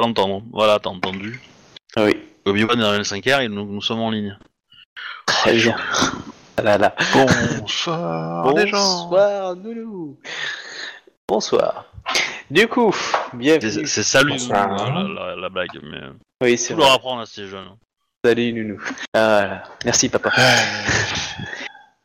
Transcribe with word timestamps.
l'entendre. 0.00 0.42
Voilà, 0.52 0.78
t'as 0.78 0.90
entendu. 0.90 1.40
Ah 1.96 2.04
oui. 2.04 2.16
Obi-Wan 2.46 2.78
est 2.78 2.82
dans 2.82 2.96
le 2.96 3.04
5 3.04 3.24
r 3.26 3.40
et 3.40 3.48
nous, 3.48 3.64
nous 3.64 3.82
sommes 3.82 4.00
en 4.00 4.10
ligne. 4.10 4.36
Très 5.26 5.54
bien. 5.54 5.76
Ah 6.56 6.62
là 6.62 6.78
là. 6.78 6.94
Bonsoir 7.14 8.52
les 8.54 8.66
gens. 8.66 8.78
Bonsoir, 9.08 9.56
Noulou. 9.56 10.18
Bonsoir. 11.28 11.84
Du 12.50 12.66
coup, 12.66 12.94
bienvenue. 13.34 13.86
c'est 13.86 14.02
salut, 14.02 14.32
Bonsoir. 14.32 14.68
nous, 14.68 15.14
la, 15.14 15.26
la- 15.30 15.36
la 15.36 15.48
blague, 15.48 15.68
mais 15.82 16.00
Oui, 16.42 16.58
c'est 16.58 16.74
faut 16.74 16.80
leur 16.80 16.88
vrai. 16.88 16.96
apprendre 16.96 17.20
à 17.22 17.26
ces 17.26 17.46
jeunes. 17.46 17.68
Salut, 18.24 18.52
Nounou. 18.52 18.80
Ah, 19.14 19.38
voilà. 19.38 19.62
Merci, 19.84 20.08
papa. 20.08 20.30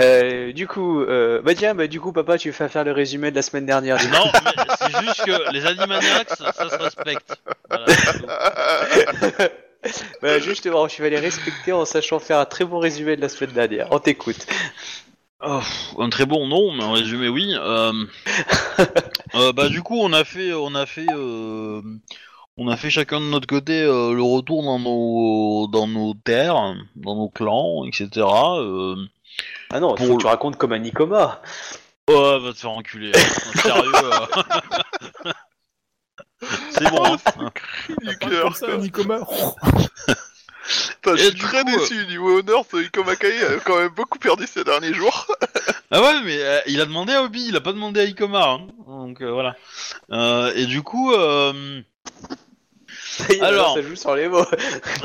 Euh, 0.02 0.52
du 0.52 0.67
coup, 0.67 1.02
euh, 1.02 1.41
bah 1.41 1.55
tiens, 1.55 1.73
bah 1.73 1.88
du 1.88 2.02
coup, 2.02 2.12
papa, 2.12 2.38
tu 2.38 2.52
vas 2.52 2.67
faire 2.67 2.84
le 2.84 2.91
résumé 2.91 3.31
de 3.31 3.36
la 3.36 3.41
semaine 3.41 3.66
dernière. 3.66 3.98
du 3.98 4.08
coup. 4.08 4.13
Non, 4.13 4.26
mais 4.44 4.52
c'est 4.77 5.05
juste 5.05 5.23
que 5.26 5.52
les 5.53 5.66
Animaniacs, 5.66 6.30
ça, 6.30 6.52
ça 6.52 6.70
se 6.70 6.76
respecte. 6.76 7.40
Voilà, 7.70 7.86
c'est 7.88 8.20
tout. 8.20 9.44
bah 10.22 10.39
justement, 10.39 10.88
je 10.88 11.02
vais 11.02 11.09
les 11.09 11.20
respecter 11.20 11.72
en 11.72 11.86
sachant 11.86 12.20
faire 12.20 12.39
un 12.39 12.45
très 12.45 12.66
bon 12.66 12.80
résumé 12.80 13.16
de 13.16 13.22
la 13.22 13.30
semaine 13.30 13.53
dernière. 13.53 13.88
On 13.91 14.00
t'écoute. 14.00 14.45
Oh, 15.41 15.59
pff, 15.59 15.95
un 16.00 16.09
très 16.09 16.25
bon 16.25 16.48
nom, 16.48 16.73
mais 16.73 16.84
en 16.84 16.94
résumé, 16.94 17.30
oui. 17.30 17.53
Euh, 17.55 17.94
euh, 19.36 19.53
bah 19.53 19.70
du 19.70 19.81
coup, 19.81 19.98
on 20.00 20.12
a 20.12 20.23
fait, 20.23 20.53
on 20.53 20.75
a 20.75 20.86
fait, 20.86 21.05
euh, 21.12 21.81
on 22.58 22.67
a 22.67 22.77
fait 22.77 22.89
chacun 22.89 23.20
de 23.20 23.25
notre 23.25 23.48
côté 23.48 23.81
euh, 23.81 24.14
le 24.14 24.23
retour 24.23 24.64
dans 24.64 24.80
nos, 24.80 25.67
dans 25.67 25.88
nos 25.88 26.14
terres, 26.16 26.75
dans 26.95 27.16
nos 27.16 27.30
clans, 27.30 27.86
etc. 27.86 28.25
Euh, 28.58 28.95
Ah 29.71 29.80
non, 29.80 29.95
faut 29.98 30.16
que 30.17 30.21
tu 30.21 30.27
racontes 30.27 30.57
comme 30.57 30.73
un 30.73 30.80
Nicoma. 30.80 31.41
Oh, 32.08 32.39
va 32.39 32.53
te 32.53 32.58
faire 32.59 32.72
enculer. 32.72 33.11
hein. 33.16 33.59
Sérieux. 33.61 33.91
euh. 33.95 35.31
C'est 36.72 36.89
bon. 36.91 37.03
hein. 37.05 37.17
du 38.00 38.17
Pas 38.17 38.28
cœur. 38.28 38.44
comme 38.44 38.53
ça, 38.53 38.66
quoi. 38.67 38.78
Nicoma. 38.78 39.19
Putain, 41.02 41.16
je 41.16 41.22
Et 41.22 41.25
suis 41.25 41.33
du 41.36 41.41
très 41.44 41.63
coup, 41.63 41.72
déçu. 41.72 42.06
Niveau 42.08 42.39
honneur, 42.39 42.63
ce 42.69 42.78
Iko 42.78 43.03
Makai 43.03 43.44
a 43.45 43.59
quand 43.59 43.78
même 43.78 43.89
beaucoup 43.89 44.17
perdu 44.19 44.45
ces 44.47 44.63
derniers 44.63 44.94
jours. 44.94 45.28
Ah 45.91 46.02
ouais, 46.02 46.22
mais 46.25 46.38
euh, 46.41 46.59
il 46.66 46.81
a 46.81 46.86
demandé 46.86 47.13
à 47.13 47.22
Obi, 47.23 47.45
il 47.47 47.56
a 47.56 47.61
pas 47.61 47.72
demandé 47.72 48.00
à 48.02 48.03
Ikoma. 48.06 48.44
hein. 48.53 48.67
Donc 48.88 49.22
euh, 49.22 49.31
voilà. 49.31 49.56
Euh, 50.11 50.52
et 50.56 50.66
du 50.66 50.81
coup, 50.81 51.13
euh, 51.13 51.81
Alors. 53.41 53.75
ça 53.75 53.81
joue 53.83 53.95
sur 53.95 54.16
les 54.16 54.28
mots. 54.28 54.44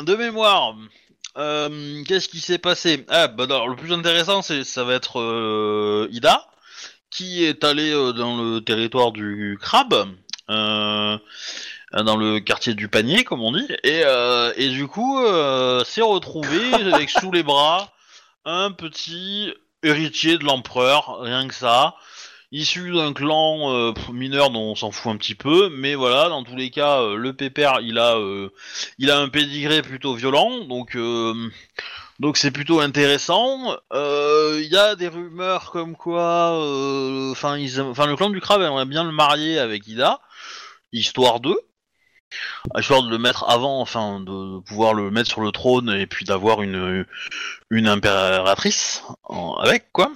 de 0.03 0.17
mémoire, 0.17 0.75
euh, 1.39 2.03
qu'est-ce 2.05 2.29
qui 2.29 2.41
s'est 2.41 2.59
passé? 2.59 3.05
Ah, 3.09 3.29
bah 3.29 3.45
alors, 3.45 3.69
le 3.69 3.77
plus 3.77 3.93
intéressant, 3.93 4.43
c'est 4.43 4.65
ça 4.65 4.85
va 4.85 4.95
être 4.95 5.21
euh, 5.21 6.09
Ida 6.11 6.47
qui 7.11 7.45
est 7.45 7.65
allé 7.65 7.93
euh, 7.93 8.13
dans 8.13 8.37
le 8.41 8.61
territoire 8.61 9.13
du 9.13 9.59
crabe. 9.61 10.09
Euh, 10.49 11.19
dans 11.93 12.17
le 12.17 12.39
quartier 12.39 12.75
du 12.75 12.89
panier, 12.89 13.25
comme 13.25 13.43
on 13.43 13.53
dit, 13.53 13.67
et, 13.83 14.03
euh, 14.05 14.53
et 14.57 14.69
du 14.69 14.87
coup, 14.87 15.19
euh, 15.19 15.83
s'est 15.85 16.03
retrouvé 16.03 16.73
avec 16.93 17.11
sous 17.11 17.33
les 17.33 17.43
bras 17.43 17.93
un 18.45 18.71
petit 18.71 19.53
héritier 19.83 20.39
de 20.39 20.45
l'empereur, 20.45 21.19
rien 21.21 21.49
que 21.49 21.55
ça, 21.55 21.95
issu 22.53 22.93
d'un 22.93 23.13
clan 23.13 23.73
euh, 23.73 23.93
mineur 24.13 24.51
dont 24.51 24.73
on 24.73 24.75
s'en 24.75 24.91
fout 24.91 25.13
un 25.13 25.17
petit 25.17 25.35
peu, 25.35 25.71
mais 25.71 25.95
voilà, 25.95 26.29
dans 26.29 26.43
tous 26.43 26.57
les 26.57 26.71
cas, 26.71 27.01
euh, 27.01 27.17
le 27.17 27.33
pépère, 27.33 27.79
il 27.81 27.99
a, 27.99 28.17
euh, 28.17 28.51
il 28.99 29.11
a 29.11 29.19
un 29.19 29.29
pédigré 29.29 29.83
plutôt 29.83 30.15
violent, 30.15 30.65
donc 30.65 30.97
donc 32.19 32.37
c'est 32.37 32.51
plutôt 32.51 32.81
intéressant. 32.81 33.77
Il 33.93 34.69
y 34.71 34.77
a 34.77 34.97
des 34.97 35.09
rumeurs 35.09 35.71
comme 35.71 35.97
quoi, 35.97 36.53
enfin, 37.31 37.57
le 37.57 38.17
clan 38.17 38.31
du 38.31 38.41
crabe 38.41 38.63
aimerait 38.63 38.85
bien 38.87 39.05
le 39.05 39.13
marier 39.13 39.59
avec 39.59 39.87
Ida, 39.87 40.21
histoire 40.93 41.41
d'eux. 41.41 41.59
Histoire 42.79 43.03
de 43.03 43.11
le 43.11 43.19
mettre 43.19 43.49
avant, 43.51 43.81
enfin, 43.81 44.21
de 44.21 44.61
pouvoir 44.61 44.95
le 44.95 45.11
mettre 45.11 45.29
sur 45.31 45.41
le 45.41 45.51
trône 45.51 45.91
et 45.91 46.07
puis 46.07 46.25
d'avoir 46.25 46.63
une 46.63 47.05
une 47.71 47.89
impératrice 47.89 49.03
avec 49.61 49.91
quoi. 49.93 50.13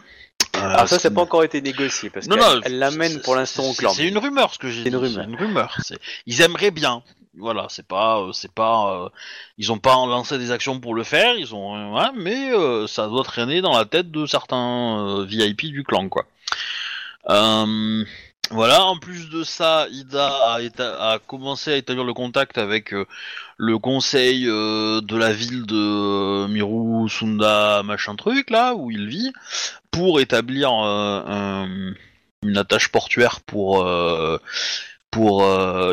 Euh, 0.57 0.61
Alors 0.61 0.89
ça, 0.89 0.99
ça 0.99 1.11
n'a 1.11 1.15
pas 1.15 1.23
encore 1.23 1.43
été 1.45 1.61
négocié 1.61 2.11
parce 2.11 2.27
non, 2.29 2.37
qu'elle 2.37 2.73
non, 2.73 2.79
l'amène 2.79 3.13
c'est- 3.13 3.23
pour 3.23 3.35
l'instant 3.35 3.65
au 3.65 3.73
c'est- 3.73 3.79
clan. 3.81 3.91
C'est 3.93 4.07
une 4.07 4.19
rumeur 4.19 4.53
ce 4.55 4.59
que 4.59 4.69
j'ai 4.71 4.85
C'est 4.85 4.91
dit. 4.91 4.97
une 4.97 4.97
rumeur. 4.97 5.25
C'est 5.25 5.31
une 5.31 5.37
rumeur. 5.37 5.77
C'est- 5.83 5.99
Ils 6.27 6.41
aimeraient 6.43 6.71
bien. 6.71 7.03
Voilà, 7.37 7.67
c'est 7.69 7.87
pas, 7.87 8.21
euh, 8.21 8.33
c'est 8.33 8.53
pas, 8.53 8.95
euh, 9.07 9.09
ils 9.59 9.73
ont 9.73 9.79
pas 9.79 9.95
lancé 9.95 10.39
des 10.39 10.53
actions 10.53 10.79
pour 10.79 10.95
le 10.95 11.03
faire. 11.03 11.35
Ils 11.37 11.53
ont, 11.53 11.75
euh, 11.77 11.91
ouais, 11.99 12.11
mais 12.17 12.53
euh, 12.53 12.87
ça 12.87 13.09
doit 13.09 13.25
traîner 13.25 13.61
dans 13.61 13.77
la 13.77 13.85
tête 13.85 14.13
de 14.13 14.25
certains 14.27 15.01
euh, 15.19 15.25
VIP 15.25 15.71
du 15.73 15.83
clan, 15.83 16.09
quoi. 16.09 16.27
Euh, 17.31 18.05
voilà. 18.51 18.85
En 18.85 18.99
plus 18.99 19.29
de 19.31 19.43
ça, 19.43 19.87
Ida 19.91 20.29
a, 20.55 20.61
éta- 20.61 20.97
a 20.99 21.19
commencé 21.19 21.73
à 21.73 21.77
établir 21.77 22.05
le 22.05 22.13
contact 22.13 22.59
avec 22.59 22.93
euh, 22.93 23.07
le 23.57 23.79
conseil 23.79 24.47
euh, 24.49 25.01
de 25.01 25.17
la 25.17 25.33
ville 25.33 25.67
de 25.67 25.75
euh, 25.75 26.49
Miru 26.49 27.09
Sunda 27.09 27.83
machin 27.83 28.17
truc 28.17 28.51
là 28.51 28.75
où 28.75 28.91
il 28.91 29.07
vit 29.09 29.33
pour 29.91 30.21
établir 30.21 30.71
un- 30.71 31.95
une 32.43 32.57
attache 32.59 32.89
portuaire 32.89 33.41
pour 33.41 33.87
pour 35.11 35.43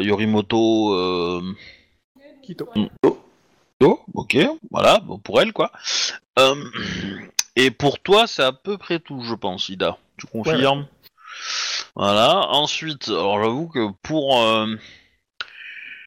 Yorimoto 0.01 1.41
Quito. 2.41 2.69
Oh, 3.83 3.99
ok, 4.13 4.37
voilà, 4.69 4.99
bon, 4.99 5.17
pour 5.17 5.41
elle 5.41 5.53
quoi. 5.53 5.71
Et 7.55 7.71
pour 7.71 7.99
toi, 7.99 8.27
c'est 8.27 8.43
à 8.43 8.51
peu 8.51 8.77
près 8.77 8.99
tout, 8.99 9.21
je 9.23 9.33
pense, 9.33 9.69
Ida. 9.69 9.97
Tu 10.17 10.27
confirmes? 10.27 10.85
Voilà. 11.95 12.47
Ensuite, 12.49 13.07
alors 13.09 13.41
j'avoue 13.43 13.67
que 13.67 13.89
pour 14.03 14.41
euh, 14.41 14.75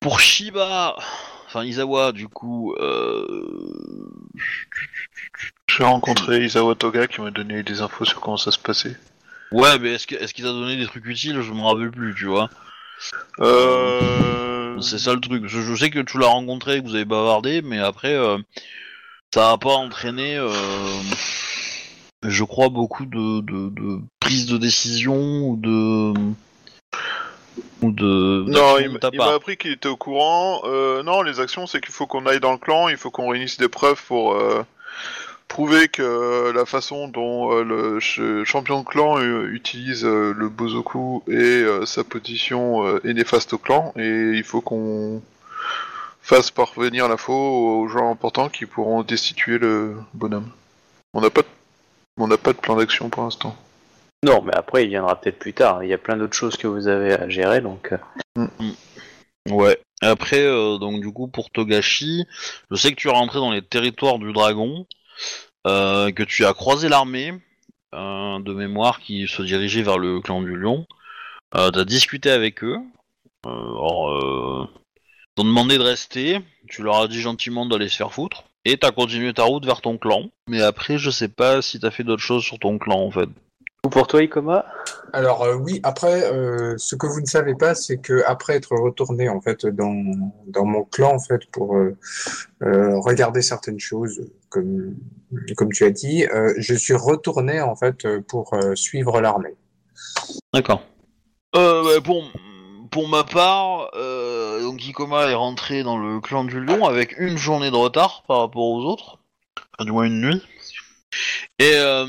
pour 0.00 0.20
Shiba, 0.20 0.96
enfin 1.46 1.64
Izawa, 1.64 2.12
du 2.12 2.28
coup, 2.28 2.74
euh, 2.74 3.46
J'ai 5.68 5.84
rencontré 5.84 6.44
Isawa 6.44 6.74
Toga 6.74 7.06
qui 7.06 7.20
m'a 7.20 7.30
donné 7.30 7.62
des 7.62 7.80
infos 7.80 8.04
sur 8.04 8.20
comment 8.20 8.36
ça 8.36 8.50
se 8.52 8.58
passait. 8.58 8.96
ouais, 9.52 9.78
mais 9.78 9.94
est-ce 9.94 10.06
que- 10.06 10.14
est-ce 10.14 10.32
qu'il 10.34 10.44
t'a 10.44 10.50
donné 10.52 10.76
des 10.76 10.86
trucs 10.86 11.06
utiles? 11.06 11.40
Je 11.42 11.52
me 11.52 11.62
rappelle 11.62 11.90
plus, 11.90 12.14
tu 12.14 12.26
vois. 12.26 12.48
Euh... 13.40 14.80
C'est 14.80 14.98
ça 14.98 15.14
le 15.14 15.20
truc. 15.20 15.46
Je, 15.46 15.60
je 15.60 15.74
sais 15.74 15.90
que 15.90 16.00
tu 16.00 16.18
l'as 16.18 16.26
rencontré, 16.26 16.80
que 16.80 16.86
vous 16.86 16.94
avez 16.94 17.04
bavardé, 17.04 17.62
mais 17.62 17.78
après, 17.78 18.14
euh, 18.14 18.38
ça 19.32 19.52
a 19.52 19.58
pas 19.58 19.74
entraîné, 19.74 20.36
euh, 20.36 20.50
je 22.30 22.44
crois, 22.44 22.68
beaucoup 22.68 23.06
de, 23.06 23.40
de, 23.40 23.68
de 23.70 23.98
prise 24.20 24.46
de 24.46 24.56
décision 24.58 25.48
ou 25.48 25.56
de 25.56 26.12
ou 27.82 27.90
de 27.92 28.44
Non, 28.48 28.78
il, 28.78 28.88
m'a- 28.90 28.98
il 29.12 29.18
appris 29.34 29.56
qu'il 29.56 29.72
était 29.72 29.88
au 29.88 29.96
courant. 29.96 30.62
Euh, 30.64 31.02
non, 31.02 31.22
les 31.22 31.40
actions, 31.40 31.66
c'est 31.66 31.80
qu'il 31.80 31.92
faut 31.92 32.06
qu'on 32.06 32.26
aille 32.26 32.40
dans 32.40 32.52
le 32.52 32.58
clan, 32.58 32.88
il 32.88 32.96
faut 32.96 33.10
qu'on 33.10 33.28
réunisse 33.28 33.58
des 33.58 33.68
preuves 33.68 34.02
pour 34.06 34.32
euh, 34.34 34.62
prouver 35.48 35.88
que 35.88 36.50
la 36.54 36.64
façon 36.64 37.08
dont 37.08 37.52
euh, 37.52 37.62
le 37.62 38.00
ch- 38.00 38.44
champion 38.44 38.80
de 38.80 38.84
clan 38.86 39.20
utilise 39.20 40.04
le 40.04 40.48
Bozoku 40.48 41.22
et 41.28 41.64
sa 41.84 42.02
position 42.04 42.98
est 43.04 43.12
néfaste 43.14 43.52
au 43.52 43.58
clan, 43.58 43.92
et 43.96 44.32
il 44.34 44.44
faut 44.44 44.60
qu'on 44.62 45.22
fasse 46.22 46.50
parvenir 46.50 47.06
l'info 47.08 47.32
aux 47.34 47.86
gens 47.88 48.10
importants 48.10 48.48
qui 48.48 48.64
pourront 48.64 49.02
destituer 49.02 49.58
le 49.58 49.94
bonhomme. 50.14 50.48
On 51.12 51.20
n'a 51.20 51.28
pas 51.30 51.42
de... 51.42 51.46
On 52.18 52.28
n'a 52.28 52.38
pas 52.38 52.52
de 52.52 52.58
plan 52.58 52.76
d'action 52.76 53.10
pour 53.10 53.24
l'instant. 53.24 53.56
Non, 54.24 54.40
mais 54.42 54.54
après, 54.54 54.84
il 54.84 54.88
viendra 54.88 55.20
peut-être 55.20 55.38
plus 55.38 55.52
tard. 55.52 55.82
Il 55.84 55.90
y 55.90 55.92
a 55.92 55.98
plein 55.98 56.16
d'autres 56.16 56.36
choses 56.36 56.56
que 56.56 56.66
vous 56.66 56.88
avez 56.88 57.12
à 57.12 57.28
gérer, 57.28 57.60
donc. 57.60 57.92
euh, 58.38 58.46
Ouais. 59.50 59.78
Après, 60.00 60.40
euh, 60.42 60.78
donc 60.78 61.00
du 61.00 61.12
coup, 61.12 61.28
pour 61.28 61.50
Togashi, 61.50 62.24
je 62.70 62.76
sais 62.76 62.90
que 62.90 62.96
tu 62.96 63.08
es 63.08 63.12
rentré 63.12 63.38
dans 63.38 63.50
les 63.52 63.62
territoires 63.62 64.18
du 64.18 64.32
dragon, 64.32 64.86
euh, 65.66 66.10
que 66.12 66.22
tu 66.22 66.44
as 66.46 66.54
croisé 66.54 66.88
l'armée 66.88 67.32
euh, 67.94 68.38
de 68.40 68.52
mémoire 68.54 69.00
qui 69.00 69.28
se 69.28 69.42
dirigeait 69.42 69.82
vers 69.82 69.98
le 69.98 70.20
clan 70.20 70.40
du 70.40 70.56
lion. 70.56 70.86
Euh, 71.54 71.70
T'as 71.70 71.84
discuté 71.84 72.30
avec 72.30 72.64
eux. 72.64 72.78
Euh, 73.46 73.50
alors, 73.50 74.10
euh, 74.10 74.66
ils 74.66 75.34
t'ont 75.36 75.44
demandé 75.44 75.76
de 75.78 75.82
rester. 75.82 76.40
Tu 76.68 76.82
leur 76.82 76.96
as 77.00 77.08
dit 77.08 77.20
gentiment 77.20 77.66
d'aller 77.66 77.88
se 77.88 77.96
faire 77.96 78.12
foutre. 78.12 78.44
Et 78.64 78.78
t'as 78.78 78.90
continué 78.92 79.32
ta 79.34 79.44
route 79.44 79.64
vers 79.66 79.80
ton 79.80 79.98
clan. 79.98 80.30
Mais 80.48 80.62
après, 80.62 80.98
je 80.98 81.10
sais 81.10 81.28
pas 81.28 81.60
si 81.62 81.80
t'as 81.80 81.90
fait 81.90 82.04
d'autres 82.04 82.22
choses 82.22 82.42
sur 82.42 82.58
ton 82.58 82.78
clan 82.78 83.00
en 83.00 83.10
fait. 83.10 83.28
Ou 83.84 83.90
pour 83.90 84.06
toi, 84.06 84.22
Ikoma? 84.22 84.64
Alors 85.12 85.42
euh, 85.42 85.56
oui, 85.56 85.80
après, 85.82 86.24
euh, 86.32 86.74
ce 86.78 86.96
que 86.96 87.06
vous 87.06 87.20
ne 87.20 87.26
savez 87.26 87.54
pas, 87.54 87.74
c'est 87.74 87.98
que 87.98 88.22
après 88.26 88.54
être 88.54 88.74
retourné 88.74 89.28
en 89.28 89.42
fait 89.42 89.66
dans 89.66 89.94
dans 90.46 90.64
mon 90.64 90.84
clan 90.84 91.14
en 91.14 91.18
fait 91.18 91.44
pour 91.52 91.76
euh, 91.76 91.94
euh, 92.62 92.98
regarder 93.00 93.42
certaines 93.42 93.78
choses, 93.78 94.26
comme 94.48 94.96
comme 95.56 95.70
tu 95.70 95.84
as 95.84 95.90
dit, 95.90 96.26
euh, 96.26 96.54
je 96.56 96.74
suis 96.74 96.94
retourné 96.94 97.60
en 97.60 97.76
fait 97.76 98.06
pour 98.26 98.54
euh, 98.54 98.74
suivre 98.74 99.20
l'armée. 99.20 99.54
D'accord. 100.54 100.82
Euh, 101.54 101.82
bah, 101.84 102.00
pour, 102.02 102.24
pour 102.90 103.08
ma 103.08 103.24
part, 103.24 103.90
euh, 103.94 104.23
donc 104.64 104.82
Ikoma 104.82 105.30
est 105.30 105.34
rentré 105.34 105.82
dans 105.82 105.98
le 105.98 106.20
clan 106.20 106.44
du 106.44 106.58
lion 106.58 106.86
avec 106.86 107.16
une 107.18 107.36
journée 107.36 107.70
de 107.70 107.76
retard 107.76 108.22
par 108.26 108.40
rapport 108.40 108.64
aux 108.64 108.82
autres. 108.84 109.18
Enfin, 109.74 109.84
du 109.84 109.92
moins 109.92 110.04
une 110.04 110.20
nuit. 110.22 110.42
Et 111.58 111.74
euh, 111.74 112.06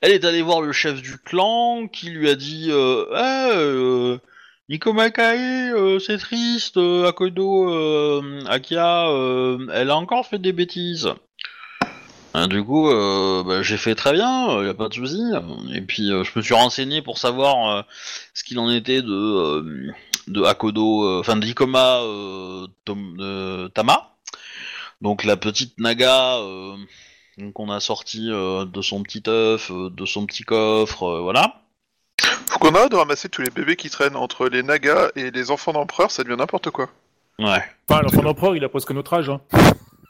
elle 0.00 0.10
est 0.10 0.24
allée 0.24 0.42
voir 0.42 0.60
le 0.60 0.72
chef 0.72 1.00
du 1.00 1.16
clan 1.16 1.86
qui 1.86 2.10
lui 2.10 2.28
a 2.28 2.34
dit 2.34 2.68
euh, 2.70 3.06
Ah, 3.14 3.50
euh, 3.52 4.18
Nikoma 4.68 5.10
Kae, 5.10 5.72
euh, 5.72 6.00
c'est 6.00 6.18
triste, 6.18 6.76
euh, 6.76 7.08
Akodo, 7.08 7.70
euh, 7.70 8.40
Akia, 8.48 9.08
euh, 9.10 9.68
elle 9.72 9.90
a 9.90 9.96
encore 9.96 10.26
fait 10.26 10.40
des 10.40 10.52
bêtises. 10.52 11.08
Hein, 12.36 12.48
du 12.48 12.64
coup, 12.64 12.90
euh, 12.90 13.44
bah, 13.44 13.62
j'ai 13.62 13.76
fait 13.76 13.94
très 13.94 14.12
bien, 14.12 14.64
y 14.64 14.68
a 14.68 14.74
pas 14.74 14.88
de 14.88 14.94
souci. 14.94 15.22
Et 15.72 15.82
puis, 15.82 16.10
euh, 16.10 16.24
je 16.24 16.32
me 16.34 16.42
suis 16.42 16.54
renseigné 16.54 17.00
pour 17.00 17.16
savoir 17.16 17.68
euh, 17.70 17.82
ce 18.34 18.42
qu'il 18.42 18.58
en 18.58 18.68
était 18.72 19.02
de, 19.02 19.12
euh, 19.12 19.92
de 20.28 20.42
Akodo, 20.42 21.04
euh, 21.04 21.20
enfin 21.20 21.36
de 21.36 21.44
Nikoma 21.44 22.00
euh, 22.02 22.66
Tom- 22.84 23.16
euh, 23.20 23.68
Tama. 23.68 24.10
Donc 25.00 25.24
la 25.24 25.36
petite 25.36 25.78
Naga 25.78 26.36
euh, 26.38 26.76
qu'on 27.52 27.70
a 27.70 27.80
sorti 27.80 28.30
euh, 28.30 28.64
de 28.64 28.80
son 28.82 29.02
petit 29.02 29.22
œuf, 29.28 29.70
euh, 29.70 29.90
de 29.90 30.06
son 30.06 30.24
petit 30.26 30.44
coffre, 30.44 31.02
euh, 31.04 31.20
voilà. 31.20 31.60
Faut 32.48 32.58
qu'on 32.58 32.74
arrête 32.74 32.90
de 32.92 32.96
ramasser 32.96 33.28
tous 33.28 33.42
les 33.42 33.50
bébés 33.50 33.76
qui 33.76 33.90
traînent 33.90 34.16
entre 34.16 34.48
les 34.48 34.62
nagas 34.62 35.10
et 35.16 35.30
les 35.30 35.50
enfants 35.50 35.72
d'empereur, 35.72 36.10
ça 36.10 36.22
devient 36.22 36.36
n'importe 36.38 36.70
quoi. 36.70 36.88
Ouais. 37.38 37.62
Enfin, 37.88 38.00
l'enfant 38.02 38.22
d'empereur, 38.22 38.54
il 38.56 38.62
a 38.64 38.68
presque 38.68 38.92
notre 38.92 39.12
âge. 39.14 39.28
Hein. 39.28 39.40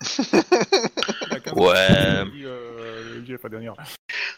Il 0.02 0.38
a 1.32 1.40
15 1.40 1.54
ans, 1.54 1.62
Ouais. 1.62 2.24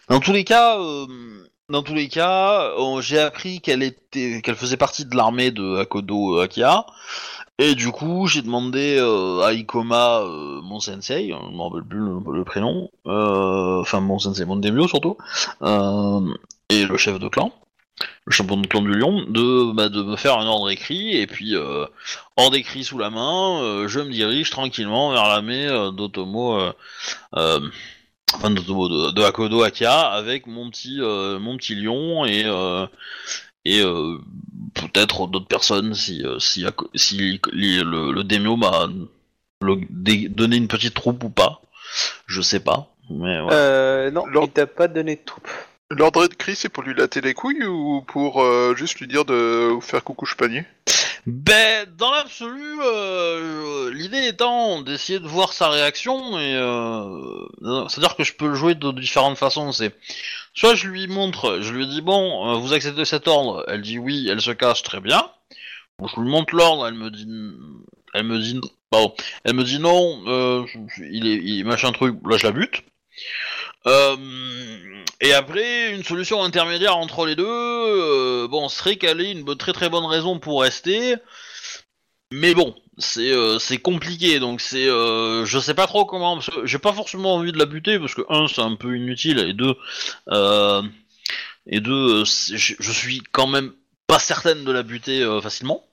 Dans 0.08 0.20
tous 0.20 0.32
les 0.32 0.44
cas, 0.44 0.78
euh, 0.78 1.06
dans 1.68 1.82
tous 1.82 1.94
les 1.94 2.08
cas, 2.08 2.72
j'ai 3.00 3.18
appris 3.18 3.60
qu'elle 3.60 3.82
était, 3.82 4.40
qu'elle 4.42 4.54
faisait 4.54 4.76
partie 4.76 5.04
de 5.04 5.16
l'armée 5.16 5.50
de 5.50 5.78
Akodo 5.78 6.38
euh, 6.38 6.44
Akia, 6.44 6.86
et 7.58 7.74
du 7.74 7.90
coup, 7.90 8.26
j'ai 8.26 8.42
demandé 8.42 8.98
euh, 8.98 9.40
à 9.40 9.52
Ikoma, 9.52 10.20
euh, 10.20 10.60
mon 10.62 10.78
sensei, 10.78 11.32
euh, 11.32 11.36
je 11.50 11.56
me 11.56 11.62
rappelle 11.62 11.84
plus 11.84 11.98
le, 11.98 12.44
prénom, 12.44 12.90
euh, 13.06 13.80
enfin 13.80 14.00
mon 14.00 14.18
sensei, 14.18 14.44
mon 14.44 14.56
demio 14.56 14.86
surtout, 14.86 15.16
euh, 15.62 16.20
et 16.68 16.84
le 16.84 16.96
chef 16.96 17.18
de 17.18 17.28
clan, 17.28 17.52
le 18.26 18.32
champion 18.32 18.58
de 18.58 18.66
clan 18.66 18.82
du 18.82 18.92
Lion, 18.92 19.24
de, 19.26 19.72
bah, 19.72 19.88
de 19.88 20.02
me 20.02 20.16
faire 20.16 20.38
un 20.38 20.46
ordre 20.46 20.70
écrit, 20.70 21.16
et 21.16 21.26
puis 21.26 21.56
euh, 21.56 21.86
ordre 22.36 22.56
écrit 22.56 22.84
sous 22.84 22.98
la 22.98 23.10
main, 23.10 23.86
je 23.88 24.00
me 24.00 24.12
dirige 24.12 24.50
tranquillement 24.50 25.10
vers 25.10 25.24
l'armée 25.24 25.66
d'Otomo. 25.96 26.60
Euh, 27.34 27.60
enfin 28.34 28.50
de, 28.50 28.60
de, 28.60 29.12
de 29.12 29.22
Hakodo 29.22 29.62
Akia 29.62 30.00
avec 30.00 30.46
mon 30.46 30.70
petit 30.70 30.98
euh, 31.00 31.38
mon 31.38 31.56
petit 31.56 31.74
lion 31.74 32.24
et 32.24 32.44
euh, 32.44 32.86
et 33.64 33.80
euh, 33.80 34.18
peut-être 34.74 35.26
d'autres 35.26 35.46
personnes 35.46 35.94
si 35.94 36.24
si, 36.38 36.64
Ako- 36.64 36.90
si 36.94 37.40
le, 37.52 38.12
le 38.12 38.24
Demio 38.24 38.56
m'a 38.56 38.88
donné 39.60 40.56
une 40.56 40.68
petite 40.68 40.94
troupe 40.94 41.24
ou 41.24 41.30
pas 41.30 41.62
je 42.26 42.40
sais 42.40 42.60
pas 42.60 42.92
mais 43.10 43.40
ouais. 43.40 43.48
Euh, 43.52 44.10
non, 44.10 44.24
il 44.42 44.50
t'a 44.50 44.66
pas 44.66 44.88
donné 44.88 45.16
de 45.16 45.20
troupe. 45.24 45.48
L'ordre 45.90 46.24
écrit, 46.24 46.56
c'est 46.56 46.68
pour 46.68 46.82
lui 46.82 46.94
latter 46.94 47.20
les 47.20 47.34
couilles 47.34 47.64
ou 47.64 48.02
pour 48.02 48.42
euh, 48.42 48.74
juste 48.74 48.98
lui 48.98 49.06
dire 49.06 49.24
de 49.24 49.78
faire 49.80 50.02
coucou 50.02 50.26
panier? 50.36 50.64
Ben, 51.26 51.88
dans 51.98 52.12
l'absolu, 52.12 52.78
euh, 52.84 53.92
l'idée 53.92 54.28
étant 54.28 54.80
d'essayer 54.82 55.18
de 55.18 55.26
voir 55.26 55.52
sa 55.52 55.68
réaction, 55.70 56.38
et 56.38 56.54
euh, 56.54 57.88
c'est-à-dire 57.88 58.14
que 58.14 58.22
je 58.22 58.32
peux 58.32 58.46
le 58.46 58.54
jouer 58.54 58.76
de 58.76 58.92
différentes 58.92 59.36
façons. 59.36 59.72
C'est 59.72 59.92
soit 60.54 60.76
je 60.76 60.86
lui 60.86 61.08
montre, 61.08 61.58
je 61.62 61.72
lui 61.72 61.88
dis 61.88 62.00
bon, 62.00 62.48
euh, 62.48 62.58
vous 62.58 62.72
acceptez 62.72 63.04
cet 63.04 63.26
ordre, 63.26 63.64
elle 63.66 63.82
dit 63.82 63.98
oui, 63.98 64.28
elle 64.30 64.40
se 64.40 64.52
cache 64.52 64.84
très 64.84 65.00
bien. 65.00 65.28
Je 66.00 66.20
lui 66.20 66.30
montre 66.30 66.54
l'ordre, 66.54 66.86
elle 66.86 66.94
me 66.94 67.10
dit, 67.10 67.26
elle 68.14 68.24
me 68.24 68.38
dit, 68.38 68.60
pardon, 68.90 69.12
elle 69.42 69.54
me 69.54 69.64
dit 69.64 69.80
non, 69.80 70.22
euh, 70.28 70.64
il 71.10 71.26
est, 71.26 71.42
il 71.42 71.64
machin 71.64 71.90
truc, 71.90 72.16
là 72.24 72.36
je 72.36 72.46
la 72.46 72.52
bute. 72.52 72.84
Euh, 73.86 74.16
et 75.20 75.32
après, 75.32 75.94
une 75.94 76.04
solution 76.04 76.42
intermédiaire 76.42 76.96
entre 76.96 77.26
les 77.26 77.36
deux, 77.36 77.44
euh, 77.46 78.48
bon, 78.48 78.68
serait 78.68 78.96
qu'elle 78.96 79.20
ait 79.20 79.32
une 79.32 79.56
très 79.56 79.72
très 79.72 79.88
bonne 79.88 80.04
raison 80.04 80.38
pour 80.38 80.62
rester. 80.62 81.14
Mais 82.32 82.54
bon, 82.54 82.74
c'est 82.98 83.30
euh, 83.30 83.58
c'est 83.58 83.78
compliqué, 83.78 84.40
donc 84.40 84.60
c'est 84.60 84.86
je 84.86 85.58
sais 85.60 85.74
pas 85.74 85.86
trop 85.86 86.04
comment. 86.04 86.34
parce 86.34 86.50
que 86.50 86.66
J'ai 86.66 86.78
pas 86.78 86.92
forcément 86.92 87.34
envie 87.36 87.52
de 87.52 87.58
la 87.58 87.66
buter 87.66 87.98
parce 87.98 88.14
que 88.14 88.22
un, 88.28 88.48
c'est 88.48 88.62
un 88.62 88.74
peu 88.76 88.96
inutile 88.96 89.38
et 89.38 89.52
deux, 89.52 89.76
et 91.66 91.80
deux, 91.80 92.24
je 92.24 92.92
suis 92.92 93.22
quand 93.32 93.46
même 93.46 93.72
pas 94.06 94.18
certaine 94.18 94.64
de 94.64 94.72
la 94.72 94.82
buter 94.82 95.24
facilement. 95.42 95.84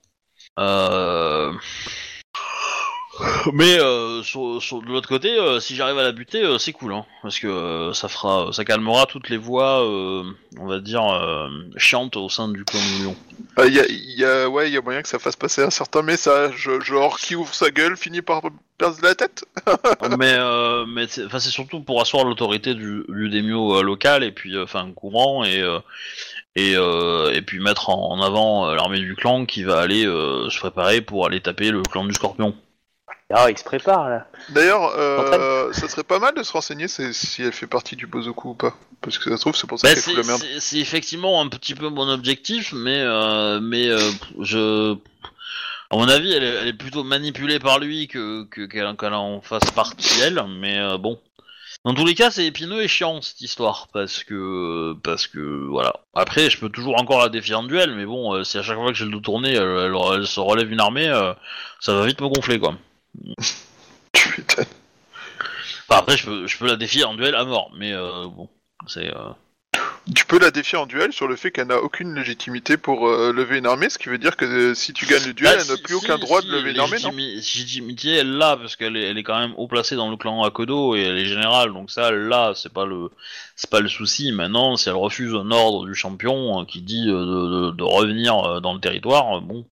Mais 3.54 3.80
euh, 3.80 4.24
sur, 4.24 4.62
sur- 4.62 4.82
de 4.82 4.88
l'autre 4.88 5.08
côté, 5.08 5.30
euh, 5.38 5.60
si 5.60 5.76
j'arrive 5.76 5.98
à 6.00 6.04
la 6.04 6.12
buter, 6.12 6.44
euh, 6.44 6.58
c'est 6.58 6.72
cool, 6.72 6.94
hein, 6.94 7.06
parce 7.22 7.38
que 7.40 7.92
ça 7.94 8.08
fera, 8.08 8.52
ça 8.52 8.66
calmera 8.66 9.06
toutes 9.06 9.30
les 9.30 9.38
voix, 9.38 9.86
on 9.88 10.66
va 10.68 10.80
dire 10.80 11.04
chiantes 11.78 12.16
au 12.18 12.28
sein 12.30 12.50
du 12.50 12.66
clan 12.66 12.80
du 12.98 13.04
lion. 13.04 13.16
Ah, 13.58 13.66
Il 13.68 13.74
y, 13.76 13.80
a, 13.80 13.86
il 13.88 14.20
y 14.20 14.26
a- 14.26 14.50
ouais, 14.50 14.70
il 14.70 14.74
y 14.74 14.78
a 14.78 14.82
moyen 14.82 15.02
que 15.04 15.08
ça 15.08 15.20
fasse 15.20 15.36
passer 15.36 15.62
un 15.62 15.70
certain 15.70 16.02
message, 16.02 16.70
genre 16.82 17.20
qui 17.20 17.36
ouvre 17.36 17.54
sa 17.54 17.70
gueule 17.70 17.96
finit 17.98 18.22
par 18.24 18.42
perdre 18.80 18.98
la 19.04 19.14
tête. 19.14 19.46
mais 20.18 20.36
mais 20.88 21.06
c'est 21.08 21.40
surtout 21.50 21.82
pour 21.82 22.02
asseoir 22.02 22.24
l'autorité 22.26 22.74
du, 22.74 23.04
du 23.08 23.54
euh, 23.54 23.82
local 23.84 24.24
et 24.24 24.32
puis 24.32 24.60
enfin 24.60 24.92
courant 24.96 25.44
et 25.46 25.64
et 26.56 26.76
euh, 26.76 27.32
et 27.34 27.42
puis 27.42 27.60
mettre 27.60 27.90
en, 27.90 28.12
en 28.12 28.22
avant 28.22 28.74
l'armée 28.74 29.00
du 29.00 29.16
clan 29.16 29.46
qui 29.46 29.64
va 29.64 29.80
aller 29.80 30.06
euh, 30.06 30.50
se 30.50 30.60
préparer 30.60 31.02
pour 31.02 31.26
aller 31.28 31.42
taper 31.42 31.70
le 31.72 31.82
clan 31.84 32.06
du 32.06 32.14
scorpion. 32.14 32.56
Ah, 33.36 33.50
il 33.50 33.58
se 33.58 33.64
prépare 33.64 34.10
là. 34.10 34.28
D'ailleurs, 34.50 34.94
euh, 34.98 35.74
ça 35.74 35.88
serait 35.88 36.04
pas 36.04 36.20
mal 36.20 36.36
de 36.36 36.44
se 36.44 36.52
renseigner 36.52 36.88
si, 36.88 37.42
elle 37.42 37.52
fait 37.52 37.68
partie 37.68 37.96
du 37.96 38.06
Bozoku 38.06 38.50
ou 38.52 38.54
pas. 38.54 38.76
Parce 39.02 39.18
que 39.18 39.30
ça 39.30 39.38
se 39.38 39.42
trouve, 39.42 39.56
c'est 39.56 39.68
pour 39.68 39.80
ça 39.80 39.88
Bah, 39.88 39.94
qu'elle 39.94 40.04
fout 40.04 40.14
c'est 40.14 40.22
la 40.22 40.28
merde. 40.28 40.42
c'est- 40.60 40.78
effectivement 40.80 41.42
un 41.42 41.48
petit 41.48 41.74
peu 41.76 41.90
mon 41.90 42.08
objectif, 42.10 42.74
mais 42.74 43.00
euh, 43.02 43.60
mais 43.62 43.88
euh, 43.90 44.00
je 44.42 44.96
à 45.90 45.96
mon 45.98 46.08
avis 46.08 46.32
elle 46.34 46.44
est, 46.44 46.48
elle 46.62 46.68
est 46.68 46.74
plutôt 46.74 47.04
manipulée 47.04 47.60
par 47.60 47.80
lui 47.80 48.08
que 48.08 48.44
que- 48.46 48.66
qu'elle 48.66 49.14
en 49.14 49.42
fasse 49.42 49.70
partie 49.72 50.20
elle, 50.22 50.44
mais 50.60 50.78
euh, 50.80 50.98
bon. 50.98 51.20
Dans 51.86 51.94
tous 51.94 52.06
les 52.06 52.16
cas, 52.16 52.32
c'est 52.32 52.46
épineux 52.46 52.82
et 52.82 52.88
chiant 52.88 53.22
cette 53.22 53.42
histoire 53.42 53.88
parce 53.92 54.24
que 54.24 54.94
parce 55.04 55.28
que 55.28 55.40
voilà. 55.68 55.94
Après, 56.14 56.50
je 56.50 56.58
peux 56.58 56.70
toujours 56.70 56.98
encore 57.02 57.20
la 57.20 57.28
défier 57.30 57.56
en 57.56 57.64
duel, 57.64 57.94
mais 57.96 58.06
bon, 58.06 58.34
euh, 58.36 58.44
si 58.46 58.58
à 58.58 58.64
chaque 58.64 58.78
fois 58.78 58.88
que 58.92 58.94
j'ai 58.98 59.04
le 59.06 59.12
dos 59.12 59.20
tourné, 59.20 59.54
elle, 59.54 59.64
elle- 59.64 59.96
elle 60.16 60.28
se 60.28 60.40
relève 60.40 60.72
une 60.72 60.80
armée, 60.80 61.10
euh, 61.10 61.34
ça 61.82 61.94
va 61.94 62.06
vite 62.06 62.22
me 62.22 62.28
gonfler 62.30 62.58
quoi. 62.60 62.76
Tu 64.14 64.30
m'étonnes. 64.38 64.66
Enfin, 65.88 66.00
après, 66.00 66.18
je 66.18 66.26
peux 66.26 66.48
je 66.48 66.58
peux 66.58 66.68
la 66.68 66.76
défier 66.76 67.04
en 67.04 67.14
duel 67.16 67.36
à 67.36 67.46
mort, 67.46 67.72
mais 67.78 67.92
euh, 67.94 68.28
bon, 68.28 68.48
c'est 68.88 69.08
euh, 69.14 69.30
Tu 70.16 70.26
peux 70.26 70.40
la 70.40 70.50
défier 70.52 70.78
en 70.78 70.86
duel 70.86 71.12
sur 71.14 71.28
le 71.28 71.36
fait 71.36 71.52
qu'elle 71.52 71.68
n'a 71.68 71.78
aucune 71.82 72.14
légitimité 72.16 72.78
pour 72.78 73.08
euh, 73.08 73.32
lever 73.34 73.58
une 73.58 73.66
armée, 73.66 73.90
ce 73.90 73.98
qui 73.98 74.10
veut 74.10 74.18
dire 74.18 74.36
que 74.38 74.46
euh, 74.46 74.74
si 74.76 74.94
tu 74.94 75.06
gagnes 75.06 75.26
le 75.26 75.34
duel, 75.34 75.56
Bah, 75.56 75.62
elle 75.62 75.68
n'a 75.70 75.76
si- 75.76 75.82
plus 75.84 75.96
si- 75.98 76.06
aucun 76.06 76.18
droit 76.18 76.42
si, 76.42 76.48
de 76.48 76.54
lever 76.54 76.72
une 76.72 76.80
armée, 76.80 76.98
non 77.02 77.10
légitimi- 77.12 77.36
Légitimité, 77.36 78.10
elle 78.14 78.38
l'a 78.38 78.58
parce 78.58 78.76
qu'elle 78.76 78.96
est, 78.98 79.04
elle 79.10 79.18
est 79.18 79.24
quand 79.24 79.38
même 79.38 79.54
haut 79.58 79.68
placée 79.68 79.96
dans 79.96 80.10
le 80.10 80.18
clan 80.18 80.44
Akodo 80.44 80.96
et 80.96 81.02
elle 81.04 81.18
est 81.18 81.26
générale, 81.26 81.74
donc 81.74 81.92
ça, 81.92 82.10
elle 82.10 82.28
l'a, 82.28 82.54
c'est 82.56 82.74
pas 82.74 82.86
le, 82.86 83.10
c'est 83.56 83.70
pas 83.70 83.80
le 83.82 83.90
souci. 83.90 84.32
Maintenant, 84.32 84.76
si 84.78 84.90
elle 84.90 84.96
refuse 84.96 85.34
un 85.36 85.52
ordre 85.52 85.86
du 85.86 85.96
champion 85.96 86.62
euh, 86.62 86.66
qui 86.66 86.82
dit 86.82 87.08
euh, 87.10 87.26
de, 87.26 87.70
de- 87.70 87.72
de 87.72 87.84
revenir 87.84 88.38
euh, 88.40 88.60
dans 88.62 88.74
le 88.74 88.80
territoire, 88.80 89.38
euh, 89.38 89.42
bon, 89.42 89.66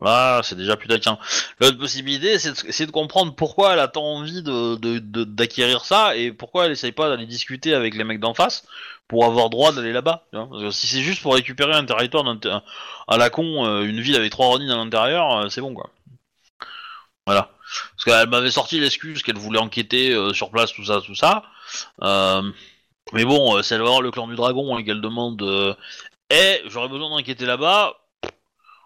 là, 0.00 0.42
c'est 0.42 0.56
déjà 0.56 0.76
plus 0.76 0.88
taquin. 0.88 1.18
L'autre 1.60 1.78
possibilité, 1.78 2.38
c'est 2.38 2.52
de, 2.52 2.72
c'est 2.72 2.90
comprendre 2.90 3.34
pourquoi 3.34 3.72
elle 3.72 3.78
a 3.78 3.88
tant 3.88 4.04
envie 4.04 4.42
d'acquérir 4.42 5.84
ça 5.84 6.16
et 6.16 6.32
pourquoi 6.32 6.66
elle 6.66 6.72
essaye 6.72 6.92
pas 6.92 7.08
d'aller 7.08 7.26
discuter 7.26 7.74
avec 7.74 7.94
les 7.94 8.04
mecs 8.04 8.20
d'en 8.20 8.34
face 8.34 8.66
pour 9.08 9.24
avoir 9.24 9.50
droit 9.50 9.72
d'aller 9.72 9.92
là-bas. 9.92 10.26
Parce 10.32 10.62
que 10.62 10.70
si 10.70 10.86
c'est 10.86 11.02
juste 11.02 11.22
pour 11.22 11.34
récupérer 11.34 11.74
un 11.74 11.84
territoire 11.84 12.24
à 13.08 13.16
la 13.16 13.30
con, 13.30 13.66
euh, 13.66 13.82
une 13.82 14.00
ville 14.00 14.16
avec 14.16 14.30
trois 14.30 14.46
Ronin 14.48 14.70
à 14.70 14.76
l'intérieur, 14.76 15.38
euh, 15.38 15.48
c'est 15.48 15.60
bon 15.60 15.74
quoi. 15.74 15.90
Voilà. 17.26 17.50
Parce 17.96 18.04
qu'elle 18.04 18.28
m'avait 18.28 18.50
sorti 18.50 18.78
l'excuse 18.80 19.22
qu'elle 19.22 19.38
voulait 19.38 19.58
enquêter 19.58 20.12
euh, 20.12 20.32
sur 20.32 20.50
place, 20.50 20.72
tout 20.72 20.84
ça, 20.84 21.00
tout 21.00 21.14
ça. 21.14 21.44
Mais 23.12 23.24
bon, 23.24 23.62
si 23.62 23.74
elle 23.74 23.82
voir 23.82 24.00
le 24.00 24.10
clan 24.10 24.26
du 24.26 24.34
dragon 24.34 24.78
et 24.78 24.84
qu'elle 24.84 25.00
demande 25.00 25.76
Eh, 26.30 26.62
j'aurais 26.66 26.88
besoin 26.88 27.10
d'enquêter 27.10 27.46
là-bas, 27.46 27.94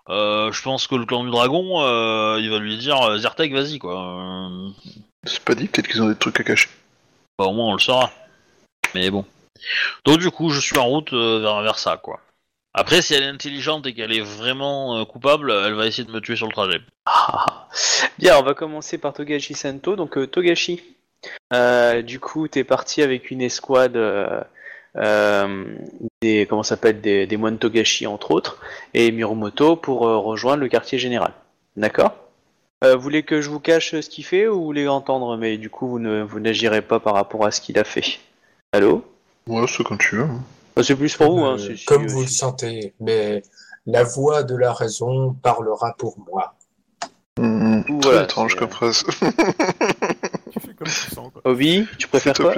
euh, 0.08 0.50
je 0.52 0.62
pense 0.62 0.86
que 0.86 0.94
le 0.94 1.04
clan 1.06 1.24
du 1.24 1.30
dragon, 1.30 1.82
euh, 1.82 2.38
il 2.40 2.50
va 2.50 2.58
lui 2.58 2.78
dire 2.78 3.00
euh, 3.02 3.18
Zertek, 3.18 3.52
vas-y 3.52 3.78
quoi. 3.78 4.48
Euh, 4.48 4.70
C'est 5.24 5.40
pas 5.44 5.54
dit, 5.54 5.68
peut-être 5.68 5.88
qu'ils 5.88 6.02
ont 6.02 6.08
des 6.08 6.16
trucs 6.16 6.40
à 6.40 6.44
cacher. 6.44 6.68
bah, 7.38 7.46
au 7.46 7.52
moins 7.52 7.68
on 7.68 7.72
le 7.74 7.78
saura. 7.78 8.10
Mais 8.94 9.10
bon. 9.10 9.24
Donc 10.04 10.18
du 10.18 10.30
coup, 10.30 10.50
je 10.50 10.60
suis 10.60 10.78
en 10.78 10.86
route 10.86 11.12
euh, 11.12 11.40
vers, 11.40 11.62
vers 11.62 11.78
ça 11.78 11.96
quoi. 11.96 12.20
Après, 12.74 13.02
si 13.02 13.14
elle 13.14 13.24
est 13.24 13.28
intelligente 13.28 13.86
et 13.86 13.94
qu'elle 13.94 14.12
est 14.12 14.20
vraiment 14.20 14.98
euh, 14.98 15.04
coupable, 15.04 15.50
elle 15.50 15.74
va 15.74 15.86
essayer 15.86 16.04
de 16.04 16.12
me 16.12 16.20
tuer 16.20 16.36
sur 16.36 16.46
le 16.46 16.52
trajet. 16.52 16.80
Ah. 17.06 17.66
Bien, 18.18 18.38
on 18.38 18.42
va 18.42 18.54
commencer 18.54 18.98
par 18.98 19.14
Togashi 19.14 19.54
Sento. 19.54 19.96
Donc, 19.96 20.16
euh, 20.16 20.26
Togashi, 20.28 20.82
euh, 21.52 22.02
du 22.02 22.20
coup, 22.20 22.46
t'es 22.46 22.62
parti 22.62 23.02
avec 23.02 23.32
une 23.32 23.40
escouade 23.42 23.96
euh, 23.96 24.42
des, 24.94 26.46
comment 26.48 26.62
ça 26.62 26.70
s'appelle, 26.70 27.00
des, 27.00 27.26
des 27.26 27.36
moines 27.36 27.58
Togashi, 27.58 28.06
entre 28.06 28.30
autres, 28.32 28.58
et 28.94 29.10
Mirumoto 29.12 29.76
pour 29.76 30.06
euh, 30.06 30.18
rejoindre 30.18 30.60
le 30.62 30.68
quartier 30.68 30.98
général. 30.98 31.32
D'accord? 31.76 32.14
Euh, 32.84 32.94
Vous 32.96 33.02
voulez 33.02 33.22
que 33.22 33.40
je 33.40 33.50
vous 33.50 33.60
cache 33.60 33.90
ce 34.00 34.08
qu'il 34.08 34.24
fait 34.24 34.46
ou 34.48 34.54
vous 34.58 34.64
voulez 34.64 34.88
entendre, 34.88 35.36
mais 35.36 35.56
du 35.58 35.68
coup, 35.70 35.88
vous 35.88 35.98
ne 35.98 36.22
vous 36.22 36.40
n'agirez 36.40 36.82
pas 36.82 37.00
par 37.00 37.14
rapport 37.14 37.44
à 37.46 37.50
ce 37.50 37.60
qu'il 37.60 37.78
a 37.78 37.84
fait 37.84 38.18
Allô? 38.72 39.04
Ouais, 39.46 39.64
c'est 39.68 39.82
quand 39.84 39.96
tu 39.96 40.16
veux. 40.16 40.22
hein. 40.24 40.40
Euh, 40.78 40.82
C'est 40.82 40.94
plus 40.96 41.16
pour 41.16 41.32
vous, 41.32 41.44
hein. 41.44 41.54
Euh, 41.54 41.58
c'est- 41.58 41.76
c'est- 41.76 41.84
comme 41.86 42.04
euh, 42.04 42.08
vous 42.08 42.20
le 42.22 42.26
sentez. 42.28 42.92
Mais 43.00 43.42
la 43.86 44.04
voix 44.04 44.42
de 44.42 44.54
la 44.56 44.72
raison 44.72 45.34
parlera 45.42 45.94
pour 45.98 46.16
moi. 46.30 46.54
Mmh, 47.38 47.82
très 48.00 48.10
voilà, 48.10 48.24
étrange 48.24 48.54
comme 48.56 48.70
phrase. 48.70 49.04
Tu 50.52 50.60
fais 50.60 50.74
comme 50.74 50.86
tu 50.88 51.10
sens, 51.14 51.30
quoi. 51.32 51.42
Obi, 51.44 51.86
tu 51.98 52.08
préfères 52.08 52.34
quoi? 52.34 52.54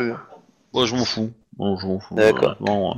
Moi, 0.72 0.86
je 0.86 0.94
m'en 0.94 1.04
fous. 1.04 1.30
Bon, 1.60 1.76
je 1.78 1.86
m'en 1.86 2.00
fous. 2.00 2.14
D'accord. 2.14 2.56
euh. 2.58 2.94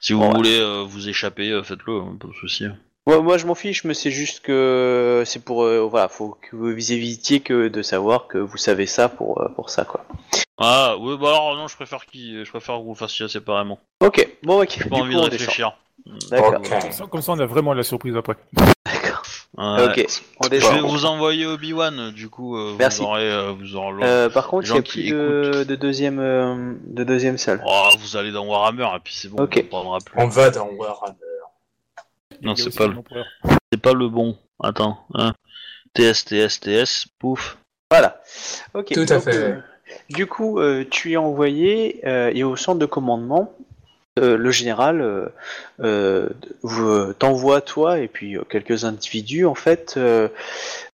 si 0.00 0.14
vous 0.14 0.22
Ouais. 0.22 0.32
voulez 0.34 0.58
euh, 0.58 0.84
vous 0.88 1.06
échapper, 1.10 1.50
euh, 1.50 1.62
faites-le, 1.62 1.98
hein, 2.00 2.16
pas 2.18 2.28
de 2.28 2.32
souci. 2.32 2.64
moi, 3.06 3.20
moi, 3.20 3.36
je 3.36 3.46
m'en 3.46 3.54
fiche, 3.54 3.84
mais 3.84 3.92
c'est 3.92 4.10
juste 4.10 4.40
que 4.40 5.22
c'est 5.26 5.44
pour 5.44 5.64
euh, 5.64 5.80
voilà, 5.80 6.08
faut 6.08 6.38
que 6.40 6.56
vous 6.56 6.92
évitiez 6.92 7.40
que 7.40 7.68
de 7.68 7.82
savoir 7.82 8.26
que 8.26 8.38
vous 8.38 8.56
savez 8.56 8.86
ça 8.86 9.10
pour 9.10 9.42
euh, 9.42 9.48
pour 9.50 9.68
ça 9.68 9.84
quoi. 9.84 10.06
Ah, 10.56 10.96
oui, 10.98 11.18
bah 11.20 11.28
alors 11.28 11.56
non, 11.56 11.68
je 11.68 11.76
préfère, 11.76 12.06
qu'il- 12.06 12.42
je 12.44 12.50
préfère 12.50 12.76
que 12.78 12.82
vous 12.84 12.92
le 12.92 12.96
fassiez 12.96 13.28
séparément. 13.28 13.78
Ok, 14.00 14.26
bon 14.44 14.62
ok. 14.62 14.78
J'ai 14.82 14.88
pas 14.88 14.96
envie 14.96 15.14
de 15.14 15.20
réfléchir. 15.20 15.76
D'accord. 16.30 16.54
Ok. 16.64 16.70
Comme 16.80 16.90
ça, 16.92 17.04
comme 17.06 17.20
ça, 17.22 17.32
on 17.32 17.38
a 17.40 17.44
vraiment 17.46 17.74
la 17.74 17.82
surprise 17.82 18.16
après. 18.16 18.36
Ouais. 19.56 19.84
Ok, 19.84 20.06
on 20.40 20.44
Je 20.50 20.74
vais 20.74 20.80
vous 20.80 21.04
envoyer 21.04 21.46
Obi-Wan, 21.46 22.10
du 22.10 22.28
coup, 22.28 22.56
euh, 22.56 22.74
Merci. 22.76 23.00
vous 23.02 23.06
aurez, 23.06 23.30
euh, 23.30 23.52
vous 23.52 23.76
aurez 23.76 23.92
le- 23.92 24.02
Euh, 24.04 24.28
par 24.28 24.48
contre, 24.48 24.64
il 24.64 24.66
gens 24.66 24.74
n'y 24.74 24.80
a 24.80 24.82
qui 24.82 25.02
plus 25.02 25.10
de, 25.12 25.64
de 25.64 25.74
deuxième 25.76 26.18
euh, 26.18 26.74
de 26.86 27.04
deuxième 27.04 27.38
salle. 27.38 27.62
Oh, 27.64 27.88
vous 28.00 28.16
allez 28.16 28.32
dans 28.32 28.44
Warhammer 28.46 28.88
et 28.96 29.00
puis 29.02 29.14
c'est 29.14 29.28
bon, 29.28 29.44
Ok. 29.44 29.60
on 29.62 29.68
prendra 29.68 29.98
plus. 30.00 30.20
On 30.20 30.26
va 30.26 30.50
dans 30.50 30.68
Warhammer. 30.70 31.14
Non, 32.42 32.56
c'est 32.56 32.76
pas 32.76 32.88
le-. 32.88 32.94
C'est 33.72 33.80
pas 33.80 33.92
le 33.92 34.08
bon. 34.08 34.36
Attends. 34.62 34.98
Hein. 35.14 35.32
TS, 35.94 36.24
TS, 36.24 36.58
TS, 36.60 37.06
pouf. 37.20 37.56
Voilà. 37.90 38.20
Ok. 38.74 38.92
Tout 38.92 39.00
à 39.02 39.04
donc, 39.06 39.22
fait. 39.22 39.36
euh, 39.36 39.58
du 40.10 40.26
coup, 40.26 40.58
euh, 40.58 40.84
tu 40.90 41.12
es 41.12 41.16
envoyé 41.16 42.00
euh, 42.06 42.32
et 42.34 42.42
au 42.42 42.56
centre 42.56 42.80
de 42.80 42.86
commandement, 42.86 43.52
euh, 44.20 44.36
le 44.36 44.52
général 44.52 45.00
euh, 45.00 46.28
euh, 46.62 47.12
t'envoie 47.14 47.60
toi 47.60 47.98
et 47.98 48.06
puis 48.06 48.36
quelques 48.48 48.84
individus 48.84 49.44
en 49.44 49.56
fait 49.56 49.98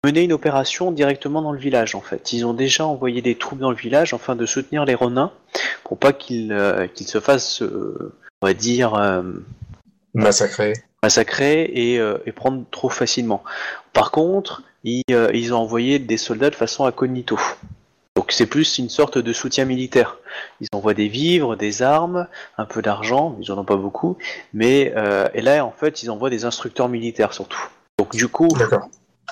mener 0.03 0.23
une 0.23 0.33
opération 0.33 0.91
directement 0.91 1.41
dans 1.41 1.53
le 1.53 1.59
village. 1.59 1.95
En 1.95 2.01
fait, 2.01 2.33
ils 2.33 2.45
ont 2.45 2.53
déjà 2.53 2.85
envoyé 2.85 3.21
des 3.21 3.35
troupes 3.35 3.59
dans 3.59 3.71
le 3.71 3.77
village 3.77 4.13
afin 4.13 4.35
de 4.35 4.45
soutenir 4.45 4.83
les 4.83 4.95
Ronins 4.95 5.31
pour 5.85 5.97
pas 5.97 6.11
qu'ils 6.11 6.53
qu'ils 6.93 7.07
se 7.07 7.21
fassent, 7.21 7.61
on 7.61 8.45
va 8.45 8.53
dire. 8.53 9.23
Massacré. 10.13 10.73
massacrer 11.01 11.63
et, 11.63 11.95
et 11.95 12.31
prendre 12.33 12.65
trop 12.69 12.89
facilement. 12.89 13.43
Par 13.93 14.11
contre, 14.11 14.63
ils, 14.83 15.03
ils 15.33 15.53
ont 15.53 15.57
envoyé 15.57 15.99
des 15.99 16.17
soldats 16.17 16.49
de 16.49 16.55
façon 16.55 16.85
incognito. 16.85 17.39
Donc 18.25 18.31
c'est 18.31 18.47
plus 18.47 18.79
une 18.79 18.89
sorte 18.89 19.19
de 19.19 19.33
soutien 19.33 19.65
militaire. 19.65 20.17
Ils 20.59 20.67
envoient 20.73 20.95
des 20.95 21.07
vivres, 21.07 21.55
des 21.55 21.83
armes, 21.83 22.25
un 22.57 22.65
peu 22.65 22.81
d'argent, 22.81 23.37
ils 23.39 23.51
en 23.51 23.57
ont 23.59 23.65
pas 23.65 23.75
beaucoup, 23.75 24.17
mais 24.51 24.91
euh, 24.97 25.29
et 25.35 25.43
là 25.43 25.63
en 25.63 25.69
fait 25.69 26.01
ils 26.01 26.09
envoient 26.09 26.31
des 26.31 26.43
instructeurs 26.43 26.89
militaires 26.89 27.33
surtout. 27.33 27.61
Donc 27.99 28.15
du 28.15 28.27
coup, 28.27 28.47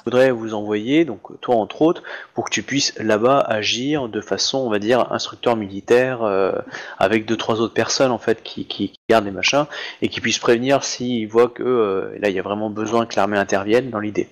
voudrais 0.05 0.31
vous 0.31 0.53
envoyer, 0.53 1.05
donc 1.05 1.39
toi 1.41 1.55
entre 1.55 1.81
autres, 1.81 2.03
pour 2.33 2.45
que 2.45 2.49
tu 2.49 2.63
puisses 2.63 2.93
là-bas 2.97 3.39
agir 3.39 4.09
de 4.09 4.21
façon, 4.21 4.59
on 4.59 4.69
va 4.69 4.79
dire, 4.79 5.11
instructeur 5.11 5.55
militaire, 5.55 6.23
euh, 6.23 6.53
avec 6.99 7.25
deux 7.25 7.37
trois 7.37 7.61
autres 7.61 7.73
personnes 7.73 8.11
en 8.11 8.17
fait 8.17 8.43
qui, 8.43 8.65
qui, 8.65 8.93
gardent 9.09 9.25
les 9.25 9.31
machins 9.31 9.65
et 10.01 10.09
qui 10.09 10.21
puissent 10.21 10.39
prévenir 10.39 10.83
s'ils 10.83 11.27
voient 11.27 11.49
que 11.49 11.63
euh, 11.63 12.17
là 12.19 12.29
il 12.29 12.35
y 12.35 12.39
a 12.39 12.41
vraiment 12.41 12.69
besoin 12.69 13.05
que 13.05 13.15
l'armée 13.15 13.37
intervienne 13.37 13.89
dans 13.89 13.99
l'idée. 13.99 14.27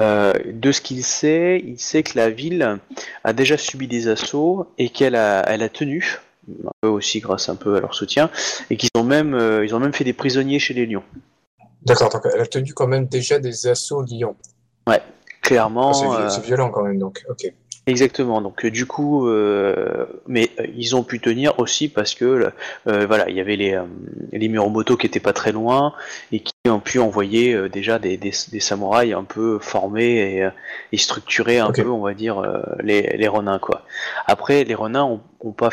Euh, 0.00 0.32
de 0.44 0.72
ce 0.72 0.80
qu'il 0.80 1.02
sait, 1.02 1.62
il 1.64 1.78
sait 1.78 2.02
que 2.02 2.18
la 2.18 2.30
ville 2.30 2.78
a 3.24 3.32
déjà 3.32 3.56
subi 3.56 3.88
des 3.88 4.08
assauts 4.08 4.70
et 4.76 4.90
qu'elle 4.90 5.16
a, 5.16 5.42
elle 5.48 5.62
a 5.62 5.68
tenu, 5.68 6.18
peu 6.82 6.88
aussi 6.88 7.20
grâce 7.20 7.48
un 7.48 7.56
peu 7.56 7.76
à 7.76 7.80
leur 7.80 7.94
soutien, 7.94 8.30
et 8.70 8.76
qu'ils 8.76 8.90
ont 8.94 9.04
même, 9.04 9.38
ils 9.64 9.74
ont 9.74 9.80
même 9.80 9.94
fait 9.94 10.04
des 10.04 10.12
prisonniers 10.12 10.58
chez 10.58 10.74
les 10.74 10.84
lions. 10.84 11.02
D'accord, 11.82 12.10
donc 12.10 12.22
elle 12.32 12.40
a 12.40 12.46
tenu 12.46 12.74
quand 12.74 12.88
même 12.88 13.06
déjà 13.06 13.38
des 13.38 13.66
assauts 13.68 14.02
Lyon. 14.86 15.00
Clairement, 15.42 16.14
euh, 16.14 16.28
c'est 16.28 16.44
violent 16.44 16.70
quand 16.70 16.82
même, 16.82 16.98
donc. 16.98 17.24
Ok. 17.28 17.52
Exactement. 17.88 18.40
Donc 18.40 18.64
euh, 18.64 18.70
du 18.72 18.84
coup, 18.84 19.28
euh, 19.28 20.06
mais 20.26 20.50
euh, 20.58 20.66
ils 20.76 20.96
ont 20.96 21.04
pu 21.04 21.20
tenir 21.20 21.60
aussi 21.60 21.88
parce 21.88 22.16
que 22.16 22.50
euh, 22.88 23.06
voilà, 23.06 23.30
il 23.30 23.36
y 23.36 23.40
avait 23.40 23.54
les 23.54 23.74
euh, 23.74 23.84
les 24.32 24.48
Muromoto 24.48 24.96
qui 24.96 25.06
étaient 25.06 25.20
pas 25.20 25.32
très 25.32 25.52
loin 25.52 25.94
et 26.32 26.40
qui 26.40 26.52
ont 26.68 26.80
pu 26.80 26.98
envoyer 26.98 27.54
euh, 27.54 27.68
déjà 27.68 28.00
des, 28.00 28.16
des, 28.16 28.32
des 28.50 28.58
samouraïs 28.58 29.14
un 29.14 29.22
peu 29.22 29.60
formés 29.60 30.40
et, 30.40 30.48
et 30.90 30.96
structurer 30.96 31.60
un 31.60 31.70
peu, 31.70 31.88
on 31.88 32.00
va 32.00 32.12
dire, 32.14 32.40
euh, 32.40 32.60
les 32.82 33.16
les 33.16 33.28
Ronins 33.28 33.60
quoi. 33.60 33.82
Après, 34.26 34.64
les 34.64 34.74
Ronins 34.74 35.04
ont, 35.04 35.20
ont 35.38 35.52
pas 35.52 35.70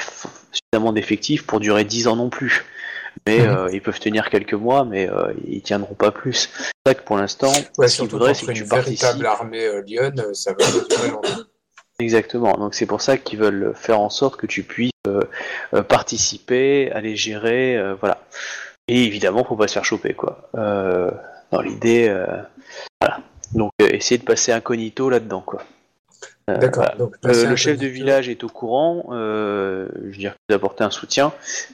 suffisamment 0.52 0.94
d'effectifs 0.94 1.48
pour 1.48 1.60
durer 1.60 1.84
10 1.84 2.08
ans 2.10 2.16
non 2.16 2.30
plus. 2.30 2.64
Mais 3.28 3.40
Mhm. 3.42 3.48
euh, 3.48 3.70
ils 3.72 3.82
peuvent 3.82 4.00
tenir 4.00 4.30
quelques 4.30 4.54
mois, 4.54 4.86
mais 4.86 5.10
euh, 5.10 5.34
ils 5.48 5.62
tiendront 5.62 5.94
pas 5.96 6.12
plus. 6.12 6.50
C'est 6.58 6.72
ça 6.88 6.94
que 6.96 7.04
pour 7.04 7.18
l'instant, 7.18 7.52
Ouais, 7.78 7.88
ce 7.88 7.96
qu'il 7.96 8.06
surtout 8.06 8.10
faudrait, 8.18 8.34
c'est 8.34 8.46
que 8.46 8.52
tu 8.52 8.66
participes. 8.66 9.02
véritable 9.02 9.26
armée 9.26 9.66
euh, 9.66 9.82
lyonne, 9.88 10.20
euh, 10.20 10.34
ça 10.34 10.52
va 10.52 10.66
durer 10.66 11.10
longtemps. 11.12 11.44
Exactement, 12.00 12.54
donc 12.54 12.74
c'est 12.74 12.88
pour 12.88 13.02
ça 13.02 13.18
qu'ils 13.18 13.40
veulent 13.40 13.74
faire 13.76 14.00
en 14.00 14.10
sorte 14.10 14.36
que 14.38 14.48
tu 14.48 14.64
puisses 14.64 14.92
euh, 15.08 15.22
euh, 15.76 15.84
participer, 15.84 16.92
aller 16.92 17.16
gérer, 17.16 17.78
euh, 17.78 17.94
voilà. 18.00 18.20
Et 18.88 19.04
évidemment, 19.06 19.44
faut 19.46 19.56
pas 19.56 19.68
se 19.68 19.74
faire 19.74 19.86
choper, 19.86 20.14
quoi. 20.14 20.50
Euh, 20.58 21.12
dans 21.52 21.62
l'idée, 21.62 22.08
euh, 22.10 22.26
voilà. 23.00 23.20
Donc, 23.54 23.72
euh, 23.82 23.88
essayer 23.92 24.18
de 24.18 24.24
passer 24.26 24.52
incognito 24.52 25.10
là-dedans, 25.10 25.42
quoi. 25.42 25.62
Euh, 26.50 26.58
D'accord. 26.58 26.84
voilà. 26.98 27.06
Euh, 27.06 27.18
passer 27.22 27.48
le 27.48 27.56
chef 27.56 27.78
de 27.78 27.88
village 27.88 28.28
est 28.28 28.44
au 28.44 28.50
courant, 28.50 29.06
euh, 29.12 29.88
je 29.96 30.10
veux 30.10 30.18
dire 30.18 30.36
d'apporter 30.50 30.84
un 30.84 30.92
soutien, 30.92 31.32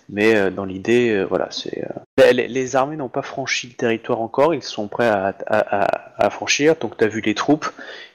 mais 0.09 0.35
euh, 0.35 0.51
dans 0.51 0.65
l'idée, 0.65 1.09
euh, 1.09 1.23
voilà, 1.23 1.47
c'est 1.49 1.85
euh, 2.19 2.31
les, 2.31 2.47
les 2.47 2.75
armées 2.75 2.95
n'ont 2.95 3.09
pas 3.09 3.23
franchi 3.23 3.67
le 3.67 3.73
territoire 3.73 4.21
encore, 4.21 4.53
ils 4.53 4.61
sont 4.61 4.87
prêts 4.87 5.07
à, 5.07 5.33
à, 5.47 5.83
à, 5.83 6.25
à 6.25 6.29
franchir. 6.29 6.75
Donc 6.79 6.97
tu 6.97 7.03
as 7.03 7.07
vu 7.07 7.21
les 7.21 7.33
troupes, 7.33 7.67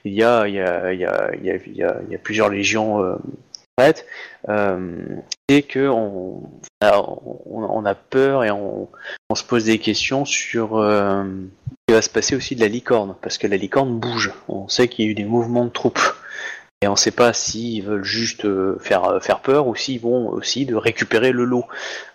il 0.05 0.13
y 0.13 0.23
a 0.23 0.47
il 0.47 0.53
y 0.55 0.61
a 0.61 0.93
il 0.93 0.99
y 1.01 1.05
a 1.05 1.31
il 1.35 1.43
y 1.45 1.51
a, 1.51 1.55
il 1.55 1.75
y 1.75 1.83
a, 1.83 1.97
il 2.07 2.11
y 2.13 2.15
a 2.15 2.19
plusieurs 2.19 2.47
légions 2.49 3.03
euh, 3.03 3.15
prêtes, 3.75 4.05
euh, 4.47 4.95
et 5.49 5.63
que 5.63 5.89
on 5.89 6.49
a, 6.79 6.97
on, 7.01 7.41
on 7.69 7.85
a 7.85 7.95
peur 7.95 8.45
et 8.45 8.51
on, 8.51 8.87
on 9.29 9.35
se 9.35 9.43
pose 9.43 9.65
des 9.65 9.79
questions 9.79 10.23
sur 10.23 10.77
euh, 10.77 11.25
ce 11.25 11.85
qui 11.89 11.93
va 11.93 12.01
se 12.01 12.09
passer 12.09 12.37
aussi 12.37 12.55
de 12.55 12.61
la 12.61 12.69
licorne, 12.69 13.15
parce 13.21 13.37
que 13.37 13.47
la 13.47 13.57
licorne 13.57 13.99
bouge. 13.99 14.31
On 14.47 14.69
sait 14.69 14.87
qu'il 14.87 15.03
y 15.03 15.07
a 15.09 15.11
eu 15.11 15.15
des 15.15 15.25
mouvements 15.25 15.65
de 15.65 15.69
troupes. 15.71 15.99
Et 16.81 16.87
on 16.87 16.91
ne 16.91 16.97
sait 16.97 17.11
pas 17.11 17.33
s'ils 17.33 17.83
veulent 17.83 18.03
juste 18.03 18.45
euh, 18.45 18.77
faire, 18.79 19.05
euh, 19.05 19.19
faire 19.19 19.39
peur 19.39 19.65
ou 19.67 19.75
s'ils 19.75 19.99
vont 20.01 20.29
aussi 20.29 20.65
de 20.65 20.75
récupérer 20.75 21.31
le 21.31 21.45
lot 21.45 21.65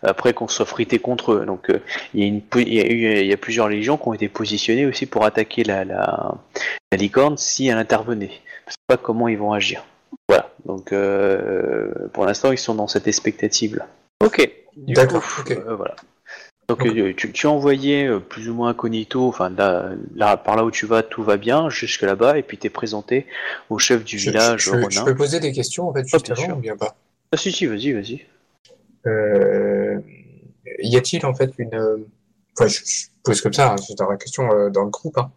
après 0.02 0.32
qu'on 0.34 0.48
soit 0.48 0.66
frité 0.66 0.98
contre 0.98 1.32
eux. 1.32 1.46
Donc 1.46 1.70
euh, 1.70 1.80
il 2.14 2.20
y, 2.20 2.24
a 2.24 2.26
une 2.26 2.42
po- 2.42 2.58
il 2.58 2.74
y 2.74 3.06
a 3.06 3.22
y 3.22 3.36
plusieurs 3.36 3.68
légions 3.68 3.96
qui 3.96 4.08
ont 4.08 4.12
été 4.12 4.28
positionnées 4.28 4.86
aussi 4.86 5.06
pour 5.06 5.24
attaquer 5.24 5.64
la, 5.64 5.84
la, 5.84 6.34
la 6.92 6.98
licorne 6.98 7.36
si 7.36 7.68
elle 7.68 7.78
intervenait. 7.78 8.30
Je 8.66 8.72
sais 8.72 8.78
pas 8.86 8.96
comment 8.98 9.28
ils 9.28 9.38
vont 9.38 9.52
agir. 9.52 9.82
Voilà. 10.28 10.50
Donc 10.66 10.92
euh, 10.92 12.08
pour 12.12 12.26
l'instant 12.26 12.52
ils 12.52 12.58
sont 12.58 12.74
dans 12.74 12.86
cette 12.86 13.08
expectative 13.08 13.76
là. 13.76 13.88
Ok. 14.22 14.48
Du 14.76 14.92
D'accord, 14.92 15.24
euh, 15.50 15.74
voilà. 15.74 15.96
Donc 16.70 16.86
euh, 16.86 17.12
tu, 17.16 17.32
tu 17.32 17.46
as 17.48 17.50
envoyé 17.50 18.06
euh, 18.06 18.20
plus 18.20 18.48
ou 18.48 18.54
moins 18.54 18.70
incognito, 18.70 19.26
enfin 19.26 19.50
là, 19.50 19.90
là, 20.14 20.36
par 20.36 20.54
là 20.54 20.64
où 20.64 20.70
tu 20.70 20.86
vas, 20.86 21.02
tout 21.02 21.24
va 21.24 21.36
bien, 21.36 21.68
jusque 21.68 22.02
là-bas, 22.02 22.38
et 22.38 22.44
puis 22.44 22.58
t'es 22.58 22.70
présenté 22.70 23.26
au 23.70 23.80
chef 23.80 24.04
du 24.04 24.20
Je, 24.20 24.30
village, 24.30 24.60
je- 24.66 24.88
je- 24.88 25.04
peux 25.04 25.16
poser 25.16 25.40
des 25.40 25.50
questions 25.50 25.88
en 25.88 25.92
fait 25.92 26.02
Ah, 26.12 26.18
juste 26.18 26.32
bien 26.32 26.44
avant 26.44 26.58
ou 26.58 26.60
bien 26.60 26.76
pas? 26.76 26.94
Ah 27.32 27.36
si 27.36 27.50
si, 27.50 27.66
vas-y, 27.66 27.92
vas-y. 27.92 28.24
Euh, 29.06 29.98
y 30.80 30.96
a-t-il 30.96 31.26
en 31.26 31.34
fait 31.34 31.50
une. 31.58 32.04
Enfin, 32.56 32.68
je, 32.68 32.78
pose 33.24 33.40
comme 33.40 33.52
ça, 33.52 33.72
hein, 33.72 33.76
c'est 33.76 33.98
dans 33.98 34.08
la 34.08 34.16
question 34.16 34.48
euh, 34.52 34.70
dans 34.70 34.84
le 34.84 34.90
groupe. 34.90 35.18
Hein. 35.18 35.32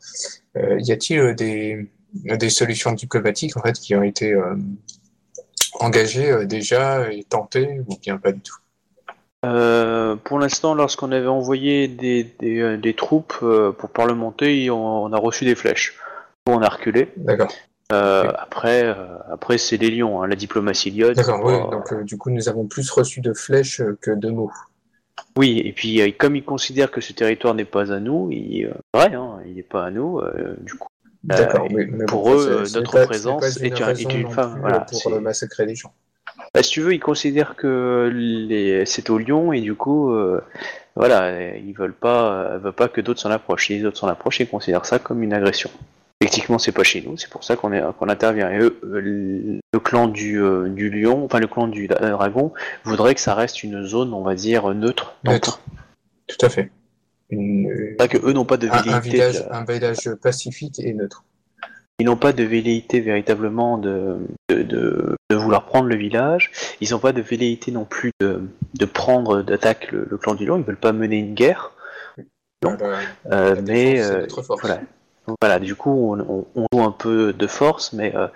Euh, 0.57 0.77
y 0.81 0.91
a-t-il 0.91 1.33
des, 1.33 1.89
des 2.13 2.49
solutions 2.51 2.91
diplomatiques 2.91 3.57
en 3.57 3.61
fait 3.61 3.73
qui 3.73 3.95
ont 3.95 4.03
été 4.03 4.35
engagées 5.79 6.45
déjà 6.45 7.11
et 7.11 7.23
tentées 7.23 7.81
ou 7.87 7.97
bien 7.97 8.17
pas 8.17 8.31
du 8.31 8.41
tout? 8.41 8.57
Euh, 9.45 10.15
pour 10.15 10.39
l'instant, 10.39 10.73
lorsqu'on 10.73 11.11
avait 11.11 11.27
envoyé 11.27 11.87
des, 11.87 12.23
des, 12.39 12.59
euh, 12.59 12.77
des 12.77 12.93
troupes 12.93 13.35
euh, 13.43 13.71
pour 13.71 13.89
parlementer, 13.89 14.69
on, 14.69 15.03
on 15.03 15.11
a 15.13 15.17
reçu 15.17 15.43
des 15.45 15.55
flèches. 15.55 15.97
On 16.47 16.61
a 16.61 16.69
reculé. 16.69 17.09
D'accord. 17.17 17.51
Euh. 17.91 18.31
Après, 18.37 18.95
après 19.31 19.57
c'est 19.57 19.77
les 19.77 19.91
lions, 19.91 20.21
hein, 20.23 20.27
la 20.27 20.35
diplomatie 20.35 20.91
lyonne. 20.91 21.13
D'accord, 21.13 21.41
oui. 21.43 21.53
Donc 21.71 21.93
du 22.03 22.17
coup, 22.17 22.29
nous 22.29 22.47
avons 22.49 22.65
plus 22.65 22.89
reçu 22.89 23.21
de 23.21 23.33
flèches 23.33 23.81
que 24.01 24.11
de 24.11 24.29
mots. 24.29 24.51
Oui, 25.35 25.61
et 25.63 25.73
puis 25.73 26.15
comme 26.17 26.35
ils 26.35 26.43
considèrent 26.43 26.91
que 26.91 27.01
ce 27.01 27.13
territoire 27.13 27.53
n'est 27.53 27.65
pas 27.65 27.91
à 27.91 27.99
nous, 27.99 28.29
il, 28.31 28.73
vrai, 28.93 29.13
hein, 29.13 29.39
il 29.45 29.55
n'est 29.55 29.63
pas 29.63 29.85
à 29.85 29.91
nous, 29.91 30.21
du 30.61 30.73
coup. 30.75 30.87
D'accord. 31.23 31.67
mais 31.71 31.85
pour 32.05 32.23
bon, 32.23 32.35
eux, 32.35 32.63
notre 32.73 32.91
pas- 32.93 33.05
présence 33.05 33.57
est 33.61 33.67
une 33.67 33.73
un- 33.73 33.77
est 33.77 33.83
raison 33.83 34.09
une 34.09 34.27
voilà, 34.27 34.75
euh, 34.75 34.79
pour 34.91 35.21
massacrer 35.21 35.65
les 35.65 35.75
gens. 35.75 35.93
Bah, 36.53 36.61
si 36.61 36.69
tu 36.71 36.81
veux, 36.81 36.93
ils 36.93 36.99
considèrent 36.99 37.55
que 37.55 38.11
les... 38.13 38.85
c'est 38.85 39.09
au 39.09 39.17
lion 39.17 39.53
et 39.53 39.61
du 39.61 39.73
coup, 39.73 40.11
euh, 40.11 40.39
voilà, 40.95 41.55
ils 41.57 41.73
veulent 41.73 41.93
pas, 41.95 42.31
euh, 42.33 42.57
veulent 42.59 42.73
pas 42.73 42.87
que 42.87 43.01
d'autres 43.01 43.19
s'en 43.19 43.31
approchent. 43.31 43.67
Si 43.67 43.77
les 43.79 43.85
autres 43.85 43.97
s'en 43.97 44.07
approchent, 44.07 44.39
ils 44.39 44.47
considèrent 44.47 44.85
ça 44.85 44.99
comme 44.99 45.23
une 45.23 45.33
agression. 45.33 45.71
Effectivement, 46.21 46.59
c'est 46.59 46.71
pas 46.71 46.83
chez 46.83 47.01
nous, 47.01 47.17
c'est 47.17 47.29
pour 47.29 47.43
ça 47.43 47.55
qu'on 47.57 48.07
intervient. 48.07 48.49
Et 48.51 48.59
eux, 48.59 48.79
euh, 48.85 49.59
le 49.73 49.79
clan 49.79 50.07
du, 50.07 50.39
euh, 50.41 50.69
du 50.69 50.89
lion, 50.89 51.25
enfin 51.25 51.39
le 51.39 51.47
clan 51.47 51.67
du 51.67 51.87
dra- 51.87 51.99
dragon, 52.11 52.53
voudrait 52.85 53.15
que 53.15 53.19
ça 53.21 53.33
reste 53.33 53.63
une 53.63 53.83
zone, 53.83 54.13
on 54.13 54.21
va 54.21 54.35
dire 54.35 54.69
neutre. 54.73 55.15
Neutre. 55.25 55.59
Tout 56.27 56.45
à 56.45 56.49
fait. 56.49 56.71
une, 57.29 57.95
Pas 57.97 58.07
que 58.07 58.17
eux 58.25 58.31
n'ont 58.31 58.45
pas 58.45 58.57
de 58.57 58.69
un, 58.69 58.93
un 58.93 58.99
village, 58.99 59.43
un 59.51 59.65
village 59.65 60.09
pacifique 60.21 60.79
et 60.79 60.93
neutre. 60.93 61.25
Ils 61.99 62.05
n'ont 62.07 62.17
pas 62.17 62.33
de 62.33 62.43
velléité 62.43 62.99
véritablement 63.01 63.77
de, 63.77 64.17
de, 64.49 64.63
de, 64.63 65.15
de 65.29 65.35
vouloir 65.35 65.65
prendre 65.65 65.87
le 65.87 65.95
village. 65.95 66.51
Ils 66.81 66.91
n'ont 66.91 66.99
pas 66.99 67.11
de 67.13 67.21
velléité 67.21 67.71
non 67.71 67.85
plus 67.85 68.11
de, 68.19 68.41
prendre 68.85 69.41
d'attaque 69.43 69.91
le, 69.91 70.07
le 70.09 70.17
clan 70.17 70.33
du 70.35 70.45
lion. 70.45 70.57
Ils 70.57 70.63
veulent 70.63 70.75
pas 70.75 70.91
mener 70.91 71.17
une 71.17 71.33
guerre. 71.35 71.71
Non. 72.63 72.75
Voilà. 72.79 72.97
Euh, 73.31 73.55
mais 73.65 74.01
euh, 74.01 74.27
force. 74.27 74.71
voilà. 75.41 75.59
Du 75.59 75.75
coup, 75.75 76.15
on, 76.15 76.19
on- 76.19 76.45
on 76.55 76.65
joue 76.73 76.83
un 76.83 76.91
peu 76.91 77.31
de 77.31 77.47
force, 77.47 77.93
mais 77.93 78.15
euh, 78.15 78.27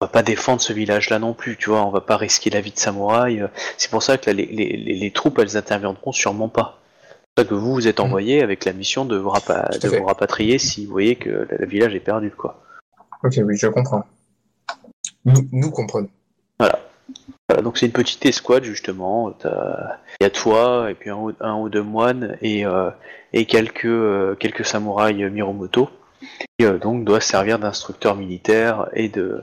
on 0.00 0.06
va 0.06 0.08
pas 0.08 0.22
défendre 0.22 0.60
ce 0.60 0.72
village-là 0.72 1.18
non 1.18 1.34
plus, 1.34 1.56
tu 1.56 1.70
vois. 1.70 1.84
On 1.84 1.90
va 1.90 2.00
pas 2.00 2.16
risquer 2.16 2.50
la 2.50 2.60
vie 2.60 2.72
de 2.72 2.78
samouraï. 2.78 3.40
euh. 3.40 3.48
C'est 3.76 3.90
pour 3.90 4.02
ça 4.04 4.18
que 4.18 4.30
là, 4.30 4.34
les, 4.34 4.46
les, 4.46 4.76
les- 4.76 4.94
les 4.94 5.10
troupes, 5.10 5.38
elles 5.40 5.56
interviendront 5.56 6.12
sûrement 6.12 6.48
pas. 6.48 6.78
C'est 7.10 7.44
pour 7.44 7.44
ça 7.44 7.48
que 7.50 7.54
vous, 7.54 7.74
vous 7.74 7.88
êtes 7.88 7.98
Mm. 7.98 8.02
envoyé 8.04 8.42
avec 8.42 8.64
la 8.64 8.72
mission 8.72 9.04
de 9.04 9.16
vous, 9.16 9.30
rapa- 9.30 9.76
de 9.80 9.88
vous 9.88 10.04
rapatrier 10.04 10.58
si 10.58 10.86
vous 10.86 10.92
voyez 10.92 11.16
que 11.16 11.28
le, 11.28 11.48
le 11.58 11.66
village 11.66 11.94
est 11.96 12.00
perdu, 12.00 12.30
quoi. 12.30 12.60
Ok, 13.24 13.40
oui, 13.44 13.56
je 13.56 13.66
comprends. 13.68 14.04
Nous, 15.24 15.48
nous 15.52 15.70
comprenons. 15.70 16.08
Voilà, 16.58 16.80
donc 17.62 17.76
c'est 17.78 17.86
une 17.86 17.92
petite 17.92 18.24
escouade 18.26 18.64
justement. 18.64 19.34
Il 19.44 20.22
y 20.22 20.24
a 20.24 20.30
toi 20.30 20.90
et 20.90 20.94
puis 20.94 21.10
un, 21.10 21.16
ou- 21.16 21.32
un 21.40 21.54
ou 21.56 21.68
deux 21.68 21.82
moines 21.82 22.36
et, 22.42 22.64
euh, 22.64 22.90
et 23.32 23.44
quelques, 23.46 23.84
euh, 23.86 24.34
quelques 24.34 24.64
samouraïs 24.64 25.16
Miromoto 25.30 25.90
qui 26.58 26.64
euh, 26.66 26.78
donc 26.78 27.04
doivent 27.04 27.22
servir 27.22 27.58
d'instructeurs 27.58 28.16
militaires 28.16 28.88
et 28.94 29.08
de 29.08 29.42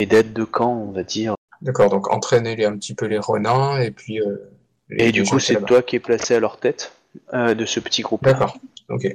et 0.00 0.06
d'aide 0.06 0.32
de 0.32 0.44
camp, 0.44 0.72
on 0.88 0.90
va 0.92 1.02
dire. 1.04 1.34
D'accord, 1.62 1.88
donc 1.90 2.12
entraîner 2.12 2.56
les- 2.56 2.64
un 2.64 2.76
petit 2.76 2.94
peu 2.94 3.06
les 3.06 3.18
renins 3.18 3.80
et 3.80 3.90
puis. 3.90 4.20
euh, 4.20 4.50
Et 4.90 5.12
du 5.12 5.22
coup, 5.24 5.38
c'est 5.38 5.54
toi 5.64 5.82
qui 5.82 5.96
es 5.96 6.00
placé 6.00 6.34
à 6.34 6.40
leur 6.40 6.58
tête 6.58 6.92
de 7.32 7.64
ce 7.64 7.80
petit 7.80 8.02
groupe. 8.02 8.22
D'accord, 8.24 8.56
ok. 8.88 9.06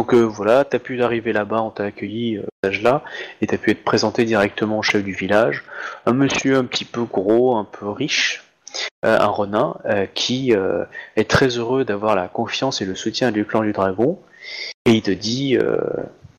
Donc 0.00 0.14
euh, 0.14 0.22
voilà, 0.22 0.64
t'as 0.64 0.78
pu 0.78 1.02
arriver 1.02 1.34
là-bas, 1.34 1.60
on 1.60 1.68
t'a 1.68 1.84
accueilli 1.84 2.38
euh, 2.38 2.46
à 2.62 2.72
cet 2.72 2.82
là 2.82 3.04
et 3.42 3.46
t'as 3.46 3.58
pu 3.58 3.70
être 3.70 3.84
présenté 3.84 4.24
directement 4.24 4.78
au 4.78 4.82
chef 4.82 5.04
du 5.04 5.12
village. 5.12 5.62
Un 6.06 6.14
monsieur 6.14 6.56
un 6.56 6.64
petit 6.64 6.86
peu 6.86 7.02
gros, 7.02 7.54
un 7.56 7.64
peu 7.64 7.86
riche, 7.86 8.42
euh, 9.04 9.18
un 9.18 9.74
euh, 9.84 10.06
qui 10.14 10.54
euh, 10.54 10.86
est 11.16 11.28
très 11.28 11.48
heureux 11.48 11.84
d'avoir 11.84 12.16
la 12.16 12.28
confiance 12.28 12.80
et 12.80 12.86
le 12.86 12.94
soutien 12.94 13.30
du 13.30 13.44
clan 13.44 13.60
du 13.60 13.72
dragon. 13.72 14.18
Et 14.86 14.92
il 14.92 15.02
te 15.02 15.10
dit, 15.10 15.58
euh, 15.58 15.76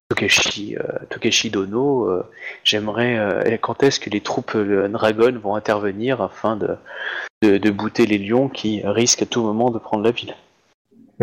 Tokeshi, 0.10 0.76
euh, 0.80 0.98
Tokeshi 1.12 1.52
Dono, 1.52 2.10
euh, 2.10 2.28
j'aimerais, 2.64 3.20
euh, 3.20 3.58
quand 3.62 3.84
est-ce 3.84 4.00
que 4.00 4.10
les 4.10 4.22
troupes 4.22 4.56
euh, 4.56 4.88
Dragon 4.88 5.38
vont 5.40 5.54
intervenir 5.54 6.20
afin 6.20 6.56
de, 6.56 6.78
de, 7.44 7.60
de 7.60 7.70
bouter 7.70 8.08
les 8.08 8.18
lions 8.18 8.50
qui 8.50 8.82
risquent 8.84 9.22
à 9.22 9.28
tout 9.28 9.44
moment 9.44 9.70
de 9.70 9.78
prendre 9.78 10.04
la 10.04 10.10
ville? 10.10 10.34
Euh, 10.34 10.51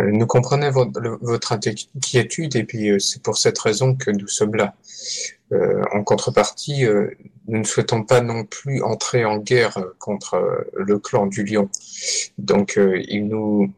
Nous 0.02 0.26
comprenons 0.26 0.70
votre, 0.70 1.52
inquiétude 1.52 2.56
et 2.56 2.64
puis 2.64 2.90
euh, 2.90 2.98
c'est 2.98 3.22
pour 3.22 3.38
cette 3.38 3.58
raison 3.58 3.94
que 3.94 4.10
nous 4.10 4.28
sommes 4.28 4.54
là. 4.54 4.74
Euh, 5.52 5.82
en 5.92 6.04
contrepartie, 6.04 6.84
euh, 6.84 7.10
nous 7.46 7.60
ne 7.60 7.64
souhaitons 7.64 8.02
pas 8.04 8.20
non 8.20 8.44
plus 8.44 8.82
entrer 8.82 9.24
en 9.24 9.38
guerre 9.38 9.78
euh, 9.78 9.94
contre 9.98 10.34
euh, 10.34 10.64
le 10.74 10.98
clan 10.98 11.26
du 11.26 11.44
lion. 11.44 11.70
Donc 12.36 12.76
euh, 12.76 13.02
il 13.08 13.28
nous 13.28 13.72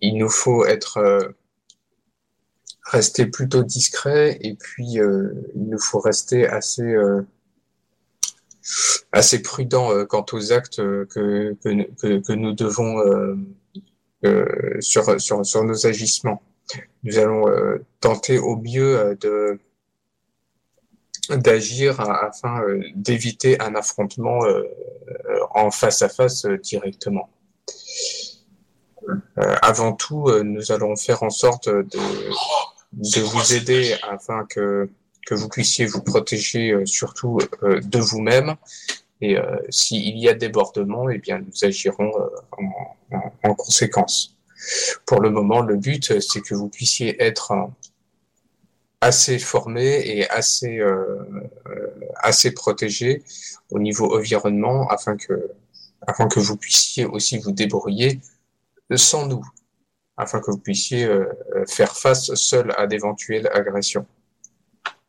il 0.00 0.16
nous 0.16 0.28
faut 0.28 0.64
être 0.66 0.96
euh, 0.98 1.28
rester 2.84 3.26
plutôt 3.26 3.62
discret 3.62 4.38
et 4.40 4.54
puis 4.54 4.98
euh, 4.98 5.32
il 5.54 5.68
nous 5.68 5.78
faut 5.78 6.00
rester 6.00 6.48
assez 6.48 6.82
euh, 6.82 7.22
assez 9.12 9.42
prudent 9.42 9.92
euh, 9.92 10.04
quant 10.04 10.26
aux 10.32 10.52
actes 10.52 10.80
euh, 10.80 11.06
que, 11.06 11.56
que, 11.62 11.90
que, 12.00 12.20
que 12.20 12.32
nous 12.32 12.52
devons 12.52 12.98
euh, 12.98 13.36
euh, 13.36 13.36
sur, 14.80 15.20
sur, 15.20 15.44
sur 15.44 15.64
nos 15.64 15.86
agissements. 15.86 16.42
Nous 17.02 17.18
allons 17.18 17.48
euh, 17.48 17.84
tenter 18.00 18.38
au 18.38 18.56
mieux 18.56 18.98
euh, 18.98 19.14
de 19.14 19.58
d'agir 21.36 22.00
afin 22.00 22.60
euh, 22.62 22.82
d'éviter 22.96 23.60
un 23.60 23.74
affrontement 23.76 24.44
euh, 24.44 24.64
euh, 25.08 25.38
en 25.54 25.70
face 25.70 26.02
à 26.02 26.08
face 26.08 26.44
euh, 26.44 26.56
directement. 26.58 27.30
Euh, 29.08 29.54
avant 29.62 29.92
tout, 29.92 30.28
euh, 30.28 30.42
nous 30.42 30.72
allons 30.72 30.96
faire 30.96 31.22
en 31.22 31.30
sorte 31.30 31.68
de, 31.68 32.00
de 32.92 33.20
vous 33.20 33.54
aider 33.54 33.96
afin 34.02 34.44
que, 34.46 34.90
que 35.24 35.34
vous 35.34 35.48
puissiez 35.48 35.86
vous 35.86 36.02
protéger 36.02 36.72
euh, 36.72 36.84
surtout 36.84 37.38
euh, 37.62 37.80
de 37.80 37.98
vous-même. 37.98 38.56
Et 39.20 39.36
euh, 39.36 39.56
s'il 39.70 40.18
y 40.18 40.28
a 40.28 40.34
débordement, 40.34 41.10
eh 41.10 41.18
bien, 41.18 41.38
nous 41.40 41.64
agirons 41.64 42.10
euh, 42.18 42.28
en, 43.12 43.16
en- 43.16 43.32
en 43.50 43.54
conséquence. 43.54 44.36
Pour 45.06 45.20
le 45.20 45.30
moment, 45.30 45.60
le 45.60 45.76
but, 45.76 46.20
c'est 46.20 46.40
que 46.42 46.54
vous 46.54 46.68
puissiez 46.68 47.22
être 47.22 47.52
euh, 47.52 47.66
assez 49.00 49.38
formé 49.38 50.00
et 50.06 50.28
assez, 50.30 50.78
euh, 50.78 51.18
euh, 51.68 51.86
assez 52.16 52.50
protégé 52.52 53.22
au 53.70 53.78
niveau 53.78 54.14
environnement 54.16 54.86
afin 54.88 55.16
que, 55.16 55.50
afin 56.06 56.28
que 56.28 56.40
vous 56.40 56.56
puissiez 56.56 57.04
aussi 57.06 57.38
vous 57.38 57.52
débrouiller 57.52 58.20
sans 58.96 59.26
nous, 59.26 59.44
afin 60.16 60.40
que 60.40 60.50
vous 60.50 60.58
puissiez 60.58 61.04
euh, 61.04 61.26
faire 61.66 61.96
face 61.96 62.34
seul 62.34 62.74
à 62.76 62.86
d'éventuelles 62.86 63.48
agressions. 63.54 64.06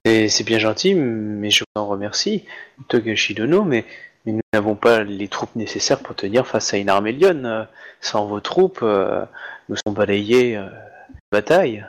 Et 0.03 0.29
c'est 0.29 0.43
bien 0.43 0.57
gentil, 0.57 0.95
mais 0.95 1.51
je 1.51 1.63
vous 1.63 1.81
en 1.81 1.87
remercie, 1.87 2.45
Togashi 2.87 3.35
Dono, 3.35 3.63
mais, 3.63 3.85
mais 4.25 4.31
nous 4.33 4.41
n'avons 4.51 4.75
pas 4.75 5.03
les 5.03 5.27
troupes 5.27 5.55
nécessaires 5.55 5.99
pour 5.99 6.15
tenir 6.15 6.47
face 6.47 6.73
à 6.73 6.77
une 6.77 6.89
armée 6.89 7.11
lionne. 7.11 7.67
Sans 7.99 8.25
vos 8.25 8.39
troupes, 8.39 8.79
euh, 8.81 9.23
nous 9.69 9.75
sommes 9.75 9.93
balayés 9.93 10.57
euh, 10.57 10.63
de 10.63 11.15
bataille. 11.31 11.85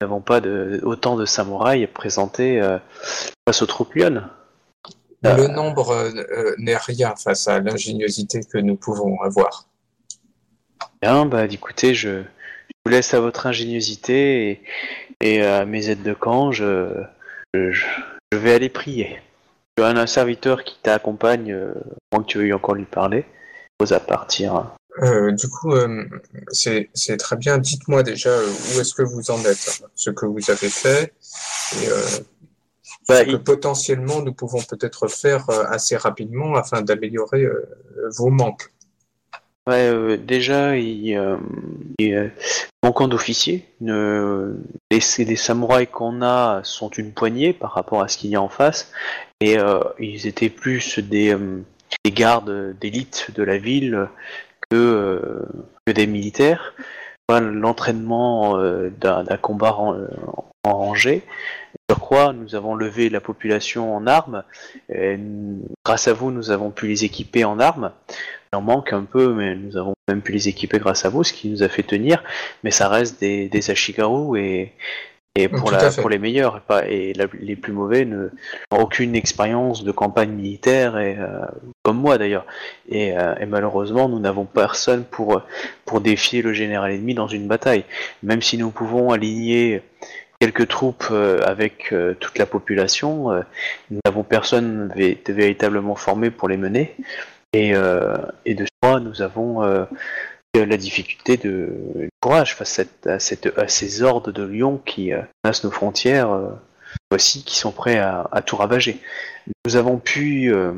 Nous 0.00 0.06
n'avons 0.06 0.20
pas 0.20 0.42
de, 0.42 0.80
autant 0.84 1.16
de 1.16 1.24
samouraïs 1.24 1.88
présentés 1.88 2.60
euh, 2.60 2.78
face 3.48 3.62
aux 3.62 3.66
troupes 3.66 3.94
lionnes. 3.94 4.28
Le 5.22 5.48
nombre 5.48 5.90
euh, 5.90 6.54
n'est 6.58 6.76
rien 6.76 7.16
face 7.16 7.48
à 7.48 7.58
l'ingéniosité 7.58 8.40
que 8.44 8.58
nous 8.58 8.76
pouvons 8.76 9.18
avoir. 9.22 9.66
Bien, 11.00 11.24
bah 11.24 11.46
écoutez, 11.46 11.94
je, 11.94 12.20
je 12.20 12.74
vous 12.84 12.90
laisse 12.90 13.14
à 13.14 13.20
votre 13.20 13.46
ingéniosité 13.46 14.50
et, 14.50 14.62
et 15.20 15.42
à 15.42 15.64
mes 15.64 15.88
aides 15.88 16.02
de 16.02 16.12
camp, 16.12 16.52
je, 16.52 17.02
je, 17.72 17.86
je 18.32 18.38
vais 18.38 18.54
aller 18.54 18.68
prier. 18.68 19.20
Tu 19.76 19.82
as 19.84 19.88
un 19.88 20.06
serviteur 20.06 20.64
qui 20.64 20.78
t'accompagne, 20.82 21.52
euh, 21.52 21.74
moins 22.12 22.22
que 22.22 22.28
tu 22.28 22.38
veuilles 22.38 22.52
encore 22.52 22.74
lui 22.74 22.86
parler, 22.86 23.24
pose 23.78 23.92
à 23.92 24.00
partir. 24.00 24.76
Euh, 25.02 25.32
du 25.32 25.48
coup, 25.48 25.72
euh, 25.72 26.04
c'est 26.50 27.16
très 27.18 27.36
bien. 27.36 27.58
Dites-moi 27.58 28.02
déjà 28.02 28.30
euh, 28.30 28.46
où 28.46 28.80
est-ce 28.80 28.94
que 28.94 29.02
vous 29.02 29.30
en 29.30 29.38
êtes, 29.44 29.82
ce 29.94 30.10
que 30.10 30.24
vous 30.24 30.50
avez 30.50 30.70
fait, 30.70 31.12
et 31.82 31.88
euh, 31.88 32.02
Bah, 33.08 33.20
ce 33.20 33.32
que 33.32 33.36
potentiellement 33.36 34.22
nous 34.22 34.32
pouvons 34.32 34.62
peut-être 34.62 35.08
faire 35.08 35.48
assez 35.70 35.96
rapidement 35.96 36.54
afin 36.54 36.80
d'améliorer 36.82 37.46
vos 38.16 38.30
manques. 38.30 38.72
Euh, 39.68 40.16
déjà, 40.16 40.76
il, 40.76 41.16
euh, 41.16 41.36
il, 41.98 42.14
euh, 42.14 42.28
manquant 42.84 43.08
d'officiers, 43.08 43.66
les, 43.80 44.54
les 44.90 45.36
samouraïs 45.36 45.88
qu'on 45.90 46.22
a 46.22 46.60
sont 46.62 46.90
une 46.90 47.12
poignée 47.12 47.52
par 47.52 47.72
rapport 47.72 48.00
à 48.00 48.08
ce 48.08 48.16
qu'il 48.16 48.30
y 48.30 48.36
a 48.36 48.42
en 48.42 48.48
face, 48.48 48.92
et 49.40 49.56
ils 49.98 50.26
étaient 50.26 50.50
plus 50.50 51.00
des, 51.00 51.36
des 52.04 52.10
gardes 52.12 52.76
d'élite 52.80 53.32
de 53.34 53.42
la 53.42 53.58
ville 53.58 54.08
que, 54.70 55.42
que 55.84 55.92
des 55.92 56.06
militaires. 56.06 56.74
L'entraînement 57.28 58.56
euh, 58.56 58.88
d'un 59.00 59.24
combat 59.36 59.74
en, 59.74 59.96
en 60.62 60.72
rangée. 60.78 61.24
Je 61.90 61.94
crois, 61.96 62.32
nous 62.32 62.54
avons 62.54 62.76
levé 62.76 63.10
la 63.10 63.20
population 63.20 63.96
en 63.96 64.06
armes. 64.06 64.44
Grâce 65.84 66.06
à 66.06 66.12
vous, 66.12 66.30
nous 66.30 66.52
avons 66.52 66.70
pu 66.70 66.86
les 66.86 67.04
équiper 67.04 67.44
en 67.44 67.58
armes. 67.58 67.90
Il 68.52 68.56
en 68.56 68.62
manque 68.62 68.92
un 68.92 69.02
peu, 69.02 69.32
mais 69.34 69.54
nous 69.54 69.76
avons 69.76 69.94
même 70.08 70.22
pu 70.22 70.32
les 70.32 70.48
équiper 70.48 70.78
grâce 70.78 71.04
à 71.04 71.08
vous, 71.08 71.24
ce 71.24 71.32
qui 71.32 71.48
nous 71.48 71.62
a 71.62 71.68
fait 71.68 71.82
tenir. 71.82 72.22
Mais 72.62 72.70
ça 72.70 72.88
reste 72.88 73.20
des, 73.20 73.48
des 73.48 73.70
Ashigaru 73.70 74.38
et, 74.40 74.72
et 75.34 75.48
pour, 75.48 75.70
la, 75.72 75.90
les 76.08 76.18
meilleurs, 76.18 76.56
et, 76.58 76.60
pas, 76.66 76.86
et 76.88 77.12
la- 77.12 77.26
les 77.40 77.56
plus 77.56 77.72
mauvais 77.72 78.04
n'ont 78.04 78.30
aucune 78.70 79.14
expérience 79.16 79.84
de 79.84 79.90
campagne 79.92 80.30
militaire, 80.30 80.96
et, 80.98 81.16
euh, 81.18 81.44
comme 81.82 81.98
moi 81.98 82.18
d'ailleurs. 82.18 82.46
Et, 82.88 83.18
euh, 83.18 83.34
et 83.40 83.46
malheureusement, 83.46 84.08
nous 84.08 84.20
n'avons 84.20 84.44
personne 84.44 85.04
pour, 85.04 85.42
pour 85.84 86.00
défier 86.00 86.40
le 86.40 86.52
général 86.52 86.92
ennemi 86.92 87.14
dans 87.14 87.28
une 87.28 87.48
bataille. 87.48 87.84
Même 88.22 88.42
si 88.42 88.56
nous 88.58 88.70
pouvons 88.70 89.10
aligner 89.10 89.82
quelques 90.40 90.68
troupes 90.68 91.08
euh, 91.10 91.40
avec 91.44 91.92
euh, 91.92 92.14
toute 92.20 92.38
la 92.38 92.46
population, 92.46 93.32
euh, 93.32 93.40
nous 93.90 93.98
n'avons 94.04 94.22
personne 94.22 94.92
vé- 94.96 95.18
véritablement 95.30 95.96
formé 95.96 96.30
pour 96.30 96.48
les 96.48 96.56
mener. 96.58 96.94
Et, 97.56 97.74
euh, 97.74 98.18
et 98.44 98.54
de 98.54 98.66
soi, 98.82 99.00
nous 99.00 99.22
avons 99.22 99.62
euh, 99.62 99.86
la 100.54 100.76
difficulté 100.76 101.38
de 101.38 101.70
courage 102.20 102.54
face 102.54 102.82
à, 103.06 103.12
à 103.14 103.68
ces 103.68 104.02
hordes 104.02 104.30
de 104.30 104.42
lions 104.42 104.76
qui 104.84 105.14
euh, 105.14 105.22
menacent 105.42 105.64
nos 105.64 105.70
frontières, 105.70 106.32
euh, 106.32 106.50
voici, 107.10 107.44
qui 107.44 107.56
sont 107.56 107.72
prêts 107.72 107.96
à, 107.96 108.42
tout 108.44 108.56
ravager. 108.56 108.98
Nous 109.64 109.76
avons 109.76 109.96
pu, 109.96 110.52
euh, 110.52 110.72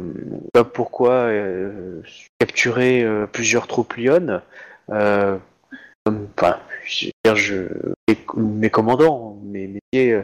pourquoi, 0.73 1.15
euh, 1.15 2.01
capturer 2.39 3.03
euh, 3.03 3.27
plusieurs 3.27 3.67
troupes 3.67 3.97
lyonnes. 3.97 4.41
Euh, 4.91 5.37
enfin, 6.07 6.61
mes, 8.07 8.19
mes 8.37 8.71
commandants, 8.71 9.37
mes 9.43 9.67
métiers 9.67 10.13
euh, 10.13 10.23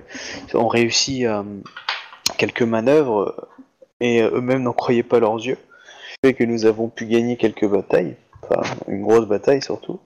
ont 0.54 0.68
réussi 0.68 1.26
euh, 1.26 1.42
quelques 2.38 2.62
manœuvres 2.62 3.34
euh, 3.40 3.64
et 3.98 4.22
euh, 4.22 4.30
eux-mêmes 4.34 4.62
n'en 4.62 4.72
croyaient 4.72 5.02
pas 5.02 5.18
leurs 5.18 5.44
yeux. 5.44 5.58
Que 6.32 6.44
nous 6.44 6.64
avons 6.64 6.88
pu 6.88 7.04
gagner 7.04 7.36
quelques 7.36 7.66
batailles, 7.66 8.16
enfin 8.42 8.62
une 8.88 9.02
grosse 9.02 9.26
bataille 9.26 9.60
surtout. 9.60 10.00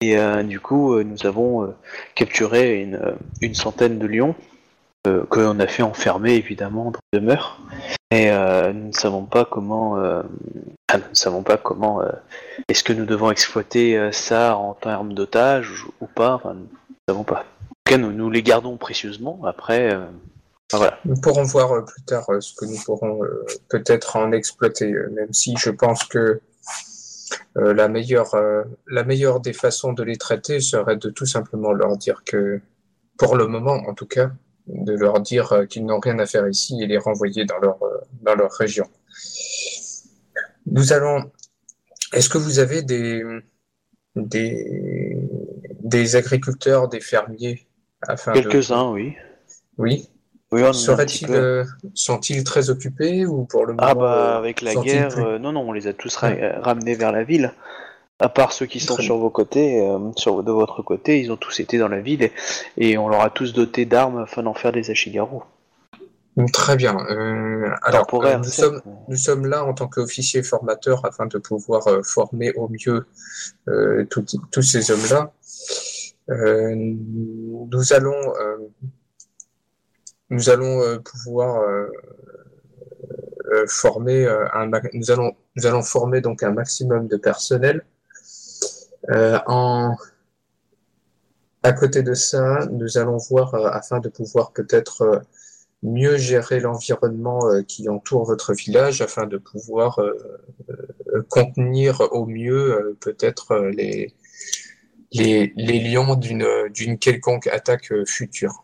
Et 0.00 0.16
euh, 0.16 0.42
du 0.44 0.60
coup, 0.60 0.94
euh, 0.94 1.02
nous 1.02 1.26
avons 1.26 1.64
euh, 1.64 1.74
capturé 2.14 2.80
une, 2.80 3.16
une 3.40 3.54
centaine 3.54 3.98
de 3.98 4.06
lions 4.06 4.36
euh, 5.06 5.24
que 5.30 5.40
l'on 5.40 5.58
a 5.58 5.66
fait 5.66 5.82
enfermer 5.82 6.34
évidemment 6.34 6.92
dans 6.92 7.00
la 7.12 7.18
demeure. 7.20 7.60
Et 8.12 8.30
nous 8.30 8.88
ne 8.88 8.92
savons 8.92 9.24
pas 9.24 9.44
comment, 9.44 9.96
ah, 9.96 10.22
nous 10.92 11.10
ne 11.10 11.14
savons 11.14 11.42
pas 11.42 11.56
comment. 11.56 12.00
Est-ce 12.68 12.84
que 12.84 12.92
nous 12.92 13.06
devons 13.06 13.32
exploiter 13.32 14.12
ça 14.12 14.56
en 14.56 14.74
termes 14.74 15.14
d'otages 15.14 15.84
ou 16.00 16.06
pas 16.06 16.34
Enfin, 16.34 16.54
nous 16.54 16.60
ne 16.60 16.68
savons 17.08 17.24
pas. 17.24 17.40
En 17.40 17.74
tout 17.84 17.96
cas, 17.96 17.98
nous, 17.98 18.30
les 18.30 18.44
gardons 18.44 18.76
précieusement. 18.76 19.40
Après, 19.44 19.98
voilà. 20.76 20.98
Nous 21.04 21.16
pourrons 21.16 21.42
voir 21.42 21.72
euh, 21.72 21.82
plus 21.82 22.02
tard 22.02 22.28
euh, 22.30 22.40
ce 22.40 22.54
que 22.54 22.64
nous 22.64 22.78
pourrons 22.84 23.24
euh, 23.24 23.44
peut-être 23.68 24.16
en 24.16 24.32
exploiter, 24.32 24.92
même 25.12 25.32
si 25.32 25.54
je 25.56 25.70
pense 25.70 26.04
que 26.04 26.40
la, 27.56 27.88
meilleure, 27.88 28.34
la 28.88 29.04
meilleure 29.04 29.40
des 29.40 29.52
façons 29.52 29.92
de 29.92 30.02
les 30.02 30.16
traiter 30.16 30.60
serait 30.60 30.96
de 30.96 31.10
tout 31.10 31.26
simplement 31.26 31.72
leur 31.72 31.96
dire 31.96 32.22
que, 32.24 32.60
pour 33.16 33.36
le 33.36 33.46
moment 33.46 33.74
en 33.88 33.94
tout 33.94 34.06
cas, 34.06 34.30
de 34.66 34.92
leur 34.92 35.20
dire 35.20 35.66
qu'ils 35.68 35.84
n'ont 35.84 36.00
rien 36.00 36.18
à 36.18 36.26
faire 36.26 36.46
ici 36.48 36.82
et 36.82 36.86
les 36.86 36.98
renvoyer 36.98 37.44
dans 37.44 37.58
leur, 37.58 37.78
dans 38.22 38.34
leur 38.34 38.52
région. 38.52 38.86
Nous 40.66 40.92
allons. 40.92 41.30
Est-ce 42.12 42.28
que 42.28 42.38
vous 42.38 42.58
avez 42.58 42.82
des, 42.82 43.22
des, 44.16 45.16
des 45.80 46.16
agriculteurs, 46.16 46.88
des 46.88 47.00
fermiers 47.00 47.66
afin. 48.02 48.32
Quelques-uns. 48.32 48.90
Oui. 48.90 49.14
Oui, 49.76 50.08
Seraient-ils, 50.72 51.30
euh, 51.32 51.64
sont-ils 51.94 52.44
très 52.44 52.70
occupés 52.70 53.26
ou 53.26 53.44
pour 53.44 53.66
le 53.66 53.72
moment 53.74 53.86
Ah 53.88 53.94
bah 53.94 54.36
avec 54.36 54.60
la 54.62 54.72
guerre, 54.84 55.18
euh, 55.18 55.38
non 55.38 55.52
non, 55.52 55.60
on 55.68 55.72
les 55.72 55.86
a 55.86 55.92
tous 55.92 56.14
ra- 56.16 56.28
euh, 56.30 56.60
ramenés 56.60 56.94
vers 56.94 57.12
la 57.12 57.24
ville. 57.24 57.52
À 58.20 58.28
part 58.28 58.52
ceux 58.52 58.66
qui 58.66 58.78
sont 58.78 58.94
Très 58.94 59.02
sur 59.02 59.18
vos 59.18 59.30
côtés, 59.30 59.80
euh, 59.80 59.98
sur 60.16 60.42
de 60.44 60.52
votre 60.52 60.82
côté, 60.82 61.20
ils 61.20 61.32
ont 61.32 61.36
tous 61.36 61.58
été 61.60 61.78
dans 61.78 61.88
la 61.88 62.00
ville 62.00 62.22
et, 62.22 62.32
et 62.76 62.96
on 62.98 63.08
leur 63.08 63.22
a 63.22 63.30
tous 63.30 63.52
doté 63.52 63.86
d'armes 63.86 64.18
afin 64.18 64.42
d'en 64.44 64.54
faire 64.54 64.70
des 64.72 64.90
ashigaru. 64.90 65.38
Très 66.52 66.74
bien. 66.76 66.96
Euh, 67.10 67.70
alors, 67.82 68.06
euh, 68.24 68.38
nous, 68.38 68.44
sommes, 68.44 68.82
nous 69.08 69.16
sommes 69.16 69.46
là 69.46 69.64
en 69.64 69.72
tant 69.72 69.86
qu'officiers 69.88 70.42
formateurs 70.42 71.04
afin 71.04 71.26
de 71.26 71.38
pouvoir 71.38 71.86
euh, 71.88 72.02
former 72.02 72.52
au 72.54 72.68
mieux 72.68 73.06
tout- 74.10 74.24
tous 74.50 74.62
ces 74.62 74.90
hommes-là. 74.90 75.32
Nous 76.28 77.92
allons, 77.92 78.16
nous 80.30 80.50
allons 80.50 80.82
euh, 80.82 80.98
pouvoir 80.98 81.62
euh, 81.62 81.86
euh, 83.52 83.66
former 83.68 84.26
un, 84.26 84.70
nous 84.92 85.10
allons, 85.10 85.36
nous 85.56 85.66
allons 85.66 85.82
former 85.82 86.20
donc 86.20 86.42
un 86.42 86.52
maximum 86.52 87.08
de 87.08 87.16
personnel. 87.16 87.84
En, 89.46 89.96
à 91.62 91.72
côté 91.72 92.02
de 92.02 92.14
ça, 92.14 92.66
nous 92.72 92.96
allons 92.96 93.18
voir 93.18 93.54
afin 93.54 94.00
de 94.00 94.08
pouvoir 94.08 94.52
peut-être 94.52 95.22
mieux 95.82 96.16
gérer 96.16 96.58
l'environnement 96.58 97.40
qui 97.68 97.86
entoure 97.90 98.24
votre 98.24 98.54
village 98.54 99.02
afin 99.02 99.26
de 99.26 99.36
pouvoir 99.36 100.00
contenir 101.28 102.00
au 102.12 102.24
mieux 102.24 102.96
peut-être 103.00 103.56
les, 103.58 104.14
les, 105.12 105.52
les 105.54 105.80
lions 105.80 106.16
d'une 106.16 106.98
quelconque 106.98 107.46
attaque 107.48 107.92
future. 108.06 108.63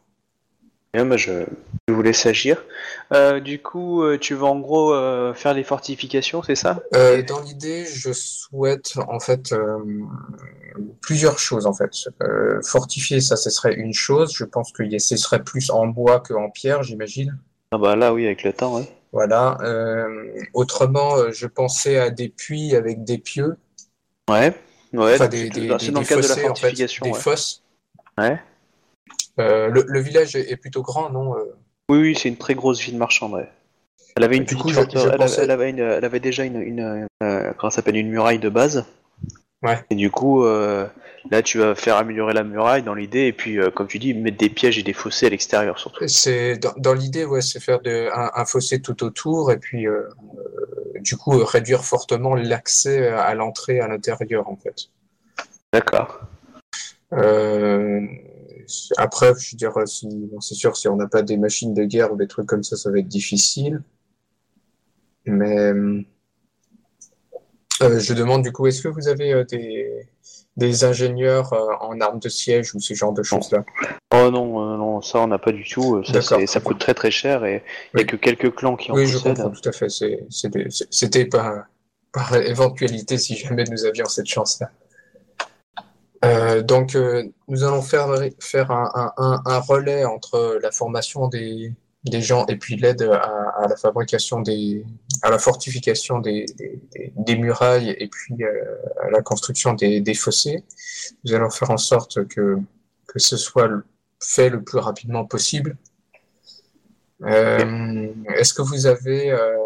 Bien, 0.92 1.06
bah, 1.06 1.16
je, 1.16 1.44
je 1.86 1.94
vous 1.94 2.02
laisse 2.02 2.26
agir. 2.26 2.64
Euh, 3.12 3.38
du 3.38 3.62
coup, 3.62 4.02
euh, 4.02 4.18
tu 4.18 4.34
vas 4.34 4.48
en 4.48 4.58
gros 4.58 4.92
euh, 4.92 5.32
faire 5.34 5.54
les 5.54 5.62
fortifications, 5.62 6.42
c'est 6.42 6.56
ça? 6.56 6.80
Euh, 6.94 7.22
dans 7.22 7.40
l'idée, 7.40 7.84
je 7.86 8.12
souhaite 8.12 8.94
en 9.08 9.20
fait 9.20 9.52
euh, 9.52 9.78
plusieurs 11.00 11.38
choses 11.38 11.66
en 11.66 11.72
fait. 11.72 11.92
Euh, 12.22 12.60
fortifier, 12.62 13.20
ça, 13.20 13.36
ce 13.36 13.50
serait 13.50 13.74
une 13.74 13.94
chose. 13.94 14.32
Je 14.34 14.44
pense 14.44 14.72
que 14.72 14.82
y- 14.82 14.98
ce 15.00 15.16
serait 15.16 15.44
plus 15.44 15.70
en 15.70 15.86
bois 15.86 16.20
qu'en 16.20 16.50
pierre, 16.50 16.82
j'imagine. 16.82 17.38
Ah 17.70 17.78
bah 17.78 17.94
là 17.94 18.12
oui, 18.12 18.26
avec 18.26 18.42
le 18.42 18.52
temps, 18.52 18.76
ouais. 18.76 18.88
Voilà. 19.12 19.58
Euh, 19.62 20.32
autrement, 20.54 21.16
euh, 21.18 21.30
je 21.32 21.46
pensais 21.46 21.98
à 21.98 22.10
des 22.10 22.28
puits 22.28 22.74
avec 22.74 23.04
des 23.04 23.18
pieux. 23.18 23.56
Ouais, 24.28 24.54
ouais, 24.92 25.14
enfin 25.14 25.28
des, 25.28 25.44
c'est 25.44 25.50
des, 25.50 25.66
dans- 25.68 25.76
des- 25.76 25.86
des 25.86 26.00
le 26.00 26.04
cadre 26.04 26.22
de 26.22 26.28
la 26.28 26.34
fossés, 26.34 26.48
en 26.48 26.54
fait, 26.54 26.60
fortification. 26.62 27.04
des 27.04 27.12
ouais. 27.12 27.18
fosses. 27.18 27.62
Ouais. 28.18 28.40
Euh, 29.40 29.68
le, 29.68 29.84
le 29.86 30.00
village 30.00 30.36
est, 30.36 30.56
plutôt 30.56 30.82
grand, 30.82 31.10
non 31.10 31.36
euh 31.36 31.44
Oui, 31.88 31.98
oui, 31.98 32.14
c'est 32.20 32.28
une 32.28 32.36
très 32.36 32.54
grosse 32.54 32.80
ville 32.80 32.98
marchande, 32.98 33.34
ouais. 33.34 33.48
Elle 34.16 34.24
avait 34.24 34.36
une 34.36 34.44
petite 34.44 34.58
coup, 34.58 34.68
je- 34.70 34.74
forteresse- 34.74 35.04
je 35.04 35.08
elle, 35.12 35.18
pensais- 35.18 35.34
avait, 35.40 35.44
elle 35.44 35.50
avait 35.50 35.70
une- 35.70 35.78
elle 35.78 36.04
avait 36.04 36.20
déjà 36.20 36.44
une, 36.44 36.60
une 36.60 37.06
euh, 37.22 37.52
comment 37.56 37.70
ça 37.70 37.76
s'appelle, 37.76 37.96
une 37.96 38.10
muraille 38.10 38.38
de 38.40 38.48
base. 38.48 38.84
Ouais. 39.62 39.78
Et 39.90 39.94
du 39.94 40.10
coup, 40.10 40.44
euh, 40.44 40.86
là, 41.30 41.42
tu 41.42 41.58
vas 41.58 41.74
faire 41.74 41.96
améliorer 41.96 42.32
la 42.32 42.42
muraille 42.42 42.82
dans 42.82 42.94
l'idée, 42.94 43.26
et 43.26 43.32
puis, 43.32 43.58
euh, 43.60 43.70
comme 43.70 43.86
tu 43.86 43.98
dis, 43.98 44.14
mettre 44.14 44.38
des 44.38 44.48
pièges 44.48 44.78
et 44.78 44.82
des 44.82 44.92
fossés 44.94 45.26
à 45.26 45.28
l'extérieur 45.28 45.78
surtout. 45.78 46.06
C'est 46.08 46.56
dans, 46.56 46.72
dans 46.76 46.94
l'idée, 46.94 47.24
ouais, 47.24 47.40
c'est 47.42 47.60
faire 47.60 47.80
de, 47.80 48.08
un, 48.12 48.30
un 48.34 48.44
fossé 48.44 48.80
tout 48.80 49.04
autour 49.04 49.52
et 49.52 49.58
puis 49.58 49.86
euh, 49.86 50.02
du 51.00 51.16
coup 51.16 51.42
réduire 51.44 51.84
fortement 51.84 52.34
l'accès 52.34 53.08
à 53.08 53.34
l'entrée 53.34 53.80
à 53.80 53.88
l'intérieur 53.88 54.48
en 54.48 54.56
fait. 54.56 54.88
D'accord. 55.72 56.20
Euh, 58.92 58.94
après, 58.98 59.32
je 59.38 59.52
veux 59.52 59.56
dire, 59.56 59.72
si, 59.86 60.06
bon, 60.08 60.40
c'est 60.40 60.54
sûr, 60.54 60.76
si 60.76 60.88
on 60.88 60.96
n'a 60.96 61.06
pas 61.08 61.22
des 61.22 61.36
machines 61.36 61.74
de 61.74 61.84
guerre 61.84 62.12
ou 62.12 62.16
des 62.16 62.26
trucs 62.28 62.46
comme 62.46 62.62
ça, 62.62 62.76
ça 62.76 62.90
va 62.90 62.98
être 62.98 63.08
difficile. 63.08 63.82
Mais 65.26 65.58
euh, 65.58 66.02
je 67.80 68.14
demande 68.14 68.42
du 68.42 68.52
coup, 68.52 68.66
est-ce 68.66 68.82
que 68.82 68.88
vous 68.88 69.08
avez 69.08 69.32
euh, 69.32 69.44
des, 69.44 70.06
des 70.56 70.84
ingénieurs 70.84 71.52
euh, 71.52 71.72
en 71.80 72.00
armes 72.00 72.18
de 72.18 72.28
siège 72.28 72.74
ou 72.74 72.80
ce 72.80 72.94
genre 72.94 73.12
de 73.12 73.22
choses-là? 73.22 73.64
Oh 74.14 74.30
non, 74.30 74.72
euh, 74.74 74.76
non, 74.76 75.00
ça 75.02 75.20
on 75.20 75.26
n'a 75.28 75.38
pas 75.38 75.52
du 75.52 75.64
tout. 75.64 75.96
euh, 75.96 76.46
Ça, 76.46 76.60
coûte 76.60 76.78
très 76.78 76.94
très 76.94 77.10
cher 77.10 77.44
et 77.44 77.62
il 77.94 77.96
n'y 77.98 78.02
Oui. 78.02 78.02
a 78.02 78.04
que 78.04 78.16
quelques 78.16 78.54
clans 78.54 78.76
qui 78.76 78.90
en 78.90 78.94
Oui, 78.94 79.06
je 79.06 79.18
possèdent. 79.18 79.36
comprends 79.36 79.50
tout 79.50 79.68
à 79.68 79.72
fait. 79.72 79.88
C'était 79.90 80.66
c'était 80.90 81.24
par, 81.26 81.64
par 82.12 82.34
éventualité 82.36 83.18
si 83.18 83.36
jamais 83.36 83.64
nous 83.64 83.84
avions 83.84 84.06
cette 84.06 84.26
chance-là. 84.26 84.70
Euh, 86.24 86.62
donc, 86.62 86.94
euh, 86.96 87.24
nous 87.48 87.64
allons 87.64 87.82
faire, 87.82 88.08
faire 88.40 88.70
un, 88.70 89.12
un, 89.16 89.42
un, 89.46 89.58
relais 89.60 90.04
entre 90.04 90.58
la 90.62 90.70
formation 90.70 91.28
des, 91.28 91.72
des 92.04 92.20
gens 92.20 92.44
et 92.46 92.56
puis 92.56 92.76
l'aide 92.76 93.02
à, 93.02 93.22
à 93.62 93.68
la 93.68 93.76
fabrication 93.76 94.40
des, 94.42 94.84
à 95.22 95.30
la 95.30 95.38
fortification 95.38 96.18
des, 96.18 96.44
des, 96.58 97.12
des- 97.16 97.36
murailles 97.36 97.96
et 97.98 98.08
puis 98.08 98.34
euh, 98.42 98.76
à 99.02 99.10
la 99.10 99.22
construction 99.22 99.72
des, 99.72 100.02
fossés. 100.14 100.62
Nous 101.24 101.32
allons 101.34 101.50
faire 101.50 101.70
en 101.70 101.78
sorte 101.78 102.26
que, 102.28 102.58
que 103.06 103.18
ce 103.18 103.36
soit 103.38 103.70
fait 104.22 104.50
le 104.50 104.62
plus 104.62 104.78
rapidement 104.78 105.24
possible. 105.24 105.76
Euh, 107.22 108.08
Est-ce 108.36 108.52
que 108.54 108.62
vous 108.62 108.86
avez, 108.86 109.30
euh, 109.30 109.56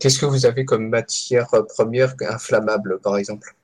qu'est-ce 0.00 0.18
que 0.18 0.26
vous 0.26 0.46
avez 0.46 0.64
comme 0.64 0.88
matière 0.88 1.48
première 1.74 2.14
inflammable, 2.28 2.98
par 3.00 3.16
exemple? 3.16 3.54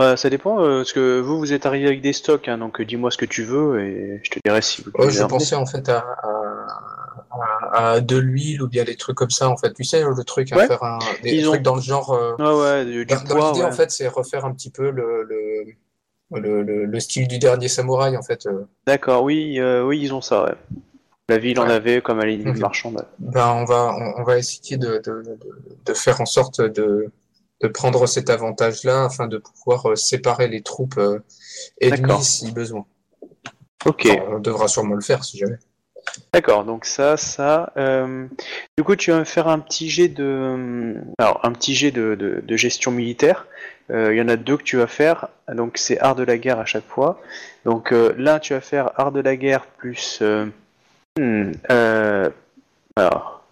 Euh, 0.00 0.16
ça 0.16 0.30
dépend, 0.30 0.62
euh, 0.64 0.78
parce 0.78 0.92
que 0.92 1.20
vous, 1.20 1.38
vous 1.38 1.52
êtes 1.52 1.66
arrivé 1.66 1.86
avec 1.86 2.00
des 2.00 2.12
stocks, 2.12 2.48
hein, 2.48 2.56
donc 2.58 2.80
euh, 2.80 2.84
dis-moi 2.86 3.10
ce 3.10 3.18
que 3.18 3.26
tu 3.26 3.44
veux 3.44 3.80
et 3.80 4.20
je 4.24 4.30
te 4.30 4.38
dirai 4.44 4.62
si 4.62 4.82
vous 4.82 4.90
les 5.04 5.10
je 5.10 5.22
pensais 5.24 5.56
en 5.56 5.66
fait 5.66 5.88
à, 5.90 5.98
à, 6.22 6.66
à- 7.30 7.90
à 7.92 8.00
de 8.00 8.16
l'huile 8.16 8.62
ou 8.62 8.68
bien 8.68 8.84
des 8.84 8.96
trucs 8.96 9.16
comme 9.16 9.30
ça, 9.30 9.48
en 9.50 9.56
fait. 9.56 9.72
Tu 9.74 9.84
sais, 9.84 10.02
le 10.02 10.24
truc 10.24 10.52
à 10.52 10.56
Ouais. 10.56 10.66
faire 10.66 10.82
un, 10.82 10.98
des 11.22 11.32
Ils 11.32 11.44
trucs 11.44 11.60
ont- 11.60 11.62
dans 11.62 11.74
le 11.76 11.82
genre. 11.82 12.12
euh, 12.12 12.34
Ah 12.38 12.56
ouais, 12.56 12.84
du, 12.84 13.04
dans 13.06 13.16
dans 13.24 13.48
l'idée, 13.48 13.60
ouais. 13.60 13.66
en 13.66 13.72
fait, 13.72 13.90
c'est 13.90 14.08
refaire 14.08 14.44
un 14.44 14.52
petit 14.54 14.70
peu 14.70 14.90
le, 14.90 15.22
le, 15.24 15.64
le, 16.40 16.62
le- 16.62 16.84
le 16.86 17.00
style 17.00 17.28
du 17.28 17.38
dernier 17.38 17.68
samouraï, 17.68 18.16
en 18.16 18.22
fait. 18.22 18.46
euh. 18.46 18.64
D'accord, 18.86 19.22
oui, 19.22 19.60
euh, 19.60 19.84
oui, 19.84 20.00
ils 20.00 20.14
ont 20.14 20.20
ça, 20.22 20.44
ouais. 20.44 20.54
La 21.28 21.38
ville 21.38 21.60
en 21.60 21.66
Ouais. 21.66 21.72
avait 21.74 22.00
comme 22.00 22.18
à 22.20 22.24
la 22.24 22.30
ligne 22.32 22.48
Ok. 22.48 22.58
marchande. 22.58 23.04
Ben, 23.18 23.48
on 23.52 23.64
va, 23.64 23.94
on, 23.94 24.20
on 24.20 24.24
va 24.24 24.38
essayer 24.38 24.76
de, 24.78 24.94
de, 25.04 25.22
de, 25.22 25.38
de 25.84 25.94
faire 25.94 26.20
en 26.20 26.26
sorte 26.26 26.60
de, 26.60 27.10
de 27.62 27.68
prendre 27.68 28.06
cet 28.06 28.30
avantage-là 28.30 29.04
afin 29.04 29.26
de 29.26 29.38
pouvoir 29.38 29.90
euh, 29.90 29.96
séparer 29.96 30.48
les 30.48 30.62
troupes 30.62 30.98
euh, 30.98 31.18
ennemies 31.80 32.24
si 32.24 32.52
besoin. 32.52 32.86
Ok, 33.86 34.06
Enfin, 34.10 34.24
on 34.32 34.38
devra 34.40 34.68
sûrement 34.68 34.94
le 34.94 35.00
faire 35.02 35.24
si 35.24 35.38
jamais. 35.38 35.58
d'accord, 36.34 36.64
donc 36.64 36.84
ça, 36.84 37.16
ça. 37.16 37.72
euh, 37.76 38.26
Du 38.76 38.84
coup, 38.84 38.96
tu 38.96 39.10
vas 39.10 39.18
me 39.18 39.24
faire 39.24 39.48
un 39.48 39.58
petit 39.58 39.88
jet 39.90 40.08
de. 40.08 40.94
Alors, 41.18 41.40
un 41.44 41.52
petit 41.52 41.74
jet 41.74 41.90
de, 41.90 42.14
de, 42.14 42.40
de 42.44 42.56
gestion 42.56 42.90
militaire. 42.90 43.46
Euh, 43.90 44.14
Il 44.14 44.18
y 44.18 44.22
en 44.22 44.28
a 44.28 44.36
deux 44.36 44.56
que 44.56 44.62
tu 44.62 44.76
vas 44.76 44.86
faire, 44.86 45.28
donc 45.52 45.76
c'est 45.76 45.98
art 45.98 46.14
de 46.14 46.22
la 46.22 46.38
guerre 46.38 46.60
à 46.60 46.64
chaque 46.64 46.86
fois. 46.86 47.20
Donc 47.64 47.92
euh, 47.92 48.14
là, 48.16 48.38
tu 48.38 48.52
vas 48.54 48.60
faire 48.60 48.92
art 49.00 49.12
de 49.12 49.20
la 49.20 49.36
guerre 49.36 49.66
plus. 49.66 50.22
hmm, 51.18 51.52
alors, 52.96 53.42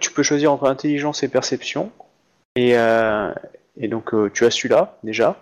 tu 0.00 0.10
peux 0.12 0.22
choisir 0.22 0.52
entre 0.52 0.66
intelligence 0.68 1.22
et 1.22 1.28
perception. 1.28 1.90
Et, 2.56 2.76
euh, 2.76 3.32
et 3.76 3.88
donc, 3.88 4.12
euh, 4.14 4.30
tu 4.32 4.44
as 4.44 4.50
celui-là 4.50 4.98
déjà. 5.02 5.40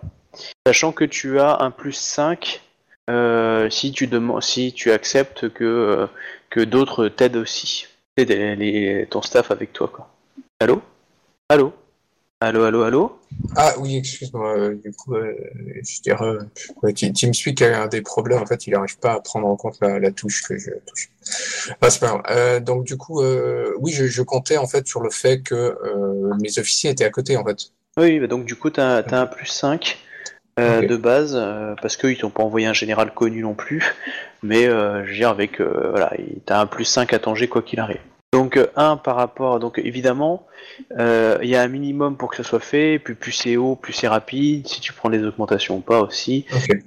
Sachant 0.65 0.91
que 0.91 1.03
tu 1.03 1.39
as 1.39 1.61
un 1.61 1.71
plus 1.71 1.93
5 1.93 2.61
euh, 3.09 3.69
si, 3.69 3.91
tu 3.91 4.07
si 4.41 4.73
tu 4.73 4.91
acceptes 4.91 5.49
que, 5.49 6.07
d'autres 6.61 7.07
t'aident 7.07 7.37
aussi. 7.37 7.87
Les- 8.17 9.07
ton 9.09 9.21
staff 9.21 9.51
avec 9.51 9.73
toi, 9.73 9.87
quoi. 9.87 10.09
Allô? 10.59 10.81
Allô? 11.49 11.73
Allô, 12.43 12.63
allô, 12.63 12.81
allô 12.83 13.19
Ah 13.55 13.73
oui, 13.79 13.97
excuse-moi. 13.97 14.57
euh, 14.57 14.75
Du 14.75 14.91
coup, 14.93 15.13
euh, 15.15 15.35
je 15.87 16.01
dirais, 16.01 16.25
euh, 16.25 16.39
ouais, 16.81 16.91
TeamSpeak 16.91 17.61
a 17.61 17.83
un 17.83 17.87
des 17.87 18.01
problèmes. 18.01 18.41
En 18.41 18.47
fait, 18.47 18.65
il 18.65 18.71
n'arrive 18.73 18.97
pas 18.97 19.13
à 19.13 19.19
prendre 19.19 19.45
en 19.47 19.55
compte 19.55 19.77
la, 19.79 19.99
la 19.99 20.11
touche 20.11 20.41
que 20.41 20.57
je 20.57 20.71
touche. 20.87 21.11
Ah, 21.81 21.89
c'est 21.91 21.99
pas 21.99 22.07
grave. 22.07 22.21
Euh, 22.31 22.59
donc 22.59 22.83
du 22.83 22.97
coup, 22.97 23.21
euh, 23.21 23.73
oui, 23.79 23.91
je, 23.91 24.05
je 24.07 24.23
comptais 24.23 24.57
en 24.57 24.67
fait 24.67 24.87
sur 24.87 25.01
le 25.01 25.11
fait 25.11 25.41
que 25.43 25.77
mes 26.41 26.57
officiers 26.57 26.89
étaient 26.89 27.05
à 27.05 27.11
côté 27.11 27.37
en 27.37 27.45
fait. 27.45 27.57
Oui, 27.97 28.19
bah 28.19 28.27
donc 28.27 28.45
du 28.45 28.55
coup, 28.55 28.71
t'as 28.71 29.01
as 29.03 29.21
un 29.21 29.27
plus 29.27 29.45
5 29.47 29.99
euh, 30.59 30.81
Ok. 30.81 30.87
de 30.87 30.97
base, 30.97 31.35
parce 31.81 31.95
qu'ils 31.95 32.17
t'ont 32.17 32.29
pas 32.31 32.41
envoyé 32.41 32.65
un 32.65 32.73
général 32.73 33.13
connu 33.13 33.41
non 33.41 33.53
plus, 33.53 33.83
mais 34.41 34.63
je 34.63 35.07
veux 35.07 35.13
dire, 35.13 35.29
avec, 35.29 35.61
voilà, 35.61 36.11
il- 36.17 36.39
t'as 36.45 36.59
un 36.59 36.65
plus 36.65 36.85
5 36.85 37.13
à 37.13 37.19
tanger 37.19 37.47
quoi 37.47 37.61
qu'il 37.61 37.79
arrive. 37.79 37.99
Donc, 38.33 38.55
euh, 38.55 38.67
un 38.77 38.95
par 38.95 39.17
rapport, 39.17 39.59
donc 39.59 39.77
évidemment, 39.77 40.47
euh, 40.97 41.37
il 41.43 41.49
y 41.49 41.55
a 41.57 41.61
un 41.61 41.67
minimum 41.67 42.15
pour 42.15 42.29
que 42.29 42.37
ça 42.37 42.43
soit 42.43 42.61
fait, 42.61 42.97
puis 42.97 43.13
plus 43.13 43.33
c'est 43.33 43.57
haut, 43.57 43.75
plus 43.75 43.91
c'est 43.91 44.07
rapide, 44.07 44.65
si 44.69 44.79
tu 44.79 44.93
prends 44.93 45.09
des 45.09 45.21
augmentations 45.25 45.77
ou 45.77 45.81
pas 45.81 45.99
aussi. 45.99 46.45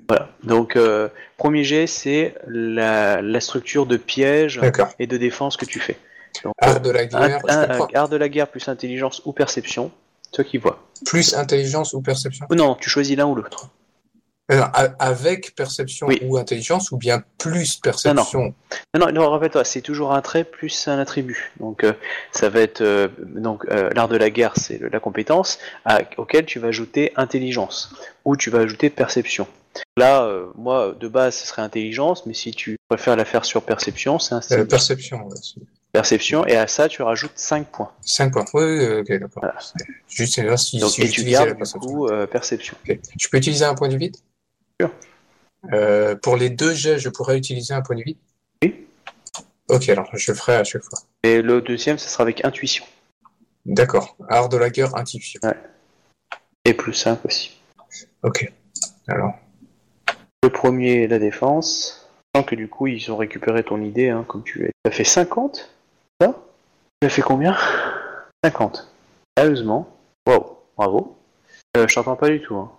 Voilà. 0.09 0.31
Donc, 0.43 0.75
euh, 0.77 1.09
premier 1.37 1.63
jet, 1.63 1.87
c'est 1.87 2.35
la, 2.47 3.21
la 3.21 3.41
structure 3.41 3.85
de 3.85 3.99
piège 3.99 4.59
et 4.99 5.07
de 5.07 5.19
défense 5.19 5.59
que 5.59 5.67
tu 5.67 5.81
fais. 5.81 5.99
Donc, 6.45 6.55
Art 6.59 6.81
de 6.81 6.91
la 6.91 7.05
guerre, 7.05 7.41
un- 7.51 7.87
art 7.93 8.09
de 8.09 8.17
la 8.17 8.29
guerre 8.31 8.49
plus 8.49 8.67
intelligence 8.69 9.21
ou 9.27 9.33
perception, 9.33 9.91
toi 10.33 10.45
qui 10.45 10.57
vois. 10.57 10.83
Plus 11.05 11.35
intelligence 11.35 11.93
ou 11.93 12.01
perception? 12.01 12.47
Non, 12.51 12.75
tu 12.75 12.89
choisis 12.89 13.19
l'un 13.19 13.27
ou 13.27 13.35
l'autre. 13.35 13.69
Alors, 14.51 14.69
a- 14.75 14.95
avec 14.99 15.55
perception 15.55 16.07
Oui. 16.07 16.19
ou 16.23 16.37
intelligence 16.37 16.91
ou 16.93 16.99
bien 16.99 17.23
plus 17.39 17.77
perception? 17.77 18.55
Non, 18.95 19.07
non, 19.07 19.13
non 19.13 19.31
rappelle-toi, 19.31 19.65
c'est 19.65 19.81
toujours 19.81 20.13
un 20.13 20.21
trait 20.21 20.45
plus 20.45 20.87
un 20.87 20.99
attribut. 20.99 21.51
Donc, 21.61 21.83
euh, 21.83 21.95
ça 22.33 22.51
va 22.51 22.61
être 22.61 22.83
euh, 22.83 23.09
donc 23.19 23.65
euh, 23.71 23.89
l'art 23.95 24.09
de 24.09 24.17
la 24.19 24.29
guerre, 24.29 24.53
c'est 24.57 24.79
la 24.93 25.01
compétence 25.01 25.59
à- 25.87 26.01
auquel 26.19 26.45
tu 26.45 26.59
vas 26.59 26.69
ajouter 26.69 27.13
intelligence 27.17 27.95
ou 28.27 28.37
tu 28.37 28.51
vas 28.51 28.59
ajouter 28.61 28.91
perception. 28.91 29.47
Là, 29.97 30.25
euh, 30.25 30.47
moi, 30.57 30.95
de 31.01 31.09
base, 31.09 31.37
ce 31.37 31.47
serait 31.47 31.63
intelligence, 31.63 32.27
mais 32.27 32.35
si 32.35 32.51
tu 32.53 32.77
préfères 32.89 33.17
la 33.17 33.25
faire 33.25 33.47
sur 33.47 33.63
perception, 33.63 34.19
c'est 34.19 34.35
un 34.35 34.41
Euh, 34.53 34.65
perception, 34.67 35.27
ouais, 35.27 35.35
perception, 35.91 36.47
et 36.47 36.57
à 36.57 36.67
ça, 36.67 36.89
tu 36.91 37.01
rajoutes 37.03 37.33
5 37.37 37.69
points. 37.69 37.91
5 38.03 38.31
points. 38.31 38.45
Oui, 38.53 38.63
oui, 38.63 38.87
ok, 39.01 39.09
d'accord. 39.09 39.31
Voilà. 39.43 39.57
Juste 40.07 40.35
savoir 40.35 40.59
si, 40.59 40.79
Donc, 40.81 40.91
si 40.91 41.03
et 41.03 41.09
tu 41.09 41.25
gardes 41.25 41.57
du 41.57 41.79
coup 41.79 42.09
euh, 42.09 42.27
perception. 42.27 42.77
Ok. 42.87 42.99
Je 43.19 43.29
peux 43.29 43.39
utiliser 43.39 43.65
un 43.65 43.75
point 43.75 43.89
de 43.89 43.97
vide? 43.97 44.17
Sûr. 44.85 45.73
Euh, 45.73 46.15
pour 46.17 46.37
les 46.37 46.51
deux 46.51 46.75
jets, 46.75 46.99
je 46.99 47.09
pourrais 47.09 47.39
utiliser 47.39 47.75
un 47.75 47.81
point 47.81 47.97
de 47.97 48.03
vide? 48.03 48.19
Oui. 48.63 48.87
Ok, 49.69 49.89
alors 49.89 50.09
je 50.13 50.31
le 50.31 50.37
ferai 50.37 50.57
à 50.57 50.65
chaque 50.65 50.83
fois. 50.83 50.99
Et 51.23 51.41
le 51.41 51.63
deuxième, 51.63 51.99
ce 51.99 52.09
sera 52.09 52.23
avec 52.23 52.45
intuition. 52.45 52.85
D'accord. 53.65 54.17
Art 54.29 54.51
de 54.51 54.59
la 54.59 54.69
guerre, 54.69 54.95
intuition. 54.97 55.41
Et 56.67 56.75
plus 56.75 56.93
5 56.93 57.25
aussi. 57.25 57.59
Ok. 58.23 58.53
Alors, 59.09 59.35
Le 60.43 60.51
premier, 60.51 61.07
la 61.07 61.19
défense. 61.19 62.07
Sachant 62.35 62.47
que 62.47 62.55
du 62.55 62.69
coup, 62.69 62.87
ils 62.87 63.11
ont 63.11 63.17
récupéré 63.17 63.63
ton 63.63 63.81
idée, 63.81 64.11
hein, 64.11 64.25
comme 64.29 64.43
tu 64.43 64.71
as 64.85 64.91
fait 64.91 65.05
50 65.05 65.71
Ça? 66.21 66.35
Tu 67.01 67.07
as 67.07 67.11
fait 67.11 67.23
combien? 67.23 67.57
50. 68.45 68.93
Sérieusement? 69.39 69.89
Waouh, 70.27 70.59
bravo. 70.77 71.17
Euh, 71.77 71.87
je 71.89 71.95
t'entends 71.95 72.17
pas 72.17 72.29
du 72.29 72.43
tout. 72.43 72.57
Hein. 72.57 72.71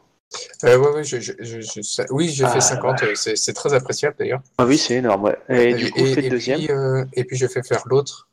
Euh, 0.63 0.77
ouais, 0.77 0.91
ouais, 0.91 1.03
je, 1.03 2.05
oui, 2.11 2.29
j'ai 2.29 2.45
Ah, 2.45 2.49
fait 2.49 2.61
50. 2.61 3.03
euh, 3.03 3.13
C'est, 3.15 3.53
très 3.53 3.73
appréciable 3.73 4.15
d'ailleurs. 4.19 4.41
Ah 4.57 4.65
oui, 4.65 4.77
c'est 4.77 4.95
énorme. 4.95 5.33
Et, 5.49 5.73
du 5.73 5.91
coup, 5.91 6.05
fais 6.05 6.21
le 6.21 6.29
deuxième. 6.29 6.59
Puis, 6.59 6.71
euh, 6.71 7.05
et 7.13 7.23
puis 7.23 7.37
je 7.37 7.47
fais 7.47 7.63
faire 7.63 7.83
l'autre. 7.85 8.27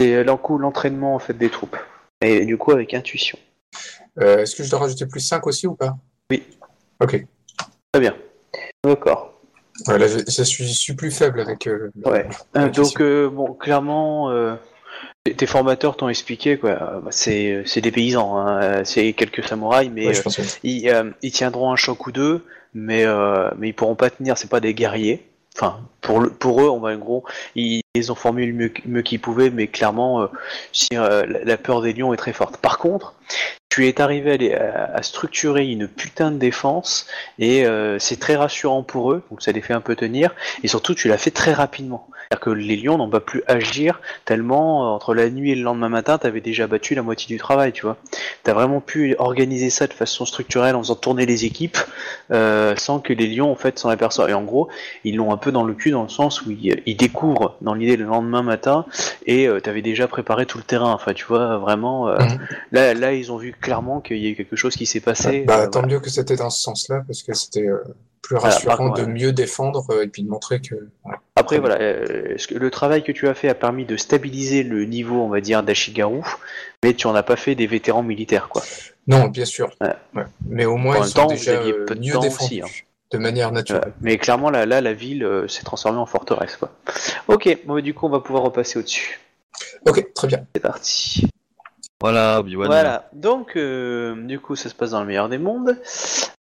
C'est 0.00 0.22
l'encoup, 0.24 0.58
l'entraînement 0.58 1.14
en 1.14 1.18
fait 1.18 1.34
des 1.34 1.48
troupes. 1.50 1.76
Et 2.20 2.44
du 2.44 2.58
coup, 2.58 2.72
avec 2.72 2.92
intuition. 2.94 3.38
Euh, 4.20 4.38
est-ce 4.38 4.54
que 4.54 4.62
je 4.62 4.70
dois 4.70 4.80
rajouter 4.80 5.06
plus 5.06 5.20
5 5.20 5.46
aussi 5.46 5.66
ou 5.66 5.74
pas? 5.74 5.96
Oui. 6.30 6.42
Ok. 7.00 7.24
Très 7.92 8.00
bien. 8.00 8.14
D'accord. 8.84 9.40
Voilà, 9.86 10.06
je, 10.08 10.42
suis, 10.42 10.94
plus 10.94 11.10
faible 11.10 11.40
avec. 11.40 11.66
euh, 11.66 11.90
Ouais. 12.04 12.28
Euh, 12.56 12.68
donc, 12.68 13.00
euh, 13.00 13.30
bon, 13.30 13.54
clairement, 13.54 14.30
euh, 14.30 14.54
tes- 15.24 15.46
formateurs 15.46 15.96
t'ont 15.96 16.08
expliqué, 16.08 16.58
quoi. 16.58 17.00
Bah, 17.04 17.10
c'est, 17.10 17.64
des 17.80 17.90
paysans, 17.90 18.36
hein. 18.38 18.84
C'est 18.84 19.12
quelques 19.12 19.44
samouraïs, 19.44 19.90
mais 19.92 20.06
Ouais, 20.06 20.18
euh, 20.18 20.22
pense 20.22 20.36
que- 20.36 20.42
ils, 20.62 20.88
euh, 20.88 21.10
ils 21.22 21.32
tiendront 21.32 21.70
un 21.72 21.76
choc 21.76 22.06
ou 22.06 22.12
deux, 22.12 22.44
mais, 22.74 23.04
euh, 23.04 23.50
mais 23.58 23.68
ils 23.68 23.74
pourront 23.74 23.96
pas 23.96 24.10
tenir, 24.10 24.38
c'est 24.38 24.50
pas 24.50 24.60
des 24.60 24.74
guerriers. 24.74 25.26
Enfin, 25.56 25.80
pour, 26.00 26.20
le, 26.20 26.30
pour 26.30 26.62
eux, 26.62 26.68
on 26.68 26.78
va 26.78 26.90
en 26.90 26.96
gros, 26.96 27.24
ils, 27.56 27.82
ils 27.94 28.12
ont 28.12 28.14
formé 28.14 28.46
le 28.46 28.52
mieux, 28.52 28.72
mieux 28.86 29.02
qu'ils 29.02 29.20
pouvaient, 29.20 29.50
mais 29.50 29.66
clairement, 29.66 30.22
euh, 30.22 30.26
si, 30.72 30.88
la, 30.92 31.26
la 31.26 31.56
peur 31.56 31.82
des 31.82 31.92
lions 31.92 32.14
est 32.14 32.16
très 32.16 32.32
forte. 32.32 32.56
Par 32.58 32.78
contre, 32.78 33.14
tu 33.68 33.86
es 33.88 34.00
arrivé 34.00 34.54
à, 34.54 34.62
à- 34.64 34.96
à 34.96 35.02
structurer 35.02 35.66
une 35.68 35.88
putain 35.88 36.30
de 36.30 36.38
défense, 36.38 37.06
et 37.40 37.64
c'est 37.98 38.18
très 38.20 38.36
rassurant 38.36 38.84
pour 38.84 39.12
eux, 39.12 39.22
donc 39.30 39.42
ça 39.42 39.50
les 39.52 39.60
fait 39.60 39.74
un 39.74 39.80
peu 39.80 39.96
tenir, 39.96 40.34
et 40.62 40.68
surtout, 40.68 40.94
tu 40.94 41.08
l'as 41.08 41.18
fait 41.18 41.30
très 41.32 41.52
rapidement. 41.52 42.06
C'est-à-dire 42.32 42.44
que 42.44 42.50
les 42.50 42.76
lions 42.76 42.96
n'ont 42.96 43.10
pas 43.10 43.18
plus 43.18 43.42
agir 43.48 44.00
tellement, 44.24 44.84
euh, 44.84 44.94
entre 44.94 45.14
la 45.14 45.28
nuit 45.30 45.50
et 45.50 45.56
le 45.56 45.62
lendemain 45.62 45.88
matin, 45.88 46.16
t'avais 46.16 46.40
déjà 46.40 46.68
battu 46.68 46.94
la 46.94 47.02
moitié 47.02 47.26
du 47.26 47.40
travail, 47.40 47.72
tu 47.72 47.82
vois. 47.82 47.96
T'as 48.44 48.52
vraiment 48.52 48.80
pu 48.80 49.16
organiser 49.18 49.68
ça 49.68 49.88
de 49.88 49.92
façon 49.92 50.24
structurelle 50.24 50.76
en 50.76 50.78
faisant 50.80 50.94
tourner 50.94 51.26
les 51.26 51.44
équipes 51.44 51.76
euh, 52.30 52.76
sans 52.76 53.00
que 53.00 53.12
les 53.12 53.26
lions 53.26 53.50
en 53.50 53.56
fait 53.56 53.80
s'en 53.80 53.88
aperçoivent. 53.88 54.30
Et 54.30 54.34
en 54.34 54.44
gros, 54.44 54.68
ils 55.02 55.16
l'ont 55.16 55.32
un 55.32 55.38
peu 55.38 55.50
dans 55.50 55.64
le 55.64 55.74
cul 55.74 55.90
dans 55.90 56.04
le 56.04 56.08
sens 56.08 56.42
où 56.46 56.52
ils, 56.52 56.80
ils 56.86 56.96
découvrent 56.96 57.56
dans 57.62 57.74
l'idée 57.74 57.96
le 57.96 58.04
lendemain 58.04 58.42
matin 58.42 58.86
et 59.26 59.48
euh, 59.48 59.58
t'avais 59.58 59.82
déjà 59.82 60.06
préparé 60.06 60.46
tout 60.46 60.58
le 60.58 60.62
terrain. 60.64 60.92
Enfin, 60.92 61.14
tu 61.14 61.24
vois 61.24 61.58
vraiment. 61.58 62.06
euh, 62.10 62.16
Mhm. 62.20 62.38
Là, 62.70 62.94
là, 62.94 63.12
ils 63.12 63.32
ont 63.32 63.38
vu 63.38 63.52
clairement 63.60 64.00
qu'il 64.00 64.18
y 64.18 64.26
a 64.28 64.30
eu 64.30 64.36
quelque 64.36 64.54
chose 64.54 64.76
qui 64.76 64.86
s'est 64.86 65.00
passé. 65.00 65.40
Bah, 65.48 65.62
euh, 65.62 65.66
tant 65.66 65.80
voilà. 65.80 65.94
mieux 65.94 66.00
que 66.00 66.10
c'était 66.10 66.36
dans 66.36 66.50
ce 66.50 66.62
sens-là, 66.62 67.02
parce 67.08 67.24
que 67.24 67.32
c'était 67.34 67.66
euh, 67.66 67.82
plus 68.22 68.36
rassurant 68.36 68.76
contre, 68.76 69.00
de 69.00 69.06
ouais. 69.06 69.12
mieux 69.12 69.32
défendre 69.32 69.84
euh, 69.90 70.04
et 70.04 70.06
puis 70.06 70.22
de 70.22 70.28
montrer 70.28 70.60
que. 70.60 70.76
ouais. 70.76 71.14
Après, 71.40 71.58
voilà, 71.58 71.80
euh, 71.80 72.36
le 72.50 72.70
travail 72.70 73.02
que 73.02 73.12
tu 73.12 73.26
as 73.28 73.34
fait 73.34 73.48
a 73.48 73.54
permis 73.54 73.84
de 73.84 73.96
stabiliser 73.96 74.62
le 74.62 74.84
niveau, 74.84 75.22
on 75.22 75.28
va 75.28 75.40
dire, 75.40 75.62
d'Ashigaru, 75.62 76.20
mais 76.82 76.94
tu 76.94 77.06
en 77.06 77.14
as 77.14 77.22
pas 77.22 77.36
fait 77.36 77.54
des 77.54 77.66
vétérans 77.66 78.02
militaires, 78.02 78.48
quoi. 78.48 78.62
Non, 79.06 79.26
bien 79.26 79.44
sûr. 79.44 79.74
Ouais. 79.80 79.94
Ouais. 80.14 80.24
Mais 80.46 80.66
au 80.66 80.76
moins, 80.76 80.98
En 80.98 81.02
ils 81.02 81.08
sont 81.08 81.14
temps, 81.14 81.26
déjà 81.28 81.52
euh, 81.52 81.86
peu 81.86 81.94
de 81.94 82.00
mieux 82.00 82.12
temps 82.12 82.20
défendus 82.20 82.62
aussi, 82.62 82.62
hein. 82.62 82.84
de 83.10 83.18
manière 83.18 83.50
naturelle. 83.52 83.92
Mais 84.02 84.18
clairement, 84.18 84.50
là, 84.50 84.66
là, 84.66 84.80
la 84.80 84.92
ville 84.92 85.24
euh, 85.24 85.48
s'est 85.48 85.64
transformée 85.64 85.98
en 85.98 86.06
forteresse, 86.06 86.56
quoi. 86.56 86.70
Ok, 87.28 87.58
bon, 87.64 87.74
bah, 87.74 87.80
du 87.80 87.94
coup, 87.94 88.06
on 88.06 88.10
va 88.10 88.20
pouvoir 88.20 88.44
repasser 88.44 88.78
au-dessus. 88.78 89.20
Ok, 89.86 90.12
très 90.14 90.28
bien. 90.28 90.44
C'est 90.54 90.60
parti. 90.60 91.26
Voilà, 92.00 92.40
Obi-Wan. 92.40 92.66
Voilà, 92.66 93.08
donc, 93.12 93.56
euh, 93.56 94.14
du 94.14 94.40
coup, 94.40 94.56
ça 94.56 94.68
se 94.70 94.74
passe 94.74 94.92
dans 94.92 95.00
le 95.00 95.06
meilleur 95.06 95.28
des 95.28 95.38
mondes. 95.38 95.76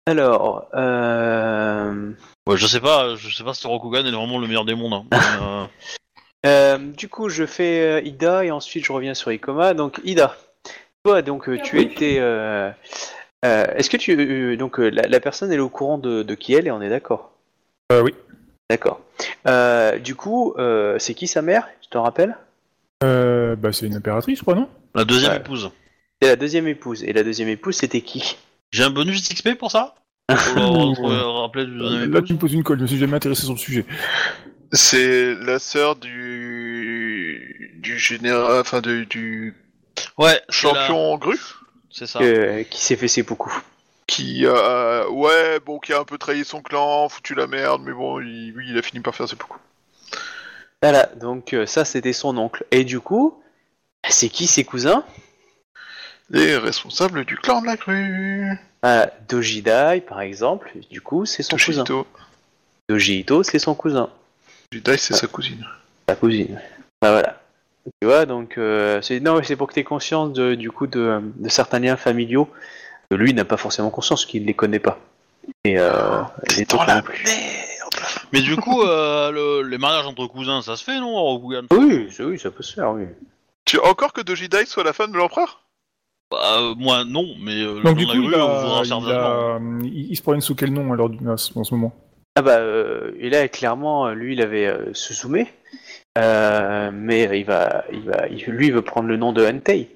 Alors, 0.07 0.67
euh, 0.73 2.11
Ouais, 2.47 2.57
je 2.57 2.65
sais 2.65 2.79
pas, 2.79 3.15
je 3.15 3.35
sais 3.35 3.43
pas 3.43 3.53
si 3.53 3.67
Rokugan 3.67 4.05
est 4.05 4.11
vraiment 4.11 4.39
le 4.39 4.47
meilleur 4.47 4.65
des 4.65 4.75
mondes. 4.75 4.93
hein. 5.11 5.67
Euh, 6.45 6.45
euh, 6.45 6.77
du 6.77 7.09
coup, 7.09 7.27
je 7.27 7.45
fais 7.45 7.81
euh, 7.81 8.01
Ida 8.01 8.45
et 8.45 8.51
ensuite 8.51 8.85
je 8.85 8.93
reviens 8.93 9.13
sur 9.13 9.29
Ikoma. 9.31 9.73
Donc, 9.73 9.99
Ida, 10.05 10.37
toi, 11.03 11.21
donc, 11.21 11.49
euh, 11.49 11.57
tu 11.61 11.81
étais. 11.81 12.15
euh, 12.19 12.71
euh, 13.45 13.65
Est-ce 13.75 13.89
que 13.89 13.97
tu. 13.97 14.15
euh, 14.17 14.55
donc, 14.55 14.79
euh, 14.79 14.87
la, 14.89 15.01
la 15.01 15.19
personne 15.19 15.51
elle 15.51 15.57
est 15.57 15.61
au 15.61 15.67
courant 15.69 15.97
de, 15.97 16.23
de 16.23 16.35
qui 16.35 16.53
elle 16.53 16.67
est, 16.67 16.71
on 16.71 16.81
est 16.81 16.87
d'accord? 16.89 17.31
Euh, 17.91 18.01
oui. 18.01 18.15
D'accord. 18.69 19.01
Euh, 19.49 19.99
du 19.99 20.15
coup, 20.15 20.53
euh, 20.57 20.97
c'est 20.97 21.13
qui 21.13 21.27
sa 21.27 21.41
mère? 21.41 21.67
Tu 21.81 21.89
te 21.89 21.97
rappelles? 21.97 22.37
Euh, 23.03 23.55
bah, 23.55 23.71
c'est 23.71 23.85
une 23.87 23.95
impératrice, 23.95 24.39
je 24.39 24.43
crois, 24.43 24.55
non 24.55 24.69
la 24.95 25.05
deuxième 25.05 25.31
Ouais. 25.31 25.37
épouse. 25.37 25.71
C'est 26.21 26.27
la 26.27 26.35
deuxième 26.35 26.67
épouse. 26.67 27.03
Et 27.03 27.13
la 27.13 27.23
deuxième 27.23 27.47
épouse, 27.47 27.75
c'était 27.77 28.01
qui? 28.01 28.35
J'ai 28.71 28.83
un 28.83 28.89
bonus 28.89 29.27
XP 29.29 29.55
pour 29.55 29.71
ça? 29.71 29.95
Pour 30.27 30.35
le 31.09 31.15
re- 31.15 31.41
rappeler 31.41 31.65
du 31.65 31.77
deuxième 31.77 32.11
Là, 32.11 32.17
épouse 32.19 32.27
tu 32.27 32.33
me 32.33 32.39
poses 32.39 32.53
une 32.53 32.63
colle, 32.63 32.77
je 32.77 32.83
me 32.83 32.87
suis 32.87 32.97
jamais 32.97 33.15
intéressé 33.15 33.43
sur 33.43 33.53
le 33.53 33.57
sujet. 33.57 33.85
C'est 34.71 35.33
la 35.35 35.57
sœur 35.59 35.95
du 35.95 37.75
du 37.81 37.97
général, 37.97 38.59
enfin 38.59 38.81
de- 38.81 39.05
du 39.05 39.55
Ouais, 40.17 40.39
c'est 40.49 40.67
la- 40.67 40.73
champion 40.87 41.17
grue 41.17 41.39
C'est 41.89 42.05
ça. 42.05 42.19
euh, 42.21 42.63
Qui 42.63 42.81
s'est 42.81 42.95
fait 42.95 43.07
ses 43.07 43.23
beaucoup 43.23 43.53
qui 44.07 44.45
a 44.47 45.07
ouais 45.09 45.59
bon 45.63 45.77
qui 45.79 45.93
a 45.93 45.99
un 45.99 46.03
peu 46.03 46.17
trahi 46.17 46.43
son 46.43 46.61
clan, 46.61 47.07
foutu 47.09 47.35
la 47.35 47.45
merde, 47.47 47.81
mais 47.85 47.93
bon 47.93 48.19
il, 48.19 48.53
oui 48.57 48.65
il 48.69 48.77
a 48.77 48.81
fini 48.81 49.01
par 49.01 49.13
faire 49.15 49.29
ses 49.29 49.35
beaucoup. 49.35 49.59
Voilà, 50.81 51.07
donc 51.17 51.53
euh, 51.53 51.65
ça, 51.65 51.85
c'était 51.85 52.13
son 52.13 52.37
oncle. 52.37 52.65
Et 52.71 52.83
du 52.83 52.99
coup, 52.99 53.41
c'est 54.07 54.29
qui 54.29 54.47
ses 54.47 54.63
cousins? 54.63 55.03
Les 56.29 56.57
responsables 56.57 57.25
du 57.25 57.35
clan 57.37 57.61
de 57.61 57.65
la 57.65 57.75
grue. 57.75 58.57
Ah, 58.83 59.09
Dojidai, 59.27 60.01
par 60.07 60.21
exemple, 60.21 60.71
du 60.89 61.01
coup, 61.01 61.25
c'est 61.25 61.43
son 61.43 61.57
cousin. 61.57 61.83
Doji 62.87 63.19
Ito, 63.19 63.43
c'est 63.43 63.59
son 63.59 63.75
cousin. 63.75 64.09
Jidai 64.71 64.97
c'est 64.97 65.15
sa 65.15 65.27
cousine. 65.27 65.65
Sa 66.07 66.15
cousine. 66.15 66.59
Bah 67.01 67.11
voilà. 67.11 67.41
Tu 68.01 68.07
vois, 68.07 68.25
donc, 68.25 68.57
euh, 68.57 69.01
c'est 69.01 69.19
non, 69.19 69.41
c'est 69.43 69.55
pour 69.55 69.67
que 69.67 69.73
tu 69.73 69.79
aies 69.79 69.83
conscience 69.83 70.31
de, 70.33 70.55
du 70.55 70.71
coup 70.71 70.85
de, 70.87 71.21
de 71.37 71.49
certains 71.49 71.79
liens 71.79 71.97
familiaux 71.97 72.49
que 73.09 73.15
lui 73.15 73.33
n'a 73.33 73.45
pas 73.45 73.57
forcément 73.57 73.89
conscience, 73.89 74.25
qu'il 74.25 74.43
ne 74.43 74.47
les 74.47 74.53
connaît 74.53 74.79
pas. 74.79 74.99
Et, 75.65 75.79
euh, 75.79 76.21
non 76.67 77.01
plus. 77.01 77.23
merde. 77.25 77.68
Mais 78.31 78.41
du 78.41 78.55
coup, 78.55 78.81
euh, 78.83 79.31
le- 79.31 79.67
les 79.67 79.77
mariages 79.77 80.05
entre 80.05 80.27
cousins, 80.27 80.61
ça 80.61 80.75
se 80.75 80.83
fait, 80.83 80.99
non, 80.99 81.13
Rokugan 81.13 81.63
Oui, 81.71 82.11
ça- 82.11 82.25
oui, 82.25 82.37
ça 82.39 82.51
peut 82.51 82.63
se 82.63 82.73
faire, 82.73 82.91
oui. 82.91 83.05
Tu 83.65 83.77
veux 83.77 83.85
encore 83.85 84.13
que 84.13 84.21
Doji 84.21 84.49
Dai 84.49 84.65
soit 84.65 84.83
la 84.83 84.93
femme 84.93 85.11
de 85.11 85.17
l'empereur? 85.17 85.61
Bah, 86.31 86.59
euh, 86.59 86.75
moi, 86.77 87.03
non, 87.05 87.25
mais 87.41 87.61
euh, 87.63 87.81
Donc 87.81 87.97
le 87.97 88.05
du 88.05 88.05
clan 88.05 88.13
coup, 88.13 88.17
de 88.17 88.23
il, 88.23 88.29
grue 88.29 88.35
a- 88.35 88.81
il, 88.83 88.87
certainement. 88.87 89.55
a- 89.55 89.59
il- 89.83 90.11
il 90.11 90.15
se 90.15 90.21
promène 90.21 90.41
sous 90.41 90.55
quel 90.55 90.71
nom 90.71 90.93
alors 90.93 91.09
du- 91.09 91.27
en 91.27 91.37
ce 91.37 91.57
en 91.57 91.63
ce 91.63 91.73
moment? 91.73 91.91
Ah 92.35 92.41
bah, 92.43 92.59
euh, 92.59 93.11
et 93.19 93.29
là, 93.31 93.47
clairement, 93.47 94.09
lui, 94.09 94.33
il 94.33 94.41
avait 94.41 94.67
euh, 94.67 94.93
Suzume, 94.93 95.45
euh, 96.19 96.91
mais 96.93 97.39
il 97.39 97.45
va, 97.45 97.83
il 97.91 98.01
va, 98.01 98.27
il- 98.29 98.45
lui, 98.45 98.67
il 98.67 98.73
veut 98.73 98.83
prendre 98.83 99.07
le 99.07 99.17
nom 99.17 99.33
de 99.33 99.43
Hentei. 99.45 99.89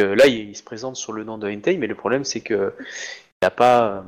Euh, 0.00 0.14
là, 0.14 0.26
il, 0.26 0.50
il 0.50 0.56
se 0.56 0.62
présente 0.62 0.94
sur 0.96 1.12
le 1.12 1.24
nom 1.24 1.38
de 1.38 1.48
Hentei, 1.50 1.76
mais 1.76 1.86
le 1.88 1.94
problème, 1.96 2.24
c'est 2.24 2.40
que 2.40 2.72
il 2.80 3.44
n'a 3.44 3.50
pas. 3.50 3.84
euh, 3.84 4.00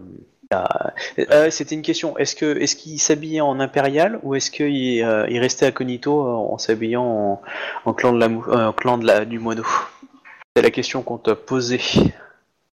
Euh, 0.52 1.50
C'était 1.50 1.74
une 1.74 1.82
question. 1.82 2.16
Est-ce 2.18 2.36
que, 2.36 2.56
est-ce 2.58 2.76
qu'il 2.76 3.00
s'habillait 3.00 3.40
en 3.40 3.58
impérial 3.60 4.20
ou 4.22 4.34
est-ce 4.34 4.50
qu'il 4.50 5.02
euh, 5.02 5.26
il 5.28 5.38
restait 5.38 5.66
incognito 5.66 6.20
en, 6.20 6.52
en 6.52 6.58
s'habillant 6.58 7.04
en, 7.04 7.42
en 7.84 7.92
clan 7.94 8.12
de 8.12 8.18
la, 8.20 8.26
euh, 8.26 8.66
en 8.68 8.72
clan 8.72 8.98
de 8.98 9.06
la, 9.06 9.24
du 9.24 9.38
moineau? 9.38 9.64
C'est 10.54 10.62
la 10.62 10.70
question 10.70 11.02
qu'on 11.02 11.18
t'a 11.18 11.34
posée. 11.34 11.80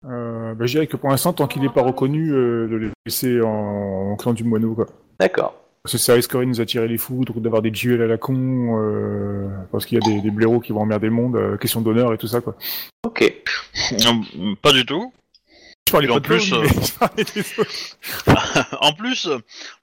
euh, 0.05 0.53
bah, 0.53 0.65
Je 0.65 0.71
dirais 0.71 0.87
que 0.87 0.97
pour 0.97 1.09
l'instant, 1.09 1.33
tant 1.33 1.47
qu'il 1.47 1.61
n'est 1.61 1.69
pas 1.69 1.83
reconnu, 1.83 2.31
euh, 2.31 2.67
de 2.67 2.75
le 2.75 2.91
laisser 3.05 3.41
en, 3.41 4.11
en 4.11 4.15
clan 4.15 4.33
du 4.33 4.43
moineau. 4.43 4.73
Quoi. 4.73 4.87
D'accord. 5.19 5.53
Parce 5.83 5.93
que 5.93 5.99
ça 5.99 6.13
risquerait 6.15 6.43
de 6.43 6.49
nous 6.49 6.59
attirer 6.59 6.87
les 6.87 6.97
foudres, 6.97 7.39
d'avoir 7.39 7.61
des 7.61 7.71
duels 7.71 8.01
à 8.01 8.07
la 8.07 8.17
con, 8.17 8.77
euh, 8.79 9.47
parce 9.71 9.85
qu'il 9.85 9.97
y 9.97 10.01
a 10.05 10.09
des, 10.09 10.21
des 10.21 10.31
blaireaux 10.31 10.59
qui 10.59 10.73
vont 10.73 10.81
emmerder 10.81 11.07
le 11.07 11.13
monde, 11.13 11.35
euh, 11.37 11.55
question 11.57 11.79
d'honneur 11.81 12.13
et 12.13 12.17
tout 12.17 12.27
ça. 12.27 12.41
quoi. 12.41 12.55
Ok. 13.05 13.21
Euh, 13.93 14.55
Pas 14.61 14.73
du 14.73 14.85
tout. 14.85 15.13
Je 15.87 15.91
parlais 15.91 16.07
Et 16.07 16.11
en 16.11 16.15
pas 16.15 16.19
de 16.19 16.25
plus, 16.25 16.49
Blaireau, 16.51 16.65
euh, 18.27 18.67
en 18.81 18.93
plus, 18.93 19.27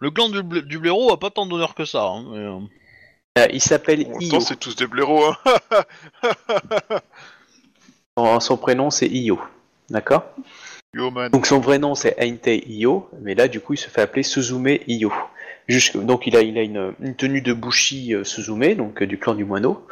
le 0.00 0.10
clan 0.10 0.28
du, 0.28 0.78
blaireau 0.78 1.12
a 1.12 1.18
pas 1.18 1.30
tant 1.30 1.46
d'honneur 1.46 1.74
que 1.74 1.84
ça. 1.84 2.04
hein, 2.04 2.24
mais, 2.30 2.38
euh, 2.38 2.58
Euh, 3.38 3.46
il 3.52 3.60
s'appelle 3.60 4.06
Io. 4.20 4.40
c'est 4.40 4.60
tous 4.60 4.76
des 4.76 4.86
blaireaux, 4.86 5.24
hein. 5.24 5.36
Son- 8.18 8.40
Son 8.40 8.56
prénom, 8.56 8.90
c'est 8.90 9.08
Io. 9.08 9.40
D'accord? 9.90 10.24
Donc 11.32 11.46
son 11.46 11.58
vrai 11.58 11.78
nom 11.80 11.96
c'est 11.96 12.16
Aintei 12.22 12.62
Io, 12.68 13.08
mais 13.20 13.34
là 13.34 13.48
du 13.48 13.58
coup 13.60 13.74
il 13.74 13.78
se 13.78 13.88
fait 13.88 14.02
appeler 14.02 14.22
Suzume 14.22 14.78
Io. 14.86 15.12
Jusque- 15.66 15.96
donc 15.96 16.26
il 16.26 16.36
a, 16.36 16.42
il 16.42 16.58
a 16.58 16.62
une, 16.62 16.92
une 17.00 17.14
tenue 17.14 17.40
de 17.40 17.54
Bushi 17.54 18.14
euh, 18.14 18.22
Suzume, 18.22 18.74
donc 18.74 19.00
euh, 19.00 19.06
du 19.06 19.18
clan 19.18 19.34
du 19.34 19.44
moineau, 19.44 19.86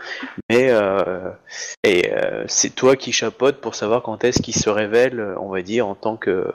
mais 0.50 0.68
euh, 0.70 1.30
et 1.82 2.10
c'est 2.46 2.74
toi 2.74 2.94
qui 2.96 3.12
chapeaute 3.12 3.56
pour 3.56 3.74
savoir 3.74 4.02
quand 4.02 4.22
est-ce 4.24 4.42
qu'il 4.42 4.54
se 4.54 4.68
révèle, 4.68 5.34
on 5.40 5.48
va 5.48 5.62
dire, 5.62 5.86
en 5.86 5.94
tant 5.94 6.16
que 6.16 6.46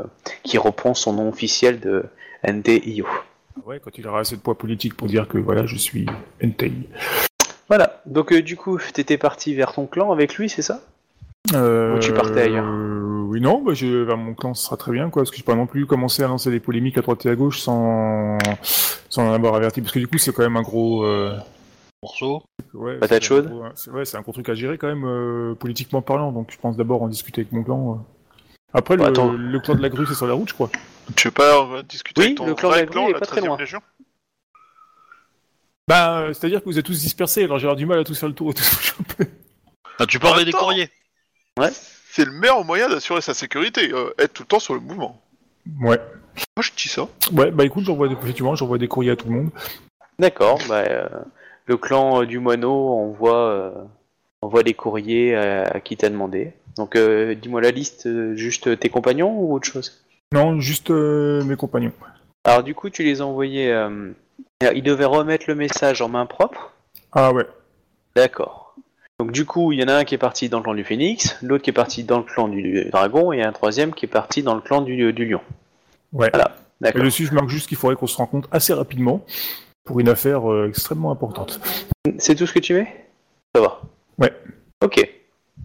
qui 0.44 0.58
reprend 0.58 0.94
son 0.94 1.14
nom 1.14 1.30
officiel 1.30 1.80
de 1.80 2.06
Aintei 2.44 2.82
Io. 2.86 3.08
Ouais, 3.66 3.80
quand 3.84 3.98
il 3.98 4.08
aura 4.08 4.20
assez 4.20 4.36
de 4.36 4.42
poids 4.42 4.56
politique 4.56 4.96
pour 4.96 5.08
dire 5.08 5.28
que 5.28 5.40
voilà, 5.40 5.66
je 5.66 5.78
suis 5.78 6.06
Entei. 6.44 6.72
Voilà. 7.70 8.02
Donc 8.06 8.32
euh, 8.32 8.44
du 8.44 8.56
coup 8.56 8.80
t'étais 8.94 9.18
parti 9.18 9.56
vers 9.56 9.74
ton 9.74 9.88
clan 9.88 10.12
avec 10.12 10.36
lui, 10.36 10.48
c'est 10.48 10.62
ça? 10.62 10.82
Euh, 11.56 11.96
Ou 11.96 12.00
tu 12.00 12.14
partais 12.14 12.42
ailleurs? 12.42 12.66
Oui, 13.38 13.44
non, 13.44 13.62
bah, 13.62 13.76
je, 13.76 13.86
vers 13.86 14.18
mon 14.18 14.34
clan, 14.34 14.56
ce 14.56 14.66
sera 14.66 14.78
très 14.78 14.92
bien, 14.92 15.12
quoi, 15.12 15.22
parce 15.22 15.30
que 15.30 15.38
je 15.38 15.44
peux 15.44 15.52
pas 15.52 15.56
non 15.56 15.68
plus 15.68 15.86
commencer 15.86 16.24
à 16.24 16.28
lancer 16.28 16.50
des 16.50 16.60
polémiques 16.60 16.98
à 16.98 17.02
droite 17.02 17.24
et 17.28 17.30
à 17.30 17.36
gauche 17.36 17.60
sans, 17.60 18.36
sans 19.10 19.30
en 19.30 19.32
avoir 19.32 19.54
averti, 19.54 19.80
parce 19.80 19.94
que 19.94 20.00
du 20.00 20.08
coup, 20.08 20.18
c'est 20.18 20.34
quand 20.34 20.42
même 20.42 20.58
un 20.58 20.64
gros. 20.64 21.04
Euh, 21.06 21.38
morceau. 22.02 22.42
ouais, 22.74 22.96
Patate 22.98 23.22
c'est 23.24 23.26
un 23.26 23.36
chaude 23.36 23.50
gros- 23.50 23.64
c'est- 23.76 23.92
Ouais, 23.92 24.06
c'est 24.06 24.18
un 24.18 24.22
gros 24.22 24.32
truc 24.32 24.50
à 24.50 24.56
gérer 24.56 24.80
quand 24.80 24.88
même, 24.88 25.06
euh, 25.06 25.54
politiquement 25.54 26.02
parlant, 26.02 26.32
donc 26.32 26.50
je 26.52 26.58
pense 26.58 26.78
d'abord 26.78 27.04
en 27.04 27.08
discuter 27.10 27.42
avec 27.42 27.52
mon 27.52 27.64
clan. 27.64 27.92
euh. 27.94 27.96
Après, 28.74 28.98
Bah, 28.98 29.10
le, 29.12 29.60
clan 29.60 29.76
de 29.76 29.82
la 29.84 29.90
grue, 29.90 30.08
c'est 30.08 30.16
sur 30.16 30.26
la 30.26 30.34
route, 30.34 30.50
je 30.50 30.56
crois. 30.56 30.72
Tu 31.16 31.28
veux 31.28 31.32
pas 31.32 31.84
discuter 31.88 32.22
Oui, 32.22 32.26
avec 32.28 32.38
ton 32.38 32.48
le 32.48 32.56
clan 32.56 32.70
de 32.72 32.76
la 32.76 32.86
grue 32.86 32.92
clan, 32.94 33.08
est 33.10 33.14
la 33.14 33.20
pas 33.20 33.26
très 33.28 33.40
13e 33.42 33.46
loin. 33.50 33.58
Légion? 33.60 33.82
Bah, 35.88 36.30
c'est-à-dire 36.34 36.60
que 36.62 36.66
vous 36.66 36.80
êtes 36.80 36.86
tous 36.86 37.00
dispersés, 37.00 37.44
alors 37.44 37.60
j'ai 37.60 37.76
du 37.76 37.86
mal 37.86 38.00
à 38.00 38.04
tous 38.04 38.18
faire 38.20 38.30
le 38.30 38.36
tour 38.36 38.50
et 38.52 38.54
tout. 38.56 39.26
Ah, 40.00 40.08
tu 40.08 40.18
peux 40.18 40.26
envoyer 40.28 40.46
des 40.46 40.52
courriers. 40.52 40.90
C'est 42.18 42.26
le 42.26 42.32
meilleur 42.32 42.66
moyen 42.66 42.90
d'assurer 42.90 43.22
sa 43.22 43.36
sécurité, 43.36 43.94
euh, 43.94 44.10
être 44.18 44.34
tout 44.34 44.42
le 44.42 44.48
temps 44.48 44.58
sur 44.60 44.74
le 44.74 44.80
mouvement. 44.80 45.22
ouais. 45.84 46.00
Moi, 46.56 46.64
je 46.64 46.72
dis 46.76 46.90
ça. 46.90 47.08
Ouais, 47.32 47.52
bah 47.52 47.64
écoute, 47.64 47.84
j'envoie 47.84 48.08
des, 48.08 48.16
effectivement, 48.16 48.56
j'envoie 48.56 48.80
des 48.80 48.88
courriers 48.88 49.12
à 49.12 49.16
tout 49.16 49.28
le 49.28 49.36
monde. 49.36 49.50
D'accord. 50.18 50.58
Bah, 50.68 50.82
euh, 50.90 51.08
le 51.68 51.78
clan 51.78 52.24
euh, 52.24 52.26
du 52.26 52.40
moineau 52.40 52.90
envoie, 52.90 53.38
euh, 53.38 53.72
envoie 54.42 54.64
les 54.64 54.74
courriers 54.74 55.36
à, 55.36 55.66
à 55.66 55.80
qui 55.80 55.96
t'a 55.96 56.10
demandé. 56.10 56.54
Donc 56.76 56.96
euh, 56.96 57.36
dis-moi 57.36 57.62
la 57.62 57.70
liste, 57.70 58.10
juste 58.34 58.80
tes 58.80 58.90
compagnons 58.90 59.38
ou 59.38 59.54
autre 59.54 59.68
chose? 59.68 60.04
Non, 60.32 60.60
juste 60.60 60.90
euh, 60.90 61.44
mes 61.44 61.56
compagnons. 61.56 61.94
Alors 62.46 62.64
du 62.64 62.74
coup 62.74 62.90
tu 62.90 63.04
les 63.04 63.22
as 63.22 63.28
envoyés, 63.28 63.72
euh, 63.72 64.12
ils 64.74 64.82
devaient 64.82 65.06
remettre 65.06 65.46
le 65.48 65.54
message 65.54 66.02
en 66.02 66.10
main 66.10 66.26
propre? 66.26 66.74
Ah 67.12 67.32
ouais. 67.32 67.46
D'accord. 68.16 68.67
Donc 69.20 69.32
du 69.32 69.46
coup 69.46 69.72
il 69.72 69.80
y 69.80 69.84
en 69.84 69.88
a 69.88 69.96
un 69.96 70.04
qui 70.04 70.14
est 70.14 70.20
parti 70.20 70.48
dans 70.48 70.60
le 70.60 70.64
clan 70.64 70.76
du 70.76 70.84
phénix, 70.84 71.38
l'autre 71.42 71.64
qui 71.64 71.72
est 71.72 71.74
parti 71.74 72.04
dans 72.04 72.20
le 72.20 72.24
clan 72.24 72.48
du 72.48 72.86
dragon 72.92 73.34
et 73.34 73.42
un 73.42 73.52
troisième 73.52 73.94
qui 73.94 74.06
est 74.06 74.10
parti 74.10 74.44
dans 74.44 74.54
le 74.54 74.62
clan 74.62 74.82
du, 74.82 75.12
du 75.12 75.26
lion. 75.26 75.42
Ouais. 76.14 76.30
Voilà. 76.32 76.56
Et 76.86 77.00
dessus, 77.00 77.26
je 77.26 77.34
marque 77.34 77.50
juste 77.50 77.68
qu'il 77.68 77.78
faudrait 77.78 77.96
qu'on 77.96 78.06
se 78.06 78.18
rencontre 78.18 78.48
assez 78.52 78.74
rapidement 78.74 79.26
pour 79.84 80.00
une 80.00 80.10
affaire 80.10 80.52
euh, 80.52 80.68
extrêmement 80.68 81.12
importante. 81.12 81.60
C'est 82.20 82.36
tout 82.36 82.46
ce 82.46 82.54
que 82.54 82.60
tu 82.60 82.76
mets? 82.76 83.08
Ça 83.56 83.62
va. 83.62 83.82
Ouais. 84.20 84.32
Ok. 84.84 85.10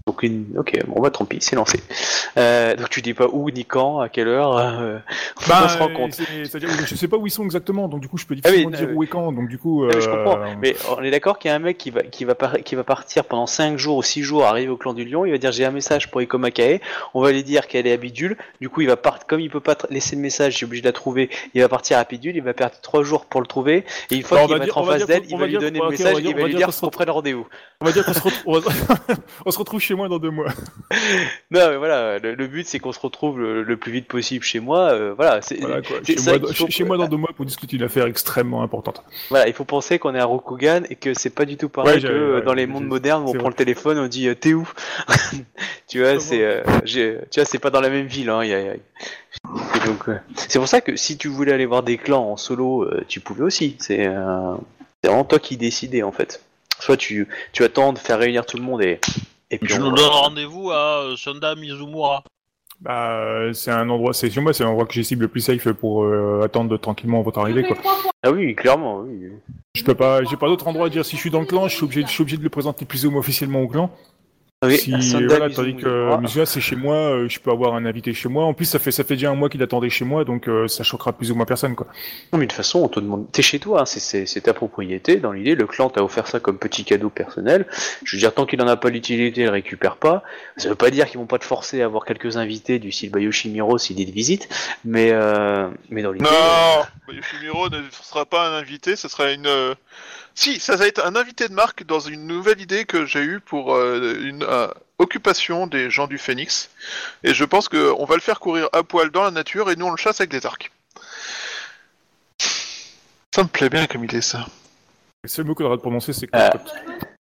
Donc 0.07 0.23
une... 0.25 0.47
Ok, 0.59 0.77
bon 0.88 1.01
bah 1.01 1.11
tant 1.11 1.25
pis, 1.25 1.38
c'est 1.41 1.55
lancé. 1.57 1.81
Euh, 2.37 2.75
donc 2.75 2.91
tu 2.91 3.03
dis 3.03 3.15
pas 3.15 3.27
où 3.31 3.51
ni 3.51 3.65
quand, 3.65 4.01
à 4.01 4.09
quelle 4.09 4.27
heure, 4.29 4.57
euh, 4.59 4.99
on 5.38 5.69
se 5.69 5.79
rend 5.79 5.91
euh, 5.91 5.95
compte. 5.95 6.12
c'est- 6.15 6.45
c'est-à-dire, 6.45 6.71
je 6.87 6.95
sais 6.97 7.07
pas 7.09 7.17
où 7.17 7.27
ils 7.27 7.31
sont 7.31 7.45
exactement, 7.45 7.87
donc 7.88 8.01
du 8.01 8.09
coup, 8.09 8.19
je 8.19 8.27
peux 8.27 8.35
Ah 8.43 8.49
difficilement 8.51 8.77
euh, 8.77 8.87
dire 8.87 8.97
où 8.97 9.03
et 9.05 9.07
quand. 9.07 9.31
Donc 9.33 9.49
du 9.49 9.59
coup, 9.59 9.85
mais 9.87 10.01
je 10.01 10.09
euh, 10.09 10.25
comprends. 10.25 10.38
Mais 10.61 10.75
on 10.97 11.03
est 11.03 11.11
d'accord 11.12 11.38
qu'il 11.38 11.51
y 11.51 11.53
a 11.53 11.55
un 11.57 11.61
mec 11.61 11.79
qui 11.79 11.91
va, 11.91 12.03
qui 12.03 12.25
va, 12.25 12.35
par- 12.35 12.59
qui 12.59 12.75
va 12.75 12.83
partir 12.85 13.25
pendant 13.25 13.47
5 13.47 13.77
jours 13.79 13.97
ou 13.99 14.03
6 14.03 14.23
jours, 14.23 14.45
arriver 14.45 14.69
au 14.71 14.77
clan 14.77 14.93
du 14.95 15.05
lion, 15.05 15.25
il 15.25 15.31
va 15.31 15.38
dire 15.38 15.53
j'ai 15.53 15.65
un 15.65 15.71
message 15.71 16.11
pour 16.11 16.21
Eko 16.21 16.37
Makae, 16.38 16.81
on 17.15 17.23
va 17.23 17.31
lui 17.31 17.45
dire 17.45 17.69
qu'elle 17.69 17.87
est 17.87 17.93
à 17.93 17.97
Bidule, 17.97 18.37
du 18.61 18.69
coup 18.69 18.81
il 18.81 18.88
va 18.88 18.97
partir, 18.97 19.27
comme 19.27 19.41
il 19.41 19.51
peut 19.51 19.61
pas 19.61 19.77
laisser 19.91 20.17
le 20.17 20.23
message, 20.23 20.59
j'ai 20.59 20.67
obligé 20.67 20.83
de 20.83 20.88
la 20.88 20.93
trouver, 20.93 21.31
il 21.55 21.61
va 21.62 21.69
partir 21.69 21.99
à 21.99 22.05
Bidule, 22.05 22.35
il 22.37 22.43
va 22.43 22.55
perdre 22.55 22.75
3 22.83 23.03
jours 23.05 23.27
pour 23.27 23.41
le 23.41 23.47
trouver, 23.47 23.85
et 24.11 24.17
une 24.17 24.23
fois 24.23 24.38
Bah, 24.38 24.47
qu'il 24.49 24.57
va 24.59 24.65
être 24.65 24.79
en 24.79 24.85
face 24.85 25.07
d'elle, 25.07 25.23
il 25.29 25.37
va 25.38 25.47
lui 25.47 25.59
donner 25.59 25.79
le 25.79 25.91
message, 25.91 26.17
dire- 26.17 26.31
il 26.31 26.37
va 26.37 26.47
lui 26.49 26.55
dire 26.57 26.69
qu'on 26.77 26.88
prenne 26.91 27.11
rendez-vous. 27.11 27.47
on 27.81 27.85
va 27.85 27.93
dire 27.93 28.05
qu'on 28.05 28.12
se, 28.15 28.21
retrouve, 28.21 28.65
chez 29.92 29.96
moi 29.96 30.09
dans 30.09 30.18
deux 30.18 30.31
mois. 30.31 30.48
Non 31.50 31.68
mais 31.70 31.76
voilà, 31.76 32.18
le, 32.18 32.35
le 32.35 32.46
but 32.46 32.66
c'est 32.66 32.78
qu'on 32.78 32.92
se 32.92 33.00
retrouve 33.00 33.38
le, 33.38 33.62
le 33.62 33.76
plus 33.76 33.92
vite 33.92 34.09
possible 34.09 34.42
chez 34.44 34.59
moi, 34.61 34.90
euh, 34.92 35.12
voilà, 35.14 35.42
c'est, 35.42 35.57
Voilà, 35.61 35.83
quoi. 35.83 35.98
Chez, 36.07 36.16
moi, 36.24 36.38
qu'il 36.38 36.46
faut- 36.57 36.66
chez- 36.66 36.70
chez 36.70 36.85
moi 36.85 36.96
dans 36.96 37.09
deux 37.09 37.16
mois 37.18 37.31
pour 37.37 37.44
discuter 37.44 37.76
d'une 37.76 37.85
affaire 37.87 38.07
extrêmement 38.07 38.62
importante. 38.62 39.02
Voilà, 39.31 39.48
il 39.48 39.52
faut 39.55 39.64
penser 39.64 39.98
qu'on 39.98 40.14
est 40.14 40.18
à 40.18 40.24
Rokugan 40.24 40.83
et 40.90 40.96
que 40.96 41.12
c'est 41.14 41.31
pas 41.35 41.44
du 41.44 41.57
tout 41.59 41.68
pareil 41.68 41.96
Ouais, 41.96 42.00
que 42.02 42.35
ouais, 42.37 42.42
dans 42.42 42.55
les 42.55 42.66
mondes 42.66 42.87
modernes 42.87 43.22
où 43.24 43.28
on 43.28 43.33
prend 43.33 43.40
vrai. 43.42 43.48
le 43.50 43.55
téléphone, 43.55 43.98
on 43.98 44.07
dit 44.07 44.28
euh, 44.28 44.35
t'es 44.35 44.55
où? 44.55 44.66
Tu 45.88 46.00
vois, 46.00 46.18
c'est 46.18 46.42
euh, 46.42 46.62
tu 46.87 47.18
vois, 47.37 47.44
c'est 47.44 47.59
pas 47.59 47.68
dans 47.70 47.81
la 47.83 47.90
même 47.90 48.07
ville. 48.07 48.31
Hein, 48.31 48.44
y 48.44 48.55
a- 48.55 48.61
y 48.61 48.68
a- 48.68 48.74
et 48.74 49.87
donc, 49.87 50.09
euh, 50.09 50.16
c'est 50.37 50.59
pour 50.59 50.68
ça 50.68 50.81
que 50.81 50.96
si 50.96 51.18
tu 51.18 51.28
voulais 51.28 51.52
aller 51.52 51.66
voir 51.66 51.83
des 51.83 51.98
clans 51.98 52.31
en 52.33 52.37
solo, 52.38 52.88
tu 53.09 53.20
pouvais 53.20 53.42
aussi. 53.42 53.76
C'est 53.78 54.09
c'est 55.02 55.09
vraiment 55.09 55.24
toi 55.24 55.38
qui 55.38 55.57
décidais 55.59 56.02
en 56.02 56.12
fait. 56.12 56.42
Soit 56.78 56.96
tu, 56.96 57.28
tu 57.52 57.62
attends 57.64 57.92
de 57.92 57.98
faire 57.98 58.18
réunir 58.18 58.46
tout 58.46 58.57
le 58.57 58.62
monde 58.62 58.83
et 58.83 58.98
et 59.53 59.59
puis 59.59 59.73
Tu 59.75 59.81
on- 59.81 59.91
nous 59.91 59.93
donnes 59.97 60.07
rendez-vous 60.07 60.71
à 60.71 61.03
euh, 61.03 61.17
Sunda 61.17 61.55
Mizumura. 61.55 62.25
Bah, 62.81 63.11
euh, 63.21 63.53
c'est 63.53 63.71
un 63.71 63.88
endroit, 63.88 64.12
c'est 64.12 64.29
chez 64.29 64.41
moi, 64.41 64.53
c'est 64.53 64.65
l'endroit 64.65 64.87
que 64.87 64.93
j'estime 64.95 65.21
le 65.21 65.29
plus 65.29 65.41
safe 65.41 65.71
pour 65.73 66.03
euh, 66.03 66.41
attendre 66.43 66.77
tranquillement 66.79 67.23
votre 67.23 67.38
arrivée, 67.38 67.62
quoi. 67.62 67.77
Ah 68.25 68.33
oui, 68.33 68.57
clairement, 68.57 69.01
oui. 69.07 69.29
Je 69.77 69.85
peux 69.85 69.95
pas, 69.95 70.25
j'ai 70.25 70.37
pas 70.37 70.49
d'autre 70.49 70.67
endroit 70.67 70.87
à 70.87 70.88
dire. 70.88 71.05
Si 71.05 71.15
je 71.15 71.21
suis 71.21 71.31
dans 71.31 71.40
le 71.40 71.46
clan, 71.46 71.69
je 71.69 71.77
suis 71.77 71.85
obligé, 71.85 72.03
je 72.03 72.09
suis 72.11 72.23
obligé 72.23 72.37
de 72.38 72.42
le 72.42 72.48
présenter 72.50 72.85
plus 72.85 73.07
ou 73.07 73.11
moins 73.13 73.21
officiellement 73.21 73.61
au 73.63 73.69
clan. 73.69 73.90
Ah 74.65 74.69
oui, 74.69 74.79
si, 74.79 74.92
voilà, 75.27 75.50
tandis 75.50 75.75
que 75.75 76.10
Ah, 76.13 76.19
Musia, 76.19 76.46
c'est 76.46 76.60
chez 76.60 76.77
moi, 76.77 76.94
euh, 76.94 77.29
je 77.29 77.40
peux 77.40 77.50
avoir 77.50 77.75
un 77.75 77.85
invité 77.85 78.15
chez 78.15 78.29
moi. 78.29 78.44
En 78.44 78.54
plus, 78.54 78.65
ça 78.67 78.79
fait, 78.79 78.92
ça 78.92 79.02
fait 79.02 79.15
déjà 79.15 79.31
un 79.31 79.35
mois 79.35 79.48
qu'il 79.48 79.60
attendait 79.63 79.90
chez 79.90 80.04
moi, 80.04 80.25
donc 80.25 80.48
euh, 80.48 80.69
ça 80.69 80.85
choquera 80.85 81.13
plus 81.13 81.33
ou 81.33 81.35
moins 81.35 81.46
personne, 81.46 81.75
quoi. 81.75 81.88
Non, 82.33 82.38
mais 82.38 82.46
de 82.46 82.50
toute 82.50 82.56
façon, 82.56 82.79
on 82.79 82.88
te 82.88 83.00
demande. 83.00 83.27
T'es 83.33 83.42
chez 83.42 83.58
toi, 83.58 83.81
hein, 83.81 83.87
c'est- 83.87 83.98
c'est 83.98 84.25
c'est 84.25 84.42
ta 84.42 84.54
propriété. 84.54 85.17
Dans 85.17 85.33
l'idée, 85.33 85.56
le 85.56 85.67
clan 85.67 85.90
t'a 85.90 86.04
offert 86.04 86.29
ça 86.29 86.38
comme 86.38 86.58
petit 86.58 86.85
cadeau 86.85 87.10
personnel. 87.10 87.67
Je 88.04 88.15
veux 88.17 88.21
dire, 88.21 88.33
tant 88.33 88.46
qu'il 88.46 88.63
en 88.63 88.69
a 88.69 88.77
pas 88.77 88.88
l'utilité, 88.88 89.40
il 89.40 89.44
le 89.46 89.50
récupère 89.50 89.96
pas. 89.96 90.23
Ça 90.56 90.69
veut 90.69 90.77
pas 90.77 90.90
dire 90.90 91.08
qu'ils 91.08 91.19
vont 91.19 91.27
pas 91.27 91.38
te 91.40 91.44
forcer 91.44 91.83
à 91.83 91.87
avoir 91.87 92.04
quelques 92.04 92.37
invités 92.37 92.79
du 92.79 92.92
style 92.92 93.10
Bayoshimiro 93.10 93.79
s'il 93.79 94.00
est 94.00 94.04
de 94.04 94.13
visite, 94.13 94.48
mais 94.85 95.10
euh, 95.10 95.69
mais 95.90 96.02
dans 96.02 96.13
l'idée. 96.13 96.25
Non 96.25 96.31
bah, 96.31 97.13
Yoshimiro 97.13 97.69
ne 97.69 97.79
sera 98.02 98.25
pas 98.27 98.48
un 98.48 98.52
invité, 98.58 98.94
ce 98.94 99.08
sera 99.08 99.33
une... 99.33 99.48
Si, 100.35 100.58
ça 100.60 100.76
va 100.76 100.87
être 100.87 101.04
un 101.04 101.14
invité 101.16 101.48
de 101.48 101.52
marque 101.54 101.85
dans 101.85 102.00
une 102.00 102.26
nouvelle 102.26 102.60
idée 102.60 102.85
que 102.85 103.04
j'ai 103.04 103.20
eue 103.22 103.40
pour 103.40 103.74
euh, 103.74 104.16
une 104.22 104.42
euh, 104.44 104.66
occupation 104.98 105.66
des 105.66 105.90
gens 105.90 106.06
du 106.06 106.16
Phénix. 106.18 106.70
Et 107.22 107.35
je 107.35 107.44
pense 107.44 107.68
qu'on 107.68 108.04
va 108.04 108.14
le 108.14 108.20
faire 108.20 108.40
courir 108.40 108.68
à 108.72 108.83
poil 108.83 109.10
dans 109.10 109.22
la 109.24 109.30
nature 109.30 109.70
et 109.70 109.76
nous 109.76 109.87
on 109.87 109.90
le 109.90 109.96
chasse 109.96 110.20
avec 110.20 110.30
des 110.30 110.46
arcs. 110.46 110.70
Ça 113.35 113.42
me 113.42 113.48
plaît 113.48 113.68
bien 113.70 113.87
comme 113.87 114.04
idée 114.04 114.20
ça. 114.22 114.46
Le 115.22 115.28
seul 115.28 115.44
mot 115.44 115.54
qu'on 115.54 115.64
aura 115.64 115.76
de 115.76 115.80
prononcer, 115.83 116.12
c'est 116.12 116.28
Euh. 116.35 116.50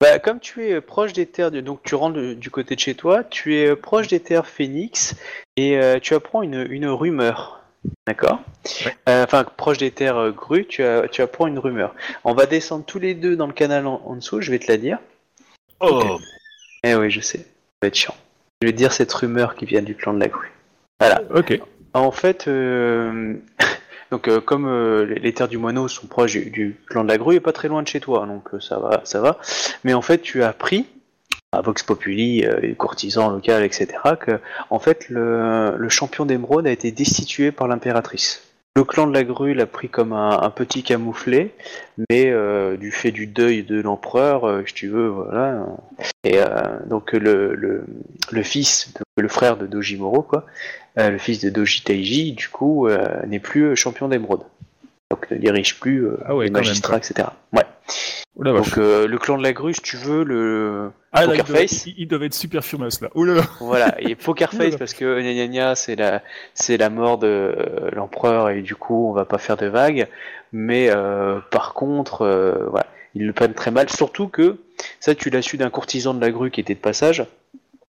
Bah, 0.00 0.18
comme 0.18 0.40
tu 0.40 0.66
es 0.66 0.80
proche 0.80 1.12
des 1.12 1.26
terres, 1.26 1.50
de- 1.50 1.60
donc 1.60 1.80
tu 1.84 1.94
rentres 1.94 2.16
de- 2.16 2.34
du 2.34 2.50
côté 2.50 2.74
de 2.74 2.80
chez 2.80 2.94
toi, 2.94 3.22
tu 3.24 3.56
es 3.56 3.74
proche 3.76 4.08
des 4.08 4.20
terres 4.20 4.46
Phoenix 4.46 5.14
et 5.56 5.78
euh, 5.78 5.98
tu 6.00 6.14
apprends 6.14 6.42
une, 6.42 6.66
une 6.68 6.86
rumeur. 6.88 7.60
D'accord. 8.06 8.40
Ouais. 8.84 8.96
Euh, 9.08 9.24
Enfin, 9.24 9.44
proche 9.44 9.78
des 9.78 9.90
terres 9.90 10.16
euh, 10.18 10.30
grues, 10.30 10.66
tu, 10.66 10.82
as, 10.82 11.08
tu 11.08 11.22
apprends 11.22 11.46
une 11.46 11.58
rumeur. 11.58 11.94
On 12.24 12.34
va 12.34 12.46
descendre 12.46 12.84
tous 12.84 12.98
les 12.98 13.14
deux 13.14 13.36
dans 13.36 13.46
le 13.46 13.52
canal 13.52 13.86
en, 13.86 14.00
en 14.04 14.16
dessous, 14.16 14.40
je 14.40 14.50
vais 14.50 14.58
te 14.58 14.70
la 14.70 14.76
dire. 14.76 14.98
Oh, 15.80 16.18
Eh 16.82 16.94
oui, 16.94 17.10
je 17.10 17.20
sais. 17.20 17.38
Ça 17.38 17.44
va 17.82 17.88
être 17.88 17.94
chiant. 17.96 18.14
Je 18.62 18.68
vais 18.68 18.72
te 18.72 18.76
dire 18.78 18.92
cette 18.92 19.12
rumeur 19.12 19.54
qui 19.54 19.64
vient 19.66 19.82
du 19.82 19.94
clan 19.94 20.14
de 20.14 20.20
la 20.20 20.28
grue. 20.28 20.52
Voilà. 21.00 21.22
Ok. 21.34 21.60
En 21.92 22.10
fait, 22.10 22.48
euh, 22.48 23.34
donc 24.10 24.28
euh, 24.28 24.40
comme 24.40 24.66
euh, 24.66 25.04
les- 25.04 25.32
terres 25.34 25.48
du 25.48 25.58
moineau 25.58 25.88
sont 25.88 26.06
proches 26.06 26.32
du, 26.32 26.50
du 26.50 26.76
clan 26.88 27.04
de 27.04 27.08
la 27.08 27.18
grue 27.18 27.36
et 27.36 27.40
pas 27.40 27.52
très 27.52 27.68
loin 27.68 27.82
de 27.82 27.88
chez 27.88 28.00
toi, 28.00 28.26
donc 28.26 28.54
euh, 28.54 28.60
ça 28.60 28.78
va, 28.78 29.00
ça 29.04 29.20
va. 29.20 29.38
Mais 29.84 29.94
en 29.94 30.02
fait, 30.02 30.18
tu 30.22 30.42
as 30.42 30.48
appris 30.48 30.86
Vox 31.62 31.82
Populi, 31.82 32.44
euh, 32.44 32.60
les 32.60 32.74
courtisans 32.74 33.30
locaux, 33.30 33.60
etc., 33.60 33.86
que 34.20 34.40
en 34.70 34.78
fait 34.78 35.08
le, 35.08 35.88
champion 35.88 36.26
d'émeraude 36.26 36.66
a 36.66 36.70
été 36.70 36.90
destitué 36.90 37.52
par 37.52 37.68
l'impératrice. 37.68 38.42
Le 38.76 38.82
clan 38.82 39.06
de 39.06 39.14
la 39.14 39.22
grue 39.22 39.54
l'a 39.54 39.66
pris 39.66 39.88
comme 39.88 40.12
un, 40.12 40.50
petit 40.50 40.82
camouflé, 40.82 41.54
mais 42.10 42.30
euh, 42.30 42.76
du 42.76 42.90
fait 42.90 43.12
du 43.12 43.28
deuil 43.28 43.62
de 43.62 43.80
l'empereur, 43.80 44.48
euh, 44.48 44.64
si 44.66 44.74
tu 44.74 44.88
veux, 44.88 45.06
voilà. 45.06 45.64
Et 46.24 46.40
euh, 46.40 46.44
donc 46.86 47.12
le, 47.12 47.84
fils, 48.42 48.92
le 49.16 49.28
frère 49.28 49.56
de 49.56 49.68
Dojimoro, 49.68 50.22
quoi, 50.22 50.44
euh, 50.98 51.10
le 51.10 51.18
fils 51.18 51.40
de 51.40 51.50
Doji 51.50 51.82
Taiji, 51.82 52.32
du 52.32 52.48
coup, 52.48 52.86
euh, 52.86 53.26
n'est 53.26 53.40
plus 53.40 53.64
euh, 53.64 53.74
champion 53.74 54.08
d'émeraude. 54.08 54.42
Ne 55.30 55.38
dirige 55.38 55.80
plus 55.80 56.06
euh, 56.06 56.16
Ah 56.24 56.34
ouais, 56.34 56.46
les 56.46 56.50
même, 56.50 56.62
magistrats, 56.62 56.98
etc. 56.98 57.28
Ouais. 57.52 57.64
Oh. 58.36 58.42
Donc 58.42 58.78
euh, 58.78 59.06
le 59.06 59.18
clan 59.18 59.38
de 59.38 59.42
la 59.42 59.52
grue, 59.52 59.74
si 59.74 59.80
tu 59.80 59.96
veux, 59.96 60.24
le 60.24 60.90
ah, 61.12 61.24
là, 61.26 61.34
ils 61.34 61.38
Poker 61.38 61.44
doivent, 61.44 61.60
Face. 61.60 61.86
ils, 61.86 61.94
ils 61.98 62.08
doivent 62.08 62.22
être 62.24 62.34
super 62.34 62.64
fumas 62.64 62.98
là. 63.00 63.08
Oh 63.14 63.24
là 63.24 63.34
là. 63.34 63.42
voilà, 63.60 63.94
et 64.00 64.14
Poker 64.16 64.50
Face 64.50 64.68
Oula. 64.68 64.78
parce 64.78 64.92
que 64.92 65.20
gna 65.20 65.32
gna 65.32 65.46
gna, 65.46 65.74
c'est 65.76 65.94
la 65.94 66.20
c'est 66.52 66.76
la 66.76 66.90
mort 66.90 67.18
de 67.18 67.26
euh, 67.28 67.90
l'empereur 67.92 68.50
et 68.50 68.62
du 68.62 68.74
coup 68.74 69.08
on 69.08 69.12
va 69.12 69.24
pas 69.24 69.38
faire 69.38 69.56
de 69.56 69.66
vagues. 69.66 70.08
Mais 70.52 70.88
euh, 70.90 71.38
par 71.50 71.74
contre, 71.74 72.26
voilà, 72.70 72.86
ils 73.14 73.26
le 73.26 73.32
prennent 73.32 73.54
très 73.54 73.70
mal. 73.70 73.88
Surtout 73.88 74.28
que 74.28 74.56
ça, 74.98 75.14
tu 75.14 75.30
l'as 75.30 75.42
su 75.42 75.56
d'un 75.56 75.70
courtisan 75.70 76.14
de 76.14 76.20
la 76.20 76.30
grue 76.30 76.50
qui 76.50 76.60
était 76.60 76.74
de 76.74 76.80
passage. 76.80 77.24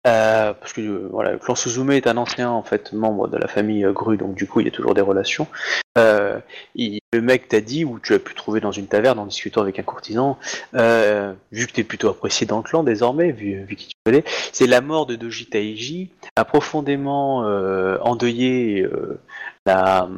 Euh, 0.06 0.53
parce 0.53 0.72
que 0.74 0.82
euh, 0.82 1.08
voilà, 1.12 1.32
le 1.32 1.39
clan 1.39 1.56
Suzume 1.56 1.91
est 1.91 2.06
un 2.06 2.18
ancien 2.18 2.51
en 2.51 2.62
fait 2.62 2.93
membre 2.93 3.28
de 3.28 3.38
la 3.38 3.47
famille 3.47 3.84
euh, 3.86 3.91
Grue, 3.91 4.18
donc 4.18 4.36
du 4.36 4.45
coup 4.45 4.60
il 4.60 4.66
y 4.66 4.70
a 4.70 4.72
toujours 4.72 4.93
des 4.93 5.01
relations. 5.01 5.47
Il- 6.76 6.99
le 7.14 7.22
mec 7.22 7.47
t'a 7.47 7.62
dit, 7.62 7.86
ou 7.86 7.97
tu 7.99 8.14
as 8.14 8.20
pu 8.20 8.36
trouver 8.36 8.60
dans 8.60 8.74
une 8.74 8.88
taverne 8.88 9.18
en 9.20 9.26
discutant 9.26 9.62
avec 9.62 9.80
un 9.80 9.84
courtisan, 9.84 10.38
vu 10.74 11.68
que 11.68 11.72
tu 11.72 11.80
es 11.80 11.84
plutôt 11.86 12.10
apprécié 12.10 12.45
dans 12.45 12.58
le 12.58 12.64
clan 12.64 12.84
désormais, 12.84 13.32
vu, 13.32 13.66
qui 13.78 13.88
tu 13.88 13.93
connais, 14.06 14.26
c'est 14.51 14.68
la 14.68 14.82
mort 14.82 15.06
de 15.06 15.16
Doji 15.16 15.45
Taiji 15.45 16.10
a 16.36 16.43
profondément 16.43 17.38
endeuillé 18.01 18.86
la, 19.66 20.10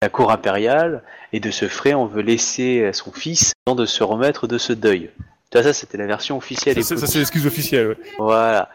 la 0.00 0.08
cour 0.08 0.30
impériale, 0.30 1.02
et 1.32 1.40
de 1.40 1.50
ce 1.50 1.66
fait 1.66 1.94
on 1.94 2.06
veut 2.06 2.22
laisser 2.22 2.84
à 2.84 2.92
son 2.92 3.10
fils 3.10 3.48
le 3.66 3.72
temps 3.72 3.74
de 3.74 3.84
se 3.84 4.04
remettre 4.04 4.46
de 4.46 4.58
ce 4.58 4.72
deuil. 4.72 5.10
Tu 5.50 5.58
vois, 5.58 5.62
ça 5.62 5.72
c'était 5.72 5.98
la 5.98 6.06
version 6.06 6.36
officielle. 6.36 6.82
Ça, 6.82 6.94
et 6.94 6.98
c'est 6.98 7.18
l'excuse 7.18 7.46
officielle. 7.46 7.88
Ouais. 7.88 7.96
voilà. 8.18 8.70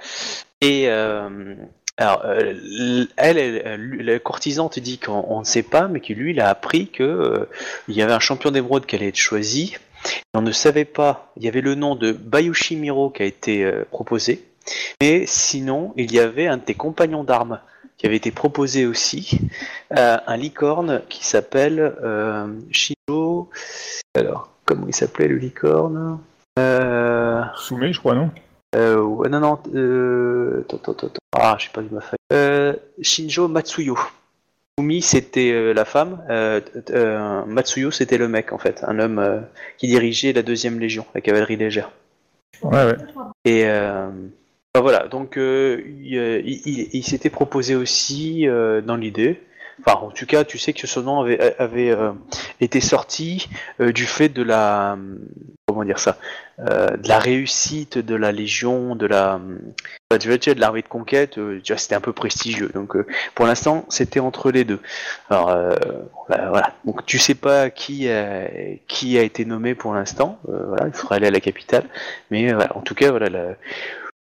Et 0.61 0.85
euh, 0.87 1.55
alors, 1.97 2.23
euh, 2.25 3.05
elle, 3.17 3.99
la 3.99 4.19
courtisan 4.19 4.69
te 4.69 4.79
dit 4.79 4.97
qu'on 4.97 5.25
on 5.27 5.39
ne 5.41 5.45
sait 5.45 5.63
pas, 5.63 5.87
mais 5.87 5.99
que 5.99 6.13
lui, 6.13 6.31
il 6.31 6.39
a 6.39 6.49
appris 6.49 6.87
que 6.87 7.03
euh, 7.03 7.49
il 7.87 7.95
y 7.95 8.01
avait 8.01 8.13
un 8.13 8.19
champion 8.19 8.49
d'émeraude 8.49 8.85
qui 8.85 8.95
allait 8.95 9.09
être 9.09 9.15
choisi. 9.17 9.75
On 10.33 10.41
ne 10.41 10.51
savait 10.51 10.85
pas. 10.85 11.31
Il 11.37 11.43
y 11.43 11.47
avait 11.47 11.61
le 11.61 11.75
nom 11.75 11.95
de 11.95 12.11
Bayushi 12.11 12.75
Miro 12.75 13.09
qui 13.09 13.23
a 13.23 13.25
été 13.25 13.63
euh, 13.63 13.85
proposé, 13.91 14.43
mais 15.01 15.25
sinon, 15.27 15.93
il 15.95 16.11
y 16.11 16.19
avait 16.19 16.47
un 16.47 16.57
de 16.57 16.63
tes 16.63 16.73
compagnons 16.73 17.23
d'armes 17.23 17.59
qui 17.97 18.07
avait 18.07 18.15
été 18.15 18.31
proposé 18.31 18.85
aussi, 18.85 19.39
euh, 19.97 20.17
un 20.25 20.37
licorne 20.37 21.03
qui 21.09 21.25
s'appelle 21.25 21.79
euh, 22.03 22.47
Shijo. 22.71 23.49
Alors, 24.15 24.49
comment 24.65 24.87
il 24.87 24.95
s'appelait 24.95 25.27
le 25.27 25.37
licorne? 25.37 26.19
Euh, 26.59 27.43
Soumé, 27.55 27.93
je 27.93 27.99
crois, 27.99 28.15
non 28.15 28.29
euh, 28.75 28.99
ouais, 29.01 29.29
non, 29.29 29.39
non, 29.39 29.59
euh... 29.75 30.61
attends, 30.61 30.77
attends, 30.91 31.07
attends. 31.07 31.19
Ah, 31.35 31.55
je 31.59 31.65
sais 31.65 31.71
pas 31.71 31.81
vu 31.81 31.89
ma 31.91 32.01
feuille. 32.01 32.17
Euh, 32.33 32.73
Shinjo 33.01 33.47
Matsuyo. 33.47 33.95
Fumi, 34.79 35.03
c'était 35.03 35.51
euh, 35.51 35.73
la 35.73 35.85
femme. 35.85 36.23
Euh, 36.31 36.59
euh, 36.89 37.45
Matsuyo, 37.45 37.91
c'était 37.91 38.17
le 38.17 38.27
mec, 38.27 38.51
en 38.51 38.57
fait. 38.57 38.83
Un 38.87 38.97
homme 38.97 39.43
qui 39.77 39.85
dirigeait 39.87 40.33
la 40.33 40.41
deuxième 40.41 40.79
légion, 40.79 41.05
la 41.13 41.21
cavalerie 41.21 41.55
légère. 41.55 41.91
Ouais, 42.63 42.83
ouais. 42.83 42.95
Et 43.45 43.65
voilà, 44.75 45.07
donc 45.07 45.35
il, 45.37 46.15
il- 46.45 46.89
il- 46.93 47.03
s'était 47.03 47.29
proposé 47.29 47.75
aussi 47.75 48.47
dans 48.47 48.95
l'idée. 48.95 49.39
Enfin, 49.79 49.99
en 49.99 50.11
tout 50.11 50.25
cas, 50.25 50.43
tu 50.43 50.57
sais 50.57 50.73
que 50.73 50.87
ce 50.87 50.99
nom 50.99 51.21
avait, 51.21 51.91
euh, 51.91 52.11
été 52.61 52.79
sorti 52.79 53.49
euh, 53.79 53.91
du 53.91 54.05
fait 54.05 54.29
de 54.29 54.43
la 54.43 54.97
comment 55.67 55.85
dire 55.85 55.97
ça, 55.97 56.17
euh, 56.59 56.95
de 56.97 57.07
la 57.07 57.17
réussite 57.17 57.97
de 57.97 58.15
la 58.15 58.31
Légion, 58.31 58.95
de 58.95 59.07
la 59.07 59.39
bah, 60.09 60.17
de 60.19 60.59
l'armée 60.59 60.81
de 60.81 60.87
conquête. 60.87 61.39
c'était 61.77 61.95
un 61.95 62.01
peu 62.01 62.13
prestigieux. 62.13 62.69
Donc, 62.73 62.95
pour 63.33 63.45
l'instant, 63.47 63.85
c'était 63.89 64.19
entre 64.19 64.51
les 64.51 64.63
deux. 64.63 64.79
Alors 65.29 65.55
voilà. 66.27 66.73
Donc, 66.85 67.05
tu 67.05 67.17
sais 67.17 67.35
pas 67.35 67.69
qui 67.71 68.09
a, 68.09 68.47
été 69.01 69.45
nommé 69.45 69.73
pour 69.73 69.93
l'instant. 69.93 70.37
Voilà, 70.47 70.87
il 70.87 70.93
faudra 70.93 71.15
aller 71.15 71.27
à 71.27 71.31
la 71.31 71.41
capitale. 71.41 71.85
Mais 72.29 72.53
en 72.53 72.81
tout 72.81 72.93
cas, 72.95 73.09
voilà, 73.09 73.29
la- 73.29 73.55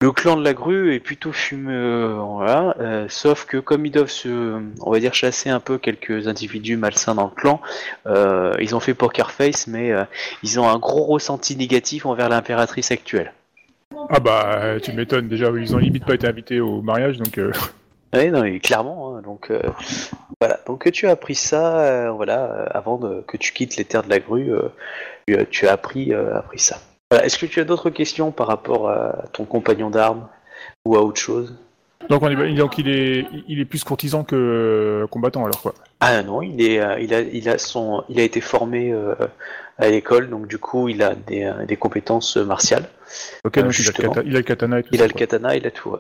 le 0.02 0.12
clan 0.12 0.36
de 0.36 0.44
la 0.44 0.54
grue 0.54 0.96
est 0.96 1.00
plutôt 1.00 1.32
fumeux, 1.32 2.16
voilà, 2.16 2.76
euh, 2.80 3.06
sauf 3.08 3.46
que 3.46 3.58
comme 3.58 3.86
ils 3.86 3.92
doivent 3.92 4.10
se, 4.10 4.60
on 4.82 4.92
va 4.92 5.00
dire, 5.00 5.14
chasser 5.14 5.50
un 5.52 5.60
peu 5.60 5.78
quelques 5.78 6.28
individus 6.28 6.76
malsains 6.76 7.14
dans 7.16 7.26
le 7.26 7.36
clan, 7.36 7.62
euh, 8.08 8.56
ils 8.60 8.76
ont 8.76 8.80
fait 8.80 8.96
poker 8.96 9.30
face, 9.32 9.68
mais 9.68 9.92
euh, 9.92 10.04
ils 10.42 10.60
ont 10.60 10.68
un 10.68 10.80
gros 10.80 11.06
ressenti 11.06 11.56
négatif 11.56 12.06
envers 12.08 12.30
l'impératrice 12.30 12.90
actuelle. 12.92 13.32
Ah 14.10 14.20
bah, 14.20 14.80
tu 14.82 14.92
m'étonnes. 14.94 15.28
Déjà, 15.28 15.50
ils 15.52 15.76
ont 15.76 15.80
limite 15.80 16.06
pas 16.06 16.16
été 16.16 16.26
invités 16.28 16.60
au 16.60 16.82
mariage, 16.82 17.18
donc. 17.18 17.38
euh, 17.38 17.52
Oui, 18.14 18.30
non, 18.30 18.42
mais 18.42 18.60
clairement. 18.60 19.16
hein, 19.16 19.22
donc 19.22 19.52
euh, 19.52 19.62
voilà. 20.42 20.60
Donc 20.68 20.92
tu 20.92 21.08
as 21.08 21.12
appris 21.12 21.36
ça, 21.36 22.12
voilà, 22.12 22.44
avant 22.74 22.98
de- 22.98 23.24
que 23.26 23.38
tu 23.38 23.54
quittes 23.54 23.78
les 23.78 23.86
terres 23.86 24.04
de 24.04 24.10
la 24.10 24.20
grue, 24.20 24.50
tu, 25.28 25.36
as- 25.38 25.46
tu 25.46 25.68
as 25.68 25.72
appris, 25.74 26.14
appris 26.14 26.60
ça. 26.60 26.78
Voilà. 27.12 27.26
Est-ce 27.26 27.38
que 27.38 27.46
tu 27.46 27.60
as 27.60 27.66
d'autres 27.66 27.90
questions 27.92 28.32
par 28.32 28.48
rapport 28.48 28.90
à 28.90 29.26
ton 29.34 29.46
compagnon 29.46 29.90
d'armes 29.92 30.28
ou 30.86 30.96
à 30.96 31.02
autre 31.04 31.20
chose? 31.20 31.56
Donc, 32.10 32.24
on 32.24 32.30
est... 32.30 32.54
donc 32.56 32.78
il, 32.80 32.90
est... 32.90 33.28
il 33.48 33.60
est 33.60 33.66
plus 33.66 33.84
courtisan 33.84 34.24
que 34.24 34.36
euh, 35.04 35.08
combattant, 35.08 35.46
alors 35.46 35.62
quoi. 35.62 35.74
Ah 36.00 36.24
non, 36.24 36.42
il 36.42 36.60
est, 36.62 36.80
euh, 36.82 37.00
il 37.00 37.14
a, 37.14 37.20
il 37.22 37.48
a 37.48 37.58
son, 37.60 38.04
il 38.10 38.20
a 38.20 38.24
été 38.24 38.42
formé 38.42 38.92
euh, 38.92 39.14
à 39.78 39.88
l'école, 39.90 40.30
donc 40.30 40.48
du 40.48 40.58
coup 40.58 40.90
il 40.90 41.04
a 41.04 41.14
des, 41.14 41.52
des 41.68 41.76
compétences 41.76 42.38
martiales. 42.38 42.90
Ok, 43.46 43.58
Euh, 43.58 43.62
donc 43.64 43.64
il 43.64 43.66
a, 43.66 43.66
le 43.66 43.72
justement. 43.72 44.14
kata- 44.14 44.24
il 44.26 44.36
a 44.36 44.40
le 44.40 44.44
katana 44.44 44.80
et 44.80 44.84
tout 44.84 44.90
Il 44.94 44.98
ça. 44.98 45.04
a 45.04 45.08
le 45.08 45.14
quoi. 45.14 45.20
katana, 45.20 45.56
il 45.56 45.68
a 45.68 45.72
tout. 45.72 45.90
ouais. 45.90 46.00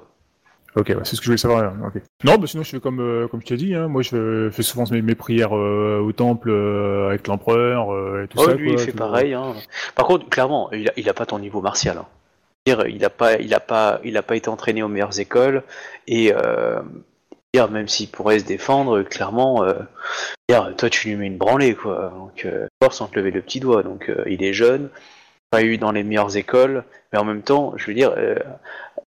Ok, 0.76 0.88
ouais, 0.90 0.96
c'est 1.04 1.16
ce 1.16 1.22
que 1.22 1.26
je 1.26 1.30
voulais 1.30 1.38
savoir. 1.38 1.64
hein, 1.64 1.78
ok. 1.88 2.02
Non, 2.24 2.38
bah 2.38 2.48
sinon 2.48 2.64
je 2.64 2.70
fais 2.70 2.80
comme 2.80 3.02
euh, 3.02 3.28
comme 3.28 3.42
je 3.42 3.46
t'ai 3.48 3.58
dit. 3.58 3.76
Hein, 3.76 3.88
moi, 3.90 4.02
je 4.04 4.50
fais 4.52 4.64
souvent 4.64 4.86
mes, 4.90 5.02
mes 5.02 5.16
prières 5.16 5.56
euh, 5.56 6.00
au 6.00 6.12
temple 6.14 6.50
euh, 6.50 7.10
avec 7.10 7.28
l'empereur 7.28 7.94
euh, 7.94 8.24
et 8.24 8.28
tout 8.30 8.38
Oh, 8.40 8.46
ça. 8.46 8.54
lui 8.54 8.72
quoi, 8.74 8.82
il 8.82 8.86
fait 8.86 8.92
tout- 8.92 8.98
pareil. 8.98 9.34
Hein. 9.34 9.54
Par 9.96 10.06
contre, 10.08 10.30
clairement, 10.30 10.72
il 10.72 10.88
a, 10.90 10.94
il 10.96 11.10
a 11.10 11.14
pas 11.14 11.26
ton 11.26 11.40
niveau 11.40 11.60
martial. 11.62 11.98
Hein. 11.98 12.06
Il 12.68 13.04
a 13.04 13.10
pas, 13.10 13.36
il 13.38 13.54
a 13.56 13.60
pas, 13.60 14.00
il 14.04 14.16
a 14.18 14.22
pas 14.24 14.36
été 14.36 14.48
entraîné 14.48 14.84
aux 14.84 14.88
meilleures 14.88 15.20
écoles 15.20 15.64
et 16.08 16.32
euh, 16.34 16.80
même 17.72 17.88
s'il 17.88 18.08
pourrait 18.10 18.38
se 18.40 18.46
défendre, 18.46 19.02
clairement, 19.02 19.64
euh, 19.66 19.74
toi 20.78 20.90
tu 20.90 21.10
lui 21.10 21.16
mets 21.16 21.26
une 21.28 21.38
branlée 21.38 21.74
quoi. 21.76 22.14
Donc 22.16 22.46
euh, 22.46 22.68
force 22.82 22.98
sans 22.98 23.08
te 23.08 23.18
lever 23.20 23.32
le 23.32 23.42
petit 23.42 23.60
doigt. 23.60 23.82
Donc 23.84 24.10
euh, 24.10 24.24
il 24.28 24.44
est 24.44 24.54
jeune, 24.54 24.90
pas 25.52 25.62
eu 25.64 25.78
dans 25.78 25.92
les 25.92 26.04
meilleures 26.04 26.36
écoles, 26.38 26.84
mais 27.12 27.20
en 27.20 27.26
même 27.26 27.42
temps, 27.44 27.74
je 27.76 27.86
veux 27.88 27.94
dire, 27.94 28.14
euh, 28.18 28.36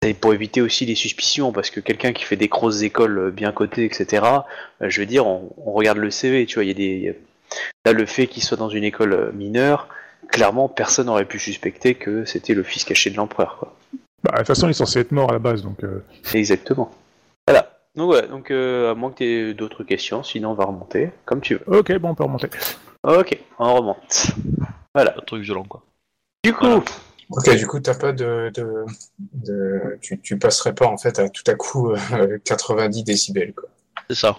c'est 0.04 0.14
pour 0.14 0.34
éviter 0.36 0.62
aussi 0.62 0.86
les 0.86 0.94
suspicions, 0.96 1.52
parce 1.52 1.72
que 1.72 1.80
quelqu'un 1.80 2.14
qui 2.14 2.24
fait 2.24 2.36
des 2.36 2.48
grosses 2.48 2.84
écoles 2.84 3.18
euh, 3.18 3.32
bien 3.32 3.52
cotées, 3.52 3.86
etc. 3.86 4.24
euh, 4.84 4.90
je 4.90 5.00
veux 5.02 5.08
dire, 5.08 5.26
on, 5.26 5.52
on 5.66 5.72
regarde 5.74 5.98
le 5.98 6.12
CV, 6.12 6.46
tu 6.46 6.56
vois, 6.56 6.64
il 6.64 6.68
y 6.68 6.72
a 6.72 6.76
des, 6.76 6.84
il 6.86 7.02
y 7.04 7.10
a- 7.10 7.14
là 7.86 7.94
le 7.94 8.06
fait 8.06 8.28
qu'il 8.28 8.44
soit 8.44 8.56
dans 8.58 8.70
une 8.70 8.84
école 8.84 9.32
mineure, 9.34 9.88
clairement 10.30 10.70
personne 10.70 11.08
n'aurait 11.08 11.26
pu 11.26 11.40
suspecter 11.40 11.96
que 11.96 12.24
c'était 12.26 12.54
le 12.54 12.62
fils 12.64 12.84
caché 12.84 13.10
de 13.10 13.16
l'empereur, 13.18 13.58
quoi. 13.58 13.76
Bah, 14.24 14.32
de 14.34 14.38
toute 14.38 14.48
façon, 14.48 14.68
il 14.68 14.72
est 14.72 14.74
censé 14.74 15.00
être 15.00 15.12
mort 15.12 15.30
à 15.30 15.34
la 15.34 15.40
base, 15.40 15.64
donc. 15.64 15.84
euh, 15.84 16.04
Exactement. 16.34 16.92
Voilà. 17.48 17.72
Donc 17.96 18.06
voilà, 18.12 18.28
donc 18.28 18.52
euh, 18.52 18.92
à 18.92 18.94
moins 18.94 19.10
que 19.10 19.18
tu 19.18 19.24
aies 19.26 19.54
d'autres 19.56 19.84
questions, 19.84 20.22
sinon 20.22 20.52
on 20.52 20.54
va 20.54 20.66
remonter, 20.66 21.10
comme 21.26 21.42
tu 21.42 21.56
veux. 21.56 21.64
Ok, 21.80 21.92
bon, 21.98 22.10
on 22.10 22.16
peut 22.16 22.24
remonter. 22.26 22.48
Ok, 23.04 23.40
on 23.58 23.74
remonte. 23.74 24.28
Voilà. 24.94 25.16
Un 25.18 25.22
truc 25.22 25.42
violent, 25.44 25.64
quoi. 25.64 25.82
Du 26.48 26.54
coup, 26.54 26.66
Voilà. 26.66 26.84
Ok, 27.32 27.56
du 27.58 27.68
coup, 27.68 27.80
t'as 27.82 27.95
pas 27.95 28.14
de, 28.14 28.50
de, 28.56 28.86
de 29.34 29.98
tu, 30.02 30.18
tu 30.22 30.39
passerais 30.39 30.74
pas 30.74 30.86
en 30.88 30.98
fait 30.98 31.20
à 31.20 31.28
tout 31.28 31.43
à 31.48 31.56
coup 31.56 31.91
euh, 31.91 32.38
90 32.45 33.04
décibels 33.04 33.54
quoi. 33.54 33.68
C'est 34.10 34.16
ça. 34.16 34.38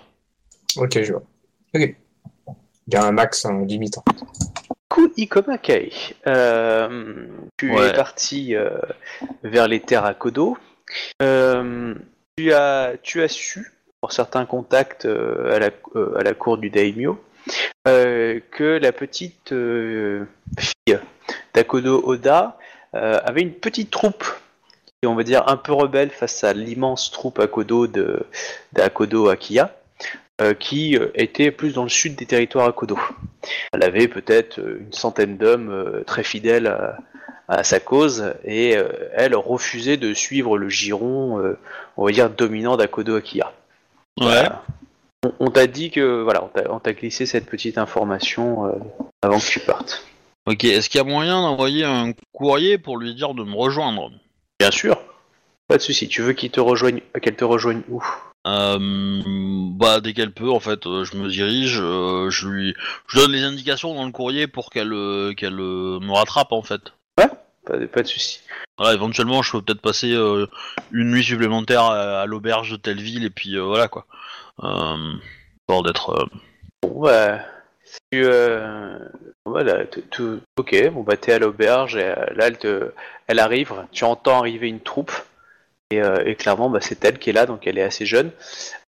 Ok, 0.78 1.02
je 1.02 1.12
vois. 1.12 1.22
Ok. 1.74 1.94
Il 2.86 2.94
y 2.94 2.96
a 2.96 3.04
un 3.04 3.12
max 3.12 3.44
en 3.44 3.58
limitant. 3.58 4.02
coup 4.88 5.10
Ikomakei, 5.18 5.92
euh, 6.26 7.26
tu 7.58 7.70
Ouais. 7.74 7.88
es 7.88 7.92
parti 7.92 8.56
euh, 8.56 8.70
vers 9.44 9.68
les 9.68 9.80
terres 9.80 10.06
à 10.06 10.14
Kodo. 10.14 10.56
Euh, 11.20 11.94
tu 12.38 12.54
as, 12.54 12.94
tu 13.02 13.20
as 13.20 13.28
su 13.28 13.74
pour 14.00 14.12
certains 14.12 14.46
contacts 14.46 15.04
euh, 15.04 15.54
à, 15.54 15.58
la, 15.58 15.70
euh, 15.96 16.16
à 16.18 16.22
la 16.22 16.32
cour 16.32 16.56
du 16.56 16.70
daimyo, 16.70 17.12
euh, 17.12 17.27
que 17.84 18.78
la 18.78 18.92
petite 18.92 19.52
euh, 19.52 20.24
fille 20.58 20.98
d'Akodo 21.54 22.02
Oda 22.04 22.58
euh, 22.94 23.18
avait 23.24 23.42
une 23.42 23.52
petite 23.52 23.90
troupe, 23.90 24.24
et 25.02 25.06
on 25.06 25.14
va 25.14 25.22
dire 25.22 25.48
un 25.48 25.56
peu 25.56 25.72
rebelle 25.72 26.10
face 26.10 26.44
à 26.44 26.52
l'immense 26.52 27.10
troupe 27.10 27.38
Akodo 27.38 27.86
de 27.86 28.26
d'Akodo 28.72 29.28
Akiya, 29.28 29.74
euh, 30.40 30.54
qui 30.54 30.96
euh, 30.96 31.08
était 31.14 31.50
plus 31.50 31.74
dans 31.74 31.82
le 31.82 31.88
sud 31.88 32.16
des 32.16 32.26
territoires 32.26 32.68
Akodo. 32.68 32.98
Elle 33.72 33.82
avait 33.82 34.08
peut-être 34.08 34.58
euh, 34.58 34.80
une 34.80 34.92
centaine 34.92 35.36
d'hommes 35.36 35.70
euh, 35.70 36.04
très 36.04 36.24
fidèles 36.24 36.66
à, 36.66 36.98
à 37.48 37.64
sa 37.64 37.80
cause, 37.80 38.34
et 38.44 38.76
euh, 38.76 38.88
elle 39.14 39.34
refusait 39.34 39.96
de 39.96 40.14
suivre 40.14 40.58
le 40.58 40.68
giron, 40.68 41.40
euh, 41.40 41.58
on 41.96 42.04
va 42.04 42.12
dire, 42.12 42.30
dominant 42.30 42.76
d'Akodo 42.76 43.16
Akiya. 43.16 43.52
Ouais. 44.20 44.48
On, 45.24 45.32
on 45.40 45.50
t'a 45.50 45.66
dit 45.66 45.90
que, 45.90 46.22
voilà, 46.22 46.48
on 46.70 46.78
t'a- 46.78 46.92
glissé 46.92 47.26
cette 47.26 47.46
petite 47.46 47.78
information 47.78 48.66
euh, 48.66 48.72
avant 49.22 49.38
que 49.38 49.46
tu 49.46 49.60
partes. 49.60 50.06
Ok, 50.46 50.64
est-ce 50.64 50.88
qu'il 50.88 50.98
y 50.98 51.00
a 51.00 51.04
moyen 51.04 51.42
d'envoyer 51.42 51.84
un 51.84 52.12
courrier 52.32 52.78
pour 52.78 52.96
lui 52.98 53.14
dire 53.14 53.34
de 53.34 53.42
me 53.44 53.54
rejoindre? 53.54 54.10
Bien 54.60 54.70
sûr. 54.70 54.96
Pas 55.66 55.76
de 55.76 55.82
souci. 55.82 56.08
Tu 56.08 56.22
veux 56.22 56.32
qu'il 56.32 56.50
te 56.50 56.60
rejoigne, 56.60 57.00
qu'elle 57.20 57.36
te 57.36 57.44
rejoigne 57.44 57.82
où? 57.90 58.02
Euh, 58.46 58.78
Bah 59.74 60.00
dès 60.00 60.14
qu'elle 60.14 60.32
peut, 60.32 60.50
en 60.50 60.60
fait, 60.60 60.86
euh, 60.86 61.04
je 61.04 61.16
me 61.16 61.28
dirige, 61.28 61.78
euh, 61.82 62.30
je 62.30 62.48
lui, 62.48 62.74
je 63.08 63.18
donne 63.18 63.32
les 63.32 63.42
indications 63.42 63.94
dans 63.94 64.06
le 64.06 64.12
courrier 64.12 64.46
pour 64.46 64.70
qu'elle, 64.70 64.94
qu'elle 65.36 65.54
me 65.56 66.12
rattrape 66.12 66.52
en 66.52 66.62
fait. 66.62 66.80
pas, 67.16 67.76
de- 67.76 67.84
pas 67.86 68.02
de 68.02 68.08
souci. 68.08 68.40
Voilà, 68.78 68.94
éventuellement, 68.94 69.42
je 69.42 69.52
peux 69.52 69.60
peut-être 69.60 69.82
passer 69.82 70.12
une 70.92 71.10
nuit 71.10 71.24
supplémentaire 71.24 71.82
à, 71.82 72.22
à 72.22 72.26
l'auberge 72.26 72.70
de 72.70 72.76
telle 72.76 73.00
ville 73.02 73.24
et 73.24 73.30
puis 73.30 73.58
voilà 73.58 73.88
quoi. 73.88 74.06
Euh, 74.62 75.14
histoire 75.60 75.82
d'être. 75.82 76.10
euh, 76.10 76.26
Bon 76.82 77.02
bah, 77.02 77.40
tu, 78.12 78.24
euh, 78.24 78.98
voilà, 79.44 79.84
t- 79.86 80.02
tout, 80.02 80.40
ok. 80.56 80.90
Bon 80.92 81.02
bah 81.02 81.16
t'es 81.16 81.32
à 81.32 81.38
l'auberge 81.38 81.96
et 81.96 82.04
euh, 82.04 82.26
là 82.36 82.46
elle 82.48 82.58
te, 82.58 82.92
elle 83.26 83.38
arrive. 83.38 83.72
Tu 83.92 84.04
entends 84.04 84.38
arriver 84.38 84.68
une 84.68 84.80
troupe 84.80 85.12
et, 85.90 86.02
euh, 86.02 86.34
clairement 86.34 86.70
bah 86.70 86.80
c'est 86.80 87.04
elle 87.04 87.18
qui 87.18 87.30
est 87.30 87.32
là, 87.32 87.46
donc 87.46 87.66
elle 87.66 87.78
est 87.78 87.82
assez 87.82 88.06
jeune. 88.06 88.30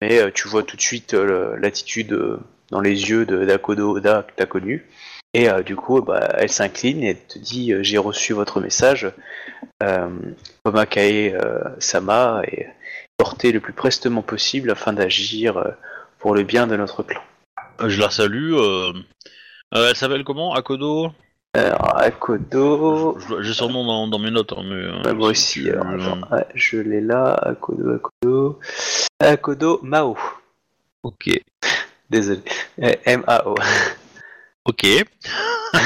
Mais 0.01 0.19
euh, 0.19 0.31
tu 0.33 0.47
vois 0.47 0.63
tout 0.63 0.77
de 0.77 0.81
suite 0.81 1.13
euh, 1.13 1.57
l'attitude 1.59 2.13
euh, 2.13 2.39
dans 2.71 2.81
les 2.81 3.09
yeux 3.09 3.25
d'Akodo 3.25 3.95
Oda 3.97 4.23
que 4.27 4.33
t'as 4.35 4.45
connu. 4.45 4.85
Et 5.33 5.49
euh, 5.49 5.63
du 5.63 5.75
coup, 5.75 6.01
bah, 6.01 6.29
elle 6.37 6.49
s'incline 6.51 7.03
et 7.03 7.15
te 7.15 7.39
dit 7.39 7.73
euh, 7.73 7.81
J'ai 7.83 7.97
reçu 7.97 8.33
votre 8.33 8.61
message, 8.61 9.11
euh, 9.83 10.09
Omakae 10.65 11.33
euh, 11.35 11.61
Sama, 11.79 12.41
et 12.47 12.67
portez 13.17 13.51
le 13.51 13.59
plus 13.59 13.73
prestement 13.73 14.21
possible 14.21 14.71
afin 14.71 14.93
d'agir 14.93 15.57
euh, 15.57 15.71
pour 16.19 16.35
le 16.35 16.43
bien 16.43 16.67
de 16.67 16.75
notre 16.75 17.03
clan. 17.03 17.21
Je 17.85 17.99
la 17.99 18.09
salue. 18.09 18.53
euh, 18.53 18.93
euh, 19.75 19.89
elle 19.89 19.95
s'appelle 19.95 20.23
comment 20.23 20.53
Akodo? 20.53 21.11
Alors, 21.55 21.97
Akodo. 21.99 23.17
J'ai 23.41 23.53
son 23.53 23.69
nom 23.69 23.85
dans, 23.85 24.07
dans 24.07 24.19
mes 24.19 24.31
notes. 24.31 24.53
hein, 24.53 24.63
mais, 24.63 24.73
euh, 24.75 25.01
Ouais, 25.03 25.13
moi 25.13 25.33
si 25.35 25.61
aussi, 25.61 25.69
alors, 25.69 26.17
ouais, 26.31 26.45
je 26.55 26.77
l'ai 26.77 27.01
là, 27.01 27.33
Akodo, 27.35 27.93
Akodo. 27.95 28.59
Akodo 29.19 29.79
Mao. 29.83 30.17
Ok. 31.03 31.29
Désolé. 32.09 32.41
Euh, 32.81 32.93
M-A-O. 33.05 33.55
Ok. 34.65 34.85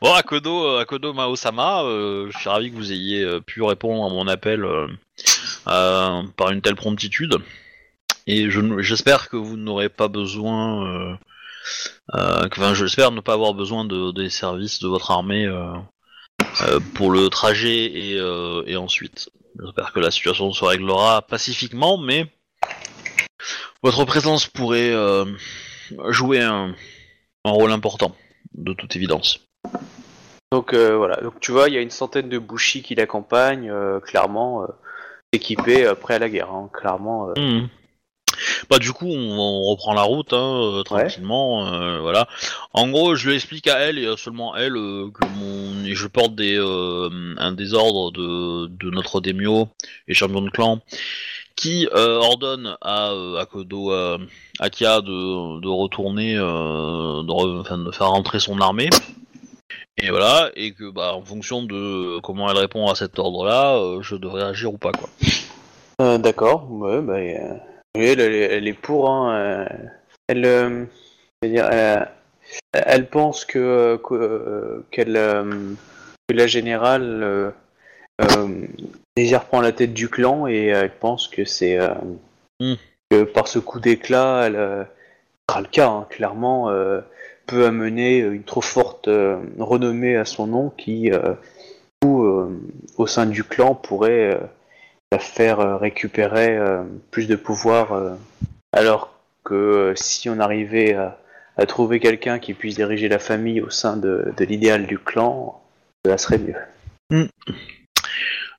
bon, 0.00 0.12
Akodo, 0.14 0.64
euh, 0.66 0.80
Akodo 0.80 1.12
Mao-sama, 1.12 1.82
euh, 1.84 2.28
je 2.30 2.38
suis 2.38 2.48
ravi 2.48 2.70
que 2.70 2.76
vous 2.76 2.92
ayez 2.92 3.22
euh, 3.24 3.40
pu 3.40 3.62
répondre 3.62 4.04
à 4.04 4.08
mon 4.10 4.26
appel 4.28 4.64
euh, 4.64 4.86
euh, 4.86 4.88
par 5.64 6.50
une 6.50 6.62
telle 6.62 6.76
promptitude. 6.76 7.38
Et 8.26 8.48
j'espère 8.78 9.28
que 9.28 9.36
vous 9.36 9.56
n'aurez 9.56 9.88
pas 9.88 10.08
besoin, 10.08 10.86
euh, 10.86 11.14
euh, 12.14 12.48
enfin, 12.52 12.74
j'espère 12.74 13.10
ne 13.10 13.20
pas 13.20 13.32
avoir 13.32 13.54
besoin 13.54 13.84
de, 13.84 14.12
des 14.12 14.30
services 14.30 14.80
de 14.80 14.88
votre 14.88 15.10
armée 15.10 15.46
euh, 15.46 15.72
euh, 16.62 16.80
pour 16.94 17.10
le 17.10 17.28
trajet 17.28 17.86
et, 17.86 18.18
euh, 18.18 18.78
ensuite. 18.78 19.30
J'espère 19.60 19.92
que 19.92 20.00
la 20.00 20.10
situation 20.10 20.52
se 20.52 20.64
réglera 20.64 21.22
pacifiquement, 21.22 21.98
mais 21.98 22.26
votre 23.82 24.04
présence 24.04 24.46
pourrait 24.46 24.92
euh, 24.92 25.24
jouer 26.08 26.40
un, 26.40 26.74
rôle 27.44 27.72
important, 27.72 28.14
de 28.54 28.74
toute 28.74 28.94
évidence. 28.94 29.40
Donc 30.52 30.72
euh, 30.72 30.96
voilà, 30.96 31.16
donc 31.16 31.40
tu 31.40 31.52
vois, 31.52 31.68
il 31.68 31.74
y 31.74 31.78
a 31.78 31.80
une 31.80 31.90
centaine 31.90 32.28
de 32.28 32.38
bouchis 32.38 32.82
qui 32.82 32.94
l'accompagnent, 32.94 33.70
euh, 33.70 33.98
clairement, 33.98 34.66
euh, 35.32 35.36
équipés 35.36 35.86
euh, 35.86 35.94
à 36.08 36.18
la 36.18 36.28
guerre, 36.28 36.50
hein, 36.50 36.68
clairement. 36.72 37.28
euh. 37.28 37.34
Mhm. 37.40 37.68
Bah 38.70 38.78
du 38.78 38.92
coup, 38.92 39.06
on, 39.06 39.38
on 39.38 39.62
reprend 39.70 39.92
la 39.92 40.02
route 40.02 40.32
hein, 40.32 40.60
euh, 40.78 40.82
tranquillement, 40.82 41.66
euh, 41.66 42.00
voilà. 42.00 42.26
En 42.72 42.88
gros, 42.88 43.14
je 43.14 43.28
lui 43.28 43.34
explique 43.34 43.66
à 43.66 43.78
elle 43.80 43.98
et 43.98 44.06
à 44.06 44.16
seulement 44.16 44.56
elle 44.56 44.76
euh, 44.76 45.10
que 45.10 45.26
mon, 45.26 45.84
et 45.84 45.94
je 45.94 46.06
porte 46.06 46.34
des 46.36 46.56
un 46.56 47.52
désordre 47.52 48.12
de, 48.12 48.66
de 48.68 48.90
notre 48.90 49.20
démio 49.20 49.68
et 50.08 50.14
champion 50.14 50.40
de 50.42 50.50
clan 50.50 50.78
qui 51.56 51.86
ordonne 51.92 52.76
à 52.80 53.10
euh, 53.10 53.36
Akodo 53.36 53.92
euh, 53.92 54.16
Akia 54.60 55.02
de, 55.02 55.60
de 55.60 55.68
retourner, 55.68 56.36
de, 56.36 56.40
re- 56.40 57.60
enfin, 57.60 57.76
de 57.78 57.90
faire 57.90 58.08
rentrer 58.08 58.40
son 58.40 58.58
armée. 58.60 58.88
Et 60.02 60.10
voilà, 60.10 60.50
et 60.56 60.72
que 60.72 60.90
bah 60.90 61.12
en 61.14 61.22
fonction 61.22 61.62
de 61.62 62.20
comment 62.20 62.50
elle 62.50 62.56
répond 62.56 62.88
à 62.88 62.94
cet 62.94 63.18
ordre-là, 63.18 63.76
euh, 63.76 64.00
je 64.02 64.16
devrais 64.16 64.42
agir 64.42 64.72
ou 64.72 64.78
pas 64.78 64.92
quoi. 64.92 65.08
Euh, 66.00 66.16
D'accord, 66.16 66.70
ouais, 66.70 67.00
bah, 67.02 67.14
euh, 67.18 67.54
oui, 67.96 68.06
elle, 68.06 68.20
elle 68.20 68.34
est- 68.34 68.56
elle 68.56 68.68
est 68.68 68.72
pour, 68.72 69.10
hein, 69.10 69.34
euh, 69.34 69.66
elle, 70.28 70.44
euh, 70.46 70.84
dire, 71.42 71.68
elle, 71.70 72.08
elle 72.72 73.08
pense 73.10 73.44
que, 73.44 73.58
euh, 73.58 73.98
que, 73.98 74.14
euh, 74.14 74.86
qu'elle, 74.90 75.16
euh, 75.16 75.74
que 76.28 76.34
la 76.34 76.46
générale 76.46 77.22
euh, 77.22 77.50
euh, 78.22 78.48
désire 79.16 79.44
prendre 79.44 79.64
la 79.64 79.72
tête 79.72 79.92
du 79.92 80.08
clan 80.08 80.46
et 80.46 80.72
euh, 80.72 80.82
elle 80.84 80.96
pense 80.96 81.28
que 81.28 81.44
c'est 81.44 81.78
euh, 81.78 81.88
Hmm. 82.60 82.74
que 83.10 83.24
par 83.24 83.48
ce 83.48 83.58
coup 83.58 83.80
d'éclat, 83.80 84.44
elle 84.46 84.56
euh, 84.56 84.84
sera 85.48 85.60
le 85.62 85.66
cas, 85.68 85.88
hein, 85.88 86.06
clairement, 86.10 86.70
euh, 86.70 87.00
peut 87.50 87.66
amener 87.66 88.18
une 88.18 88.44
trop 88.44 88.60
forte 88.60 89.08
euh, 89.08 89.36
renommée 89.58 90.16
à 90.16 90.24
son 90.24 90.46
nom 90.46 90.70
qui, 90.70 91.10
euh, 91.10 91.34
ou, 92.04 92.22
euh, 92.22 92.48
au 92.96 93.08
sein 93.08 93.26
du 93.26 93.42
clan, 93.42 93.74
pourrait 93.74 94.34
euh, 94.34 94.38
la 95.10 95.18
faire 95.18 95.58
euh, 95.58 95.76
récupérer 95.76 96.56
euh, 96.56 96.84
plus 97.10 97.26
de 97.26 97.34
pouvoir, 97.34 97.92
euh, 97.92 98.14
alors 98.72 99.18
que 99.42 99.54
euh, 99.54 99.94
si 99.96 100.30
on 100.30 100.38
arrivait 100.38 100.94
à, 100.94 101.16
trouver 101.66 102.00
quelqu'un 102.00 102.38
qui 102.38 102.54
puisse 102.54 102.76
diriger 102.76 103.08
la 103.08 103.18
famille 103.18 103.60
au 103.60 103.68
sein 103.68 103.98
de, 103.98 104.32
l'idéal 104.38 104.86
du 104.86 104.98
clan, 104.98 105.60
cela 106.04 106.16
serait 106.16 106.38
mieux. 106.38 106.54
Euh, 107.12 107.26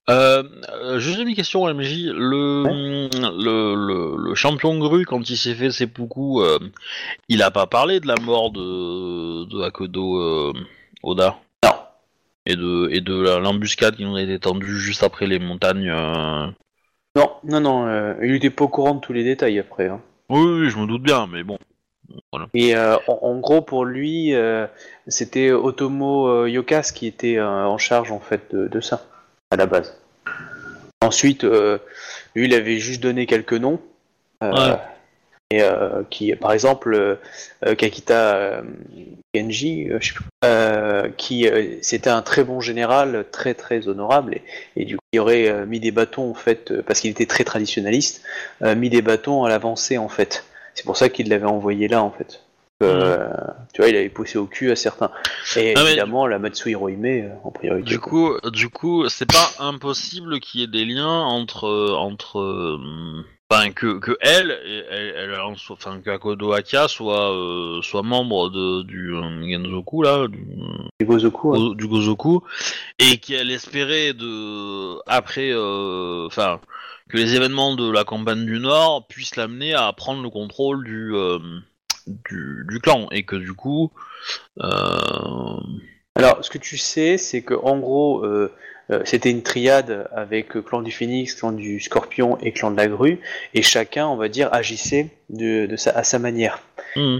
euh, 0.09 0.43
juste 0.99 1.19
une 1.19 1.33
question, 1.35 1.67
MJ. 1.67 2.05
Le, 2.07 2.63
le, 3.13 3.75
le, 3.75 4.15
le 4.17 4.35
champion 4.35 4.77
grue, 4.77 5.05
quand 5.05 5.29
il 5.29 5.37
s'est 5.37 5.55
fait 5.55 5.71
ses 5.71 5.87
poucous, 5.87 6.41
euh, 6.41 6.59
il 7.29 7.41
a 7.43 7.51
pas 7.51 7.67
parlé 7.67 7.99
de 7.99 8.07
la 8.07 8.15
mort 8.21 8.51
de, 8.51 9.45
de 9.45 9.61
Akodo 9.63 10.17
euh, 10.17 10.53
Oda? 11.03 11.37
Non. 11.63 11.71
et 12.45 12.55
de, 12.55 12.89
et 12.91 13.01
de 13.01 13.21
la- 13.21 13.39
l'embuscade 13.39 13.95
qui 13.95 14.03
nous 14.05 14.15
a 14.15 14.21
été 14.21 14.39
tendue 14.39 14.77
juste 14.77 15.03
après 15.03 15.27
les 15.27 15.39
montagnes. 15.39 15.89
euh. 15.89 16.47
Non, 17.15 17.29
non, 17.43 17.59
non, 17.59 17.87
euh, 17.87 18.13
il 18.23 18.35
était 18.35 18.49
pas 18.49 18.63
au 18.65 18.69
courant 18.69 18.95
de 18.95 19.01
tous 19.01 19.13
les 19.13 19.23
détails 19.23 19.59
après. 19.59 19.87
hein. 19.89 20.01
Oui, 20.29 20.39
oui, 20.61 20.69
je 20.69 20.77
me 20.77 20.87
doute 20.87 21.03
bien, 21.03 21.27
mais 21.27 21.43
bon. 21.43 21.57
Et 22.53 22.75
euh, 22.75 22.97
en, 23.07 23.19
en 23.21 23.39
gros, 23.39 23.61
pour 23.61 23.85
lui, 23.85 24.33
euh, 24.33 24.65
c'était 25.07 25.51
Otomo 25.51 26.27
euh, 26.27 26.49
Yokas 26.49 26.91
qui 26.95 27.05
était 27.07 27.37
euh, 27.37 27.65
en 27.65 27.77
charge 27.77 28.11
en 28.11 28.19
fait 28.19 28.53
de, 28.53 28.67
de 28.67 28.79
ça, 28.81 29.05
à 29.51 29.55
la 29.57 29.65
base. 29.67 29.95
Ensuite, 31.01 31.43
euh, 31.43 31.77
lui, 32.35 32.45
il 32.45 32.53
avait 32.53 32.77
juste 32.77 33.01
donné 33.01 33.25
quelques 33.25 33.53
noms. 33.53 33.79
euh, 34.43 34.51
Ouais. 34.51 34.77
Et 35.53 35.61
euh, 35.63 36.03
qui, 36.09 36.33
par 36.35 36.53
exemple, 36.53 37.19
Kakita 37.77 38.61
Genji, 39.35 39.89
je 39.99 40.07
sais 40.07 40.13
plus, 40.13 41.11
qui 41.17 41.45
c'était 41.81 42.09
un 42.09 42.21
très 42.21 42.45
bon 42.45 42.61
général, 42.61 43.25
très 43.33 43.53
très 43.53 43.89
honorable, 43.89 44.35
et, 44.35 44.43
et 44.77 44.85
du 44.85 44.95
coup, 44.95 45.03
il 45.11 45.19
aurait 45.19 45.65
mis 45.65 45.81
des 45.81 45.91
bâtons 45.91 46.31
en 46.31 46.35
fait, 46.35 46.81
parce 46.83 47.01
qu'il 47.01 47.11
était 47.11 47.25
très 47.25 47.43
traditionnaliste, 47.43 48.23
mis 48.61 48.89
des 48.89 49.01
bâtons 49.01 49.43
à 49.43 49.49
l'avancée 49.49 49.97
en 49.97 50.07
fait. 50.07 50.45
C'est 50.73 50.85
pour 50.85 50.95
ça 50.95 51.09
qu'il 51.09 51.27
l'avait 51.27 51.43
envoyé 51.43 51.89
là 51.89 52.01
en 52.01 52.11
fait. 52.11 52.43
Euh, 52.85 53.27
Tu 53.73 53.81
vois, 53.81 53.89
il 53.89 53.95
avait 53.95 54.09
poussé 54.09 54.37
au 54.37 54.45
cul 54.47 54.69
à 54.71 54.75
certains. 54.75 55.11
Et 55.55 55.73
Ah, 55.75 55.83
mais- 55.83 55.91
évidemment, 55.91 56.27
la 56.27 56.39
Matsu 56.39 56.71
Hirohime 56.71 57.05
euh, 57.05 57.29
en 57.43 57.51
priorité. 57.51 57.87
Du 57.87 57.99
quoi. 57.99 58.39
coup, 58.41 58.49
du 58.51 58.69
coup, 58.69 59.07
c'est 59.09 59.31
pas 59.31 59.51
impossible 59.59 60.39
qu'il 60.39 60.61
y 60.61 60.63
ait 60.63 60.67
des 60.67 60.85
liens 60.85 61.07
entre 61.07 61.69
entre 61.95 62.39
euh, 62.39 63.23
enfin 63.49 63.71
que 63.71 63.99
que 63.99 64.17
elle, 64.21 64.51
elle, 64.89 65.13
elle, 65.17 65.39
en 65.39 65.55
soit- 65.55 65.75
enfin 65.79 66.01
que 66.03 66.09
Akodo 66.09 66.51
Akia 66.53 66.87
soit 66.87 67.31
euh, 67.33 67.81
soit 67.81 68.01
membre 68.03 68.49
de 68.49 68.83
du 68.83 69.13
euh, 69.15 69.47
Genzoku 69.49 70.03
là, 70.03 70.27
du, 70.27 70.45
Gozoku, 71.05 71.53
hein. 71.53 71.57
Go- 71.57 71.75
du 71.75 71.87
Gozoku, 71.87 72.43
et 72.99 73.17
qu'elle 73.17 73.51
espérait 73.51 74.13
de 74.13 74.97
après, 75.09 75.51
euh, 75.53 76.27
enfin 76.27 76.59
que 77.09 77.17
les 77.17 77.35
événements 77.35 77.75
de 77.75 77.91
la 77.91 78.03
campagne 78.05 78.45
du 78.45 78.59
Nord 78.59 79.05
puissent 79.07 79.35
l'amener 79.35 79.73
à 79.73 79.91
prendre 79.93 80.21
le 80.23 80.29
contrôle 80.29 80.85
du, 80.85 81.13
euh, 81.13 81.39
du, 82.07 82.65
du 82.67 82.79
clan 82.79 83.07
et 83.11 83.23
que 83.23 83.35
du 83.35 83.53
coup, 83.53 83.91
euh, 84.59 85.57
Alors, 86.15 86.43
ce 86.43 86.49
que 86.49 86.57
tu 86.57 86.77
sais, 86.77 87.17
c'est 87.17 87.41
que 87.41 87.53
en 87.53 87.79
gros, 87.79 88.23
euh, 88.25 88.51
euh, 88.91 89.01
c'était 89.05 89.31
une 89.31 89.43
triade 89.43 90.07
avec 90.13 90.55
euh, 90.57 90.61
clan 90.61 90.81
du 90.81 90.91
Phénix, 90.91 91.33
clan 91.35 91.51
du 91.51 91.79
Scorpion 91.79 92.37
et 92.41 92.51
clan 92.51 92.71
de 92.71 92.77
la 92.77 92.87
Grue, 92.87 93.19
et 93.53 93.61
chacun, 93.61 94.07
on 94.07 94.17
va 94.17 94.27
dire, 94.27 94.49
agissait 94.53 95.07
de, 95.29 95.65
de 95.65 95.75
sa, 95.75 95.91
à 95.91 96.03
sa 96.03 96.19
manière. 96.19 96.59
hmm. 96.95 97.19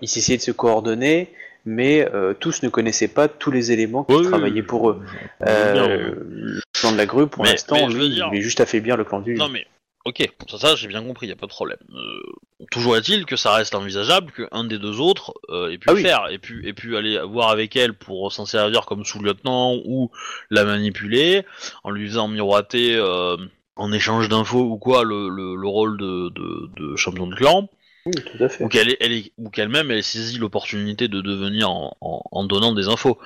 Ils 0.00 0.18
essayaient 0.18 0.38
de 0.38 0.42
se 0.42 0.52
coordonner, 0.52 1.28
mais 1.66 2.08
tous 2.40 2.62
ne 2.62 2.68
connaissaient 2.68 3.08
pas 3.08 3.28
tous 3.28 3.50
les 3.50 3.72
éléments 3.72 4.04
qui 4.04 4.14
Oui, 4.14 4.24
travaillaient 4.24 4.60
oui, 4.60 4.66
pour 4.66 4.90
eux. 4.90 5.02
bien, 5.40 5.88
le 5.88 6.60
clan 6.72 6.92
de 6.92 6.96
la 6.96 7.06
Grue, 7.06 7.26
pour 7.26 7.44
l'instant, 7.44 7.88
lui, 7.88 8.08
dire- 8.10 8.24
il 8.26 8.28
voulait 8.28 8.40
juste 8.40 8.60
affaiblir 8.60 8.96
le 8.96 9.04
clan 9.04 9.20
du. 9.20 9.34
Non 9.34 9.48
mais, 9.48 9.66
ok, 10.04 10.28
ça, 10.50 10.58
ça 10.58 10.76
j'ai 10.76 10.88
bien 10.88 11.02
compris, 11.02 11.26
y 11.28 11.32
a 11.32 11.36
pas 11.36 11.46
de 11.46 11.50
problème. 11.50 11.78
Euh, 11.94 12.22
toujours 12.70 12.96
est-il 12.96 13.26
que 13.26 13.36
ça 13.36 13.52
reste 13.54 13.74
envisageable 13.74 14.32
qu'un 14.32 14.64
des 14.64 14.78
deux 14.78 15.00
autres 15.00 15.34
euh, 15.50 15.70
ait 15.70 15.78
pu 15.78 15.86
Ah 15.88 15.92
le 15.92 15.96
oui. 15.96 16.02
faire, 16.02 16.28
et 16.30 16.38
pu, 16.38 16.66
et 16.66 16.72
pu 16.72 16.96
aller 16.96 17.18
voir 17.20 17.50
avec 17.50 17.74
elle 17.76 17.94
pour 17.94 18.32
s'en 18.32 18.46
servir 18.46 18.86
comme 18.86 19.04
sous-lieutenant 19.04 19.76
ou 19.84 20.10
la 20.50 20.64
manipuler, 20.64 21.44
en 21.84 21.90
lui 21.90 22.06
faisant 22.08 22.28
miroiter 22.28 22.94
euh, 22.96 23.36
en 23.76 23.92
échange 23.92 24.28
d'infos 24.28 24.62
ou 24.62 24.76
quoi 24.78 25.04
le, 25.04 25.28
le, 25.28 25.56
le 25.56 25.68
rôle 25.68 25.98
de, 25.98 26.28
de, 26.30 26.70
de 26.76 26.96
champion 26.96 27.26
de 27.26 27.34
clan, 27.34 27.68
Oui, 28.06 28.12
tout 28.14 28.42
à 28.44 28.48
fait. 28.48 28.62
ou 28.64 28.68
qu'elle 28.68 28.90
est- 28.90 28.96
elle 29.00 29.12
est- 29.12 29.32
ou 29.38 29.50
qu'elle-même 29.50 29.90
elle 29.90 30.02
saisit 30.04 30.38
l'opportunité 30.38 31.08
de 31.08 31.20
devenir 31.20 31.70
en, 31.70 31.96
en, 32.00 32.22
en 32.30 32.44
donnant 32.44 32.72
des 32.72 32.88
infos. 32.88 33.18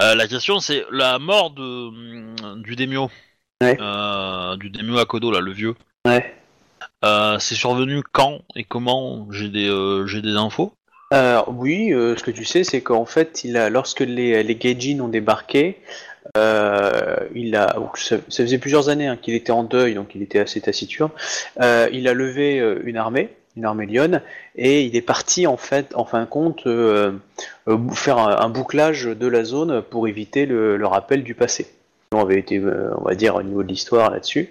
Euh, 0.00 0.14
la 0.14 0.28
question 0.28 0.60
c'est 0.60 0.84
la 0.90 1.18
mort 1.18 1.50
de 1.50 2.56
du 2.62 2.76
Demio, 2.76 3.10
Ouais. 3.62 3.76
euh, 3.80 4.56
du 4.56 4.70
Demio 4.70 4.98
Akodo 4.98 5.30
là, 5.30 5.40
le 5.40 5.52
vieux. 5.52 5.74
Ouais. 6.06 6.34
Euh, 7.04 7.38
c'est 7.38 7.54
survenu 7.54 8.02
quand 8.12 8.40
et 8.56 8.64
comment 8.64 9.28
J'ai 9.30 9.48
des 9.48 9.68
euh, 9.68 10.06
j'ai 10.06 10.20
des 10.20 10.34
infos? 10.36 10.72
Alors, 11.10 11.52
oui, 11.54 11.92
euh, 11.92 12.16
ce 12.16 12.22
que 12.22 12.30
tu 12.30 12.44
sais, 12.44 12.64
c'est 12.64 12.80
qu'en 12.80 13.04
fait, 13.04 13.44
il 13.44 13.56
a, 13.56 13.68
lorsque 13.68 14.00
les, 14.00 14.42
les 14.42 14.54
Gaijin 14.56 14.98
ont 15.00 15.08
débarqué, 15.08 15.78
euh, 16.38 17.16
il 17.34 17.54
a, 17.54 17.76
ça, 17.96 18.16
ça 18.28 18.42
faisait 18.42 18.58
plusieurs 18.58 18.88
années 18.88 19.08
hein, 19.08 19.18
qu'il 19.20 19.34
était 19.34 19.52
en 19.52 19.62
deuil, 19.62 19.94
donc 19.94 20.14
il 20.14 20.22
était 20.22 20.38
assez 20.38 20.60
taciturne. 20.60 21.10
Euh, 21.60 21.88
il 21.92 22.08
a 22.08 22.14
levé 22.14 22.56
une 22.84 22.96
armée, 22.96 23.28
une 23.56 23.66
armée 23.66 23.84
lyonne, 23.84 24.22
et 24.56 24.84
il 24.84 24.96
est 24.96 25.02
parti 25.02 25.46
en 25.46 25.58
fait, 25.58 25.94
en 25.94 26.06
fin 26.06 26.22
de 26.22 26.26
compte, 26.26 26.62
faire 26.64 28.18
un, 28.18 28.38
un 28.38 28.48
bouclage 28.48 29.04
de 29.04 29.26
la 29.26 29.44
zone 29.44 29.82
pour 29.82 30.08
éviter 30.08 30.46
le, 30.46 30.78
le 30.78 30.86
rappel 30.86 31.24
du 31.24 31.34
passé. 31.34 31.66
On 32.14 32.22
avait 32.22 32.38
été, 32.38 32.58
euh, 32.58 32.90
on 32.98 33.04
va 33.04 33.14
dire, 33.14 33.34
au 33.34 33.42
niveau 33.42 33.62
de 33.62 33.68
l'histoire 33.68 34.10
là-dessus. 34.10 34.50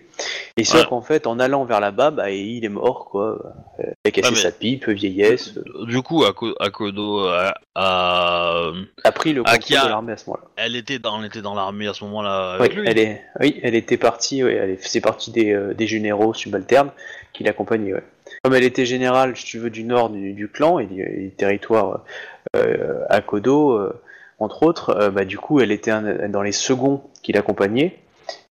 Et 0.58 0.64
c'est 0.64 0.78
Ouais. 0.80 0.86
qu'en 0.88 1.02
fait, 1.02 1.26
en 1.28 1.40
allant 1.40 1.66
vers 1.66 1.80
là-bas, 1.80 2.12
bah, 2.12 2.30
il 2.30 2.64
est 2.64 2.70
mort, 2.70 3.06
quoi. 3.06 3.40
Il 3.80 4.08
a 4.08 4.12
cassé 4.12 4.30
Ouais, 4.30 4.36
sa 4.36 4.52
pipe, 4.52 4.88
vieillesse. 4.90 5.58
Du 5.88 6.02
coup, 6.02 6.24
Ako- 6.24 6.56
Akodo 6.60 7.20
a, 7.28 7.54
a- 7.76 8.72
a 9.04 9.12
pris 9.12 9.34
le 9.34 9.44
contrôle 9.44 9.60
de 9.84 9.88
l'armée 9.90 10.14
à 10.14 10.18
ce 10.18 10.30
moment-là. 10.30 10.48
elle 10.58 10.76
était 10.76 11.00
dans 11.00 11.20
elle 11.20 11.26
était 11.28 11.42
dans 11.42 11.56
l'armée 11.56 11.88
à 11.88 11.94
ce 11.94 12.04
moment-là 12.06 12.58
elle 12.86 12.98
est, 13.00 13.22
oui, 13.40 13.60
elle 13.64 13.76
était 13.76 13.98
partie, 13.98 14.44
oui, 14.44 14.52
elle 14.54 14.78
faisait 14.78 15.02
partie 15.02 15.32
des, 15.32 15.52
euh, 15.54 15.74
des 15.74 15.88
généraux 15.88 16.34
subalternes 16.34 16.92
qui 17.34 17.44
l'accompagnaient. 17.44 17.94
ouais. 17.94 18.04
Comme 18.44 18.54
elle 18.56 18.64
était 18.64 18.86
générale, 18.86 19.36
si 19.36 19.46
tu 19.46 19.60
veux, 19.60 19.70
du 19.70 19.84
nord 19.84 20.10
du, 20.10 20.34
du 20.34 20.48
clan 20.50 20.80
et 20.80 20.86
du, 20.86 21.32
territoire 21.38 22.04
euh, 22.56 23.04
à 23.10 23.22
Kodo, 23.22 23.72
euh, 23.74 24.02
entre 24.42 24.64
autres, 24.64 24.90
euh, 24.92 25.10
bah, 25.10 25.26
du 25.26 25.38
coup, 25.38 25.60
elle 25.60 25.72
était 25.72 25.92
un- 25.92 26.30
dans 26.30 26.42
les 26.42 26.52
seconds 26.52 27.04
qui 27.24 27.32
l'accompagnaient. 27.32 27.98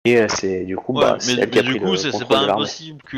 Et 0.05 0.17
euh, 0.17 0.27
c'est 0.29 0.63
du 0.63 0.77
coup, 0.77 0.93
Ouais, 0.93 1.01
bah, 1.03 1.13
mais, 1.15 1.19
c'est 1.19 1.31
elle 1.33 1.39
mais 1.39 1.47
qui 1.49 1.59
a 1.59 1.61
du 1.61 1.69
pris 1.71 1.79
coup, 1.79 1.95
c'est 1.97 2.27
pas 2.27 2.39
impossible 2.39 3.01
que 3.03 3.17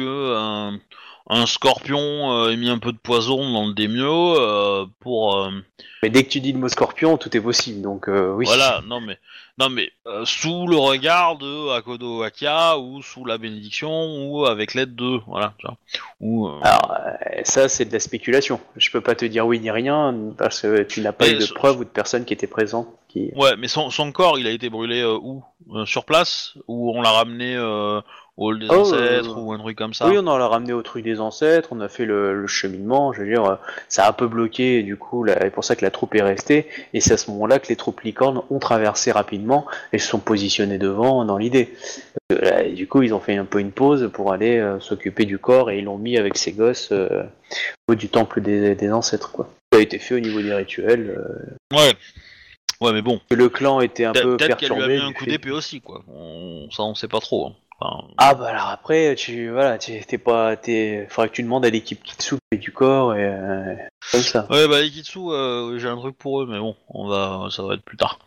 un, 1.29 1.45
scorpion 1.45 1.99
euh, 2.33 2.49
ait 2.51 2.57
mis 2.57 2.69
un 2.69 2.79
peu 2.79 2.91
de 2.91 2.97
poison 2.97 3.51
dans 3.51 3.67
le 3.67 3.73
démio 3.73 4.37
euh, 4.39 4.85
pour 4.99 5.35
euh, 5.37 5.51
Mais 6.03 6.09
dès 6.09 6.23
que 6.23 6.29
tu 6.29 6.41
dis 6.41 6.51
le 6.53 6.59
mot 6.59 6.67
scorpion, 6.67 7.17
tout 7.17 7.35
est 7.35 7.41
possible. 7.41 7.81
Donc 7.81 8.07
euh, 8.09 8.33
oui. 8.33 8.45
voilà. 8.45 8.81
Non 8.87 8.99
mais 9.01 9.17
non 9.57 9.69
mais 9.69 9.91
euh, 10.07 10.25
sous 10.25 10.65
le 10.67 10.77
regard 10.77 11.37
de 11.37 11.69
Akodo 11.77 12.23
Akia 12.23 12.77
ou 12.79 13.01
sous 13.01 13.25
la 13.25 13.37
bénédiction 13.37 14.25
ou 14.27 14.45
avec 14.45 14.73
l'aide 14.73 14.95
de 14.95 15.19
voilà. 15.27 15.53
Tu 15.59 15.67
vois. 15.67 15.77
Ou 16.19 16.47
euh, 16.47 16.59
Alors 16.63 16.91
euh, 16.99 17.41
ça, 17.43 17.69
c'est 17.69 17.85
de 17.85 17.93
la 17.93 17.99
spéculation. 17.99 18.59
Je 18.77 18.89
peux 18.91 19.01
pas 19.01 19.15
te 19.15 19.25
dire 19.25 19.45
oui 19.45 19.59
ni 19.59 19.69
rien 19.71 20.15
parce 20.37 20.61
que 20.61 20.83
tu 20.83 21.01
n'as 21.01 21.11
pas 21.11 21.25
Mais 21.25 21.33
eu 21.33 21.35
de 21.35 21.41
ce- 21.41 21.53
preuves 21.53 21.79
ou 21.79 21.83
de 21.83 21.89
personnes 21.89 22.25
qui 22.25 22.33
étaient 22.33 22.47
présentes. 22.47 22.87
Qui... 23.09 23.29
Ouais, 23.35 23.57
mais 23.57 23.67
son, 23.67 23.89
son 23.89 24.11
corps, 24.13 24.39
il 24.39 24.47
a 24.47 24.51
été 24.51 24.69
brûlé 24.69 25.01
euh, 25.01 25.17
où? 25.21 25.43
Euh, 25.75 25.85
Sur 25.85 26.05
place? 26.05 26.53
Ou 26.69 26.91
on 26.97 27.01
l'a 27.01 27.11
ramené 27.11 27.55
euh, 27.57 27.99
au 28.37 28.47
hall 28.49 28.59
des 28.59 28.67
Oh, 28.69 28.73
ancêtres 28.81 29.37
euh, 29.37 29.41
ou 29.41 29.51
un 29.51 29.59
truc 29.59 29.77
comme 29.77 29.93
ça 29.93 30.07
Oui, 30.07 30.15
on 30.17 30.25
en 30.27 30.37
l'a 30.37 30.47
ramené 30.47 30.73
au 30.73 30.81
truc 30.81 31.03
des 31.03 31.19
ancêtres, 31.19 31.69
on 31.71 31.79
a 31.81 31.89
fait 31.89 32.05
le, 32.05 32.33
le 32.41 32.47
cheminement, 32.47 33.11
je 33.13 33.21
veux 33.21 33.27
dire, 33.27 33.43
euh, 33.45 33.55
ça 33.89 34.05
a 34.05 34.09
un 34.09 34.13
peu 34.13 34.27
bloqué, 34.27 34.79
et 34.79 34.83
du 34.83 34.95
coup, 34.97 35.23
là, 35.23 35.35
c'est 35.41 35.49
pour 35.51 35.63
ça 35.65 35.75
que 35.75 35.83
la 35.83 35.91
troupe 35.91 36.15
est 36.15 36.21
restée, 36.21 36.67
et 36.93 37.01
c'est 37.01 37.13
à 37.13 37.17
ce 37.17 37.29
moment-là 37.31 37.59
que 37.59 37.67
les 37.67 37.75
troupes 37.75 38.01
licornes 38.01 38.41
ont 38.49 38.59
traversé 38.59 39.11
rapidement 39.11 39.65
et 39.93 39.99
se 39.99 40.07
sont 40.07 40.19
positionnées 40.19 40.77
devant 40.77 41.25
dans 41.25 41.37
l'idée. 41.37 41.73
Euh, 42.31 42.39
là, 42.41 42.63
du 42.63 42.87
coup, 42.87 43.01
ils 43.03 43.13
ont 43.13 43.19
fait 43.19 43.35
un 43.35 43.45
peu 43.45 43.59
une 43.59 43.71
pause 43.71 44.09
pour 44.13 44.31
aller 44.31 44.57
euh, 44.57 44.79
s'occuper 44.79 45.25
du 45.25 45.37
corps, 45.37 45.69
et 45.69 45.79
ils 45.79 45.85
l'ont 45.85 45.97
mis 45.97 46.17
avec 46.17 46.37
ses 46.37 46.53
gosses 46.53 46.91
euh, 46.93 47.23
au 47.87 47.91
niveau 47.93 47.99
du 47.99 48.09
temple 48.09 48.41
des, 48.41 48.75
des 48.75 48.91
ancêtres, 48.91 49.31
quoi. 49.31 49.49
Ça 49.73 49.79
a 49.79 49.81
été 49.81 49.99
fait 49.99 50.15
au 50.15 50.19
niveau 50.19 50.41
des 50.41 50.53
rituels. 50.53 51.15
euh, 51.17 51.75
Ouais. 51.77 51.93
Ouais, 52.81 52.93
mais 52.93 53.01
bon. 53.03 53.21
le 53.29 53.47
clan 53.47 53.79
était 53.81 54.05
un 54.05 54.11
Pe- 54.13 54.21
peu 54.23 54.37
Peut-être 54.37 54.57
qu'elle 54.57 54.69
lui 54.69 54.75
a 54.77 54.79
perturbé. 54.87 54.95
mis 54.97 55.03
un 55.09 55.13
coup 55.13 55.25
d'épée 55.25 55.51
aussi, 55.51 55.81
quoi. 55.81 56.01
On... 56.07 56.67
Ça, 56.71 56.81
on 56.83 56.95
sait 56.95 57.07
pas 57.07 57.19
trop. 57.19 57.47
hein. 57.47 57.53
Enfin, 57.81 58.05
Ah 58.17 58.35
bah 58.35 58.49
alors 58.49 58.67
après, 58.69 59.15
tu 59.15 59.49
voilà, 59.49 59.77
tu 59.79 59.99
t'es 60.05 60.17
pas, 60.19 60.55
t'es, 60.55 61.07
faudrait 61.09 61.29
que 61.29 61.33
tu 61.33 61.43
demandes 61.43 61.65
à 61.65 61.69
l'équipe 61.69 62.03
Kitsu 62.03 62.35
du 62.51 62.71
corps 62.71 63.15
et 63.15 63.25
euh, 63.25 63.75
comme 64.11 64.21
ça. 64.21 64.45
Ouais, 64.51 64.67
bah, 64.67 64.81
les 64.81 64.89
Kitsu, 64.91 65.17
euh, 65.19 65.79
j'ai 65.79 65.87
un 65.87 65.97
truc 65.97 66.15
pour 66.17 66.41
eux, 66.41 66.47
mais 66.47 66.59
bon, 66.59 66.75
on 66.89 67.07
va, 67.07 67.47
ça 67.49 67.63
va 67.63 67.73
être 67.73 67.83
plus 67.83 67.97
tard. 67.97 68.19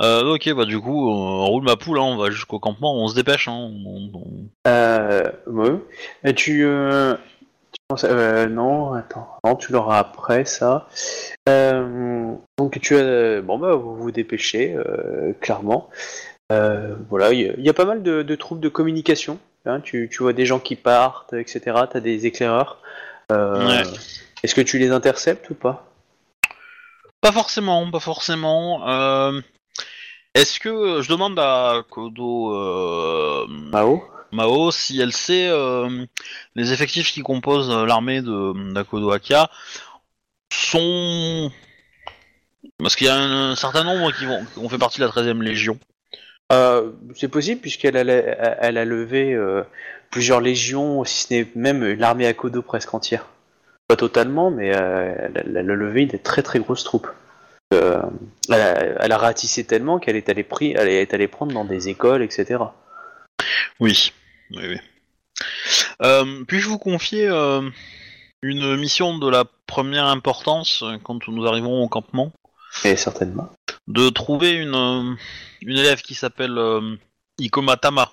Euh, 0.00 0.34
ok, 0.34 0.52
bah, 0.54 0.64
du 0.64 0.80
coup, 0.80 1.08
on 1.10 1.46
roule 1.46 1.62
ma 1.64 1.76
poule, 1.76 1.98
hein, 1.98 2.02
on 2.02 2.16
va 2.16 2.30
jusqu'au 2.30 2.58
campement, 2.58 2.94
on 2.96 3.06
se 3.08 3.14
dépêche, 3.14 3.46
hein. 3.48 3.52
on- 3.54 4.10
on- 4.14 4.48
Euh, 4.66 5.30
ouais. 5.46 5.78
Et 6.24 6.34
tu, 6.34 6.64
euh, 6.64 7.14
tu 7.72 7.78
penses, 7.88 8.04
euh, 8.04 8.46
non, 8.46 8.92
attends, 8.94 9.28
non, 9.44 9.54
tu 9.54 9.70
l'auras 9.72 9.98
après 9.98 10.44
ça. 10.44 10.88
Euh, 11.48 12.34
donc 12.58 12.80
tu 12.80 12.96
as, 12.96 13.40
bon 13.40 13.58
bah 13.58 13.74
vous 13.74 13.94
vous 13.94 14.10
dépêchez, 14.10 14.76
clairement. 15.40 15.88
Euh, 16.52 16.94
voilà, 17.10 17.32
il 17.32 17.40
y, 17.40 17.48
a- 17.48 17.54
il 17.58 17.64
y 17.64 17.68
a 17.68 17.74
pas 17.74 17.84
mal 17.84 18.02
de, 18.02 18.22
de 18.22 18.34
troupes 18.36 18.60
de 18.60 18.68
communication. 18.68 19.38
Hein, 19.64 19.80
tu, 19.80 20.08
tu 20.12 20.22
vois 20.22 20.32
des 20.32 20.46
gens 20.46 20.60
qui 20.60 20.76
partent, 20.76 21.32
etc. 21.32 21.60
T'as 21.90 22.00
des 22.00 22.26
éclaireurs. 22.26 22.78
Euh, 23.32 23.66
Ouais. 23.66 23.82
Est-ce 24.42 24.54
que 24.54 24.60
tu 24.60 24.78
les 24.78 24.90
interceptes 24.92 25.50
ou 25.50 25.54
pas? 25.54 25.90
Pas 27.20 27.32
forcément, 27.32 27.90
pas 27.90 27.98
forcément. 28.00 28.88
Euh... 28.88 29.40
Est-ce 30.34 30.60
que 30.60 31.00
je 31.02 31.08
demande 31.08 31.36
à 31.38 31.82
Kodo 31.90 32.54
euh, 32.54 33.46
Mao? 33.48 34.04
Mao 34.32 34.70
si 34.70 35.00
elle 35.00 35.12
sait 35.14 35.48
euh, 35.48 36.04
les 36.54 36.72
effectifs 36.72 37.10
qui 37.10 37.22
composent 37.22 37.70
l'armée 37.70 38.20
de 38.20 38.72
d'Akodo 38.74 39.10
Akia 39.12 39.48
sont 40.52 41.50
parce 42.78 42.96
qu'il 42.96 43.06
y 43.06 43.10
a 43.10 43.14
un, 43.16 43.52
un 43.52 43.56
certain 43.56 43.82
nombre 43.84 44.12
qui 44.12 44.26
vont 44.26 44.44
qui 44.52 44.58
ont 44.58 44.68
fait 44.68 44.78
partie 44.78 45.00
de 45.00 45.06
la 45.06 45.10
13e 45.10 45.42
légion. 45.42 45.78
Euh, 46.52 46.92
c'est 47.16 47.28
possible 47.28 47.60
puisqu'elle 47.60 47.96
a, 47.96 48.84
levé 48.84 49.34
euh, 49.34 49.62
plusieurs 50.10 50.40
légions, 50.40 51.04
si 51.04 51.26
ce 51.26 51.34
n'est 51.34 51.48
même 51.54 51.84
l'armée 51.98 52.26
Akodo 52.26 52.62
presque 52.62 52.94
entière. 52.94 53.26
Pas 53.88 53.96
totalement, 53.96 54.50
mais 54.50 54.74
euh, 54.74 55.14
elle, 55.34 55.56
a- 55.56 55.62
levé 55.62 56.06
des 56.06 56.18
très 56.18 56.42
très 56.42 56.60
grosses 56.60 56.84
troupes. 56.84 57.08
Elle, 57.72 57.82
a, 58.52 59.18
ratissé 59.18 59.64
tellement 59.64 59.98
qu'elle 59.98 60.16
est 60.16 60.28
allée 60.28 60.46
elle 60.76 60.88
est 60.88 61.14
allée 61.14 61.28
prendre 61.28 61.52
dans 61.52 61.64
des 61.64 61.88
écoles, 61.88 62.22
etc. 62.22 62.62
Oui, 63.80 64.12
oui, 64.52 64.62
oui. 64.68 64.78
Puis-je 66.46 66.68
vous 66.68 66.78
confier 66.78 67.26
une 68.42 68.76
mission 68.76 69.18
de 69.18 69.28
la 69.28 69.44
première 69.66 70.06
importance 70.06 70.84
quand 71.02 71.26
nous 71.26 71.44
arriverons 71.46 71.82
au 71.82 71.88
campement? 71.88 72.32
Et 72.84 72.96
certainement. 72.96 73.48
de 73.88 74.08
trouver 74.10 74.52
une, 74.52 74.74
euh, 74.74 75.14
une 75.62 75.76
élève 75.76 76.02
qui 76.02 76.14
s'appelle 76.14 76.56
euh, 76.58 76.96
Ikoma 77.38 77.76
Tama 77.76 78.10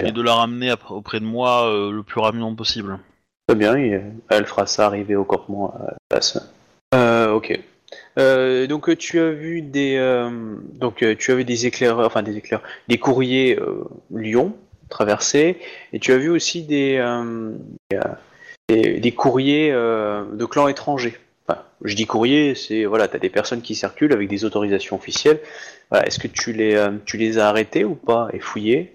et 0.00 0.12
de 0.12 0.22
la 0.22 0.34
ramener 0.34 0.72
auprès 0.90 1.20
de 1.20 1.24
moi 1.24 1.66
euh, 1.68 1.90
le 1.90 2.02
plus 2.02 2.20
rapidement 2.20 2.54
possible. 2.54 2.98
Très 3.48 3.56
bien, 3.56 3.76
et, 3.76 4.02
elle 4.28 4.44
fera 4.46 4.66
ça 4.66 4.86
arriver 4.86 5.16
au 5.16 5.24
campement 5.24 5.74
à 5.74 5.92
la 5.92 5.96
place. 6.08 6.38
Ok. 6.92 7.58
Donc 8.68 8.96
tu 8.98 9.20
as 9.20 9.30
vu 9.30 9.62
des 9.62 9.96
donc 10.74 11.04
tu 11.18 11.32
as 11.32 11.34
vu 11.34 11.44
des 11.44 11.66
éclaireurs, 11.66 12.06
enfin 12.06 12.22
des 12.22 12.36
éclaireurs, 12.36 12.66
des 12.88 12.98
courriers 12.98 13.58
Lyon 14.10 14.54
traversés, 14.90 15.58
et 15.92 15.98
tu 16.00 16.12
as 16.12 16.18
vu 16.18 16.28
aussi 16.28 16.64
des 16.64 16.98
des, 18.68 19.00
des- 19.00 19.12
courriers 19.12 19.70
de 19.70 20.44
clans 20.44 20.68
étrangers. 20.68 21.16
Enfin, 21.48 21.62
je 21.82 21.94
dis 21.94 22.06
courrier, 22.06 22.54
c'est 22.54 22.84
voilà, 22.84 23.08
t'as 23.08 23.18
des 23.18 23.30
personnes 23.30 23.62
qui 23.62 23.74
circulent 23.74 24.12
avec 24.12 24.28
des 24.28 24.44
autorisations 24.44 24.96
officielles. 24.96 25.40
Voilà, 25.90 26.06
est-ce 26.06 26.18
que 26.18 26.28
tu 26.28 26.52
les 26.52 26.74
euh, 26.74 26.90
tu 27.06 27.16
les 27.16 27.38
as 27.38 27.48
arrêtés 27.48 27.84
ou 27.84 27.94
pas 27.94 28.28
et 28.32 28.38
fouillés 28.40 28.94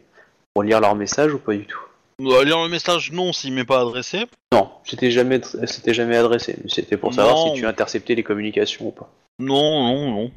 pour 0.54 0.64
lire 0.64 0.80
leurs 0.80 0.96
messages 0.96 1.34
ou 1.34 1.40
pas 1.40 1.54
du 1.54 1.66
tout? 1.66 1.80
Euh, 2.22 2.44
lire 2.44 2.62
le 2.62 2.70
message, 2.70 3.12
non, 3.12 3.34
s'il 3.34 3.54
m'est 3.54 3.66
pas 3.66 3.82
adressé. 3.82 4.26
Non, 4.54 4.70
c'était 4.84 5.10
jamais, 5.10 5.42
c'était 5.66 5.96
jamais 5.96 6.16
adressé. 6.16 6.58
C'était 6.68 6.96
pour 6.98 7.14
savoir 7.14 7.36
Non. 7.36 7.54
si 7.56 7.60
tu 7.60 7.66
interceptais 7.66 8.14
les 8.14 8.24
communications 8.24 8.88
ou 8.88 8.92
pas. 8.92 9.10
Non, 9.40 9.84
non, 9.84 10.12
non. 10.12 10.32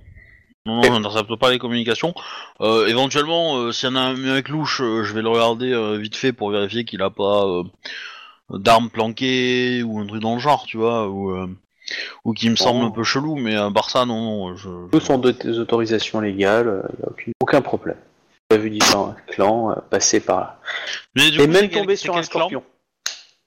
Non, 0.65 0.83
j'intercepte 0.83 1.37
pas 1.37 1.51
les 1.51 1.59
communications. 1.59 2.13
Euh, 2.61 2.89
éventuellement, 2.89 3.57
euh, 3.57 3.73
s'il 3.73 3.89
y 3.89 3.93
en 3.93 3.97
a 3.97 4.01
un 4.01 4.15
mec 4.15 4.49
louche, 4.49 4.81
euh, 4.81 5.05
je 5.05 5.15
vais 5.15 5.23
le 5.23 5.29
regarder 5.29 5.99
vite 5.99 6.17
fait 6.17 6.33
pour 6.33 6.51
vérifier 6.51 6.85
qu'il 6.85 7.03
a 7.03 7.11
pas 7.11 7.45
d'armes 8.51 8.91
planquées 8.91 9.83
ou 9.85 10.01
un 10.01 10.07
truc 10.07 10.23
dans 10.23 10.35
le 10.35 10.41
genre, 10.41 10.65
tu 10.67 10.77
vois, 10.79 11.09
ou, 11.09 11.37
ou 12.25 12.33
qui 12.33 12.51
me 12.51 12.57
semble 12.57 12.85
un 12.85 12.91
peu 12.91 13.05
chelou, 13.05 13.37
mais 13.37 13.55
à 13.57 13.71
part 13.71 13.91
ça, 13.91 14.05
non, 14.05 14.21
non, 14.21 14.57
je... 14.57 14.69
Tous 14.91 15.01
sont 15.01 15.19
de 15.19 15.31
tes 15.33 15.51
autorisations 15.59 16.21
légales, 16.21 16.83
il 16.93 16.97
n'y 16.99 17.05
a 17.05 17.09
aucune- 17.09 17.33
aucun 17.41 17.63
problème. 17.63 17.97
As 18.53 18.57
vu 18.57 18.71
différents 18.71 19.15
clans 19.29 19.73
euh, 19.73 19.75
passer 19.91 20.21
par 20.21 20.41
là. 20.41 20.61
Mais 21.17 21.31
du 21.31 21.39
T'es 21.39 21.47
coup, 21.47 21.53
même 21.53 21.63
c'est 21.63 21.69
quel- 21.69 21.81
tombé 21.83 21.97
c'est 21.97 22.03
sur 22.03 22.17
un 22.17 22.21
quel 22.21 22.29
clan 22.29 22.39
scorpion. 22.41 22.63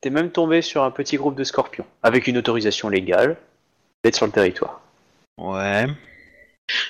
T'es 0.02 0.10
même 0.10 0.30
tombé 0.32 0.62
sur 0.62 0.84
un 0.84 0.92
petit 0.92 1.18
groupe 1.18 1.36
de 1.36 1.44
scorpions, 1.44 1.86
avec 2.04 2.28
une 2.28 2.38
autorisation 2.38 2.90
légale 2.90 3.38
d'être 4.04 4.16
sur 4.16 4.26
le 4.26 4.32
territoire. 4.32 4.82
Ouais. 5.38 5.88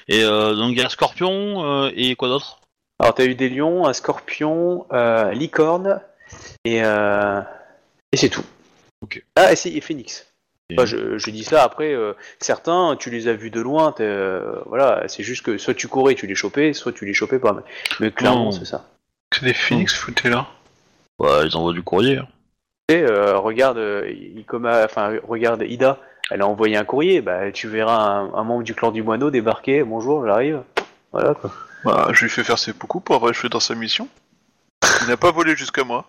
Et 0.08 0.24
euh, 0.24 0.56
donc 0.56 0.72
il 0.74 0.78
y 0.80 0.84
a 0.84 0.90
Scorpion 0.90 1.64
euh, 1.64 1.92
et 1.96 2.16
quoi 2.16 2.28
d'autre? 2.28 2.60
Alors 3.00 3.14
t'as 3.16 3.26
eu 3.26 3.34
des 3.36 3.48
lions, 3.50 3.88
un 3.88 3.94
scorpion, 3.94 4.86
euh, 4.92 5.32
licorne, 5.32 6.02
et, 6.66 6.84
euh, 6.84 7.42
et 8.12 8.18
c'est 8.18 8.30
tout. 8.30 8.44
Ok. 9.02 9.24
Ah, 9.36 9.54
et, 9.54 9.56
c'est- 9.56 9.72
et 9.72 9.82
phoenix. 9.82 10.28
Et- 10.70 10.76
Enfin, 10.78 10.86
je, 10.86 11.18
je 11.18 11.32
dis 11.32 11.44
ça 11.44 11.64
après, 11.64 11.94
euh, 11.94 12.14
certains, 12.40 12.96
tu 12.98 13.10
les 13.10 13.28
as 13.28 13.34
vus 13.34 13.50
de 13.50 13.60
loin, 13.62 13.92
t'es, 13.92 14.04
euh, 14.04 14.54
voilà, 14.68 15.04
c'est 15.08 15.24
juste 15.24 15.44
que 15.44 15.58
soit 15.58 15.74
tu 15.74 15.88
courais, 15.88 16.14
tu 16.16 16.28
les 16.28 16.36
chopais, 16.36 16.74
soit 16.74 16.92
tu 16.94 17.06
les 17.06 17.14
chopais 17.14 17.40
pas. 17.40 17.54
Mais, 17.54 17.62
mais 18.00 18.12
clairement, 18.12 18.52
c'est 18.52 18.66
ça. 18.66 18.86
Que 19.32 19.46
des 19.46 19.54
phoenix 19.54 19.94
foutez 19.96 20.30
là. 20.30 20.48
Ouais, 21.20 21.48
ils 21.48 21.56
envoient 21.58 21.74
du 21.74 21.82
courrier. 21.84 22.18
hein. 22.18 22.28
Sais, 22.90 23.02
euh, 23.04 23.38
regarde, 23.38 23.78
euh, 23.78 24.10
Ikoma, 24.38 24.84
enfin, 24.86 25.18
regarde 25.28 25.64
Ida, 25.68 25.98
elle 26.32 26.42
a 26.42 26.48
envoyé 26.48 26.78
un 26.78 26.86
courrier, 26.86 27.22
bah, 27.22 27.52
tu 27.52 27.68
verras 27.68 27.98
un, 28.04 28.34
un 28.34 28.44
membre 28.44 28.64
du 28.64 28.74
clan 28.76 28.92
du 28.92 29.04
moineau 29.04 29.30
débarquer, 29.32 29.84
bonjour, 29.84 30.26
j'arrive. 30.26 30.62
Voilà 31.12 31.34
quoi. 31.34 31.52
Bah, 31.84 32.10
je 32.14 32.24
lui 32.26 32.30
fais 32.30 32.44
faire 32.44 32.60
ses 32.60 32.74
beaucoup 32.74 33.00
pour 33.00 33.16
avoir 33.16 33.32
échoué 33.32 33.50
dans 33.50 33.60
sa 33.60 33.74
mission. 33.74 34.08
Il 35.02 35.08
n'a 35.08 35.18
pas 35.18 35.32
volé 35.32 35.56
jusqu'à 35.56 35.84
moi. 35.84 36.06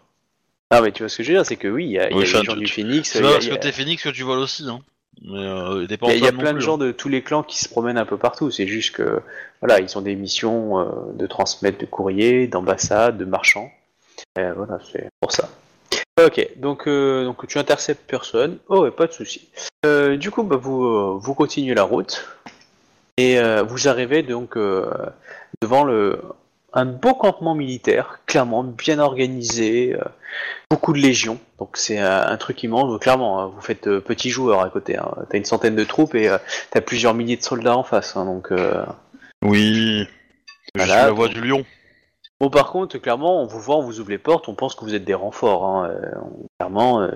Ah, 0.71 0.81
mais 0.83 0.93
tu 0.93 1.03
vois 1.03 1.09
ce 1.09 1.17
que 1.19 1.23
je 1.25 1.29
veux 1.33 1.39
dire, 1.39 1.47
c'est 1.47 1.57
que 1.57 1.69
oui, 1.69 1.87
il 1.87 1.91
y 1.93 1.99
a, 1.99 2.09
il 2.09 2.13
y 2.13 2.15
a 2.15 2.17
Oui, 2.19 2.25
les 2.25 2.31
enfin, 2.37 2.43
gens 2.45 2.57
du 2.57 2.67
Phoenix, 2.69 3.11
C'est 3.11 3.19
il 3.19 3.23
y 3.23 3.25
pas 3.25 3.31
a- 3.31 3.33
parce 3.35 3.45
il 3.45 3.49
y 3.49 3.51
que 3.51 3.55
a- 3.57 3.59
t'es 3.59 3.73
Phoenix 3.73 4.03
que 4.03 4.09
tu 4.11 4.23
voles 4.23 4.39
aussi, 4.39 4.65
hein. 4.69 4.81
Mais 5.23 5.39
euh, 5.39 5.85
Il 5.85 5.91
y 5.91 6.11
a, 6.11 6.15
il 6.15 6.21
y 6.21 6.25
a 6.25 6.29
Antoine 6.29 6.35
non 6.35 6.39
plein 6.41 6.53
de 6.55 6.61
gens 6.61 6.75
hein. 6.77 6.79
de 6.79 6.93
tous 6.93 7.09
les 7.09 7.23
clans 7.23 7.43
qui 7.43 7.59
se 7.59 7.69
promènent 7.69 7.99
un 7.99 8.07
peu 8.07 8.17
partout. 8.17 8.51
C'est 8.51 8.67
juste 8.67 8.95
que 8.95 9.21
voilà, 9.61 9.81
ils 9.81 9.99
ont 9.99 10.01
des 10.01 10.15
missions 10.15 10.79
euh, 10.79 10.85
de 11.15 11.27
transmettre 11.27 11.79
de 11.79 11.85
courriers, 11.87 12.47
d'ambassades, 12.47 13.19
de 13.19 13.25
marchands. 13.27 13.71
Et 14.39 14.45
voilà, 14.57 14.79
c'est 14.93 15.09
pour 15.21 15.33
ça. 15.33 15.49
Ok, 16.25 16.49
donc 16.57 16.87
euh, 16.87 17.25
donc 17.25 17.47
tu 17.49 17.59
interceptes 17.59 18.03
personne. 18.07 18.59
Oh, 18.69 18.87
et 18.87 18.91
pas 18.93 19.07
de 19.09 19.13
souci. 19.13 19.49
Euh, 19.85 20.17
du 20.17 20.31
coup, 20.31 20.43
bah, 20.45 20.57
vous 20.57 20.85
euh, 20.85 21.19
vous 21.21 21.35
continuez 21.35 21.75
la 21.75 21.83
route 21.83 22.27
et 23.17 23.39
euh, 23.41 23.63
vous 23.63 23.89
arrivez 23.89 24.23
donc 24.23 24.57
euh, 24.57 24.91
devant 25.61 25.85
le 25.85 26.21
un 26.73 26.85
beau 26.85 27.15
campement 27.15 27.55
militaire, 27.55 28.21
clairement 28.27 28.63
bien 28.65 28.99
organisé, 28.99 29.95
euh, 29.95 30.05
beaucoup 30.71 30.93
de 30.93 30.99
légions. 30.99 31.39
Donc 31.59 31.77
c'est 31.77 31.99
un, 31.99 32.27
un 32.27 32.37
truc 32.37 32.63
immense. 32.63 32.85
Donc, 32.91 33.03
clairement, 33.03 33.41
hein, 33.41 33.53
vous 33.55 33.61
faites 33.61 33.87
euh, 33.89 34.01
petit 34.01 34.31
joueur 34.31 34.61
à 34.63 34.71
côté. 34.71 34.97
Hein. 34.97 35.11
T'as 35.29 35.39
une 35.39 35.45
centaine 35.45 35.77
de 35.77 35.85
troupes 35.85 36.15
et 36.15 36.29
euh, 36.29 36.39
t'as 36.71 36.81
plusieurs 36.81 37.15
milliers 37.15 37.37
de 37.37 37.43
soldats 37.43 37.77
en 37.77 37.83
face. 37.85 38.17
hein, 38.17 38.25
donc 38.25 38.53
Oui. 39.43 40.07
Je 40.75 40.81
Voilà, 40.81 40.95
suis 40.99 41.07
la 41.07 41.11
voix 41.13 41.29
du 41.29 41.41
lion. 41.41 41.65
bon, 42.41 42.49
par 42.51 42.71
contre, 42.71 42.97
clairement, 42.99 43.43
on 43.43 43.47
vous 43.47 43.59
voit, 43.61 43.77
on 43.77 43.83
vous 43.83 43.99
ouvre 44.01 44.11
les 44.11 44.19
portes, 44.19 44.49
on 44.49 44.55
pense 44.55 44.75
que 44.77 44.85
vous 44.85 44.95
êtes 44.95 45.05
des 45.05 45.15
renforts. 45.15 45.63
On- 45.63 46.49
clairement, 46.59 47.09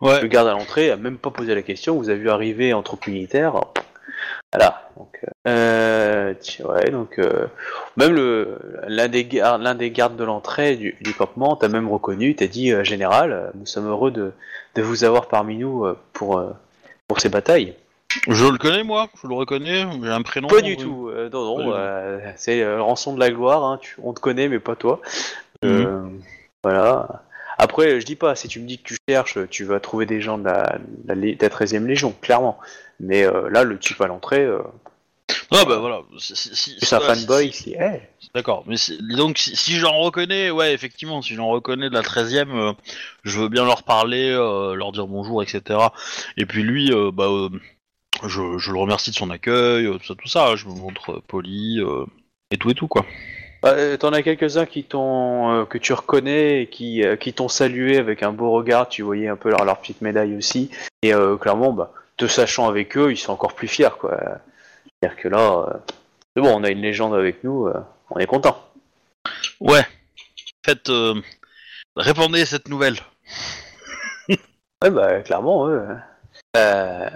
Ouais. 0.00 0.20
le 0.22 0.28
garde 0.28 0.48
à 0.48 0.52
l'entrée 0.52 0.90
a 0.90 0.96
même 0.96 1.18
pas 1.18 1.30
posé 1.30 1.54
la 1.54 1.62
question. 1.62 1.96
Vous 1.96 2.08
avez 2.08 2.18
vu 2.18 2.30
arriver 2.30 2.72
en 2.72 2.82
troupe 2.82 3.06
militaire. 3.06 3.60
Voilà. 4.52 4.90
Donc, 4.96 5.20
euh, 5.46 6.34
ouais, 6.64 6.90
donc 6.90 7.18
euh, 7.18 7.46
même 7.96 8.14
le 8.14 8.58
l'un 8.86 9.08
des 9.08 9.24
gardes, 9.24 9.62
l'un 9.62 9.74
des 9.74 9.90
gardes 9.90 10.16
de 10.16 10.24
l'entrée 10.24 10.76
du, 10.76 10.96
du 11.00 11.14
campement 11.14 11.56
t'a 11.56 11.68
même 11.68 11.88
reconnu, 11.88 12.34
t'a 12.34 12.46
dit 12.46 12.72
euh, 12.72 12.82
général, 12.84 13.32
euh, 13.32 13.50
nous 13.54 13.66
sommes 13.66 13.86
heureux 13.88 14.10
de, 14.10 14.32
de 14.74 14.82
vous 14.82 15.04
avoir 15.04 15.28
parmi 15.28 15.56
nous 15.56 15.84
euh, 15.84 15.98
pour 16.12 16.38
euh, 16.38 16.50
pour 17.06 17.20
ces 17.20 17.28
batailles. 17.28 17.74
Je 18.26 18.46
le 18.46 18.56
connais, 18.56 18.82
moi. 18.84 19.08
Je 19.22 19.28
le 19.28 19.34
reconnais. 19.34 19.84
J'ai 20.02 20.08
un 20.10 20.22
prénom. 20.22 20.48
Pas 20.48 20.62
du 20.62 20.70
oui. 20.72 20.76
tout. 20.78 21.08
euh, 21.10 21.28
non, 21.30 21.58
non. 21.58 21.72
euh, 21.74 22.18
c'est 22.36 22.62
euh, 22.62 22.80
rançon 22.82 23.14
de 23.14 23.20
la 23.20 23.30
gloire. 23.30 23.64
Hein, 23.64 23.78
tu- 23.82 23.96
on 24.02 24.14
te 24.14 24.20
connaît, 24.20 24.48
mais 24.48 24.58
pas 24.58 24.76
toi. 24.76 25.00
Euh, 25.64 26.08
Voilà. 26.64 27.22
Après, 27.58 28.00
je 28.00 28.06
dis 28.06 28.16
pas. 28.16 28.34
Si 28.34 28.48
tu 28.48 28.60
me 28.60 28.66
dis 28.66 28.78
que 28.78 28.84
tu 28.84 28.96
cherches, 29.08 29.38
tu 29.50 29.64
vas 29.64 29.78
trouver 29.80 30.06
des 30.06 30.20
gens 30.22 30.38
de 30.38 30.44
la, 30.44 30.78
de 30.78 31.08
la, 31.08 31.14
de 31.14 31.36
la 31.40 31.48
13e 31.48 31.84
Légion, 31.86 32.14
clairement. 32.22 32.58
Mais 33.00 33.24
euh, 33.24 33.48
là, 33.50 33.64
le 33.64 33.78
type 33.78 34.00
à 34.00 34.06
l'entrée, 34.06 34.44
euh, 34.44 34.62
Ah 35.50 35.64
bah 35.64 35.76
voilà. 35.78 36.00
Si, 36.18 36.34
si, 36.36 36.54
si- 36.56 36.76
c'est 36.80 36.96
un 36.96 37.00
fanboy. 37.00 37.46
hey. 37.46 37.52
si- 37.52 37.76
D'accord. 38.34 38.64
Mais 38.66 38.76
donc 39.16 39.38
si, 39.38 39.56
si 39.56 39.76
j'en 39.76 39.96
reconnais, 39.98 40.50
ouais, 40.50 40.74
effectivement, 40.74 41.22
si 41.22 41.34
j'en 41.34 41.48
reconnais 41.48 41.88
de 41.88 41.94
la 41.94 42.02
13 42.02 42.34
e 42.34 42.72
je 43.24 43.40
veux 43.40 43.48
bien 43.48 43.64
leur 43.64 43.82
parler, 43.84 44.30
euh, 44.30 44.74
leur 44.74 44.92
dire 44.92 45.06
bonjour, 45.06 45.42
etc. 45.42 45.78
Et 46.36 46.44
puis 46.44 46.62
lui, 46.62 46.92
euh, 46.92 47.10
bah, 47.12 47.28
euh, 47.28 47.48
je, 48.26 48.58
je 48.58 48.72
le 48.72 48.78
remercie 48.78 49.10
de 49.10 49.16
son 49.16 49.30
accueil, 49.30 49.86
euh, 49.86 49.98
tout 49.98 50.06
ça, 50.06 50.14
tout 50.14 50.28
ça. 50.28 50.56
Je 50.56 50.66
me 50.66 50.72
montre 50.74 51.10
euh, 51.12 51.22
poli 51.26 51.80
euh, 51.80 52.04
et 52.50 52.58
tout 52.58 52.70
et 52.70 52.74
tout 52.74 52.88
quoi. 52.88 53.06
Bah, 53.62 53.70
euh, 53.70 53.96
T'en 53.96 54.12
as 54.12 54.22
quelques-uns 54.22 54.66
qui 54.66 54.84
t'ont, 54.84 55.50
euh, 55.52 55.64
que 55.64 55.78
tu 55.78 55.92
reconnais 55.92 56.62
et 56.62 56.66
qui, 56.68 57.02
euh, 57.04 57.16
qui 57.16 57.32
t'ont 57.32 57.48
salué 57.48 57.96
avec 57.98 58.22
un 58.22 58.32
beau 58.32 58.50
regard. 58.50 58.88
Tu 58.88 59.02
voyais 59.02 59.28
un 59.28 59.36
peu 59.36 59.50
leur, 59.50 59.64
leur 59.64 59.78
petite 59.80 60.00
médaille 60.02 60.36
aussi. 60.36 60.70
Et 61.02 61.12
euh, 61.14 61.36
clairement, 61.36 61.72
bah, 61.72 61.92
te 62.18 62.26
sachant 62.28 62.68
avec 62.68 62.96
eux, 62.98 63.12
ils 63.12 63.18
sont 63.18 63.32
encore 63.32 63.54
plus 63.54 63.68
fiers, 63.68 63.88
quoi. 63.98 64.18
C'est-à-dire 65.02 65.18
que 65.22 65.28
là, 65.28 65.66
euh, 65.68 65.74
c'est 66.36 66.42
bon, 66.42 66.54
on 66.56 66.64
a 66.64 66.70
une 66.70 66.82
légende 66.82 67.14
avec 67.14 67.44
nous, 67.44 67.66
euh, 67.68 67.74
on 68.10 68.18
est 68.18 68.26
content. 68.26 68.58
Ouais. 69.60 69.86
Faites, 70.64 70.90
euh, 70.90 71.20
répondez 71.96 72.42
à 72.42 72.46
cette 72.46 72.68
nouvelle. 72.68 72.96
Ouais, 74.82 74.90
bah, 74.90 75.20
clairement, 75.22 75.64
ouais. 75.64 75.78
Euh, 76.56 77.10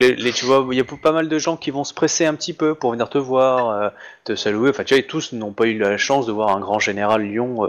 les, 0.00 0.16
les- 0.16 0.32
tu 0.32 0.46
vois, 0.46 0.66
il 0.72 0.78
y 0.78 0.80
a 0.80 0.84
pas 0.84 1.12
mal 1.12 1.28
de 1.28 1.38
gens 1.38 1.58
qui 1.58 1.70
vont 1.70 1.84
se 1.84 1.92
presser 1.92 2.24
un 2.24 2.34
petit 2.34 2.54
peu 2.54 2.74
pour 2.74 2.92
venir 2.92 3.10
te 3.10 3.18
voir, 3.18 3.68
euh, 3.70 3.90
te 4.24 4.34
saluer. 4.34 4.70
Enfin, 4.70 4.84
tu 4.84 4.94
vois, 4.94 5.02
tous 5.02 5.32
n'ont 5.32 5.52
pas 5.52 5.66
eu 5.66 5.76
la 5.78 5.98
chance 5.98 6.26
de 6.26 6.32
voir 6.32 6.56
un 6.56 6.60
grand 6.60 6.78
général 6.78 7.22
Lyon. 7.22 7.68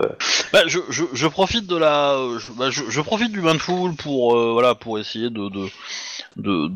Bah, 0.54 0.62
je, 0.68 0.80
je, 0.90 1.04
je 1.12 1.28
profite 1.28 1.68
de 1.68 1.76
la, 1.76 2.18
je, 2.40 2.54
bah, 2.54 2.70
je, 2.70 2.84
je 2.90 3.02
profite 3.02 3.34
du 3.34 3.42
bain 3.42 3.54
de 3.56 3.60
foule 3.60 3.96
pour 3.96 4.38
voilà 4.54 4.76
pour 4.76 4.98
essayer 4.98 5.30
de, 5.30 5.50
de 5.50 5.68
de 6.38 6.72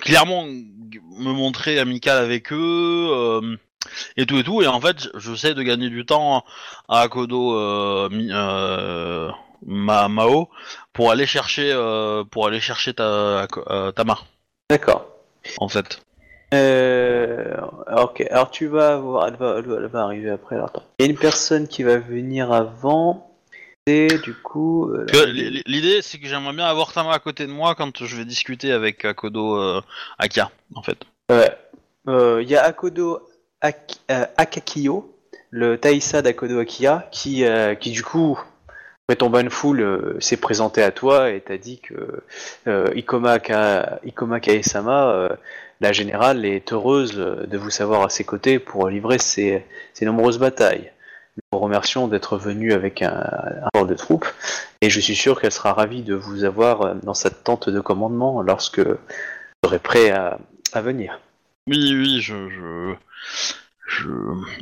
clairement 0.00 0.44
me 0.46 1.32
montrer 1.32 1.78
amical 1.78 2.18
avec 2.18 2.52
eux 2.52 3.08
euh, 3.12 3.56
et 4.16 4.26
tout 4.26 4.36
et 4.38 4.42
tout 4.44 4.62
et 4.62 4.66
en 4.66 4.80
fait 4.80 5.08
j'essaie 5.16 5.54
de 5.54 5.62
gagner 5.62 5.88
du 5.90 6.04
temps 6.04 6.44
à 6.88 7.00
Akodo 7.02 7.54
euh, 7.56 8.08
euh, 8.12 9.30
Ma, 9.64 10.08
Mao 10.08 10.48
pour 10.92 11.10
aller 11.10 11.26
chercher 11.26 11.70
euh, 11.72 12.24
pour 12.24 12.46
aller 12.46 12.60
chercher 12.60 12.94
ta 12.94 13.46
Tama 13.94 14.18
D'accord. 14.70 15.06
en 15.58 15.68
fait. 15.68 16.00
Ok, 17.96 18.20
alors 18.30 18.50
tu 18.50 18.66
vas 18.66 18.94
avoir, 18.94 19.28
elle 19.28 19.36
va, 19.36 19.56
elle 19.58 19.66
va- 19.66 19.76
elle 19.76 19.86
va 19.86 20.02
arriver 20.02 20.30
après. 20.30 20.56
alors 20.56 20.68
attends. 20.68 20.82
Il 20.98 21.06
y 21.06 21.08
a 21.08 21.10
une 21.12 21.18
personne 21.18 21.68
qui 21.68 21.82
va 21.82 21.98
venir 21.98 22.52
avant. 22.52 23.35
Et 23.88 24.08
du 24.24 24.34
coup, 24.34 24.90
euh, 24.90 25.06
Que 25.06 25.24
L'idée 25.66 26.02
c'est 26.02 26.18
que 26.18 26.26
j'aimerais 26.26 26.52
bien 26.54 26.66
avoir 26.66 26.92
Tama 26.92 27.12
à 27.12 27.18
côté 27.20 27.46
de 27.46 27.52
moi 27.52 27.74
quand 27.76 28.04
je 28.04 28.16
vais 28.16 28.24
discuter 28.24 28.72
avec 28.72 29.04
Akodo 29.04 29.56
euh, 29.56 29.80
Akia 30.18 30.50
en 30.74 30.82
fait. 30.82 30.98
ouais. 31.30 31.56
Euh, 32.08 32.40
il 32.42 32.48
y 32.48 32.56
a 32.56 32.64
Akodo 32.64 33.20
Ak- 33.62 33.98
euh, 34.10 34.26
Akakio, 34.36 35.14
le 35.50 35.76
Taïsa 35.78 36.20
d'Akodo 36.22 36.58
Akia, 36.58 37.08
qui, 37.12 37.44
euh, 37.44 37.74
qui 37.74 37.90
du 37.90 38.02
coup, 38.02 38.38
après 39.08 39.16
ton 39.16 39.30
ban 39.30 39.48
full, 39.50 39.80
euh, 39.80 40.16
s'est 40.20 40.36
présenté 40.36 40.82
à 40.82 40.90
toi 40.90 41.30
et 41.30 41.40
t'a 41.40 41.56
dit 41.56 41.78
que 41.80 42.22
euh, 42.66 42.90
Ikoma, 42.94 43.38
Ka, 43.38 44.00
Ikoma 44.04 44.40
Kaesama, 44.40 45.10
euh, 45.10 45.28
la 45.80 45.92
générale, 45.92 46.44
est 46.44 46.72
heureuse 46.72 47.14
de 47.14 47.58
vous 47.58 47.70
savoir 47.70 48.02
à 48.02 48.08
ses 48.08 48.24
côtés 48.24 48.58
pour 48.58 48.88
livrer 48.88 49.18
ses, 49.18 49.64
ses 49.94 50.04
nombreuses 50.06 50.38
batailles. 50.38 50.92
Nous 51.52 51.58
remercions 51.58 52.08
d'être 52.08 52.38
venu 52.38 52.72
avec 52.72 53.02
un, 53.02 53.10
un 53.10 53.68
corps 53.72 53.86
de 53.86 53.94
troupes 53.94 54.26
et 54.80 54.90
je 54.90 55.00
suis 55.00 55.16
sûr 55.16 55.40
qu'elle 55.40 55.52
sera 55.52 55.72
ravie 55.72 56.02
de 56.02 56.14
vous 56.14 56.44
avoir 56.44 56.82
euh, 56.82 56.94
dans 57.02 57.14
sa 57.14 57.30
tente 57.30 57.68
de 57.68 57.80
commandement 57.80 58.42
lorsque 58.42 58.80
vous 58.80 58.96
serez 59.64 59.78
prêt 59.78 60.10
à, 60.10 60.38
venir. 60.74 61.18
Oui, 61.68 61.94
oui, 61.94 62.20
je, 62.20 62.50
je, 63.88 64.14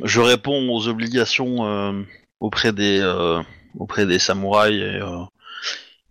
je, 0.05 0.21
réponds 0.21 0.71
aux 0.71 0.87
obligations 0.87 1.67
euh, 1.67 2.03
auprès 2.39 2.73
des 2.73 3.01
euh, 3.01 3.43
auprès 3.77 4.07
des 4.07 4.21
samouraïs 4.21 5.03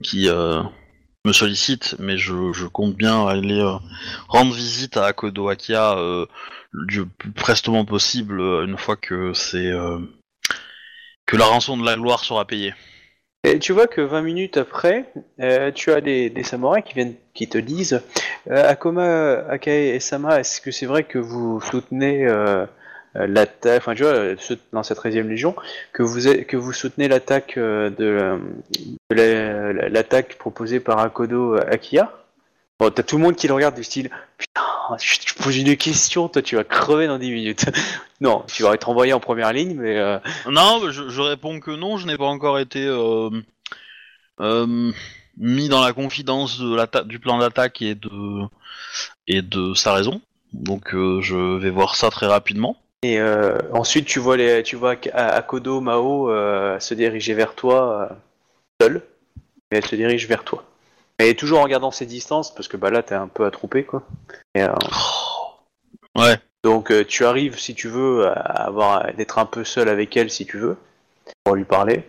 qui 0.04 0.28
me 0.28 1.32
sollicitent, 1.32 1.96
mais 2.00 2.18
je, 2.18 2.52
je 2.52 2.66
compte 2.66 2.96
bien 2.96 3.26
aller 3.26 3.64
rendre 4.28 4.54
visite 4.54 4.98
à 4.98 5.06
Akodo 5.06 5.48
Akia 5.48 5.96
du 6.74 7.06
plus 7.06 7.32
prestement 7.32 7.86
possible 7.86 8.42
une 8.42 8.78
fois 8.78 8.98
que 8.98 9.34
c'est 9.34 9.72
que 11.26 11.38
la 11.38 11.46
rançon 11.46 11.78
de 11.78 11.86
la 11.86 11.96
gloire 11.96 12.24
sera 12.24 12.46
payée. 12.46 12.74
Et 13.46 13.60
tu 13.60 13.74
vois 13.74 13.88
que 13.88 14.00
20 14.00 14.22
minutes 14.22 14.58
après, 14.58 15.12
euh, 15.42 15.72
tu 15.72 15.92
as 15.92 16.00
des, 16.00 16.30
des 16.30 16.44
samouraïs 16.44 16.84
qui 16.86 16.94
viennent, 16.94 17.16
qui 17.34 17.50
te 17.50 17.58
disent 17.58 18.02
euh, 18.50 18.70
Akoma, 18.70 19.46
Akae 19.50 19.96
et 19.96 20.00
Sama, 20.00 20.40
est-ce 20.40 20.62
que 20.62 20.72
c'est 20.72 20.86
vrai 20.86 21.04
que 21.04 21.20
vous 21.20 21.60
soutenez 21.60 22.26
euh, 22.26 22.66
euh, 23.18 23.28
l'attaque, 23.28 23.82
enfin 23.82 23.96
tu 23.96 24.04
vois, 24.04 24.36
dans 24.72 24.84
cette 24.84 24.98
13e 24.98 25.28
légion, 25.28 25.56
que 25.92 26.04
vous, 26.04 26.20
que 26.46 26.56
vous 26.56 26.72
soutenez 26.72 27.10
l'attaque 27.10 27.60
l'attaque 29.10 30.38
proposée 30.38 30.80
par 30.80 31.00
Akodo 31.00 31.56
Akiya? 31.56 32.14
Bon, 32.80 32.90
t'as 32.92 33.04
tout 33.04 33.18
le 33.18 33.24
monde 33.24 33.36
qui 33.36 33.48
le 33.48 33.54
regarde 33.54 33.76
du 33.76 33.84
style 33.84 34.10
Putain, 34.38 34.62
je 35.02 35.20
te 35.20 35.44
pose 35.44 35.58
une 35.58 35.76
question, 35.78 36.28
toi 36.28 36.42
tu 36.42 36.56
vas 36.56 36.64
crever 36.64 37.08
dans 37.08 37.18
10 37.18 37.32
minutes. 37.32 37.66
non, 38.22 38.44
tu 38.54 38.64
vas 38.64 38.74
être 38.74 38.90
envoyé 38.90 39.14
en 39.14 39.20
première 39.20 39.54
ligne, 39.54 39.76
mais. 39.76 39.98
euh, 39.98 40.20
Non, 40.50 40.82
je, 40.92 41.10
je 41.10 41.22
réponds 41.22 41.60
que 41.60 41.72
non, 41.72 41.98
je 41.98 42.08
n'ai 42.08 42.18
pas 42.18 42.26
encore 42.26 42.60
été 42.60 42.86
euh, 42.86 43.30
euh, 44.40 44.92
mis 45.38 45.70
dans 45.70 45.82
la 45.82 45.94
confidence 45.94 46.60
de 46.60 47.04
du 47.04 47.20
plan 47.20 47.38
d'attaque 47.38 47.82
et 47.82 47.96
de 47.96 48.10
et 49.28 49.42
de 49.42 49.74
sa 49.74 49.94
raison. 49.94 50.22
Donc 50.54 50.90
je 50.92 51.58
vais 51.58 51.72
voir 51.72 51.96
ça 51.96 52.10
très 52.10 52.28
rapidement. 52.28 52.78
Et 53.04 53.20
ensuite, 53.74 54.06
tu 54.06 54.20
vois, 54.20 54.38
les, 54.38 54.64
tu 54.64 54.76
vois 54.78 54.94
Ak- 54.94 55.10
Akodo, 55.14 55.82
Mao 55.82 56.30
se 56.80 56.94
diriger 56.94 57.34
vers 57.34 57.54
toi, 57.56 58.10
seule, 58.80 59.02
mais 59.72 59.80
elle 59.80 59.86
se 59.86 59.96
dirige 59.96 60.28
vers 60.28 60.44
toi. 60.44 60.64
Et 61.20 61.36
toujours 61.36 61.60
en 61.60 61.68
gardant 61.68 61.92
ses 61.92 62.06
distances, 62.06 62.54
parce 62.54 62.68
que 62.68 62.76
bah 62.78 62.90
là, 62.90 63.04
t'es 63.04 63.16
un 63.16 63.28
peu 63.28 63.46
attroupé, 63.46 63.84
quoi. 63.84 64.04
Et, 64.56 64.64
euh, 64.64 64.74
Ouais. 66.18 66.38
donc, 66.64 66.92
euh, 66.92 67.06
tu 67.06 67.26
arrives, 67.26 67.58
si 67.60 67.76
tu 67.76 67.88
veux, 67.88 68.28
à 68.28 68.32
avoir 68.66 69.14
d'être 69.14 69.38
un 69.40 69.46
peu 69.46 69.64
seul 69.64 69.90
avec 69.90 70.16
elle, 70.18 70.30
si 70.30 70.46
tu 70.46 70.58
veux, 70.58 70.78
pour 71.44 71.56
lui 71.56 71.66
parler. 71.66 72.04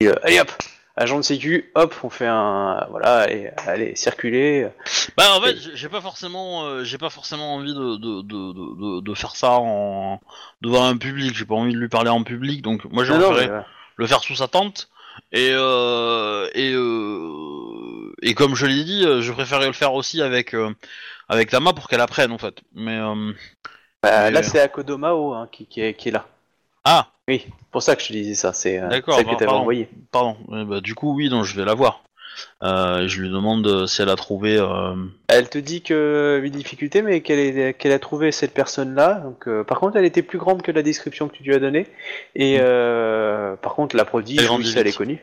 Et, 0.00 0.08
euh, 0.08 0.14
allez 0.22 0.40
hop, 0.40 0.50
agent 0.96 1.16
de 1.18 1.22
sécu, 1.22 1.70
hop, 1.74 1.94
on 2.02 2.10
fait 2.10 2.26
un, 2.26 2.86
voilà, 2.90 3.20
allez, 3.20 3.50
allez 3.66 3.96
circuler. 3.96 4.68
Bah 5.16 5.24
en 5.36 5.40
fait, 5.40 5.56
j'ai- 5.56 5.76
j'ai 5.76 5.88
pas 5.88 6.00
forcément, 6.00 6.84
j'ai 6.84 6.98
pas 6.98 7.10
forcément 7.10 7.54
envie 7.54 7.74
de 7.74 7.96
de, 7.96 8.22
de, 8.22 9.00
de, 9.00 9.14
faire 9.14 9.36
ça 9.36 9.52
en 9.58 10.20
devant 10.60 10.84
un 10.84 10.96
public. 10.96 11.34
J'ai 11.34 11.44
pas 11.44 11.54
envie 11.54 11.72
de 11.72 11.78
lui 11.78 11.88
parler 11.88 12.10
en 12.10 12.22
public, 12.24 12.62
donc 12.62 12.84
moi 12.86 13.04
j'ai 13.04 13.14
préféré 13.14 13.48
mais, 13.48 13.62
le 13.96 14.06
faire 14.06 14.22
sous 14.22 14.36
sa 14.36 14.48
tente. 14.48 14.88
Et 15.32 15.48
et 15.48 15.52
euh, 16.74 18.03
et 18.22 18.34
comme 18.34 18.54
je 18.54 18.66
l'ai 18.66 18.84
dit, 18.84 19.04
euh, 19.04 19.20
je 19.22 19.32
préférais 19.32 19.66
le 19.66 19.72
faire 19.72 19.94
aussi 19.94 20.22
avec 20.22 20.54
euh, 20.54 20.74
avec 21.28 21.50
Tama 21.50 21.72
pour 21.72 21.88
qu'elle 21.88 22.00
apprenne 22.00 22.32
en 22.32 22.38
fait. 22.38 22.62
Mais 22.74 22.98
euh, 22.98 23.32
bah, 24.02 24.30
mais- 24.30 24.30
là, 24.30 24.42
c'est 24.42 24.60
Akodo 24.60 24.98
Mao 24.98 25.32
hein, 25.34 25.48
qui, 25.50 25.66
qui, 25.66 25.80
est, 25.80 25.94
qui 25.94 26.08
est 26.08 26.12
là. 26.12 26.26
ah 26.84 27.08
Oui, 27.28 27.46
pour 27.70 27.82
ça 27.82 27.96
que 27.96 28.02
je 28.02 28.08
te 28.08 28.12
disais 28.12 28.34
ça, 28.34 28.52
c'est 28.52 28.78
euh, 28.78 28.90
celle 29.10 29.26
que 29.26 29.32
bah, 29.32 29.36
t'avais 29.36 29.36
pardon. 29.46 29.60
envoyée. 29.60 29.88
pardon. 30.10 30.36
Ouais, 30.48 30.64
bah, 30.64 30.80
du 30.80 30.94
coup 30.94 31.14
oui, 31.14 31.28
donc 31.28 31.44
je 31.44 31.56
vais 31.56 31.64
la 31.64 31.74
voir. 31.74 32.02
Euh, 32.62 33.06
je 33.08 33.20
lui 33.20 33.28
demande 33.30 33.86
si 33.86 34.02
elle 34.02 34.08
a 34.08 34.16
trouvé. 34.16 34.56
euh, 34.58 34.94
Elle 35.28 35.48
te 35.48 35.58
dit 35.58 35.82
que 35.82 36.40
une 36.42 36.52
difficulté, 36.52 37.02
mais 37.02 37.20
qu'elle 37.20 37.38
est- 37.38 37.74
qu'elle 37.74 37.92
a 37.92 37.98
trouvé 37.98 38.32
cette 38.32 38.52
personne-là. 38.54 39.20
Donc, 39.24 39.46
euh, 39.48 39.64
par 39.64 39.80
contre, 39.80 39.96
elle 39.96 40.04
était 40.04 40.22
plus 40.22 40.38
grande 40.38 40.62
que 40.62 40.72
la 40.72 40.82
description 40.82 41.28
que 41.28 41.34
tu 41.36 41.42
lui 41.42 41.54
as 41.54 41.58
donnée. 41.58 41.86
Et 42.34 42.56
euh, 42.60 43.56
par 43.56 43.74
contre, 43.74 43.96
la 43.96 44.04
prodige, 44.04 44.38
Elle 44.40 44.46
grandit 44.46 44.66
oui, 44.66 44.72
ça, 44.72 44.80
elle 44.80 44.86
est 44.86 44.90
vite. 44.90 44.98
connue. 44.98 45.18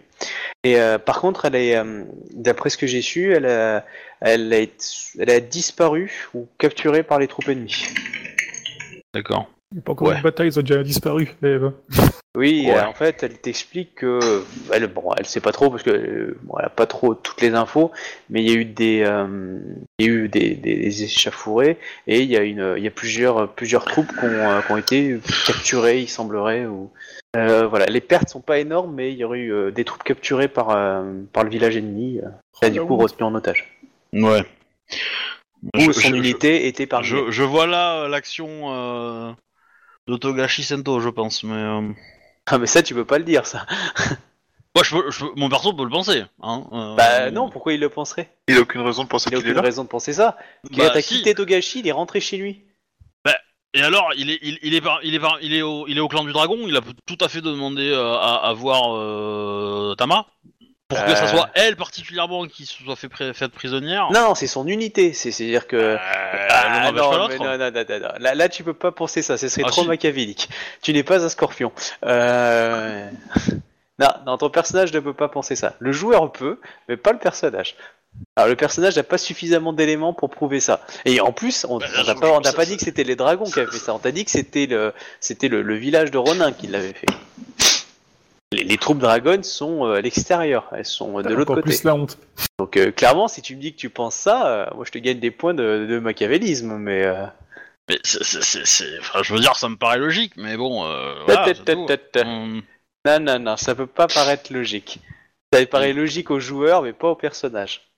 Et 0.63 0.79
euh, 0.79 0.97
par 0.99 1.19
contre, 1.21 1.45
elle 1.45 1.55
est, 1.55 1.75
euh, 1.77 2.03
d'après 2.33 2.69
ce 2.69 2.77
que 2.77 2.85
j'ai 2.87 3.01
su, 3.01 3.33
elle 3.33 3.47
a, 3.47 3.83
elle 4.19 4.53
a, 4.53 4.57
été- 4.59 4.85
elle 5.17 5.29
a 5.31 5.39
disparu 5.39 6.29
ou 6.35 6.47
capturée 6.59 7.01
par 7.03 7.17
les 7.19 7.27
troupes 7.27 7.47
ennemies. 7.49 7.85
D'accord. 9.13 9.49
Il 9.71 9.75
n'y 9.75 9.79
a 9.79 9.83
pas 9.83 9.91
encore 9.93 10.09
Ouais. 10.09 10.15
eu 10.15 10.17
de 10.17 10.23
bataille, 10.23 10.47
ils 10.47 10.59
ont 10.59 10.61
déjà 10.61 10.83
disparu. 10.83 11.33
Oui, 12.37 12.63
Ouais. 12.65 12.75
euh, 12.75 12.85
en 12.87 12.93
fait, 12.93 13.23
elle 13.23 13.37
t'explique 13.39 13.95
que, 13.95 14.43
elle, 14.71 14.87
bon, 14.87 15.11
elle 15.17 15.25
sait 15.25 15.41
pas 15.41 15.51
trop 15.51 15.69
parce 15.69 15.83
que, 15.83 15.89
euh, 15.89 16.37
bon, 16.43 16.55
elle 16.59 16.65
a 16.65 16.69
pas 16.69 16.85
trop 16.85 17.13
toutes 17.13 17.41
les 17.41 17.53
infos, 17.53 17.91
mais 18.29 18.41
il 18.41 18.49
y 18.49 18.53
a 18.53 18.57
eu 18.57 18.63
des, 18.63 19.03
euh, 19.05 19.59
il 19.99 20.05
y 20.05 20.09
a 20.09 20.11
eu 20.13 20.29
des, 20.29 20.55
des, 20.55 20.75
des 20.77 21.03
échauffourées 21.03 21.77
et 22.07 22.21
il 22.21 22.29
y 22.31 22.37
a 22.37 22.43
une, 22.43 22.75
il 22.77 22.83
y 22.83 22.87
a 22.87 22.91
plusieurs, 22.91 23.51
plusieurs 23.53 23.83
troupes 23.83 24.07
qui 24.07 24.23
ont, 24.23 24.49
euh, 24.49 24.61
qui 24.61 24.71
ont 24.71 24.77
été 24.77 25.17
capturées, 25.45 25.99
il 25.99 26.07
semblerait, 26.07 26.65
ou, 26.67 26.89
euh, 27.35 27.67
voilà, 27.67 27.85
les 27.87 28.01
pertes 28.01 28.29
sont 28.29 28.39
pas 28.41 28.59
énormes, 28.59 28.93
mais 28.95 29.11
il 29.11 29.17
y 29.17 29.25
aurait 29.25 29.39
eu 29.39 29.51
euh, 29.51 29.71
des 29.71 29.83
troupes 29.83 30.03
capturées 30.03 30.47
par, 30.47 30.69
euh, 30.69 31.03
par 31.33 31.43
le 31.43 31.49
village 31.49 31.75
ennemi, 31.75 32.21
et 32.61 32.69
du 32.69 32.79
la 32.79 32.85
coup 32.85 32.93
honte. 32.93 33.11
retenu 33.11 33.23
en 33.25 33.35
otage. 33.35 33.77
Ouais. 34.13 34.43
Ou 35.75 35.79
Je- 35.81 35.91
son 35.91 36.09
je- 36.09 36.15
unité 36.15 36.67
était 36.67 36.87
parmi. 36.87 37.07
Je, 37.07 37.29
je 37.29 37.43
vois 37.43 37.67
là 37.67 38.03
euh, 38.03 38.07
l'action 38.07 38.47
euh, 38.73 39.31
de 40.07 40.15
Togashi 40.17 40.63
Sento, 40.63 40.99
je 41.01 41.09
pense, 41.09 41.43
mais 41.43 41.53
euh, 41.53 41.81
Ah, 42.47 42.57
mais 42.57 42.67
ça, 42.67 42.83
tu 42.83 42.93
peux 42.93 43.05
pas 43.05 43.17
le 43.17 43.23
dire, 43.23 43.45
ça. 43.45 43.65
moi, 44.75 44.83
je 44.83 44.95
peux, 44.95 45.11
je 45.11 45.25
peux- 45.25 45.31
mon 45.35 45.49
perso 45.49 45.73
peut 45.73 45.83
le 45.83 45.89
penser. 45.89 46.23
Hein, 46.41 46.63
euh, 46.73 46.95
Bah 46.95 47.31
non, 47.31 47.49
pourquoi 47.49 47.73
il 47.73 47.79
le 47.79 47.89
penserait? 47.89 48.35
Il 48.47 48.57
a 48.57 48.61
aucune 48.61 48.81
raison 48.81 49.03
de 49.03 49.07
penser 49.09 49.29
Il 49.31 49.35
a 49.35 49.37
qu'il 49.37 49.47
est 49.47 49.51
aucune 49.51 49.61
là. 49.61 49.67
raison 49.67 49.83
de 49.83 49.89
penser 49.89 50.13
ça. 50.13 50.37
bah, 50.71 51.01
si. 51.01 51.17
quitté 51.17 51.33
Togashi, 51.35 51.79
il 51.79 51.87
est 51.87 51.91
rentré 51.91 52.19
chez 52.19 52.37
lui. 52.37 52.65
Et 53.73 53.81
alors, 53.81 54.11
il 54.17 54.29
est, 54.29 54.39
il, 54.41 54.59
il 54.63 54.73
est, 54.73 54.81
par- 54.81 54.99
il 55.01 55.15
est, 55.15 55.19
par- 55.21 55.37
il 55.41 55.53
est 55.53 55.61
au, 55.61 55.87
il 55.87 55.95
est 55.95 56.01
au 56.01 56.09
clan 56.09 56.25
du 56.25 56.33
dragon. 56.33 56.57
Il 56.67 56.75
a 56.75 56.81
tout 57.05 57.17
à 57.21 57.29
fait 57.29 57.39
demandé 57.39 57.89
euh, 57.89 58.15
à, 58.15 58.49
à 58.49 58.51
voir 58.51 58.97
euh, 58.97 59.95
Tama 59.95 60.25
pour 60.95 61.05
que 61.05 61.11
Euh. 61.11 61.15
ça 61.15 61.27
soit 61.27 61.49
elle 61.55 61.75
particulièrement 61.77 62.45
qui 62.47 62.65
se 62.65 62.83
soit 62.83 62.95
fait 62.95 63.07
faite 63.33 63.51
prisonnière. 63.53 64.09
Non, 64.11 64.21
non, 64.29 64.35
c'est 64.35 64.47
son 64.47 64.67
unité. 64.67 65.13
C'est- 65.13 65.31
C'est-à-dire 65.31 65.67
que. 65.67 65.75
Euh, 65.77 65.97
Ah, 65.99 66.83
n'empêche 66.85 67.01
non, 67.01 67.09
pas 67.09 67.27
mais 67.29 67.37
l'autre. 67.37 67.45
non, 67.45 67.57
non, 67.57 67.71
non, 67.71 67.85
non, 67.99 67.99
non. 68.07 68.13
Là, 68.19 68.35
là, 68.35 68.49
tu 68.49 68.63
peux 68.63 68.73
pas 68.73 68.91
penser 68.91 69.21
ça. 69.21 69.37
Ce 69.37 69.47
serait 69.47 69.63
Ah, 69.65 69.69
trop 69.69 69.83
si. 69.83 69.87
machiavélique. 69.87 70.49
Tu 70.81 70.91
n'es 70.93 71.03
pas 71.03 71.23
un 71.23 71.29
scorpion. 71.29 71.71
Euh... 72.05 73.09
non, 73.99 74.07
non, 74.25 74.37
ton 74.37 74.49
personnage 74.49 74.91
ne 74.93 74.99
peut 74.99 75.13
pas 75.13 75.29
penser 75.29 75.55
ça. 75.55 75.75
Le 75.79 75.91
joueur 75.91 76.31
peut, 76.31 76.59
mais 76.89 76.97
pas 76.97 77.13
le 77.13 77.19
personnage. 77.19 77.75
Alors, 78.35 78.49
le 78.49 78.57
personnage 78.57 78.97
n'a 78.97 79.03
pas 79.03 79.17
suffisamment 79.17 79.71
d'éléments 79.71 80.13
pour 80.13 80.29
prouver 80.29 80.59
ça. 80.59 80.81
Et 81.05 81.21
en 81.21 81.31
plus, 81.31 81.65
on 81.69 81.77
Bah, 81.77 81.85
on 81.97 82.03
je- 82.03 82.11
pas, 82.11 82.27
on 82.31 82.41
t'a 82.41 82.49
ça- 82.51 82.55
pas 82.57 82.65
ça- 82.65 82.69
dit 82.71 82.75
que 82.77 82.83
c'était 82.83 83.05
les 83.05 83.15
dragons 83.15 83.45
qui 83.45 83.57
avaient 83.59 83.71
fait 83.71 83.77
ça. 83.77 83.93
On 83.93 83.99
t'a 83.99 84.11
dit 84.11 84.25
que 84.25 84.31
c'était 84.31 84.65
le, 84.65 84.93
c'était 85.21 85.47
le, 85.47 85.61
le 85.61 85.75
village 85.75 86.11
de 86.11 86.17
Ronin 86.17 86.51
qui 86.51 86.67
l'avait 86.67 86.91
fait. 86.93 87.05
Les, 88.53 88.63
les 88.63 88.77
troupes 88.77 88.99
dragons 88.99 89.43
sont 89.43 89.85
euh, 89.85 89.93
à 89.95 90.01
l'extérieur. 90.01 90.69
Elles 90.73 90.85
sont 90.85 91.19
euh, 91.19 91.23
de 91.23 91.29
l'autre 91.29 91.51
Encore 91.51 91.55
côté. 91.63 91.67
plus 91.69 91.83
la 91.83 91.95
honte. 91.95 92.17
Donc 92.59 92.75
euh, 92.77 92.91
clairement, 92.91 93.27
si 93.27 93.41
tu 93.41 93.55
me 93.55 93.61
dis 93.61 93.73
que 93.73 93.77
tu 93.79 93.89
penses 93.89 94.15
ça, 94.15 94.47
euh, 94.47 94.65
moi 94.75 94.83
je 94.85 94.91
te 94.91 94.97
gagne 94.97 95.19
des 95.19 95.31
points 95.31 95.53
de, 95.53 95.85
de 95.89 95.99
machiavélisme, 95.99 96.77
mais... 96.77 97.05
Euh... 97.05 97.25
Mais 97.89 97.97
c'est, 98.03 98.23
c'est, 98.23 98.43
c'est- 98.43 98.65
c'est- 98.65 98.99
enfin, 98.99 99.21
je 99.23 99.33
veux 99.33 99.39
dire, 99.39 99.55
ça 99.55 99.67
me 99.67 99.75
paraît 99.75 99.97
logique, 99.97 100.33
mais 100.37 100.55
bon, 100.55 100.85
euh, 100.85 101.13
voilà. 101.25 101.45
Hum, 102.27 102.61
Non, 103.05 103.19
non, 103.19 103.39
non, 103.39 103.57
ça 103.57 103.73
peut 103.73 103.87
pas 103.87 104.07
paraître 104.07 104.53
logique. 104.53 104.99
Ça 105.53 105.65
paraît 105.65 105.91
logique 105.93 106.29
aux 106.31 106.39
joueurs, 106.39 106.83
mais 106.83 106.93
pas 106.93 107.09
aux 107.09 107.15
personnages. 107.15 107.90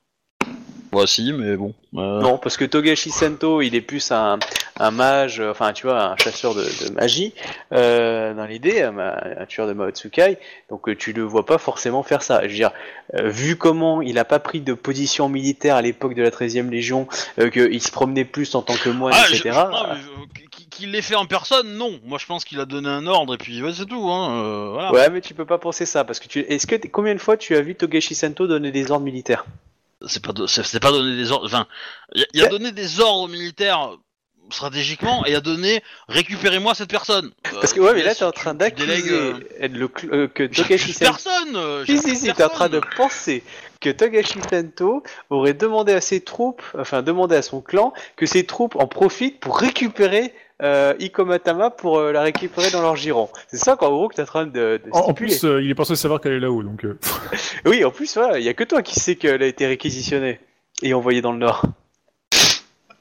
Voici, 0.94 1.34
mais 1.34 1.56
bon. 1.58 1.74
euh, 1.96 2.22
Non, 2.22 2.38
parce 2.38 2.56
que 2.58 2.66
Togashi 2.66 3.12
Sento, 3.12 3.62
il 3.62 3.76
est 3.76 3.82
plus 3.82 4.12
un, 4.12 4.40
un 4.80 4.92
mage, 4.92 5.40
enfin 5.42 5.74
tu 5.74 5.88
vois, 5.88 6.02
un 6.12 6.18
chasseur 6.18 6.56
de, 6.56 6.64
de 6.64 6.94
magie, 6.94 7.34
euh, 7.74 8.34
dans 8.34 8.46
l'idée, 8.46 8.82
un, 8.82 8.98
un 8.98 9.46
tueur 9.46 9.68
de 9.68 9.74
Maotsukai, 9.74 10.38
donc 10.70 10.88
euh, 10.88 10.96
tu 10.96 11.12
le 11.14 11.24
vois 11.24 11.46
pas 11.46 11.58
forcément 11.58 12.04
faire 12.04 12.22
ça. 12.22 12.42
Je 12.44 12.48
veux 12.48 12.54
dire, 12.54 12.72
euh, 13.16 13.30
vu 13.30 13.56
comment 13.58 14.02
il 14.02 14.18
a 14.18 14.26
pas 14.26 14.40
pris 14.40 14.62
de 14.62 14.74
position 14.74 15.28
militaire 15.30 15.76
à 15.76 15.82
l'époque 15.82 16.14
de 16.16 16.22
la 16.24 16.30
13e 16.32 16.70
Légion, 16.70 17.08
euh, 17.40 17.50
qu'il 17.50 17.82
se 17.82 17.92
promenait 17.92 18.26
plus 18.26 18.56
en 18.56 18.62
tant 18.62 18.76
que 18.76 18.90
moine, 18.90 19.14
Ah, 19.16 19.26
etc. 19.30 19.42
je- 19.44 19.50
non, 19.52 19.84
mais, 19.90 20.00
euh, 20.00 20.26
qu'il- 20.70 20.92
l'ait 20.92 21.02
fait 21.02 21.16
en 21.16 21.26
personne, 21.26 21.78
non. 21.78 22.00
Moi, 22.06 22.18
je 22.20 22.26
pense 22.26 22.44
qu'il 22.44 22.60
a 22.60 22.66
donné 22.66 22.90
un 22.90 23.08
ordre 23.08 23.36
et 23.36 23.38
puis 23.38 23.62
ouais, 23.64 23.72
c'est 23.74 23.86
tout. 23.86 24.10
Hein, 24.10 24.44
euh, 24.44 24.70
voilà. 24.74 24.92
Ouais, 24.92 25.10
mais 25.10 25.22
tu 25.22 25.34
peux 25.34 25.46
pas 25.46 25.58
penser 25.58 25.86
ça 25.86 26.04
parce 26.04 26.20
que 26.20 26.28
tu. 26.28 26.40
Est-ce 26.42 26.68
que 26.68 26.76
combien 26.88 27.14
de 27.14 27.20
fois 27.20 27.38
tu 27.38 27.56
as 27.56 27.62
vu 27.62 27.74
Togashi 27.76 28.16
Sento 28.16 28.48
donner 28.48 28.72
des 28.72 28.92
ordres 28.92 29.06
militaires? 29.06 29.46
C'est 30.08 30.24
pas, 30.24 30.34
c'est 30.48 30.80
pas 30.80 30.92
donner 30.92 31.16
des 31.16 31.32
ordres. 31.32 31.46
Enfin, 31.46 31.68
il 32.14 32.24
a, 32.24 32.26
il 32.34 32.44
a 32.44 32.48
donné 32.50 32.72
des 32.72 33.00
ordres 33.00 33.30
militaires 33.30 33.92
stratégiquement 34.50 35.26
et 35.26 35.36
a 35.36 35.42
donné 35.42 35.82
récupérez-moi 36.10 36.76
cette 36.76 36.90
personne. 36.90 37.32
Euh, 37.48 37.60
Parce 37.62 37.74
que 37.74 37.80
ouais, 37.80 37.94
mais 37.94 38.04
là 38.04 38.14
t'es 38.14 38.26
en 38.26 38.32
train 38.32 38.54
d'accuser 38.54 39.10
euh, 39.10 39.40
euh, 39.62 40.28
que 40.28 40.44
Togashi 40.44 40.94
Sento. 40.94 41.06
personne. 41.12 41.56
euh, 41.56 41.86
Si 41.86 41.98
si 41.98 42.16
si, 42.18 42.34
t'es 42.34 42.44
en 42.44 42.50
train 42.50 42.70
de 42.70 42.82
penser 42.98 43.44
que 43.80 43.90
Togashi 43.90 44.40
Sento 44.50 45.04
aurait 45.30 45.54
demandé 45.54 45.94
à 45.94 46.02
ses 46.02 46.22
troupes, 46.22 46.62
enfin 46.78 47.02
demandé 47.02 47.36
à 47.36 47.42
son 47.42 47.62
clan 47.62 47.94
que 48.18 48.26
ses 48.26 48.46
troupes 48.46 48.76
en 48.76 48.88
profitent 48.88 49.40
pour 49.40 49.58
récupérer 49.58 50.34
euh, 50.64 50.94
Ikomatama 51.00 51.70
pour 51.70 52.00
euh, 52.00 52.12
la 52.12 52.22
récupérer 52.22 52.72
dans 52.72 52.82
leur 52.82 52.96
giron. 52.96 53.30
C'est 53.48 53.58
ça 53.58 53.76
qu'en 53.76 53.90
gros 53.92 54.08
que 54.08 54.16
t'es 54.16 54.22
en 54.22 54.26
train 54.26 54.46
de, 54.46 54.52
de 54.84 54.90
En, 54.92 55.14
plus, 55.14 55.44
euh, 55.44 55.62
il 55.62 55.70
est 55.70 55.76
pas 55.76 55.84
censé 55.86 56.02
savoir 56.02 56.22
qu'elle 56.22 56.34
est 56.34 56.40
là-haut, 56.40 56.64
donc. 56.64 56.86
euh, 56.86 56.98
Oui, 57.66 57.84
en 57.84 57.92
plus 57.92 58.16
voilà, 58.18 58.40
il 58.40 58.46
y 58.46 58.50
a 58.50 58.54
que 58.54 58.64
toi 58.64 58.82
qui 58.82 59.00
sais 59.00 59.16
qu'elle 59.16 59.44
a 59.44 59.48
été 59.48 59.68
réquisitionnée 59.68 60.40
et 60.82 60.94
envoyée 60.94 61.22
dans 61.22 61.32
le 61.34 61.40
nord. 61.40 61.64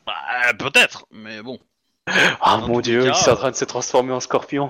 Bah, 0.04 0.12
peut-être, 0.58 1.06
mais 1.12 1.40
bon. 1.42 1.60
Ah 2.08 2.58
Dans 2.60 2.66
mon 2.66 2.80
dieu, 2.80 3.06
il 3.06 3.14
s'est 3.14 3.30
en 3.30 3.36
train 3.36 3.52
de 3.52 3.56
se 3.56 3.64
transformer 3.64 4.12
en 4.12 4.18
scorpion. 4.18 4.68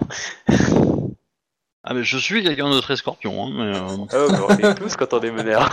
Ah, 1.84 1.95
mais 1.95 2.05
je 2.05 2.18
suis 2.18 2.45
quelqu'un 2.45 2.70
de 2.70 2.78
très 2.80 2.97
scorpion. 2.97 3.47
Hein, 3.47 3.51
mais, 3.55 3.76
euh, 3.76 4.28
Oh, 4.28 4.47
mais 4.59 4.66
on 4.66 4.70
est 4.70 4.74
tous 4.74 4.95
quand 4.97 5.14
on 5.14 5.20
est 5.20 5.30
meneur. 5.30 5.70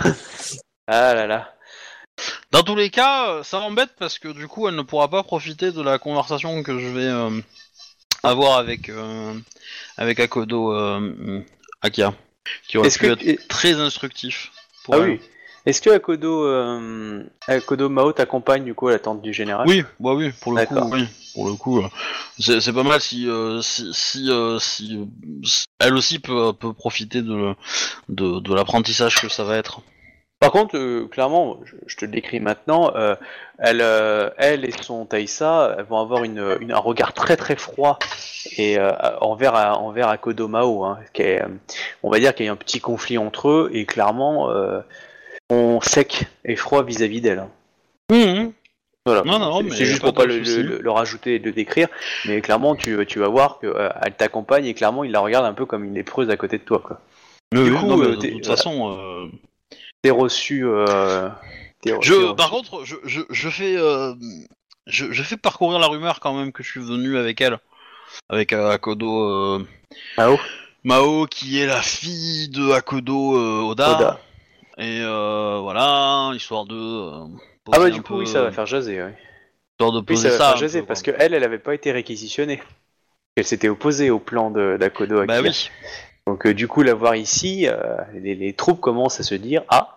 Ah 0.86 1.12
là 1.14 1.26
là. 1.26 1.52
Dans 2.52 2.62
tous 2.62 2.74
les 2.74 2.90
cas, 2.90 3.28
euh, 3.30 3.42
ça 3.42 3.60
m'embête 3.60 3.90
parce 3.98 4.18
que 4.18 4.28
du 4.28 4.48
coup, 4.48 4.66
elle 4.68 4.74
ne 4.74 4.82
pourra 4.82 5.08
pas 5.08 5.22
profiter 5.22 5.70
de 5.70 5.82
la 5.82 5.98
conversation 5.98 6.62
que 6.62 6.78
je 6.80 6.86
vais 6.88 7.06
euh, 7.06 7.30
avoir 8.22 8.58
avec 8.58 8.88
euh, 8.88 9.34
avec 9.96 10.18
Akodo 10.18 10.72
euh, 10.72 11.40
Akia. 11.80 12.12
qui 12.66 12.76
aurait 12.78 12.88
pu 12.90 12.98
que- 12.98 13.28
être 13.28 13.48
très 13.48 13.74
instructif. 13.74 14.50
pour 14.84 14.94
Ah 14.96 14.98
elle. 14.98 15.10
oui. 15.10 15.20
Est-ce 15.66 15.82
que 15.82 15.90
Akodo, 15.90 16.46
Akodo 17.46 17.88
Mao 17.90 18.12
t'accompagne 18.12 18.64
du 18.64 18.74
coup 18.74 18.88
à 18.88 18.92
la 18.92 18.98
tente 18.98 19.20
du 19.20 19.34
général? 19.34 19.68
Oui, 19.68 19.84
bah 20.00 20.14
oui, 20.14 20.32
pour 20.40 20.52
le 20.54 20.64
coup, 20.64 20.74
oui. 20.90 21.06
Pour 21.34 21.46
le 21.48 21.54
coup, 21.54 21.82
c'est 22.38 22.72
pas 22.72 22.82
mal 22.82 22.98
si 23.00 23.28
si 23.62 23.92
si, 23.92 24.30
si, 24.58 25.06
elle 25.78 25.94
aussi 25.94 26.18
peut, 26.18 26.54
peut 26.54 26.72
profiter 26.72 27.20
de 27.20 27.54
de, 28.08 28.40
de 28.40 28.54
l'apprentissage 28.54 29.16
que 29.20 29.28
ça 29.28 29.44
va 29.44 29.58
être. 29.58 29.82
Par 30.40 30.50
contre, 30.52 30.76
euh, 30.78 31.06
clairement, 31.06 31.60
je, 31.64 31.76
je 31.86 31.96
te 31.96 32.04
le 32.06 32.10
décris 32.10 32.40
maintenant, 32.40 32.92
euh, 32.96 33.14
elle, 33.58 33.80
euh, 33.82 34.30
elle 34.38 34.64
et 34.64 34.72
son 34.72 35.04
Taïsa 35.04 35.76
elles 35.78 35.84
vont 35.84 35.98
avoir 36.00 36.24
une, 36.24 36.56
une- 36.60 36.72
un 36.72 36.78
regard 36.78 37.12
très 37.12 37.36
très 37.36 37.56
froid 37.56 37.98
et 38.56 38.78
envers 39.20 39.54
envers 39.80 40.08
Akodo 40.08 40.48
Mao. 40.48 40.82
Hein, 40.84 40.98
qui 41.12 41.22
est, 41.22 41.42
on 42.02 42.10
va 42.10 42.18
dire 42.18 42.34
qu'il 42.34 42.46
y 42.46 42.48
a 42.48 42.52
un 42.52 42.56
petit 42.56 42.80
conflit 42.80 43.18
entre 43.18 43.48
eux 43.50 43.70
et 43.74 43.84
clairement, 43.84 44.48
on 45.50 45.80
sec 45.82 46.24
et 46.46 46.56
froid 46.56 46.82
vis-à-vis 46.84 47.20
d'elle. 47.20 47.40
hein. 48.10 48.50
Voilà. 49.06 49.22
Non, 49.24 49.38
non, 49.38 49.60
C'est- 49.70 49.84
juste 49.84 50.02
pour 50.02 50.12
pas 50.14 50.24
le, 50.24 50.44
souci. 50.44 50.62
le- 50.62 50.78
le 50.78 50.90
rajouter 50.90 51.34
et 51.36 51.38
le 51.38 51.52
décrire, 51.52 51.88
mais 52.26 52.40
clairement, 52.40 52.76
tu, 52.76 53.04
tu 53.06 53.18
vas 53.18 53.28
voir 53.28 53.58
qu'elle 53.58 54.14
t'accompagne 54.16 54.66
et 54.66 54.74
clairement, 54.74 55.04
il 55.04 55.10
la 55.12 55.20
regarde 55.20 55.44
un 55.46 55.54
peu 55.54 55.66
comme 55.66 55.84
une 55.84 55.94
lépreuse 55.94 56.30
à 56.30 56.36
côté 56.36 56.58
de 56.58 56.62
toi. 56.64 56.80
Quoi. 56.86 57.00
Du 57.52 57.60
oui, 57.62 57.70
coup, 57.76 57.86
non, 57.86 57.96
mais 57.96 58.06
de 58.08 58.14
toute 58.14 58.30
voilà. 58.44 58.56
façon, 58.56 59.30
T'es 60.02 60.10
reçu. 60.10 60.64
Euh, 60.66 61.28
t'es- 61.82 61.94
je 62.00 62.14
reçu. 62.14 62.34
par 62.36 62.50
contre, 62.50 62.84
je, 62.84 62.96
je, 63.04 63.20
je 63.30 63.48
fais 63.50 63.76
euh, 63.76 64.14
je, 64.86 65.12
je 65.12 65.22
fais 65.22 65.36
parcourir 65.36 65.78
la 65.78 65.86
rumeur 65.88 66.20
quand 66.20 66.34
même 66.34 66.52
que 66.52 66.62
je 66.62 66.70
suis 66.70 66.80
venu 66.80 67.18
avec 67.18 67.40
elle, 67.40 67.58
avec 68.28 68.52
euh, 68.52 68.70
Akodo 68.70 69.60
Mao 70.16 70.38
Mao 70.84 71.26
qui 71.26 71.58
est 71.60 71.66
la 71.66 71.82
fille 71.82 72.48
de 72.48 72.70
Akodo 72.72 73.68
Oda. 73.68 73.96
Oda. 73.96 74.20
Et 74.78 75.00
voilà, 75.02 76.30
histoire 76.34 76.64
de. 76.64 77.10
Ah 77.72 77.78
bah 77.78 77.90
du 77.90 78.00
coup, 78.02 78.14
peu- 78.14 78.20
oui, 78.20 78.26
ça 78.26 78.42
va 78.42 78.50
faire 78.50 78.64
jaser. 78.66 79.02
Oui, 79.02 79.10
Histoire 79.74 79.92
de 79.92 80.02
oui 80.08 80.16
ça 80.16 80.30
va 80.30 80.38
ça. 80.38 80.48
faire 80.48 80.56
jaser 80.56 80.80
peu, 80.80 80.86
parce 80.86 81.02
quoi. 81.02 81.12
que 81.12 81.18
elle, 81.20 81.34
elle 81.34 81.44
avait 81.44 81.58
pas 81.58 81.74
été 81.74 81.92
réquisitionnée. 81.92 82.62
Elle 83.36 83.44
s'était 83.44 83.68
opposée 83.68 84.08
au 84.10 84.18
plan 84.18 84.50
de 84.50 84.76
d'Akodo 84.80 85.24
Bah 85.26 85.34
Akira. 85.34 85.40
oui. 85.50 85.70
Donc 86.26 86.46
euh, 86.46 86.54
du 86.54 86.68
coup, 86.68 86.82
la 86.82 86.94
voir 86.94 87.16
ici, 87.16 87.66
euh, 87.66 87.96
les, 88.14 88.52
troupes 88.52 88.80
commencent 88.80 89.20
à 89.20 89.22
se 89.22 89.34
dire 89.34 89.64
ah. 89.68 89.96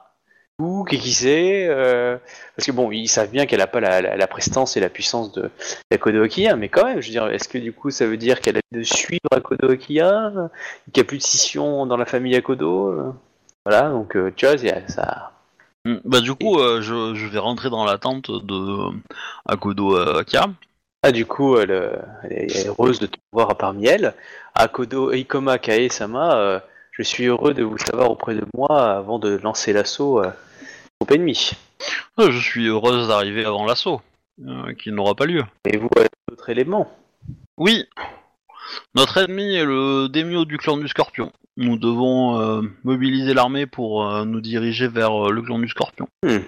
Ou 0.59 0.83
qui 0.83 1.11
c'est 1.11 1.67
euh, 1.67 2.15
Parce 2.55 2.67
que 2.67 2.71
bon, 2.71 2.91
ils 2.91 3.07
savent 3.07 3.31
bien 3.31 3.47
qu'elle 3.47 3.61
a 3.61 3.67
pas 3.67 3.79
la, 3.79 4.01
la, 4.01 4.15
la 4.15 4.27
prestance 4.27 4.77
et 4.77 4.79
la 4.79 4.89
puissance 4.89 5.31
de 5.31 5.49
Akiya, 5.91 6.55
mais 6.55 6.69
quand 6.69 6.85
même, 6.85 7.01
je 7.01 7.07
veux 7.07 7.11
dire, 7.11 7.27
est-ce 7.27 7.49
que 7.49 7.57
du 7.57 7.73
coup 7.73 7.89
ça 7.89 8.05
veut 8.05 8.17
dire 8.17 8.39
qu'elle 8.39 8.57
a 8.57 8.61
de 8.71 8.83
suivre 8.83 9.21
Akodo 9.31 9.71
Akiya, 9.71 10.27
euh, 10.27 10.47
qu'il 10.93 11.01
n'y 11.01 11.01
a 11.01 11.05
plus 11.05 11.17
de 11.17 11.23
scission 11.23 11.87
dans 11.87 11.97
la 11.97 12.05
famille 12.05 12.35
Akodo 12.35 13.15
Voilà, 13.65 13.89
donc 13.89 14.15
tu 14.35 14.45
vois, 14.45 14.57
ça, 14.87 15.31
Mm, 15.85 15.97
Bah 16.05 16.21
du 16.21 16.33
coup, 16.33 16.57
je, 16.59 17.13
je 17.13 17.27
vais 17.27 17.39
rentrer 17.39 17.69
dans 17.69 17.83
la 17.83 17.97
tente 17.97 18.31
de 18.31 18.89
Akodo 19.45 19.97
Akia. 19.97 20.47
Ah, 21.05 21.11
du 21.11 21.25
coup, 21.25 21.57
elle, 21.57 21.71
euh, 21.71 21.97
elle 22.23 22.49
est 22.49 22.67
heureuse 22.67 22.99
de 22.99 23.07
te 23.07 23.17
voir 23.33 23.57
parmi 23.57 23.87
elles. 23.87 24.13
Akodo 24.55 25.11
Ikoma 25.11 25.57
Kae-sama, 25.57 26.37
euh, 26.37 26.59
je 26.91 27.03
suis 27.03 27.25
heureux 27.25 27.53
de 27.53 27.61
vous 27.61 27.77
savoir 27.77 28.09
auprès 28.09 28.35
de 28.35 28.45
moi 28.55 28.95
avant 28.95 29.19
de 29.19 29.35
lancer 29.43 29.73
l'assaut 29.73 30.23
euh, 30.23 30.31
au 31.01 31.13
ennemi. 31.13 31.51
Euh, 32.19 32.31
Je 32.31 32.39
suis 32.39 32.67
heureuse 32.67 33.09
d'arriver 33.09 33.43
avant 33.43 33.65
l'assaut, 33.65 34.01
euh, 34.47 34.73
qui 34.75 34.93
n'aura 34.93 35.13
pas 35.13 35.25
lieu. 35.25 35.43
Et 35.65 35.75
vous, 35.75 35.89
euh, 35.97 36.05
d'autres 36.29 36.49
éléments 36.49 36.89
Oui, 37.57 37.85
notre 38.95 39.17
ennemi 39.17 39.55
est 39.55 39.65
le 39.65 40.07
démio 40.07 40.45
du 40.45 40.57
clan 40.57 40.77
du 40.77 40.87
Scorpion. 40.87 41.33
Nous 41.57 41.77
devons 41.77 42.39
euh, 42.39 42.61
mobiliser 42.85 43.33
l'armée 43.33 43.65
pour 43.65 44.07
euh, 44.07 44.23
nous 44.23 44.39
diriger 44.39 44.87
vers 44.87 45.27
euh, 45.27 45.31
le 45.31 45.41
clan 45.41 45.59
du 45.59 45.67
Scorpion. 45.67 46.07
Hmm. 46.23 46.39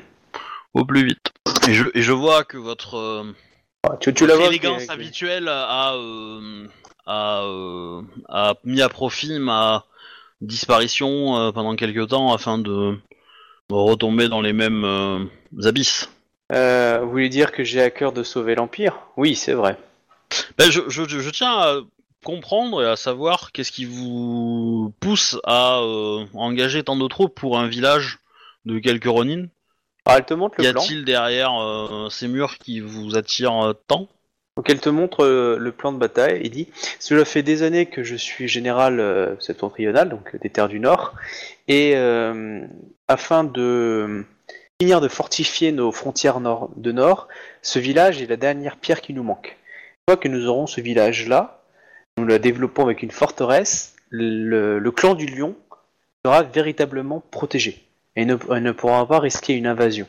Au 0.73 0.85
plus 0.85 1.05
vite. 1.05 1.33
Et 1.67 1.73
je, 1.73 1.83
et 1.93 2.01
je 2.01 2.11
vois 2.11 2.43
que 2.43 2.57
votre, 2.57 2.95
euh, 2.95 3.23
Ah, 3.91 3.97
Tu, 3.99 4.13
tu 4.13 4.25
la 4.25 4.33
votre 4.33 4.39
vois 4.39 4.47
élégance 4.49 4.81
qui- 4.81 4.87
qui- 4.87 4.91
habituelle 4.91 5.47
a, 5.47 5.93
euh, 5.95 6.67
a, 7.05 7.43
euh, 7.43 8.01
a 8.29 8.55
mis 8.63 8.81
à 8.81 8.89
profit 8.89 9.39
ma 9.39 9.85
disparition 10.41 11.37
euh, 11.37 11.51
pendant 11.51 11.75
quelques 11.75 12.09
temps 12.09 12.33
afin 12.33 12.57
de, 12.57 12.97
retomber 13.69 14.29
dans 14.29 14.41
les 14.41 14.53
mêmes 14.53 15.29
abysses. 15.63 16.09
Vous 16.51 17.09
voulez 17.09 17.29
dire 17.29 17.51
que 17.51 17.63
j'ai 17.63 17.81
à 17.81 17.89
cœur 17.89 18.11
de 18.11 18.23
sauver 18.23 18.55
l'Empire? 18.55 18.95
Oui, 19.17 19.35
c'est 19.35 19.53
vrai. 19.53 19.77
Ben, 20.57 20.69
je, 20.71 20.81
je, 20.87 21.03
je 21.07 21.29
tiens 21.29 21.51
à 21.51 21.79
comprendre 22.23 22.83
et 22.83 22.87
à 22.87 22.95
savoir 22.95 23.51
qu'est-ce 23.51 23.71
qui 23.71 23.85
vous 23.85 24.93
pousse 24.99 25.37
à 25.45 25.79
engager 26.33 26.83
tant 26.83 26.95
de 26.95 27.07
troupes 27.07 27.35
pour 27.35 27.57
un 27.57 27.67
village 27.67 28.19
de 28.65 28.79
quelques 28.79 29.05
Ronin. 29.05 29.45
Alors, 30.05 30.19
elle 30.19 30.25
te 30.25 30.33
montre 30.33 30.61
Y 30.61 30.67
a-t-il 30.67 31.03
derrière 31.03 31.59
euh, 31.59 32.09
ces 32.09 32.27
murs 32.27 32.57
qui 32.57 32.79
vous 32.79 33.17
attirent 33.17 33.69
euh, 33.69 33.73
tant 33.73 34.07
Donc 34.55 34.69
elle 34.69 34.79
te 34.79 34.89
montre 34.89 35.25
euh, 35.25 35.57
le 35.57 35.71
plan 35.71 35.91
de 35.91 35.97
bataille 35.97 36.41
et 36.43 36.49
dit 36.49 36.69
Cela 36.99 37.25
fait 37.25 37.41
des 37.41 37.63
années 37.63 37.87
que 37.87 38.03
je 38.03 38.15
suis 38.15 38.47
général 38.47 38.99
euh, 38.99 39.35
septentrional, 39.39 40.09
donc 40.09 40.35
des 40.39 40.49
terres 40.49 40.67
du 40.67 40.79
Nord, 40.79 41.13
et 41.67 41.93
euh, 41.95 42.61
afin 43.07 43.43
de 43.43 44.25
finir 44.79 45.01
de 45.01 45.07
fortifier 45.07 45.71
nos 45.71 45.91
frontières 45.91 46.39
nord 46.39 46.69
de 46.75 46.91
Nord, 46.91 47.27
ce 47.63 47.79
village 47.79 48.21
est 48.21 48.27
la 48.27 48.37
dernière 48.37 48.77
pierre 48.77 49.01
qui 49.01 49.13
nous 49.13 49.23
manque. 49.23 49.57
Une 50.07 50.13
fois 50.13 50.21
que 50.21 50.27
nous 50.27 50.45
aurons 50.45 50.67
ce 50.67 50.81
village-là, 50.81 51.63
nous 52.17 52.25
le 52.25 52.37
développons 52.37 52.83
avec 52.83 53.01
une 53.01 53.11
forteresse, 53.11 53.95
le, 54.09 54.77
le 54.77 54.91
clan 54.91 55.15
du 55.15 55.25
Lion 55.25 55.55
sera 56.23 56.43
véritablement 56.43 57.23
protégé 57.31 57.84
et 58.15 58.25
ne, 58.25 58.35
ne 58.35 58.71
pourra 58.71 59.07
pas 59.07 59.19
risquer 59.19 59.53
une 59.53 59.67
invasion. 59.67 60.07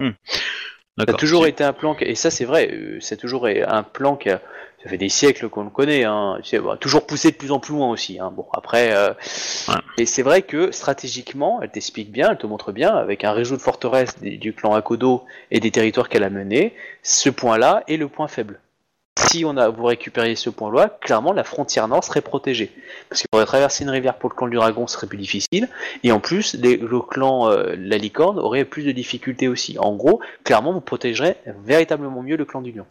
Ça 0.00 1.04
a 1.06 1.12
toujours 1.12 1.46
été 1.46 1.62
un 1.64 1.72
plan, 1.72 1.94
qui- 1.94 2.04
et 2.04 2.14
ça 2.14 2.30
c'est 2.30 2.44
vrai, 2.44 2.70
euh, 2.72 2.98
c'est 3.00 3.16
toujours 3.16 3.46
un 3.46 3.82
plan 3.84 4.16
qui 4.16 4.30
a, 4.30 4.40
ça 4.82 4.88
fait 4.88 4.98
des 4.98 5.08
siècles 5.08 5.48
qu'on 5.48 5.62
le 5.64 5.70
connaît, 5.70 6.04
hein, 6.04 6.38
toujours 6.80 7.06
poussé 7.06 7.30
de 7.30 7.36
plus 7.36 7.52
en 7.52 7.60
plus 7.60 7.72
loin 7.74 7.88
aussi. 7.88 8.18
Hein. 8.18 8.32
Bon, 8.34 8.46
après, 8.52 8.92
euh, 8.92 9.10
Ouais. 9.68 9.74
et 9.96 10.06
c'est 10.06 10.22
vrai 10.22 10.42
que 10.42 10.72
stratégiquement, 10.72 11.60
elle 11.62 11.70
t'explique 11.70 12.10
bien, 12.10 12.30
elle 12.32 12.38
te 12.38 12.46
montre 12.46 12.72
bien, 12.72 12.94
avec 12.94 13.22
un 13.24 13.32
réseau 13.32 13.56
de 13.56 13.60
forteresses 13.60 14.18
du 14.20 14.52
clan 14.52 14.74
Akodo 14.74 15.24
et 15.52 15.60
des 15.60 15.70
territoires 15.70 16.08
qu'elle 16.08 16.24
a 16.24 16.30
menés, 16.30 16.74
ce 17.02 17.30
point-là 17.30 17.84
est 17.86 17.96
le 17.96 18.08
point 18.08 18.26
faible. 18.28 18.60
Si 19.20 19.44
on 19.44 19.56
a, 19.56 19.68
vous 19.68 19.84
récupériez 19.84 20.36
ce 20.36 20.48
point-là, 20.48 20.96
clairement 21.00 21.32
la 21.32 21.42
frontière 21.44 21.88
nord 21.88 22.04
serait 22.04 22.20
protégée. 22.20 22.70
Parce 23.08 23.20
qu'il 23.20 23.28
faudrait 23.32 23.46
traverser 23.46 23.82
une 23.84 23.90
rivière 23.90 24.16
pour 24.16 24.30
le 24.30 24.34
clan 24.36 24.46
du 24.48 24.56
dragon, 24.56 24.86
ce 24.86 24.94
serait 24.94 25.06
plus 25.08 25.18
difficile. 25.18 25.68
Et 26.04 26.12
en 26.12 26.20
plus, 26.20 26.54
les- 26.54 26.76
le 26.76 27.00
clan 27.00 27.50
euh, 27.50 27.74
la 27.76 27.98
licorne 27.98 28.38
aurait 28.38 28.64
plus 28.64 28.84
de 28.84 28.92
difficultés 28.92 29.48
aussi. 29.48 29.76
En 29.78 29.96
gros, 29.96 30.20
clairement, 30.44 30.72
vous 30.72 30.80
protégerez 30.80 31.36
véritablement 31.64 32.22
mieux 32.22 32.36
le 32.36 32.44
clan 32.44 32.62
du 32.62 32.72
lion. 32.72 32.86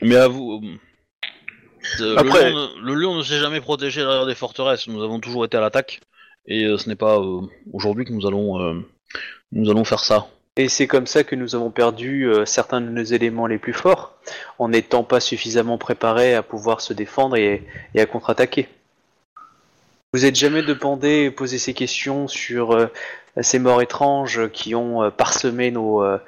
Mais 0.00 0.16
à 0.16 0.28
vous. 0.28 0.62
euh, 2.00 2.16
Après- 2.16 2.44
Le, 2.44 2.50
lion, 2.50 2.68
ne- 2.76 2.86
le 2.86 2.94
lion 2.94 3.14
ne 3.16 3.22
s'est 3.22 3.38
jamais 3.40 3.60
protégé 3.60 4.00
derrière 4.02 4.26
des 4.26 4.34
forteresses. 4.34 4.86
Nous 4.88 5.02
avons 5.02 5.20
toujours 5.20 5.44
été 5.44 5.56
à 5.56 5.60
l'attaque. 5.60 6.00
Et 6.46 6.64
euh, 6.64 6.78
ce 6.78 6.88
n'est 6.88 6.96
pas 6.96 7.18
euh, 7.18 7.40
aujourd'hui 7.72 8.04
que 8.04 8.12
nous 8.12 8.26
allons, 8.26 8.60
euh, 8.60 8.74
nous 9.52 9.70
allons 9.70 9.84
faire 9.84 10.00
ça. 10.00 10.26
Et 10.56 10.68
c'est 10.68 10.86
comme 10.86 11.06
ça 11.06 11.24
que 11.24 11.34
nous 11.34 11.56
avons 11.56 11.70
perdu 11.70 12.26
euh, 12.28 12.44
certains 12.44 12.80
de 12.80 12.88
nos 12.88 13.02
éléments 13.02 13.48
les 13.48 13.58
plus 13.58 13.72
forts, 13.72 14.14
en 14.58 14.68
n'étant 14.68 15.02
pas 15.02 15.18
suffisamment 15.18 15.78
préparés 15.78 16.34
à 16.34 16.42
pouvoir 16.42 16.80
se 16.80 16.92
défendre 16.92 17.36
et, 17.36 17.64
et 17.94 18.00
à 18.00 18.06
contre-attaquer. 18.06 18.68
Vous 20.12 20.24
êtes 20.24 20.36
jamais 20.36 20.62
demandé 20.62 21.32
poser 21.32 21.58
ces 21.58 21.74
questions 21.74 22.28
sur 22.28 22.70
euh, 22.70 22.86
ces 23.40 23.58
morts 23.58 23.82
étranges 23.82 24.48
qui 24.52 24.76
ont 24.76 25.02
euh, 25.02 25.10
parsemé 25.10 25.72
nos, 25.72 26.04
euh, 26.04 26.18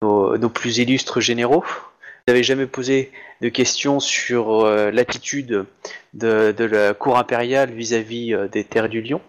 nos, 0.00 0.38
nos 0.38 0.48
plus 0.48 0.78
illustres 0.78 1.20
généraux 1.20 1.64
Vous 1.64 2.32
n'avez 2.32 2.44
jamais 2.44 2.66
posé 2.66 3.10
de 3.40 3.48
questions 3.48 4.00
sur 4.00 4.64
euh, 4.64 4.90
l'attitude 4.90 5.66
de, 6.14 6.52
de 6.56 6.64
la 6.64 6.94
cour 6.94 7.18
impériale 7.18 7.72
vis-à-vis 7.72 8.32
euh, 8.32 8.48
des 8.48 8.64
terres 8.64 8.88
du 8.88 9.02
lion 9.02 9.20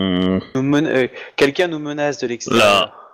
euh, 0.00 0.40
Quelqu'un 1.36 1.68
nous 1.68 1.78
menace 1.78 2.18
de 2.18 2.26
l'extérieur. 2.26 3.05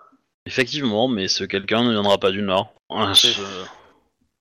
Effectivement, 0.47 1.09
mais 1.09 1.28
ce 1.28 1.45
quelqu'un 1.45 1.84
ne 1.84 1.93
viendra 1.93 2.18
pas 2.18 2.30
du 2.30 2.43
Nord. 2.43 2.72
Ce- 3.14 3.28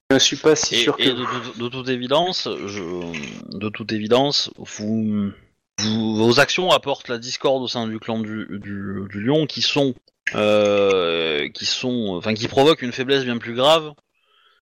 Je 0.10 0.16
ne 0.16 0.20
suis 0.20 0.36
pas 0.36 0.56
si 0.56 0.76
Et, 0.76 0.78
sûr 0.80 0.95
et 0.99 1.06
que 1.06 1.10
de, 1.12 1.24
toute- 1.24 1.58
de 1.58 1.68
toute 1.70 1.88
évidence, 1.89 2.49
je, 2.68 3.58
de 3.58 3.70
toute 3.70 3.91
évidence, 3.93 4.52
vous, 4.58 5.32
vous- 5.80 6.16
vos 6.18 6.39
actions 6.39 6.72
apportent 6.72 7.08
la 7.08 7.18
discorde 7.18 7.62
au 7.64 7.68
sein 7.68 7.88
du 7.88 7.97
clan 7.99 8.20
du, 8.20 8.45
du, 8.49 9.04
du 9.10 9.22
lion, 9.24 9.45
qui 9.45 9.62
sont, 9.62 9.93
euh, 10.36 11.47
qui 11.49 11.66
sont, 11.66 12.16
enfin, 12.18 12.34
qui 12.34 12.47
provoquent 12.49 12.82
une 12.82 12.91
faiblesse 12.91 13.24
bien 13.24 13.38
plus 13.38 13.54
grave 13.54 13.93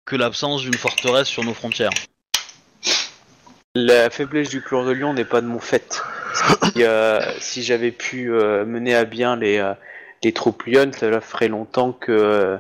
que 0.05 0.17
l'absence 0.17 0.63
d'une 0.63 0.75
forteresse 0.75 1.29
sur 1.29 1.45
nos 1.45 1.55
frontières. 1.55 1.91
La 3.75 4.09
faiblesse 4.11 4.49
du 4.49 4.63
clan 4.63 4.85
de 4.87 4.93
Lion 4.93 5.13
n'est 5.13 5.25
pas 5.27 5.43
de 5.43 5.47
mon 5.47 5.61
fait. 5.61 6.03
Si, 6.73 6.83
euh, 6.83 7.21
si 7.41 7.63
j'avais 7.63 7.93
pu 7.93 8.33
euh, 8.33 8.65
mener 8.65 8.95
à 8.95 9.05
bien 9.05 9.37
les, 9.37 9.59
les 10.23 10.33
troupes 10.33 10.63
lionnes, 10.65 10.93
cela 10.93 11.21
ferait 11.21 11.49
longtemps 11.49 11.93
que 11.93 12.13
euh, 12.13 12.57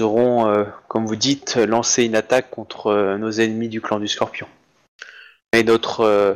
nous 0.00 0.06
aurons, 0.06 0.48
euh, 0.48 0.64
comme 0.88 1.06
vous 1.06 1.16
dites, 1.16 1.56
lancé 1.56 2.04
une 2.04 2.16
attaque 2.16 2.50
contre 2.50 2.88
euh, 2.88 3.18
nos 3.18 3.30
ennemis 3.30 3.68
du 3.68 3.80
clan 3.80 3.98
du 3.98 4.08
Scorpion. 4.08 4.46
Et 5.52 5.64
notre, 5.64 6.00
euh, 6.00 6.34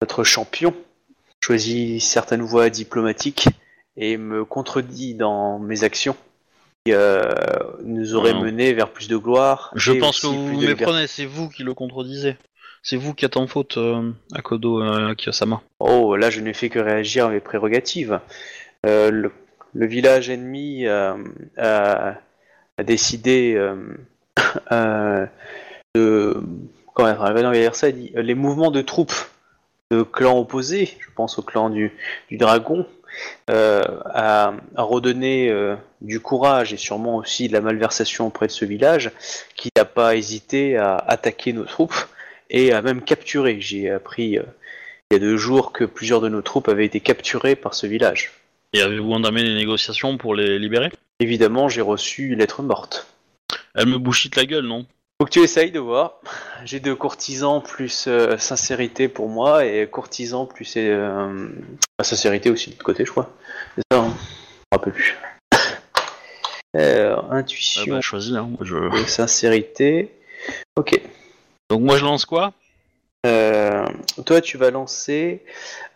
notre 0.00 0.24
champion 0.24 0.74
choisi 1.40 2.00
certaines 2.00 2.42
voies 2.42 2.70
diplomatiques 2.70 3.48
et 3.96 4.16
me 4.16 4.44
contredit 4.44 5.14
dans 5.14 5.58
mes 5.58 5.84
actions 5.84 6.16
qui 6.84 6.92
euh, 6.92 7.22
nous 7.84 8.14
auraient 8.14 8.32
Non. 8.32 8.42
mené 8.42 8.72
vers 8.72 8.90
plus 8.90 9.08
de 9.08 9.16
gloire. 9.16 9.70
Je 9.74 9.92
pense 9.92 10.20
que 10.20 10.26
vous 10.26 10.54
vous 10.54 10.60
méprenez, 10.60 11.06
c'est 11.06 11.26
vous 11.26 11.48
qui 11.48 11.62
le 11.62 11.74
contredisez. 11.74 12.36
C'est 12.82 12.96
vous 12.96 13.12
qui 13.12 13.24
êtes 13.24 13.36
en 13.36 13.46
faute, 13.46 13.76
euh, 13.76 14.12
Akodo 14.34 14.80
euh, 14.82 15.14
Kiyosama. 15.14 15.62
Oh, 15.80 16.16
là, 16.16 16.30
je 16.30 16.40
n'ai 16.40 16.54
fait 16.54 16.68
que 16.68 16.78
réagir 16.78 17.26
à 17.26 17.28
mes 17.30 17.40
prérogatives. 17.40 18.20
Euh, 18.86 19.10
le, 19.10 19.32
le 19.74 19.86
village 19.86 20.30
ennemi 20.30 20.86
euh, 20.86 21.14
a, 21.56 22.14
décidé 22.82 23.54
euh, 23.56 23.76
euh, 24.72 25.26
de. 25.94 26.42
Comment 26.94 27.52
dire 27.52 27.76
ça 27.76 27.92
dit, 27.92 28.10
Les 28.16 28.34
mouvements 28.34 28.72
de 28.72 28.82
troupes 28.82 29.14
de 29.92 30.02
clans 30.02 30.38
opposés, 30.38 30.96
je 30.98 31.08
pense 31.14 31.38
au 31.38 31.42
clan 31.42 31.70
du, 31.70 31.92
dragon, 32.32 32.86
euh, 33.50 33.84
a, 34.06 34.52
a 34.74 34.82
redonné 34.82 35.48
euh, 35.48 35.76
du 36.00 36.18
courage 36.18 36.72
et 36.72 36.76
sûrement 36.76 37.16
aussi 37.16 37.46
de 37.46 37.52
la 37.52 37.60
malversation 37.60 38.26
auprès 38.26 38.48
de 38.48 38.52
ce 38.52 38.64
village, 38.64 39.12
qui 39.54 39.70
n'a 39.76 39.84
pas 39.84 40.16
hésité 40.16 40.76
à 40.76 40.96
attaquer 40.96 41.52
nos 41.52 41.64
troupes 41.64 42.08
et 42.50 42.72
à 42.72 42.82
même 42.82 43.02
capturer. 43.02 43.60
J'ai 43.60 43.90
appris. 43.90 44.30
il 44.30 45.12
y 45.12 45.14
a 45.14 45.18
deux 45.20 45.36
jours 45.36 45.72
que 45.72 45.84
plusieurs 45.84 46.20
de 46.20 46.28
nos 46.28 46.42
troupes 46.42 46.68
avaient 46.68 46.86
été 46.86 46.98
capturées 46.98 47.54
par 47.54 47.74
ce 47.74 47.86
village. 47.86 48.32
Et 48.74 48.82
avez-vous 48.82 49.12
entamé 49.12 49.42
les 49.42 49.54
négociations 49.54 50.18
pour 50.18 50.34
les 50.34 50.58
libérer? 50.58 50.90
Évidemment, 51.20 51.68
j'ai 51.68 51.80
reçu 51.80 52.32
une 52.32 52.40
lettre 52.40 52.62
morte. 52.62 53.06
Elle 53.74 53.86
me 53.86 53.98
bouchite 53.98 54.36
la 54.36 54.44
gueule, 54.44 54.66
non? 54.66 54.84
Faut 55.20 55.26
que 55.26 55.32
tu 55.32 55.40
essayes 55.40 55.72
de 55.72 55.80
voir. 55.80 56.20
J'ai 56.64 56.78
deux 56.78 56.94
courtisans 56.94 57.60
plus 57.60 58.06
euh, 58.06 58.36
sincérité 58.38 59.08
pour 59.08 59.28
moi 59.28 59.64
et 59.64 59.88
courtisans 59.88 60.46
plus 60.46 60.74
euh, 60.76 61.48
bah, 61.98 62.04
sincérité 62.04 62.50
aussi 62.50 62.70
de 62.70 62.82
côté, 62.82 63.04
je 63.04 63.10
crois. 63.10 63.34
C'est 63.74 63.82
ça, 63.90 63.98
hein 64.00 64.14
Je 64.14 64.76
me 64.76 64.78
rappelle 64.78 64.92
plus. 64.92 65.16
Euh, 66.76 67.16
Ah 67.30 67.36
intuition 67.36 67.94
bah, 67.94 68.02
choisis, 68.02 68.34
hein. 68.34 68.50
moi, 68.50 68.60
je... 68.60 68.76
et 69.00 69.06
sincérité. 69.06 70.12
Ok. 70.76 71.00
Donc 71.70 71.80
moi 71.80 71.96
je 71.96 72.04
lance 72.04 72.26
quoi? 72.26 72.52
Euh, 73.26 73.86
toi, 74.24 74.40
tu 74.40 74.56
vas 74.58 74.70
lancer 74.70 75.44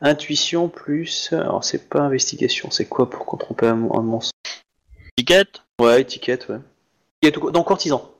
intuition 0.01 0.69
plus. 0.69 1.33
Alors, 1.33 1.65
c'est 1.65 1.89
pas 1.89 2.01
investigation, 2.01 2.71
c'est 2.71 2.87
quoi 2.87 3.09
pour 3.09 3.39
tromper 3.39 3.67
un, 3.67 3.89
un 3.93 4.03
mensonge 4.03 4.33
Ticket? 5.17 5.45
Ouais, 5.81 6.01
étiquette, 6.01 6.49
ouais. 6.49 6.59
Étiquette 7.23 7.55
Non, 7.55 7.63
courtisan. 7.63 8.11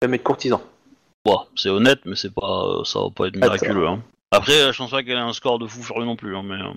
Tu 0.00 0.06
vas 0.06 0.08
mettre 0.08 0.24
courtisan. 0.24 0.62
C'est 1.56 1.70
honnête, 1.70 2.00
mais 2.04 2.14
c'est 2.14 2.32
pas, 2.32 2.82
ça 2.84 3.00
va 3.00 3.10
pas 3.10 3.26
être 3.26 3.36
miraculeux. 3.36 3.88
Hein. 3.88 4.00
Après, 4.30 4.72
je 4.72 4.76
pense 4.76 4.90
pas 4.90 5.02
qu'elle 5.02 5.16
ait 5.16 5.20
un 5.20 5.32
score 5.32 5.58
de 5.58 5.66
fou 5.66 5.82
furieux 5.82 6.04
non 6.04 6.16
plus, 6.16 6.36
hein, 6.36 6.42
mais 6.44 6.54
euh, 6.54 6.72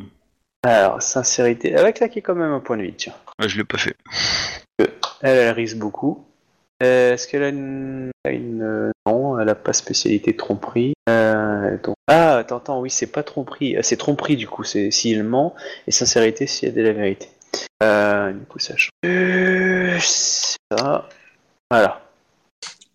Alors, 0.63 1.01
sincérité. 1.01 1.69
Elle 1.71 1.81
va 1.83 1.91
claquer 1.91 2.21
quand 2.21 2.35
même 2.35 2.51
un 2.51 2.59
point 2.59 2.77
de 2.77 2.83
vie, 2.83 2.93
tiens. 2.93 3.13
ouais, 3.39 3.47
je 3.49 3.57
l'ai 3.57 3.63
pas 3.63 3.77
fait. 3.77 3.95
Elle, 4.79 4.89
elle 5.21 5.51
risque 5.51 5.77
beaucoup. 5.77 6.25
Euh, 6.81 7.13
Est-ce 7.13 7.27
qu'elle 7.27 7.43
a 7.43 7.49
une... 7.49 8.11
a 8.25 8.29
une- 8.31 8.61
euh, 8.63 8.91
Non, 9.05 9.39
elle 9.39 9.49
a 9.49 9.55
pas 9.55 9.73
spécialité 9.73 10.35
tromperie. 10.35 10.93
Euh, 11.09 11.77
donc... 11.83 11.95
Ah, 12.07 12.37
attends, 12.37 12.57
attends, 12.57 12.79
oui, 12.79 12.89
c'est 12.89 13.07
pas 13.11 13.23
tromperie. 13.23 13.75
C'est 13.81 13.97
tromperie, 13.97 14.37
du 14.37 14.47
coup, 14.47 14.63
c'est 14.63 14.91
s'il 14.91 15.23
ment. 15.23 15.55
Et 15.87 15.91
sincérité, 15.91 16.47
si 16.47 16.65
elle 16.65 16.73
dit 16.73 16.81
la 16.83 16.93
vérité. 16.93 17.27
Euh, 17.83 18.31
du 18.31 18.45
coup, 18.45 18.59
ça 18.59 18.75
change. 18.77 18.89
Euh, 19.05 19.97
c'est 19.99 20.57
ça. 20.77 21.09
Voilà. 21.69 22.01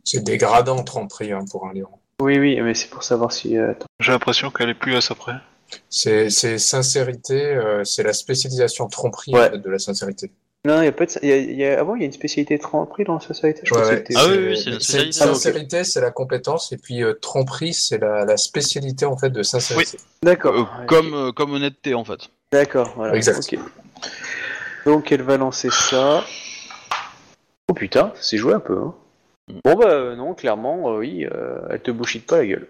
C'est 0.05 0.23
dégradant, 0.23 0.83
tromperie, 0.83 1.33
hein, 1.33 1.45
pour 1.51 1.67
un 1.67 1.73
lion. 1.75 1.89
Oui, 2.23 2.39
oui, 2.39 2.61
mais 2.61 2.75
c'est 2.75 2.89
pour 2.89 3.03
savoir 3.03 3.33
si... 3.33 3.57
euh, 3.59 3.73
attends. 3.73 3.87
J'ai 4.01 4.13
l'impression 4.13 4.51
qu'elle 4.51 4.69
est 4.71 4.75
plus 4.75 4.95
à 4.97 5.01
ça 5.01 5.15
près. 5.15 5.35
C'est 5.91 6.31
sincérité, 6.31 7.43
euh, 7.43 7.83
c'est 7.85 8.03
la 8.03 8.13
spécialisation 8.13 8.87
tromperie 8.87 9.33
Ouais. 9.35 9.59
de 9.59 9.69
la 9.71 9.79
sincérité. 9.79 10.31
Non, 10.67 10.81
il 10.81 10.87
y 10.87 10.89
a 10.89 10.93
pas 10.93 11.05
de... 11.05 11.13
il 11.23 11.29
y 11.29 11.33
a- 11.33 11.37
il 11.37 11.57
y 11.57 11.65
a- 11.65 11.81
Ah 11.81 11.93
il 11.95 12.01
y 12.01 12.03
a 12.05 12.07
une 12.07 12.13
spécialité 12.13 12.59
tromperie 12.59 13.05
dans 13.05 13.15
la 13.15 13.21
sincérité 13.21 13.61
Je 13.65 13.75
Ouais, 13.75 14.05
Ah 14.17 14.25
oui, 14.29 14.37
oui, 14.49 14.57
c'est 14.57 14.71
une 14.71 14.81
spécialité. 14.81 15.13
Sincérité, 15.13 15.85
c'est 15.85 16.01
la 16.01 16.11
compétence, 16.11 16.73
et 16.73 16.79
puis 16.79 17.03
euh, 17.03 17.13
tromperie, 17.15 17.75
c'est 17.75 17.99
la, 17.99 18.25
la 18.25 18.37
spécialité 18.39 19.05
en 19.05 19.17
fait 19.19 19.29
de 19.31 19.43
sincérité. 19.43 19.99
D'accord. 20.23 20.55
Euh, 20.81 20.87
comme, 20.87 21.13
euh, 21.15 21.33
comme 21.33 21.53
honnêteté 21.53 21.93
en 21.95 22.05
fait. 22.05 22.31
D'accord, 22.51 22.93
voilà. 22.97 23.15
Exact. 23.15 23.55
Donc 24.87 25.13
elle 25.13 25.23
va 25.23 25.37
lancer 25.37 25.69
ça. 25.71 26.25
Oh 27.69 27.75
putain, 27.75 28.13
c'est 28.17 28.39
joué 28.39 28.55
un 28.55 28.61
peu. 28.61 28.79
Hein. 28.79 28.95
Bon 29.65 29.75
bah 29.75 30.15
non, 30.17 30.33
clairement, 30.35 30.95
euh, 30.95 30.99
oui, 31.01 31.27
euh, 31.27 31.59
elle 31.71 31.81
te 31.83 31.91
bouchite 31.91 32.27
pas 32.27 32.39
la 32.39 32.47
gueule. 32.47 32.69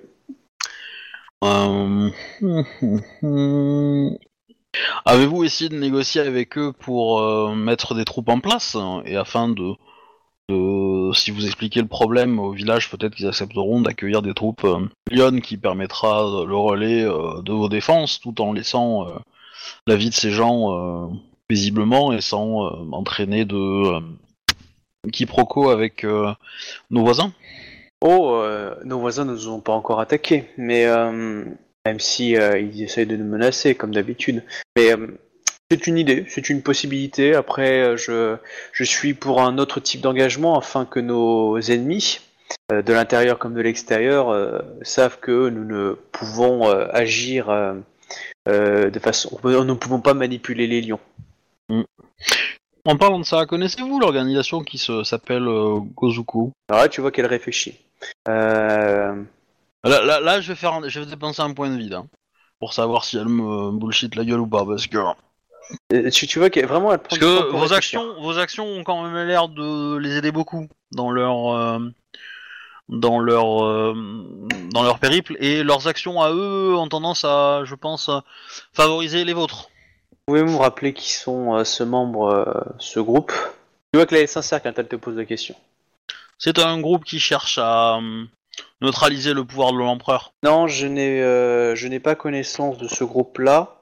Avez-vous 5.04 5.44
essayé 5.44 5.70
de 5.70 5.76
négocier 5.76 6.20
avec 6.20 6.58
eux 6.58 6.72
pour 6.72 7.20
euh, 7.20 7.54
mettre 7.54 7.94
des 7.94 8.04
troupes 8.04 8.28
en 8.28 8.40
place 8.40 8.74
hein, 8.74 9.02
et 9.04 9.16
afin 9.16 9.48
de, 9.48 9.74
si 11.14 11.30
vous 11.30 11.46
expliquez 11.46 11.80
le 11.80 11.88
problème 11.88 12.38
au 12.38 12.52
village, 12.52 12.90
peut-être 12.90 13.14
qu'ils 13.14 13.26
accepteront 13.26 13.80
d'accueillir 13.80 14.22
des 14.22 14.34
troupes 14.34 14.64
euh, 14.64 14.86
Lyon 15.10 15.40
qui 15.40 15.56
permettra 15.56 16.44
le 16.46 16.56
relais 16.56 17.02
euh, 17.02 17.40
de 17.42 17.52
vos 17.52 17.68
défenses 17.68 18.20
tout 18.20 18.40
en 18.40 18.52
laissant 18.52 19.08
euh, 19.08 19.12
la 19.86 19.96
vie 19.96 20.10
de 20.10 20.14
ces 20.14 20.30
gens 20.30 21.10
paisiblement 21.48 22.12
et 22.12 22.20
sans 22.20 22.90
entraîner 22.92 23.44
de 23.44 24.00
quiproquo 25.10 25.70
avec 25.70 26.04
nos 26.04 27.00
voisins? 27.02 27.32
Oh, 28.02 28.42
nos 28.84 28.98
voisins 28.98 29.24
ne 29.24 29.32
nous 29.32 29.48
ont 29.48 29.60
pas 29.60 29.72
encore 29.72 30.00
attaqués, 30.00 30.50
mais 30.58 30.84
même 31.84 32.00
si 32.00 32.36
euh, 32.36 32.58
ils 32.58 32.82
essayent 32.82 33.06
de 33.06 33.16
nous 33.16 33.24
menacer 33.24 33.74
comme 33.74 33.92
d'habitude. 33.92 34.42
Mais 34.76 34.92
euh, 34.92 35.18
c'est 35.70 35.86
une 35.86 35.98
idée, 35.98 36.24
c'est 36.28 36.48
une 36.48 36.62
possibilité. 36.62 37.34
Après, 37.34 37.82
euh, 37.82 37.96
je, 37.96 38.36
je 38.72 38.84
suis 38.84 39.14
pour 39.14 39.42
un 39.42 39.58
autre 39.58 39.80
type 39.80 40.00
d'engagement 40.00 40.58
afin 40.58 40.84
que 40.84 41.00
nos 41.00 41.58
ennemis, 41.58 42.20
de 42.70 42.92
l'intérieur 42.92 43.38
comme 43.38 43.54
de 43.54 43.60
l'extérieur, 43.60 44.62
savent 44.82 45.18
que 45.18 45.48
nous 45.48 45.64
ne 45.64 45.94
pouvons 46.12 46.68
agir 46.68 47.46
de 48.46 48.98
façon, 48.98 49.38
nous 49.42 49.64
ne 49.64 49.74
pouvons 49.74 50.00
pas 50.00 50.14
manipuler 50.14 50.66
les 50.66 50.80
lions. 50.80 51.00
En 52.86 52.96
parlant 52.96 53.18
de 53.18 53.24
ça, 53.24 53.46
connaissez-vous 53.46 53.98
l'organisation 53.98 54.62
qui 54.62 54.78
s'appelle 54.78 55.46
Gozuku? 55.94 56.52
Alors 56.68 56.82
là, 56.82 56.88
tu 56.88 57.00
vois 57.00 57.10
qu'elle 57.10 57.26
réfléchit. 57.26 57.78
Euh, 58.28 59.14
Là, 59.84 60.02
là, 60.02 60.20
là, 60.20 60.40
je 60.40 60.48
vais 60.48 60.54
faire, 60.54 60.72
un- 60.74 60.88
je 60.88 61.00
vais 61.00 61.06
dépenser 61.06 61.42
un 61.42 61.52
point 61.52 61.68
de 61.70 61.76
vide 61.76 61.94
hein, 61.94 62.06
pour 62.58 62.72
savoir 62.72 63.04
si 63.04 63.16
elle 63.18 63.28
me 63.28 63.70
bullshit 63.72 64.14
la 64.16 64.24
gueule 64.24 64.40
ou 64.40 64.46
pas, 64.46 64.64
parce 64.64 64.86
que 64.86 64.98
euh, 65.92 66.10
tu, 66.10 66.26
tu 66.26 66.38
vois 66.38 66.50
qu'elle 66.50 66.66
vraiment 66.66 66.92
elle 66.92 66.98
prend 66.98 67.16
parce 67.16 67.20
du 67.20 67.26
temps 67.26 67.42
que 67.42 67.50
pour 67.50 67.58
vos 67.58 67.66
réfléchir. 67.66 68.00
actions, 68.00 68.22
vos 68.22 68.38
actions 68.38 68.66
ont 68.66 68.84
quand 68.84 69.02
même 69.02 69.26
l'air 69.26 69.48
de 69.48 69.96
les 69.98 70.16
aider 70.16 70.32
beaucoup 70.32 70.68
dans 70.92 71.10
leur 71.10 71.48
euh, 71.54 71.78
dans 72.88 73.18
leur 73.18 73.64
euh, 73.64 73.94
dans 74.70 74.82
leur 74.82 74.98
périple 74.98 75.36
et 75.40 75.62
leurs 75.62 75.86
actions 75.86 76.20
à 76.22 76.30
eux 76.32 76.74
ont 76.76 76.88
tendance 76.88 77.24
à, 77.24 77.62
je 77.64 77.74
pense, 77.74 78.08
à 78.08 78.24
favoriser 78.72 79.24
les 79.24 79.32
vôtres. 79.32 79.68
Pouvez-vous 80.26 80.52
me 80.52 80.58
rappeler 80.58 80.94
qui 80.94 81.12
sont 81.12 81.54
euh, 81.56 81.64
ce 81.64 81.82
membre, 81.82 82.28
euh, 82.28 82.74
ce 82.78 83.00
groupe? 83.00 83.32
Tu 83.92 83.98
vois 83.98 84.06
que 84.06 84.14
là, 84.14 84.20
elle 84.20 84.24
est 84.24 84.28
sincère 84.28 84.62
quand 84.62 84.72
elle 84.78 84.88
te 84.88 84.96
pose 84.96 85.16
la 85.16 85.26
question. 85.26 85.54
C'est 86.38 86.58
un 86.58 86.80
groupe 86.80 87.04
qui 87.04 87.20
cherche 87.20 87.58
à 87.58 87.96
euh, 87.98 88.24
neutraliser 88.84 89.32
le 89.34 89.44
pouvoir 89.44 89.72
de 89.72 89.78
l'empereur. 89.78 90.32
Non, 90.42 90.66
je 90.66 90.86
n'ai, 90.86 91.22
euh, 91.22 91.74
je 91.74 91.88
n'ai 91.88 92.00
pas 92.00 92.14
connaissance 92.14 92.78
de 92.78 92.88
ce 92.88 93.04
groupe-là. 93.04 93.80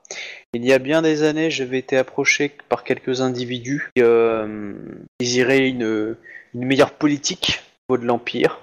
Il 0.55 0.65
y 0.65 0.73
a 0.73 0.79
bien 0.79 1.03
des 1.03 1.23
années, 1.23 1.51
j'avais 1.51 1.79
été 1.79 1.97
approché 1.97 2.55
par 2.69 2.85
quelques 2.85 3.21
individus 3.23 3.91
qui 3.97 4.03
euh, 4.03 4.75
désiraient 5.19 5.69
une, 5.69 6.17
une 6.55 6.65
meilleure 6.67 6.93
politique 6.93 7.63
au 7.89 7.95
niveau 7.95 8.03
de 8.03 8.09
l'Empire. 8.09 8.61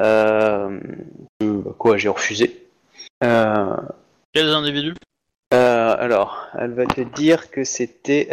Euh, 0.00 0.80
quoi, 1.78 1.96
j'ai 1.96 2.08
refusé. 2.08 2.66
Euh, 3.22 3.76
Quels 4.32 4.48
individus? 4.50 4.94
alors, 5.52 6.46
elle 6.58 6.72
va 6.72 6.86
te 6.86 7.00
dire 7.00 7.50
que 7.50 7.64
c'était. 7.64 8.28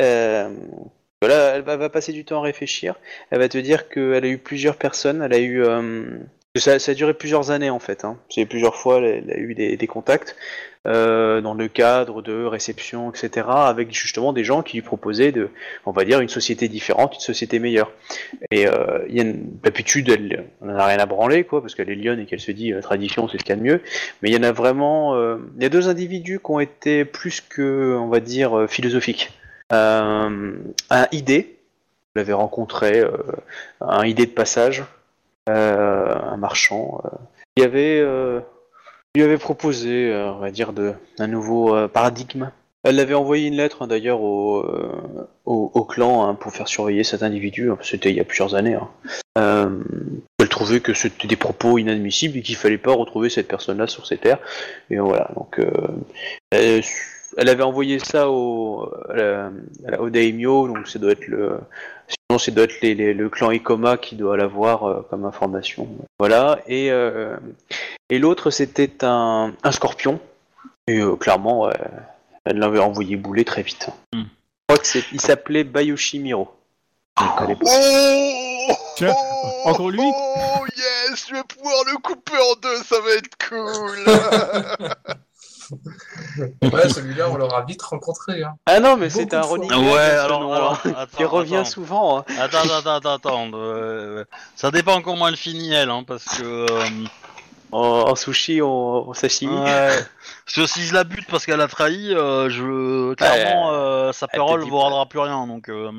Voilà, 1.22 1.56
elle 1.56 1.64
va, 1.64 1.78
va 1.78 1.90
passer 1.90 2.14
du 2.14 2.26
temps 2.26 2.40
à 2.40 2.44
réfléchir. 2.44 2.95
Elle 3.32 3.40
va 3.40 3.49
te 3.49 3.57
dire 3.57 3.90
qu'elle 3.90 4.24
a 4.24 4.28
eu 4.28 4.38
plusieurs 4.38 4.78
personnes. 4.78 5.22
Elle 5.22 5.34
a 5.34 5.40
eu. 5.40 5.64
Ça, 6.59 6.73
a 6.73 6.93
duré 6.93 7.13
plusieurs 7.13 7.51
années 7.51 7.69
en 7.69 7.79
fait. 7.79 8.05
Hein. 8.05 8.17
C'est 8.29 8.45
plusieurs 8.45 8.75
fois, 8.75 8.99
elle, 8.99 9.31
a 9.31 9.38
eu 9.38 9.53
des, 9.53 9.88
contacts 9.88 10.35
euh, 10.85 11.41
dans 11.41 11.53
le 11.53 11.67
cadre 11.67 12.21
de 12.21 12.45
réception, 12.45 13.11
etc. 13.11 13.47
Avec 13.49 13.93
justement 13.93 14.34
des 14.34 14.43
gens 14.43 14.63
qui 14.63 14.77
lui 14.77 14.81
proposaient 14.84 15.31
de, 15.31 15.49
on 15.85 15.91
va 15.91 16.05
dire, 16.05 16.19
une 16.21 16.29
société 16.29 16.67
différente, 16.67 17.15
une 17.15 17.21
société 17.21 17.59
meilleure. 17.59 17.91
Et 18.51 18.67
euh, 18.67 19.05
il 19.09 19.15
y 19.15 19.19
a 19.19 19.23
une 19.23 19.49
d'habitude, 19.63 20.09
elle, 20.09 20.45
on 20.61 20.69
en 20.69 20.75
a 20.75 20.85
rien 20.85 20.99
à 20.99 21.05
branler, 21.05 21.43
quoi, 21.43 21.61
parce 21.61 21.75
qu'elle 21.75 21.89
est 21.89 21.95
lionne 21.95 22.19
et 22.19 22.25
qu'elle 22.25 22.39
se 22.39 22.51
dit 22.51 22.73
euh, 22.73 22.81
tradition, 22.81 23.27
c'est 23.27 23.38
ce 23.38 23.43
qu'il 23.43 23.55
y 23.55 23.57
a 23.57 23.61
de 23.61 23.63
mieux. 23.63 23.81
Mais 24.21 24.29
il 24.29 24.35
y 24.35 24.38
en 24.38 24.43
a 24.43 24.51
vraiment. 24.51 25.15
euh, 25.15 25.38
Il 25.57 25.63
y 25.63 25.65
a 25.65 25.69
deux 25.69 25.89
individus 25.89 26.39
qui 26.39 26.51
ont 26.51 26.59
été 26.59 27.05
plus 27.05 27.41
que, 27.41 27.97
on 27.99 28.07
va 28.07 28.19
dire, 28.19 28.67
philosophiques. 28.69 29.31
Un 29.69 30.53
idée, 31.11 31.57
vous 32.15 32.19
l'avez 32.19 32.34
rencontré, 32.34 33.03
un 33.81 34.05
idée 34.05 34.25
de 34.25 34.31
passage, 34.31 34.84
un 35.48 36.38
marchand. 36.38 37.02
euh, 37.06 37.10
il 37.57 37.64
avait, 37.64 37.99
euh, 37.99 38.40
lui 39.15 39.24
avait 39.24 39.38
proposé, 39.40 40.11
euh, 40.14 40.32
on 40.32 40.40
va 40.40 40.52
dire, 40.52 40.74
de, 40.74 40.94
un 41.19 41.28
nouveau 41.28 41.76
euh, 41.76 41.88
paradigme 41.88 42.52
Elle 42.84 42.99
avait 42.99 43.15
envoyé 43.15 43.48
une 43.48 43.56
lettre 43.56 43.82
hein, 43.82 43.88
d'ailleurs 43.88 44.22
au, 44.22 44.60
euh, 44.60 45.28
au, 45.45 45.84
clan 45.86 46.28
hein, 46.28 46.36
pour 46.36 46.52
faire 46.53 46.68
surveiller 46.68 47.03
cet 47.03 47.24
individu. 47.24 47.72
C'était 47.82 48.11
il 48.11 48.15
y 48.15 48.19
a 48.19 48.24
plusieurs 48.24 48.53
années. 48.53 48.76
hein. 48.76 48.90
Euh, 49.40 49.80
elle 50.40 50.49
trouvait 50.49 50.80
que 50.82 50.94
c'était 50.94 51.28
des 51.28 51.36
propos 51.36 51.78
inadmissibles 51.80 52.38
et 52.38 52.41
qu'il 52.44 52.56
fallait 52.56 52.78
pas 52.78 52.94
retrouver 52.94 53.30
cette 53.30 53.48
personne-là 53.48 53.88
sur 53.88 54.06
ses 54.06 54.18
terres. 54.18 54.40
Et 54.91 54.98
voilà. 54.99 55.32
Donc, 55.36 55.60
euh, 55.60 55.72
elle, 56.52 57.49
avait 57.49 57.64
envoyé 57.64 57.98
ça 57.99 58.30
au, 58.30 58.91
au 59.99 60.10
daimyo. 60.10 60.68
Donc, 60.68 60.88
ça 60.88 60.99
doit 60.99 61.11
être 61.14 61.28
le. 61.28 61.60
Sinon, 62.38 62.45
ça 62.45 62.51
doit 62.51 62.64
être 62.65 62.81
les- 62.81 62.95
les- 62.95 63.14
le 63.14 63.30
clan 63.30 63.51
Ikoma 63.51 63.97
qui 63.97 64.15
doit 64.15 64.38
l'avoir 64.38 64.84
euh, 64.88 65.07
comme 65.09 65.26
information. 65.26 65.88
Voilà. 66.19 66.59
Et, 66.68 66.91
euh, 66.91 67.35
et 68.09 68.19
l'autre, 68.19 68.49
c'était 68.51 69.03
un, 69.03 69.53
un 69.64 69.72
scorpion. 69.72 70.19
Et 70.88 70.99
euh, 70.99 71.15
clairement, 71.15 71.69
elle 72.45 72.57
l'avait 72.59 72.80
envoyé 72.80 73.15
bouler 73.15 73.43
très 73.45 73.61
vite. 73.64 73.89
Hmm. 74.14 74.22
Je 74.23 74.73
crois 74.73 74.77
que 74.81 74.88
c'est, 74.88 75.03
il 75.11 75.22
s'appelait 75.22 75.64
Bayoshi 75.64 76.19
Miro. 76.19 76.49
Je 77.19 77.23
le 77.23 77.30
connais 77.38 77.55
pas. 77.55 77.65
Oh 77.69 78.73
Tiens, 78.95 79.14
Oh 79.15 79.61
encore 79.69 79.89
lui 79.89 79.99
Oh 80.03 80.65
yes, 80.76 81.27
je 81.30 81.34
vais 81.35 81.43
pouvoir 81.43 81.84
le 81.85 81.97
couper 82.01 82.34
en 82.38 82.55
deux, 82.61 82.77
ça 82.84 82.95
va 82.99 83.11
être 83.11 83.38
cool. 83.49 85.07
Ouais, 86.61 86.89
celui-là, 86.89 87.30
on 87.30 87.35
l'aura 87.38 87.64
vite 87.65 87.81
rencontré. 87.81 88.44
Hein. 88.44 88.56
Ah 88.65 88.80
non, 88.80 88.98
mais 88.98 89.10
c'est 89.10 89.34
un 89.34 89.41
running 89.41 89.72
ouais, 89.73 89.99
alors, 89.99 90.80
attends, 90.85 91.18
qui 91.18 91.23
revient 91.26 91.56
attends. 91.57 91.65
souvent. 91.65 92.19
hein. 92.19 92.26
Attends, 92.39 92.60
attends, 92.69 92.95
attends, 92.95 93.14
attends. 93.14 93.52
euh, 93.53 94.23
ça 94.56 94.72
dépend 94.72 95.02
comment 95.02 95.27
elle 95.27 95.38
finit 95.38 95.73
elle, 95.73 95.89
hein, 95.89 96.03
parce 96.07 96.23
que. 96.26 96.44
euh, 96.44 97.06
En, 97.73 97.80
en 98.11 98.15
sushi, 98.15 98.61
en, 98.61 98.68
en 98.69 99.14
sashimi. 99.14 99.53
ouais. 99.53 99.89
Parce 100.45 100.56
que 100.56 100.65
si 100.68 100.84
je 100.84 100.94
la 100.94 101.03
bute 101.03 101.27
parce 101.30 101.45
qu'elle 101.45 101.60
a 101.60 101.68
trahi, 101.68 102.14
euh, 102.14 102.49
je 102.49 103.14
clairement 103.15 103.72
euh, 103.73 104.14
sa 104.14 104.27
parole 104.30 104.61
ne 104.61 104.65
pas. 104.65 104.72
vaudra 104.72 105.06
plus 105.06 105.19
rien. 105.19 105.45
Donc. 105.48 105.68
euh, 105.68 105.91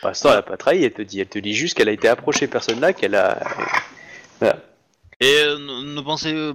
Pour 0.00 0.08
l'instant, 0.08 0.30
elle 0.32 0.38
a 0.38 0.42
pas 0.42 0.56
trahi, 0.56 0.82
elle 0.84 0.92
te 0.92 1.02
dit, 1.02 1.20
elle 1.20 1.28
te 1.28 1.38
dit 1.38 1.54
juste 1.54 1.76
qu'elle 1.76 1.88
a 1.88 1.92
été 1.92 2.08
approchée 2.08 2.48
personne-là, 2.48 2.92
qu'elle 2.94 3.14
a. 3.14 3.38
Et 5.20 5.34
euh, 5.44 5.58
ne, 5.58 5.94
ne 5.94 6.00
pensez. 6.00 6.52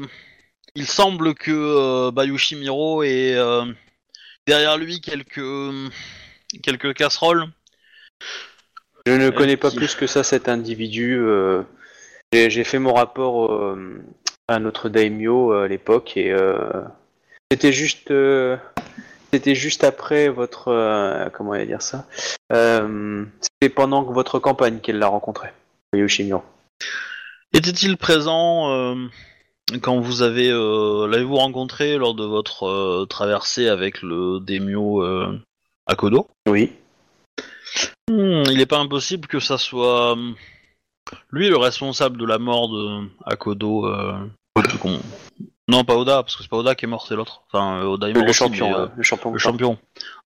Il 0.76 0.88
semble 0.88 1.34
que 1.36 1.52
euh, 1.52 2.12
Bayushi 2.12 2.56
Miro 2.56 3.04
ait 3.04 3.36
euh, 3.36 3.66
derrière 4.48 4.78
lui 4.78 5.02
quelques 5.02 5.42
quelques 6.62 6.94
casseroles. 6.94 7.46
Je 9.06 9.12
ne 9.14 9.30
connais 9.30 9.58
pas 9.58 9.70
qui- 9.70 9.78
plus 9.78 9.96
que 9.96 10.08
ça 10.08 10.24
cet 10.24 10.48
individu. 10.50 11.18
euh, 11.20 11.64
J'ai 12.34 12.64
fait 12.64 12.80
mon 12.80 12.94
rapport 12.94 13.52
euh, 13.54 14.02
à 14.48 14.60
notre 14.60 14.90
daimyo 14.90 15.52
à 15.54 15.68
l'époque 15.68 16.18
et 16.18 16.34
c'était 17.52 17.74
juste. 17.74 18.12
C'était 19.32 19.56
juste 19.56 19.84
après 19.84 20.30
votre. 20.30 20.68
euh, 20.68 21.28
comment 21.34 21.52
on 21.52 21.54
va 21.58 21.66
dire 21.66 21.82
ça 21.82 22.06
Euh, 22.52 23.26
C'était 23.42 23.74
pendant 23.74 24.04
votre 24.04 24.38
campagne 24.40 24.80
qu'elle 24.80 25.00
l'a 25.00 25.08
rencontré. 25.08 25.50
Yoshimiro. 25.96 26.44
Était-il 27.52 27.98
présent 27.98 28.72
euh, 28.72 28.96
quand 29.82 30.00
vous 30.00 30.22
avez 30.22 30.50
euh, 30.50 31.08
l'avez-vous 31.08 31.36
rencontré 31.36 31.98
lors 31.98 32.14
de 32.14 32.26
votre 32.26 32.64
euh, 32.68 33.06
traversée 33.06 33.68
avec 33.70 34.02
le 34.02 34.40
Demio 34.40 35.02
euh, 35.04 35.40
à 35.88 35.96
Kodo? 35.96 36.28
Oui. 36.48 36.72
Hmm, 38.10 38.44
Il 38.50 38.58
n'est 38.58 38.66
pas 38.66 38.80
impossible 38.80 39.28
que 39.28 39.40
ça 39.40 39.58
soit 39.58 40.16
euh, 40.18 40.32
lui 41.32 41.50
le 41.50 41.58
responsable 41.58 42.18
de 42.18 42.26
la 42.26 42.38
mort 42.38 42.70
de 42.70 43.08
Akodo. 43.26 43.86
Euh, 43.88 44.14
Non, 45.70 45.86
pas 45.86 45.96
Oda, 45.96 46.22
parce 46.24 46.36
que 46.36 46.44
c'est 46.44 46.50
pas 46.50 46.58
Oda 46.58 46.76
qui 46.76 46.84
est 46.86 46.88
mort, 46.90 47.08
c'est 47.08 47.16
l'autre. 47.16 47.44
Enfin, 47.52 47.80
euh, 47.82 47.86
Oda 47.86 48.10
est 48.10 48.14
Le, 48.14 48.20
mort 48.20 48.30
aussi, 48.30 48.40
champion. 48.40 48.70
mais, 48.70 48.76
euh, 48.76 48.86
ouais, 48.86 48.92
le 48.98 49.04
champion. 49.04 49.32
le 49.32 49.40
champion. 49.40 49.78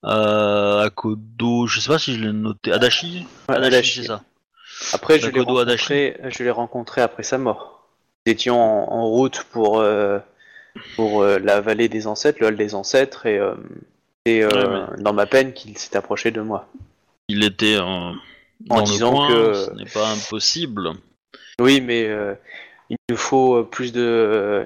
Euh, 0.03 0.81
Akodo, 0.81 1.67
je 1.67 1.79
sais 1.79 1.89
pas 1.89 1.99
si 1.99 2.15
je 2.15 2.21
l'ai 2.25 2.33
noté. 2.33 2.71
Adachi? 2.71 3.25
Adachi, 3.47 3.67
Adachi. 3.67 4.01
c'est 4.01 4.07
ça. 4.07 4.23
Après, 4.93 5.19
je 5.19 5.29
l'ai 5.29 5.39
Akodo 5.39 5.59
rencontré, 5.59 6.19
je 6.25 6.43
l'ai 6.43 6.51
rencontré 6.51 7.01
après 7.01 7.23
sa 7.23 7.37
mort. 7.37 7.76
Nous 8.27 8.33
étions 8.33 8.59
en, 8.61 8.91
en 8.93 9.05
route 9.07 9.43
pour, 9.53 9.79
euh, 9.79 10.19
pour 10.97 11.21
euh, 11.21 11.39
la 11.39 11.61
vallée 11.61 11.87
des 11.87 12.07
ancêtres, 12.07 12.39
le 12.41 12.47
hall 12.47 12.57
des 12.57 12.75
ancêtres, 12.75 13.25
et 13.25 13.37
euh, 13.39 13.53
c'est 14.25 14.43
euh, 14.43 14.85
Ouais, 14.87 15.01
dans 15.01 15.13
ma 15.13 15.25
peine 15.25 15.53
qu'il 15.53 15.77
s'est 15.77 15.95
approché 15.95 16.31
de 16.31 16.41
moi. 16.41 16.67
Il 17.29 17.45
était 17.45 17.77
En 17.79 18.15
dans 18.59 18.81
disant 18.83 19.11
le 19.11 19.15
coin, 19.15 19.27
que- 19.29 19.53
ce 19.53 19.71
n'est 19.75 19.89
pas 19.89 20.09
impossible. 20.11 20.89
Oui, 21.61 21.79
mais 21.79 22.03
euh, 22.05 22.33
il 22.89 22.97
nous 23.09 23.15
faut 23.15 23.63
plus 23.63 23.93
de. 23.93 24.65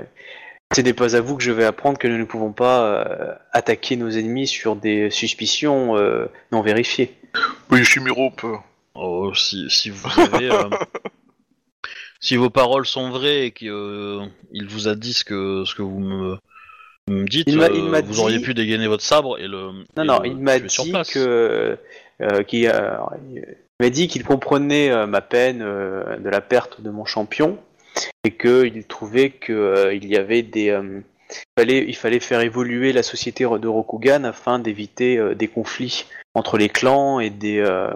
ce 0.76 0.82
n'est 0.82 0.94
pas 0.94 1.16
à 1.16 1.22
vous 1.22 1.38
que 1.38 1.44
je 1.44 1.52
vais 1.52 1.64
apprendre 1.66 2.00
que 2.00 2.08
nous 2.08 2.18
ne 2.18 2.26
pouvons 2.26 2.54
pas 2.54 2.84
euh, 2.84 3.36
attaquer 3.54 3.96
nos 3.96 4.10
ennemis 4.10 4.48
sur 4.48 4.76
des 4.76 5.12
suspicions 5.12 5.96
euh, 5.98 6.26
non 6.52 6.62
vérifiées. 6.62 7.16
oui, 7.70 7.86
Shimiro 7.86 8.32
peut. 8.32 8.56
Oh, 8.96 9.32
si, 9.36 9.70
si 9.70 9.92
vous 9.92 10.20
avez, 10.20 10.50
euh, 10.52 10.64
si 12.22 12.36
vos 12.38 12.50
paroles 12.50 12.86
sont 12.86 13.10
vraies 13.10 13.48
et 13.48 13.52
qu'il 13.52 13.70
vous 14.70 14.88
a 14.88 14.96
dit 14.96 15.14
ce 15.14 15.26
que 15.26 15.64
ce 15.66 15.76
que 15.76 15.82
vous 15.82 16.00
me, 16.00 16.38
me 17.10 17.26
dites, 17.26 17.48
Il 17.48 17.60
euh, 17.60 17.68
il 17.74 17.82
vous 17.82 18.14
dit- 18.14 18.20
auriez 18.20 18.40
pu 18.40 18.54
dégainer 18.54 18.88
votre 18.88 19.04
sabre 19.04 19.38
et 19.40 19.48
le. 19.48 19.72
Non, 19.98 20.04
et 20.04 20.06
non, 20.06 20.20
le 20.22 20.28
il 20.30 20.38
m'a 20.38 20.60
dit 20.60 20.92
que 21.12 21.78
euh, 22.22 22.44
qu'il, 22.44 22.68
euh, 22.68 22.98
il 23.34 23.44
m'a 23.80 23.90
dit 23.90 24.08
qu'il 24.08 24.24
comprenait 24.24 24.92
euh, 24.92 25.08
ma 25.08 25.22
peine 25.22 25.62
euh, 25.62 26.18
de 26.18 26.30
la 26.30 26.40
perte 26.42 26.82
de 26.82 26.90
mon 26.92 27.04
champion 27.06 27.58
et 28.24 28.32
qu'il 28.32 28.86
trouvait 28.86 29.32
que 29.32 29.52
euh, 29.52 29.94
il 29.94 30.06
y 30.08 30.16
avait 30.16 30.44
des 30.44 30.70
euh, 30.70 31.02
il 31.32 31.62
fallait, 31.62 31.86
il 31.88 31.96
fallait 31.96 32.20
faire 32.20 32.42
évoluer 32.42 32.92
la 32.94 33.04
société 33.04 33.46
de 33.46 33.68
Rokugan 33.68 34.26
afin 34.26 34.60
d'éviter 34.60 35.18
euh, 35.18 35.34
des 35.34 35.48
conflits 35.48 36.06
entre 36.34 36.58
les 36.58 36.70
clans 36.70 37.20
et 37.20 37.30
des 37.30 37.60
euh, 37.60 37.90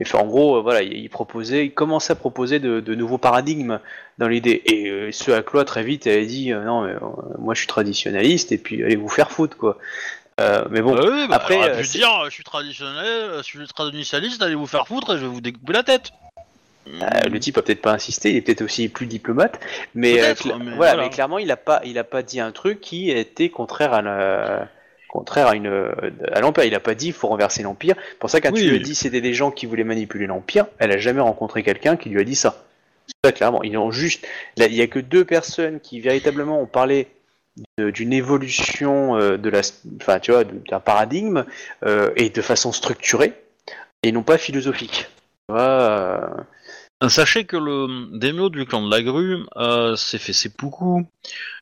et 0.00 0.14
en 0.14 0.26
gros 0.26 0.56
euh, 0.56 0.60
voilà 0.60 0.82
il, 0.82 1.08
proposait 1.08 1.66
il 1.66 1.74
commençait 1.74 2.12
à 2.12 2.16
proposer 2.16 2.58
de, 2.58 2.80
de 2.80 2.94
nouveaux 2.94 3.18
paradigmes 3.18 3.80
dans 4.18 4.26
l'idée 4.26 4.62
et 4.64 4.88
euh, 4.88 5.12
ce 5.12 5.30
à 5.30 5.42
quoi 5.42 5.64
très 5.64 5.84
vite 5.84 6.06
elle 6.06 6.22
a 6.22 6.24
dit 6.24 6.50
non 6.50 6.82
mais, 6.82 6.94
moi 7.38 7.54
je 7.54 7.60
suis 7.60 7.68
traditionnaliste 7.68 8.50
et 8.50 8.58
puis 8.58 8.82
allez 8.82 8.96
vous 8.96 9.08
faire 9.08 9.30
foutre 9.30 9.56
quoi 9.56 9.78
mais 10.70 10.82
bon 10.82 10.94
Ah 10.94 11.00
oui, 11.10 11.26
bah, 11.28 11.36
après, 11.36 11.56
aurait 11.56 11.80
pu 11.80 11.88
dire, 11.88 12.10
je 12.26 12.30
suis 12.30 12.44
traditionnel, 12.44 13.38
je 13.38 13.42
suis 13.42 13.66
traditionnaliste, 13.66 14.42
allez 14.42 14.54
vous 14.54 14.66
faire 14.66 14.86
foutre 14.86 15.14
et 15.14 15.16
je 15.16 15.22
vais 15.22 15.28
vous 15.28 15.40
découper 15.40 15.72
la 15.72 15.82
tête. 15.82 16.12
Euh, 16.88 17.28
le 17.28 17.40
type 17.40 17.58
a 17.58 17.62
peut-être 17.62 17.82
pas 17.82 17.92
insisté, 17.92 18.30
il 18.30 18.36
est 18.36 18.40
peut-être 18.42 18.62
aussi 18.62 18.88
plus 18.88 19.06
diplomate, 19.06 19.58
mais, 19.94 20.22
euh, 20.22 20.34
voilà. 20.76 21.02
mais 21.02 21.10
clairement 21.10 21.38
il 21.38 21.50
a 21.50 21.56
pas, 21.56 21.80
il 21.84 21.98
a 21.98 22.04
pas 22.04 22.22
dit 22.22 22.38
un 22.38 22.52
truc 22.52 22.80
qui 22.80 23.10
était 23.10 23.48
contraire 23.48 23.92
à 23.92 24.02
la, 24.02 24.68
contraire 25.18 25.48
à 25.48 25.56
une, 25.56 25.90
à 26.32 26.40
l'empire. 26.40 26.64
Il 26.64 26.74
a 26.74 26.80
pas 26.80 26.94
dit 26.94 27.08
il 27.08 27.12
faut 27.12 27.28
renverser 27.28 27.62
l'empire. 27.62 27.94
C'est 28.10 28.18
Pour 28.18 28.30
ça 28.30 28.40
quand 28.40 28.52
Oui, 28.52 28.62
tu 28.62 28.68
lui 28.70 28.76
as 28.76 28.78
dit 28.80 28.94
c'était 28.94 29.20
des 29.20 29.34
gens 29.34 29.50
qui 29.50 29.66
voulaient 29.66 29.84
manipuler 29.84 30.26
l'empire, 30.26 30.66
elle 30.78 30.92
a 30.92 30.98
jamais 30.98 31.20
rencontré 31.20 31.62
quelqu'un 31.62 31.96
qui 31.96 32.10
lui 32.10 32.20
a 32.20 32.24
dit 32.24 32.34
ça. 32.34 32.64
C'est 33.06 33.28
ça 33.28 33.32
clairement. 33.32 33.62
Ils 33.62 33.76
ont 33.78 33.90
juste, 33.90 34.26
là, 34.56 34.66
il 34.66 34.74
y 34.74 34.82
a 34.82 34.86
que 34.86 34.98
deux 34.98 35.24
personnes 35.24 35.80
qui 35.80 36.00
véritablement 36.00 36.60
ont 36.60 36.66
parlé 36.66 37.08
d'une 37.78 38.12
évolution 38.12 39.16
euh, 39.16 39.38
de 39.38 39.48
la, 39.48 39.60
enfin 40.00 40.18
tu 40.18 40.32
vois, 40.32 40.44
d'un 40.44 40.80
paradigme 40.80 41.44
euh, 41.84 42.10
et 42.16 42.28
de 42.28 42.42
façon 42.42 42.72
structurée 42.72 43.32
et 44.02 44.12
non 44.12 44.22
pas 44.22 44.38
philosophique. 44.38 45.08
Tu 45.48 45.54
vois, 45.54 45.62
euh, 45.62 46.26
Sachez 47.08 47.44
que 47.44 47.58
le 47.58 48.18
démio 48.18 48.48
du 48.48 48.64
clan 48.64 48.82
de 48.82 48.90
la 48.90 49.02
grue 49.02 49.44
euh, 49.56 49.96
s'est 49.96 50.18
fait 50.18 50.32
seppuku 50.32 51.04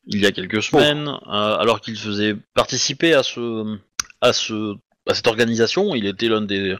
il 0.07 0.21
y 0.21 0.25
a 0.25 0.31
quelques 0.31 0.63
semaines, 0.63 1.09
euh, 1.09 1.57
alors 1.57 1.81
qu'il 1.81 1.97
faisait 1.97 2.35
participer 2.53 3.13
à 3.13 3.21
ce, 3.21 3.77
à 4.21 4.31
ce, 4.31 4.75
à 5.07 5.13
cette 5.13 5.27
organisation. 5.27 5.93
Il 5.93 6.05
était 6.07 6.29
l'un 6.29 6.41
des, 6.41 6.77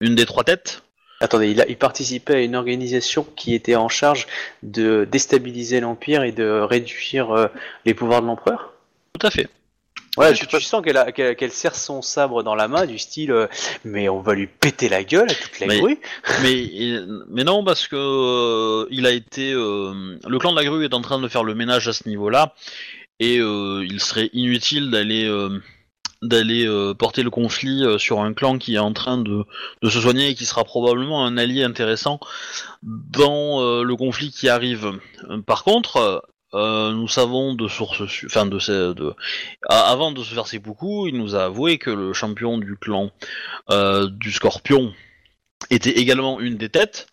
une 0.00 0.16
des 0.16 0.26
trois 0.26 0.42
têtes. 0.42 0.82
Attendez, 1.20 1.50
il, 1.50 1.60
a, 1.60 1.68
il 1.68 1.76
participait 1.76 2.34
à 2.34 2.40
une 2.40 2.56
organisation 2.56 3.24
qui 3.36 3.54
était 3.54 3.76
en 3.76 3.88
charge 3.88 4.26
de 4.62 5.06
déstabiliser 5.08 5.78
l'Empire 5.80 6.24
et 6.24 6.32
de 6.32 6.60
réduire 6.60 7.30
euh, 7.30 7.46
les 7.84 7.94
pouvoirs 7.94 8.22
de 8.22 8.26
l'empereur? 8.26 8.72
Tout 9.18 9.26
à 9.26 9.30
fait. 9.30 9.48
Ouais, 10.16 10.32
tu, 10.32 10.40
c'est 10.44 10.50
pas- 10.50 10.58
tu 10.58 10.64
sens 10.64 10.82
qu'elle 10.82 10.96
a- 10.96 11.12
qu'elle 11.12 11.36
qu'elle 11.36 11.52
serre 11.52 11.74
son 11.76 12.02
sabre 12.02 12.42
dans 12.42 12.54
la 12.54 12.66
main, 12.68 12.84
du 12.86 12.98
style 12.98 13.30
euh, 13.30 13.46
mais 13.84 14.08
on 14.08 14.20
va 14.20 14.34
lui 14.34 14.46
péter 14.48 14.88
la 14.88 15.04
gueule 15.04 15.30
à 15.30 15.34
toute 15.34 15.60
la 15.60 15.66
Mais- 15.68 15.78
grue. 15.80 15.98
mais, 16.42 16.98
mais 17.28 17.44
non, 17.44 17.62
parce 17.64 17.86
que 17.86 17.96
euh, 17.96 18.86
il 18.90 19.06
a 19.06 19.12
été, 19.12 19.52
euh, 19.52 20.18
le 20.26 20.38
clan 20.38 20.50
de 20.52 20.56
la 20.56 20.64
grue 20.64 20.84
est 20.84 20.94
en 20.94 21.00
train 21.02 21.20
de 21.20 21.28
faire 21.28 21.44
le 21.44 21.54
ménage 21.54 21.86
à 21.88 21.92
ce 21.92 22.08
niveau-là, 22.08 22.54
et 23.20 23.38
euh, 23.38 23.84
il 23.88 24.00
serait 24.00 24.30
inutile 24.32 24.90
d'aller 24.90 25.26
euh, 25.28 25.60
d'aller 26.22 26.66
euh, 26.66 26.92
porter 26.92 27.22
le 27.22 27.30
conflit 27.30 27.82
euh, 27.84 27.96
sur 27.96 28.20
un 28.20 28.34
clan 28.34 28.58
qui 28.58 28.74
est 28.74 28.78
en 28.78 28.92
train 28.92 29.16
de, 29.16 29.44
de 29.82 29.88
se 29.88 30.00
soigner 30.00 30.28
et 30.28 30.34
qui 30.34 30.44
sera 30.44 30.64
probablement 30.64 31.24
un 31.24 31.38
allié 31.38 31.62
intéressant 31.64 32.20
dans 32.82 33.62
euh, 33.62 33.82
le 33.84 33.96
conflit 33.96 34.30
qui 34.30 34.48
arrive. 34.48 34.92
Euh, 35.30 35.38
Par 35.40 35.64
contre, 35.64 35.96
euh, 35.96 36.18
nous 36.52 37.08
savons 37.08 37.54
de 37.54 37.68
sources, 37.68 38.06
su- 38.06 38.26
enfin 38.26 38.46
de, 38.46 38.58
ces- 38.58 38.94
de 38.94 39.14
a- 39.68 39.90
avant 39.90 40.10
de 40.12 40.22
se 40.24 40.34
faire 40.34 40.46
beaucoup, 40.60 41.06
il 41.06 41.16
nous 41.16 41.34
a 41.36 41.44
avoué 41.44 41.78
que 41.78 41.90
le 41.90 42.12
champion 42.12 42.58
du 42.58 42.76
clan 42.76 43.10
euh, 43.70 44.08
du 44.10 44.32
Scorpion 44.32 44.92
était 45.70 45.90
également 45.98 46.40
une 46.40 46.56
des 46.56 46.68
têtes 46.68 47.06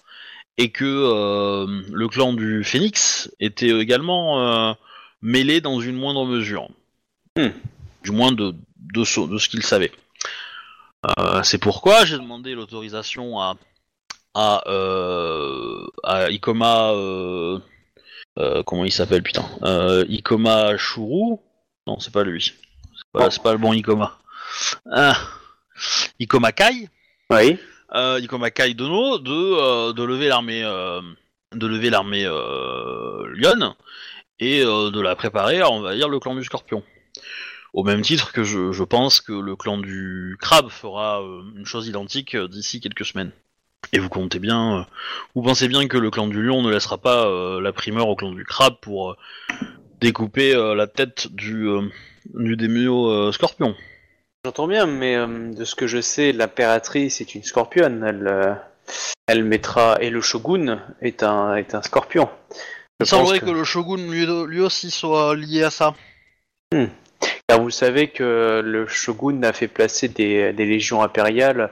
et 0.57 0.72
que 0.72 0.85
euh, 0.85 1.68
le 1.91 2.07
clan 2.07 2.34
du 2.34 2.64
Phénix 2.64 3.30
était 3.39 3.69
également 3.69 4.41
euh, 4.41 4.73
mêlé 5.22 5.61
dans 5.61 5.80
une 5.81 5.97
moindre 5.97 6.26
mesure. 6.26 6.69
Hmm. 7.38 7.49
Du 8.03 8.11
moins 8.11 8.31
de 8.31 8.55
de 8.93 9.03
ce, 9.03 9.19
de 9.19 9.38
ce 9.38 9.49
qu'il 9.49 9.61
savait. 9.64 9.91
Euh, 11.05 11.43
c'est 11.43 11.59
pourquoi 11.59 12.05
j'ai 12.05 12.18
demandé 12.18 12.55
l'autorisation 12.55 13.39
à 13.39 13.55
à, 14.34 14.64
euh, 14.68 15.85
à 16.03 16.30
Ikoma 16.31 16.91
euh, 18.38 18.64
comment 18.64 18.85
il 18.85 18.91
s'appelle 18.91 19.23
putain 19.23 19.45
euh, 19.64 20.05
Ikoma 20.09 20.77
Shuru 20.77 21.38
non 21.88 21.99
c'est 21.99 22.14
pas 22.14 22.23
lui 22.23 22.53
c'est 22.95 23.11
pas, 23.11 23.30
c'est 23.31 23.41
pas 23.41 23.51
le 23.53 23.57
bon 23.57 23.73
Ikoma 23.73 24.18
ah. 24.91 25.18
Ikoma 26.19 26.51
Kai 26.51 26.89
Oui. 27.30 27.57
euh, 27.95 28.19
Ikoma 28.19 28.51
Kai 28.51 28.73
Dono 28.73 29.19
de, 29.19 29.91
de 29.91 30.03
lever 30.03 30.27
l'armée 30.27 30.61
de 30.61 31.68
lever 31.68 31.89
l'armée 31.89 32.23
Lyon 33.34 33.76
et 34.39 34.61
de 34.64 35.01
la 35.01 35.15
préparer 35.15 35.61
à 35.61 35.69
envahir 35.69 36.09
le 36.09 36.19
clan 36.19 36.35
du 36.35 36.43
Scorpion. 36.43 36.84
Au 37.73 37.84
même 37.84 38.01
titre 38.01 38.31
que 38.31 38.43
je, 38.43 38.72
je 38.72 38.84
pense 38.84 39.22
que 39.22 39.34
le 39.34 39.55
clan 39.55 39.77
du 39.77 40.38
Crabe 40.39 40.69
fera 40.69 41.22
une 41.55 41.65
chose 41.65 41.88
identique 41.88 42.35
d'ici 42.35 42.80
quelques 42.81 43.05
semaines. 43.05 43.31
Et 43.93 43.99
vous 43.99 44.09
comptez 44.09 44.39
bien, 44.39 44.79
euh, 44.79 44.83
vous 45.33 45.41
pensez 45.41 45.67
bien 45.67 45.87
que 45.87 45.97
le 45.97 46.11
clan 46.11 46.27
du 46.27 46.41
Lion 46.43 46.61
ne 46.61 46.71
laissera 46.71 46.97
pas 46.97 47.25
euh, 47.27 47.61
la 47.61 47.71
primeur 47.71 48.09
au 48.09 48.15
clan 48.15 48.31
du 48.31 48.43
Crabe 48.43 48.75
pour 48.81 49.11
euh, 49.11 49.15
découper 50.01 50.53
euh, 50.53 50.75
la 50.75 50.87
tête 50.87 51.27
du, 51.31 51.67
euh, 51.67 51.81
du 52.33 52.57
démio 52.57 53.09
euh, 53.09 53.31
Scorpion. 53.31 53.75
J'entends 54.43 54.67
bien, 54.67 54.85
mais 54.87 55.15
euh, 55.15 55.53
de 55.53 55.63
ce 55.63 55.75
que 55.75 55.87
je 55.87 56.01
sais, 56.01 56.33
l'impératrice 56.33 57.21
est 57.21 57.33
une 57.35 57.43
scorpionne. 57.43 58.03
Elle, 58.05 58.27
euh, 58.27 58.53
elle 59.27 59.43
mettra 59.45 59.97
et 60.01 60.09
le 60.09 60.21
shogun 60.21 60.81
est 61.01 61.23
un 61.23 61.55
est 61.55 61.73
un 61.73 61.81
scorpion. 61.81 62.29
Il 62.99 63.05
Je 63.05 63.05
semblerait 63.05 63.39
pense 63.39 63.49
que... 63.49 63.55
le 63.55 63.63
shogun 63.63 64.09
lui, 64.09 64.25
lui 64.47 64.59
aussi 64.59 64.91
soit 64.91 65.35
lié 65.35 65.63
à 65.63 65.69
ça. 65.69 65.95
Car 67.47 67.61
vous 67.61 67.69
savez 67.69 68.09
que 68.09 68.61
le 68.63 68.85
shogun 68.87 69.43
a 69.43 69.53
fait 69.53 69.67
placer 69.69 70.09
des, 70.09 70.51
des 70.51 70.65
légions 70.65 71.01
impériales 71.01 71.71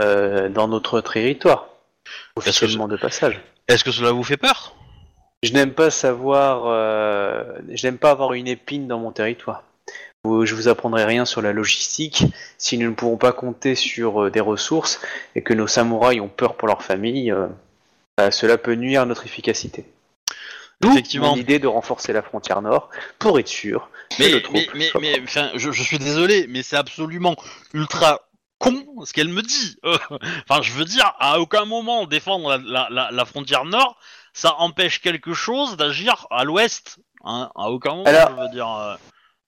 euh, 0.00 0.48
dans 0.48 0.68
notre 0.68 1.00
territoire, 1.00 1.68
officiellement 2.36 2.88
de 2.88 2.96
passage. 2.96 3.40
Est-ce 3.68 3.84
que 3.84 3.90
cela 3.92 4.12
vous 4.12 4.24
fait 4.24 4.36
peur? 4.36 4.74
Je 5.42 5.52
n'aime 5.52 5.72
pas 5.72 5.90
savoir, 5.90 6.64
euh, 6.66 7.42
je 7.70 7.86
n'aime 7.86 7.98
pas 7.98 8.10
avoir 8.12 8.32
une 8.34 8.46
épine 8.48 8.86
dans 8.86 8.98
mon 8.98 9.10
territoire. 9.12 9.64
Je 10.24 10.54
vous 10.54 10.68
apprendrai 10.68 11.04
rien 11.04 11.24
sur 11.24 11.42
la 11.42 11.52
logistique 11.52 12.24
si 12.56 12.78
nous 12.78 12.88
ne 12.90 12.94
pouvons 12.94 13.16
pas 13.16 13.32
compter 13.32 13.74
sur 13.74 14.22
euh, 14.24 14.30
des 14.30 14.38
ressources 14.40 15.00
et 15.34 15.42
que 15.42 15.52
nos 15.52 15.66
samouraïs 15.66 16.20
ont 16.20 16.28
peur 16.28 16.54
pour 16.56 16.68
leur 16.68 16.82
famille. 16.84 17.32
euh, 17.32 17.48
bah, 18.16 18.30
cela 18.30 18.56
peut 18.56 18.74
nuire 18.74 19.02
à 19.02 19.04
notre 19.04 19.24
efficacité. 19.26 19.84
D'où 20.80 20.92
Effectivement. 20.92 21.30
mon 21.30 21.36
idée 21.36 21.58
de 21.58 21.66
renforcer 21.66 22.12
la 22.12 22.22
frontière 22.22 22.62
nord 22.62 22.90
pour 23.18 23.38
être 23.40 23.48
sûr 23.48 23.88
que 24.10 24.22
Mais, 24.22 24.28
le 24.28 24.36
mais, 24.36 24.42
troupe 24.42 24.74
mais, 24.74 24.88
soit 24.88 25.00
mais, 25.00 25.12
propre. 25.12 25.24
enfin, 25.28 25.50
je, 25.56 25.72
je 25.72 25.82
suis 25.82 25.98
désolé, 25.98 26.46
mais 26.48 26.62
c'est 26.62 26.76
absolument 26.76 27.34
ultra 27.74 28.20
con 28.62 29.04
ce 29.04 29.12
qu'elle 29.12 29.28
me 29.28 29.42
dit. 29.42 29.76
Euh, 29.84 29.98
Enfin, 30.48 30.62
je 30.62 30.72
veux 30.72 30.84
dire, 30.84 31.12
à 31.18 31.40
aucun 31.40 31.64
moment 31.64 32.06
défendre 32.06 32.48
la, 32.50 32.58
la, 32.58 32.88
la, 32.90 33.10
la 33.10 33.24
frontière 33.24 33.64
nord, 33.64 33.98
ça 34.32 34.54
empêche 34.58 35.00
quelque 35.00 35.34
chose 35.34 35.76
d'agir 35.76 36.26
à 36.30 36.44
l'ouest. 36.44 36.98
Hein, 37.24 37.50
à 37.54 37.70
aucun 37.70 37.90
moment, 37.96 38.04
Alors- 38.04 38.30
je 38.36 38.42
veux 38.42 38.48
dire. 38.50 38.68
euh, 38.70 38.94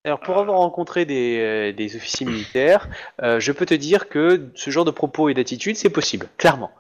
Alors, 0.05 0.21
pour 0.21 0.37
avoir 0.39 0.59
rencontré 0.59 1.05
des, 1.07 1.73
des 1.73 1.97
officiers 1.97 2.27
militaires, 2.27 2.89
euh, 3.23 3.41
je 3.41 3.53
peux 3.53 3.67
te 3.67 3.75
dire 3.75 4.09
que 4.09 4.51
ce 4.55 4.71
genre 4.71 4.85
de 4.85 4.91
propos 4.91 5.29
et 5.31 5.35
d'attitude, 5.35 5.77
c'est 5.77 5.91
possible, 5.91 6.29
clairement. 6.37 6.71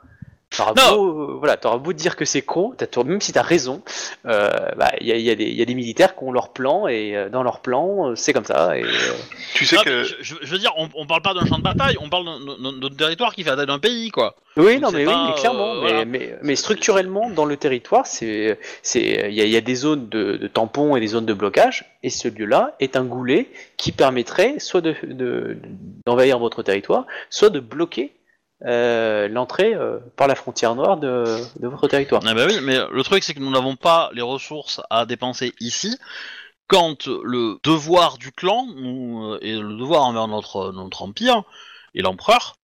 T'auras 0.56 0.72
Non. 0.76 0.94
beau, 0.96 1.20
euh, 1.32 1.36
voilà, 1.38 1.56
t'auras 1.56 1.78
beau 1.78 1.92
dire 1.92 2.16
que 2.16 2.24
c'est 2.24 2.42
con, 2.42 2.72
t'as- 2.76 3.02
même 3.04 3.20
si 3.20 3.32
t'as 3.32 3.42
raison, 3.42 3.82
euh, 4.26 4.50
bah, 4.76 4.92
il 5.00 5.06
y, 5.06 5.12
a, 5.12 5.16
y 5.16 5.30
a 5.30 5.34
des- 5.34 5.44
il 5.44 5.54
y 5.54 5.62
a 5.62 5.64
des 5.64 5.74
militaires 5.74 6.14
qui 6.16 6.22
ont 6.24 6.32
leur 6.32 6.50
plan, 6.52 6.86
et 6.86 7.16
euh, 7.16 7.28
dans 7.28 7.42
leur 7.42 7.60
plan, 7.60 8.14
c'est 8.14 8.32
comme 8.32 8.44
ça. 8.44 8.76
Et, 8.78 8.84
euh, 8.84 8.86
Tu 9.54 9.64
sais 9.66 9.76
non, 9.76 9.82
que 9.82 10.04
je, 10.20 10.34
veux 10.46 10.58
dire, 10.58 10.72
on, 10.76 10.88
on 10.94 11.06
parle 11.06 11.22
pas 11.22 11.34
d'un 11.34 11.44
champ 11.46 11.58
de 11.58 11.62
bataille, 11.62 11.96
on 12.00 12.08
parle 12.08 12.24
d'un- 12.26 12.70
d'un 12.72 12.78
d'un 12.88 12.94
territoire 12.94 13.34
qui 13.34 13.42
fait 13.42 13.50
la 13.50 13.56
taille 13.56 13.66
d'un 13.66 13.78
pays, 13.78 14.10
quoi. 14.10 14.36
Oui, 14.56 14.74
Donc 14.78 14.92
non, 14.92 14.98
mais 14.98 15.04
pas, 15.04 15.24
oui, 15.24 15.30
mais 15.34 15.40
clairement. 15.40 15.66
euh, 15.74 15.80
mais, 15.82 15.88
voilà. 15.90 16.04
mais, 16.04 16.38
mais 16.42 16.56
structurellement, 16.56 17.30
dans 17.30 17.44
le 17.44 17.56
territoire, 17.56 18.06
c'est, 18.06 18.58
c'est, 18.82 19.00
il 19.28 19.34
y, 19.34 19.40
a- 19.40 19.44
il 19.44 19.50
y 19.50 19.56
a 19.56 19.60
des 19.60 19.74
zones 19.74 20.08
de, 20.08 20.36
de 20.36 20.46
tampons 20.46 20.94
et 20.94 21.00
des 21.00 21.08
zones 21.08 21.26
de 21.26 21.34
blocage, 21.34 21.84
et 22.04 22.10
ce 22.10 22.28
lieu-là 22.28 22.74
est 22.78 22.94
un 22.96 23.04
goulet 23.04 23.48
qui 23.76 23.90
permettrait 23.90 24.60
soit 24.60 24.80
de, 24.80 24.94
de- 25.02 25.56
d'envahir 26.06 26.38
votre 26.38 26.62
territoire, 26.62 27.06
soit 27.30 27.50
de 27.50 27.58
bloquer 27.60 28.12
euh, 28.64 29.28
l'entrée 29.28 29.74
euh, 29.74 29.98
par 30.16 30.26
la 30.28 30.34
frontière 30.34 30.74
noire 30.74 30.96
de, 30.96 31.24
de 31.60 31.68
votre 31.68 31.88
territoire. 31.88 32.22
Ah 32.26 32.34
bah 32.34 32.46
oui, 32.48 32.58
mais 32.62 32.78
le 32.90 33.02
truc 33.02 33.22
c'est 33.24 33.34
que 33.34 33.40
nous 33.40 33.50
n'avons 33.50 33.76
pas 33.76 34.10
les 34.14 34.22
ressources 34.22 34.80
à 34.90 35.06
dépenser 35.06 35.52
ici. 35.60 35.98
Quand 36.66 37.06
le 37.06 37.58
devoir 37.62 38.16
du 38.16 38.32
clan 38.32 38.66
nous, 38.74 39.32
euh, 39.34 39.38
et 39.42 39.52
le 39.56 39.76
devoir 39.76 40.04
envers 40.04 40.28
notre 40.28 40.72
notre 40.72 41.02
empire 41.02 41.42
et 41.94 42.00
l'empereur 42.00 42.56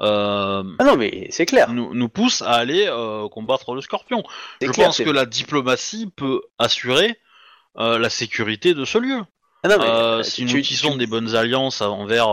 euh, 0.00 0.62
Ah 0.78 0.84
non, 0.84 0.96
mais 0.96 1.28
c'est 1.30 1.46
clair. 1.46 1.70
nous, 1.72 1.94
nous 1.94 2.08
pousse 2.10 2.42
à 2.42 2.50
aller 2.52 2.86
euh, 2.86 3.28
combattre 3.30 3.74
le 3.74 3.80
Scorpion. 3.80 4.22
Je 4.60 4.66
clair, 4.70 4.88
pense 4.88 4.98
que 4.98 5.08
la 5.08 5.24
diplomatie 5.24 6.10
peut 6.14 6.42
assurer 6.58 7.18
euh, 7.78 7.98
la 7.98 8.10
sécurité 8.10 8.74
de 8.74 8.84
ce 8.84 8.98
lieu. 8.98 9.20
Ah 9.64 9.68
non, 9.68 10.16
mais, 10.18 10.22
si 10.22 10.44
tu- 10.44 10.44
nous 10.44 10.50
tu- 10.60 10.62
tissons 10.62 10.96
des 10.96 11.06
bonnes 11.06 11.34
alliances 11.34 11.80
envers 11.80 12.28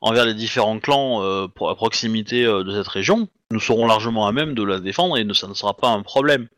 envers 0.00 0.24
les 0.24 0.34
différents 0.34 0.78
clans 0.78 1.22
euh, 1.22 1.46
à 1.68 1.74
proximité 1.74 2.44
euh, 2.44 2.64
de 2.64 2.72
cette 2.72 2.88
région, 2.88 3.28
nous 3.50 3.60
serons 3.60 3.86
largement 3.86 4.26
à 4.26 4.32
même 4.32 4.54
de 4.54 4.62
la 4.62 4.80
défendre 4.80 5.16
et 5.16 5.26
ça 5.34 5.48
ne 5.48 5.54
sera 5.54 5.74
pas 5.74 5.88
un 5.88 6.02
problème. 6.02 6.48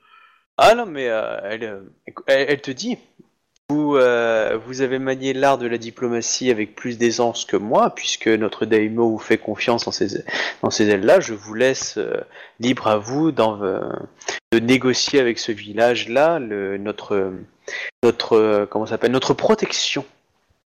Ah 0.57 0.75
non, 0.75 0.87
mais 0.87 1.09
euh, 1.09 1.39
elle, 1.45 1.65
euh, 1.65 1.81
elle, 2.27 2.47
elle 2.49 2.61
te 2.61 2.71
dit, 2.71 2.99
vous, 3.71 3.99
vous 4.67 4.81
avez 4.81 4.99
manié 4.99 5.35
l'art 5.35 5.59
de 5.59 5.67
la 5.67 5.77
diplomatie 5.77 6.51
avec 6.51 6.75
plus 6.75 6.97
d'aisance 6.97 7.45
que 7.45 7.57
moi, 7.57 7.95
puisque 7.95 8.27
notre 8.27 8.65
Daimo 8.65 9.11
vous 9.11 9.19
fait 9.19 9.37
confiance 9.37 9.85
dans 9.85 9.93
ces, 9.93 10.25
dans 10.63 10.71
ces 10.71 10.89
ailes-là, 10.89 11.21
je 11.21 11.35
vous 11.35 11.53
laisse 11.53 11.99
libre 12.61 12.87
à 12.87 12.97
vous 12.97 13.29
euh, 13.29 13.93
de 14.53 14.59
négocier 14.59 15.21
avec 15.21 15.39
ce 15.39 15.53
village-là 15.53 16.39
notre, 16.39 17.33
notre, 18.03 18.67
comment 18.71 18.87
s'appelle, 18.87 19.13
notre 19.13 19.35
protection, 19.35 20.07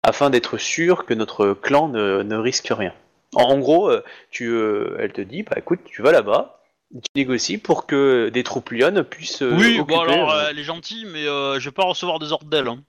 afin 0.07 0.29
d'être 0.29 0.57
sûr 0.57 1.05
que 1.05 1.13
notre 1.13 1.53
clan 1.53 1.89
ne, 1.89 2.23
ne 2.23 2.35
risque 2.37 2.69
rien. 2.71 2.93
En, 3.35 3.43
en 3.43 3.59
gros, 3.59 3.89
euh, 3.89 4.03
tu, 4.31 4.47
euh, 4.47 4.95
elle 4.99 5.11
te 5.11 5.19
dit, 5.19 5.43
bah 5.43 5.55
écoute, 5.57 5.79
tu 5.85 6.01
vas 6.01 6.13
là-bas, 6.13 6.61
tu 6.93 7.09
négocies 7.13 7.57
pour 7.57 7.85
que 7.85 8.29
des 8.29 8.43
troupes 8.43 8.71
lyonnes 8.71 9.03
puissent 9.03 9.41
euh, 9.41 9.51
oui, 9.53 9.77
occuper, 9.77 9.95
bon 9.95 9.99
alors 9.99 10.31
euh, 10.31 10.47
elle 10.49 10.59
est 10.59 10.63
gentille, 10.63 11.05
mais 11.11 11.27
euh, 11.27 11.59
je 11.59 11.65
vais 11.65 11.73
pas 11.73 11.83
recevoir 11.83 12.19
des 12.19 12.31
ordres 12.31 12.47
d'elle. 12.47 12.69
Hein. 12.69 12.79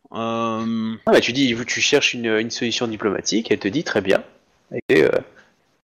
Ah 1.07 1.11
bah 1.11 1.20
tu 1.20 1.32
dis, 1.32 1.57
tu 1.66 1.81
cherches 1.81 2.15
une, 2.15 2.27
une 2.27 2.51
solution 2.51 2.86
diplomatique, 2.86 3.51
elle 3.51 3.59
te 3.59 3.66
dit 3.66 3.82
très 3.82 4.01
bien. 4.01 4.23
Et, 4.89 5.05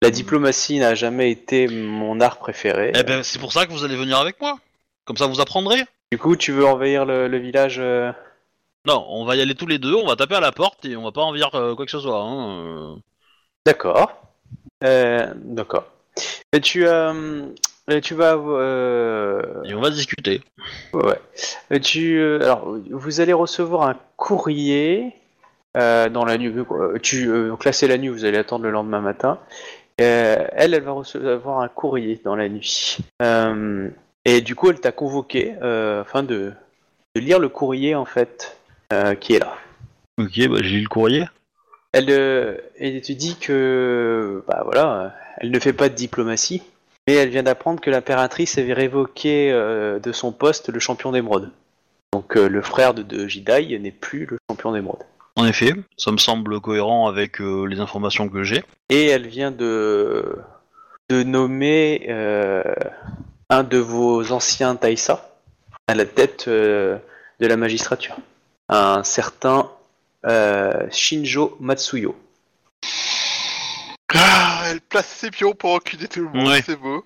la 0.02 0.12
diplomatie 0.12 0.80
n'a 0.80 0.94
jamais 0.94 1.32
été 1.32 1.68
mon 1.68 2.22
art 2.22 2.38
préféré. 2.38 2.94
eh 2.96 3.04
ben 3.04 3.24
c'est 3.24 3.40
pour 3.40 3.52
ça 3.52 3.66
que 3.66 3.72
vous 3.72 3.84
allez 3.84 3.96
venir 3.96 4.18
avec 4.20 4.40
moi. 4.40 4.60
Comme 5.06 5.18
ça 5.18 5.26
vous 5.26 5.42
apprendrez. 5.42 5.84
Du 6.12 6.20
coup, 6.20 6.36
tu 6.36 6.52
veux 6.52 6.66
envahir 6.66 7.04
le, 7.04 7.28
le 7.28 7.38
village 7.40 7.82
Non, 8.88 9.06
on 9.10 9.26
va 9.26 9.36
y 9.36 9.42
aller 9.42 9.54
tous 9.54 9.68
les 9.68 9.80
deux, 9.80 9.94
on 9.96 10.08
va 10.08 10.16
taper 10.16 10.36
à 10.36 10.40
la 10.40 10.54
porte 10.54 10.86
et 10.86 10.96
on 10.96 11.04
va 11.04 11.12
pas 11.12 11.22
envahir 11.22 11.54
euh, 11.56 11.76
quoi 11.76 11.84
que 11.84 11.92
ce 11.92 12.00
soit. 12.00 12.22
Hein. 12.22 12.68
euh. 12.68 12.96
D'accord. 13.66 14.14
Euh, 14.82 15.34
D'accord. 15.36 15.88
Et 16.54 16.62
tu, 16.62 16.86
et 16.86 18.02
tu 18.02 18.16
vas... 18.16 18.32
Et 19.66 19.74
on 19.74 19.82
va 19.82 19.90
discuter. 19.90 20.42
Ouais. 20.94 21.20
Euh, 21.74 21.80
Tu, 21.80 22.24
alors, 22.42 22.78
vous 22.90 23.20
allez 23.20 23.34
recevoir 23.34 23.90
un 23.90 23.98
courrier 24.16 25.14
dans 25.76 26.24
la 26.26 26.38
nuit. 26.38 26.54
Tu, 27.04 27.28
donc 27.28 27.66
là, 27.66 27.74
c'est 27.74 27.90
la 27.90 27.98
nuit. 27.98 28.08
Vous 28.08 28.24
allez 28.24 28.38
attendre 28.38 28.64
le 28.64 28.72
lendemain 28.72 29.02
matin. 29.02 29.38
Elle, 29.98 30.74
elle 30.74 30.82
va 30.82 30.92
recevoir 30.94 31.60
un 31.60 31.68
courrier 31.68 32.22
dans 32.24 32.38
la 32.38 32.48
nuit. 32.48 33.00
Et 34.24 34.42
du 34.42 34.56
coup, 34.56 34.70
elle 34.70 34.80
t'a 34.80 34.94
convoqué 34.94 35.56
afin 35.62 36.24
de, 36.24 36.54
de 37.16 37.22
lire 37.22 37.40
le 37.40 37.50
courrier 37.50 37.94
en 37.94 38.06
fait 38.06 38.57
euh, 38.94 39.16
qui 39.16 39.34
est 39.36 39.40
là. 39.40 39.56
Ok, 40.20 40.48
bah 40.48 40.58
j'ai 40.62 40.78
lu 40.78 40.82
le 40.82 40.88
courrier. 40.90 41.26
Elle, 41.94 42.10
euh, 42.10 42.58
elle 42.80 43.02
te 43.02 43.12
dit 43.12 43.38
que, 43.38 44.44
bah 44.48 44.62
voilà, 44.66 45.16
elle 45.38 45.52
ne 45.52 45.60
fait 45.60 45.74
pas 45.74 45.90
de 45.90 45.96
diplomatie, 45.96 46.62
mais 47.08 47.16
elle 47.16 47.30
vient 47.30 47.44
d'apprendre 47.44 47.80
que 47.80 47.90
l'impératrice 47.90 48.58
avait 48.58 48.74
révoqué 48.74 49.52
euh, 49.52 50.00
de 50.00 50.12
son 50.12 50.32
poste 50.32 50.70
le 50.70 50.80
champion 50.80 51.12
d'émeraude. 51.12 51.52
Donc 52.14 52.36
euh, 52.36 52.50
le 52.50 52.62
frère 52.62 52.94
de, 52.94 53.04
de 53.04 53.28
Jidai 53.28 53.78
n'est 53.80 53.92
plus 53.92 54.26
le 54.26 54.38
champion 54.50 54.72
d'émeraude. 54.72 55.04
En 55.36 55.46
effet, 55.46 55.74
ça 55.98 56.12
me 56.12 56.18
semble 56.18 56.60
cohérent 56.60 57.08
avec 57.08 57.40
les 57.40 57.80
informations 57.80 58.28
que 58.28 58.44
j'ai. 58.44 58.64
Et 58.90 59.06
elle 59.06 59.28
vient 59.28 59.52
de, 59.52 60.36
de 61.10 61.22
nommer 61.22 62.10
un 63.50 63.64
de 63.64 63.78
vos 63.78 64.32
anciens 64.32 64.76
Taïsa 64.76 65.30
à 65.86 65.94
la 65.94 66.06
tête 66.06 66.50
de 66.50 67.00
la 67.40 67.56
magistrature. 67.56 68.18
Un 68.70 69.04
certain 69.04 69.70
euh, 70.26 70.88
Shinjo 70.92 71.56
Matsuyo. 71.60 72.16
Ah, 74.14 74.64
elle 74.72 74.80
place 74.82 75.08
ses 75.08 75.32
pions 75.32 75.54
pour 75.54 75.74
enculer 75.74 76.08
tout 76.08 76.22
le 76.22 76.30
monde, 76.30 76.48
Ouais. 76.48 76.62
c'est 76.66 76.78
beau. 76.80 77.04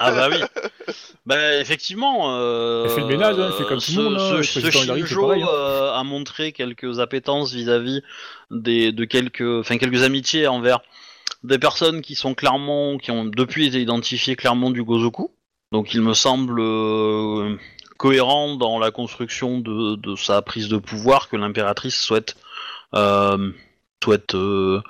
Ah 0.00 0.10
bah 0.10 0.28
oui. 0.30 0.38
Bah 1.26 1.56
effectivement. 1.56 2.36
Euh, 2.38 2.84
Elle 2.84 2.90
fait 2.90 3.00
le 3.00 3.06
ménage, 3.06 3.38
hein, 3.38 3.46
elle 3.50 3.56
fait 3.56 3.68
comme 3.68 3.78
tout 3.78 3.92
ce, 3.92 3.96
le 3.98 4.02
monde, 4.10 4.18
hein, 4.20 4.32
le 4.36 4.42
ce- 4.42 4.60
ce 4.60 4.66
président 4.68 4.82
Hillary, 4.94 5.00
c'est 5.02 5.06
Shinjo 5.06 5.22
pareil, 5.26 5.42
hein. 5.42 5.48
euh, 5.50 5.92
a 5.94 6.02
montré 6.04 6.52
quelques 6.52 6.98
appétences 7.00 7.52
vis-à-vis 7.52 8.02
des 8.50 8.92
de 8.92 9.04
quelques, 9.04 9.40
enfin 9.60 9.78
quelques 9.78 10.02
amitiés 10.02 10.46
envers 10.48 10.80
des 11.44 11.58
personnes 11.58 12.02
qui 12.02 12.14
sont 12.14 12.34
clairement, 12.34 12.98
qui 12.98 13.10
ont 13.10 13.24
depuis 13.24 13.66
été 13.68 13.80
identifiées 13.80 14.36
clairement 14.36 14.70
du 14.70 14.82
Gozoku. 14.82 15.30
Donc 15.72 15.94
il 15.94 16.02
me 16.02 16.12
semble 16.14 16.60
euh, 16.60 17.56
cohérent 18.04 18.56
dans 18.56 18.78
la 18.78 18.90
construction 18.90 19.60
de, 19.60 20.14
sa 20.16 20.42
prise 20.42 20.68
de 20.68 20.76
pouvoir 20.76 21.30
que 21.30 21.36
l'impératrice 21.36 21.98
souhaite 21.98 22.36
euh, 22.94 23.50
souhaite 24.02 24.34
euh, 24.34 24.82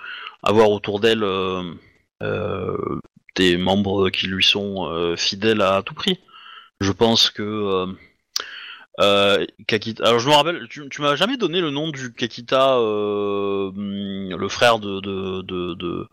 avoir 0.43 0.69
autour 0.73 0.99
d'elle 0.99 1.23
euh, 1.23 2.99
des 3.37 3.57
membres 3.57 4.11
qui 4.11 4.27
lui 4.27 4.43
sont 4.43 5.15
fidèles 5.17 5.61
à 5.61 5.85
tout 5.85 5.95
prix. 5.95 6.19
Je 6.81 6.91
pense 6.91 7.31
que 7.31 7.87
euh, 9.01 9.45
Kakita. 9.67 10.05
Alors 10.07 10.19
je 10.21 10.29
me 10.29 10.35
rappelle, 10.35 10.67
tu, 10.71 10.89
tu 10.89 11.03
m'as 11.03 11.17
jamais 11.17 11.37
donné 11.37 11.61
le 11.61 11.71
nom 11.71 11.89
du 11.89 12.13
Kakita, 12.13 12.77
euh, 12.79 13.71
le 13.75 14.49
frère 14.49 14.79
de 14.79 15.01
de 15.01 15.43
de 15.43 15.75
de, 15.75 16.07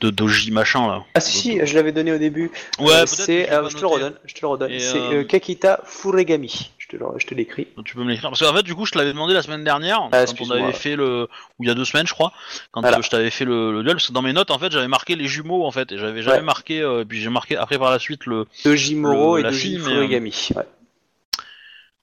de 0.00 0.10
Doji 0.10 0.50
machin 0.50 0.86
là. 0.86 1.02
Ah 1.14 1.20
si, 1.20 1.38
si, 1.38 1.60
je 1.66 1.74
l'avais 1.74 1.92
donné 1.92 2.12
au 2.12 2.18
début. 2.18 2.50
Ouais, 2.78 2.92
Euh, 3.02 3.06
c'est, 3.06 3.50
euh, 3.52 3.68
je 3.68 3.76
te 3.76 3.80
le 3.80 3.86
redonne, 3.86 4.14
je 4.24 4.34
te 4.34 4.40
le 4.42 4.46
redonne. 4.48 4.72
C'est 4.78 5.26
Kakita 5.26 5.80
Furegami. 5.84 6.70
Je 6.78 6.88
te, 6.88 6.96
le- 6.96 7.06
je 7.18 7.26
te 7.26 7.34
l'écris. 7.34 7.68
Tu 7.84 7.94
peux 7.94 8.02
me 8.02 8.10
l'écrire 8.10 8.28
parce 8.30 8.40
qu'en 8.42 8.54
fait 8.54 8.62
du 8.64 8.74
coup 8.74 8.84
je 8.86 8.92
te 8.92 8.98
l'avais 8.98 9.12
demandé 9.12 9.32
la 9.34 9.42
semaine 9.42 9.64
dernière 9.64 10.08
Ah, 10.12 10.24
quand 10.26 10.44
on 10.46 10.50
avait 10.50 10.72
fait 10.72 10.96
le 10.96 11.28
ou 11.58 11.64
il 11.64 11.68
y 11.68 11.70
a 11.70 11.74
deux 11.74 11.84
semaines 11.86 12.06
je 12.06 12.12
crois 12.12 12.32
quand 12.70 12.80
Voilà. 12.82 13.00
je 13.00 13.08
t'avais 13.08 13.30
fait 13.30 13.44
le, 13.46 13.72
le 13.72 13.82
duel 13.82 13.94
parce 13.94 14.08
que 14.08 14.12
dans 14.12 14.20
mes 14.20 14.32
notes 14.34 14.50
en 14.50 14.58
fait 14.58 14.70
j'avais 14.72 14.88
marqué 14.88 15.16
les 15.16 15.26
jumeaux 15.26 15.64
en 15.64 15.70
fait 15.70 15.90
et 15.92 15.96
j'avais 15.98 16.22
jamais 16.22 16.38
Ouais. 16.38 16.42
marqué 16.42 16.80
euh, 16.82 17.02
et 17.02 17.04
puis 17.06 17.20
j'ai 17.20 17.30
marqué 17.30 17.56
après 17.56 17.78
par 17.78 17.90
la 17.90 17.98
suite 17.98 18.26
le 18.26 18.46
Doji 18.64 18.94
Moro 18.96 19.38
et 19.38 19.42
Doji 19.42 19.78
mais, 19.78 19.84
Furegami. 19.84 20.48
Ouais. 20.56 20.64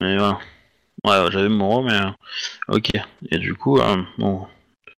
Mais 0.01 0.17
voilà. 0.17 0.39
Ouais, 1.05 1.31
j'avais 1.31 1.49
Moro, 1.49 1.81
mais 1.81 1.93
euh, 1.93 2.11
ok. 2.67 2.91
Et 3.31 3.37
du 3.37 3.55
coup, 3.55 3.79
euh, 3.79 4.03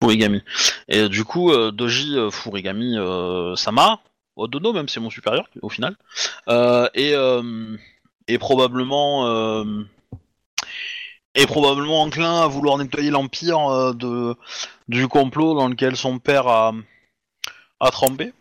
Furigami. 0.01 0.41
Et 0.87 1.09
du 1.09 1.23
coup, 1.23 1.51
euh, 1.51 1.71
Doji 1.71 2.17
Furigami 2.31 2.95
Sama, 3.55 3.99
Odono 4.35 4.73
même, 4.73 4.89
c'est 4.89 4.99
mon 4.99 5.09
supérieur 5.09 5.47
au 5.61 5.69
final, 5.69 5.95
et, 6.95 7.13
et 8.27 8.37
probablement 8.39 9.55
est 11.33 11.45
probablement 11.45 12.01
enclin 12.01 12.41
à 12.41 12.47
vouloir 12.47 12.77
nettoyer 12.77 13.09
l'empire 13.09 13.93
de 13.93 14.35
du 14.87 15.07
complot 15.07 15.53
dans 15.53 15.67
lequel 15.67 15.95
son 15.95 16.19
père 16.19 16.47
a 16.47 17.91
trempé. 17.91 18.33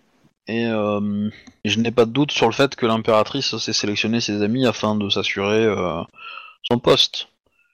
Et, 0.47 0.65
je 0.65 1.79
n'ai 1.79 1.91
pas 1.91 2.07
de 2.07 2.11
doute 2.11 2.33
sur 2.33 2.47
le 2.47 2.53
fait 2.53 2.75
que 2.75 2.87
l'impératrice 2.87 3.59
s'est 3.59 3.75
sélectionné 3.75 4.21
ses 4.21 4.43
amis 4.43 4.67
afin 4.67 4.95
de 4.95 5.11
s'assurer 5.11 5.67
poste. 6.79 7.31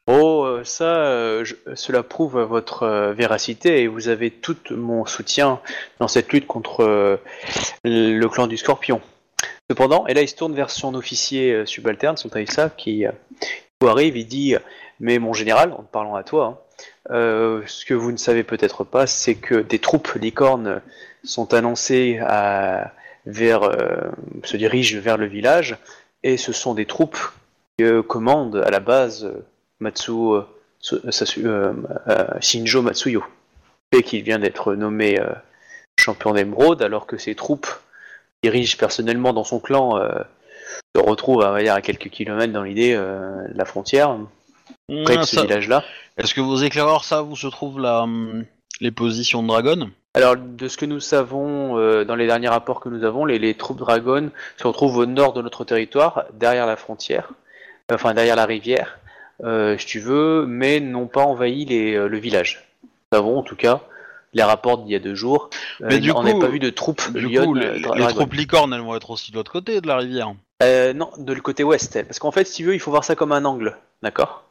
Oh, 0.09 0.44
euh, 0.44 0.62
ça, 0.62 0.98
euh, 0.98 1.44
cela 1.74 2.05
prouve 2.05 2.39
votre 2.40 2.85
euh, 2.85 3.12
véracité 3.12 3.82
et 3.82 3.89
vous 3.89 4.06
avez 4.06 4.31
tout 4.31 4.56
mon 4.70 5.05
soutien 5.05 5.60
dans 5.98 6.06
cette 6.06 6.32
lutte 6.32 6.47
contre 6.47 7.18
le 7.85 8.27
clan 8.27 8.47
du 8.47 8.56
Scorpion. 8.56 9.01
Cependant, 9.68 10.06
et 10.06 10.14
là 10.14 10.23
il 10.23 10.28
se 10.28 10.36
tourne 10.36 10.55
vers 10.55 10.70
son 10.70 10.94
officier 10.94 11.66
subalterne, 11.66 12.16
son 12.16 12.28
Taïsa, 12.28 12.70
qui 12.70 13.05
arrive, 13.82 14.16
il 14.16 14.28
dit 14.28 14.55
Mais 15.01 15.18
mon 15.18 15.32
général, 15.32 15.73
en 15.73 15.82
parlant 15.82 16.14
à 16.14 16.23
toi, 16.23 16.68
hein, 17.10 17.62
ce 17.66 17.85
que 17.85 17.94
vous 17.94 18.12
ne 18.12 18.16
savez 18.16 18.44
peut-être 18.44 18.85
pas, 18.85 19.09
c'est 19.09 19.35
que 19.35 19.56
des 19.56 19.81
troupes 19.81 20.12
licornes 20.14 20.81
sont 21.24 21.52
annoncées 21.52 22.20
à, 22.23 22.93
vers, 23.27 23.62
se 24.44 24.56
dirigent 24.56 25.01
vers 25.01 25.16
le 25.16 25.27
village, 25.27 25.77
et 26.23 26.36
ce 26.36 26.52
sont 26.52 26.74
des 26.74 26.86
troupes 26.86 27.18
commande 28.07 28.57
à 28.57 28.70
la 28.70 28.81
base 28.81 29.24
euh, 29.24 29.44
Matsu, 29.81 30.11
euh, 30.12 30.40
euh, 30.93 31.11
euh, 31.39 31.73
euh, 32.09 32.27
Shinjo 32.40 32.82
Matsuyo, 32.82 33.23
et 33.93 34.03
qu'il 34.03 34.23
vient 34.23 34.39
d'être 34.39 34.74
nommé 34.74 35.20
euh, 35.20 35.27
champion 35.98 36.32
d'émeraude, 36.32 36.82
alors 36.82 37.07
que 37.07 37.19
ses 37.19 37.35
troupes 37.35 37.66
dirigent 38.43 38.77
personnellement 38.78 39.32
dans 39.32 39.44
son 39.44 39.61
clan 39.61 39.98
euh, 39.98 40.09
se 40.94 41.03
retrouvent 41.03 41.44
dire, 41.59 41.74
à 41.74 41.82
quelques 41.82 42.09
kilomètres 42.09 42.53
dans 42.53 42.62
l'idée 42.62 42.94
euh, 42.94 43.47
de 43.48 43.59
la 43.59 43.65
frontière, 43.66 44.16
près 45.05 45.16
de 45.16 45.20
Ah, 45.20 45.27
ce 45.27 45.36
ça- 45.36 45.43
village-là. 45.43 45.85
Est-ce 46.16 46.32
que 46.35 46.40
vos 46.40 46.57
éclaireurs 46.57 47.05
savent 47.05 47.31
où 47.31 47.36
se 47.36 47.47
trouvent 47.48 47.78
la, 47.81 48.03
hum, 48.03 48.44
les 48.81 48.90
positions 48.90 49.43
de 49.43 49.48
Dragon? 49.48 49.90
Alors, 50.15 50.36
de 50.36 50.66
ce 50.69 50.78
que 50.78 50.86
nous 50.86 51.01
savons, 51.01 51.78
euh, 51.78 52.05
dans 52.07 52.15
les 52.15 52.27
derniers 52.27 52.48
rapports 52.48 52.81
que 52.81 52.89
nous 52.89 53.05
avons, 53.05 53.27
les, 53.27 53.39
les 53.39 53.53
troupes 53.53 53.77
Dragon 53.77 54.31
se 54.57 54.66
retrouvent 54.66 54.97
au 54.97 55.05
nord 55.05 55.35
de 55.35 55.43
notre 55.43 55.65
territoire, 55.66 56.24
derrière 56.32 56.65
la 56.65 56.77
frontière, 56.77 57.32
enfin 57.92 58.14
derrière 58.14 58.36
la 58.36 58.46
rivière, 58.46 58.98
euh, 59.44 59.76
si 59.78 59.86
tu 59.86 60.00
veux, 60.00 60.46
mais 60.46 60.80
n'ont 60.80 61.06
pas 61.06 61.22
envahi 61.22 61.64
les, 61.64 61.94
euh, 61.94 62.08
le 62.08 62.18
village. 62.18 62.64
Nous 63.12 63.18
avons 63.18 63.38
en 63.38 63.42
tout 63.42 63.56
cas 63.56 63.80
les 64.32 64.42
rapports 64.42 64.78
d'il 64.78 64.92
y 64.92 64.96
a 64.96 64.98
deux 64.98 65.14
jours. 65.14 65.50
Euh, 65.82 65.86
Mais 65.88 65.98
du 65.98 66.10
on 66.10 66.22
n'a 66.22 66.32
coup- 66.32 66.40
pas 66.40 66.48
vu 66.48 66.58
de 66.58 66.70
troupes 66.70 67.10
Du 67.12 67.26
Lyon, 67.26 67.44
coup, 67.46 67.54
les, 67.54 67.80
troupes 68.08 68.34
licornes, 68.34 68.72
elles 68.74 68.80
vont 68.80 68.96
être 68.96 69.10
aussi 69.10 69.30
de 69.30 69.36
l'autre 69.36 69.52
côté 69.52 69.80
de 69.80 69.86
la 69.86 69.96
rivière. 69.98 70.32
Euh, 70.62 70.92
non, 70.92 71.10
de 71.18 71.32
le 71.32 71.40
côté 71.40 71.62
ouest. 71.64 72.02
Parce 72.02 72.18
qu'en 72.18 72.32
fait, 72.32 72.44
si 72.46 72.56
tu 72.56 72.64
veux, 72.64 72.74
il 72.74 72.80
faut 72.80 72.90
voir 72.90 73.04
ça 73.04 73.14
comme 73.14 73.32
un 73.32 73.44
angle, 73.44 73.76
d'accord? 74.02 74.42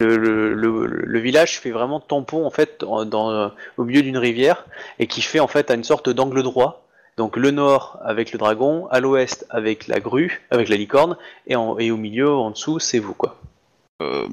Le, 0.00 0.16
le, 0.16 0.52
le, 0.52 0.86
le 0.86 1.18
village 1.20 1.60
fait 1.60 1.70
vraiment 1.70 2.00
tampon 2.00 2.44
en 2.44 2.50
fait 2.50 2.80
dans, 2.80 3.52
au 3.76 3.84
milieu 3.84 4.02
d'une 4.02 4.18
rivière 4.18 4.64
et 4.98 5.06
qui 5.06 5.22
fait 5.22 5.38
en 5.38 5.46
fait 5.46 5.70
une 5.70 5.84
sorte 5.84 6.08
d'angle 6.10 6.42
droit. 6.42 6.81
Donc 7.16 7.36
le 7.36 7.50
nord 7.50 7.98
avec 8.04 8.32
le 8.32 8.38
dragon, 8.38 8.86
à 8.90 9.00
l'ouest 9.00 9.46
avec 9.50 9.86
la 9.86 10.00
grue, 10.00 10.42
avec 10.50 10.68
la 10.68 10.76
licorne, 10.76 11.16
et, 11.46 11.56
en, 11.56 11.78
et 11.78 11.90
au 11.90 11.96
milieu, 11.96 12.30
en 12.30 12.50
dessous, 12.50 12.78
c'est 12.78 12.98
vous 12.98 13.14
quoi. 13.14 13.36
Euh, 14.00 14.26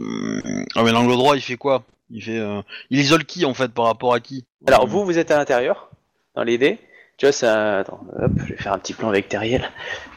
ah 0.76 0.84
mais 0.84 0.92
l'angle 0.92 1.12
droit, 1.14 1.36
il 1.36 1.42
fait 1.42 1.58
quoi? 1.58 1.84
Il 2.10 2.24
fait, 2.24 2.40
euh, 2.40 2.62
il 2.90 3.00
isole 3.00 3.26
qui 3.26 3.46
en 3.46 3.54
fait 3.54 3.72
par 3.72 3.86
rapport 3.86 4.14
à 4.14 4.20
qui? 4.20 4.46
Alors 4.68 4.88
vous, 4.88 5.06
vous 5.06 5.18
êtes 5.18 5.30
à 5.32 5.38
l'intérieur, 5.38 5.90
dans 6.36 6.44
l'idée. 6.44 6.80
Tu 7.18 7.26
vois, 7.26 7.34
ça. 7.34 7.80
Attends, 7.80 8.00
hop, 8.18 8.32
je 8.38 8.54
vais 8.54 8.58
faire 8.58 8.74
un 8.74 8.80
petit 8.80 8.94
plan 8.94 9.10
vectoriel. 9.12 9.70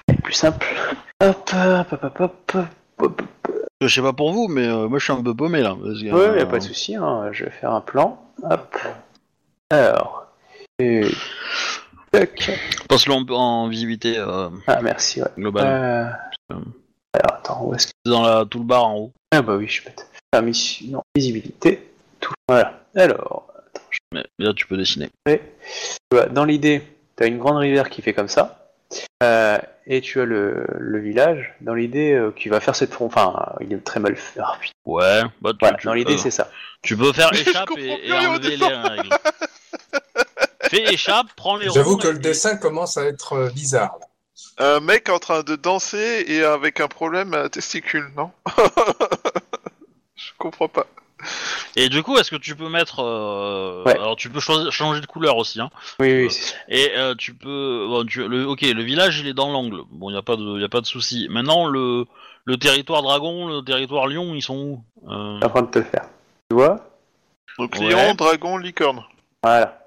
C'est 0.09 0.23
plus 0.23 0.33
simple. 0.35 0.67
Hop, 1.21 1.51
hop, 1.53 1.93
hop, 1.93 2.05
hop, 2.05 2.21
hop, 2.21 2.53
hop, 2.55 2.63
hop. 3.01 3.23
Je 3.81 3.89
sais 3.89 4.01
pas 4.03 4.13
pour 4.13 4.33
vous, 4.33 4.47
mais 4.47 4.69
euh, 4.69 4.87
moi 4.89 5.01
je 5.01 5.05
suis 5.05 5.13
un 5.13 5.21
peu 5.23 5.35
paumé 5.35 5.61
là. 5.61 5.75
parce 5.75 6.01
que, 6.01 6.13
Ouais, 6.13 6.29
euh, 6.29 6.39
y 6.39 6.43
a 6.43 6.47
pas 6.47 6.59
de 6.59 6.63
souci, 6.63 6.95
hein, 6.95 7.29
je 7.33 7.45
vais 7.45 7.51
faire 7.51 7.73
un 7.73 7.81
plan. 7.81 8.23
Hop. 8.49 8.79
Alors. 9.71 10.27
Et... 10.79 11.03
Tac. 12.13 12.51
Passe-le 12.89 13.13
en, 13.15 13.25
en 13.31 13.69
visibilité 13.69 14.19
euh, 14.19 14.49
Ah, 14.67 14.81
merci, 14.83 15.23
ouais. 15.23 15.29
globale. 15.39 15.67
Euh... 16.51 16.55
Alors, 17.15 17.39
attends, 17.39 17.65
où 17.65 17.75
est-ce 17.75 17.87
que. 17.89 17.93
C'est 18.05 18.13
dans 18.13 18.23
la 18.23 18.45
tout 18.45 18.59
le 18.59 18.65
bar 18.65 18.87
en 18.87 18.97
haut. 18.97 19.13
Ah, 19.33 19.43
bah 19.43 19.57
oui, 19.57 19.67
je 19.67 19.73
suis 19.73 19.85
bête. 19.85 20.07
Ah, 20.33 20.41
mission... 20.43 20.87
Non, 20.91 21.03
visibilité. 21.17 21.89
Tout. 22.21 22.33
Voilà. 22.49 22.81
Alors, 22.95 23.47
Mais 24.13 24.23
là 24.39 24.53
tu 24.55 24.67
peux 24.67 24.77
dessiner. 24.77 25.09
tu 25.27 25.39
vois, 26.11 26.27
dans 26.27 26.45
l'idée, 26.45 26.83
tu 27.17 27.25
as 27.25 27.27
une 27.27 27.39
grande 27.39 27.57
rivière 27.57 27.89
qui 27.91 28.03
fait 28.03 28.13
comme 28.13 28.29
ça. 28.29 28.59
Euh, 29.23 29.59
et 29.87 30.01
tu 30.03 30.21
as 30.21 30.25
le, 30.27 30.67
le 30.79 30.99
village, 31.01 31.55
dans 31.63 31.75
l'idée, 31.75 32.13
euh, 32.13 32.31
qui 32.31 32.49
va 32.51 32.61
faire 32.61 32.77
cette 32.77 32.93
front. 32.93 33.07
Enfin, 33.07 33.55
il 33.61 33.73
est 33.73 33.79
très 33.83 34.01
mal 34.01 34.17
fait. 34.17 34.41
Ah, 34.43 34.57
putain. 34.61 34.73
Ouais, 34.85 35.23
bah 35.41 35.51
tu, 35.53 35.57
Voilà, 35.61 35.77
tu- 35.79 35.87
dans 35.87 35.95
l'idée, 35.95 36.15
euh, 36.15 36.19
c'est 36.19 36.31
ça. 36.31 36.51
tu 36.83 36.97
peux 36.97 37.13
faire 37.15 37.33
Je 37.33 37.41
échappe 37.49 37.71
et, 37.79 38.07
et 38.09 38.13
enlever 38.13 38.57
les 38.59 38.67
règles. 38.67 39.09
Fais 40.77 40.93
échappe, 40.95 41.27
prends 41.37 41.57
les 41.57 41.69
J'avoue 41.71 41.97
que 41.99 42.09
le 42.09 42.17
et- 42.17 42.21
dessin 42.21 42.57
commence 42.57 42.97
à 42.97 43.05
être 43.05 43.35
euh, 43.35 43.51
bizarre. 43.51 43.97
là. 44.01 44.07
Un 44.77 44.81
mec 44.81 45.09
en 45.09 45.19
train 45.19 45.43
de 45.43 45.55
danser 45.57 46.25
et 46.27 46.43
avec 46.45 46.81
un 46.81 46.89
problème 46.89 47.35
à 47.35 47.49
testicule, 47.49 48.11
non? 48.17 48.31
Je 50.17 50.31
comprends 50.39 50.69
pas. 50.69 50.87
Et 51.77 51.89
du 51.89 52.03
coup, 52.03 52.17
est-ce 52.19 52.31
que 52.31 52.37
tu 52.37 52.57
peux 52.57 52.69
mettre. 52.69 53.01
euh, 53.01 53.85
Ouais. 53.85 53.93
Alors 53.93 54.17
tu 54.17 54.29
peux 54.31 54.41
choisir- 54.41 54.73
changer 54.73 55.01
de 55.01 55.07
couleur 55.07 55.37
aussi, 55.37 55.61
hein. 55.61 55.71
Oui, 56.01 56.13
oui, 56.25 56.31
c'est 56.31 56.43
ça. 56.51 56.57
Et 56.69 56.91
euh, 56.97 57.15
tu 57.15 57.33
peux. 57.35 57.87
Bon, 57.89 58.05
tu- 58.05 58.27
le, 58.27 58.47
ok, 58.47 58.63
le 58.63 58.83
village 58.83 59.21
il 59.21 59.27
est 59.29 59.35
dans 59.35 59.51
l'angle. 59.53 59.83
Bon, 59.91 60.11
il 60.11 60.15
y 60.15 60.19
a 60.19 60.23
pas 60.23 60.37
de, 60.37 60.59
y 60.61 60.65
a 60.65 60.69
pas 60.69 60.81
de 60.81 60.87
souci. 60.87 61.29
Maintenant, 61.31 61.67
le, 61.67 62.07
le 62.45 62.57
territoire 62.57 63.03
dragon, 63.03 63.47
le 63.47 63.63
territoire 63.63 64.07
lion, 64.07 64.35
ils 64.35 64.43
sont 64.43 64.57
où? 64.57 64.85
Euh, 65.09 65.35
Je 65.35 65.37
suis 65.39 65.47
en 65.47 65.51
train 65.51 65.63
de 65.63 65.67
te 65.71 65.79
le 65.79 65.85
faire. 65.85 66.07
Tu 66.51 66.57
vois? 66.57 66.77
Donc 67.59 67.75
Ouais. 67.79 67.89
lion, 67.91 68.15
dragon, 68.15 68.57
licorne. 68.59 69.05
Voilà. 69.45 69.79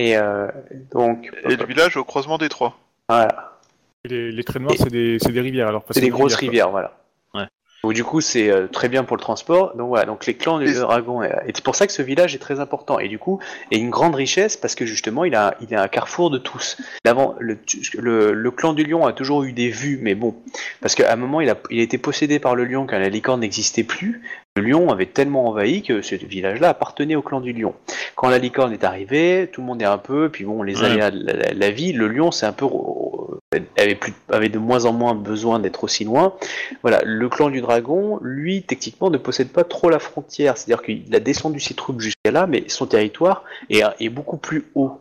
Et 0.00 0.16
euh, 0.16 0.48
donc. 0.92 1.30
Et 1.44 1.56
le 1.56 1.64
village 1.66 1.96
au 1.96 2.04
croisement 2.04 2.38
des 2.38 2.48
trois. 2.48 2.78
Voilà. 3.08 3.58
Et 4.04 4.08
Les, 4.08 4.32
les 4.32 4.44
traits 4.44 4.62
noirs, 4.62 4.74
c'est 4.78 4.88
des, 4.90 5.18
c'est 5.20 5.32
des 5.32 5.40
rivières 5.42 5.68
alors. 5.68 5.84
C'est 5.90 6.00
des 6.00 6.08
grosses 6.08 6.36
rivières, 6.36 6.70
voilà. 6.70 6.96
Ouais. 7.34 7.44
Donc 7.84 7.92
du 7.92 8.02
coup, 8.02 8.22
c'est 8.22 8.48
euh, 8.50 8.66
très 8.66 8.88
bien 8.88 9.04
pour 9.04 9.16
le 9.16 9.20
transport. 9.22 9.76
Donc 9.76 9.88
voilà, 9.88 10.06
donc 10.06 10.24
les 10.24 10.34
clans 10.34 10.58
du 10.58 10.68
Et- 10.70 10.74
dragon. 10.74 11.22
Et 11.22 11.28
c'est 11.54 11.62
pour 11.62 11.74
ça 11.76 11.86
que 11.86 11.92
ce 11.92 12.00
village 12.00 12.34
est 12.34 12.38
très 12.38 12.60
important. 12.60 12.98
Et 12.98 13.08
du 13.08 13.18
coup, 13.18 13.40
a 13.70 13.76
une 13.76 13.90
grande 13.90 14.14
richesse 14.14 14.56
parce 14.56 14.74
que 14.74 14.86
justement, 14.86 15.24
il 15.26 15.34
a, 15.34 15.54
il 15.60 15.70
est 15.74 15.76
un 15.76 15.88
carrefour 15.88 16.30
de 16.30 16.38
tous. 16.38 16.78
L'avant, 17.04 17.34
le, 17.38 17.58
le, 17.98 18.32
le 18.32 18.50
clan 18.50 18.72
du 18.72 18.84
lion 18.84 19.06
a 19.06 19.12
toujours 19.12 19.42
eu 19.44 19.52
des 19.52 19.68
vues, 19.68 19.98
mais 20.00 20.14
bon, 20.14 20.34
parce 20.80 20.94
qu'à 20.94 21.12
un 21.12 21.16
moment, 21.16 21.42
il 21.42 21.50
a, 21.50 21.56
il 21.70 21.80
a 21.80 21.82
été 21.82 21.98
possédé 21.98 22.38
par 22.38 22.54
le 22.54 22.64
lion 22.64 22.86
quand 22.86 22.98
la 22.98 23.10
licorne 23.10 23.40
n'existait 23.40 23.84
plus. 23.84 24.22
Le 24.60 24.70
lion 24.70 24.90
avait 24.90 25.06
tellement 25.06 25.46
envahi 25.48 25.82
que 25.82 26.02
ce 26.02 26.14
village-là 26.14 26.68
appartenait 26.70 27.14
au 27.16 27.22
clan 27.22 27.40
du 27.40 27.52
lion. 27.52 27.74
Quand 28.14 28.28
la 28.28 28.38
licorne 28.38 28.72
est 28.72 28.84
arrivée, 28.84 29.48
tout 29.52 29.60
le 29.62 29.66
monde 29.66 29.80
est 29.82 29.86
un 29.86 29.98
peu, 29.98 30.28
puis 30.28 30.44
bon, 30.44 30.62
les 30.62 30.78
Ouais. 30.80 30.86
aléas 30.86 31.10
de 31.10 31.24
la, 31.24 31.32
la- 31.32 31.52
la 31.54 31.70
vie, 31.70 31.92
le 31.92 32.08
lion, 32.08 32.30
c'est 32.30 32.46
un 32.46 32.52
peu, 32.52 32.66
euh, 32.66 33.58
avait, 33.78 33.94
plus, 33.94 34.12
avait 34.28 34.48
de 34.48 34.58
moins 34.58 34.84
en 34.84 34.92
moins 34.92 35.14
besoin 35.14 35.58
d'être 35.58 35.82
aussi 35.84 36.04
loin. 36.04 36.34
Voilà, 36.82 37.00
le 37.04 37.28
clan 37.28 37.48
du 37.50 37.60
dragon, 37.60 38.18
lui, 38.22 38.62
techniquement, 38.62 39.10
ne 39.10 39.18
possède 39.18 39.48
pas 39.48 39.64
trop 39.64 39.88
la 39.90 39.98
frontière. 39.98 40.56
C'est-à-dire 40.58 40.82
qu'il 40.82 41.14
a 41.14 41.20
descendu 41.20 41.58
ses 41.60 41.74
troupes 41.74 42.00
jusqu'à 42.00 42.30
là, 42.30 42.46
mais 42.46 42.64
son 42.68 42.86
territoire 42.86 43.44
est, 43.70 43.82
est 43.98 44.08
beaucoup 44.10 44.36
plus 44.36 44.64
haut 44.74 45.00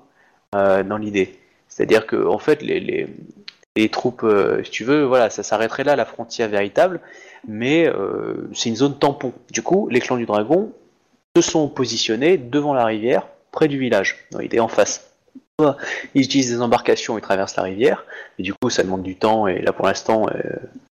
euh, 0.56 0.84
dans 0.84 0.98
l'idée. 0.98 1.36
C'est-à-dire 1.68 2.08
que, 2.08 2.16
en 2.28 2.40
fait, 2.40 2.62
les, 2.62 2.80
les, 2.80 3.08
les 3.76 3.90
troupes, 3.90 4.24
euh, 4.24 4.64
si 4.64 4.72
tu 4.72 4.84
veux, 4.84 5.04
voilà, 5.04 5.30
ça 5.30 5.44
s'arrêterait 5.44 5.84
là, 5.84 5.96
la 5.96 6.06
frontière 6.06 6.50
véritable, 6.50 7.00
mais 7.48 7.88
euh, 7.88 8.50
c'est 8.54 8.70
une 8.70 8.76
zone 8.76 8.98
tampon. 8.98 9.34
Du 9.52 9.62
coup, 9.62 9.88
les 9.90 10.00
clans 10.00 10.18
du 10.18 10.26
dragon 10.26 10.72
se 11.36 11.42
sont 11.42 11.68
positionnés 11.68 12.38
devant 12.38 12.74
la 12.74 12.86
rivière, 12.86 13.28
près 13.52 13.68
du 13.68 13.78
village. 13.78 14.18
Donc, 14.32 14.42
il 14.44 14.56
est 14.56 14.60
en 14.60 14.68
face. 14.68 15.06
Ils 16.16 16.24
utilisent 16.24 16.52
des 16.52 16.62
embarcations, 16.62 17.18
ils 17.18 17.22
traversent 17.22 17.58
la 17.58 17.64
rivière, 17.64 18.06
et 18.38 18.44
du 18.44 18.54
coup, 18.54 18.70
ça 18.70 18.82
demande 18.82 19.04
du 19.04 19.18
temps, 19.18 19.46
et 19.46 19.62
là, 19.62 19.74
pour 19.74 19.86
l'instant, 19.86 20.28
euh, 20.30 20.40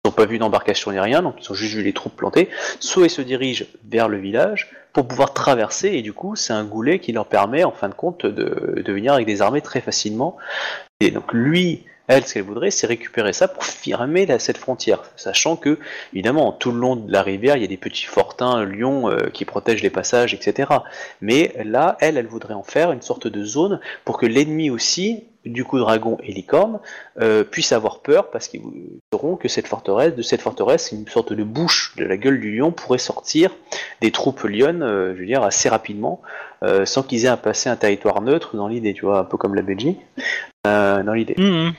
ils 0.03 0.07
n'ont 0.07 0.11
pas 0.11 0.25
vu 0.25 0.39
d'embarcation 0.39 0.91
ni 0.91 0.99
rien, 0.99 1.21
donc 1.21 1.35
ils 1.39 1.49
ont 1.49 1.55
juste 1.55 1.73
vu 1.73 1.83
les 1.83 1.93
troupes 1.93 2.17
plantées. 2.17 2.49
Soit 2.81 3.05
ils 3.05 3.09
se 3.09 3.21
dirigent 3.21 3.63
vers 3.89 4.09
le 4.09 4.17
village 4.17 4.69
pour 4.91 5.07
pouvoir 5.07 5.33
traverser, 5.33 5.89
et 5.89 6.01
du 6.01 6.11
coup, 6.11 6.35
c'est 6.35 6.51
un 6.51 6.65
goulet 6.65 6.99
qui 6.99 7.13
leur 7.13 7.27
permet, 7.27 7.63
en 7.63 7.71
fin 7.71 7.87
de 7.87 7.93
compte, 7.93 8.25
de, 8.25 8.81
de 8.85 8.93
venir 8.93 9.13
avec 9.13 9.25
des 9.25 9.41
armées 9.41 9.61
très 9.61 9.79
facilement. 9.79 10.35
Et 10.99 11.11
donc, 11.11 11.31
lui, 11.31 11.85
elle, 12.07 12.25
ce 12.25 12.33
qu'elle 12.35 12.43
voudrait, 12.43 12.71
c'est 12.71 12.87
récupérer 12.87 13.33
ça 13.33 13.47
pour 13.47 13.63
fermer 13.65 14.25
la- 14.25 14.39
cette 14.39 14.57
frontière, 14.57 15.03
sachant 15.15 15.55
que, 15.55 15.77
évidemment, 16.13 16.51
tout 16.53 16.71
le 16.71 16.79
long 16.79 16.95
de 16.95 17.11
la 17.11 17.21
rivière, 17.21 17.55
il 17.57 17.61
y 17.61 17.65
a 17.65 17.67
des 17.67 17.77
petits 17.77 18.05
fortins, 18.05 18.63
lions 18.63 19.09
euh, 19.09 19.29
qui 19.33 19.45
protègent 19.45 19.83
les 19.83 19.89
passages, 19.89 20.33
etc. 20.33 20.69
Mais 21.21 21.53
là, 21.65 21.97
elle, 21.99 22.17
elle 22.17 22.27
voudrait 22.27 22.53
en 22.53 22.63
faire 22.63 22.91
une 22.91 23.01
sorte 23.01 23.27
de 23.27 23.43
zone 23.43 23.79
pour 24.05 24.17
que 24.17 24.25
l'ennemi 24.25 24.69
aussi, 24.69 25.25
du 25.45 25.63
coup 25.63 25.79
dragon 25.79 26.17
et 26.23 26.31
licorne, 26.33 26.79
euh, 27.21 27.43
puisse 27.43 27.71
avoir 27.71 27.99
peur 27.99 28.29
parce 28.31 28.47
qu'ils 28.47 28.61
sauront 29.13 29.35
que 29.37 29.47
cette 29.47 29.67
forteresse, 29.67 30.15
de 30.15 30.21
cette 30.21 30.41
forteresse, 30.41 30.91
une 30.91 31.07
sorte 31.07 31.33
de 31.33 31.43
bouche 31.43 31.93
de 31.97 32.03
la 32.05 32.17
gueule 32.17 32.39
du 32.39 32.55
lion 32.57 32.71
pourrait 32.71 32.97
sortir 32.97 33.51
des 34.01 34.11
troupes 34.11 34.43
lionnes, 34.43 34.83
euh, 34.83 35.13
je 35.15 35.19
veux 35.21 35.25
dire, 35.25 35.43
assez 35.43 35.69
rapidement, 35.69 36.21
euh, 36.63 36.85
sans 36.85 37.03
qu'ils 37.03 37.25
aient 37.25 37.29
à 37.29 37.37
passer 37.37 37.69
un 37.69 37.75
territoire 37.77 38.21
neutre 38.21 38.55
dans 38.57 38.67
l'idée, 38.67 38.93
tu 38.93 39.05
vois, 39.05 39.19
un 39.19 39.23
peu 39.23 39.37
comme 39.37 39.55
la 39.55 39.61
Belgique, 39.61 39.99
dans 40.65 41.13
l'idée. 41.13 41.35
Mhm. 41.37 41.73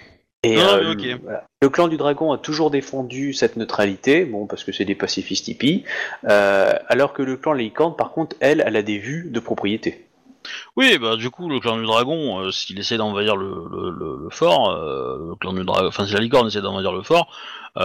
Et 0.44 0.56
Ah, 0.60 0.76
euh, 0.76 0.94
le, 0.94 1.16
voilà. 1.22 1.44
Le 1.60 1.68
clan 1.68 1.88
du 1.88 1.96
dragon 1.96 2.32
a 2.32 2.38
toujours 2.38 2.70
défendu 2.70 3.32
cette 3.32 3.56
neutralité, 3.56 4.24
bon 4.24 4.46
parce 4.46 4.62
que 4.62 4.70
c'est 4.70 4.84
des 4.84 4.94
pacifistes 4.94 5.48
hippies, 5.48 5.84
euh, 6.28 6.72
alors 6.88 7.12
que 7.12 7.22
le 7.22 7.36
clan 7.36 7.52
Licorne, 7.54 7.96
par 7.96 8.12
contre, 8.12 8.36
elle, 8.40 8.62
elle 8.64 8.76
a 8.76 8.82
des 8.82 8.98
vues 8.98 9.28
de 9.30 9.40
propriété. 9.40 10.04
Oui, 10.76 10.96
bah 10.98 11.16
du 11.16 11.28
coup, 11.30 11.48
le 11.48 11.58
clan 11.58 11.76
du 11.76 11.84
dragon, 11.84 12.38
euh, 12.40 12.50
s'il 12.52 12.78
essaie 12.78 12.96
d'envahir 12.96 13.36
le, 13.36 13.48
le, 13.70 13.90
le- 13.90 14.18
le 14.22 14.30
fort, 14.30 14.72
le 14.72 15.34
clan 15.34 15.52
du 15.52 15.64
dragon, 15.64 15.88
enfin 15.88 16.06
si 16.06 16.14
la 16.14 16.20
licorne 16.20 16.46
essaie 16.46 16.62
d'envahir 16.62 16.92
le 16.92 17.02
fort 17.02 17.36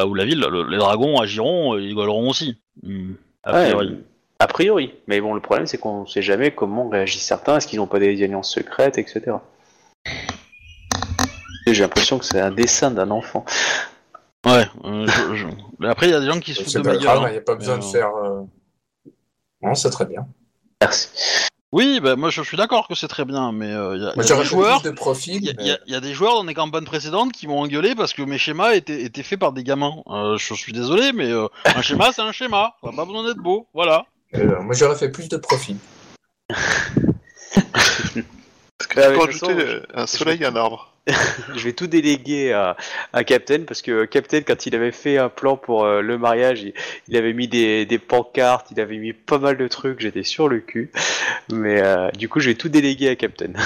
ou 0.08 0.14
la 0.14 0.24
ville, 0.24 0.40
le- 0.40 0.70
les 0.70 0.78
dragons 0.78 1.20
agiront, 1.20 1.76
ils 1.78 1.88
rigoleront 1.88 2.30
aussi. 2.30 2.58
Hmm. 2.84 3.14
A 3.44 3.54
Ouais, 3.54 3.64
priori. 3.66 3.98
a 4.40 4.48
priori. 4.48 4.94
Mais 5.08 5.20
bon, 5.22 5.34
le 5.34 5.42
problème 5.42 5.66
c'est 5.66 5.80
qu'on 5.80 6.04
ne 6.04 6.08
sait 6.08 6.22
jamais 6.22 6.52
comment 6.52 6.88
réagissent 6.88 7.26
certains, 7.26 7.58
est-ce 7.58 7.68
qu'ils 7.68 7.80
n'ont 7.80 7.88
pas 7.88 8.00
des 8.00 8.24
alliances 8.24 8.54
secrètes, 8.54 8.98
etc. 9.00 9.38
J'ai 11.68 11.84
l'impression 11.84 12.20
que 12.20 12.26
c'est 12.26 12.40
un 12.42 12.52
dessin 12.52 12.92
d'un 12.92 13.12
enfant. 13.12 13.46
Ouais. 14.46 14.68
euh, 14.84 15.08
je- 15.08 15.36
je- 15.36 15.48
Mais 15.80 15.88
Après, 15.88 16.08
il 16.08 16.12
y 16.12 16.16
a 16.16 16.20
des 16.20 16.26
gens 16.28 16.40
qui 16.40 16.54
se 16.54 16.64
foutent 16.64 16.74
de 16.76 16.80
ma 16.82 16.98
gueule. 16.98 17.20
il 17.28 17.32
n'y 17.32 17.38
a 17.38 17.42
pas 17.42 17.56
besoin 17.56 17.76
Euh, 17.76 17.78
de 17.78 17.84
faire. 17.84 18.10
euh, 18.16 18.42
Non, 19.62 19.74
c'est 19.76 19.90
très 19.90 20.06
bien. 20.06 20.28
Merci. 20.82 21.08
Oui, 21.72 22.00
bah 22.02 22.16
moi 22.16 22.30
je 22.30 22.44
suis 22.44 22.56
d'accord 22.58 22.88
que 22.88 22.94
c'est 22.94 23.08
très 23.08 23.26
bien, 23.26 23.52
mais 23.52 23.72
euh, 23.72 23.96
il 23.96 24.04
y 24.04 24.06
a, 24.06 24.12
il 24.16 24.22
y 24.22 24.26
y, 25.48 25.56
mais- 25.58 25.64
y 25.66 25.72
a- 25.72 25.80
il 25.88 25.94
y 25.94 25.96
a 25.96 26.02
des 26.02 26.14
joueurs 26.14 26.36
dans 26.36 26.44
des 26.44 26.54
campagnes 26.54 26.84
précédentes 26.84 27.32
qui 27.32 27.48
m'ont 27.48 27.62
engueulé 27.62 27.96
parce 27.96 28.14
que 28.14 28.22
mes 28.22 28.38
schémas 28.38 28.74
étaient, 28.74 29.02
étaient 29.02 29.24
faits 29.24 29.40
par 29.40 29.54
des 29.54 29.64
gamins. 29.64 29.96
Euh, 30.08 30.38
je 30.38 30.54
suis 30.54 30.74
désolé, 30.74 31.14
mais 31.14 31.32
euh, 31.32 31.48
un 31.66 31.82
schéma 31.82 32.12
c'est 32.14 32.22
un 32.22 32.32
schéma. 32.34 32.76
Ça 32.84 32.92
n'a 32.92 32.96
pas 32.98 33.06
besoin 33.06 33.24
d'être 33.26 33.42
beau. 33.42 33.66
Voilà. 33.74 34.06
Euh, 34.36 34.62
moi, 34.62 34.76
j'aurais 34.76 34.96
fait 34.98 35.10
plus 35.10 35.30
de 35.30 35.38
profil. 35.38 35.78
Est-ce 36.50 36.58
que 38.88 38.94
tu 38.94 38.98
mais 38.98 39.14
peux 39.14 39.20
rajouter 39.20 39.52
euh, 39.54 39.82
un 39.96 40.06
soleil 40.08 40.44
et 40.44 40.46
un 40.46 40.56
arbre 40.56 40.93
Je 41.56 41.64
vais 41.64 41.74
tout 41.74 41.88
déléguer 41.88 42.54
à, 42.54 42.78
à 43.12 43.24
Captain 43.24 43.64
parce 43.68 43.82
que 43.82 44.06
Captain, 44.06 44.42
quand 44.42 44.66
il 44.66 44.76
avait 44.76 44.92
fait 44.94 45.18
un 45.18 45.30
plan 45.30 45.58
pour 45.58 45.84
euh, 45.84 46.02
le 46.02 46.18
mariage, 46.18 46.62
il, 46.64 46.74
il 47.10 47.18
avait 47.18 47.34
mis 47.34 47.48
des, 47.48 47.86
des 47.86 48.00
pancartes, 48.00 48.68
il 48.72 48.80
avait 48.80 48.98
mis 48.98 49.12
pas 49.14 49.38
mal 49.38 49.58
de 49.58 49.68
trucs, 49.68 50.00
j'étais 50.00 50.24
sur 50.24 50.48
le 50.48 50.60
cul. 50.60 50.92
Mais 51.52 51.82
euh, 51.82 52.10
du 52.12 52.30
coup, 52.30 52.40
je 52.40 52.50
vais 52.50 52.56
tout 52.56 52.70
déléguer 52.70 53.10
à 53.10 53.16
Captain. 53.16 53.52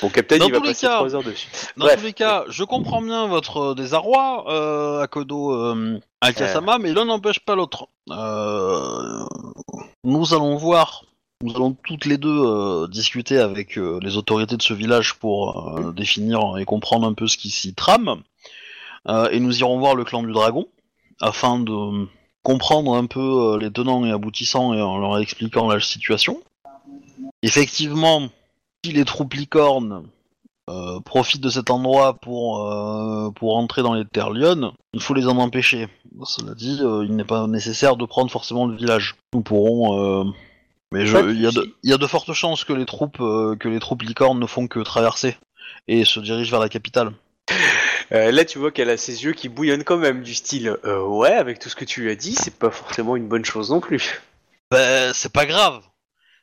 Bon, 0.00 0.10
Captain, 0.10 0.38
Dans 0.38 0.46
il 0.46 0.52
va 0.52 0.60
passer 0.60 0.86
cas- 0.86 0.94
3 0.98 1.16
heures 1.16 1.24
dessus. 1.24 1.48
Dans 1.76 1.86
Bref. 1.86 1.98
tous 1.98 2.04
les 2.06 2.12
cas, 2.12 2.44
je 2.48 2.62
comprends 2.62 3.02
bien 3.02 3.26
votre 3.26 3.74
désarroi, 3.74 4.44
euh, 4.48 5.00
Akodo 5.02 5.50
euh, 5.52 5.98
Akasama, 6.20 6.78
mais 6.78 6.92
l'un 6.92 7.04
n'empêche 7.04 7.40
pas 7.40 7.56
l'autre. 7.56 7.88
Euh, 8.08 9.24
nous 10.04 10.34
allons 10.34 10.54
voir, 10.54 11.02
nous 11.42 11.54
allons 11.54 11.76
toutes 11.84 12.04
les 12.04 12.18
deux 12.18 12.28
euh, 12.28 12.88
discuter 12.88 13.38
avec 13.38 13.78
euh, 13.78 14.00
les 14.02 14.16
autorités 14.16 14.56
de 14.56 14.62
ce 14.62 14.74
village 14.74 15.14
pour 15.14 15.78
euh, 15.78 15.92
définir 15.92 16.58
et 16.58 16.64
comprendre 16.64 17.06
un 17.06 17.14
peu 17.14 17.28
ce 17.28 17.36
qui 17.36 17.50
s'y 17.50 17.74
trame. 17.74 18.22
Et 19.32 19.40
nous 19.40 19.60
irons 19.60 19.78
voir 19.78 19.94
le 19.94 20.04
clan 20.04 20.22
du 20.22 20.32
dragon, 20.32 20.66
afin 21.18 21.58
de 21.58 22.06
comprendre 22.42 22.94
un 22.94 23.06
peu 23.06 23.56
les 23.58 23.72
tenants 23.72 24.04
et 24.04 24.10
aboutissants 24.10 24.74
et 24.74 24.82
en 24.82 24.98
leur 24.98 25.16
expliquant 25.18 25.66
la 25.66 25.80
situation. 25.80 26.42
Effectivement, 27.42 28.28
si 28.84 28.92
les 28.92 29.06
troupes 29.06 29.32
licornes 29.32 30.02
profitent 31.06 31.40
de 31.40 31.48
cet 31.48 31.70
endroit 31.70 32.18
pour, 32.20 33.32
pour 33.34 33.56
entrer 33.56 33.80
dans 33.80 33.94
les 33.94 34.04
terres 34.04 34.28
lionnes, 34.28 34.72
il 34.92 35.00
faut 35.00 35.14
les 35.14 35.26
en 35.26 35.38
empêcher. 35.38 35.88
Cela 36.24 36.54
dit, 36.54 36.78
il 36.82 37.16
n'est 37.16 37.24
pas 37.24 37.46
nécessaire 37.46 37.96
de 37.96 38.04
prendre 38.04 38.30
forcément 38.30 38.66
le 38.66 38.76
village. 38.76 39.16
Nous 39.32 39.40
pourrons... 39.40 40.34
Mais 40.92 41.02
il 41.06 41.40
y, 41.40 41.46
a 41.46 41.50
de- 41.50 41.74
il 41.82 41.90
y 41.90 41.92
a 41.92 41.98
de 41.98 42.06
fortes 42.06 42.32
chances 42.32 42.64
que 42.64 42.72
les 42.72 42.86
troupes 42.86 43.20
euh, 43.20 43.56
que 43.56 43.68
les 43.68 43.78
troupes 43.78 44.02
licornes 44.02 44.38
ne 44.40 44.46
font 44.46 44.66
que 44.68 44.80
traverser 44.80 45.36
et 45.86 46.04
se 46.04 46.18
dirigent 46.20 46.50
vers 46.50 46.60
la 46.60 46.68
capitale. 46.68 47.12
Euh, 48.10 48.32
là, 48.32 48.46
tu 48.46 48.58
vois 48.58 48.70
qu'elle 48.70 48.88
a 48.88 48.96
ses 48.96 49.24
yeux 49.24 49.34
qui 49.34 49.50
bouillonnent 49.50 49.84
quand 49.84 49.98
même, 49.98 50.22
du 50.22 50.32
style 50.34 50.78
euh, 50.86 51.02
Ouais, 51.02 51.32
avec 51.34 51.58
tout 51.58 51.68
ce 51.68 51.76
que 51.76 51.84
tu 51.84 52.00
lui 52.00 52.10
as 52.10 52.14
dit, 52.14 52.34
c'est 52.34 52.58
pas 52.58 52.70
forcément 52.70 53.16
une 53.16 53.28
bonne 53.28 53.44
chose 53.44 53.70
non 53.70 53.80
plus. 53.80 54.22
Ben, 54.70 55.12
c'est 55.12 55.30
pas 55.30 55.44
grave. 55.44 55.82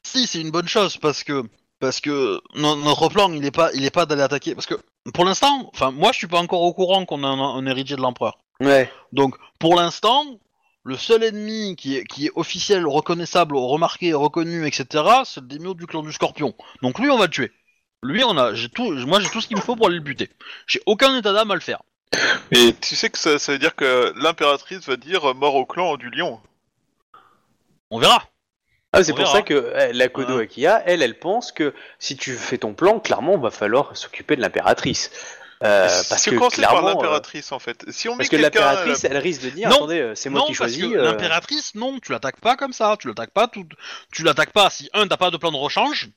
Si, 0.03 0.27
c'est 0.27 0.41
une 0.41 0.51
bonne 0.51 0.67
chose 0.67 0.97
parce 0.97 1.23
que 1.23 1.41
parce 1.79 2.01
que 2.01 2.39
no- 2.55 2.75
notre 2.75 3.09
plan, 3.09 3.31
il 3.33 3.43
est 3.45 3.49
pas 3.51 3.71
il 3.73 3.83
est 3.83 3.89
pas 3.89 4.05
d'aller 4.05 4.21
attaquer 4.21 4.53
parce 4.53 4.67
que 4.67 4.75
pour 5.13 5.25
l'instant, 5.25 5.69
enfin 5.73 5.89
moi 5.89 6.11
je 6.11 6.17
suis 6.19 6.27
pas 6.27 6.37
encore 6.39 6.61
au 6.61 6.73
courant 6.73 7.03
qu'on 7.05 7.23
a 7.23 7.27
un, 7.27 7.39
un 7.39 7.65
héritier 7.65 7.95
de 7.95 8.01
l'empereur. 8.01 8.37
Ouais. 8.61 8.91
Donc 9.11 9.35
pour 9.57 9.75
l'instant, 9.75 10.23
le 10.85 10.95
seul 10.95 11.23
ennemi 11.23 11.75
qui 11.75 11.97
est 11.97 12.05
qui 12.05 12.27
est 12.27 12.31
officiel, 12.35 12.85
reconnaissable, 12.85 13.57
remarqué, 13.57 14.13
reconnu, 14.13 14.65
etc. 14.67 15.03
C'est 15.25 15.41
le 15.41 15.47
démio 15.47 15.73
du 15.73 15.87
clan 15.87 16.03
du 16.03 16.13
Scorpion. 16.13 16.53
Donc 16.81 16.99
lui 16.99 17.09
on 17.09 17.17
va 17.17 17.25
le 17.25 17.31
tuer. 17.31 17.51
Lui 18.03 18.23
on 18.23 18.37
a 18.37 18.53
j'ai 18.53 18.69
tout 18.69 18.91
moi 19.07 19.19
j'ai 19.19 19.29
tout 19.29 19.41
ce 19.41 19.47
qu'il 19.47 19.57
me 19.57 19.61
faut 19.61 19.75
pour 19.75 19.87
aller 19.87 19.97
le 19.97 20.03
buter. 20.03 20.29
J'ai 20.67 20.81
aucun 20.85 21.17
état 21.17 21.33
d'âme 21.33 21.51
à 21.51 21.55
le 21.55 21.59
faire. 21.59 21.81
Et 22.51 22.73
tu 22.79 22.95
sais 22.95 23.09
que 23.09 23.17
ça, 23.17 23.39
ça 23.39 23.51
veut 23.51 23.57
dire 23.57 23.75
que 23.75 24.13
l'impératrice 24.15 24.87
va 24.87 24.95
dire 24.95 25.33
mort 25.35 25.55
au 25.55 25.65
clan 25.65 25.97
du 25.97 26.09
lion. 26.11 26.39
On 27.89 27.99
verra. 27.99 28.23
Ah, 28.93 29.03
c'est 29.03 29.11
On 29.11 29.15
pour 29.15 29.25
verra. 29.25 29.37
ça 29.37 29.41
que 29.41 29.53
euh, 29.53 29.91
la 29.91 30.07
Kodo. 30.07 30.39
Akia, 30.39 30.81
elle, 30.85 31.01
elle 31.01 31.19
pense 31.19 31.51
que 31.51 31.73
si 31.99 32.15
tu 32.15 32.33
fais 32.33 32.59
ton 32.59 32.73
plan, 32.73 32.99
clairement, 32.99 33.37
va 33.37 33.51
falloir 33.51 33.97
s'occuper 33.97 34.35
de 34.35 34.41
l'impératrice. 34.41 35.11
Euh, 35.63 35.87
parce 36.09 36.25
que 36.25 36.35
par 36.35 36.85
euh, 36.85 36.89
l'impératrice 36.89 37.51
en 37.51 37.59
fait. 37.59 37.85
Si 37.89 38.09
on 38.09 38.13
met 38.13 38.17
parce 38.17 38.29
que 38.29 38.35
l'impératrice, 38.35 39.03
elle 39.05 39.17
risque 39.17 39.41
de 39.43 39.49
dire, 39.51 39.69
Non. 39.69 39.77
attendez, 39.77 39.99
euh, 39.99 40.15
c'est 40.15 40.29
moi 40.29 40.41
non, 40.41 40.47
qui 40.47 40.53
choisis. 40.53 40.83
euh, 40.83 41.01
l'impératrice, 41.03 41.75
non, 41.75 41.97
tu 41.99 42.11
l'attaques 42.11 42.41
pas 42.41 42.55
comme 42.57 42.73
ça. 42.73 42.97
Tu 42.99 43.07
l'attaques 43.07 43.31
pas 43.31 43.47
tout. 43.47 43.65
Tu 44.11 44.23
l'attaques 44.23 44.51
pas 44.51 44.69
si 44.69 44.89
un 44.93 45.07
t'as 45.07 45.17
pas 45.17 45.31
de 45.31 45.37
plan 45.37 45.51
de 45.51 45.57
rechange. 45.57 46.09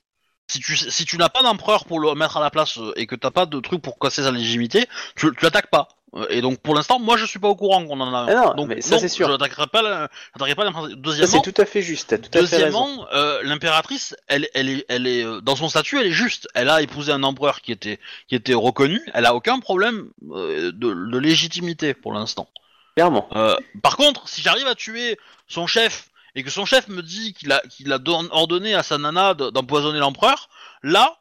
Si 0.50 0.60
tu 0.60 0.76
si 0.76 1.04
tu 1.04 1.18
n'as 1.18 1.28
pas 1.28 1.42
d'empereur 1.42 1.84
pour 1.84 2.00
le 2.00 2.14
mettre 2.14 2.38
à 2.38 2.40
la 2.40 2.50
place 2.50 2.78
euh, 2.78 2.92
et 2.96 3.06
que 3.06 3.14
t'as 3.14 3.30
pas 3.30 3.46
de 3.46 3.60
truc 3.60 3.80
pour 3.82 3.98
casser 3.98 4.22
sa 4.22 4.30
légitimité, 4.32 4.86
tu, 5.14 5.30
tu 5.36 5.44
l'attaques 5.44 5.70
pas. 5.70 5.88
Et 6.30 6.40
donc 6.40 6.58
pour 6.60 6.74
l'instant, 6.74 6.98
moi 6.98 7.16
je 7.18 7.26
suis 7.26 7.38
pas 7.38 7.48
au 7.48 7.54
courant 7.54 7.84
qu'on 7.86 8.00
en 8.00 8.14
a. 8.14 8.18
un. 8.18 8.26
Ah 8.28 8.34
non, 8.34 8.54
donc 8.54 8.68
mais 8.68 8.80
ça, 8.80 8.98
c'est 8.98 9.08
sûr. 9.08 9.26
Je 9.26 9.32
n'attaquerai 9.32 9.66
pas. 9.66 9.82
la- 9.82 10.08
pas 10.38 10.46
l'impératrice. 10.64 10.96
Deuxièmement, 10.96 11.42
c'est 11.44 11.52
tout 11.52 11.60
à 11.60 11.66
fait 11.66 11.82
juste, 11.82 12.08
tout 12.08 12.14
à 12.14 12.32
fait. 12.32 12.40
Deuxièmement, 12.40 13.06
euh, 13.12 13.40
l'impératrice, 13.42 14.16
elle, 14.26 14.48
elle 14.54 14.68
est, 14.70 14.86
elle 14.88 15.06
est 15.06 15.22
euh, 15.22 15.40
dans 15.42 15.54
son 15.54 15.68
statut, 15.68 15.98
elle 16.00 16.06
est 16.06 16.12
juste. 16.12 16.48
Elle 16.54 16.70
a 16.70 16.80
épousé 16.80 17.12
un 17.12 17.22
empereur 17.22 17.60
qui 17.60 17.72
était, 17.72 18.00
qui 18.26 18.34
était 18.34 18.54
reconnu. 18.54 19.00
Elle 19.12 19.26
a 19.26 19.34
aucun 19.34 19.60
problème 19.60 20.08
euh, 20.32 20.72
de, 20.72 20.94
de 21.10 21.18
légitimité 21.18 21.92
pour 21.92 22.12
l'instant. 22.14 22.48
Clairement. 22.96 23.28
Euh, 23.36 23.54
par 23.82 23.96
contre, 23.98 24.28
si 24.28 24.40
j'arrive 24.40 24.66
à 24.66 24.74
tuer 24.74 25.18
son 25.46 25.66
chef 25.66 26.08
et 26.34 26.42
que 26.42 26.50
son 26.50 26.64
chef 26.64 26.88
me 26.88 27.02
dit 27.02 27.34
qu'il 27.34 27.52
a, 27.52 27.60
qu'il 27.68 27.92
a 27.92 27.98
don- 27.98 28.28
ordonné 28.30 28.74
à 28.74 28.82
sa 28.82 28.96
nana 28.96 29.34
de- 29.34 29.50
d'empoisonner 29.50 29.98
l'empereur, 29.98 30.48
là, 30.82 31.17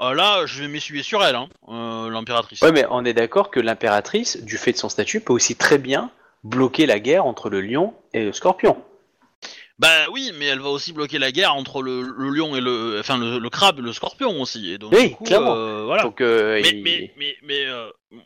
euh, 0.00 0.14
là, 0.14 0.46
je 0.46 0.60
vais 0.62 0.68
m'essuyer 0.68 1.02
sur 1.02 1.24
elle, 1.24 1.36
hein, 1.36 1.48
euh, 1.68 2.10
l'impératrice. 2.10 2.60
Ouais, 2.62 2.72
mais 2.72 2.84
on 2.90 3.04
est 3.04 3.14
d'accord 3.14 3.50
que 3.50 3.60
l'impératrice, 3.60 4.42
du 4.42 4.56
fait 4.58 4.72
de 4.72 4.76
son 4.78 4.88
statut, 4.88 5.20
peut 5.20 5.32
aussi 5.32 5.56
très 5.56 5.78
bien 5.78 6.10
bloquer 6.42 6.86
la 6.86 6.98
guerre 7.00 7.24
entre 7.26 7.48
le 7.50 7.60
lion 7.60 7.94
et 8.12 8.24
le 8.24 8.32
scorpion. 8.32 8.76
Bah 9.78 9.88
oui, 10.12 10.30
mais 10.38 10.46
elle 10.46 10.60
va 10.60 10.68
aussi 10.68 10.92
bloquer 10.92 11.18
la 11.18 11.32
guerre 11.32 11.54
entre 11.54 11.82
le, 11.82 12.02
le 12.02 12.28
lion 12.30 12.54
et 12.54 12.60
le, 12.60 12.98
enfin 13.00 13.18
le, 13.18 13.38
le 13.40 13.50
crabe 13.50 13.80
et 13.80 13.82
le 13.82 13.92
scorpion 13.92 14.40
aussi. 14.40 14.70
Et 14.72 14.78
donc, 14.78 14.92
Oui, 14.94 15.08
du 15.08 15.14
coup, 15.16 15.24
clairement. 15.24 15.54
euh, 15.56 15.84
voilà. 15.84 16.04
Donc, 16.04 16.20
euh, 16.20 16.60
mais, 16.62 16.70
il- 16.70 16.82
mais, 16.84 17.10
mais, 17.16 17.36
mais, 17.42 17.62
m- 18.12 18.20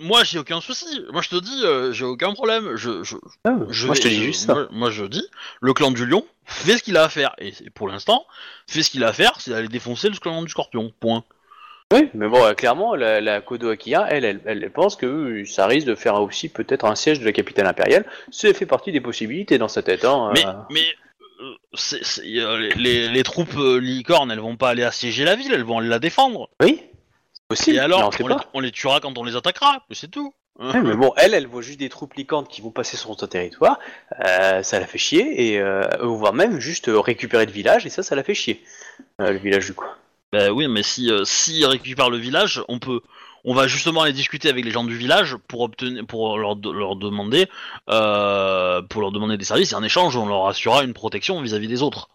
moi 0.00 0.24
j'ai 0.24 0.38
aucun 0.38 0.60
souci. 0.60 0.86
Moi 1.12 1.22
je 1.22 1.28
te 1.28 1.36
dis, 1.36 1.62
euh, 1.64 1.92
j'ai 1.92 2.04
aucun 2.04 2.32
problème. 2.32 2.74
Je, 2.76 3.02
je, 3.04 3.16
Ah, 3.44 3.54
je 3.68 3.86
moi, 3.86 3.94
je 3.94 4.00
te 4.00 4.08
dis 4.08 4.22
juste 4.24 4.46
ça. 4.46 4.54
Moi, 4.54 4.68
moi, 4.72 4.90
je 4.90 5.04
dis, 5.04 5.24
le 5.60 5.72
clan 5.72 5.92
du 5.92 6.04
lion 6.06 6.24
fait 6.44 6.78
ce 6.78 6.82
qu'il 6.82 6.96
a 6.96 7.04
à 7.04 7.08
faire. 7.08 7.34
Et 7.38 7.52
pour 7.74 7.86
l'instant, 7.88 8.26
fait 8.66 8.82
ce 8.82 8.90
qu'il 8.90 9.04
a 9.04 9.08
à 9.08 9.12
faire, 9.12 9.34
c'est 9.38 9.52
d'aller 9.52 9.68
défoncer 9.68 10.08
le 10.08 10.16
clan 10.16 10.42
du 10.42 10.48
scorpion. 10.48 10.92
Point. 11.00 11.22
Oui, 11.92 12.08
mais 12.14 12.28
bon, 12.28 12.44
euh, 12.44 12.54
clairement, 12.54 12.94
la, 12.94 13.20
la 13.20 13.40
Kodo 13.40 13.68
Akia, 13.70 14.06
elle, 14.08 14.24
elle, 14.24 14.40
elle 14.44 14.70
pense 14.70 14.94
que 14.96 15.06
euh, 15.06 15.44
ça 15.44 15.66
risque 15.66 15.86
de 15.88 15.94
faire 15.96 16.14
aussi 16.22 16.48
peut-être 16.48 16.84
un 16.84 16.94
siège 16.94 17.18
de 17.20 17.24
la 17.24 17.32
capitale 17.32 17.66
impériale. 17.66 18.04
Ça 18.30 18.52
fait 18.54 18.66
partie 18.66 18.92
des 18.92 19.00
possibilités 19.00 19.58
dans 19.58 19.68
sa 19.68 19.82
tête. 19.82 20.04
Hein, 20.04 20.30
Mais, 20.32 20.44
mais 20.70 20.86
c'est- 21.74 22.04
c'est- 22.04 22.22
les, 22.22 22.70
les, 22.76 23.08
les 23.08 23.22
troupes 23.24 23.56
licornes, 23.80 24.30
elles 24.30 24.38
vont 24.38 24.56
pas 24.56 24.68
aller 24.70 24.84
assiéger 24.84 25.24
la 25.24 25.34
ville, 25.34 25.52
elles 25.52 25.64
vont 25.64 25.78
aller 25.78 25.88
la 25.88 25.98
défendre. 25.98 26.48
Oui, 26.62 26.80
et 27.68 27.78
alors, 27.78 28.10
on 28.20 28.26
les, 28.28 28.34
pas. 28.34 28.44
on 28.54 28.60
les 28.60 28.70
tuera 28.72 29.00
quand 29.00 29.16
on 29.18 29.24
les 29.24 29.36
attaquera, 29.36 29.84
c'est 29.90 30.10
tout. 30.10 30.34
Ouais, 30.58 30.82
mais 30.82 30.94
bon, 30.94 31.12
elle, 31.16 31.32
elle 31.32 31.46
voit 31.46 31.62
juste 31.62 31.78
des 31.80 31.88
troupes 31.88 32.12
licornes 32.14 32.46
qui 32.46 32.60
vont 32.60 32.70
passer 32.70 32.96
sur 32.98 33.18
son 33.18 33.26
territoire. 33.26 33.78
euh, 34.26 34.62
ça 34.62 34.78
la 34.78 34.86
fait 34.86 34.98
chier, 34.98 35.52
et 35.52 35.58
euh, 35.58 35.86
voire 36.02 36.34
même 36.34 36.60
juste 36.60 36.88
euh, 36.88 37.00
récupérer 37.00 37.46
le 37.46 37.52
village, 37.52 37.86
et 37.86 37.88
ça, 37.88 38.02
ça 38.02 38.14
la 38.14 38.22
fait 38.22 38.34
chier. 38.34 38.62
Euh, 39.22 39.30
le 39.32 39.38
village 39.38 39.66
du 39.66 39.74
coup. 39.74 39.86
Bah 40.32 40.50
oui, 40.52 40.68
mais 40.68 40.82
si 40.82 41.10
s'ils 41.24 41.64
récupèrent 41.66 42.10
le 42.10 42.18
village, 42.18 42.62
on 42.68 42.78
peut, 42.78 43.00
on 43.44 43.54
va 43.54 43.66
justement 43.68 44.02
aller 44.02 44.12
discuter 44.12 44.48
avec 44.50 44.64
les 44.64 44.70
gens 44.70 44.84
du 44.84 44.96
village 44.96 45.36
pour 45.48 45.62
obtenir, 45.62 46.06
pour 46.06 46.36
leur, 46.38 46.56
de- 46.56 46.70
leur 46.70 46.94
demander, 46.96 47.46
pour 47.86 49.00
leur 49.00 49.12
demander 49.12 49.36
des 49.38 49.44
services. 49.44 49.72
Et 49.72 49.74
en 49.74 49.82
échange, 49.82 50.16
on 50.16 50.26
leur 50.26 50.46
assurera 50.46 50.84
une 50.84 50.94
protection 50.94 51.40
vis-à-vis 51.40 51.68
des 51.68 51.82
autres. 51.82 52.10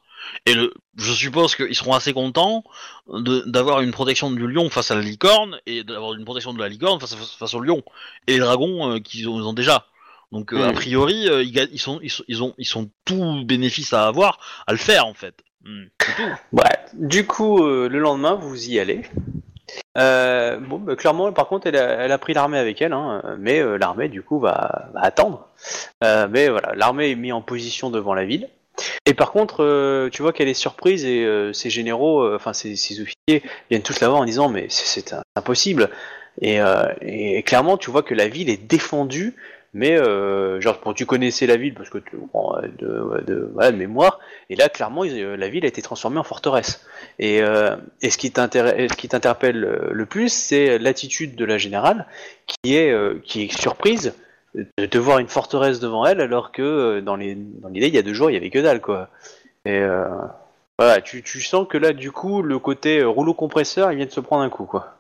Et 0.45 0.53
le, 0.53 0.73
je 0.97 1.11
suppose 1.14 1.56
qu'ils 1.56 1.76
seront 1.76 1.93
assez 1.93 2.14
contents 2.14 2.64
de- 3.07 3.43
d'avoir 3.45 3.81
une 3.81 3.91
protection 3.91 4.31
du 4.31 4.47
lion 4.47 4.69
face 4.69 4.91
à 4.91 4.95
la 4.95 5.02
licorne 5.02 5.60
et 5.65 5.84
d'avoir 5.84 6.14
une 6.14 6.26
protection 6.26 6.53
de 6.53 6.60
la 6.60 6.69
licorne 6.69 6.99
face, 6.99 7.14
à- 7.14 7.18
face 7.18 7.53
au 7.53 7.60
lion 7.60 7.84
et 8.27 8.34
les 8.34 8.39
dragons 8.39 8.91
euh, 8.91 8.99
qu'ils 8.99 9.27
ont, 9.30 9.39
ils 9.39 9.43
ont 9.45 9.53
déjà. 9.53 9.85
Donc 10.31 10.53
euh, 10.53 10.57
Mm. 10.65 10.69
a 10.69 10.73
priori, 10.73 11.30
euh, 11.30 11.43
ils, 11.43 11.52
ga- 11.52 11.68
ils 11.72 11.80
sont, 11.80 11.99
ils 12.02 12.10
sont, 12.11 12.23
ils 12.27 12.43
ont, 12.43 12.53
ils 12.57 12.65
sont 12.65 12.89
tout 13.06 13.43
bénéfice 13.45 13.93
à 13.93 14.07
avoir 14.07 14.39
à 14.68 14.72
le 14.72 14.77
faire 14.77 15.06
en 15.06 15.14
fait. 15.14 15.35
Mm. 15.64 15.85
Ouais. 16.52 16.64
Du 16.93 17.26
coup, 17.26 17.64
euh, 17.64 17.89
le 17.89 17.99
lendemain, 17.99 18.35
vous 18.35 18.69
y 18.69 18.80
allez. 18.80 19.02
Euh, 19.97 20.57
bon, 20.60 20.77
bah, 20.77 20.95
clairement, 20.95 21.31
par 21.31 21.47
contre, 21.47 21.68
elle 21.68 21.76
a, 21.77 22.03
elle 22.06 22.11
a 22.11 22.18
pris 22.18 22.34
l'armée 22.34 22.57
avec 22.60 22.81
elle, 22.81 22.93
hein, 22.93 23.22
mais 23.39 23.60
euh, 23.60 23.77
l'armée, 23.77 24.10
du 24.10 24.22
coup, 24.22 24.39
va, 24.39 24.89
va 24.93 25.02
attendre. 25.02 25.47
Euh, 26.03 26.27
mais 26.30 26.49
voilà, 26.49 26.73
l'armée 26.76 27.11
est 27.11 27.15
mise 27.15 27.34
en 27.34 27.41
position 27.41 27.89
devant 27.89 28.14
la 28.14 28.26
ville. 28.26 28.47
Et 29.06 29.14
par 29.14 29.31
contre, 29.31 29.64
euh, 29.64 30.10
tu 30.10 30.22
vois 30.22 30.34
qu'elle 30.34 30.47
est 30.47 30.53
surprise 30.53 31.06
et 31.06 31.23
euh, 31.23 31.53
ses 31.53 31.69
généraux, 31.69 32.23
euh, 32.23 32.35
enfin 32.35 32.53
ses, 32.53 32.73
officiers, 32.99 33.43
viennent 33.69 33.84
tous 33.84 33.99
la 33.99 34.10
voir 34.10 34.22
en 34.22 34.26
disant 34.26 34.49
mais 34.49 34.68
c'est 34.69 35.15
impossible. 35.35 35.89
Et, 36.41 37.43
clairement, 37.45 37.77
tu 37.77 37.91
vois 37.91 38.03
que 38.03 38.14
la 38.14 38.27
ville 38.27 38.49
est 38.49 38.61
défendue, 38.61 39.35
mais 39.73 39.95
genre 40.60 40.81
bon, 40.84 40.91
tu 40.91 41.06
connaissais 41.06 41.47
la 41.47 41.56
ville 41.56 41.73
parce 41.73 41.89
que 41.89 41.97
tu 41.97 42.18
bon, 42.34 42.57
de, 42.77 43.23
de, 43.26 43.72
mémoire. 43.72 44.19
Et 44.49 44.57
là, 44.57 44.68
clairement, 44.68 45.03
la 45.03 45.47
ville 45.47 45.64
a 45.64 45.69
été 45.69 45.81
transformée 45.81 46.19
en 46.19 46.23
forteresse. 46.23 46.85
Et, 47.19 47.39
ce 47.39 48.18
qui 48.18 48.31
t'interpelle 48.31 49.60
le 49.89 50.06
plus, 50.06 50.27
c'est 50.27 50.77
l'attitude 50.77 51.38
de 51.38 51.45
la 51.45 51.57
générale 51.57 52.06
qui 52.47 52.76
est 52.76 53.57
surprise 53.57 54.14
de, 54.56 54.86
de 54.86 54.99
voir 54.99 55.19
une 55.19 55.27
forteresse 55.27 55.80
devant 55.80 56.06
elle, 56.06 56.22
alors 56.22 56.52
que 56.52 56.61
euh, 56.61 57.02
dans 57.02 57.15
les 57.15 57.36
dans 57.36 57.69
l'idée, 57.69 57.88
il 57.88 57.95
y 57.95 57.98
a 57.98 58.02
deux 58.03 58.14
jours, 58.14 58.30
il 58.30 58.34
y 58.34 58.38
avait 58.38 58.49
que 58.49 58.60
dalle, 58.60 58.82
quoi. 58.82 59.10
Et 59.65 59.80
euh, 59.80 60.07
voilà, 60.80 61.02
tu, 61.02 61.23
tu 61.23 61.41
sens 61.41 61.68
que 61.68 61.77
là, 61.77 61.94
du 61.94 62.11
coup, 62.11 62.41
le 62.41 62.60
côté 62.60 62.99
euh, 62.99 63.07
rouleau 63.07 63.34
compresseur, 63.34 63.91
il 63.91 63.98
vient 63.98 64.06
de 64.06 64.11
se 64.11 64.19
prendre 64.19 64.44
un 64.44 64.49
coup, 64.49 64.65
quoi. 64.65 64.94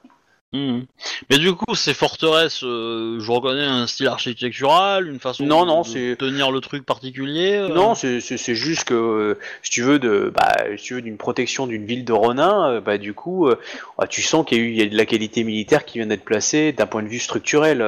Mhm. 0.53 0.85
Mais 1.29 1.37
du 1.37 1.53
coup, 1.53 1.75
ces 1.75 1.93
forteresses, 1.93 2.63
euh, 2.63 3.19
je 3.19 3.31
reconnais 3.31 3.65
un 3.65 3.87
style 3.87 4.07
architectural, 4.07 5.07
une 5.07 5.19
façon 5.19 5.45
Non, 5.45 5.63
de, 5.63 5.67
non, 5.67 5.81
de 5.81 6.13
tenir 6.13 6.49
le 6.49 6.61
truc 6.61 6.85
particulier. 6.85 7.57
euh. 7.57 7.67
Non, 7.67 7.93
c'est 7.93 8.21
juste 8.55 8.85
que 8.85 8.93
euh, 8.93 9.39
si 9.63 9.71
tu 9.71 9.81
veux 9.81 9.99
de, 9.99 10.31
bah, 10.33 10.55
si 10.77 10.83
tu 10.83 10.93
veux 10.93 11.01
d'une 11.01 11.17
protection 11.17 11.67
d'une 11.67 11.85
ville 11.85 12.05
de 12.05 12.13
Ronin, 12.13 12.79
bah 12.79 12.97
du 12.97 13.13
coup, 13.13 13.49
ah, 13.97 14.07
tu 14.07 14.21
sens 14.21 14.45
qu'il 14.45 14.57
y 14.57 14.61
a 14.61 14.63
eu 14.63 14.69
il 14.69 14.77
y 14.77 14.81
a 14.81 14.85
de 14.85 14.95
la 14.95 15.05
qualité 15.05 15.43
militaire 15.43 15.83
qui 15.83 15.97
vient 15.97 16.07
d'être 16.07 16.23
placée 16.23 16.71
d'un 16.71 16.87
point 16.87 17.03
de 17.03 17.09
vue 17.09 17.19
structurel. 17.19 17.83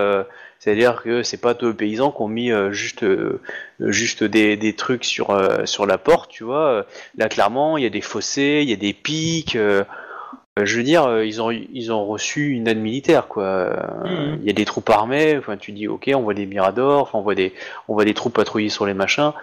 C'est-à-dire 0.60 1.04
que 1.04 1.24
c'est 1.24 1.38
pas 1.38 1.56
les 1.62 1.74
paysans 1.74 2.12
qui 2.12 2.22
ont 2.22 2.28
mis 2.28 2.52
euh, 2.52 2.72
juste 2.72 3.04
euh, 3.04 3.42
juste 3.80 4.24
des, 4.24 4.58
des 4.58 4.74
trucs 4.74 5.06
sur 5.06 5.30
euh, 5.30 5.66
sur 5.66 5.86
la 5.86 5.98
porte, 5.98 6.32
tu 6.32 6.44
vois. 6.44 6.86
Là, 7.18 7.30
clairement, 7.30 7.78
il 7.78 7.84
y 7.84 7.88
a 7.88 7.92
des 7.92 8.02
fossés, 8.02 8.60
il 8.64 8.70
y 8.70 8.74
a 8.74 8.78
des 8.78 8.94
pics. 8.94 9.56
je 9.56 10.78
veux 10.78 10.84
dire, 10.84 11.22
ils 11.24 11.42
ont 11.42 11.52
ils 11.52 11.92
ont 11.92 12.06
reçu 12.06 12.50
une 12.50 12.68
aide 12.68 12.80
militaire, 12.80 13.28
quoi. 13.28 13.70
Mhm. 14.06 14.40
Il 14.42 14.48
y 14.48 14.50
a 14.50 14.54
des 14.54 14.66
troupes 14.66 14.90
armées. 14.90 15.38
Enfin, 15.38 15.58
tu 15.58 15.72
dis, 15.72 15.88
ok, 15.88 16.10
on 16.16 16.22
voit 16.22 16.34
des 16.34 16.46
miradors, 16.46 17.04
enfin, 17.04 17.20
on 17.20 17.22
voit 17.22 17.36
des 17.36 17.54
on 17.88 17.94
voit 17.94 18.06
des 18.06 18.14
troupes 18.14 18.34
patrouiller 18.34 18.70
sur 18.70 18.86
les 18.86 18.94
machins. 18.94 19.34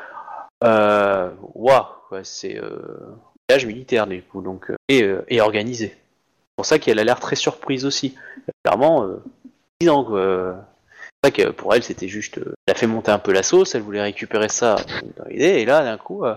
Euh, 0.65 1.31
waouh, 1.55 1.85
c'est 2.23 2.57
euh, 2.57 2.79
un 3.51 3.55
village 3.55 3.67
militaire 3.67 4.07
du 4.07 4.23
coup, 4.23 4.41
donc 4.41 4.73
et, 4.89 5.03
euh, 5.03 5.25
et 5.29 5.41
organisé. 5.41 5.89
C'est 5.89 6.57
pour 6.57 6.67
ça 6.67 6.79
qu'elle 6.79 6.99
a 6.99 7.05
l'air 7.05 7.21
très 7.21 7.37
surprise 7.37 7.85
aussi. 7.85 8.17
Clairement, 8.65 9.05
euh, 9.05 9.23
10 9.81 9.91
ans 9.91 10.05
quoi. 10.05 10.65
Vrai 11.25 11.33
que 11.33 11.49
pour 11.53 11.75
elle 11.75 11.83
c'était 11.83 12.07
juste, 12.07 12.37
euh, 12.37 12.53
elle 12.67 12.73
a 12.73 12.75
fait 12.77 12.87
monter 12.87 13.11
un 13.11 13.19
peu 13.19 13.33
la 13.33 13.43
sauce, 13.43 13.75
elle 13.75 13.81
voulait 13.81 14.03
récupérer 14.03 14.51
ça 14.51 14.77
dans 15.17 15.25
l'idée, 15.25 15.61
et 15.61 15.65
là 15.65 15.83
d'un 15.83 15.97
coup, 15.97 16.23
euh, 16.27 16.35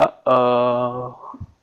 ah, 0.00 0.20
euh, 0.26 1.08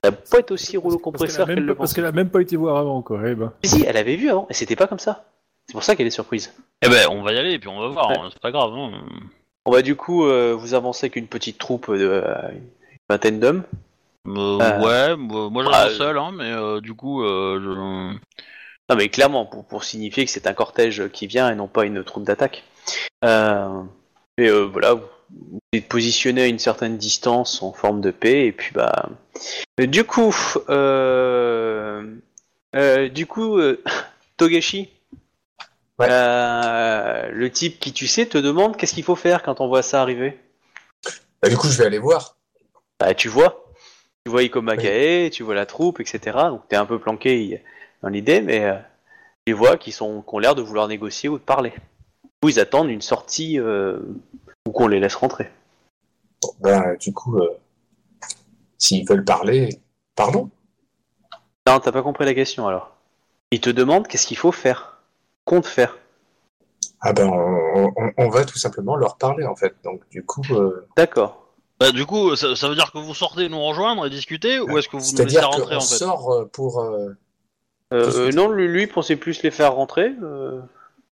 ça 0.02 0.10
va 0.10 0.16
pas 0.32 0.40
être 0.40 0.52
aussi 0.52 0.78
rouleau 0.78 0.98
compresseur 0.98 1.48
Parce 1.48 1.56
qu'elle 1.56 1.66
le 1.66 1.76
pas- 1.76 1.80
parce 1.80 1.94
qu'elle 1.94 2.06
a 2.06 2.14
même 2.14 2.30
pas 2.30 2.42
été 2.42 2.56
voir 2.56 2.78
avant, 2.78 3.02
quoi. 3.02 3.20
Eh 3.26 3.36
ben. 3.36 3.52
Si, 3.62 3.72
si, 3.80 3.84
elle 3.86 3.98
avait 3.98 4.16
vu 4.16 4.30
avant, 4.30 4.48
et 4.50 4.54
c'était 4.54 4.78
pas 4.78 4.88
comme 4.88 5.00
ça. 5.00 5.26
C'est 5.68 5.74
pour 5.74 5.84
ça 5.84 5.98
qu'elle 5.98 6.08
est 6.08 6.12
surprise. 6.12 6.54
Eh 6.82 6.88
ben, 6.88 7.10
on 7.12 7.24
va 7.24 7.34
y 7.34 7.38
aller 7.38 7.52
et 7.56 7.60
puis 7.60 7.68
on 7.68 7.78
va 7.82 7.90
voir. 7.90 8.10
Ouais. 8.12 8.18
hein, 8.20 8.30
C'est 8.32 8.42
pas 8.42 8.52
grave. 8.52 8.72
Hein. 8.74 8.92
On 9.66 9.72
va 9.72 9.82
du 9.82 9.98
coup, 9.98 10.26
euh, 10.26 10.56
vous 10.58 10.76
avancez 10.76 11.08
avec 11.08 11.18
une 11.18 11.28
petite 11.28 11.58
troupe 11.58 11.92
de 11.92 12.08
euh, 12.24 12.52
une 12.54 12.62
vingtaine 13.10 13.42
d'hommes. 13.42 13.64
Euh, 14.28 14.60
Euh, 14.62 14.80
ouais, 14.80 15.16
moi 15.18 15.50
moi, 15.50 15.66
ah, 15.74 15.84
j'avais 15.88 15.96
seul, 15.96 16.18
hein, 16.18 16.32
mais 16.34 16.52
euh, 16.52 16.80
du 16.80 16.94
coup, 16.94 17.22
euh, 17.22 17.60
je... 17.62 18.18
Non 18.90 18.96
mais 18.96 19.10
clairement, 19.10 19.46
pour, 19.46 19.66
pour 19.66 19.84
signifier 19.84 20.26
que 20.26 20.32
c'est 20.32 20.48
un 20.48 20.54
cortège 20.54 21.10
qui 21.10 21.28
vient 21.28 21.50
et 21.52 21.56
non 21.56 21.68
pas 21.68 21.86
une 21.86 22.04
troupe 22.04 22.24
d'attaque. 22.24 22.64
Euh, 23.24 23.82
et 24.38 24.48
euh, 24.48 24.66
voilà, 24.66 24.94
vous 24.96 25.02
vous 25.32 25.60
êtes 25.74 25.88
positionné 25.88 26.44
à 26.44 26.48
une 26.48 26.60
certaine 26.60 26.98
distance 26.98 27.64
en 27.64 27.74
forme 27.74 28.00
de 28.02 28.12
paix, 28.12 28.46
et 28.46 28.52
puis 28.52 28.72
bah... 28.76 29.10
euh, 29.80 29.88
Du 29.88 30.04
coup, 30.04 30.34
euh, 30.70 32.16
euh, 32.76 33.10
du 33.10 33.26
coup, 33.26 33.60
Togashi, 34.38 34.90
Ouais. 35.98 36.08
le 36.10 37.50
type 37.50 37.80
qui 37.80 37.94
tu 37.94 38.06
sais 38.06 38.26
te 38.26 38.38
demande 38.38 38.76
qu'est-ce 38.76 38.94
qu'il 38.94 39.06
faut 39.06 39.16
faire 39.16 39.42
quand 39.44 39.62
on 39.62 39.68
voit 39.70 39.82
ça 39.82 40.02
arriver. 40.02 40.38
Bah, 41.42 41.48
du 41.50 41.56
coup, 41.56 41.70
je 41.70 41.78
vais 41.78 41.86
aller 41.86 42.00
voir. 42.00 42.36
Bah, 43.00 43.14
tu 43.14 43.30
vois, 43.30 43.66
tu 44.26 44.30
vois 44.32 44.44
Ikomakae, 44.44 45.30
tu 45.32 45.44
vois 45.44 45.56
la 45.56 45.66
troupe, 45.66 46.02
etc. 46.02 46.20
Donc 46.50 46.68
t'es 46.68 46.76
un 46.76 46.86
peu 46.86 47.00
planqué 47.00 47.62
dans 48.06 48.12
l'idée, 48.12 48.40
mais 48.40 48.64
euh, 48.64 48.76
tu 49.46 49.48
les 49.48 49.54
vois 49.54 49.78
qui 49.78 49.92
sont 49.92 50.22
qui 50.22 50.36
ont 50.36 50.40
l'air 50.40 50.54
de 50.56 50.62
vouloir 50.62 50.88
négocier 50.88 51.28
ou 51.28 51.40
de 51.40 51.44
parler. 51.44 51.74
Ou 52.44 52.50
ils 52.50 52.60
attendent 52.60 52.90
une 52.90 53.02
sortie 53.02 53.60
euh, 53.60 54.00
ou 54.68 54.72
qu'on 54.72 54.88
les 54.88 55.00
laisse 55.00 55.16
rentrer. 55.16 55.50
Bon, 56.44 56.50
ben, 56.60 56.96
du 57.00 57.12
coup, 57.14 57.38
euh, 57.40 57.58
s'ils 58.78 59.08
veulent 59.08 59.26
parler, 59.26 59.80
pardon. 60.16 60.52
Non, 61.68 61.80
t'as 61.80 61.92
pas 61.92 62.04
compris 62.04 62.26
la 62.26 62.36
question 62.36 62.68
alors. 62.68 62.92
Ils 63.50 63.60
te 63.60 63.72
demandent 63.72 64.08
qu'est-ce 64.08 64.28
qu'il 64.28 64.38
faut 64.38 64.52
faire, 64.52 65.00
compte 65.44 65.66
faire. 65.66 65.98
Ah 67.02 67.12
ben, 67.12 67.28
on, 67.28 67.92
on- 67.98 68.12
on 68.18 68.30
va 68.30 68.46
tout 68.46 68.60
simplement 68.60 68.96
leur 68.96 69.18
parler 69.18 69.46
en 69.46 69.56
fait. 69.56 69.76
Donc, 69.84 70.08
du 70.10 70.24
coup, 70.24 70.44
euh, 70.52 70.88
D'accord. 70.96 71.42
Bah, 71.80 71.92
du 71.92 72.06
coup, 72.06 72.36
ça, 72.36 72.56
ça 72.56 72.70
veut 72.70 72.76
dire 72.76 72.92
que 72.92 73.00
vous 73.00 73.16
sortez 73.16 73.50
nous 73.50 73.62
rejoindre 73.64 74.06
et 74.06 74.10
discuter, 74.12 74.60
ou 74.60 74.78
est-ce 74.78 74.88
que 74.88 74.96
vous 74.98 75.12
nous 75.12 75.26
laissez 75.26 75.40
rentrer 75.42 75.76
en 75.76 75.80
fait? 75.82 75.98
sort 75.98 76.48
pour. 76.54 76.82
euh, 76.82 77.10
Euh, 77.94 78.12
euh, 78.16 78.32
non, 78.32 78.50
lui, 78.50 78.68
lui 78.68 78.88
pensait 78.88 79.16
plus 79.16 79.44
les 79.44 79.52
faire 79.52 79.74
rentrer. 79.74 80.12
euh, 80.24 80.60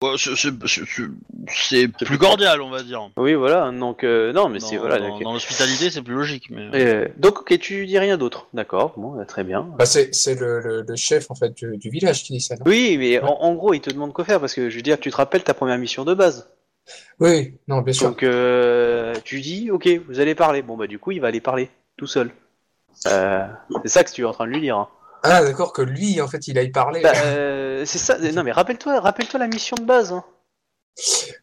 Ouais, 0.02 0.10
c'est- 0.18 0.36
c'est- 0.36 0.51
c'est- 0.66 1.02
c'est 1.48 1.88
plus 1.88 2.18
cordial, 2.18 2.60
on 2.60 2.68
va 2.68 2.82
dire. 2.82 3.09
Oui, 3.16 3.32
voilà. 3.32 3.70
Donc 3.70 4.05
euh, 4.05 4.30
non, 4.32 4.51
mais 4.51 4.59
Dans, 4.59 4.66
c'est 4.66 4.76
voilà. 4.76 4.98
dans- 4.98 5.32
l'hospitalité, 5.32 5.90
c'est 5.90 6.02
plus 6.02 6.12
logique. 6.14 6.51
Mais... 6.51 6.68
euh, 6.74 7.09
donc 7.16 7.40
ok, 7.40 7.59
tu 7.59 7.86
dis 7.86 7.98
rien 7.98 8.18
d'autre. 8.18 8.47
D'accord. 8.52 8.93
Bon, 8.98 9.12
bah, 9.16 9.24
très 9.24 9.43
bien. 9.43 9.62
Bah, 9.78 9.86
c'est 9.86 10.14
c'est 10.14 10.38
le, 10.38 10.60
le- 10.60 10.84
le 10.86 10.97
chef 10.97 11.30
en 11.30 11.34
fait 11.34 11.55
du, 11.55 11.78
du 11.78 11.88
village 11.88 12.24
qui 12.24 12.34
dit 12.34 12.40
ça, 12.43 12.56
non 12.56 12.62
Oui, 12.66 12.97
mais 12.98 13.20
en, 13.20 13.28
en 13.40 13.55
gros, 13.55 13.72
il 13.72 13.80
te 13.80 13.88
demande 13.88 14.12
quoi 14.12 14.26
faire 14.26 14.38
parce 14.38 14.52
que 14.52 14.68
je 14.68 14.76
veux 14.76 14.82
dire, 14.82 15.01
tu 15.01 15.10
te 15.10 15.16
rappelles 15.16 15.44
ta 15.44 15.55
première 15.55 15.78
mission 15.78 16.05
de 16.05 16.12
base. 16.12 16.51
Oui, 17.18 17.55
non, 17.66 17.80
bien 17.80 17.94
sûr. 17.94 18.09
Donc 18.10 18.22
euh, 18.22 19.14
tu 19.24 19.40
dis, 19.40 19.70
ok, 19.70 19.88
vous 20.09 20.20
allez 20.20 20.34
parler. 20.34 20.60
Bon 20.60 20.76
bah 20.76 20.86
du 20.88 20.98
coup, 20.98 21.12
il 21.12 21.22
va 21.22 21.28
aller 21.28 21.40
parler 21.40 21.70
tout 21.97 22.06
seul. 22.06 22.30
Euh, 23.06 23.47
c'est 23.82 23.88
ça 23.88 24.05
que 24.05 24.10
tu 24.12 24.20
es 24.20 24.24
en 24.24 24.32
train 24.32 24.47
de 24.47 24.51
lui 24.52 24.60
dire. 24.60 24.76
hein. 24.76 24.88
Ah, 25.28 25.43
d'accord, 25.43 25.73
que 25.73 25.82
lui, 25.82 26.20
en 26.20 26.28
fait, 26.28 26.47
il 26.48 26.57
aille 26.59 26.70
parler. 26.70 27.01
Bah, 27.03 27.12
euh, 27.24 27.85
c'est 27.85 27.98
ça. 27.98 28.16
Non 28.32 28.43
mais 28.44 28.53
rappelle-toi, 28.53 29.01
rappelle-toi 29.01 29.40
la 29.40 29.48
mission 29.48 29.77
de 29.77 29.85
base. 29.85 30.12
Hein. 30.12 30.24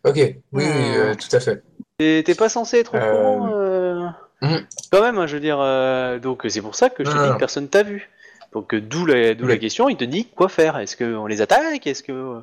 Ok, 0.05 0.15
oui, 0.15 0.35
oui, 0.53 0.63
Hmm. 0.65 0.93
euh, 0.95 1.15
tout 1.15 1.35
à 1.35 1.39
fait. 1.39 1.63
T'es 1.97 2.35
pas 2.35 2.49
censé 2.49 2.79
être 2.79 2.93
au 2.95 2.97
Euh, 2.97 3.11
courant. 3.11 3.49
euh, 3.53 4.07
Mhm. 4.41 4.65
Quand 4.91 5.01
même, 5.01 5.17
hein, 5.19 5.27
je 5.27 5.35
veux 5.35 5.39
dire. 5.41 5.59
euh, 5.61 6.19
donc 6.19 6.43
c'est 6.49 6.61
pour 6.61 6.75
ça 6.75 6.89
que 6.89 7.03
je 7.05 7.11
te 7.11 7.17
dis 7.17 7.33
que 7.33 7.37
personne 7.39 7.67
t'a 7.69 7.83
vu. 7.83 8.09
Donc 8.51 8.73
euh, 8.73 8.81
d'où 8.81 9.05
la, 9.05 9.33
d'où 9.35 9.47
la 9.47 9.53
Oui. 9.55 9.59
question, 9.59 9.89
il 9.89 9.95
te 9.97 10.03
dit 10.03 10.25
quoi 10.25 10.49
faire. 10.49 10.77
Est-ce 10.79 10.97
qu'on 10.97 11.25
les 11.27 11.41
attaque 11.41 11.85
Est-ce 11.87 12.03
que. 12.03 12.41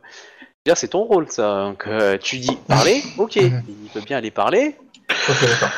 C'est 0.74 0.88
ton 0.88 1.02
rôle 1.02 1.26
ça. 1.30 1.64
Donc 1.64 1.84
euh, 1.88 2.16
tu 2.18 2.38
dis 2.38 2.56
parler, 2.68 3.02
ok. 3.18 3.36
Mhm. 3.36 3.62
Il 3.84 3.90
peut 3.92 4.00
bien 4.00 4.18
aller 4.18 4.30
parler. 4.30 4.76
Ok, 5.28 5.36
d'accord. 5.48 5.70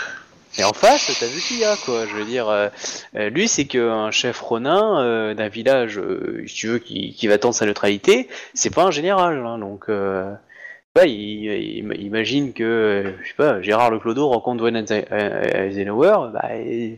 Et 0.58 0.64
en 0.64 0.72
face, 0.72 1.16
t'as 1.18 1.26
vu 1.26 1.40
qu'il 1.40 1.58
y 1.58 1.64
a 1.64 1.76
quoi. 1.84 2.06
Je 2.06 2.14
veux 2.14 2.24
dire, 2.26 2.48
euh, 2.48 2.68
euh, 3.16 3.30
lui 3.30 3.48
c'est 3.48 3.64
qu'un 3.64 4.10
chef 4.10 4.38
ronin 4.40 5.02
euh, 5.02 5.34
d'un 5.34 5.48
village, 5.48 5.98
euh, 5.98 6.44
si 6.46 6.54
tu 6.54 6.66
veux, 6.68 6.78
qui, 6.78 7.14
qui 7.14 7.26
va 7.26 7.38
tendre 7.38 7.54
sa 7.54 7.64
neutralité, 7.66 8.28
c'est 8.54 8.74
pas 8.74 8.84
un 8.84 8.90
général. 8.90 9.38
hein, 9.46 9.58
donc, 9.58 9.88
ouais, 9.88 11.10
il, 11.10 11.44
il- 11.46 12.02
imagine 12.02 12.52
que, 12.52 12.62
euh, 12.62 13.12
je 13.22 13.28
sais 13.28 13.34
pas, 13.34 13.62
Gérard 13.62 13.90
Le 13.90 13.98
Clodo 13.98 14.28
rencontre 14.28 14.58
Dwayne 14.58 14.76
Eisen- 14.76 15.04
Eisenhower, 15.10 16.30
bah, 16.34 16.48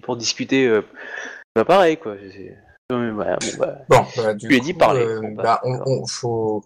pour 0.02 0.16
discuter, 0.16 0.66
c'est 0.68 1.54
pas 1.54 1.64
pareil 1.64 1.96
quoi. 1.96 2.16
Voilà, 2.90 3.36
bon, 3.40 3.46
bah, 3.58 3.78
Bon, 3.88 4.04
bah, 4.16 4.34
du 4.34 4.48
Tu 4.48 4.58
coup, 4.58 4.64
dit 4.64 4.74
parler. 4.74 5.06
Bon, 5.22 5.28
bah, 5.36 5.42
bah, 5.44 5.60
on, 5.64 5.72
d'accord. 5.74 5.88
on, 6.02 6.06
faut, 6.06 6.64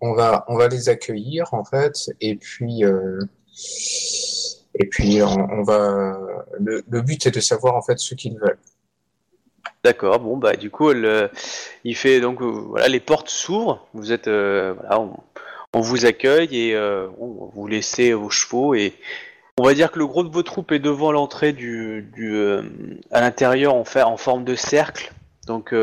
on 0.00 0.14
va, 0.14 0.44
on 0.48 0.56
va 0.56 0.68
les 0.68 0.88
accueillir 0.88 1.52
en 1.52 1.64
fait, 1.64 2.10
et 2.20 2.36
puis, 2.36 2.84
et 4.74 4.86
puis 4.86 5.22
on, 5.22 5.62
va. 5.62 6.18
Le, 6.58 7.00
but 7.02 7.26
est 7.26 7.30
de 7.30 7.40
savoir 7.40 7.74
en 7.74 7.82
fait 7.82 7.98
ce 7.98 8.14
qu'ils 8.14 8.38
veulent. 8.38 8.58
D'accord, 9.84 10.20
bon 10.20 10.36
bah 10.36 10.54
du 10.54 10.70
coup 10.70 10.92
il 11.84 11.96
fait 11.96 12.20
donc 12.20 12.40
euh, 12.40 12.46
voilà 12.68 12.88
les 12.88 13.00
portes 13.00 13.28
s'ouvrent, 13.28 13.86
vous 13.94 14.12
êtes 14.12 14.28
euh, 14.28 14.74
voilà 14.74 15.00
on, 15.74 15.80
vous 15.80 16.06
accueille 16.06 16.68
et 16.68 16.74
euh, 16.76 17.08
vous 17.18 17.66
laissez 17.66 18.12
vos 18.12 18.30
chevaux 18.30 18.74
et 18.74 18.92
on 19.58 19.64
va 19.64 19.74
dire 19.74 19.90
que 19.90 19.98
le 19.98 20.06
gros 20.06 20.22
de 20.22 20.32
vos 20.32 20.44
troupes 20.44 20.70
est 20.70 20.78
devant 20.78 21.10
l'entrée 21.10 21.52
du, 21.52 22.06
à 23.10 23.20
l'intérieur 23.20 23.74
en 23.74 23.84
fait 23.84 24.02
en 24.02 24.16
forme 24.16 24.44
de 24.44 24.54
cercle 24.54 25.12
donc 25.48 25.74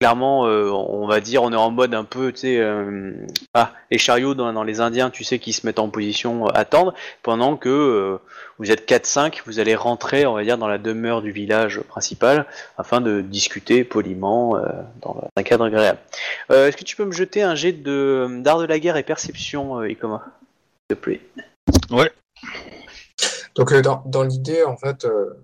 clairement 0.00 0.46
euh, 0.46 0.70
on 0.70 1.06
va 1.06 1.20
dire 1.20 1.42
on 1.42 1.52
est 1.52 1.56
en 1.56 1.70
mode 1.70 1.92
un 1.94 2.04
peu 2.04 2.32
tu 2.32 2.38
sais 2.40 2.58
euh, 2.58 3.12
ah 3.54 3.72
les 3.90 3.98
chariots 3.98 4.34
dans, 4.34 4.52
dans 4.52 4.62
les 4.62 4.80
Indiens 4.80 5.10
tu 5.10 5.24
sais 5.24 5.38
qui 5.38 5.52
se 5.52 5.66
mettent 5.66 5.80
en 5.80 5.88
position 5.88 6.46
euh, 6.46 6.50
attendre 6.54 6.94
pendant 7.22 7.56
que 7.56 7.68
euh, 7.68 8.18
vous 8.58 8.70
êtes 8.70 8.88
4-5 8.88 9.42
vous 9.46 9.58
allez 9.58 9.74
rentrer 9.74 10.24
on 10.26 10.34
va 10.34 10.44
dire 10.44 10.56
dans 10.56 10.68
la 10.68 10.78
demeure 10.78 11.20
du 11.20 11.32
village 11.32 11.80
principal 11.80 12.46
afin 12.76 13.00
de 13.00 13.20
discuter 13.20 13.82
poliment 13.84 14.56
euh, 14.56 14.68
dans 15.02 15.20
un 15.36 15.42
cadre 15.42 15.64
agréable. 15.64 15.98
Euh, 16.50 16.68
Est-ce 16.68 16.76
que 16.76 16.84
tu 16.84 16.96
peux 16.96 17.04
me 17.04 17.12
jeter 17.12 17.42
un 17.42 17.54
jet 17.54 17.72
de 17.72 18.28
d'art 18.40 18.58
de 18.58 18.66
la 18.66 18.78
guerre 18.78 18.96
et 18.96 19.02
perception, 19.02 19.80
euh, 19.80 19.88
Ikoma 19.88 20.24
S'il 20.90 20.96
te 20.96 21.00
plaît? 21.02 21.20
Donc 23.54 23.72
euh, 23.72 23.82
dans, 23.82 24.02
dans 24.06 24.22
l'idée, 24.22 24.64
en 24.64 24.76
fait, 24.76 25.04
euh, 25.04 25.40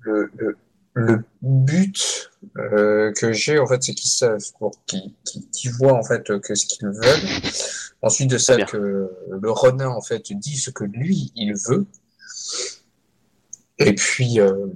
le, 0.00 0.30
le, 0.36 0.56
le 0.96 1.22
but 1.42 2.30
euh, 2.56 3.12
que 3.12 3.30
j'ai, 3.30 3.58
en 3.58 3.66
fait, 3.66 3.82
c'est 3.82 3.92
qu'ils 3.92 4.10
savent, 4.10 4.40
qu'ils 4.86 5.72
voient 5.72 5.92
en 5.92 6.02
fait 6.02 6.40
que 6.40 6.54
ce 6.54 6.64
qu'ils 6.66 6.88
veulent. 6.88 7.42
Ensuite 8.00 8.30
de 8.30 8.38
ça, 8.38 8.56
que 8.62 9.10
le 9.30 9.50
Ronin 9.50 9.88
en 9.88 10.00
fait 10.00 10.32
dit 10.32 10.56
ce 10.56 10.70
que 10.70 10.84
lui 10.84 11.32
il 11.36 11.54
veut. 11.54 11.84
Et 13.78 13.94
puis 13.94 14.40
euh, 14.40 14.68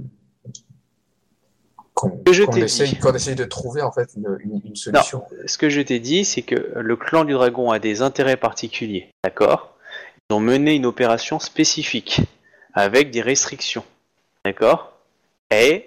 qu'on 1.94 2.10
t'ai 2.10 2.60
essaye, 2.60 2.98
qu'on 2.98 3.14
essaye 3.14 3.34
de 3.34 3.44
trouver 3.44 3.80
en 3.80 3.90
fait 3.90 4.10
une, 4.14 4.36
une, 4.40 4.60
une 4.62 4.76
solution. 4.76 5.24
Ce 5.46 5.56
que 5.56 5.70
je 5.70 5.80
t'ai 5.80 6.00
dit, 6.00 6.26
c'est 6.26 6.42
que 6.42 6.74
le 6.76 6.96
clan 6.96 7.24
du 7.24 7.32
dragon 7.32 7.70
a 7.70 7.78
des 7.78 8.02
intérêts 8.02 8.36
particuliers, 8.36 9.08
d'accord? 9.24 9.78
Ils 10.28 10.34
ont 10.34 10.40
mené 10.40 10.74
une 10.74 10.84
opération 10.84 11.40
spécifique, 11.40 12.20
avec 12.74 13.10
des 13.10 13.22
restrictions, 13.22 13.84
d'accord? 14.44 14.98
Et 15.50 15.86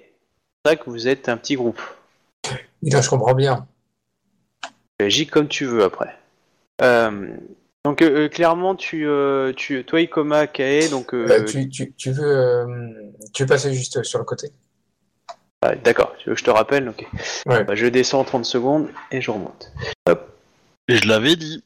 ça 0.66 0.76
que 0.76 0.90
vous 0.90 1.08
êtes 1.08 1.30
un 1.30 1.38
petit 1.38 1.56
groupe. 1.56 1.82
Et 2.86 2.90
là, 2.90 3.02
je 3.02 3.10
comprends 3.10 3.34
bien. 3.34 3.68
Tu 5.00 5.06
agis 5.06 5.28
comme 5.28 5.48
tu 5.48 5.66
veux 5.66 5.84
après. 5.84 6.16
Euh, 6.82 7.36
donc 7.86 8.02
euh, 8.02 8.26
euh, 8.26 8.30
clairement, 8.30 8.76
tu, 8.76 9.08
euh, 9.08 9.52
tu, 9.54 9.84
toi 9.84 10.00
Ikoma, 10.02 10.48
Kae, 10.48 10.90
donc 10.90 11.14
tu, 11.48 11.70
tu, 11.70 11.94
tu 11.94 12.12
veux, 12.12 12.38
euh, 12.38 12.92
tu 13.34 13.44
veux 13.44 13.48
passer 13.48 13.74
juste 13.74 14.04
sur 14.04 14.20
le 14.20 14.26
côté. 14.26 14.52
ah, 15.62 15.76
d'accord, 15.76 16.14
tu 16.18 16.30
veux 16.30 16.36
que 16.36 16.40
je 16.40 16.46
te 16.46 16.52
rappelle, 16.52 16.88
ok. 16.90 17.06
Ouais. 17.46 17.64
Bah, 17.64 17.76
je 17.76 17.88
descends 17.88 18.22
en 18.22 18.24
30 18.24 18.46
secondes 18.46 18.90
et 19.12 19.22
je 19.22 19.32
remonte. 19.32 19.72
Et 20.88 20.98
je 20.98 21.08
l'avais 21.08 21.36
dit. 21.36 21.64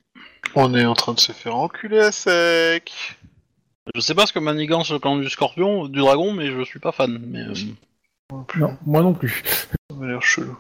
On 0.55 0.73
est 0.73 0.85
en 0.85 0.93
train 0.93 1.13
de 1.13 1.19
se 1.19 1.31
faire 1.33 1.55
enculer 1.55 1.99
à 1.99 2.11
sec. 2.11 3.17
Je 3.93 4.01
sais 4.01 4.15
pas 4.15 4.25
ce 4.25 4.33
que 4.33 4.39
manigance 4.39 4.91
le 4.91 4.99
clan 4.99 5.17
du 5.17 5.29
scorpion, 5.29 5.87
du 5.87 5.99
dragon, 5.99 6.33
mais 6.33 6.51
je 6.51 6.63
suis 6.63 6.79
pas 6.79 6.91
fan. 6.91 7.19
Mais, 7.27 7.45
Non, 8.55 8.77
moi 8.85 9.01
non 9.01 9.13
plus. 9.13 9.43
Ça 9.89 9.95
m'a 9.95 10.07
l'air 10.07 10.21
chelou. 10.21 10.57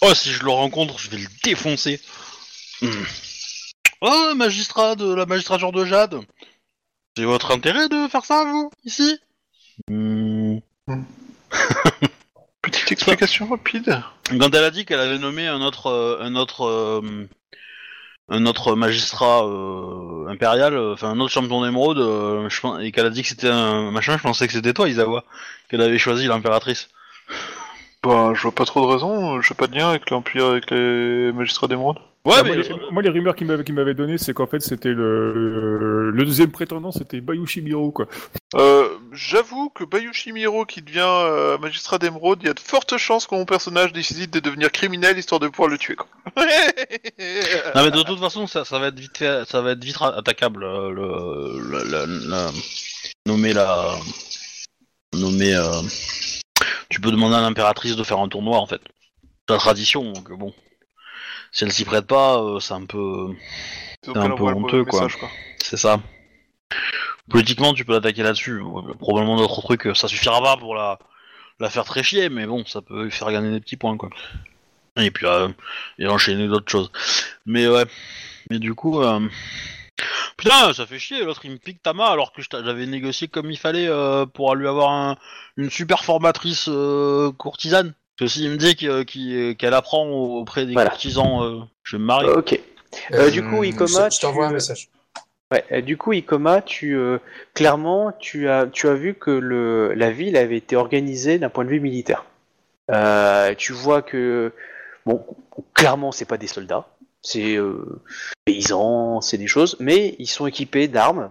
Oh, 0.00 0.12
si 0.14 0.30
je 0.30 0.42
le 0.42 0.50
rencontre, 0.50 0.98
je 0.98 1.08
vais 1.10 1.18
le 1.18 1.28
défoncer. 1.44 2.00
Hmm. 2.82 3.04
Oh, 4.00 4.32
magistrat 4.36 4.96
de 4.96 5.14
la 5.14 5.24
magistrature 5.24 5.72
de 5.72 5.84
Jade. 5.84 6.20
C'est 7.16 7.24
votre 7.24 7.52
intérêt 7.52 7.88
de 7.88 8.08
faire 8.08 8.24
ça, 8.24 8.44
vous, 8.44 8.70
ici? 8.84 9.18
Hmm. 9.88 10.58
Petite 12.62 12.92
explication 12.92 13.46
rapide. 13.48 14.02
Quand 14.28 14.54
elle 14.54 14.64
a 14.64 14.70
dit 14.70 14.84
qu'elle 14.84 15.00
avait 15.00 15.18
nommé 15.18 15.46
un 15.46 15.60
autre, 15.60 15.86
euh, 15.86 16.18
un 16.20 16.34
autre, 16.34 16.62
euh, 16.66 17.28
un 18.28 18.46
autre 18.46 18.74
magistrat 18.74 19.44
euh, 19.46 20.26
impérial, 20.28 20.74
euh, 20.74 20.94
enfin 20.94 21.10
un 21.10 21.20
autre 21.20 21.32
champion 21.32 21.62
d'émeraude, 21.64 21.98
euh, 21.98 22.48
et 22.80 22.92
qu'elle 22.92 23.06
a 23.06 23.10
dit 23.10 23.22
que 23.22 23.28
c'était 23.28 23.48
un 23.50 23.90
machin, 23.90 24.16
je 24.16 24.22
pensais 24.22 24.46
que 24.46 24.52
c'était 24.52 24.72
toi, 24.72 24.88
Isawa, 24.88 25.24
qu'elle 25.68 25.82
avait 25.82 25.98
choisi 25.98 26.26
l'impératrice. 26.26 26.88
Bah, 28.04 28.32
je 28.34 28.42
vois 28.42 28.52
pas 28.52 28.64
trop 28.66 28.86
de 28.86 28.92
raison. 28.92 29.40
Je 29.40 29.48
sais 29.48 29.54
pas 29.54 29.66
de 29.66 29.74
lien 29.74 29.88
avec 29.90 30.10
l'Empire, 30.10 30.46
avec 30.46 30.70
les 30.70 31.32
magistrats 31.32 31.66
d'émeraude. 31.66 31.96
Ouais, 32.26 32.42
mais 32.42 32.54
moi, 32.54 32.56
les, 32.56 32.90
moi, 32.90 33.02
les 33.02 33.10
rumeurs 33.10 33.34
qu'il 33.36 33.46
m'avait 33.46 33.64
m'avait 33.70 33.92
donné, 33.92 34.16
c'est 34.16 34.32
qu'en 34.32 34.46
fait, 34.46 34.60
c'était 34.60 34.94
le, 34.94 36.10
le 36.10 36.24
deuxième 36.24 36.50
prétendant, 36.50 36.90
c'était 36.90 37.20
Bayushi 37.20 37.60
Miro, 37.60 37.90
quoi. 37.90 38.06
Euh, 38.54 38.88
j'avoue 39.12 39.68
que 39.68 39.84
Bayushi 39.84 40.32
Miro, 40.32 40.64
qui 40.64 40.80
devient 40.80 41.00
euh, 41.04 41.58
magistrat 41.58 41.98
d'émeraude, 41.98 42.38
il 42.40 42.46
y 42.46 42.50
a 42.50 42.54
de 42.54 42.60
fortes 42.60 42.96
chances 42.96 43.26
que 43.26 43.34
mon 43.34 43.44
personnage 43.44 43.92
décide 43.92 44.30
de 44.30 44.40
devenir 44.40 44.72
criminel 44.72 45.18
histoire 45.18 45.38
de 45.38 45.48
pouvoir 45.48 45.68
le 45.68 45.76
tuer, 45.76 45.96
quoi. 45.96 46.06
Non 46.36 47.82
mais 47.84 47.90
de 47.90 48.02
toute 48.02 48.18
façon 48.20 48.46
ça, 48.46 48.64
ça 48.64 48.78
va 48.78 48.86
être 48.86 48.98
vite 48.98 49.18
fait, 49.18 49.44
ça 49.46 49.60
va 49.60 49.72
être 49.72 49.84
vite 49.84 49.98
attaquable 50.00 50.64
euh, 50.64 50.90
le, 50.90 51.60
le, 51.60 51.84
le- 52.06 52.28
la- 52.30 52.50
nommer 53.26 53.52
la 53.52 53.94
nommer 55.14 55.54
euh, 55.54 55.82
tu 56.88 57.00
peux 57.00 57.10
demander 57.10 57.36
à 57.36 57.40
l'impératrice 57.40 57.96
de 57.96 58.04
faire 58.04 58.18
un 58.18 58.28
tournoi 58.28 58.58
en 58.58 58.66
fait. 58.66 58.80
C'est 59.48 59.54
la 59.54 59.58
tradition 59.58 60.12
donc 60.12 60.32
bon. 60.32 60.52
Si 61.52 61.64
elle 61.64 61.72
s'y 61.72 61.84
prête 61.84 62.06
pas, 62.06 62.38
euh, 62.42 62.58
c'est 62.60 62.74
un 62.74 62.84
peu 62.84 63.28
Donc, 64.06 64.16
un 64.16 64.30
peu 64.30 64.42
honteux, 64.44 64.84
quoi. 64.84 65.06
c'est 65.62 65.76
ça. 65.76 66.00
Politiquement 67.30 67.74
tu 67.74 67.84
peux 67.84 67.92
l'attaquer 67.92 68.22
là-dessus. 68.22 68.60
Probablement 68.98 69.36
d'autres 69.36 69.62
trucs, 69.62 69.88
ça 69.96 70.08
suffira 70.08 70.40
pas 70.42 70.56
pour 70.56 70.74
la 70.74 70.98
la 71.60 71.70
faire 71.70 71.84
très 71.84 72.02
chier 72.02 72.28
mais 72.30 72.46
bon 72.46 72.64
ça 72.66 72.82
peut 72.82 73.08
faire 73.10 73.30
gagner 73.30 73.52
des 73.52 73.60
petits 73.60 73.76
points 73.76 73.96
quoi. 73.96 74.10
Et 74.96 75.10
puis 75.10 75.26
euh, 75.26 75.48
et 75.98 76.06
enchaîner 76.06 76.48
d'autres 76.48 76.70
choses. 76.70 76.90
Mais 77.46 77.66
ouais. 77.68 77.84
Mais 78.50 78.58
du 78.58 78.74
coup, 78.74 79.00
euh... 79.02 79.20
putain, 80.36 80.72
ça 80.72 80.86
fait 80.86 80.98
chier. 80.98 81.24
L'autre 81.24 81.40
il 81.44 81.52
me 81.52 81.56
pique 81.58 81.82
Tama 81.82 82.06
alors 82.06 82.32
que 82.32 82.42
je 82.42 82.48
t'a- 82.48 82.62
j'avais 82.64 82.86
négocié 82.86 83.28
comme 83.28 83.50
il 83.50 83.58
fallait 83.58 83.88
euh, 83.88 84.26
pour 84.26 84.54
lui 84.54 84.68
avoir 84.68 84.90
un- 84.90 85.16
une 85.56 85.70
super 85.70 86.04
formatrice 86.04 86.66
euh, 86.68 87.30
courtisane. 87.32 87.94
Parce 88.18 88.32
que 88.32 88.38
s'il 88.38 88.50
me 88.50 88.56
dit 88.56 88.76
qu'il- 88.76 89.56
qu'elle 89.56 89.74
apprend 89.74 90.06
auprès 90.08 90.66
des 90.66 90.72
Voilà. 90.72 90.90
courtisans, 90.90 91.42
euh, 91.42 91.60
je 91.82 91.96
vais 91.96 92.00
me 92.00 92.06
marier. 92.06 92.30
Ok. 92.30 92.58
Euh, 93.12 93.30
du 93.30 93.42
coup, 93.42 93.64
Ikoma, 93.64 94.08
je, 94.08 94.14
je 94.16 94.20
t'envoie 94.20 94.46
tu- 94.46 94.50
un 94.50 94.54
message. 94.54 94.88
Ouais, 95.52 95.64
euh, 95.72 95.80
du 95.80 95.96
coup, 95.96 96.12
Ikoma, 96.12 96.62
tu 96.62 96.96
euh, 96.96 97.18
clairement, 97.54 98.12
tu 98.20 98.48
as, 98.48 98.66
tu 98.66 98.88
as 98.88 98.94
vu 98.94 99.14
que 99.14 99.30
le, 99.32 99.92
la 99.94 100.10
ville 100.10 100.36
avait 100.36 100.56
été 100.56 100.76
organisée 100.76 101.38
d'un 101.38 101.48
point 101.48 101.64
de 101.64 101.70
vue 101.70 101.80
militaire. 101.80 102.24
Euh, 102.90 103.54
tu 103.56 103.72
vois 103.72 104.00
que, 104.02 104.52
bon, 105.06 105.24
clairement, 105.74 106.12
c'est 106.12 106.24
pas 106.24 106.36
des 106.38 106.46
soldats, 106.46 106.86
c'est 107.24 107.56
euh, 107.56 108.00
c'est 109.20 109.38
des 109.38 109.46
choses, 109.46 109.76
mais 109.80 110.14
ils 110.18 110.28
sont 110.28 110.46
équipés 110.46 110.86
d'armes, 110.88 111.30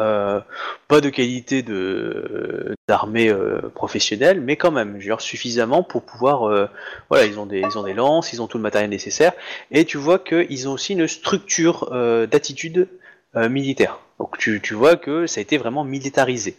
euh, 0.00 0.40
pas 0.86 1.00
de 1.00 1.08
qualité 1.08 1.62
de 1.62 2.74
d'armée 2.86 3.30
euh, 3.30 3.70
professionnelle, 3.74 4.40
mais 4.40 4.56
quand 4.56 4.70
même, 4.70 4.98
dire, 4.98 5.20
suffisamment 5.20 5.82
pour 5.82 6.02
pouvoir, 6.02 6.44
euh, 6.44 6.66
voilà, 7.08 7.24
ils 7.24 7.38
ont 7.38 7.46
des, 7.46 7.60
ils 7.60 7.78
ont 7.78 7.82
des 7.82 7.94
lances, 7.94 8.32
ils 8.32 8.42
ont 8.42 8.46
tout 8.46 8.58
le 8.58 8.62
matériel 8.62 8.90
nécessaire, 8.90 9.32
et 9.70 9.84
tu 9.86 9.96
vois 9.96 10.18
qu'ils 10.18 10.68
ont 10.68 10.72
aussi 10.72 10.92
une 10.92 11.08
structure 11.08 11.88
euh, 11.92 12.26
d'attitude 12.26 12.88
euh, 13.36 13.48
militaire. 13.48 14.00
Donc 14.18 14.36
tu, 14.38 14.60
tu 14.60 14.74
vois 14.74 14.96
que 14.96 15.26
ça 15.26 15.40
a 15.40 15.42
été 15.42 15.56
vraiment 15.56 15.84
militarisé. 15.84 16.56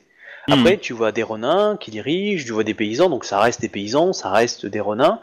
Après, 0.54 0.78
tu 0.78 0.94
vois 0.94 1.12
des 1.12 1.24
renins 1.24 1.78
qui 1.80 1.92
dirigent, 1.92 2.46
tu 2.46 2.52
vois 2.52 2.64
des 2.64 2.74
paysans, 2.74 3.10
donc 3.10 3.26
ça 3.26 3.40
reste 3.40 3.62
des 3.62 3.70
paysans, 3.70 4.14
ça 4.14 4.30
reste 4.30 4.66
des 4.66 4.80
renins, 4.80 5.20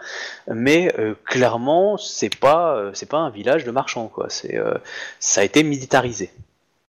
mais 0.49 0.93
euh, 0.99 1.15
clairement, 1.25 1.97
c'est 1.97 2.35
pas, 2.37 2.75
euh, 2.77 2.91
c'est 2.95 3.09
pas 3.09 3.19
un 3.19 3.31
village 3.31 3.65
de 3.65 3.71
marchands, 3.71 4.09
quoi. 4.09 4.27
C'est, 4.29 4.57
euh, 4.57 4.75
ça 5.21 5.43
a 5.43 5.45
été 5.45 5.63
militarisé. 5.63 6.31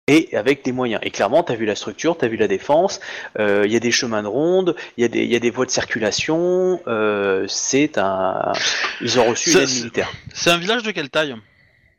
et 0.08 0.36
avec 0.36 0.64
des 0.64 0.72
moyens. 0.72 1.00
Et 1.04 1.10
clairement, 1.12 1.44
tu 1.44 1.52
as 1.52 1.54
vu 1.54 1.64
la 1.64 1.76
structure, 1.76 2.18
tu 2.18 2.24
as 2.24 2.28
vu 2.28 2.36
la 2.36 2.48
défense, 2.48 2.98
euh, 3.38 3.62
il 3.64 3.72
y 3.72 3.76
a 3.76 3.80
des 3.80 3.92
chemins 3.92 4.22
de 4.24 4.28
ronde, 4.28 4.74
il 4.96 5.02
y, 5.02 5.04
a 5.04 5.08
des- 5.08 5.22
il 5.22 5.30
y 5.32 5.36
a 5.36 5.38
des 5.38 5.50
voies 5.50 5.64
de 5.64 5.70
circulation, 5.70 6.80
euh, 6.88 7.46
c'est 7.48 7.98
un... 7.98 8.52
Ils 9.00 9.20
ont 9.20 9.24
reçu 9.30 9.50
Ça, 9.52 9.58
une 9.58 9.62
aide 9.64 9.68
c'est- 9.68 9.78
militaire. 9.80 10.10
C'est 10.34 10.50
un 10.50 10.58
village 10.58 10.82
de 10.82 10.90
quelle 10.90 11.08
taille? 11.08 11.36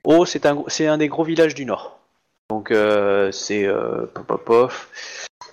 Oh, 0.03 0.25
c'est 0.25 0.45
un, 0.45 0.61
c'est 0.67 0.85
un 0.85 0.97
des 0.97 1.07
gros 1.07 1.23
villages 1.23 1.55
du 1.55 1.65
Nord. 1.65 1.97
Donc, 2.53 2.69
euh, 2.69 3.31
c'est... 3.31 3.65
Euh, 3.65 4.05
pop, 4.13 4.43
pop, 4.45 4.71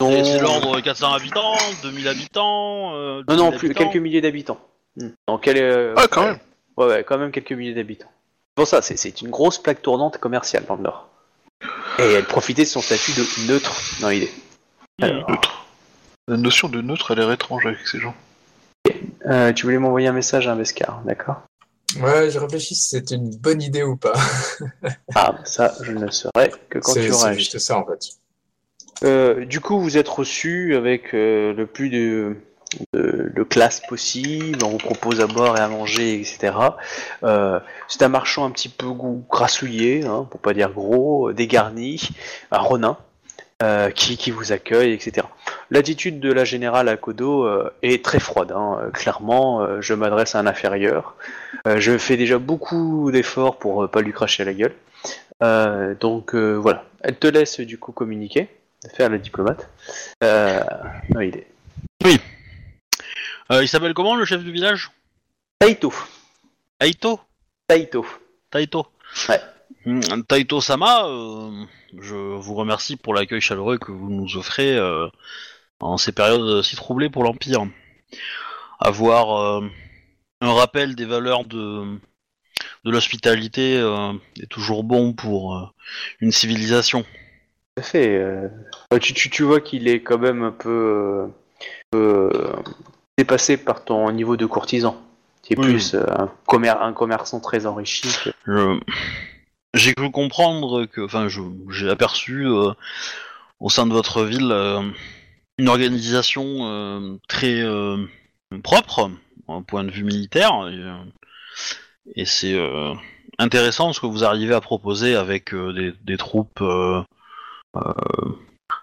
Donc- 0.01 0.13
c'est 0.27 0.39
l'ordre 0.39 0.77
de 0.77 0.81
400 0.83 1.15
habitants, 1.15 1.57
2000 1.83 2.09
habitants 2.09 2.95
euh, 2.95 3.23
Non, 3.27 3.37
non, 3.37 3.45
10 3.47 3.51
000 3.53 3.59
plus, 3.59 3.75
quelques 3.75 3.97
milliers 3.97 4.21
d'habitants. 4.21 4.61
Hmm. 4.97 5.09
Donc, 5.27 5.49
elle 5.49 5.57
est, 5.57 5.63
euh, 5.63 5.95
Ah, 5.97 6.07
quand 6.11 6.21
ouais. 6.25 6.27
même. 6.33 6.39
Ouais, 6.77 6.87
ouais, 6.89 7.05
quand 7.05 7.17
même 7.17 7.31
quelques 7.33 7.53
milliers 7.53 7.73
d'habitants. 7.73 8.11
Pour 8.55 8.67
ça, 8.67 8.83
c'est- 8.83 8.99
c'est 8.99 9.23
une 9.23 9.31
grosse 9.31 9.57
plaque 9.57 9.81
tournante 9.81 10.19
commerciale 10.19 10.65
dans 10.69 10.77
le 10.77 10.83
Nord. 10.83 11.09
Et 11.99 12.03
elle 12.13 12.25
profitait 12.27 12.65
de 12.65 12.69
son 12.69 12.83
statut 12.83 13.13
de 13.13 13.51
neutre 13.51 13.73
dans 14.03 14.11
l'idée. 14.11 14.31
Alors, 15.01 15.27
La 16.29 16.37
notion 16.37 16.69
de 16.69 16.83
neutre 16.83 17.13
a 17.13 17.15
l'air 17.15 17.33
étrange 17.33 17.65
avec 17.65 17.87
ces 17.89 17.99
gens. 17.99 18.15
euh, 19.27 19.53
tu 19.55 19.65
voulais 19.65 19.79
m'envoyer 19.79 20.09
un 20.09 20.13
message 20.13 20.47
à 20.49 20.53
un 20.53 20.57
Vescar, 20.57 21.01
d'accord? 21.07 21.41
Ouais, 21.99 22.31
je 22.31 22.39
réfléchis 22.39 22.75
si 22.75 22.89
c'était 22.91 23.17
une 23.17 23.31
bonne 23.37 23.62
idée 23.62 23.83
ou 23.83 23.97
pas. 23.97 24.12
Ah, 25.15 25.35
ça, 25.45 25.75
je 25.83 25.93
ne 25.93 26.11
saurais 26.11 26.51
que 26.69 26.79
quand 26.79 26.93
C'est 26.93 27.07
tu 27.07 27.12
auras 27.12 27.33
c'est 27.33 27.39
juste 27.39 27.59
ça 27.59 27.79
en 27.79 27.85
fait. 27.85 28.11
Euh, 29.03 29.45
du 29.45 29.61
coup, 29.61 29.81
vous 29.81 29.97
êtes 29.97 30.09
reçu 30.09 30.77
avec 30.77 31.15
euh, 31.15 31.53
le 31.53 31.67
plus 31.67 31.91
de, 31.91 32.37
de, 32.93 33.33
de 33.35 33.43
classe 33.43 33.81
possible. 33.81 34.62
On 34.65 34.69
vous 34.69 34.79
propose 34.79 35.21
à 35.21 35.27
boire 35.27 35.57
et 35.57 35.61
à 35.61 35.69
manger, 35.69 36.21
etc. 36.21 36.53
Euh, 37.25 37.59
c'est 37.89 38.03
un 38.03 38.09
marchand 38.09 38.45
un 38.45 38.51
petit 38.51 38.69
peu 38.69 38.87
grassouillé, 39.29 40.05
hein, 40.05 40.29
pour 40.31 40.41
pas 40.41 40.55
dire 40.55 40.71
gros, 40.73 41.33
dégarni, 41.33 42.01
un 42.51 42.59
ronin, 42.59 42.99
euh, 43.62 43.91
qui, 43.91 44.16
qui 44.16 44.31
vous 44.31 44.53
accueille, 44.53 44.93
etc. 44.93 45.27
L'attitude 45.70 46.19
de 46.20 46.32
la 46.32 46.45
générale 46.45 46.89
à 46.89 46.97
Kodo 46.97 47.45
euh, 47.47 47.73
est 47.82 48.05
très 48.05 48.19
froide. 48.20 48.53
hein. 48.53 48.78
Euh, 48.82 48.91
Clairement, 48.91 49.62
euh, 49.62 49.81
je 49.81 49.95
m'adresse 49.95 50.35
à 50.35 50.39
un 50.41 50.47
inférieur. 50.47 51.15
Je 51.66 51.99
fais 51.99 52.16
déjà 52.16 52.39
beaucoup 52.39 53.11
d'efforts 53.12 53.59
pour 53.59 53.89
pas 53.91 54.01
lui 54.01 54.12
cracher 54.12 54.43
à 54.43 54.47
la 54.47 54.55
gueule. 54.55 55.97
Donc 56.01 56.35
voilà. 56.35 56.85
Elle 57.03 57.16
te 57.16 57.27
laisse 57.27 57.61
du 57.61 57.78
coup 57.78 57.93
communiquer 57.93 58.49
faire 58.95 59.11
la 59.11 59.19
diplomate. 59.19 59.69
Non, 60.23 61.20
il 61.20 61.37
est. 61.37 61.47
Euh, 63.53 63.62
il 63.62 63.69
s'appelle 63.69 63.95
comment 63.95 64.15
le 64.16 64.24
chef 64.24 64.43
du 64.43 64.53
village? 64.53 64.91
Taito. 65.59 65.93
Taito? 66.78 67.20
Taito. 67.66 68.07
Taito. 68.51 68.87
Ouais. 69.28 69.41
Hmm, 69.87 70.01
Taito 70.29 70.61
Sama, 70.61 71.07
euh, 71.07 71.65
je 71.99 72.15
vous 72.15 72.55
remercie 72.55 72.97
pour 72.97 73.15
l'accueil 73.15 73.41
chaleureux 73.41 73.79
que 73.79 73.93
vous 73.93 74.11
nous 74.11 74.37
offrez 74.37 74.77
euh, 74.77 75.09
en 75.81 75.97
ces 75.97 76.13
périodes 76.13 76.63
si 76.63 76.77
troublées 76.77 77.09
pour 77.11 77.25
l'Empire. 77.25 77.67
Avoir 78.79 79.41
euh, 79.41 79.67
un 80.41 80.53
rappel 80.53 80.95
des 80.95 81.07
valeurs 81.07 81.45
de, 81.45 81.99
de 82.85 82.91
l'hospitalité 82.91 83.75
est 84.41 84.47
toujours 84.51 84.85
bon 84.85 85.13
pour 85.13 85.73
une 86.21 86.33
civilisation. 86.33 87.03
Tout 87.03 87.81
à 87.81 87.83
fait. 87.83 88.23
tu, 89.01 89.15
tu, 89.15 89.31
tu 89.31 89.43
vois 89.45 89.61
qu'il 89.61 89.89
est 89.89 90.03
quand 90.03 90.19
même 90.19 90.43
un 90.43 90.53
peu, 90.53 91.29
peu, 91.91 92.31
dépassé 93.17 93.57
par 93.57 93.85
ton 93.85 94.11
niveau 94.13 94.37
de 94.37 94.47
courtisan. 94.47 95.01
Qui 95.43 95.55
est 95.55 95.59
Oui. 95.59 95.65
plus 95.67 95.95
un, 95.95 96.31
commer- 96.47 96.69
un 96.81 96.93
commerçant 96.93 97.41
très 97.41 97.65
enrichi. 97.65 98.09
que- 98.25 98.31
Je- 98.47 98.81
J'ai 99.75 99.95
cru 99.95 100.11
comprendre 100.11 100.87
que, 100.87 101.01
enfin, 101.01 101.29
j'ai 101.29 101.89
aperçu 101.89 102.47
euh, 102.47 102.73
au 103.61 103.71
sein 103.71 103.87
de 103.87 103.93
votre 103.93 104.25
ville 104.25 104.51
euh, 104.51 104.83
une 105.59 105.69
organisation 105.69 106.67
euh, 106.67 107.17
très 107.29 107.63
propre, 108.65 109.11
d'un 109.49 109.63
point 109.63 109.85
de 109.85 109.91
vue 109.91 110.05
militaire, 110.05 110.69
et, 112.17 112.25
c'est 112.25 112.59
intéressant 113.39 113.93
ce 113.93 114.01
que 114.01 114.07
vous 114.07 114.25
arrivez 114.25 114.55
à 114.55 114.61
proposer 114.61 115.15
avec 115.15 115.55
des, 115.55 116.17
troupes 116.17 116.65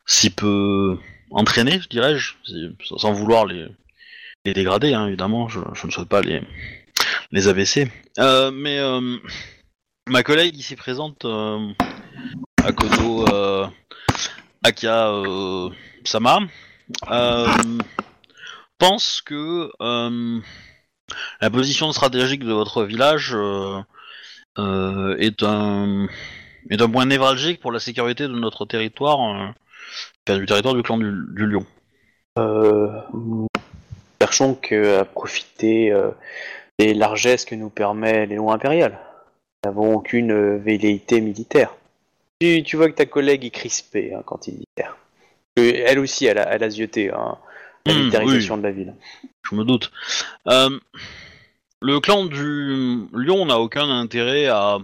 si 0.05 0.30
peu 0.30 0.97
entraînées, 1.31 1.81
je 1.81 1.89
dirais-je, 1.89 2.34
sans 2.97 3.11
vouloir 3.11 3.45
les, 3.45 3.68
dégrader, 4.45 4.93
hein, 4.93 5.07
évidemment, 5.07 5.49
je, 5.49 5.59
je 5.73 5.88
ne 5.88 5.91
souhaite 5.91 6.07
pas 6.07 6.22
les, 6.22 6.41
les 7.31 7.47
abaisser. 7.49 7.91
Mais 8.18 8.80
ma 10.09 10.23
collègue 10.23 10.55
ici 10.57 10.75
présente, 10.75 11.25
euh, 11.25 11.71
Akodo 12.63 13.27
euh, 13.27 13.67
Akia 14.63 15.09
euh, 15.09 15.69
Sama, 16.03 16.39
euh, 17.11 17.47
pense 18.77 19.21
que 19.21 19.69
la 21.41 21.49
position 21.49 21.91
stratégique 21.91 22.43
de 22.43 22.53
votre 22.53 22.84
village 22.84 23.35
est 24.57 25.43
un 25.43 26.07
est 26.69 26.81
un 26.81 26.89
point 26.89 27.05
névralgique 27.05 27.61
pour 27.61 27.71
la 27.71 27.79
sécurité 27.79 28.23
de 28.23 28.34
notre 28.34 28.65
territoire, 28.65 29.53
du 30.27 30.45
territoire 30.45 30.73
du 30.73 30.84
clan 30.84 30.97
du, 30.97 31.45
Lion. 31.45 31.65
Nous 32.35 33.47
cherchons 34.21 34.55
que 34.55 34.99
à 34.99 35.05
profiter 35.05 35.93
des 36.77 36.93
largesses 36.93 37.45
que 37.45 37.55
nous 37.55 37.69
permet 37.69 38.25
les 38.25 38.35
lois 38.35 38.53
impériales. 38.53 38.99
N'avons 39.68 39.95
aucune 39.95 40.31
euh, 40.31 40.57
velléité 40.57 41.19
militaire. 41.19 41.76
Tu, 42.39 42.64
tu 42.64 42.77
vois 42.77 42.88
que 42.88 42.95
ta 42.95 43.06
collègue 43.06 43.44
est 43.44 43.49
crispée 43.49 44.14
hein, 44.14 44.22
quand 44.26 44.48
il 44.48 44.52
dit 44.52 44.65
militaire. 44.77 44.95
Euh, 45.60 45.84
Elle 45.85 45.99
aussi, 45.99 46.26
elle 46.26 46.38
a, 46.38 46.53
elle 46.53 46.64
a 46.64 46.69
zioté 46.69 47.11
hein, 47.11 47.38
la 47.85 47.94
Hmm, 47.94 47.98
militarisation 47.99 48.57
de 48.57 48.64
la 48.64 48.72
ville. 48.72 48.94
je 49.44 49.56
me 49.56 49.65
doute. 49.65 49.91
Euh, 50.48 50.80
le 51.81 51.99
clan 51.99 52.23
du 52.26 53.07
Lion 53.11 53.45
n'a 53.45 53.60
aucun 53.60 53.89
intérêt 53.89 54.45
à, 54.45 54.77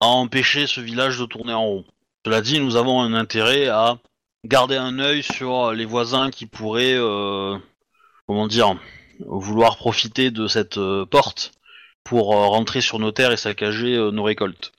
à 0.00 0.06
empêcher 0.06 0.66
ce 0.66 0.82
village 0.82 1.18
de 1.18 1.24
tourner 1.24 1.54
en 1.54 1.64
rond. 1.64 1.84
Cela 2.26 2.42
dit, 2.42 2.60
nous 2.60 2.76
avons 2.76 3.00
un 3.00 3.14
intérêt 3.14 3.68
à 3.68 3.96
garder 4.44 4.76
un 4.76 4.98
œil 4.98 5.22
sur 5.22 5.72
les 5.72 5.86
voisins 5.86 6.30
qui 6.30 6.44
pourraient, 6.44 6.94
euh, 6.94 7.56
comment 8.26 8.48
dire, 8.48 8.76
vouloir 9.20 9.78
profiter 9.78 10.30
de 10.30 10.46
cette 10.46 10.76
euh, 10.76 11.06
porte 11.06 11.52
pour 12.04 12.34
euh, 12.34 12.46
rentrer 12.46 12.80
sur 12.80 12.98
nos 12.98 13.12
terres 13.12 13.32
et 13.32 13.36
saccager 13.36 13.96
euh, 13.96 14.10
nos 14.10 14.22
récoltes. 14.22 14.72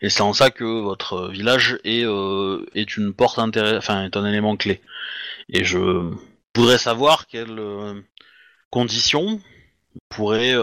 Et 0.00 0.08
c'est 0.08 0.22
en 0.22 0.32
ça 0.32 0.50
que 0.50 0.64
votre 0.64 1.28
village 1.28 1.78
est, 1.84 2.04
euh, 2.04 2.64
est 2.74 2.96
une 2.96 3.12
porte 3.12 3.38
enfin 3.38 4.04
est 4.04 4.16
un 4.16 4.24
élément 4.24 4.56
clé. 4.56 4.80
Et 5.48 5.64
je 5.64 6.12
voudrais 6.54 6.78
savoir 6.78 7.26
quelles 7.26 7.60
conditions 8.70 9.40
pourraient 10.08 10.56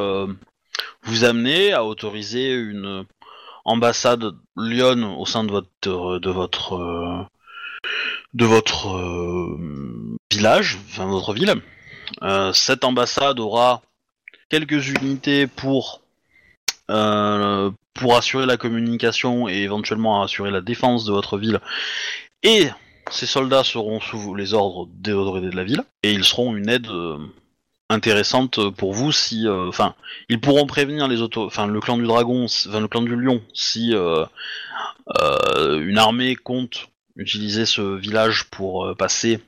vous 1.04 1.24
amener 1.24 1.74
à 1.74 1.84
autoriser 1.84 2.54
une 2.54 3.06
ambassade 3.66 4.34
Lyon 4.58 5.20
au 5.20 5.26
sein 5.26 5.44
de 5.44 5.52
votre 5.52 6.20
de 6.20 6.30
votre 6.30 7.28
de 8.34 8.46
votre 8.46 9.58
village, 10.32 10.78
enfin 10.90 11.06
votre 11.06 11.34
ville. 11.34 11.62
Cette 12.54 12.86
ambassade 12.86 13.40
aura 13.40 13.82
quelques 14.50 14.90
unités 14.90 15.48
pour 15.48 16.02
euh, 16.90 17.72
pour 17.96 18.16
assurer 18.16 18.46
la 18.46 18.58
communication 18.58 19.48
et 19.50 19.64
éventuellement 19.64 20.22
assurer 20.22 20.52
la 20.52 20.62
défense 20.62 21.06
de 21.06 21.12
votre 21.12 21.38
ville. 21.38 21.60
Et 22.44 22.68
ces 23.10 23.26
soldats 23.26 23.64
seront 23.64 24.00
sous 24.00 24.36
les 24.36 24.54
ordres 24.54 24.88
des 24.94 25.14
autorités 25.14 25.50
de 25.50 25.56
la 25.56 25.64
ville 25.64 25.84
et 26.04 26.12
ils 26.12 26.24
seront 26.24 26.56
une 26.56 26.70
aide 26.70 26.88
euh, 26.88 27.18
intéressante 27.90 28.70
pour 28.72 28.94
vous 28.94 29.12
si, 29.12 29.48
euh, 29.48 29.68
enfin, 29.68 29.96
ils 30.30 30.42
pourront 30.42 30.68
prévenir 30.68 31.08
les 31.08 31.22
auto, 31.22 31.50
le 31.50 31.80
clan 31.80 31.98
du 31.98 32.06
dragon, 32.06 32.46
enfin 32.46 32.80
le 32.80 32.88
clan 32.88 33.02
du 33.02 33.16
lion, 33.16 33.42
si 33.54 33.94
euh, 33.94 34.26
une 35.80 35.98
armée 35.98 36.36
compte 36.36 36.90
utiliser 37.16 37.66
ce 37.66 37.96
village 37.96 38.46
pour 38.46 38.94
passer 38.98 39.40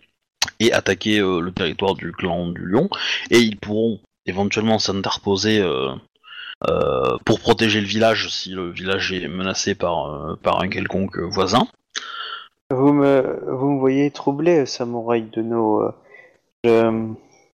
et 0.59 0.71
attaquer 0.71 1.19
le 1.19 1.51
territoire 1.51 1.95
du 1.95 2.13
clan 2.13 2.47
du 2.47 2.65
lion, 2.65 2.89
et 3.29 3.39
ils 3.39 3.57
pourront 3.57 3.99
éventuellement 4.27 4.79
s'interposer 4.79 5.59
euh, 5.59 5.93
euh, 6.69 7.17
pour 7.25 7.39
protéger 7.39 7.81
le 7.81 7.87
village 7.87 8.29
si 8.29 8.51
le 8.51 8.69
village 8.69 9.11
est 9.13 9.27
menacé 9.27 9.75
par, 9.75 10.13
euh, 10.13 10.35
par 10.41 10.61
un 10.61 10.67
quelconque 10.67 11.17
voisin. 11.17 11.67
Vous 12.69 12.93
me, 12.93 13.39
vous 13.47 13.71
me 13.71 13.79
voyez 13.79 14.11
troublé, 14.11 14.65
samouraï 14.65 15.23
de 15.23 15.41
nos. 15.41 15.91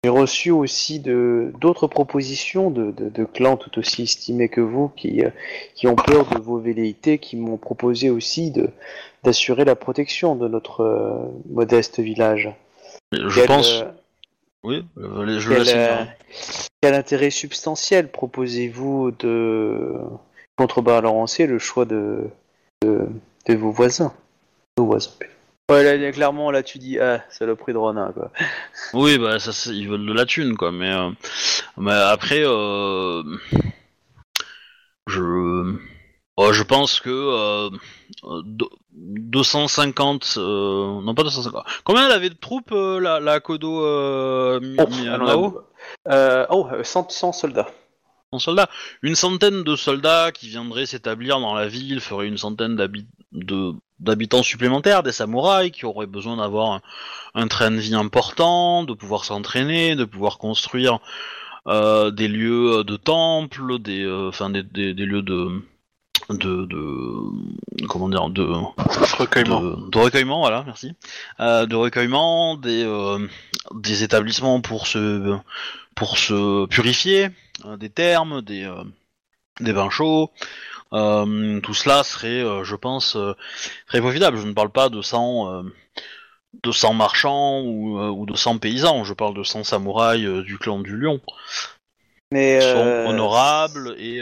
J'ai 0.04 0.10
reçu 0.10 0.52
aussi 0.52 1.00
d'autres 1.00 1.88
propositions 1.88 2.70
de, 2.70 2.92
de, 2.92 3.10
de 3.10 3.26
clans 3.26 3.58
tout 3.58 3.80
aussi 3.80 4.04
estimés 4.04 4.48
que 4.48 4.62
vous 4.62 4.90
qui, 4.90 5.24
qui 5.74 5.88
ont 5.88 5.96
peur 5.96 6.30
de 6.30 6.40
vos 6.40 6.60
velléités, 6.60 7.18
qui 7.18 7.36
m'ont 7.36 7.58
proposé 7.58 8.10
aussi 8.10 8.54
d'assurer 9.24 9.66
la 9.66 9.76
protection 9.76 10.36
de 10.36 10.48
notre 10.48 10.82
euh, 10.82 11.28
modeste 11.50 12.00
village. 12.00 12.54
Je 13.12 13.40
Quel, 13.40 13.48
pense, 13.48 13.82
euh, 13.82 13.86
oui, 14.64 14.86
euh, 14.98 15.40
je 15.40 15.50
quel, 15.50 15.58
laisse. 15.60 15.74
euh, 15.76 16.04
quel 16.82 16.94
intérêt 16.94 17.30
substantiel 17.30 18.12
proposez-vous 18.12 19.12
de 19.12 19.94
contrebalancer 20.58 21.48
le 21.48 21.60
choix 21.60 21.86
de, 21.86 22.30
de, 22.82 23.08
de 23.48 23.54
vos 23.56 23.72
voisins 23.72 24.14
nos 24.78 24.86
voisins. 24.86 25.12
Ouais, 25.70 25.84
là, 25.84 25.98
là, 25.98 26.12
clairement, 26.12 26.50
là, 26.52 26.64
tu 26.64 26.78
dis, 26.78 26.98
ah, 27.00 27.26
saloperie 27.30 27.74
de 27.74 27.78
Ronin, 27.78 28.12
quoi. 28.14 28.32
Oui, 28.94 29.18
bah 29.18 29.40
ça, 29.40 29.52
c'est- 29.52 29.72
ils 29.72 29.90
veulent 29.90 30.06
de 30.06 30.14
la 30.14 30.26
thune, 30.26 30.56
quoi. 30.56 30.72
Mais, 30.72 30.94
euh, 30.94 31.10
mais 31.78 31.92
après, 31.92 32.44
euh, 32.46 33.24
je, 35.08 35.76
oh, 36.38 36.54
je 36.54 36.64
pense 36.64 37.00
que 37.00 37.10
euh, 37.10 37.70
euh, 38.24 38.42
deux- 38.46 38.70
250, 38.94 40.36
euh, 40.38 41.02
non 41.02 41.14
pas 41.14 41.24
250. 41.24 41.64
Combien 41.84 42.06
elle 42.06 42.12
avait 42.12 42.30
de 42.30 42.36
troupes, 42.36 42.72
euh, 42.72 43.00
la, 43.00 43.20
la 43.20 43.40
Kodo 43.40 43.84
euh, 43.84 44.60
Oh, 45.36 45.62
Euh, 46.10 46.46
oh, 46.50 46.68
euh, 46.72 46.84
100, 46.84 47.10
100 47.10 47.32
soldats. 47.34 47.68
en 48.32 48.40
soldats 48.40 48.70
Une 49.04 49.16
centaine 49.16 49.64
de 49.64 49.76
soldats 49.76 50.32
qui 50.32 50.48
viendraient 50.50 50.86
s'établir 50.86 51.40
dans 51.40 51.54
la 51.54 51.68
ville 51.68 52.00
feraient 52.02 52.28
une 52.28 52.38
centaine 52.38 52.76
d'habi- 52.76 53.08
de- 53.32 53.74
d'habitants 54.00 54.44
supplémentaires, 54.44 55.04
des 55.04 55.12
samouraïs 55.12 55.72
qui 55.72 55.86
auraient 55.86 56.08
besoin 56.08 56.38
d'avoir 56.38 56.72
un, 56.72 56.82
un 57.36 57.48
train 57.48 57.72
de 57.72 57.78
vie 57.78 57.96
important, 57.96 58.84
de 58.84 58.94
pouvoir 58.94 59.26
s'entraîner, 59.26 59.96
de 59.96 60.06
pouvoir 60.06 60.38
construire 60.40 61.00
euh, 61.68 62.12
des 62.12 62.28
lieux 62.28 62.84
de 62.84 62.96
temple, 62.96 63.80
des, 63.80 64.04
euh, 64.04 64.30
enfin 64.30 64.50
des, 64.50 64.64
des- 64.64 64.94
des 64.94 65.06
lieux 65.06 65.22
de, 65.24 65.62
de, 66.30 66.66
de 66.66 67.88
comment 67.88 68.10
dire, 68.10 68.30
de, 68.30 68.44
Recueillement. 69.18 69.62
de, 69.62 69.90
de 69.90 69.98
recueillement, 69.98 70.40
voilà, 70.40 70.64
merci. 70.66 70.94
Euh, 71.40 71.66
de 71.66 71.76
recueillement, 71.76 72.56
des, 72.58 72.84
euh, 72.84 73.28
des 73.74 74.04
établissements 74.04 74.62
pour 74.62 74.88
se, 74.88 75.38
pour 75.96 76.18
se 76.18 76.66
purifier, 76.68 77.30
euh, 77.66 77.78
des 77.78 77.90
thermes, 77.90 78.42
des, 78.42 78.64
euh, 78.64 78.84
des 79.60 79.74
bains 79.74 79.90
chauds. 79.90 80.32
Euh, 80.94 81.60
tout 81.62 81.74
cela 81.74 82.04
serait, 82.04 82.42
euh, 82.44 82.64
je 82.64 82.76
pense, 82.76 83.16
euh, 83.16 83.34
très 83.88 84.00
profitable. 84.00 84.38
Je 84.38 84.48
ne 84.48 84.54
parle 84.54 84.70
pas 84.70 84.90
de 84.90 85.02
100, 85.02 85.52
euh, 85.52 85.64
de 86.64 86.72
100 86.72 86.94
marchands 86.94 87.62
ou, 87.62 88.00
euh, 88.00 88.10
ou 88.10 88.26
de 88.26 88.36
100 88.36 88.58
paysans. 88.60 89.04
Je 89.04 89.14
parle 89.14 89.34
de 89.36 89.44
100 89.44 89.64
samouraïs 89.64 90.26
euh, 90.26 90.44
du 90.44 90.58
clan 90.58 90.80
du 90.80 90.96
lion 90.96 91.20
Mais 92.32 92.60
qui 92.60 92.66
sont 92.66 92.78
euh, 92.78 93.08
honorables 93.08 93.96
et, 93.98 94.22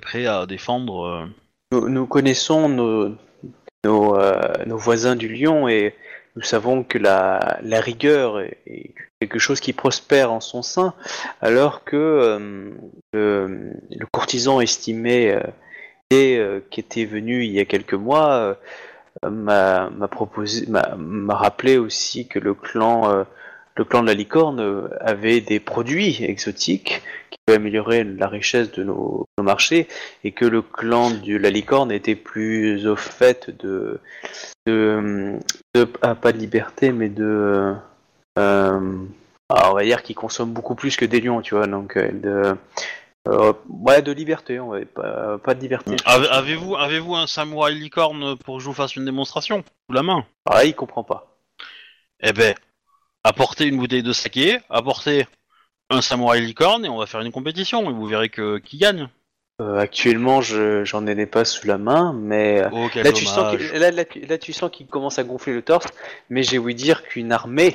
prêts 0.00 0.26
à 0.26 0.46
défendre. 0.46 1.28
euh, 1.74 1.88
nous, 1.88 2.06
connaissons 2.06 2.68
nos, 2.68 3.16
euh, 3.86 4.52
nos 4.66 4.76
voisins 4.76 5.16
du 5.16 5.28
Lion 5.28 5.68
et 5.68 5.94
nous 6.36 6.42
savons 6.42 6.82
que 6.82 6.98
la, 6.98 7.58
la 7.62 7.80
rigueur 7.80 8.40
est, 8.40 8.94
quelque 9.20 9.38
chose 9.38 9.60
qui 9.60 9.72
prospère 9.72 10.32
en 10.32 10.40
son 10.40 10.62
sein, 10.62 10.94
alors 11.40 11.84
que 11.84 11.96
euh, 11.96 12.70
le, 13.12 14.06
courtisan 14.10 14.60
estimé 14.60 15.38
qui 16.10 16.80
était 16.80 17.04
venu 17.04 17.44
il 17.44 17.52
y 17.52 17.60
a 17.60 17.64
quelques 17.64 17.94
mois 17.94 18.58
m'a 19.22 19.88
m'a 19.90 21.34
rappelé 21.34 21.78
aussi 21.78 22.26
que 22.26 22.38
le 22.38 22.52
clan, 22.54 23.24
le 23.76 23.84
clan 23.84 24.02
de 24.02 24.08
la 24.08 24.14
licorne 24.14 24.60
euh, 24.60 24.88
avait 25.00 25.40
des 25.40 25.60
produits 25.60 26.22
exotiques 26.22 27.02
qui 27.30 27.38
pouvaient 27.46 27.56
améliorer 27.56 28.04
la 28.04 28.28
richesse 28.28 28.70
de 28.72 28.84
nos, 28.84 29.26
nos 29.38 29.44
marchés 29.44 29.88
et 30.24 30.32
que 30.32 30.44
le 30.44 30.60
clan 30.62 31.10
de 31.10 31.36
la 31.36 31.50
licorne 31.50 31.90
était 31.90 32.14
plus 32.16 32.86
au 32.86 32.96
fait 32.96 33.50
de, 33.64 33.98
de, 34.66 35.38
de- 35.74 35.88
ah, 36.02 36.14
pas 36.14 36.32
de 36.32 36.38
liberté, 36.38 36.92
mais 36.92 37.08
de, 37.08 37.74
euh, 38.38 39.04
ah, 39.48 39.70
on 39.70 39.74
va 39.74 39.82
dire 39.84 40.02
qu'ils 40.02 40.16
consomment 40.16 40.52
beaucoup 40.52 40.74
plus 40.74 40.96
que 40.96 41.04
des 41.04 41.20
lions, 41.20 41.40
tu 41.42 41.54
vois, 41.54 41.66
donc 41.66 41.96
euh, 41.96 42.10
de, 42.12 42.56
euh, 43.28 43.52
ouais, 43.68 44.02
de 44.02 44.12
liberté, 44.12 44.60
on 44.60 44.68
va 44.68 44.84
pas, 44.84 45.38
pas 45.38 45.54
de 45.54 45.60
liberté. 45.60 45.96
Ave- 46.04 46.28
Avez-vous 46.30 46.76
avez-vous 46.76 47.14
un 47.14 47.26
samouraï 47.26 47.74
licorne 47.74 48.36
pour 48.36 48.56
que 48.56 48.62
je 48.62 48.68
vous 48.68 48.74
fasse 48.74 48.96
une 48.96 49.04
démonstration 49.04 49.58
sous 49.88 49.94
la 49.94 50.02
main? 50.02 50.24
Ah, 50.44 50.64
il 50.64 50.74
comprend 50.74 51.04
pas. 51.04 51.28
Eh 52.20 52.32
ben, 52.32 52.54
apportez 53.24 53.66
une 53.66 53.76
bouteille 53.78 54.02
de 54.02 54.12
saké, 54.12 54.58
apportez 54.70 55.26
un 55.90 56.00
samouraï 56.00 56.40
licorne 56.40 56.84
et 56.84 56.88
on 56.88 56.98
va 56.98 57.06
faire 57.06 57.20
une 57.20 57.32
compétition 57.32 57.88
et 57.90 57.92
vous 57.92 58.06
verrez 58.06 58.28
que 58.28 58.58
qui 58.58 58.78
gagne. 58.78 59.08
Euh, 59.60 59.78
actuellement, 59.78 60.40
je, 60.40 60.84
j'en 60.84 61.06
ai 61.06 61.26
pas 61.26 61.44
sous 61.44 61.66
la 61.66 61.78
main, 61.78 62.12
mais 62.14 62.62
Oh 62.72 62.88
quel 62.92 63.04
là 63.04 63.12
tu, 63.12 63.26
sens 63.26 63.54
que- 63.56 63.78
là, 63.78 63.90
là, 63.90 64.04
tu- 64.04 64.20
là, 64.20 64.38
tu 64.38 64.52
sens 64.52 64.70
qu'il 64.72 64.86
commence 64.86 65.18
à 65.18 65.24
gonfler 65.24 65.52
le 65.52 65.62
torse, 65.62 65.86
mais 66.30 66.42
j'ai 66.42 66.58
ouï 66.58 66.74
dire 66.74 67.02
qu'une 67.04 67.30
armée, 67.30 67.74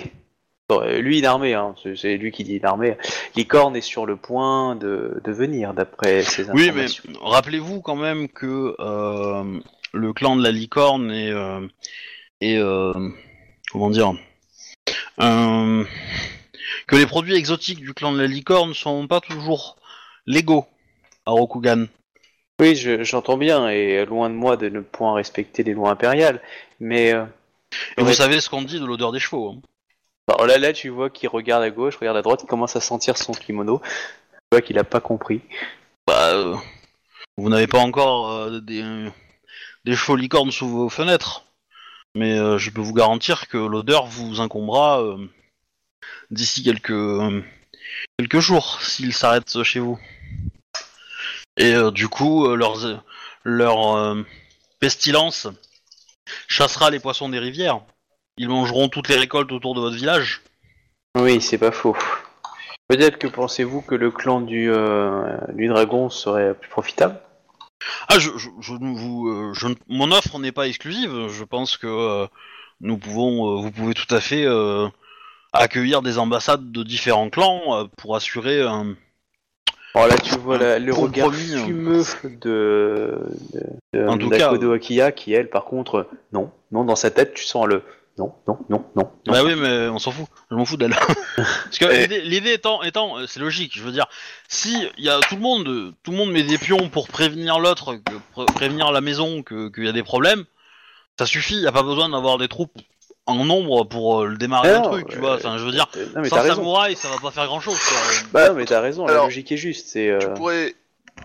bon, 0.68 0.82
euh, 0.82 0.98
lui 0.99 1.19
une 1.19 1.26
armée, 1.26 1.53
hein, 1.53 1.76
c'est- 1.82 1.95
c'est 1.95 2.18
lui 2.18 2.32
qui 2.32 2.44
dit 2.44 2.56
une 2.57 2.65
armée, 2.65 2.98
Licorne 3.36 3.76
est 3.76 3.82
sur 3.82 4.06
le 4.07 4.18
point 4.18 4.76
de, 4.76 5.22
de 5.24 5.32
venir, 5.32 5.74
d'après 5.76 6.24
ses 6.24 6.49
Oui, 6.49 6.64
mais 6.74 6.86
informations. 6.86 7.03
rappelez-vous 7.22 7.82
quand 7.82 7.95
même 7.95 8.28
que 8.28 8.76
euh, 8.80 9.60
le 9.94 10.14
clan 10.14 10.36
de 10.36 10.44
la 10.44 10.52
licorne 10.52 11.11
est, 11.11 11.32
euh, 11.32 11.65
est, 12.41 12.57
euh, 12.57 12.91
comment 13.72 13.91
dire, 13.91 14.14
euh, 15.19 15.84
que 16.88 16.95
les 16.95 17.06
produits 17.06 17.35
exotiques 17.35 17.80
du 17.80 17.94
clan 17.94 18.11
de 18.14 18.19
la 18.19 18.27
licorne 18.27 18.73
sont 18.73 19.07
pas 19.07 19.19
toujours 19.22 19.77
légaux 20.26 20.65
à 21.26 21.31
Rokugan. 21.31 21.85
Oui, 22.60 22.76
je- 22.76 23.03
j'entends 23.03 23.38
bien, 23.38 23.69
et 23.69 24.06
loin 24.06 24.30
de 24.30 24.35
moi 24.35 24.57
de 24.57 24.69
ne 24.69 24.80
point 24.81 25.14
respecter 25.14 25.64
les 25.64 25.73
lois 25.73 25.91
impériales, 25.91 26.41
mais 26.80 27.14
euh, 27.14 27.26
Et 27.98 28.02
vous 28.03 28.14
savez 28.14 28.41
ce 28.41 28.49
qu'on 28.49 28.61
dit 28.64 28.80
de 28.80 28.85
l'odeur 28.85 29.11
des 29.11 29.19
chevaux. 29.19 29.49
hein. 29.52 29.61
bon, 30.27 30.44
là, 30.45 30.57
là, 30.57 30.73
tu 30.73 30.89
vois 30.89 31.10
qu'il 31.10 31.30
regarde 31.30 31.64
à 31.64 31.69
gauche, 31.69 31.98
regarde 31.98 32.18
à 32.18 32.22
droite, 32.22 32.41
il 32.44 32.48
commence 32.48 32.76
à 32.76 32.81
sentir 32.81 33.18
son 33.18 33.34
kimono. 33.34 33.80
Tu 34.34 34.39
vois 34.56 34.61
qu'il 34.61 34.80
a 34.80 34.84
pas 34.84 35.02
compris. 35.02 35.41
Bah, 36.07 36.30
euh, 36.34 36.56
vous 37.38 37.49
n'avez 37.49 37.68
pas 37.68 37.80
encore 37.80 38.31
euh, 38.31 38.60
des, 38.61 38.84
des 39.85 39.95
chevaux 39.95 40.15
licornes 40.15 40.52
sous 40.52 40.68
vos 40.69 40.89
fenêtres, 40.89 41.45
mais 42.15 42.38
euh, 42.38 42.57
je 42.57 42.71
peux 42.71 42.81
vous 42.81 42.93
garantir 42.93 43.47
que 43.47 43.57
l'odeur 43.57 44.05
vous 44.05 44.41
incombera 44.41 45.01
euh, 45.01 45.17
d'ici 46.31 46.63
quelques 46.63 46.91
euh, 46.91 47.43
jours 48.34 48.81
s'ils 48.81 49.13
s'arrêtent 49.13 49.63
chez 49.63 49.79
vous. 49.79 49.99
Et 51.57 51.73
du 51.91 52.07
coup, 52.07 52.47
leur 53.43 54.15
pestilence 54.79 55.47
chassera 56.47 56.91
les 56.91 56.99
poissons 56.99 57.29
des 57.29 57.39
rivières. 57.39 57.81
Ils 58.38 58.47
mangeront 58.47 58.89
toutes 58.89 59.09
les 59.09 59.15
récoltes 59.15 59.51
autour 59.51 59.73
de 59.73 59.79
votre 59.79 59.95
village. 59.95 60.43
Oui, 61.17 61.41
c'est 61.41 61.57
pas 61.57 61.71
faux. 61.71 61.97
Peut-être 62.88 63.17
que 63.17 63.25
pensez-vous 63.25 63.81
que 63.81 63.95
le 63.95 64.11
clan 64.11 64.41
du 64.41 64.69
dragon 65.67 66.11
serait 66.11 66.53
plus 66.53 66.69
profitable? 66.69 67.19
Ah, 68.09 68.19
je, 68.19 68.29
je, 68.37 68.49
je 68.59 68.73
ne 68.73 68.95
vous, 68.97 69.27
euh, 69.29 69.53
je 69.53 69.67
ne- 69.67 69.75
mon 69.87 70.11
offre 70.11 70.39
n'est 70.39 70.51
pas 70.51 70.67
exclusive. 70.67 71.27
Je 71.29 71.43
pense 71.43 71.77
que 71.77 71.87
euh, 71.87 72.27
nous 72.81 72.97
pouvons, 72.97 73.57
euh, 73.57 73.61
vous 73.61 73.71
pouvez 73.71 73.93
tout 73.93 74.13
à 74.13 74.19
fait 74.19 74.45
euh, 74.45 74.87
accueillir 75.53 76.01
des 76.01 76.17
ambassades 76.17 76.71
de 76.71 76.83
différents 76.83 77.29
clans 77.29 77.61
euh, 77.75 77.83
pour 77.97 78.15
assurer 78.15 78.61
un. 78.61 78.95
Alors 79.93 80.07
là, 80.09 80.17
tu 80.17 80.37
vois 80.37 80.57
la- 80.57 80.79
le 80.79 80.93
regard 80.93 81.29
hein. 81.29 81.63
fumeux 81.65 82.03
de, 82.23 83.19
de, 83.53 83.99
de 83.99 84.07
En 84.07 84.17
tout 84.17 84.29
cas, 84.29 84.37
d'Akodo 84.49 84.73
Akiya, 84.73 85.11
qui 85.11 85.33
elle, 85.33 85.49
par 85.49 85.65
contre, 85.65 86.07
non, 86.33 86.51
non, 86.71 86.83
dans 86.83 86.95
sa 86.95 87.09
tête, 87.09 87.33
tu 87.33 87.45
sens 87.45 87.65
le 87.67 87.81
non, 88.18 88.34
non, 88.48 88.57
non, 88.69 88.85
non. 88.95 89.11
Bah 89.27 89.44
oui, 89.44 89.53
mais 89.56 89.88
on 89.89 89.99
s'en 89.99 90.11
fout. 90.11 90.26
Je 90.49 90.56
m'en 90.56 90.65
fous 90.65 90.77
d'elle. 90.77 90.95
Parce 91.35 91.77
que 91.80 91.85
Et- 91.85 92.02
l'idée- 92.02 92.22
l'idée 92.22 92.53
étant, 92.53 92.81
étant, 92.84 93.18
euh, 93.19 93.27
c'est 93.27 93.39
logique. 93.39 93.73
Je 93.76 93.84
veux 93.84 93.91
dire, 93.91 94.07
si 94.48 94.88
il 94.98 95.03
y 95.03 95.10
a 95.10 95.19
tout 95.19 95.35
le 95.35 95.41
monde, 95.41 95.68
euh, 95.68 95.91
tout 96.03 96.11
le 96.11 96.18
monde 96.18 96.31
met 96.31 96.44
des 96.44 96.57
pions 96.57 96.89
pour 96.89 97.07
prévenir 97.07 97.60
l'autre, 97.60 97.95
que- 97.95 98.14
pré- 98.34 98.45
prévenir 98.53 98.91
la 98.91 99.02
maison 99.02 99.44
que- 99.44 99.69
qu'il 99.69 99.85
y 99.85 99.89
a 99.89 99.91
des 99.91 100.03
problèmes, 100.03 100.45
ça 101.19 101.26
suffit. 101.26 101.56
Il 101.56 101.61
y 101.64 101.68
a 101.68 101.72
pas 101.72 101.84
besoin 101.84 102.10
d'avoir 102.10 102.38
des 102.38 102.48
troupes 102.48 102.73
en 103.26 103.44
nombre 103.44 103.84
pour 103.84 104.22
euh, 104.22 104.27
le 104.27 104.38
démarrer 104.38 104.69
Ah 104.72 104.77
un 104.77 104.81
non, 104.84 104.89
truc, 104.91 105.10
tu 105.10 105.18
euh, 105.18 105.19
vois. 105.19 105.35
Enfin, 105.35 105.57
je 105.57 105.64
veux 105.65 105.72
dire, 105.72 105.88
Euh, 105.98 106.06
non, 106.15 106.22
mais 106.22 106.30
sans 106.30 106.38
t'as 106.38 106.41
raison. 106.44 106.56
samouraï, 106.56 106.95
ça 106.95 107.10
va 107.10 107.18
pas 107.22 107.31
faire 107.31 107.45
grand 107.45 107.60
chose. 107.60 107.77
Bah 108.31 108.49
non, 108.49 108.56
mais 108.56 108.65
t'as 108.65 108.80
raison, 108.81 109.06
la 109.06 109.11
Alors, 109.14 109.26
logique 109.26 109.52
est 109.52 109.57
juste. 109.57 109.88
C'est 109.89 110.10
euh, 110.10 110.19
Tu 110.19 110.27
pourrais, 110.35 110.76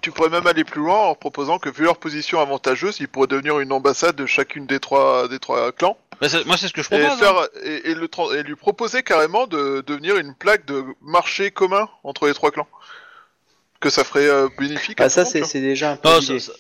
tu 0.01 0.11
pourrais 0.11 0.31
même 0.31 0.47
aller 0.47 0.65
plus 0.65 0.81
loin 0.81 0.99
en 0.99 1.15
proposant 1.15 1.59
que, 1.59 1.69
vu 1.69 1.85
leur 1.85 1.99
position 1.99 2.41
avantageuse, 2.41 2.99
ils 3.01 3.09
pourraient 3.09 3.27
devenir 3.27 3.61
une 3.61 3.73
ambassade 3.73 4.17
de 4.17 4.27
chacune 4.27 4.67
des 4.67 4.81
trois, 4.81 5.29
des 5.29 5.39
trois 5.39 5.71
clans 5.73 5.97
Bah, 6.21 6.29
c'est- 6.29 6.45
moi, 6.45 6.57
c'est 6.57 6.69
ce 6.69 6.73
que 6.73 6.83
je 6.83 6.89
et, 6.95 6.99
propose. 7.07 7.23
hein. 7.27 7.47
et, 7.63 7.91
et 7.91 7.95
le, 7.95 8.09
et 8.37 8.43
lui 8.43 8.57
proposer 8.57 9.03
carrément 9.03 9.47
de 9.47 9.83
devenir 9.87 10.17
une 10.17 10.35
plaque 10.35 10.65
de 10.67 10.85
marché 11.01 11.51
commun 11.51 11.89
entre 12.05 12.27
les 12.27 12.35
trois 12.35 12.51
clans. 12.51 12.69
Que 13.81 13.91
ça 13.91 14.05
ferait 14.05 14.29
euh, 14.29 14.49
bénéfique 14.59 15.01
à 15.01 15.05
ah, 15.05 15.09
ça, 15.09 15.25
c'est 15.25 15.61
déjà 15.61 15.93
un 15.93 15.97
peu 15.97 16.09
Ah, 16.09 16.21
ça- 16.21 16.39
ça- 16.39 16.53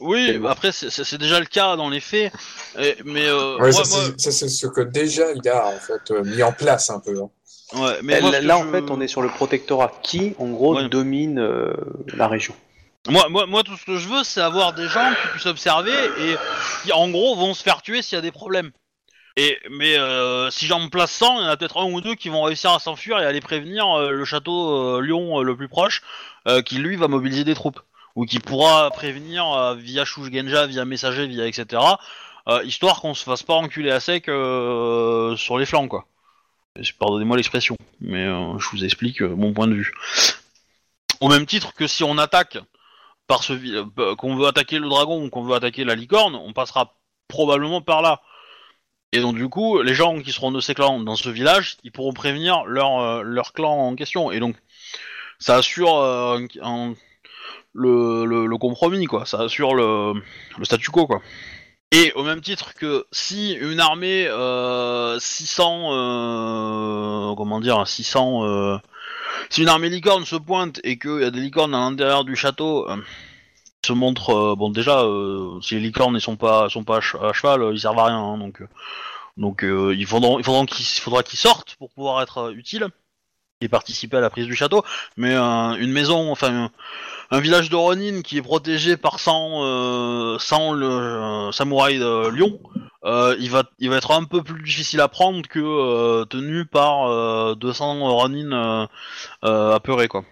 Oui, 0.00 0.38
bon. 0.38 0.48
après, 0.48 0.72
c'est- 0.72 1.14
déjà 1.18 1.38
le 1.38 1.46
cas 1.46 1.76
dans 1.76 1.88
les 1.90 2.00
faits. 2.00 2.32
Et- 2.78 2.96
mais 3.04 3.26
euh, 3.26 3.56
Ouais, 3.58 3.70
moi, 3.70 3.84
ça, 3.84 3.96
moi- 3.96 4.04
c'est- 4.18 4.20
ça, 4.20 4.32
c'est 4.32 4.48
ce 4.48 4.66
que 4.66 4.80
déjà 4.80 5.30
il 5.32 5.48
a 5.48 5.66
en 5.68 5.78
fait 5.78 6.10
euh, 6.10 6.24
mis 6.24 6.42
en 6.42 6.52
place 6.52 6.90
un 6.90 6.98
peu. 7.00 7.16
hein. 7.22 7.30
Ouais, 7.74 7.98
mais 8.02 8.20
Là, 8.20 8.56
moi, 8.56 8.66
en 8.66 8.70
fait, 8.72 8.90
on 8.90 9.00
est 9.00 9.08
sur 9.08 9.22
le 9.22 9.28
protectorat 9.28 9.92
qui, 10.02 10.34
en 10.38 10.48
gros, 10.48 10.74
Ouais. 10.76 10.88
domine 10.88 11.38
euh, 11.38 11.72
la 12.14 12.28
région. 12.28 12.54
Moi, 13.08 13.28
moi, 13.30 13.46
moi, 13.46 13.62
tout 13.62 13.76
ce 13.76 13.86
que 13.86 13.96
je 13.96 14.08
veux, 14.08 14.24
c'est 14.24 14.40
avoir 14.42 14.72
des 14.74 14.86
gens 14.86 15.10
qui 15.22 15.28
puissent 15.28 15.46
observer 15.46 15.92
et 16.20 16.36
qui, 16.82 16.92
en 16.92 17.08
gros, 17.08 17.34
vont 17.34 17.54
se 17.54 17.62
faire 17.62 17.80
tuer 17.82 18.02
s'il 18.02 18.16
y 18.16 18.18
a 18.18 18.22
des 18.22 18.30
problèmes. 18.32 18.70
Et 19.36 19.56
mais 19.70 19.96
euh, 19.96 20.50
si 20.50 20.66
j'en 20.66 20.86
place 20.88 21.12
100, 21.12 21.38
il 21.40 21.44
y 21.44 21.46
en 21.46 21.48
a 21.48 21.56
peut-être 21.56 21.78
un 21.78 21.84
ou 21.90 22.00
deux 22.00 22.14
qui 22.14 22.28
vont 22.28 22.42
réussir 22.42 22.72
à 22.72 22.78
s'enfuir 22.78 23.18
et 23.20 23.24
aller 23.24 23.40
prévenir 23.40 23.86
euh, 23.88 24.10
le 24.10 24.24
château 24.24 24.96
euh, 24.96 25.00
Lyon 25.00 25.40
euh, 25.40 25.44
le 25.44 25.56
plus 25.56 25.68
proche, 25.68 26.02
euh, 26.48 26.60
qui 26.62 26.76
lui 26.78 26.96
va 26.96 27.08
mobiliser 27.08 27.44
des 27.44 27.54
troupes 27.54 27.80
ou 28.16 28.26
qui 28.26 28.38
pourra 28.40 28.90
prévenir 28.90 29.46
euh, 29.50 29.74
via 29.76 30.04
Shugenja, 30.04 30.66
via 30.66 30.84
messager, 30.84 31.26
via 31.28 31.46
etc. 31.46 31.80
euh, 32.48 32.62
histoire 32.64 33.00
qu'on 33.00 33.14
se 33.14 33.22
fasse 33.24 33.44
pas 33.44 33.54
enculer 33.54 33.92
à 33.92 34.00
sec 34.00 34.28
euh, 34.28 35.36
sur 35.36 35.56
les 35.58 35.64
flancs, 35.64 35.88
quoi. 35.88 36.04
Pardonnez-moi 36.98 37.36
l'expression, 37.36 37.76
mais 38.00 38.24
euh, 38.24 38.56
je 38.58 38.68
vous 38.70 38.84
explique 38.84 39.22
euh, 39.22 39.34
mon 39.34 39.52
point 39.52 39.66
de 39.66 39.74
vue. 39.74 39.92
Au 41.20 41.28
même 41.28 41.44
titre 41.44 41.74
que 41.74 41.88
si 41.88 42.04
on 42.04 42.16
attaque 42.16 42.58
par 43.26 43.42
ce 43.42 43.54
euh, 43.54 44.14
qu'on 44.14 44.36
veut 44.36 44.46
attaquer 44.46 44.78
le 44.78 44.88
dragon 44.88 45.24
ou 45.24 45.30
qu'on 45.30 45.42
veut 45.42 45.54
attaquer 45.54 45.84
la 45.84 45.96
licorne, 45.96 46.36
on 46.36 46.52
passera 46.52 46.94
probablement 47.26 47.82
par 47.82 48.02
là. 48.02 48.22
Et 49.12 49.20
donc 49.20 49.34
du 49.34 49.48
coup, 49.48 49.82
les 49.82 49.94
gens 49.94 50.20
qui 50.20 50.30
seront 50.30 50.52
de 50.52 50.60
ces 50.60 50.74
clans 50.74 51.00
dans 51.00 51.16
ce 51.16 51.28
village, 51.28 51.76
ils 51.82 51.90
pourront 51.90 52.12
prévenir 52.12 52.64
leur 52.64 53.24
leur 53.24 53.52
clan 53.52 53.88
en 53.88 53.96
question. 53.96 54.30
Et 54.30 54.38
donc, 54.38 54.54
ça 55.40 55.56
assure 55.56 56.00
le 57.74 58.56
compromis, 58.56 59.06
quoi. 59.06 59.26
Ça 59.26 59.40
assure 59.40 59.74
le, 59.74 60.22
le 60.56 60.64
statu 60.64 60.90
quo, 60.90 61.08
quoi. 61.08 61.20
Et 61.92 62.12
au 62.14 62.22
même 62.22 62.40
titre 62.40 62.74
que 62.74 63.06
si 63.10 63.52
une 63.54 63.80
armée 63.80 64.26
euh, 64.28 65.18
600, 65.18 65.88
euh, 65.92 67.34
comment 67.34 67.58
dire, 67.60 67.86
600, 67.86 68.44
euh, 68.44 68.78
si 69.48 69.62
une 69.62 69.68
armée 69.68 69.88
licorne 69.88 70.24
se 70.24 70.36
pointe 70.36 70.80
et 70.84 70.98
qu'il 70.98 71.20
y 71.20 71.24
a 71.24 71.32
des 71.32 71.40
licornes 71.40 71.74
à 71.74 71.78
l'intérieur 71.78 72.24
du 72.24 72.36
château, 72.36 72.88
euh, 72.88 72.96
se 73.84 73.92
montre, 73.92 74.30
euh, 74.30 74.54
bon 74.54 74.70
déjà, 74.70 75.00
euh, 75.02 75.60
si 75.62 75.74
les 75.74 75.80
licornes 75.80 76.14
ne 76.14 76.20
sont 76.20 76.36
pas, 76.36 76.68
sont 76.68 76.84
pas 76.84 76.98
à 76.98 77.00
che- 77.00 77.16
à 77.20 77.32
cheval, 77.32 77.70
ils 77.72 77.80
servent 77.80 77.98
à 77.98 78.04
rien, 78.06 78.18
hein, 78.18 78.38
donc, 78.38 78.62
donc 79.36 79.62
il 79.64 80.06
faudra, 80.06 80.34
il 80.38 80.44
faudra 80.44 80.64
qu'ils, 81.24 81.38
sortent 81.38 81.74
pour 81.76 81.90
pouvoir 81.90 82.22
être 82.22 82.52
utiles 82.56 82.86
et 83.60 83.68
participer 83.68 84.16
à 84.16 84.20
la 84.20 84.30
prise 84.30 84.46
du 84.46 84.54
château. 84.54 84.84
Mais 85.16 85.34
une 85.34 85.92
maison, 85.92 86.30
enfin 86.30 86.70
un, 87.30 87.40
village 87.40 87.70
de 87.70 87.76
Ronin 87.76 88.22
qui 88.22 88.38
est 88.38 88.42
protégé 88.42 88.96
par 88.96 89.20
100, 89.20 89.64
euh, 89.64 90.38
100 90.38 90.72
le, 90.72 90.86
euh, 90.86 91.50
de 91.50 92.28
Lyon, 92.30 92.58
euh, 93.04 93.36
il 93.38 93.50
va, 93.50 93.64
il 93.78 93.88
va 93.90 93.96
être 93.96 94.10
un 94.10 94.24
peu 94.24 94.42
plus 94.42 94.62
difficile 94.62 95.00
à 95.00 95.08
prendre 95.08 95.46
que 95.48 95.58
euh, 95.58 96.24
tenu 96.24 96.64
par 96.66 97.08
euh, 97.08 97.54
200 97.54 98.00
Ronin 98.14 98.52
euh, 98.52 98.86
euh, 99.44 99.74
apeurés 99.74 100.08
quoi. 100.08 100.24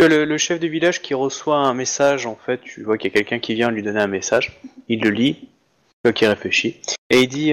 Le, 0.00 0.36
chef 0.38 0.58
de 0.58 0.66
village 0.66 1.00
qui 1.02 1.14
reçoit 1.14 1.56
un 1.56 1.72
message, 1.72 2.26
en 2.26 2.34
fait, 2.34 2.60
tu 2.62 2.82
vois 2.82 2.98
qu'il 2.98 3.10
y 3.10 3.14
a 3.14 3.14
quelqu'un 3.14 3.38
qui 3.38 3.54
vient 3.54 3.70
lui 3.70 3.82
donner 3.82 4.00
un 4.00 4.08
message, 4.08 4.60
il 4.88 5.00
le 5.00 5.10
lit, 5.10 5.36
tu 5.36 5.48
vois 6.04 6.12
qu'il 6.12 6.26
réfléchit, 6.26 6.80
et 7.10 7.22
il 7.22 7.28
dit 7.28 7.52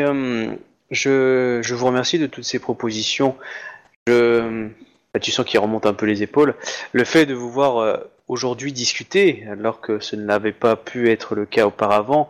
je, 0.90 1.60
je 1.62 1.76
vous 1.76 1.86
remercie 1.86 2.20
de 2.20 2.26
toutes 2.28 2.44
ces 2.44 2.60
propositions. 2.60 3.38
Je, 4.08 4.70
tu 5.20 5.32
sens 5.32 5.46
qu'il 5.46 5.60
remonte 5.60 5.86
un 5.86 5.94
peu 5.94 6.06
les 6.06 6.24
épaules. 6.24 6.56
Le 6.94 7.04
fait 7.04 7.26
de 7.26 7.34
vous 7.34 7.50
voir 7.50 7.78
euh, 7.78 7.98
aujourd'hui 8.28 8.72
discuter, 8.72 9.46
alors 9.52 9.82
que 9.82 10.00
ce 10.00 10.16
n'avait 10.16 10.54
pas 10.54 10.76
pu 10.76 11.10
être 11.10 11.36
le 11.36 11.46
cas 11.46 11.66
auparavant, 11.66 12.30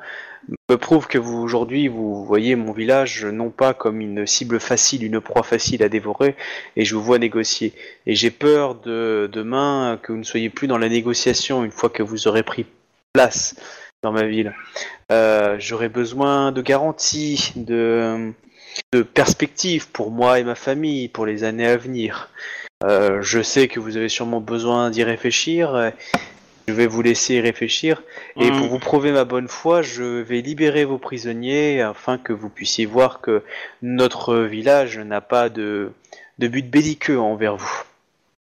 me 0.69 0.75
prouve 0.75 1.07
que 1.07 1.17
vous 1.17 1.37
aujourd'hui 1.37 1.87
vous 1.87 2.25
voyez 2.25 2.55
mon 2.55 2.71
village 2.71 3.25
non 3.25 3.49
pas 3.49 3.73
comme 3.73 4.01
une 4.01 4.25
cible 4.25 4.59
facile, 4.59 5.03
une 5.03 5.21
proie 5.21 5.43
facile 5.43 5.83
à 5.83 5.89
dévorer, 5.89 6.35
et 6.75 6.85
je 6.85 6.95
vous 6.95 7.03
vois 7.03 7.19
négocier. 7.19 7.73
Et 8.07 8.15
j'ai 8.15 8.31
peur 8.31 8.75
de 8.75 9.29
demain 9.31 9.99
que 10.01 10.11
vous 10.11 10.17
ne 10.17 10.23
soyez 10.23 10.49
plus 10.49 10.67
dans 10.67 10.77
la 10.77 10.89
négociation 10.89 11.63
une 11.63 11.71
fois 11.71 11.89
que 11.89 12.03
vous 12.03 12.27
aurez 12.27 12.43
pris 12.43 12.65
place 13.13 13.55
dans 14.01 14.11
ma 14.11 14.23
ville. 14.23 14.53
Euh, 15.11 15.57
J'aurai 15.59 15.89
besoin 15.89 16.51
de 16.51 16.61
garanties, 16.61 17.53
de, 17.55 18.33
de 18.93 19.03
perspectives 19.03 19.89
pour 19.89 20.11
moi 20.11 20.39
et 20.39 20.43
ma 20.43 20.55
famille 20.55 21.07
pour 21.07 21.25
les 21.25 21.43
années 21.43 21.67
à 21.67 21.77
venir. 21.77 22.29
Euh, 22.83 23.21
je 23.21 23.41
sais 23.41 23.67
que 23.67 23.79
vous 23.79 23.97
avez 23.97 24.09
sûrement 24.09 24.41
besoin 24.41 24.89
d'y 24.89 25.03
réfléchir. 25.03 25.73
euh, 25.75 25.89
Je 26.67 26.73
vais 26.73 26.87
vous 26.87 27.01
laisser 27.01 27.35
y 27.35 27.41
réfléchir. 27.41 28.03
Et 28.39 28.49
Mm. 28.51 28.57
pour 28.59 28.67
vous 28.67 28.79
prouver 28.79 29.11
ma 29.11 29.25
bonne 29.25 29.47
foi, 29.47 29.81
je 29.81 30.03
vais 30.21 30.41
libérer 30.41 30.85
vos 30.85 30.99
prisonniers 30.99 31.81
afin 31.81 32.17
que 32.19 32.33
vous 32.33 32.49
puissiez 32.49 32.85
voir 32.85 33.19
que 33.19 33.43
notre 33.81 34.35
village 34.37 34.97
n'a 34.99 35.21
pas 35.21 35.49
de, 35.49 35.91
de 36.39 36.47
but 36.47 36.69
belliqueux 36.69 37.19
envers 37.19 37.57
vous 37.57 37.83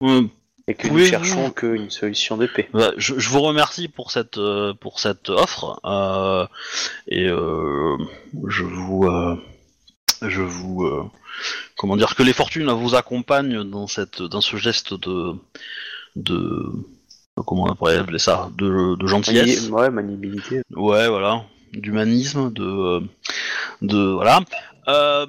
Euh, 0.03 0.23
et 0.67 0.73
que 0.73 0.87
nous 0.87 0.93
Pouvez-vous- 0.93 1.09
cherchons 1.09 1.51
qu'une 1.51 1.89
solution 1.91 2.37
de 2.37 2.47
paix. 2.47 2.67
Bah, 2.73 2.91
je, 2.97 3.19
je 3.19 3.29
vous 3.29 3.41
remercie 3.41 3.89
pour 3.89 4.11
cette 4.11 4.37
euh, 4.37 4.73
pour 4.73 4.99
cette 4.99 5.29
offre 5.29 5.79
euh, 5.85 6.47
et 7.07 7.27
euh, 7.27 7.97
je 8.47 8.63
vous 8.63 9.03
euh, 9.07 9.35
je 10.29 10.41
vous 10.41 10.83
euh, 10.83 11.03
comment 11.77 11.97
dire 11.97 12.15
que 12.15 12.23
les 12.23 12.33
fortunes 12.33 12.69
vous 12.71 12.95
accompagnent 12.95 13.63
dans 13.63 13.87
cette 13.87 14.21
dans 14.21 14.41
ce 14.41 14.57
geste 14.57 14.93
de 14.93 15.33
de 16.15 16.71
comment 17.45 17.67
on 17.69 17.75
pourrait 17.75 17.97
appeler 17.97 18.19
ça 18.19 18.49
de, 18.57 18.95
de 18.95 19.07
gentillesse. 19.07 19.69
Ouais, 19.69 19.89
maniabilité. 19.89 20.61
ouais 20.71 21.07
voilà. 21.07 21.43
D'humanisme 21.73 22.51
de 22.53 22.63
euh, 22.63 23.01
de 23.81 23.97
voilà. 23.97 24.41
Euh, 24.87 25.25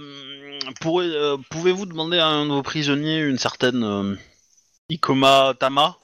euh, 0.85 1.36
pouvez-vous 1.51 1.86
demander 1.86 2.18
à 2.18 2.27
un 2.27 2.47
de 2.47 2.52
vos 2.52 2.62
prisonniers 2.62 3.20
une 3.20 3.39
certaine 3.39 4.16
Ikoma 4.90 5.55
Tama? 5.59 5.97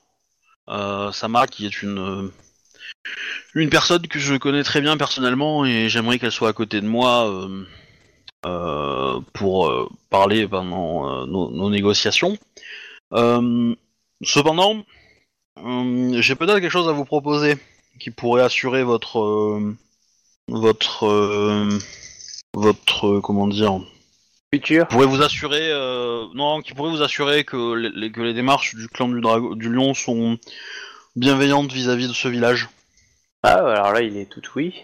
Sama 1.12 1.46
qui 1.46 1.66
est 1.66 1.82
une 1.82 2.30
une 3.54 3.70
personne 3.70 4.06
que 4.06 4.18
je 4.18 4.34
connais 4.36 4.62
très 4.62 4.80
bien 4.80 4.96
personnellement 4.96 5.64
et 5.64 5.88
j'aimerais 5.88 6.18
qu'elle 6.18 6.32
soit 6.32 6.48
à 6.48 6.52
côté 6.52 6.80
de 6.80 6.86
moi 6.86 7.28
euh, 7.28 7.64
pour 8.44 9.68
euh, 9.68 9.88
parler 10.10 10.48
pendant 10.48 11.08
euh, 11.22 11.26
nos, 11.26 11.50
nos 11.50 11.70
négociations. 11.70 12.36
Euh, 13.12 13.74
cependant, 14.22 14.84
euh, 15.58 16.20
j'ai 16.20 16.34
peut-être 16.34 16.58
quelque 16.60 16.70
chose 16.70 16.88
à 16.88 16.92
vous 16.92 17.04
proposer 17.04 17.56
qui 18.00 18.10
pourrait 18.10 18.42
assurer 18.42 18.82
votre 18.84 19.20
euh, 19.20 19.76
votre 20.48 21.06
euh, 21.06 21.78
votre 22.54 23.06
euh, 23.06 23.20
comment 23.20 23.46
dire 23.48 23.80
Futur 24.52 24.86
pourrait 24.88 25.06
vous 25.06 25.22
assurer 25.22 25.70
euh, 25.70 26.26
non 26.34 26.60
qui 26.62 26.72
pourrait 26.74 26.90
vous 26.90 27.02
assurer 27.02 27.44
que 27.44 27.74
les, 27.74 27.90
les- 27.90 28.12
que 28.12 28.20
les 28.20 28.34
démarches 28.34 28.74
du 28.74 28.88
clan 28.88 29.08
du 29.08 29.68
lion 29.72 29.94
sont 29.94 30.38
bienveillantes 31.16 31.72
vis-à-vis 31.72 32.08
de 32.08 32.12
ce 32.12 32.28
village. 32.28 32.68
Ah, 33.42 33.54
alors 33.72 33.92
là, 33.92 34.02
il 34.02 34.16
est 34.16 34.26
tout 34.26 34.42
oui. 34.56 34.74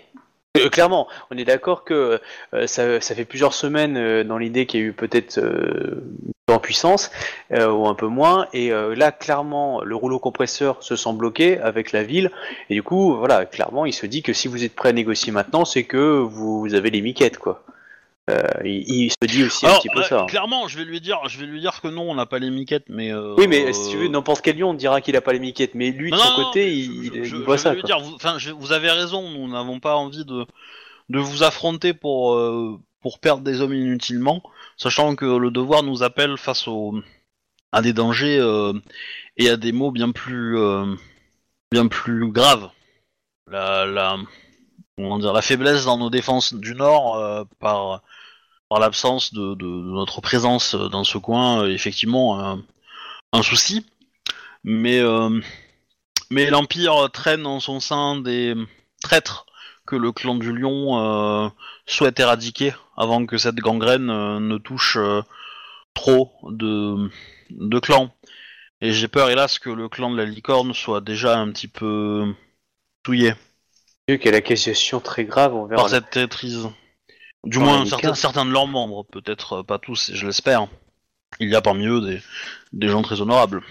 Clairement, 0.73 1.09
on 1.31 1.37
est 1.37 1.45
d'accord 1.45 1.85
que 1.85 2.21
euh, 2.55 2.67
ça, 2.67 3.01
fait 3.01 3.25
plusieurs 3.25 3.55
semaines 3.55 3.97
euh, 3.97 4.25
dans 4.25 4.39
l'idée 4.39 4.67
qu'il 4.67 4.81
y 4.81 4.83
a 4.83 4.87
eu 4.87 4.93
peut-être 4.93 5.39
euh, 5.39 6.03
en 6.49 6.59
puissance, 6.59 7.11
ou 7.51 7.87
un 7.87 7.95
peu 7.95 8.07
moins, 8.07 8.49
et 8.55 8.71
là, 8.71 9.13
clairement, 9.13 9.83
le 9.85 9.95
rouleau 9.95 10.19
compresseur 10.19 10.83
se 10.83 10.97
sent 10.97 11.13
bloqué 11.13 11.59
avec 11.59 11.93
la 11.93 12.03
ville, 12.03 12.31
et 12.71 12.75
du 12.75 12.83
coup, 12.83 13.17
voilà, 13.17 13.45
clairement, 13.45 13.85
il 13.85 13.93
se 13.93 14.07
dit 14.07 14.23
que 14.23 14.33
si 14.33 14.49
vous 14.49 14.65
êtes 14.65 14.75
prêt 14.75 14.89
à 14.89 14.93
négocier 14.93 15.31
maintenant, 15.31 15.67
c'est 15.67 15.85
que 15.85 15.99
vous 15.99 16.73
avez 16.73 16.89
les 16.89 17.03
miquettes, 17.03 17.37
quoi. 17.37 17.63
Euh, 18.29 18.43
il, 18.65 19.05
il 19.07 19.11
se 19.11 19.17
dit 19.27 19.45
aussi 19.45 19.67
un 19.67 19.75
petit 19.79 19.89
peu 19.89 20.03
ça. 20.03 20.27
clairement, 20.29 20.69
je 20.69 20.77
vais 20.79 20.85
lui 20.85 21.01
dire, 21.01 21.19
je 21.29 21.39
vais 21.39 21.47
lui 21.47 21.61
dire 21.61 21.81
que 21.81 21.89
non, 21.89 22.11
on 22.11 22.15
n'a 22.15 22.27
pas 22.27 22.39
les 22.39 22.51
miquettes, 22.51 22.85
mais 22.89 23.11
euh, 23.13 23.35
Oui, 23.39 23.47
mais 23.49 23.73
si 23.73 23.91
tu 23.91 23.97
veux, 23.97 24.09
n'importe 24.09 24.43
quel 24.43 24.59
lion, 24.59 24.71
on 24.71 24.75
dira 24.75 25.01
qu'il 25.01 25.17
a 25.17 25.21
pas 25.21 25.33
les 25.33 25.39
miquettes, 25.39 25.75
mais 25.75 25.91
lui, 25.91 26.11
de 26.11 26.17
Non, 26.17 26.23
son 26.23 26.39
non, 26.39 26.45
côté, 26.47 26.73
il, 26.75 26.85
je, 26.85 26.91
il- 26.91 27.13
je- 27.15 27.19
il 27.21 27.25
je 27.25 27.37
voit 27.37 27.57
vais 27.57 27.63
ça, 27.63 27.75
lui 27.75 27.83
dire, 27.83 28.01
vous, 28.01 28.19
je- 28.39 28.51
vous 28.51 28.73
avez 28.73 28.91
raison, 28.91 29.31
nous 29.31 29.49
n'avons 29.49 29.81
pas 29.81 29.95
envie 29.97 30.25
de, 30.25 30.45
de 31.09 31.19
vous 31.19 31.43
affronter 31.43 31.95
pour, 31.95 32.35
euh, 32.35 32.79
pour 33.01 33.19
perdre 33.19 33.43
des 33.43 33.61
hommes 33.63 33.73
inutilement, 33.75 34.43
sachant 34.77 35.15
que 35.17 35.25
le 35.25 35.51
devoir 35.51 35.83
nous 35.83 36.03
appelle 36.03 36.37
face 36.37 36.69
au, 36.69 37.01
à 37.73 37.81
des 37.83 37.93
dangers 37.93 38.39
euh, 38.41 38.73
et 39.37 39.49
à 39.49 39.57
des 39.57 39.73
mots 39.73 39.91
bien 39.91 40.11
plus, 40.11 40.59
euh, 40.59 40.85
bien 41.73 41.87
plus 41.87 42.31
graves. 42.31 42.69
La, 43.51 43.87
la, 43.87 44.17
comment 44.97 45.19
dire, 45.19 45.33
la 45.33 45.41
faiblesse 45.43 45.85
dans 45.87 45.97
nos 45.97 46.11
défenses 46.11 46.53
du 46.53 46.75
Nord 46.75 47.17
euh, 47.17 47.45
par, 47.61 48.03
par 48.69 48.81
l'absence 48.81 49.33
de, 49.33 49.55
de- 49.55 49.65
de 49.65 49.91
notre 49.91 50.21
présence 50.21 50.75
dans 50.75 51.05
ce 51.05 51.19
coin, 51.19 51.63
euh, 51.65 51.73
effectivement, 51.73 52.41
un, 52.41 52.63
un 53.33 53.43
souci. 53.43 53.87
Mais 54.65 54.99
euh, 55.01 55.41
mais 56.31 56.51
l'Empire 56.51 57.11
traîne 57.13 57.47
en 57.47 57.61
son 57.61 57.81
sein 57.81 58.21
des 58.21 58.55
traîtres 59.03 59.47
que 59.87 59.97
le 59.97 60.13
clan 60.13 60.35
du 60.35 60.53
Lion 60.53 60.99
euh, 61.01 61.49
souhaite 61.87 62.21
éradiquer 62.21 62.75
avant 62.97 63.25
que 63.25 63.39
cette 63.39 63.57
gangrène 63.57 64.11
euh, 64.11 64.41
ne 64.41 64.59
touche 64.59 64.99
trop 65.95 66.33
de, 66.43 67.11
de 67.51 67.79
clans. 67.79 68.11
Et 68.81 68.93
j'ai 68.93 69.09
peur, 69.09 69.31
hélas, 69.31 69.59
que 69.59 69.71
le 69.71 69.89
clan 69.89 70.11
de 70.11 70.17
la 70.17 70.25
licorne 70.25 70.75
soit 70.75 71.01
déjà 71.01 71.39
un 71.39 71.51
petit 71.51 71.69
peu 71.69 72.35
qu'il 73.05 73.21
y 73.21 73.29
a 73.29 74.31
l'accusation 74.31 75.01
très 75.01 75.25
grave 75.25 75.55
envers 75.55 75.77
par 75.77 75.89
cette 75.89 76.11
traîtrise. 76.11 76.69
Du 77.45 77.59
moins, 77.59 77.87
certains, 77.87 78.15
certains 78.15 78.45
de 78.45 78.51
leurs 78.51 78.67
membres, 78.67 79.05
peut-être 79.05 79.59
euh, 79.59 79.63
pas 79.63 79.79
tous, 79.79 80.11
je 80.13 80.27
l'espère. 80.27 80.67
Il 81.41 81.49
y 81.49 81.55
a 81.55 81.61
parmi 81.61 81.87
eux 81.87 82.01
des, 82.01 82.21
des 82.73 82.89
gens 82.89 83.03
très 83.03 83.21
honorables. 83.21 83.63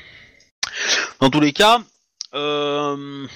Dans 1.20 1.30
tous 1.30 1.40
les 1.40 1.54
cas, 1.54 1.80
euh, 2.34 3.28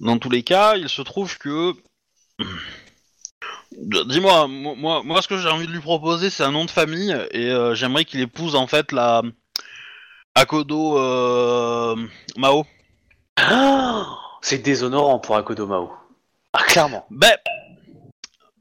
dans 0.00 0.18
tous 0.18 0.30
les 0.30 0.42
cas, 0.42 0.76
il 0.76 0.88
se 0.88 1.02
trouve 1.02 1.38
que, 1.38 1.74
dis-moi, 3.72 4.46
moi, 4.48 4.74
moi, 4.76 5.02
moi, 5.04 5.22
ce 5.22 5.28
que 5.28 5.38
j'ai 5.38 5.48
envie 5.48 5.66
de 5.66 5.72
lui 5.72 5.80
proposer, 5.80 6.30
c'est 6.30 6.44
un 6.44 6.52
nom 6.52 6.64
de 6.64 6.70
famille 6.70 7.16
et 7.30 7.50
euh, 7.50 7.74
j'aimerais 7.74 8.04
qu'il 8.04 8.20
épouse 8.20 8.54
en 8.54 8.66
fait 8.66 8.92
la 8.92 9.22
Akodo 10.34 10.98
euh, 10.98 11.96
Mao. 12.36 12.64
Ah 13.36 14.18
C'est 14.40 14.58
déshonorant 14.58 15.18
pour 15.18 15.36
Akodomao. 15.36 15.92
Ah, 16.52 16.62
clairement. 16.64 17.06
Ben, 17.10 17.36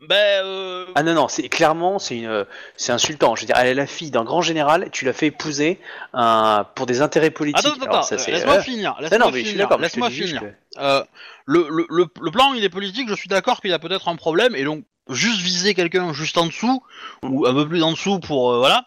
Ben, 0.07 0.15
euh, 0.45 0.85
Ah 0.95 1.03
non, 1.03 1.13
non, 1.13 1.27
c'est 1.27 1.49
clairement, 1.49 1.99
c'est 1.99 2.17
une, 2.17 2.45
c'est 2.75 2.91
insultant. 2.91 3.35
Je 3.35 3.41
veux 3.41 3.47
dire, 3.47 3.55
elle 3.57 3.67
est 3.67 3.73
la 3.73 3.88
fille 3.88 4.09
d'un 4.11 4.23
grand 4.23 4.41
général, 4.41 4.89
tu 4.91 5.05
l'as 5.05 5.13
fait 5.13 5.27
épouser 5.27 5.79
un, 6.13 6.65
pour 6.75 6.85
des 6.85 7.01
intérêts 7.01 7.29
politiques. 7.31 7.65
Attends, 7.65 7.75
attends, 7.81 7.85
attends, 7.91 8.03
ça, 8.03 8.17
c'est- 8.17 8.31
laisse-moi 8.31 8.55
euh, 8.55 8.61
finir. 8.61 8.95
Laisse-moi 8.99 9.19
non, 9.19 9.31
finir. 9.34 9.77
Laisse-moi 9.79 10.09
finir. 10.09 10.41
que- 10.41 10.79
Euh, 10.79 11.03
le, 11.45 11.67
le, 11.69 11.85
le, 11.89 12.05
le 12.21 12.31
plan, 12.31 12.53
il 12.53 12.63
est 12.63 12.69
politique. 12.69 13.09
Je 13.09 13.15
suis 13.15 13.29
d'accord 13.29 13.61
qu'il 13.61 13.71
y 13.71 13.73
a 13.73 13.79
peut-être 13.79 14.07
un 14.09 14.15
problème, 14.15 14.55
et 14.55 14.63
donc 14.63 14.84
juste 15.09 15.39
viser 15.41 15.73
quelqu'un 15.73 16.11
juste 16.13 16.38
en 16.38 16.45
dessous 16.45 16.84
ou 17.23 17.45
un 17.47 17.53
peu 17.53 17.67
plus 17.67 17.81
en 17.84 17.91
dessous 17.91 18.19
pour 18.19 18.51
euh, 18.51 18.57
voilà. 18.59 18.85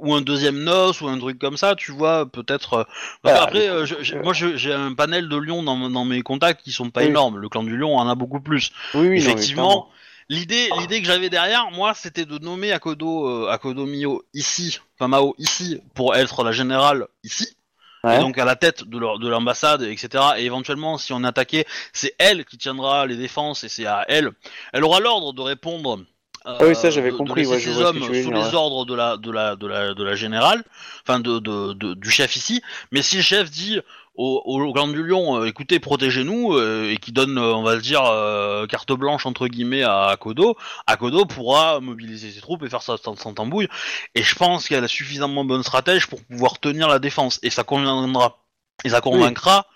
Ou 0.00 0.12
un 0.14 0.22
deuxième 0.22 0.58
noce 0.64 1.00
ou 1.02 1.06
un 1.08 1.18
truc 1.18 1.38
comme 1.38 1.56
ça, 1.56 1.76
tu 1.76 1.92
vois, 1.92 2.26
peut-être. 2.26 2.88
Voilà, 3.22 3.48
euh, 3.54 3.86
je- 3.86 3.94
je- 4.02 4.16
euh, 4.16 4.22
moi, 4.24 4.32
j'ai 4.32 4.72
un 4.72 4.92
panel 4.94 5.28
de 5.28 5.36
lions 5.36 5.62
dans, 5.62 5.88
dans 5.88 6.04
mes 6.04 6.22
contacts 6.22 6.62
qui 6.64 6.72
sont 6.72 6.90
pas 6.90 7.02
Oui. 7.02 7.08
énormes. 7.08 7.38
Le 7.38 7.48
clan 7.48 7.62
du 7.62 7.76
lion 7.76 7.96
en 7.96 8.08
a 8.08 8.16
beaucoup 8.16 8.40
plus. 8.40 8.72
Oui, 8.94 9.02
oui, 9.02 9.08
non, 9.08 9.14
Effectivement, 9.14 9.88
l'idée, 10.28 10.68
l'idée 10.78 11.00
que 11.00 11.06
j'avais 11.06 11.30
derrière, 11.30 11.70
moi, 11.70 11.94
c'était 11.94 12.24
de 12.24 12.38
nommer 12.38 12.72
Akodo, 12.72 13.26
euh, 13.46 13.50
Akodo 13.50 13.86
Mio 13.86 14.22
ici, 14.34 14.78
enfin 14.98 15.08
Mao 15.08 15.34
ici, 15.38 15.80
pour 15.94 16.14
être 16.16 16.44
la 16.44 16.52
générale 16.52 17.06
ici, 17.24 17.56
et 18.04 18.18
donc 18.20 18.38
à 18.38 18.44
la 18.44 18.54
tête 18.56 18.84
de 18.84 18.96
leur- 18.98 19.18
de 19.18 19.28
l'ambassade, 19.28 19.82
etc. 19.82 20.24
Et 20.38 20.44
éventuellement, 20.44 20.98
si 20.98 21.12
on 21.12 21.24
est 21.24 21.26
attaqué, 21.26 21.66
c'est 21.92 22.14
elle 22.18 22.44
qui 22.44 22.56
tiendra 22.56 23.06
les 23.06 23.16
défenses, 23.16 23.64
et 23.64 23.68
c'est 23.68 23.86
à 23.86 24.04
elle. 24.08 24.30
Elle 24.72 24.84
aura 24.84 25.00
l'ordre 25.00 25.32
de 25.32 25.42
répondre. 25.42 25.98
euh, 26.46 26.56
Ah 26.60 26.64
oui, 26.64 26.74
ça, 26.76 26.88
j'avais 26.90 27.08
de- 27.08 27.12
de 27.14 27.18
compris, 27.18 27.40
laisser 27.42 27.52
ouais, 27.54 27.60
je 27.60 27.70
vois 27.70 27.86
hommes 27.90 28.00
sous 28.02 28.12
dire, 28.12 28.30
les 28.30 28.40
ouais. 28.40 28.54
ordres 28.54 28.86
de 28.86 28.94
la 28.94 29.16
de 29.16 29.30
la 29.30 29.56
de 29.56 29.66
la 29.66 29.92
de 29.92 30.04
la 30.04 30.14
générale, 30.14 30.62
enfin 31.02 31.18
de, 31.20 31.40
de, 31.40 31.72
de- 31.74 31.94
du 31.94 32.10
chef 32.10 32.36
ici. 32.36 32.62
Mais 32.92 33.02
si 33.02 33.16
le 33.16 33.22
chef 33.22 33.50
dit 33.50 33.80
au, 34.18 34.42
au 34.44 34.72
clan 34.72 34.88
du 34.88 35.02
lion, 35.02 35.40
euh, 35.40 35.46
écoutez, 35.46 35.78
protégez-nous, 35.78 36.54
euh, 36.54 36.90
et 36.90 36.96
qui 36.96 37.12
donne, 37.12 37.38
euh, 37.38 37.54
on 37.54 37.62
va 37.62 37.76
dire, 37.76 38.04
euh, 38.04 38.66
carte 38.66 38.92
blanche 38.92 39.26
entre 39.26 39.46
guillemets 39.46 39.84
à 39.84 40.06
Akodo, 40.08 40.56
Akodo 40.88 41.24
pourra 41.24 41.78
mobiliser 41.80 42.32
ses 42.32 42.40
troupes 42.40 42.64
et 42.64 42.68
faire 42.68 42.82
ça 42.82 42.96
sans, 42.96 43.14
sans 43.16 43.32
tambouille. 43.32 43.68
Et 44.16 44.24
je 44.24 44.34
pense 44.34 44.68
qu'elle 44.68 44.82
a 44.82 44.88
suffisamment 44.88 45.44
bonne 45.44 45.62
stratège 45.62 46.08
pour 46.08 46.20
pouvoir 46.24 46.58
tenir 46.58 46.88
la 46.88 46.98
défense. 46.98 47.38
Et 47.42 47.50
ça 47.50 47.62
conviendra. 47.62 48.38
Et 48.84 48.90
ça 48.90 49.00
convaincra 49.00 49.66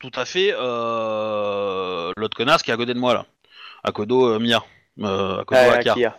tout 0.00 0.10
à 0.16 0.24
fait 0.24 0.52
euh, 0.52 2.12
l'autre 2.16 2.36
connasse 2.36 2.62
qui 2.62 2.70
est 2.70 2.74
à 2.74 2.76
côté 2.76 2.92
de 2.94 2.98
moi 2.98 3.14
là. 3.14 3.26
Akodo 3.84 4.34
euh, 4.34 4.38
Mia. 4.40 4.64
Euh, 5.00 5.40
Akodo 5.40 5.60
Ah, 5.60 5.74
Aka. 5.74 5.92
Akira. 5.92 6.16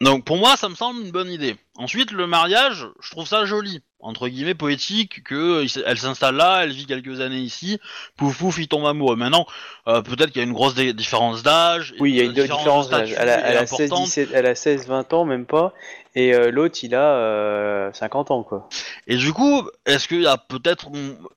Donc 0.00 0.24
pour 0.24 0.36
moi, 0.36 0.56
ça 0.56 0.68
me 0.68 0.76
semble 0.76 1.00
une 1.02 1.10
bonne 1.10 1.30
idée. 1.30 1.56
Ensuite, 1.76 2.12
le 2.12 2.28
mariage, 2.28 2.86
je 3.00 3.10
trouve 3.10 3.26
ça 3.26 3.44
joli, 3.46 3.82
entre 3.98 4.28
guillemets 4.28 4.54
poétique, 4.54 5.24
que 5.24 5.64
euh, 5.64 5.82
elle 5.86 5.98
s'installe 5.98 6.36
là, 6.36 6.60
elle 6.62 6.70
vit 6.70 6.86
quelques 6.86 7.20
années 7.20 7.40
ici, 7.40 7.80
pouf 8.16 8.38
pouf, 8.38 8.58
il 8.58 8.68
tombe 8.68 8.86
amoureux. 8.86 9.16
Maintenant, 9.16 9.44
euh, 9.88 10.00
peut-être 10.02 10.30
qu'il 10.30 10.36
y 10.40 10.44
a 10.44 10.46
une 10.46 10.52
grosse 10.52 10.76
différence 10.76 11.42
d'âge. 11.42 11.94
Oui, 11.98 12.12
il 12.12 12.16
y 12.16 12.20
a 12.20 12.24
une 12.24 12.32
différence 12.32 12.88
d'âge. 12.90 13.12
Elle, 13.18 13.28
a- 13.28 13.38
est 13.40 13.50
elle 13.50 13.56
a 13.58 13.66
16, 13.66 13.80
importante. 13.86 14.04
17, 14.06 14.28
elle 14.34 14.46
a 14.46 14.54
16, 14.54 14.86
20 14.86 15.12
ans, 15.14 15.24
même 15.24 15.46
pas. 15.46 15.72
Et 16.14 16.32
euh, 16.32 16.52
l'autre, 16.52 16.78
il 16.84 16.94
a 16.94 17.14
euh, 17.16 17.92
50 17.92 18.30
ans, 18.30 18.44
quoi. 18.44 18.68
Et 19.08 19.16
du 19.16 19.32
coup, 19.32 19.68
est-ce 19.84 20.06
qu'il 20.06 20.22
y 20.22 20.26
a 20.28 20.36
peut-être, 20.38 20.88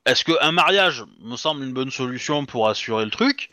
est-ce 0.06 0.24
qu'un 0.24 0.52
mariage 0.52 1.04
me 1.24 1.36
semble 1.36 1.64
une 1.64 1.74
bonne 1.74 1.92
solution 1.92 2.46
pour 2.46 2.70
assurer 2.70 3.06
le 3.06 3.12
truc? 3.12 3.50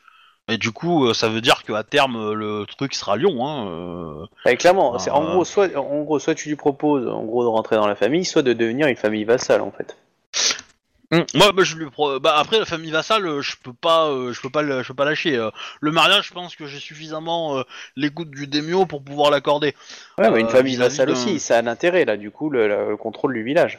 Et 0.50 0.56
du 0.56 0.72
coup, 0.72 1.06
euh, 1.06 1.14
ça 1.14 1.28
veut 1.28 1.40
dire 1.42 1.62
qu'à 1.62 1.82
terme, 1.82 2.16
euh, 2.16 2.34
le 2.34 2.64
truc 2.66 2.94
sera 2.94 3.16
Lyon. 3.16 3.46
Hein, 3.46 4.26
euh. 4.46 4.56
Clairement, 4.56 4.98
c'est 4.98 5.10
en 5.10 5.22
gros, 5.32 5.44
soit, 5.44 5.76
en 5.76 6.02
gros, 6.02 6.18
soit 6.18 6.34
tu 6.34 6.48
lui 6.48 6.56
proposes, 6.56 7.06
en 7.06 7.24
gros, 7.24 7.42
de 7.44 7.48
rentrer 7.48 7.76
dans 7.76 7.86
la 7.86 7.94
famille, 7.94 8.24
soit 8.24 8.42
de 8.42 8.54
devenir 8.54 8.86
une 8.86 8.96
famille 8.96 9.24
vassale, 9.24 9.60
en 9.60 9.70
fait. 9.70 9.96
Moi, 11.10 11.52
bah, 11.52 11.62
je 11.64 11.76
lui 11.76 11.88
pro- 11.90 12.20
bah, 12.20 12.34
après 12.36 12.58
la 12.58 12.66
famille 12.66 12.90
vassale, 12.90 13.40
je 13.40 13.56
peux 13.62 13.72
pas, 13.72 14.08
euh, 14.08 14.32
je 14.34 14.40
peux 14.42 14.50
pas, 14.50 14.62
je 14.82 14.88
peux 14.88 14.94
pas 14.94 15.06
lâcher. 15.06 15.42
Le 15.80 15.90
mariage, 15.90 16.28
je 16.28 16.34
pense 16.34 16.54
que 16.54 16.66
j'ai 16.66 16.80
suffisamment 16.80 17.58
euh, 17.58 17.62
l'écoute 17.96 18.30
du 18.30 18.46
démio 18.46 18.84
pour 18.84 19.02
pouvoir 19.02 19.30
l'accorder. 19.30 19.74
Ouais, 20.18 20.30
mais 20.30 20.40
une 20.40 20.48
famille 20.50 20.76
vassale 20.76 21.08
aussi, 21.10 21.40
ça 21.40 21.56
a 21.58 21.62
l'intérêt, 21.62 22.04
là, 22.04 22.18
du 22.18 22.30
coup, 22.30 22.50
le, 22.50 22.68
le 22.90 22.96
contrôle 22.98 23.32
du 23.34 23.42
village. 23.42 23.78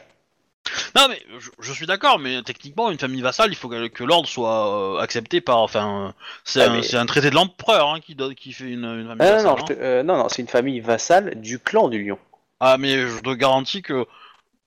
Non, 0.96 1.06
mais 1.08 1.22
je, 1.38 1.50
je 1.58 1.72
suis 1.72 1.86
d'accord, 1.86 2.18
mais 2.18 2.42
techniquement, 2.42 2.90
une 2.90 2.98
famille 2.98 3.22
vassale, 3.22 3.50
il 3.50 3.56
faut 3.56 3.68
que, 3.68 3.86
que 3.88 4.04
l'ordre 4.04 4.28
soit 4.28 4.96
euh, 4.96 5.00
accepté 5.00 5.40
par, 5.40 5.58
enfin, 5.58 6.08
euh, 6.08 6.12
c'est 6.44 6.62
Ah, 6.62 6.70
un, 6.70 6.72
mais- 6.76 6.82
c'est 6.82 6.96
un 6.96 7.06
traité 7.06 7.30
de 7.30 7.34
l'empereur 7.34 7.88
hein, 7.88 8.00
qui 8.00 8.14
donne, 8.14 8.34
qui 8.34 8.52
fait 8.52 8.64
une, 8.70 8.84
une 8.84 9.06
famille 9.06 9.16
Ah, 9.26 9.32
vassale. 9.32 9.44
non, 9.44 9.50
non, 9.50 9.56
hein. 9.58 9.64
je 9.68 9.74
te- 9.74 9.80
euh, 9.80 10.02
non, 10.02 10.16
non, 10.18 10.28
c'est 10.28 10.42
une 10.42 10.48
famille 10.48 10.80
vassale 10.80 11.40
du 11.40 11.58
clan 11.58 11.88
du 11.88 12.02
lion. 12.04 12.18
Ah, 12.60 12.76
mais 12.78 13.06
je 13.08 13.18
te 13.20 13.30
garantis 13.34 13.82
que 13.82 14.06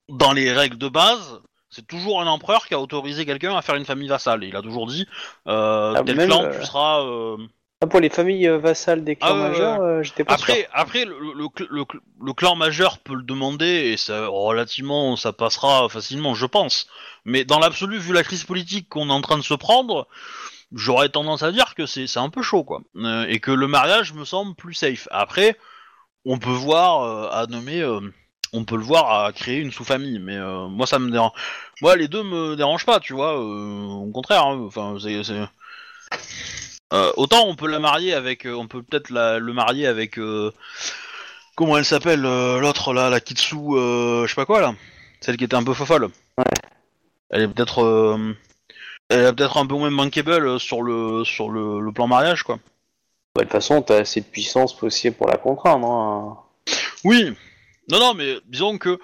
dans 0.08 0.32
les 0.32 0.52
règles 0.52 0.78
de 0.78 0.88
base, 0.88 1.40
c'est 1.70 1.86
toujours 1.86 2.20
un 2.20 2.26
empereur 2.26 2.66
qui 2.66 2.74
a 2.74 2.80
autorisé 2.80 3.24
quelqu'un 3.26 3.56
à 3.56 3.62
faire 3.62 3.74
une 3.76 3.84
famille 3.84 4.08
vassale. 4.08 4.44
Il 4.44 4.54
a 4.56 4.62
toujours 4.62 4.86
dit, 4.86 5.06
euh, 5.48 5.94
Ah, 5.96 6.02
tel 6.04 6.16
même, 6.16 6.28
clan, 6.28 6.44
euh, 6.44 6.58
tu 6.60 6.66
seras. 6.66 7.02
euh, 7.02 7.36
Ah, 7.82 7.86
pour 7.86 8.00
les 8.00 8.08
familles 8.08 8.48
euh, 8.48 8.58
vassales 8.58 9.04
des 9.04 9.16
clans 9.16 9.28
Ah, 9.30 9.48
majeurs, 9.48 9.80
euh, 9.82 10.02
j'étais 10.02 10.24
pas 10.24 10.36
sûr. 10.38 10.44
Après, 10.44 10.68
après 10.72 11.04
le, 11.04 11.18
le, 11.18 11.32
le 11.70 11.82
cl- 11.82 12.00
le 12.20 12.32
clan 12.32 12.54
majeur 12.56 12.98
peut 12.98 13.14
le 13.14 13.22
demander 13.22 13.66
et 13.66 13.96
ça, 13.96 14.26
relativement, 14.28 15.16
ça 15.16 15.32
passera 15.32 15.88
facilement, 15.88 16.34
je 16.34 16.46
pense. 16.46 16.86
Mais 17.24 17.44
dans 17.44 17.58
l'absolu, 17.58 17.98
vu 17.98 18.12
la 18.14 18.22
crise 18.22 18.44
politique 18.44 18.88
qu'on 18.88 19.08
est 19.10 19.12
en 19.12 19.20
train 19.20 19.36
de 19.36 19.42
se 19.42 19.54
prendre, 19.54 20.06
j'aurais 20.72 21.08
tendance 21.10 21.42
à 21.42 21.52
dire 21.52 21.74
que 21.74 21.84
c'est 21.84 22.16
un 22.16 22.30
peu 22.30 22.42
chaud, 22.42 22.64
quoi. 22.64 22.80
Euh, 22.96 23.26
et 23.28 23.40
que 23.40 23.50
le 23.50 23.66
mariage 23.66 24.14
me 24.14 24.24
semble 24.24 24.54
plus 24.54 24.74
safe. 24.74 25.06
Après, 25.10 25.58
on 26.24 26.38
peut 26.38 26.48
voir 26.50 27.02
euh, 27.02 27.28
à 27.32 27.46
nommer, 27.46 27.84
on 28.54 28.64
peut 28.64 28.76
le 28.76 28.84
voir 28.84 29.24
à 29.24 29.32
créer 29.32 29.58
une 29.58 29.72
sous-famille, 29.72 30.20
mais 30.20 30.38
moi 30.70 30.86
ça 30.86 30.98
me 30.98 31.10
dérange. 31.10 31.32
Moi, 31.82 31.96
les 31.96 32.08
deux 32.08 32.22
me 32.22 32.56
dérangent 32.56 32.86
pas, 32.86 33.00
tu 33.00 33.12
vois. 33.12 33.38
au 33.38 34.10
contraire, 34.14 34.46
hein, 34.46 34.62
enfin, 34.66 34.96
c'est. 35.02 35.22
c'est- 35.22 35.42
Euh, 36.94 37.12
autant 37.16 37.44
on 37.46 37.56
peut 37.56 37.66
la 37.68 37.80
marier 37.80 38.14
avec, 38.14 38.46
euh, 38.46 38.54
on 38.54 38.68
peut 38.68 38.82
peut-être 38.82 39.10
la- 39.10 39.38
le 39.38 39.52
marier 39.52 39.86
avec, 39.86 40.18
euh, 40.18 40.52
comment 41.56 41.76
elle 41.76 41.84
s'appelle, 41.84 42.24
euh, 42.24 42.60
l'autre 42.60 42.92
là, 42.92 43.10
la 43.10 43.20
Kitsu, 43.20 43.56
euh, 43.56 44.22
je 44.24 44.28
sais 44.28 44.34
pas 44.36 44.46
quoi 44.46 44.60
là, 44.60 44.74
celle 45.20 45.36
qui 45.36 45.44
était 45.44 45.56
un 45.56 45.64
peu 45.64 45.74
fofolle. 45.74 46.08
Elle 47.30 47.42
est 47.42 47.48
peut-être, 47.48 47.82
euh, 47.82 48.36
elle 49.08 49.24
est 49.26 49.32
peut-être 49.32 49.56
un 49.56 49.66
peu 49.66 49.74
moins 49.74 49.90
bankable 49.90 50.46
euh, 50.46 50.58
sur 50.58 50.82
le 50.82 51.24
sur 51.24 51.50
le, 51.50 51.80
le 51.80 51.92
plan 51.92 52.06
mariage 52.06 52.42
quoi. 52.44 52.56
Bah, 53.34 53.40
de 53.40 53.48
toute 53.48 53.52
façon, 53.52 53.82
t'as 53.82 53.98
assez 54.00 54.20
de 54.20 54.26
puissance 54.26 54.76
possible 54.76 55.16
pour 55.16 55.26
la 55.28 55.36
contraindre. 55.36 55.90
Hein. 55.90 56.38
Oui, 57.02 57.34
non 57.90 57.98
non, 57.98 58.14
mais 58.14 58.38
disons 58.46 58.78
que 58.78 59.00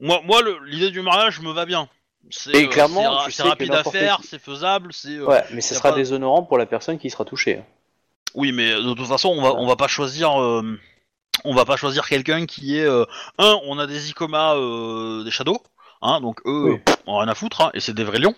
moi 0.00 0.20
moi 0.24 0.42
le- 0.42 0.58
l'idée 0.64 0.90
du 0.90 1.02
mariage 1.02 1.40
me 1.40 1.52
va 1.52 1.66
bien. 1.66 1.88
C'est 2.30 2.54
Et 2.54 2.64
euh, 2.66 2.68
clairement, 2.68 3.24
tu 3.24 3.32
sais 3.32 3.42
que 3.42 3.48
rapide 3.48 3.70
à 3.72 3.76
n'importe 3.76 3.96
faire, 3.96 4.18
qui- 4.18 4.26
c'est 4.26 4.38
faisable, 4.40 4.92
c'est. 4.92 5.16
euh, 5.16 5.24
Ouais, 5.26 5.44
mais 5.52 5.60
ce 5.60 5.72
y 5.72 5.76
a 5.76 5.78
sera 5.78 5.90
pas- 5.90 5.96
déshonorant 5.96 6.42
pour 6.42 6.58
la 6.58 6.66
personne 6.66 6.98
qui 6.98 7.08
sera 7.10 7.24
touchée. 7.24 7.62
Oui, 8.34 8.52
mais 8.52 8.72
de 8.74 8.92
toute 8.94 9.06
façon, 9.06 9.30
on 9.30 9.40
va, 9.42 9.54
on 9.54 9.66
va 9.66 9.76
pas 9.76 9.88
choisir, 9.88 10.40
euh, 10.40 10.62
on 11.44 11.54
va 11.54 11.64
pas 11.64 11.76
choisir 11.76 12.06
quelqu'un 12.08 12.44
qui 12.46 12.76
est 12.78 12.84
euh, 12.84 13.04
un. 13.38 13.58
On 13.64 13.78
a 13.78 13.86
des 13.86 14.10
Icoma, 14.10 14.54
euh, 14.56 15.24
des 15.24 15.30
Shadows, 15.30 15.62
hein, 16.02 16.20
donc 16.20 16.40
eux, 16.46 16.72
Oui. 16.72 16.80
euh, 16.88 16.92
on 17.06 17.16
a 17.16 17.22
rien 17.22 17.28
à 17.28 17.34
foutre, 17.34 17.62
hein, 17.62 17.70
et 17.74 17.80
c'est 17.80 17.94
des 17.94 18.04
vrais 18.04 18.18
lions. 18.18 18.34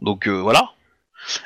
Donc 0.00 0.26
euh, 0.28 0.40
voilà. 0.40 0.70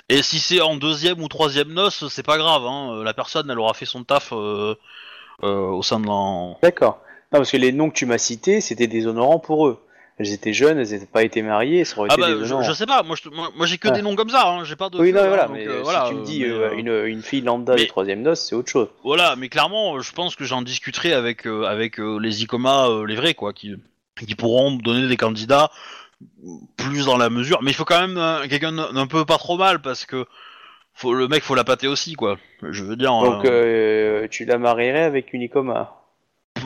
Et 0.09 0.23
si 0.23 0.39
c'est 0.39 0.61
en 0.61 0.77
deuxième 0.77 1.23
ou 1.23 1.29
troisième 1.29 1.73
noce, 1.73 2.07
c'est 2.09 2.23
pas 2.23 2.39
grave. 2.39 2.65
Hein, 2.67 2.93
euh, 2.99 3.05
la 3.05 3.15
personne, 3.15 3.51
elle 3.51 3.59
aura 3.59 3.75
fait 3.75 3.87
son 3.87 4.05
taf 4.05 4.33
euh, 4.33 4.75
euh, 5.43 5.67
au 5.71 5.83
sein 5.83 5.99
de 6.01 6.07
l'en. 6.07 6.59
D'accord. 6.63 7.01
Non, 7.33 7.39
parce 7.39 7.51
que 7.51 7.57
les 7.57 7.73
noms 7.73 7.89
que 7.91 7.95
tu 7.95 8.07
m'as 8.07 8.19
cités, 8.19 8.61
c'était 8.61 8.87
déshonorant 8.89 9.39
pour 9.39 9.67
eux. 9.69 9.83
Elles 10.21 10.33
étaient 10.35 10.53
jeunes, 10.53 10.79
elles 10.79 10.91
n'étaient 10.91 11.07
pas 11.07 11.23
été 11.23 11.41
mariées, 11.41 11.87
ça 11.87 11.99
aurait 11.99 12.11
Ah 12.13 12.15
été 12.15 12.23
bah, 12.23 12.45
je, 12.45 12.63
je 12.69 12.73
sais 12.75 12.85
pas. 12.85 13.03
Moi, 13.03 13.17
te- 13.17 13.31
moi, 13.31 13.49
moi, 13.57 13.65
j'ai 13.65 13.79
que 13.79 13.89
Ouais. 13.89 13.95
des 13.95 14.03
noms 14.03 14.15
comme 14.17 14.29
ça. 14.29 14.47
Hein, 14.49 14.65
j'ai 14.65 14.77
pas 14.77 14.91
de. 14.91 14.99
Oui, 14.99 15.13
non, 15.15 15.21
feu, 15.21 15.23
mais 15.25 15.29
voilà, 15.29 15.45
hein, 15.45 15.49
donc, 15.49 15.57
mais 15.57 15.67
euh, 15.67 15.77
si 15.79 15.83
voilà, 15.83 16.05
tu 16.09 16.15
me 16.15 16.23
dis 16.25 16.45
euh, 16.45 16.69
euh, 16.73 16.77
une, 16.77 17.07
une 17.17 17.23
fille 17.23 17.41
lambda 17.41 17.75
mais- 17.75 17.85
de 17.85 17.89
troisième 17.89 18.21
noce, 18.21 18.41
c'est 18.47 18.55
autre 18.55 18.69
chose. 18.71 18.89
Voilà, 19.03 19.35
mais 19.37 19.49
clairement, 19.49 19.99
je 20.01 20.13
pense 20.13 20.37
que 20.37 20.45
j'en 20.45 20.61
discuterai 20.61 21.15
avec 21.15 21.47
euh, 21.47 21.65
avec 21.65 21.97
les 21.97 22.43
Icoma, 22.43 22.87
les 23.07 23.17
vrais, 23.17 23.33
quoi, 23.33 23.55
qui 23.55 23.77
qui 24.27 24.35
pourront 24.35 24.73
me 24.73 24.83
donner 24.83 25.09
des 25.09 25.17
candidats 25.17 25.71
plus 26.77 27.07
dans 27.07 27.17
la 27.17 27.31
mesure. 27.31 27.61
Mais 27.63 27.71
il 27.71 27.75
faut 27.75 27.87
quand 27.87 28.07
même 28.07 28.47
quelqu'un 28.49 28.73
d'un 28.73 29.07
peu 29.07 29.25
pas 29.25 29.39
trop 29.39 29.57
mal 29.57 29.81
parce 29.81 30.05
que 30.05 30.27
faut 30.93 31.15
le 31.15 31.29
mec 31.29 31.43
faut 31.43 31.55
la 31.55 31.65
pâter 31.65 31.89
aussi, 31.89 32.13
quoi. 32.13 32.37
Je 32.63 32.85
veux 32.85 32.97
dire, 32.97 33.11
Donc 33.13 33.47
tu 34.31 34.45
la 34.45 34.59
marierais 34.59 35.05
avec 35.05 35.33
une 35.33 35.41
Icoma. 35.41 35.97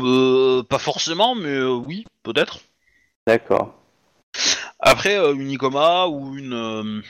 euh, 0.02 0.64
pas 0.64 0.78
forcément, 0.78 1.36
mais 1.36 1.62
oui, 1.62 2.04
peut-être. 2.24 2.58
D'accord. 3.26 3.74
Après, 4.80 5.16
euh, 5.18 5.32
une 5.34 5.50
Icoma 5.50 6.06
ou 6.08 6.36
une 6.36 6.52
euh, 6.52 7.00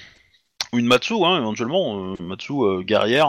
ou 0.73 0.79
une 0.79 0.87
Matsu, 0.87 1.15
hein, 1.25 1.39
éventuellement, 1.39 2.13
euh, 2.13 2.15
Matsu 2.21 2.53
guerrière. 2.85 3.29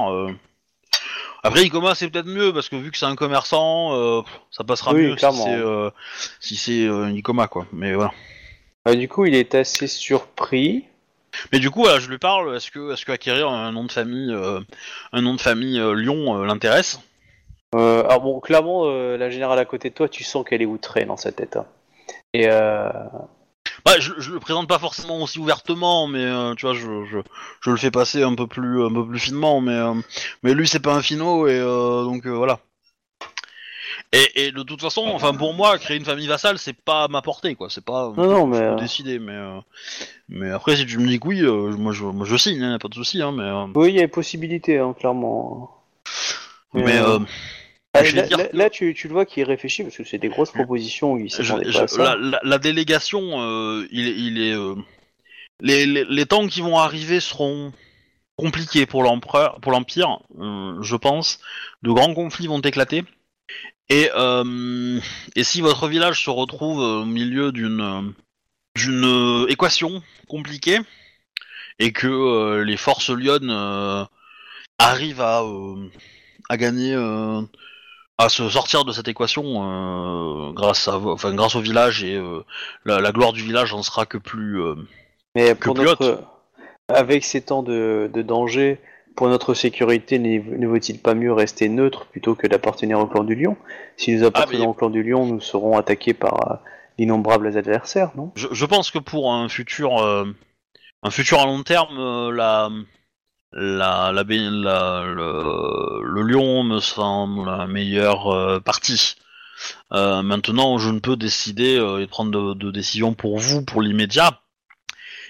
Après, 1.43 1.63
Icoma 1.63 1.93
c'est 1.95 2.09
peut-être 2.09 2.25
mieux 2.27 2.51
parce 2.53 2.69
que 2.69 2.75
vu 2.75 2.89
que 2.91 2.97
c'est 2.97 3.05
un 3.05 3.15
commerçant, 3.15 4.23
ça 4.51 4.63
passera 4.63 4.93
Oui, 4.93 5.03
mieux 5.03 5.11
si 5.11 5.15
clairement. 5.17 5.45
c'est 5.45 6.47
si 6.47 6.55
c'est 6.55 6.87
euh, 6.87 7.07
une 7.07 7.15
Icoma, 7.15 7.47
quoi. 7.47 7.67
Mais 7.71 7.93
voilà. 7.93 8.11
Euh, 8.87 8.95
du 8.95 9.07
coup, 9.07 9.25
il 9.25 9.35
est 9.35 9.55
assez 9.55 9.87
surpris. 9.87 10.85
Mais 11.51 11.59
du 11.59 11.69
coup, 11.69 11.81
voilà, 11.81 11.99
je 11.99 12.09
lui 12.09 12.17
parle. 12.17 12.55
Est-ce 12.55 12.71
que, 12.71 12.93
est-ce 12.93 13.03
que 13.05 13.11
acquérir 13.11 13.49
un 13.49 13.71
nom 13.71 13.83
de 13.83 13.91
famille, 13.91 14.33
un 15.11 15.21
nom 15.21 15.33
de 15.33 15.41
famille 15.41 15.79
Lyon 15.95 16.43
l'intéresse? 16.43 16.99
Alors 17.73 18.21
bon, 18.21 18.39
clairement, 18.39 18.85
la 18.89 19.29
générale 19.29 19.59
à 19.59 19.65
côté 19.65 19.89
de 19.89 19.95
toi, 19.95 20.07
tu 20.07 20.23
sens 20.23 20.45
qu'elle 20.47 20.61
est 20.61 20.67
outrée 20.67 21.05
dans 21.05 21.17
sa 21.17 21.31
tête. 21.31 21.57
hein. 21.57 21.65
Et 22.35 22.47
euh, 22.49 22.89
Ouais, 23.87 24.01
je, 24.01 24.13
je 24.17 24.31
le 24.31 24.39
présente 24.39 24.67
pas 24.67 24.79
forcément 24.79 25.21
aussi 25.21 25.39
ouvertement, 25.39 26.07
mais 26.07 26.23
euh, 26.23 26.53
tu 26.55 26.65
vois, 26.65 26.73
je, 26.75 27.05
je, 27.05 27.19
je 27.61 27.69
le 27.69 27.77
fais 27.77 27.91
passer 27.91 28.23
un 28.23 28.35
peu 28.35 28.45
plus, 28.47 28.83
un 28.83 28.91
peu 28.91 29.07
plus 29.07 29.19
finement, 29.19 29.61
mais, 29.61 29.73
euh, 29.73 29.93
mais 30.43 30.53
lui 30.53 30.67
c'est 30.67 30.79
pas 30.79 30.95
un 30.95 31.01
finot 31.01 31.47
et 31.47 31.57
euh, 31.59 32.03
donc 32.03 32.25
voilà. 32.27 32.59
Et, 34.11 34.47
et 34.47 34.51
de 34.51 34.63
toute 34.63 34.81
façon, 34.81 35.03
enfin 35.13 35.33
pour 35.33 35.53
moi, 35.53 35.77
créer 35.77 35.97
une 35.97 36.05
famille 36.05 36.27
vassale, 36.27 36.57
c'est 36.57 36.73
pas 36.73 37.03
à 37.03 37.07
ma 37.07 37.21
portée, 37.21 37.55
quoi. 37.55 37.69
C'est 37.69 37.85
pas. 37.85 38.11
Non, 38.17 38.27
non, 38.27 38.47
mais, 38.47 38.69
peux 38.69 38.81
décider, 38.81 39.19
mais 39.19 39.39
mais 40.29 40.49
après 40.51 40.75
si 40.75 40.85
tu 40.85 40.97
me 40.97 41.07
dis 41.07 41.19
que 41.19 41.27
oui, 41.27 41.41
moi 41.77 41.93
je, 41.93 42.03
moi 42.03 42.25
je 42.25 42.35
signe, 42.37 42.63
hein, 42.63 42.77
pas 42.79 42.87
de 42.87 42.95
souci, 42.95 43.21
hein, 43.21 43.31
mais 43.31 43.79
Oui, 43.79 43.89
il 43.89 43.95
y 43.95 44.01
a 44.01 44.07
possibilité, 44.07 44.79
hein, 44.79 44.95
clairement. 44.97 45.71
mais 46.73 46.99
Ah, 47.95 48.03
là, 48.15 48.21
dire 48.27 48.37
là- 48.37 48.45
que- 48.47 48.57
là, 48.57 48.69
tu, 48.69 48.93
tu 48.93 49.07
le 49.07 49.13
vois 49.13 49.25
qu'il 49.25 49.43
réfléchit 49.43 49.83
parce 49.83 49.97
que 49.97 50.03
c'est 50.03 50.17
des 50.17 50.29
grosses 50.29 50.51
propositions. 50.51 51.13
où 51.13 51.17
Il 51.19 51.29
je- 51.29 51.41
je- 51.43 51.97
la, 52.01 52.15
la- 52.15 52.39
la 52.43 52.57
délégation, 52.57 53.41
euh, 53.41 53.87
il, 53.91 54.07
est- 54.07 54.15
il 54.17 54.41
est. 54.41 54.53
euh, 54.53 54.75
les, 55.61 55.85
les, 55.85 56.03
les 56.05 56.25
temps 56.25 56.47
qui 56.47 56.61
vont 56.61 56.77
arriver 56.77 57.19
seront 57.19 57.71
compliqués 58.37 58.85
pour 58.85 59.03
l'empereur, 59.03 59.59
pour 59.61 59.71
l'empire, 59.71 60.19
euh, 60.39 60.81
je 60.81 60.95
pense. 60.95 61.39
De 61.83 61.91
grands 61.91 62.13
conflits 62.13 62.47
vont 62.47 62.59
éclater. 62.59 63.03
Et, 63.89 64.09
et 65.35 65.43
si 65.43 65.61
votre 65.61 65.87
village 65.87 66.23
se 66.25 66.29
retrouve 66.31 66.79
au 66.79 67.05
milieu 67.05 67.51
d'une 67.51 68.13
d'une 68.75 69.45
équation 69.47 70.01
compliquée 70.27 70.79
et 71.79 71.91
que 71.93 72.61
les 72.63 72.77
forces 72.77 73.11
lyonnes 73.11 73.51
euh, 73.51 74.03
arrivent 74.79 75.21
à 75.21 75.43
à 76.49 76.57
gagner 76.57 76.93
euh, 76.95 77.41
à 78.17 78.29
se 78.29 78.47
sortir 78.49 78.85
de 78.85 78.91
cette 78.91 79.07
équation 79.07 79.43
euh, 79.45 80.51
grâce 80.53 80.87
à 80.87 80.97
enfin 80.97 81.33
grâce 81.33 81.55
au 81.55 81.59
village 81.61 82.03
et 82.03 82.15
euh, 82.15 82.43
la, 82.85 82.99
la 82.99 83.11
gloire 83.11 83.33
du 83.33 83.41
village 83.41 83.73
en 83.73 83.83
sera 83.83 84.05
que 84.05 84.17
plus 84.17 84.61
euh, 84.61 84.75
Mais 85.35 85.49
que 85.55 85.65
pour 85.65 85.73
plus 85.75 85.83
notre, 85.85 86.23
avec 86.87 87.25
ces 87.25 87.41
temps 87.41 87.63
de, 87.63 88.09
de 88.13 88.21
danger, 88.21 88.79
pour 89.15 89.27
notre 89.27 89.53
sécurité, 89.53 90.19
ne 90.19 90.67
vaut-il 90.67 90.99
pas 90.99 91.13
mieux 91.13 91.33
rester 91.33 91.67
neutre 91.69 92.05
plutôt 92.05 92.35
que 92.35 92.47
d'appartenir 92.47 92.99
au 92.99 93.07
clan 93.07 93.23
du 93.23 93.35
lion? 93.35 93.57
Si 93.97 94.13
nous 94.15 94.23
appartenons 94.25 94.59
mais- 94.59 94.67
au 94.67 94.73
clan 94.73 94.89
du 94.89 95.03
lion, 95.03 95.25
nous 95.25 95.41
serons 95.41 95.77
attaqués 95.77 96.13
par 96.13 96.51
euh, 96.51 96.55
d'innombrables 96.97 97.57
adversaires, 97.57 98.11
non? 98.15 98.31
Je, 98.35 98.47
je 98.51 98.65
pense 98.65 98.91
que 98.91 98.99
pour 98.99 99.33
un 99.33 99.49
futur, 99.49 99.97
euh, 100.01 100.25
un 101.03 101.09
futur 101.11 101.39
à 101.41 101.45
long 101.45 101.63
terme, 101.63 101.97
euh, 101.97 102.31
la, 102.31 102.69
la, 103.55 104.11
la, 104.11 104.23
bé- 104.23 104.49
la- 104.49 105.03
le, 105.05 106.01
le 106.03 106.21
lion 106.21 106.63
me 106.63 106.79
semble 106.79 107.45
la 107.49 107.67
meilleure 107.67 108.27
euh, 108.27 108.59
partie. 108.59 109.15
Euh, 109.93 110.21
maintenant, 110.21 110.77
je 110.77 110.89
ne 110.89 110.99
peux 110.99 111.15
décider 111.15 111.77
euh, 111.77 112.01
et 112.01 112.07
prendre 112.07 112.31
de, 112.31 112.53
de 112.53 112.71
décisions 112.71 113.13
pour 113.13 113.39
vous 113.39 113.63
pour 113.63 113.81
l'immédiat. 113.81 114.41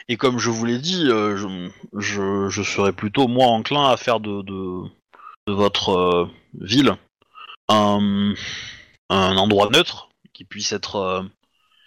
Et 0.10 0.18
comme 0.18 0.40
je 0.40 0.50
vous 0.50 0.66
l'ai 0.66 0.78
dit, 0.80 1.06
je, 1.08 1.70
je, 1.98 2.50
je 2.50 2.64
serais 2.64 2.92
plutôt 2.92 3.28
moi 3.28 3.48
enclin 3.48 3.90
à 3.90 3.98
faire 3.98 4.20
de, 4.20 4.42
de, 4.44 4.82
de 5.48 5.54
votre 5.54 6.30
ville 6.60 6.96
un, 7.70 8.34
un 9.10 9.38
endroit 9.38 9.70
neutre 9.72 10.10
qui 10.34 10.44
puisse 10.44 10.74
être, 10.74 11.26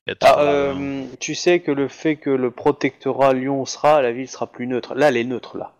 être 0.08 0.26
Ah, 0.26 0.72
Tu 1.20 1.36
sais 1.36 1.60
que 1.60 1.70
le 1.70 1.86
fait 1.86 2.16
que 2.16 2.30
le 2.30 2.50
protectorat 2.50 3.34
lion 3.34 3.64
sera, 3.66 4.02
la 4.02 4.10
ville 4.10 4.28
sera 4.28 4.48
plus 4.48 4.66
neutre. 4.66 4.94
Là, 4.94 5.08
elle 5.08 5.16
est 5.16 5.24
neutre, 5.24 5.56
là. 5.56 5.74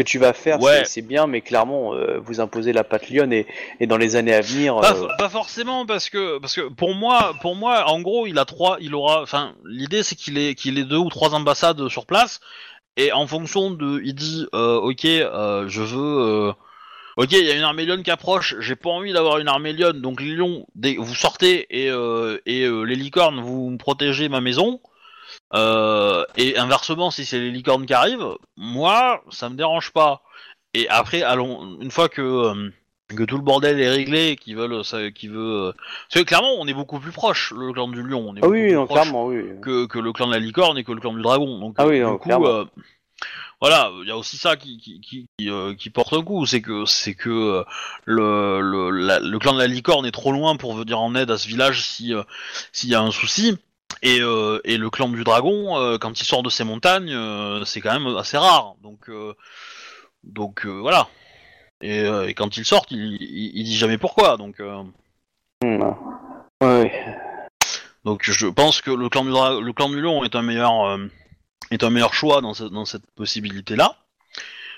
Que 0.00 0.06
tu 0.06 0.18
vas 0.18 0.32
faire, 0.32 0.60
Ouais. 0.62 0.84
c'est- 0.86 1.02
bien, 1.02 1.26
mais 1.26 1.42
clairement, 1.42 1.92
euh, 1.94 2.18
vous 2.24 2.40
imposez 2.40 2.72
la 2.72 2.84
patte 2.84 3.10
lionne 3.10 3.32
et, 3.34 3.46
et 3.80 3.86
dans 3.86 3.98
les 3.98 4.16
années 4.16 4.32
à 4.34 4.40
venir... 4.40 4.76
Pas, 4.80 4.94
euh, 4.94 5.08
pas 5.18 5.28
forcément 5.28 5.84
parce 5.84 6.08
que 6.08 6.38
parce 6.38 6.54
que 6.54 6.68
pour 6.68 6.94
moi 6.94 7.34
pour 7.42 7.54
moi 7.54 7.84
en 7.90 8.00
gros 8.00 8.26
il 8.26 8.38
a 8.38 8.44
trois 8.46 8.78
il 8.80 8.94
aura 8.94 9.20
enfin 9.22 9.54
l'idée 9.66 10.02
c'est 10.02 10.14
qu'il 10.16 10.38
ait 10.38 10.54
qu'il 10.54 10.78
ait 10.78 10.84
deux 10.84 10.96
ou 10.96 11.08
trois 11.10 11.34
ambassades 11.34 11.88
sur 11.88 12.06
place 12.06 12.40
et 12.96 13.12
en 13.12 13.26
fonction 13.26 13.70
de 13.70 14.00
il 14.02 14.14
dit 14.14 14.46
euh, 14.54 14.76
ok 14.76 15.02
je 15.04 15.82
veux 15.82 16.52
ok 17.16 17.32
il 17.32 17.44
y 17.46 17.50
a 17.50 17.54
une 17.56 17.62
armée 17.62 17.84
lionne 17.84 18.02
qui 18.02 18.10
approche 18.10 18.54
j'ai 18.60 18.76
pas 18.76 18.90
envie 18.90 19.12
d'avoir 19.12 19.38
une 19.38 19.48
armée 19.48 19.72
lionne 19.74 20.00
donc 20.00 20.20
les 20.22 20.30
lions 20.34 20.66
dès- 20.74 20.96
vous 20.98 21.14
sortez 21.14 21.66
et 21.70 21.86
et 22.46 22.68
les 22.68 22.96
licornes 22.96 23.40
vous 23.40 23.76
protégez 23.78 24.28
ma 24.28 24.40
maison 24.40 24.80
euh, 25.54 26.24
et 26.36 26.56
inversement 26.58 27.10
si 27.10 27.24
c'est 27.24 27.40
les 27.40 27.50
licornes 27.50 27.86
qui 27.86 27.94
arrivent 27.94 28.36
moi 28.56 29.22
ça 29.30 29.48
me 29.48 29.56
dérange 29.56 29.90
pas 29.92 30.22
et 30.74 30.88
après 30.88 31.22
allons 31.22 31.78
une 31.80 31.90
fois 31.90 32.08
que 32.08 32.22
euh, 32.22 32.70
que 33.08 33.24
tout 33.24 33.36
le 33.36 33.42
bordel 33.42 33.80
est 33.80 33.90
réglé, 33.90 34.36
qui 34.36 34.54
veulent, 34.54 34.84
ça, 34.84 35.10
qui 35.10 35.26
veut. 35.26 35.70
euh, 35.70 35.72
Parce 36.08 36.22
que 36.22 36.28
clairement, 36.28 36.52
on 36.60 36.68
est 36.68 36.74
beaucoup 36.74 37.00
plus 37.00 37.10
proche, 37.10 37.52
le 37.56 37.72
clan 37.72 37.88
du 37.88 38.04
lion. 38.04 38.24
On 38.28 38.36
est 38.36 38.40
Ah 38.40 38.46
oui, 38.48 38.68
plus 38.68 38.74
non, 38.74 38.86
proche 38.86 39.02
clairement, 39.02 39.26
oui. 39.26 39.42
que, 39.60 39.86
que 39.86 39.98
le 39.98 40.12
clan 40.12 40.28
de 40.28 40.32
la 40.34 40.38
licorne 40.38 40.78
et 40.78 40.84
que 40.84 40.92
le 40.92 41.00
clan 41.00 41.12
du 41.14 41.20
dragon. 41.20 41.58
Donc, 41.58 41.74
Ah 41.76 41.86
euh, 41.86 41.88
oui, 41.88 41.98
du 41.98 42.04
non, 42.04 42.18
coup, 42.18 42.22
clairement. 42.22 42.46
euh, 42.46 42.64
voilà, 43.60 43.90
il 44.02 44.08
y 44.08 44.10
a 44.10 44.16
aussi 44.16 44.36
ça 44.36 44.56
qui 44.56 44.78
qui, 44.78 45.00
qui, 45.00 45.26
qui, 45.38 45.50
euh, 45.50 45.74
qui 45.74 45.90
porte 45.90 46.12
un 46.12 46.22
coup, 46.22 46.46
c'est 46.46 46.62
que 46.62 46.84
c'est 46.86 47.14
que 47.14 47.28
euh, 47.30 47.64
le 48.04 48.60
le, 48.60 48.90
la- 48.90 49.20
le 49.20 49.38
clan 49.38 49.52
de 49.54 49.58
la 49.58 49.66
licorne 49.66 50.06
est 50.06 50.10
trop 50.12 50.32
loin 50.32 50.56
pour 50.56 50.74
venir 50.74 51.00
en 51.00 51.14
aide 51.14 51.30
à 51.30 51.38
ce 51.38 51.48
village 51.48 51.82
si 51.82 52.14
euh, 52.14 52.22
s'il 52.72 52.90
y 52.90 52.94
a 52.94 53.02
un 53.02 53.10
souci. 53.10 53.58
Et, 54.02 54.20
euh, 54.20 54.60
et 54.64 54.78
le 54.78 54.88
clan 54.90 55.08
du 55.10 55.24
dragon, 55.24 55.76
euh, 55.78 55.98
quand 55.98 56.20
il 56.20 56.24
sort 56.24 56.42
de 56.42 56.48
ces 56.50 56.64
montagnes, 56.64 57.12
euh, 57.12 57.64
c'est 57.64 57.80
quand 57.82 57.92
même 57.98 58.16
assez 58.16 58.38
rare. 58.38 58.74
Donc 58.82 59.08
euh, 59.10 59.34
donc 60.24 60.64
euh, 60.66 60.70
voilà. 60.80 61.08
Et, 61.82 62.00
euh, 62.00 62.26
et 62.28 62.34
quand 62.34 62.56
il 62.56 62.64
sort, 62.64 62.86
il, 62.90 63.16
il, 63.20 63.52
il 63.58 63.64
dit 63.64 63.76
jamais 63.76 63.98
pourquoi. 63.98 64.36
Donc 64.36 64.60
euh, 64.60 64.82
Hmm. 65.62 65.82
Ouais, 66.62 66.90
donc 68.06 68.22
je 68.22 68.46
pense 68.46 68.80
que 68.80 68.90
le 68.90 69.10
clan 69.10 69.24
du, 69.24 69.30
dra- 69.30 69.60
le 69.60 69.72
clan 69.74 69.90
du 69.90 70.00
lion 70.00 70.24
est 70.24 70.34
un 70.34 70.40
meilleur 70.40 70.86
euh, 70.86 71.06
est 71.70 71.84
un 71.84 71.90
meilleur 71.90 72.14
choix 72.14 72.40
dans, 72.40 72.54
ce- 72.54 72.64
dans 72.64 72.86
cette 72.86 73.04
possibilité 73.14 73.76
là. 73.76 73.96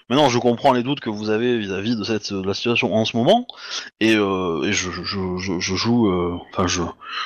Maintenant, 0.09 0.29
je 0.29 0.39
comprends 0.39 0.73
les 0.73 0.83
doutes 0.83 1.01
que 1.01 1.11
vous 1.11 1.31
avez 1.31 1.59
vis-à-vis 1.59 1.97
de 1.97 2.05
cette 2.05 2.33
de 2.33 2.47
la 2.47 2.55
situation 2.55 2.95
en 2.95 3.05
ce 3.05 3.16
moment, 3.16 3.47
et, 4.01 4.15
euh, 4.15 4.65
et 4.65 4.73
je, 4.73 4.91
je, 4.91 5.37
je, 5.39 5.74
joue, 5.74 6.09
euh, 6.09 6.39
enfin 6.51 6.66
je, 6.66 6.83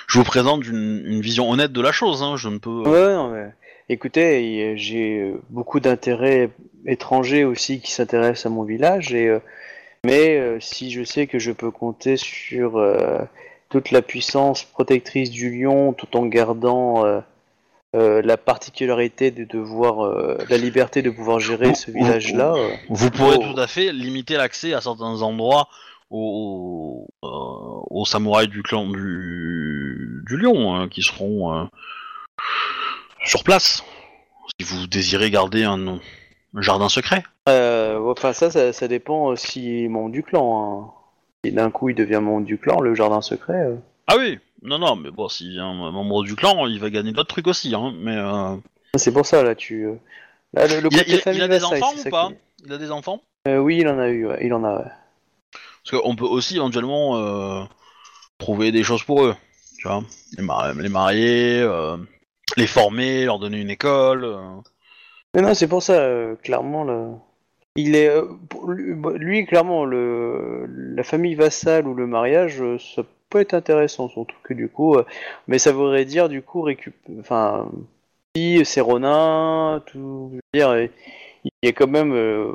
je 0.06 0.18
vous 0.18 0.24
présente 0.24 0.66
une, 0.66 1.02
une 1.06 1.20
vision 1.20 1.50
honnête 1.50 1.72
de 1.72 1.80
la 1.80 1.92
chose. 1.92 2.22
Hein, 2.22 2.36
je 2.36 2.48
ne 2.48 2.58
peux. 2.58 2.82
Ouais, 2.82 3.14
non, 3.14 3.30
mais 3.30 3.48
écoutez, 3.88 4.62
euh, 4.62 4.74
j'ai 4.76 5.20
euh, 5.20 5.40
beaucoup 5.50 5.80
d'intérêts 5.80 6.50
étrangers 6.86 7.44
aussi 7.44 7.80
qui 7.80 7.90
s'intéressent 7.90 8.46
à 8.46 8.50
mon 8.50 8.62
village, 8.62 9.12
et 9.12 9.28
euh, 9.28 9.40
mais 10.04 10.36
euh, 10.36 10.58
si 10.60 10.90
je 10.90 11.02
sais 11.02 11.26
que 11.26 11.38
je 11.38 11.52
peux 11.52 11.70
compter 11.70 12.16
sur 12.16 12.76
euh, 12.76 13.18
toute 13.68 13.90
la 13.90 14.02
puissance 14.02 14.62
protectrice 14.62 15.30
du 15.30 15.50
lion, 15.62 15.92
tout 15.92 16.16
en 16.16 16.26
gardant 16.26 17.04
euh, 17.94 17.98
euh, 17.98 18.22
la 18.22 18.36
particularité 18.36 19.30
de 19.30 19.44
devoir, 19.44 20.04
euh, 20.04 20.38
la 20.50 20.58
liberté 20.58 21.02
de 21.02 21.10
pouvoir 21.10 21.38
gérer 21.40 21.74
ce 21.74 21.90
village-là. 21.90 22.54
euh, 22.56 22.68
Vous 22.90 23.10
pourrez 23.10 23.36
Oh. 23.40 23.52
tout 23.52 23.60
à 23.60 23.66
fait 23.66 23.92
limiter 23.92 24.36
l'accès 24.36 24.74
à 24.74 24.80
certains 24.80 25.22
endroits 25.22 25.68
aux, 26.10 27.06
aux, 27.22 27.26
euh, 27.26 27.80
aux 27.90 28.04
samouraïs 28.04 28.48
du 28.48 28.62
clan 28.62 28.86
du, 28.88 30.22
du 30.26 30.36
lion 30.36 30.74
hein, 30.74 30.88
qui 30.88 31.02
seront 31.02 31.54
euh, 31.54 31.64
sur 33.24 33.42
place. 33.44 33.82
Si 34.60 34.66
vous 34.66 34.86
désirez 34.86 35.30
garder 35.30 35.64
un, 35.64 35.86
un 35.88 36.60
jardin 36.60 36.88
secret. 36.88 37.24
Euh, 37.48 37.98
enfin, 38.10 38.32
ça, 38.32 38.50
ça, 38.50 38.72
ça 38.72 38.88
dépend 38.88 39.32
euh, 39.32 39.36
s'il 39.36 39.84
est 39.84 39.88
membre 39.88 40.10
du 40.12 40.22
clan. 40.22 40.84
Hein. 40.88 40.92
Si 41.44 41.52
d'un 41.52 41.70
coup 41.70 41.88
il 41.90 41.94
devient 41.94 42.20
membre 42.22 42.46
du 42.46 42.58
clan, 42.58 42.80
le 42.80 42.94
jardin 42.94 43.20
secret. 43.20 43.54
euh, 43.54 43.76
Ah 44.06 44.14
oui, 44.18 44.38
non, 44.62 44.78
non, 44.78 44.96
mais 44.96 45.10
bon, 45.10 45.28
a 45.60 45.64
un 45.64 45.90
membre 45.90 46.24
du 46.24 46.34
clan, 46.36 46.66
il 46.66 46.80
va 46.80 46.90
gagner 46.90 47.12
d'autres 47.12 47.28
trucs 47.28 47.46
aussi. 47.46 47.74
Hein, 47.74 47.92
mais 47.98 48.16
euh, 48.16 48.56
C'est 48.96 49.12
pour 49.12 49.26
ça, 49.26 49.42
là, 49.42 49.54
tu. 49.54 49.84
euh, 49.86 49.94
Là, 50.52 50.66
le, 50.66 50.80
le 50.80 50.88
il, 50.90 51.00
a, 51.00 51.04
il 51.06 51.14
a- 51.16 51.18
famille 51.18 51.38
il 51.40 51.42
a 51.42 51.48
des 51.48 51.64
enfants 51.64 51.90
c'est 51.92 52.00
ou 52.00 52.02
ça 52.04 52.10
pas 52.10 52.28
qui- 52.28 52.64
Il 52.66 52.72
a 52.72 52.78
des 52.78 52.90
enfants? 52.90 53.20
Euh, 53.48 53.58
Oui, 53.58 53.78
il 53.78 53.88
en 53.88 53.98
a 53.98 54.08
eu, 54.08 54.26
ouais, 54.26 54.38
il 54.42 54.52
en 54.54 54.64
a. 54.64 54.78
ouais. 54.78 54.90
Parce 55.84 56.02
qu'on 56.02 56.16
peut 56.16 56.24
aussi 56.24 56.56
éventuellement 56.56 57.16
euh, 57.18 57.64
trouver 58.38 58.72
des 58.72 58.82
choses 58.82 59.02
pour 59.04 59.24
eux. 59.24 59.36
Tu 59.78 59.86
vois, 59.88 60.02
les, 60.36 60.42
mar- 60.42 60.72
les 60.74 60.88
marier, 60.88 61.60
euh, 61.60 61.96
les 62.56 62.66
former, 62.66 63.24
leur 63.24 63.38
donner 63.38 63.60
une 63.60 63.70
école. 63.70 64.36
Mais 65.34 65.42
non, 65.42 65.54
c'est 65.54 65.68
pour 65.68 65.82
ça, 65.82 66.08
clairement, 66.42 66.84
là. 66.84 67.10
Il 67.76 67.94
est. 67.94 68.10
lui, 69.18 69.44
clairement, 69.44 69.84
le, 69.84 70.64
la 70.66 71.02
famille 71.02 71.34
vassale 71.34 71.86
ou 71.86 71.94
le 71.94 72.06
mariage, 72.06 72.62
ça 72.78 73.02
peut 73.30 73.40
être 73.40 73.54
intéressant, 73.54 74.08
surtout 74.08 74.36
que 74.42 74.54
du 74.54 74.68
coup. 74.68 74.94
euh, 74.96 75.04
mais 75.48 75.58
ça 75.58 75.72
voudrait 75.72 76.04
dire, 76.04 76.28
du 76.28 76.42
coup, 76.42 76.62
récup... 76.62 76.94
Enfin. 77.20 77.68
Si 78.36 78.64
c'est 78.64 78.80
Ronin, 78.82 79.82
tout. 79.86 80.30
Je 80.32 80.36
veux 80.36 80.40
dire, 80.54 80.88
il 81.44 81.50
y 81.62 81.68
a 81.68 81.72
quand 81.72 81.86
même 81.88 82.12
euh, 82.12 82.52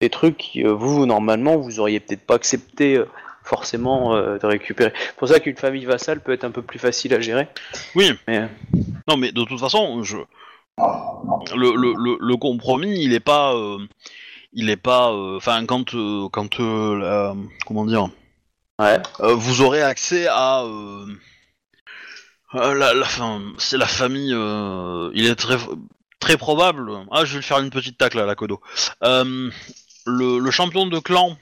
des 0.00 0.10
trucs 0.10 0.36
qui, 0.36 0.64
euh, 0.64 0.72
vous, 0.72 1.06
normalement, 1.06 1.56
vous 1.56 1.78
auriez 1.80 2.00
peut-être 2.00 2.26
pas 2.26 2.34
accepté. 2.34 2.96
euh, 2.96 3.06
forcément 3.46 4.14
de 4.16 4.46
récupérer. 4.46 4.90
C'est 4.96 5.16
pour 5.16 5.28
ça 5.28 5.38
qu'une 5.38 5.54
famille 5.58 5.84
vassale 5.84 6.22
peut 6.22 6.32
être 6.32 6.44
un 6.44 6.50
peu 6.50 6.62
plus 6.62 6.78
facile 6.78 7.12
à 7.12 7.20
gérer. 7.20 7.46
Oui. 7.94 8.10
Mais- 8.26 8.48
Non, 9.06 9.18
mais 9.18 9.32
de 9.32 9.44
toute 9.44 9.60
façon, 9.60 10.02
je... 10.02 10.16
le, 10.78 11.76
le, 11.76 11.92
le, 11.92 12.16
le 12.18 12.36
compromis, 12.38 13.02
il 13.04 13.12
est 13.12 13.20
pas, 13.20 13.54
il 14.54 14.70
est 14.70 14.78
pas, 14.78 15.12
enfin 15.36 15.66
quand, 15.66 15.94
quand, 16.32 16.58
la- 16.58 17.34
comment 17.66 17.84
dire, 17.84 18.08
Ouais. 18.80 18.98
euh, 19.20 19.34
vous 19.34 19.60
aurez 19.60 19.82
accès 19.82 20.26
à, 20.26 20.62
euh, 20.64 21.06
la, 22.54 22.94
la, 22.94 23.06
c'est 23.58 23.76
la 23.78 23.86
famille. 23.86 24.32
euh, 24.34 25.10
il 25.14 25.26
est 25.26 25.36
très 25.36 25.56
très 26.20 26.36
probable. 26.36 26.90
Ah, 27.10 27.24
je 27.24 27.32
vais 27.32 27.38
le 27.38 27.42
faire 27.42 27.58
une 27.58 27.70
petite 27.70 27.98
tacle 27.98 28.18
à 28.18 28.26
la 28.26 28.34
Kodo. 28.34 28.60
Euh, 29.02 29.50
le, 30.06 30.38
le 30.38 30.50
champion 30.50 30.86
de 30.86 30.98
clan 30.98 31.36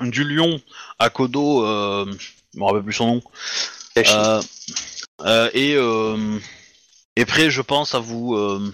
du 0.00 0.24
Lion 0.24 0.60
à 0.98 1.10
Kodo, 1.10 1.64
euh, 1.64 2.06
je 2.54 2.58
me 2.58 2.64
rappelle 2.64 2.82
plus 2.82 2.92
son 2.92 3.06
nom. 3.06 3.22
Euh, 3.98 4.42
euh, 5.22 5.50
euh, 5.56 6.38
est 7.16 7.24
prêt, 7.24 7.50
je 7.50 7.62
pense, 7.62 7.94
à 7.94 7.98
vous. 7.98 8.34
Euh, 8.34 8.72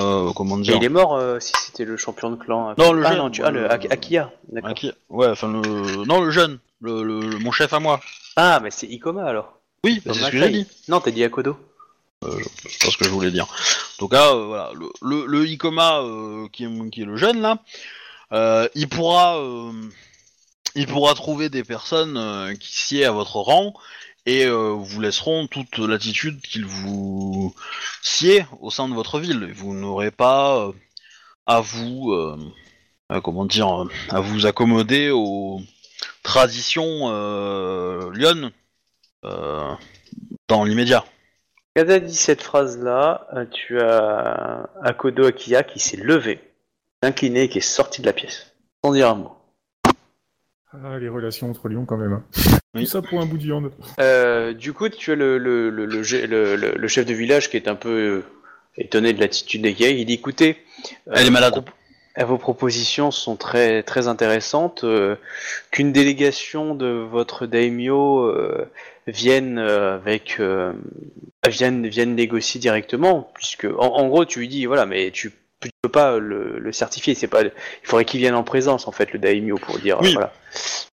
euh, 0.00 0.32
comment 0.34 0.58
Et 0.58 0.62
dire 0.62 0.76
il 0.76 0.84
est 0.84 0.88
mort 0.88 1.16
euh, 1.16 1.40
si 1.40 1.52
c'était 1.66 1.84
le 1.84 1.96
champion 1.96 2.30
de 2.30 2.36
clan. 2.36 2.74
Non, 2.78 2.92
le 2.92 3.04
ah, 3.04 3.10
jeune, 3.10 3.18
non, 3.18 3.30
tu... 3.30 3.42
ah, 3.42 3.50
le 3.50 3.68
Ak- 3.70 3.90
Akiya. 3.90 4.30
D'accord. 4.48 4.74
Ouais, 5.08 5.28
enfin 5.28 5.48
le. 5.48 6.04
Non, 6.04 6.20
le 6.20 6.30
jeune. 6.30 6.58
Le, 6.80 7.38
mon 7.38 7.50
chef 7.50 7.72
à 7.72 7.80
moi. 7.80 8.00
Ah, 8.36 8.60
mais 8.62 8.70
c'est 8.70 8.86
Ikoma 8.86 9.24
alors. 9.24 9.58
Oui, 9.84 10.02
bah, 10.04 10.12
c'est 10.14 10.20
ce 10.20 10.30
que 10.30 10.36
Makai. 10.36 10.52
j'ai 10.52 10.62
dit. 10.64 10.68
Non, 10.88 11.00
t'as 11.00 11.10
dit 11.12 11.24
Akodo. 11.24 11.56
C'est 12.22 12.84
pas 12.86 12.90
ce 12.90 12.96
que 12.96 13.04
je 13.04 13.10
voulais 13.10 13.30
dire. 13.30 13.44
En 13.44 13.98
tout 13.98 14.08
cas, 14.08 14.34
euh, 14.34 14.44
voilà, 14.46 14.70
le, 14.74 14.88
le, 15.02 15.26
le 15.26 15.46
Ikoma 15.46 16.00
euh, 16.00 16.46
qui, 16.52 16.64
est, 16.64 16.90
qui 16.90 17.02
est 17.02 17.06
le 17.06 17.16
jeune 17.16 17.40
là, 17.40 17.58
euh, 18.32 18.66
il 18.74 18.88
pourra, 18.88 19.38
euh, 19.38 19.72
il 20.74 20.86
pourra 20.86 21.14
trouver 21.14 21.48
des 21.50 21.64
personnes 21.64 22.16
euh, 22.16 22.54
qui 22.54 22.74
sied 22.74 23.04
à 23.04 23.12
votre 23.12 23.36
rang 23.36 23.74
et 24.26 24.46
euh, 24.46 24.70
vous 24.70 25.00
laisseront 25.00 25.46
toute 25.46 25.78
l'attitude 25.78 26.40
qu'il 26.40 26.64
vous 26.64 27.54
sied 28.02 28.46
au 28.60 28.70
sein 28.70 28.88
de 28.88 28.94
votre 28.94 29.18
ville. 29.18 29.52
Vous 29.52 29.74
n'aurez 29.74 30.10
pas 30.10 30.58
euh, 30.58 30.72
à 31.46 31.60
vous, 31.60 32.12
euh, 32.12 32.38
comment 33.22 33.44
dire, 33.44 33.86
à 34.10 34.20
vous 34.20 34.46
accommoder 34.46 35.10
aux 35.10 35.60
traditions 36.22 37.10
Lyon 38.10 38.50
euh, 39.24 39.74
dans 40.48 40.64
l'immédiat. 40.64 41.04
Quand 41.74 41.86
t'as 41.86 41.98
dit 41.98 42.14
cette 42.14 42.42
phrase-là, 42.42 43.26
tu 43.50 43.80
as 43.80 44.68
Akodo 44.82 45.24
Akiya 45.26 45.62
qui 45.62 45.80
s'est 45.80 45.96
levé, 45.96 46.40
incliné, 47.02 47.48
qui 47.48 47.58
est 47.58 47.62
sorti 47.62 48.00
de 48.00 48.06
la 48.06 48.12
pièce. 48.12 48.54
Sans 48.84 48.92
dire 48.92 49.08
un 49.08 49.14
mot. 49.14 49.32
Ah, 50.82 50.98
les 50.98 51.08
relations 51.08 51.50
entre 51.50 51.68
Lyon 51.68 51.84
quand 51.86 51.96
même. 51.96 52.12
hein. 52.14 52.24
Oui. 52.74 52.82
Tout 52.84 52.90
ça 52.90 53.02
pour 53.02 53.20
un 53.20 53.26
bout 53.26 53.38
de 53.38 53.42
viande. 53.44 53.70
Euh, 54.00 54.52
du 54.52 54.72
coup, 54.72 54.88
tu 54.88 55.12
as 55.12 55.14
le, 55.14 55.38
le, 55.38 55.70
le, 55.70 55.86
le, 55.86 56.02
gé- 56.02 56.26
le- 56.26 56.56
le- 56.56 56.74
le 56.76 56.88
chef 56.88 57.06
de 57.06 57.14
village 57.14 57.48
qui 57.48 57.56
est 57.56 57.68
un 57.68 57.76
peu 57.76 57.88
euh, 57.88 58.24
étonné 58.76 59.12
de 59.12 59.20
l'attitude 59.20 59.62
des 59.62 59.74
gars. 59.74 59.90
Il 59.90 60.04
dit 60.06 60.14
écoutez, 60.14 60.56
euh, 61.08 61.12
Elle 61.14 61.28
est 61.28 61.30
malade. 61.30 61.64
Euh, 62.18 62.24
Vos 62.24 62.38
propositions 62.38 63.10
sont 63.12 63.36
très 63.36 63.82
très 63.84 64.08
intéressantes. 64.08 64.82
euh, 64.84 65.14
Qu'une 65.70 65.92
délégation 65.92 66.74
de 66.74 66.86
votre 66.88 67.46
daimyo 67.46 68.24
euh, 68.24 68.68
vienne 69.06 69.58
euh, 69.58 69.94
avec 69.94 70.36
euh, 70.40 70.72
vienne 71.48 71.86
vienne 71.86 72.14
négocier 72.16 72.58
directement, 72.60 73.30
puisque 73.34 73.66
en, 73.66 73.94
en 73.94 74.08
gros 74.08 74.24
tu 74.24 74.40
lui 74.40 74.48
dis 74.48 74.66
voilà, 74.66 74.84
mais 74.86 75.10
tu 75.12 75.32
tu 75.68 75.74
peux 75.82 75.88
pas 75.90 76.18
le, 76.18 76.58
le 76.58 76.72
certifier. 76.72 77.14
C'est 77.14 77.26
pas. 77.28 77.42
Il 77.42 77.52
faudrait 77.84 78.04
qu'il 78.04 78.20
vienne 78.20 78.34
en 78.34 78.44
présence 78.44 78.86
en 78.88 78.92
fait 78.92 79.12
le 79.12 79.18
daimyo 79.18 79.56
pour 79.56 79.78
dire 79.78 79.98
Oui. 80.00 80.14
voilà. 80.14 80.32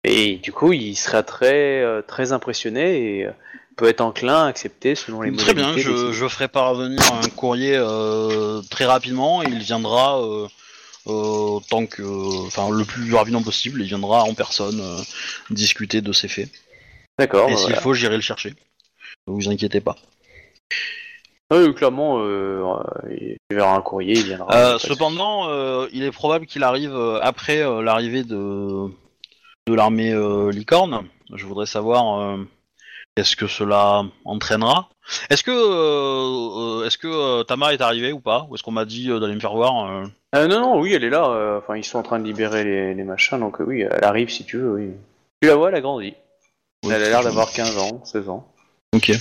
Et 0.05 0.37
du 0.37 0.53
coup, 0.53 0.73
il 0.73 0.95
sera 0.97 1.23
très 1.23 1.83
euh, 1.83 2.03
très 2.03 2.33
impressionné 2.33 3.19
et 3.19 3.27
euh, 3.27 3.31
peut 3.77 3.89
être 3.89 4.01
enclin 4.01 4.45
à 4.45 4.47
accepter 4.47 4.95
selon 4.95 5.23
les 5.23 5.35
Très 5.37 5.55
bien, 5.55 5.69
modalités. 5.69 6.13
je, 6.13 6.29
ferai 6.29 6.49
parvenir 6.49 7.01
un 7.13 7.29
courrier 7.29 7.77
euh, 7.77 8.63
très 8.71 8.87
rapidement 8.87 9.43
il 9.43 9.59
viendra 9.59 10.21
euh, 10.23 10.49
euh, 11.09 11.61
tant 11.69 11.87
que, 11.87 12.03
enfin 12.47 12.69
le 12.71 12.85
plus 12.85 13.15
rapidement 13.15 13.43
possible, 13.43 13.81
il 13.81 13.87
viendra 13.87 14.25
en 14.25 14.35
personne 14.35 14.83
discuter 15.51 16.01
de 16.01 16.13
ses 16.13 16.27
faits. 16.27 16.51
D'accord. 17.19 17.49
et 17.49 17.53
bah, 17.53 17.57
s'il 17.57 17.67
voilà. 17.67 17.81
faut, 17.81 17.95
j'irai 17.95 18.17
le 18.17 18.23
chercher. 18.23 18.55
Ne 19.29 19.35
vous 19.35 19.49
inquiétez 19.49 19.81
pas. 19.81 19.97
Ah 21.51 21.59
oui, 21.59 21.73
clairement, 21.75 22.19
euh, 22.21 22.61
il 23.11 23.37
verra 23.51 23.77
un 23.77 23.81
courrier, 23.81 24.15
il 24.15 24.25
viendra. 24.25 24.53
Euh, 24.55 24.79
cependant, 24.79 25.49
euh, 25.49 25.87
il 25.93 26.03
est 26.03 26.11
probable 26.11 26.47
qu'il 26.47 26.65
arrive 26.65 26.93
euh, 26.95 27.21
après 27.23 27.59
euh, 27.63 27.83
l'arrivée 27.83 28.25
de 28.25 28.89
de 29.69 29.75
l'armée 29.75 30.13
euh, 30.13 30.51
licorne. 30.51 31.07
Je 31.35 31.45
voudrais 31.47 31.67
savoir 31.67 32.21
euh, 32.21 32.37
qu'est-ce 33.15 33.37
que 33.37 33.47
cela 33.47 34.03
entraînera? 34.25 34.89
Est-ce 35.31 35.45
que 35.45 36.85
est-ce 36.87 36.99
que 36.99 37.07
euh, 37.07 37.45
Tama 37.45 37.73
est 37.75 37.81
arrivée 37.81 38.13
ou 38.13 38.21
pas? 38.21 38.47
Ou 38.51 38.55
est-ce 38.57 38.63
qu'on 38.65 38.73
m'a 38.73 38.85
dit 38.85 39.11
euh, 39.11 39.21
d'aller 39.21 39.35
me 39.35 39.41
faire 39.41 39.55
voir 39.55 39.87
euh? 39.89 40.05
Euh, 40.35 40.49
non, 40.49 40.61
non, 40.61 40.81
oui, 40.81 40.93
elle 40.95 41.05
est 41.05 41.11
là. 41.11 41.27
euh, 41.31 41.59
Enfin, 41.59 41.77
ils 41.77 41.85
sont 41.85 41.99
en 41.99 42.03
train 42.03 42.19
de 42.19 42.25
libérer 42.25 42.65
les, 42.65 42.95
les 42.95 43.05
machins, 43.05 43.39
donc 43.39 43.61
euh, 43.61 43.65
oui, 43.65 43.83
elle 43.89 44.05
arrive 44.05 44.31
si 44.31 44.45
tu 44.45 44.59
veux, 44.59 44.73
oui. 44.73 44.91
Tu 45.41 45.49
la 45.49 45.55
vois, 45.55 45.69
elle 45.69 45.77
a 45.77 45.81
grandi. 45.81 46.15
Oui, 46.85 46.93
elle 46.93 47.03
a 47.05 47.09
l'air 47.09 47.23
d'avoir 47.23 47.51
15 47.53 47.79
ans, 47.79 48.01
16 48.05 48.29
ans. 48.29 48.47
Ok. 48.95 49.13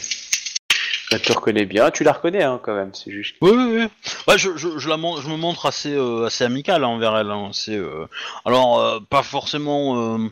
Elle 1.12 1.22
te 1.22 1.32
reconnaît 1.34 1.66
bien. 1.66 1.92
Tu 1.92 2.04
la 2.04 2.14
reconnais, 2.14 2.44
hein, 2.44 2.60
quand 2.64 2.74
même, 2.74 2.94
c'est 2.94 3.12
juste. 3.12 3.36
Oui, 3.42 3.52
oui, 3.52 3.78
oui. 3.80 3.88
Ouais, 4.28 4.38
je, 4.38 4.58
je, 4.58 4.78
je, 4.80 4.90
la 4.90 4.98
mon- 4.98 5.22
je 5.22 5.30
me 5.30 5.38
montre 5.38 5.66
assez, 5.68 5.94
euh, 5.94 6.26
assez 6.26 6.44
amical 6.44 6.84
hein, 6.84 6.88
envers 6.88 7.16
elle. 7.18 7.30
Hein. 7.30 7.50
C'est, 7.54 7.76
euh, 7.78 8.08
Alors, 8.44 8.80
euh, 8.80 9.00
pas 9.10 9.22
forcément. 9.24 10.16
Euh... 10.16 10.30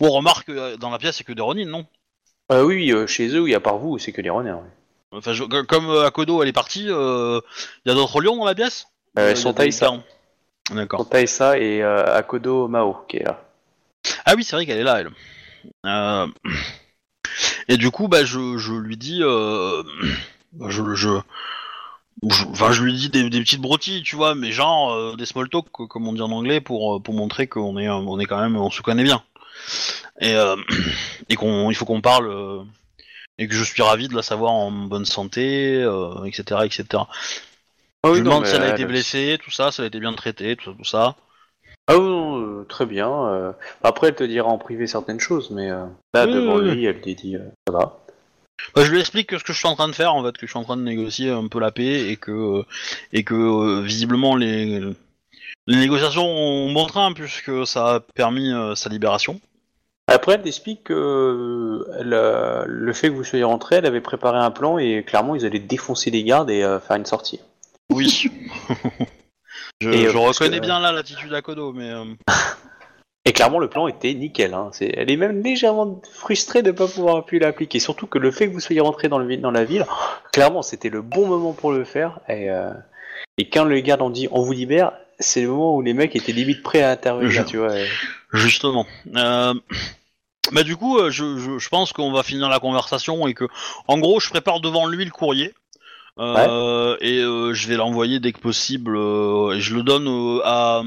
On 0.00 0.10
remarque 0.10 0.46
que 0.46 0.76
dans 0.76 0.90
la 0.90 0.98
pièce, 0.98 1.16
c'est 1.16 1.24
que 1.24 1.32
des 1.32 1.42
Ronin, 1.42 1.66
non? 1.66 1.84
Euh, 2.52 2.62
oui, 2.62 2.76
oui, 2.76 2.92
euh, 2.92 3.06
chez 3.06 3.28
eux, 3.28 3.40
oui, 3.40 3.54
à 3.54 3.60
part 3.60 3.76
vous, 3.78 3.98
c'est 3.98 4.12
que 4.12 4.20
les 4.22 4.30
renards. 4.30 4.60
oui. 4.62 5.18
Enfin, 5.18 5.32
je- 5.34 5.44
Comme 5.44 5.88
euh, 5.90 6.06
Akodo, 6.06 6.42
elle 6.42 6.48
est 6.48 6.52
partie, 6.52 6.84
il 6.84 6.88
y 6.88 7.90
a 7.90 7.94
d'autres 7.94 8.20
lions 8.20 8.36
dans 8.36 8.44
la 8.46 8.54
pièce? 8.54 8.86
Euh, 9.18 9.22
Euh, 9.22 9.30
elles 9.30 9.36
y 9.36 9.38
a 9.38 9.42
sont 9.42 9.50
des 9.50 9.56
Taïsa. 9.56 9.86
licornes. 9.86 10.02
D'accord. 10.70 11.00
Sont 11.00 11.04
Taïsa 11.06 11.58
et 11.58 11.82
euh, 11.82 12.16
Akodo 12.16 12.66
Mao, 12.68 13.04
qui 13.08 13.18
est 13.18 13.24
là. 13.24 13.40
Ah 14.24 14.32
oui, 14.36 14.42
c'est 14.44 14.56
vrai 14.56 14.64
qu'elle 14.66 14.78
est 14.78 14.84
là, 14.84 15.00
elle. 15.00 15.10
Euh, 15.86 16.26
Et 17.68 17.76
du 17.76 17.90
coup, 17.90 18.08
bah, 18.08 18.24
je, 18.24 18.56
je 18.58 18.72
lui 18.74 18.96
dis, 18.96 19.20
euh... 19.22 19.82
je, 20.68 20.94
je, 20.94 21.20
je- 22.22 22.44
enfin, 22.46 22.72
je 22.72 22.82
lui 22.82 22.94
dis 22.94 23.08
des, 23.10 23.28
des 23.30 23.40
petites 23.40 23.60
broutilles, 23.60 24.02
tu 24.02 24.16
vois, 24.16 24.34
mais 24.34 24.52
genre 24.52 24.92
euh, 24.92 25.16
des 25.16 25.26
small 25.26 25.48
talk, 25.48 25.66
comme 25.70 26.08
on 26.08 26.12
dit 26.12 26.22
en 26.22 26.30
anglais, 26.30 26.60
pour, 26.60 26.96
euh, 26.96 27.00
pour 27.00 27.14
montrer 27.14 27.46
qu'on 27.46 27.78
est, 27.78 27.88
euh, 27.88 27.94
on 27.94 28.18
est 28.18 28.24
quand 28.26 28.40
même, 28.40 28.56
on 28.56 28.70
se 28.70 28.82
connaît 28.82 29.02
bien. 29.04 29.22
Et, 30.20 30.34
euh, 30.34 30.56
et 31.28 31.36
qu'on, 31.36 31.70
il 31.70 31.76
faut 31.76 31.84
qu'on 31.86 32.00
parle, 32.00 32.28
euh, 32.28 32.62
et 33.38 33.48
que 33.48 33.54
je 33.54 33.64
suis 33.64 33.82
ravi 33.82 34.08
de 34.08 34.16
la 34.16 34.22
savoir 34.22 34.52
en 34.52 34.70
bonne 34.72 35.06
santé, 35.06 35.82
euh, 35.82 36.24
etc., 36.24 36.66
etc. 36.66 37.08
Ah 38.04 38.10
je 38.12 38.12
oui, 38.12 38.20
lui 38.20 38.22
non, 38.22 38.30
demande 38.30 38.46
si 38.46 38.56
elle 38.56 38.64
a 38.64 38.68
été 38.68 38.84
blessée, 38.86 39.38
tout 39.42 39.50
ça, 39.50 39.72
si 39.72 39.80
elle 39.80 39.86
a 39.86 39.88
été 39.88 40.00
bien 40.00 40.14
traitée, 40.14 40.56
tout 40.56 40.72
ça, 40.72 40.76
tout 40.78 40.84
ça. 40.84 41.16
Ah 41.86 41.96
oui, 41.98 42.02
non, 42.02 42.40
euh, 42.40 42.64
très 42.68 42.86
bien. 42.86 43.10
euh, 43.28 43.52
Après, 43.82 44.08
elle 44.08 44.14
te 44.14 44.24
dira 44.24 44.48
en 44.48 44.58
privé 44.58 44.86
certaines 44.86 45.20
choses, 45.20 45.50
mais 45.50 45.70
euh, 45.70 45.84
là, 46.14 46.26
Oui, 46.26 46.32
devant 46.32 46.56
oui, 46.58 46.70
lui, 46.70 46.84
elle 46.86 47.00
te 47.00 47.10
dit, 47.10 47.36
euh, 47.36 47.40
ça 47.66 47.72
va. 47.72 47.98
Bah, 48.74 48.84
je 48.84 48.90
lui 48.90 49.00
explique 49.00 49.28
que 49.28 49.38
ce 49.38 49.44
que 49.44 49.52
je 49.52 49.58
suis 49.58 49.68
en 49.68 49.74
train 49.74 49.88
de 49.88 49.94
faire, 49.94 50.14
en 50.14 50.24
fait, 50.24 50.32
que 50.32 50.46
je 50.46 50.50
suis 50.50 50.58
en 50.58 50.64
train 50.64 50.76
de 50.76 50.82
négocier 50.82 51.28
un 51.30 51.48
peu 51.48 51.60
la 51.60 51.70
paix 51.72 52.08
et 52.10 52.16
que 52.16 52.64
et 53.12 53.24
que 53.24 53.34
euh, 53.34 53.82
visiblement 53.82 54.36
les 54.36 54.80
les 55.66 55.76
négociations 55.76 56.24
ont 56.26 56.72
bon 56.72 56.86
train 56.86 57.12
puisque 57.12 57.66
ça 57.66 57.94
a 57.96 58.00
permis 58.00 58.52
euh, 58.52 58.74
sa 58.74 58.88
libération. 58.88 59.40
Après, 60.06 60.34
elle 60.34 60.42
t'explique 60.42 60.84
que 60.84 60.92
euh, 60.94 61.96
elle, 61.98 62.14
euh, 62.14 62.64
le 62.66 62.92
fait 62.92 63.08
que 63.08 63.14
vous 63.14 63.24
soyez 63.24 63.44
rentré, 63.44 63.76
elle 63.76 63.86
avait 63.86 64.00
préparé 64.00 64.38
un 64.38 64.50
plan 64.50 64.78
et 64.78 65.02
clairement, 65.06 65.34
ils 65.34 65.44
allaient 65.44 65.58
défoncer 65.58 66.10
les 66.10 66.22
gardes 66.22 66.50
et 66.50 66.62
euh, 66.62 66.78
faire 66.80 66.96
une 66.96 67.06
sortie. 67.06 67.40
Oui. 67.90 68.30
je 69.80 69.90
Et, 69.90 70.06
euh, 70.06 70.10
je 70.12 70.16
reconnais 70.16 70.58
que- 70.58 70.64
bien 70.64 70.80
là 70.80 70.92
l'attitude 70.92 71.30
d'Akodo, 71.30 71.72
mais 71.72 71.90
euh, 71.90 72.04
Et 73.26 73.32
clairement, 73.32 73.58
le 73.58 73.68
plan 73.70 73.88
était 73.88 74.12
nickel. 74.12 74.52
Hein. 74.52 74.70
Elle 74.80 75.10
est 75.10 75.16
même 75.16 75.42
légèrement 75.42 76.02
frustrée 76.12 76.62
de 76.62 76.70
ne 76.70 76.76
pas 76.76 76.86
pouvoir 76.86 77.24
pu 77.24 77.38
l'appliquer. 77.38 77.78
Surtout 77.78 78.06
que 78.06 78.18
le 78.18 78.30
fait 78.30 78.48
que 78.48 78.52
vous 78.52 78.60
soyez 78.60 78.80
rentré 78.82 79.08
dans, 79.08 79.18
le, 79.18 79.26
vi- 79.26 79.40
dans 79.40 79.50
la 79.50 79.64
ville, 79.64 79.86
clairement, 80.32 80.60
c'était 80.60 80.90
le 80.90 81.00
bon 81.00 81.26
moment 81.26 81.54
pour 81.54 81.72
le 81.72 81.84
faire. 81.84 82.20
Et, 82.28 82.50
euh, 82.50 82.70
et 83.38 83.48
quand 83.48 83.64
les 83.64 83.82
gardes 83.82 84.02
ont 84.02 84.10
dit 84.10 84.28
on 84.30 84.42
vous 84.42 84.52
libère, 84.52 84.92
c'est 85.18 85.40
le 85.40 85.48
moment 85.48 85.74
où 85.76 85.80
les 85.80 85.94
mecs 85.94 86.14
étaient 86.14 86.32
limite 86.32 86.62
prêts 86.62 86.82
à 86.82 86.90
intervenir, 86.90 87.30
Je- 87.30 87.42
tu 87.42 87.56
vois. 87.56 87.74
et- 87.78 87.86
justement. 88.34 88.84
Euh, 89.16 89.54
bah 90.52 90.62
du 90.62 90.76
coup, 90.76 90.98
je, 91.08 91.38
je, 91.38 91.58
je 91.58 91.68
pense 91.70 91.94
qu'on 91.94 92.12
va 92.12 92.22
finir 92.22 92.50
la 92.50 92.58
conversation 92.58 93.26
et 93.26 93.32
que, 93.32 93.46
en 93.88 93.96
gros, 93.96 94.20
je 94.20 94.28
prépare 94.28 94.60
devant 94.60 94.86
lui 94.86 95.02
le 95.02 95.10
courrier. 95.10 95.54
Euh, 96.18 96.96
Et 97.00 97.18
euh, 97.18 97.54
je 97.54 97.68
vais 97.68 97.76
l'envoyer 97.76 98.20
dès 98.20 98.32
que 98.32 98.40
possible. 98.40 98.96
euh, 98.96 99.52
et 99.56 99.60
je 99.60 99.74
le 99.74 99.82
donne 99.82 100.06
euh, 100.08 100.40
à 100.44 100.82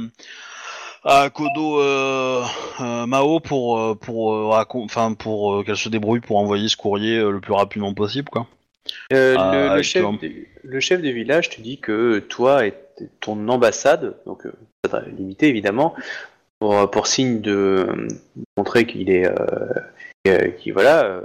à 1.03 1.29
Kodo 1.29 1.79
euh, 1.79 2.43
euh, 2.81 3.05
Mao 3.05 3.39
pour 3.39 3.97
pour 3.99 4.33
euh, 4.33 4.63
enfin 4.73 5.13
pour 5.13 5.53
euh, 5.53 5.63
qu'elle 5.63 5.77
se 5.77 5.89
débrouille 5.89 6.19
pour 6.19 6.37
envoyer 6.37 6.67
ce 6.67 6.75
courrier 6.75 7.17
euh, 7.17 7.31
le 7.31 7.39
plus 7.39 7.53
rapidement 7.53 7.93
possible 7.93 8.29
quoi. 8.29 8.47
Le, 9.11 9.75
le 9.75 9.81
chef 9.83 10.01
toi. 10.01 10.13
de, 10.21 10.31
le 10.63 10.79
chef 10.79 11.01
de 11.01 11.09
village 11.09 11.49
te 11.49 11.61
dit 11.61 11.79
que 11.79 12.19
toi 12.19 12.65
et 12.65 12.73
ton 13.19 13.47
ambassade, 13.47 14.15
donc 14.25 14.45
euh, 14.45 14.51
limitée 15.17 15.47
évidemment, 15.49 15.93
pour, 16.59 16.89
pour 16.89 17.07
signe 17.07 17.41
de 17.41 18.07
montrer 18.57 18.85
qu'il 18.85 19.09
est, 19.09 19.29
qu'il 20.59 20.73
voilà, 20.73 21.21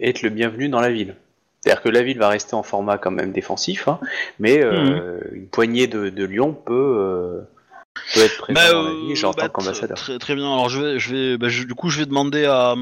être 0.00 0.22
le 0.22 0.30
bienvenu 0.30 0.68
dans 0.68 0.80
la 0.80 0.90
ville. 0.90 1.16
C'est-à-dire 1.60 1.82
que 1.82 1.88
la 1.88 2.02
ville 2.02 2.18
va 2.18 2.28
rester 2.28 2.54
en 2.54 2.62
format 2.62 2.98
quand 2.98 3.10
même 3.10 3.32
défensif, 3.32 3.88
hein, 3.88 3.98
mais 4.38 4.62
euh, 4.62 5.18
une 5.32 5.48
poignée 5.48 5.86
de, 5.88 6.08
de 6.08 6.24
lions 6.24 6.52
peut, 6.54 6.72
euh, 6.72 7.40
peut 8.14 8.20
être 8.20 8.38
présent 8.38 8.60
Bah, 8.60 8.72
dans 8.72 8.82
la 8.84 8.90
ville, 8.94 9.16
genre 9.16 9.30
en 9.32 9.34
bah, 9.34 9.42
tant 9.42 9.48
tr- 9.48 9.52
qu'ambassadeur. 9.52 9.96
Très, 9.96 10.18
très 10.18 10.34
bien. 10.36 10.46
Alors 10.52 10.68
je 10.68 10.80
vais 10.80 10.98
je 11.00 11.14
vais 11.14 11.36
bah, 11.38 11.48
je- 11.48 11.64
du 11.64 11.74
coup 11.74 11.90
je 11.90 11.98
vais 11.98 12.06
demander 12.06 12.44
à 12.44 12.74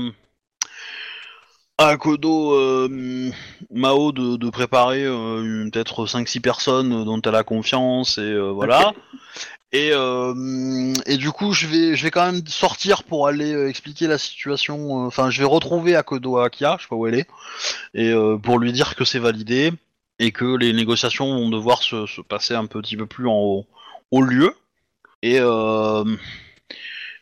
à 1.79 1.97
Kodo 1.99 2.55
euh, 2.55 3.31
Mao 3.71 4.13
de, 4.13 4.37
de 4.37 4.51
préparer 4.51 5.05
peut-être 5.05 6.07
5-6 6.07 6.41
personnes 6.41 7.05
dont 7.05 7.21
elle 7.23 7.35
a 7.35 7.45
confiance 7.45 8.19
et 8.19 8.35
voilà. 8.39 8.93
Et, 9.73 9.91
euh, 9.93 10.93
et 11.07 11.17
du 11.17 11.31
coup, 11.33 11.53
je 11.53 11.67
vais, 11.67 11.97
je 11.97 12.03
vais 12.05 12.11
quand 12.11 12.25
même 12.25 12.47
sortir 12.47 13.03
pour 13.03 13.27
aller 13.27 13.53
euh, 13.53 13.69
expliquer 13.69 14.07
la 14.07 14.17
situation. 14.17 14.77
euh, 15.03 15.07
Enfin, 15.07 15.29
je 15.31 15.41
vais 15.41 15.47
retrouver 15.47 15.97
Akodo 15.97 16.39
Akia, 16.39 16.77
je 16.79 16.85
sais 16.85 16.89
pas 16.89 16.97
où 16.97 17.07
elle 17.07 17.17
est, 17.17 17.29
et 17.93 18.11
euh, 18.11 18.39
pour 18.39 18.59
lui 18.59 18.73
dire 18.73 18.95
que 18.95 19.05
c'est 19.05 19.19
validé 19.19 19.73
et 20.19 20.31
que 20.31 20.57
les 20.57 20.73
négociations 20.73 21.27
vont 21.27 21.51
devoir 21.51 21.83
se, 21.83 22.07
se 22.07 22.21
passer 22.21 22.55
un 22.55 22.67
petit 22.67 22.97
peu 22.97 23.07
plus 23.07 23.27
en 23.29 23.35
haut, 23.39 23.67
au 24.11 24.23
lieu. 24.23 24.55
Et 25.23 25.39
euh, 25.41 26.05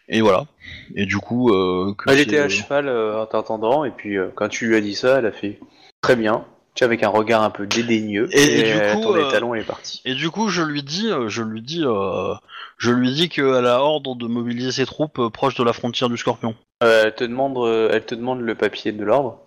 et 0.08 0.20
voilà. 0.20 0.46
Et 0.94 1.06
du 1.06 1.16
coup, 1.16 1.50
euh, 1.50 1.94
que 1.96 2.10
Elle 2.10 2.20
était 2.20 2.38
à 2.38 2.48
cheval 2.48 2.88
euh, 2.88 3.22
en 3.22 3.26
t'attendant, 3.26 3.84
et 3.84 3.90
puis 3.90 4.18
euh, 4.18 4.28
quand 4.34 4.48
tu 4.48 4.68
lui 4.68 4.76
as 4.76 4.80
dit 4.80 4.94
ça, 4.94 5.18
elle 5.18 5.26
a 5.26 5.32
fait 5.32 5.58
très 6.02 6.14
bien, 6.14 6.44
tu 6.74 6.84
avec 6.84 7.02
un 7.02 7.08
regard 7.08 7.42
un 7.42 7.50
peu 7.50 7.66
dédaigneux, 7.66 8.28
Et- 8.32 8.60
et 8.60 8.62
du 8.64 8.72
a 8.72 8.94
coup, 8.94 9.02
tourné 9.02 9.20
euh, 9.22 9.54
et 9.56 9.60
est 9.60 9.64
partie. 9.64 10.02
Et 10.04 10.14
du 10.14 10.30
coup, 10.30 10.48
je 10.48 10.62
lui 10.62 10.82
dis, 10.82 11.08
euh, 11.10 11.28
je 11.28 11.42
lui 11.42 11.62
dis, 11.62 11.82
euh, 11.84 12.34
je 12.78 12.90
lui 12.90 13.12
dis 13.12 13.28
qu'elle 13.28 13.66
a 13.66 13.80
ordre 13.80 14.16
de 14.16 14.26
mobiliser 14.26 14.72
ses 14.72 14.86
troupes 14.86 15.18
euh, 15.18 15.30
proches 15.30 15.54
de 15.54 15.62
la 15.62 15.72
frontière 15.72 16.08
du 16.08 16.16
Scorpion. 16.16 16.54
Euh, 16.82 17.04
elle, 17.06 17.14
te 17.14 17.24
demande, 17.24 17.56
euh, 17.58 17.90
elle 17.92 18.04
te 18.04 18.14
demande 18.14 18.40
le 18.40 18.54
papier 18.54 18.92
de 18.92 19.04
l'ordre. 19.04 19.38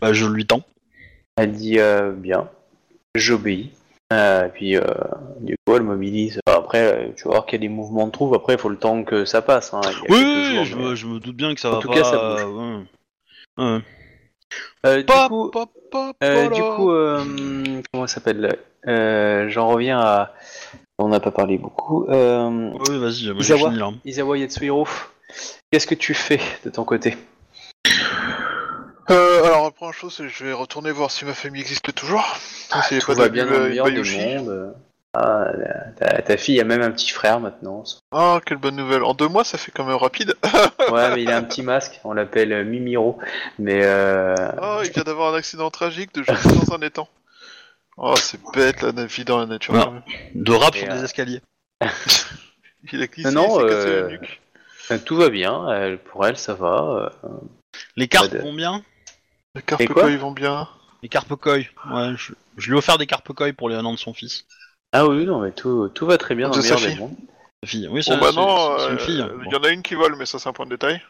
Bah, 0.00 0.12
je 0.12 0.26
lui 0.26 0.44
tends. 0.46 0.62
Elle 1.36 1.52
dit 1.52 1.78
euh, 1.78 2.12
bien, 2.12 2.48
j'obéis. 3.14 3.70
Euh, 4.12 4.46
et 4.46 4.48
puis, 4.50 4.76
euh, 4.76 4.82
du 5.40 5.54
coup, 5.66 5.74
elle 5.74 5.82
mobilise. 5.82 6.40
Après, 6.46 6.82
euh, 7.08 7.08
tu 7.16 7.24
vas 7.24 7.30
voir 7.34 7.46
qu'il 7.46 7.60
y 7.60 7.64
a 7.64 7.68
des 7.68 7.74
mouvements 7.74 8.06
de 8.06 8.12
troupes. 8.12 8.34
Après, 8.34 8.54
il 8.54 8.58
faut 8.58 8.68
le 8.68 8.76
temps 8.78 9.02
que 9.04 9.24
ça 9.24 9.42
passe. 9.42 9.74
Hein. 9.74 9.80
Il 9.84 9.88
y 9.88 9.94
a 9.94 10.00
Oui, 10.10 10.24
quelques 10.24 10.36
oui, 10.36 10.54
jours, 10.56 10.64
je, 10.64 10.76
mais- 10.76 10.82
me, 10.90 10.94
je 10.94 11.06
me 11.06 11.18
doute 11.20 11.36
bien 11.36 11.54
que 11.54 11.60
ça 11.60 11.68
En 11.70 11.72
va 11.76 11.78
tout 11.80 11.88
pas. 11.88 11.94
cas, 11.94 12.04
ça 12.04 12.16
bouge. 12.18 12.40
euh, 12.44 12.84
ouais. 13.58 13.64
Ouais. 13.64 13.80
Euh, 14.84 15.02
du 15.02 15.06
coup, 15.28 15.50
euh, 16.22 16.48
du 16.48 16.62
coup 16.62 16.90
euh, 16.92 17.82
comment 17.92 18.06
ça 18.06 18.14
s'appelle 18.14 18.56
euh, 18.86 19.48
J'en 19.48 19.68
reviens 19.68 19.98
à. 20.00 20.32
On 20.98 21.08
n'a 21.08 21.20
pas 21.20 21.30
parlé 21.30 21.58
beaucoup. 21.58 22.06
Euh, 22.08 22.70
Oui, 22.88 22.98
vas-y, 22.98 23.26
moi 23.32 23.40
Isawa. 23.42 23.68
fini 23.68 23.78
là. 23.78 23.90
Isawa 24.04 24.38
Yatsuhiro, 24.38 24.86
qu'est-ce 25.70 25.86
que 25.86 25.94
tu 25.94 26.14
fais 26.14 26.40
de 26.64 26.70
ton 26.70 26.84
côté? 26.84 27.16
Euh, 29.10 29.44
alors, 29.44 29.64
la 29.64 29.70
première 29.70 29.94
chose, 29.94 30.14
c'est 30.16 30.24
que 30.24 30.28
je 30.28 30.44
vais 30.44 30.52
retourner 30.52 30.90
voir 30.90 31.10
si 31.10 31.24
ma 31.24 31.34
famille 31.34 31.60
existe 31.60 31.94
toujours. 31.94 32.24
Essayer 32.76 33.00
Tout 33.00 33.12
va 33.12 33.24
de 33.28 33.32
bien 33.32 33.44
dans 33.46 33.52
le 33.52 33.68
meilleur 33.68 33.86
des 33.86 33.92
Bayushi. 33.92 34.18
mondes. 34.36 34.74
Ah, 35.18 35.46
ta, 35.98 36.20
ta 36.22 36.36
fille 36.36 36.60
a 36.60 36.64
même 36.64 36.82
un 36.82 36.90
petit 36.90 37.10
frère 37.10 37.40
maintenant. 37.40 37.84
Ah, 38.12 38.40
quelle 38.44 38.58
bonne 38.58 38.76
nouvelle. 38.76 39.02
En 39.02 39.14
deux 39.14 39.28
mois, 39.28 39.44
ça 39.44 39.56
fait 39.56 39.70
quand 39.72 39.84
même 39.84 39.96
rapide. 39.96 40.34
Ouais, 40.90 41.14
mais 41.14 41.22
il 41.22 41.30
a 41.30 41.36
un 41.38 41.42
petit 41.42 41.62
masque, 41.62 42.00
on 42.04 42.12
l'appelle 42.12 42.52
euh, 42.52 42.64
Mimiro. 42.64 43.18
Mais 43.58 43.80
euh... 43.82 44.34
Oh, 44.62 44.80
il 44.84 44.90
vient 44.92 45.02
d'avoir 45.04 45.32
un 45.34 45.36
accident 45.38 45.70
tragique 45.70 46.14
de 46.14 46.22
jeter 46.22 46.48
dans 46.66 46.74
un 46.74 46.80
étang. 46.80 47.08
Oh, 47.96 48.14
c'est 48.16 48.38
bête 48.54 48.82
la 48.82 49.06
vie 49.06 49.24
dans 49.24 49.38
la 49.38 49.46
nature. 49.46 49.74
Non. 49.74 50.02
De 50.34 50.52
rap 50.52 50.74
sur 50.76 50.88
euh, 50.90 50.94
des 50.96 51.04
escaliers. 51.04 51.40
Il 52.92 53.02
a 53.02 53.06
glissé, 53.06 53.30
Non, 53.32 53.58
il 53.58 53.62
s'est 53.70 53.74
cassé 53.76 53.88
euh, 53.88 54.02
la 54.02 54.08
nuque. 54.08 54.40
euh, 54.92 54.98
tout 55.04 55.16
va 55.16 55.28
bien, 55.28 55.68
elle- 55.72 55.98
pour 55.98 56.24
elle 56.26 56.36
ça 56.36 56.54
va. 56.54 57.10
euh. 57.24 57.28
Les 57.96 58.06
cartes 58.06 58.32
de- 58.32 58.38
vont 58.38 58.52
bien 58.54 58.82
Les 59.56 59.62
carpes 59.62 59.84
quoi 59.86 60.02
quoi, 60.02 60.10
ils 60.12 60.18
vont 60.18 60.30
bien. 60.30 60.68
Les 61.02 61.08
carpes 61.08 61.34
koi. 61.34 61.54
Ouais, 61.56 62.12
je, 62.16 62.32
je 62.56 62.66
lui 62.68 62.74
ai 62.76 62.78
offert 62.78 62.96
des 62.98 63.06
carpes 63.06 63.32
koi 63.32 63.52
pour 63.52 63.68
les 63.68 63.74
un 63.76 63.84
an 63.84 63.92
de 63.92 63.98
son 63.98 64.14
fils. 64.14 64.44
Ah 64.98 65.06
oui, 65.06 65.26
non, 65.26 65.40
mais 65.40 65.52
tout, 65.52 65.88
tout 65.94 66.06
va 66.06 66.16
très 66.16 66.34
bien 66.34 66.48
dans 66.48 66.56
le 66.56 66.62
meilleur 66.62 66.80
des 66.80 66.86
fille. 66.88 66.98
mondes. 66.98 67.14
Sa 67.62 67.68
fille. 67.68 67.88
Oui, 67.90 68.00
Bon, 68.06 68.14
c'est 68.14 68.20
bah 68.20 68.28
c'est- 68.30 68.36
non, 68.36 68.78
c'est- 68.78 68.84
c'est 68.84 68.90
une 68.92 68.94
euh, 68.94 68.98
fille. 68.98 69.26
il 69.42 69.44
Bon. 69.44 69.50
y 69.50 69.56
en 69.56 69.62
a 69.64 69.68
une 69.70 69.82
qui 69.82 69.94
vole, 69.94 70.16
mais 70.16 70.24
ça, 70.26 70.38
c'est 70.38 70.48
un 70.48 70.52
point 70.52 70.64
de 70.66 70.70
détail. 70.70 71.02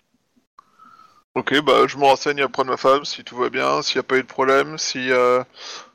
Ok, 1.36 1.60
bah 1.60 1.86
je 1.86 1.98
me 1.98 2.04
renseigne 2.04 2.42
auprès 2.44 2.64
de 2.64 2.70
ma 2.70 2.78
femme 2.78 3.04
si 3.04 3.22
tout 3.22 3.36
va 3.36 3.50
bien, 3.50 3.82
s'il 3.82 3.96
n'y 3.98 4.00
a 4.00 4.04
pas 4.04 4.16
eu 4.16 4.22
de 4.22 4.26
problème, 4.26 4.78
si 4.78 5.12
euh, 5.12 5.42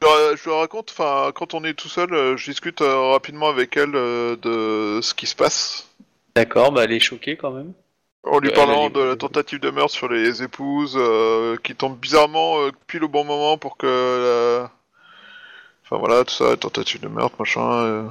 je, 0.01 0.07
leur- 0.07 0.37
je 0.37 0.49
leur 0.49 0.59
raconte, 0.59 0.91
enfin 0.91 1.31
quand 1.33 1.55
on 1.55 1.63
est 1.63 1.73
tout 1.73 1.89
seul, 1.89 2.13
euh, 2.13 2.37
je 2.37 2.51
discute 2.51 2.81
euh, 2.81 3.11
rapidement 3.11 3.49
avec 3.49 3.75
elle 3.75 3.95
euh, 3.95 4.35
de 4.35 5.01
ce 5.01 5.15
qui 5.15 5.25
se 5.25 5.35
passe, 5.35 5.89
D'accord, 6.35 6.71
bah 6.71 6.83
elle 6.83 6.91
est 6.91 6.99
choquée 6.99 7.37
quand 7.37 7.49
même. 7.51 7.73
en 8.23 8.37
lui 8.37 8.49
Elle, 8.49 8.53
parlant 8.55 8.91
de 8.91 9.01
la 9.01 9.15
tentative 9.15 9.59
de 9.59 9.71
meurtre 9.71 9.91
sur 9.95 10.07
les 10.09 10.43
épouses, 10.43 10.93
euh, 10.95 11.57
qui 11.63 11.73
tombe 11.73 11.97
bizarrement 11.97 12.59
euh, 12.61 12.71
pile 12.85 13.03
au 13.03 13.09
bon 13.09 13.23
moment 13.25 13.57
pour 13.57 13.77
que, 13.77 13.87
la- 14.61 14.71
enfin 15.91 15.99
voilà 15.99 16.23
tout 16.23 16.33
ça, 16.33 16.55
tentative 16.57 17.01
de 17.01 17.07
meurtre 17.09 17.35
machin. 17.39 17.71
euh. 17.83 18.07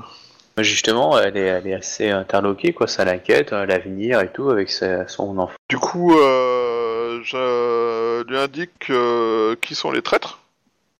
Justement, 0.58 1.18
elle 1.18 1.36
est, 1.38 1.46
elle 1.46 1.66
est 1.66 1.74
assez 1.74 2.10
interloquée, 2.10 2.74
quoi, 2.74 2.86
ça 2.86 3.04
l'inquiète, 3.06 3.52
euh, 3.54 3.64
l'avenir 3.64 4.20
et 4.20 4.30
tout, 4.30 4.50
avec 4.50 4.68
sa- 4.68 5.08
son 5.08 5.38
enfant. 5.38 5.54
Du 5.70 5.78
coup, 5.78 6.14
euh, 6.18 7.20
je 7.24 8.22
lui 8.28 8.36
indique 8.36 8.90
euh, 8.90 9.56
qui 9.62 9.74
sont 9.74 9.90
les 9.90 10.02
traîtres. 10.02 10.40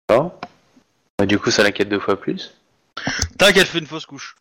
Bah, 0.09 0.31
du 1.27 1.39
coup, 1.39 1.51
ça 1.51 1.63
l'inquiète 1.63 1.91
deux 1.91 2.01
fois 2.01 2.19
plus. 2.19 2.55
Tac, 3.39 3.55
elle 3.57 3.67
fait 3.67 3.81
une 3.81 3.87
fausse 3.87 4.07
couche. 4.07 4.37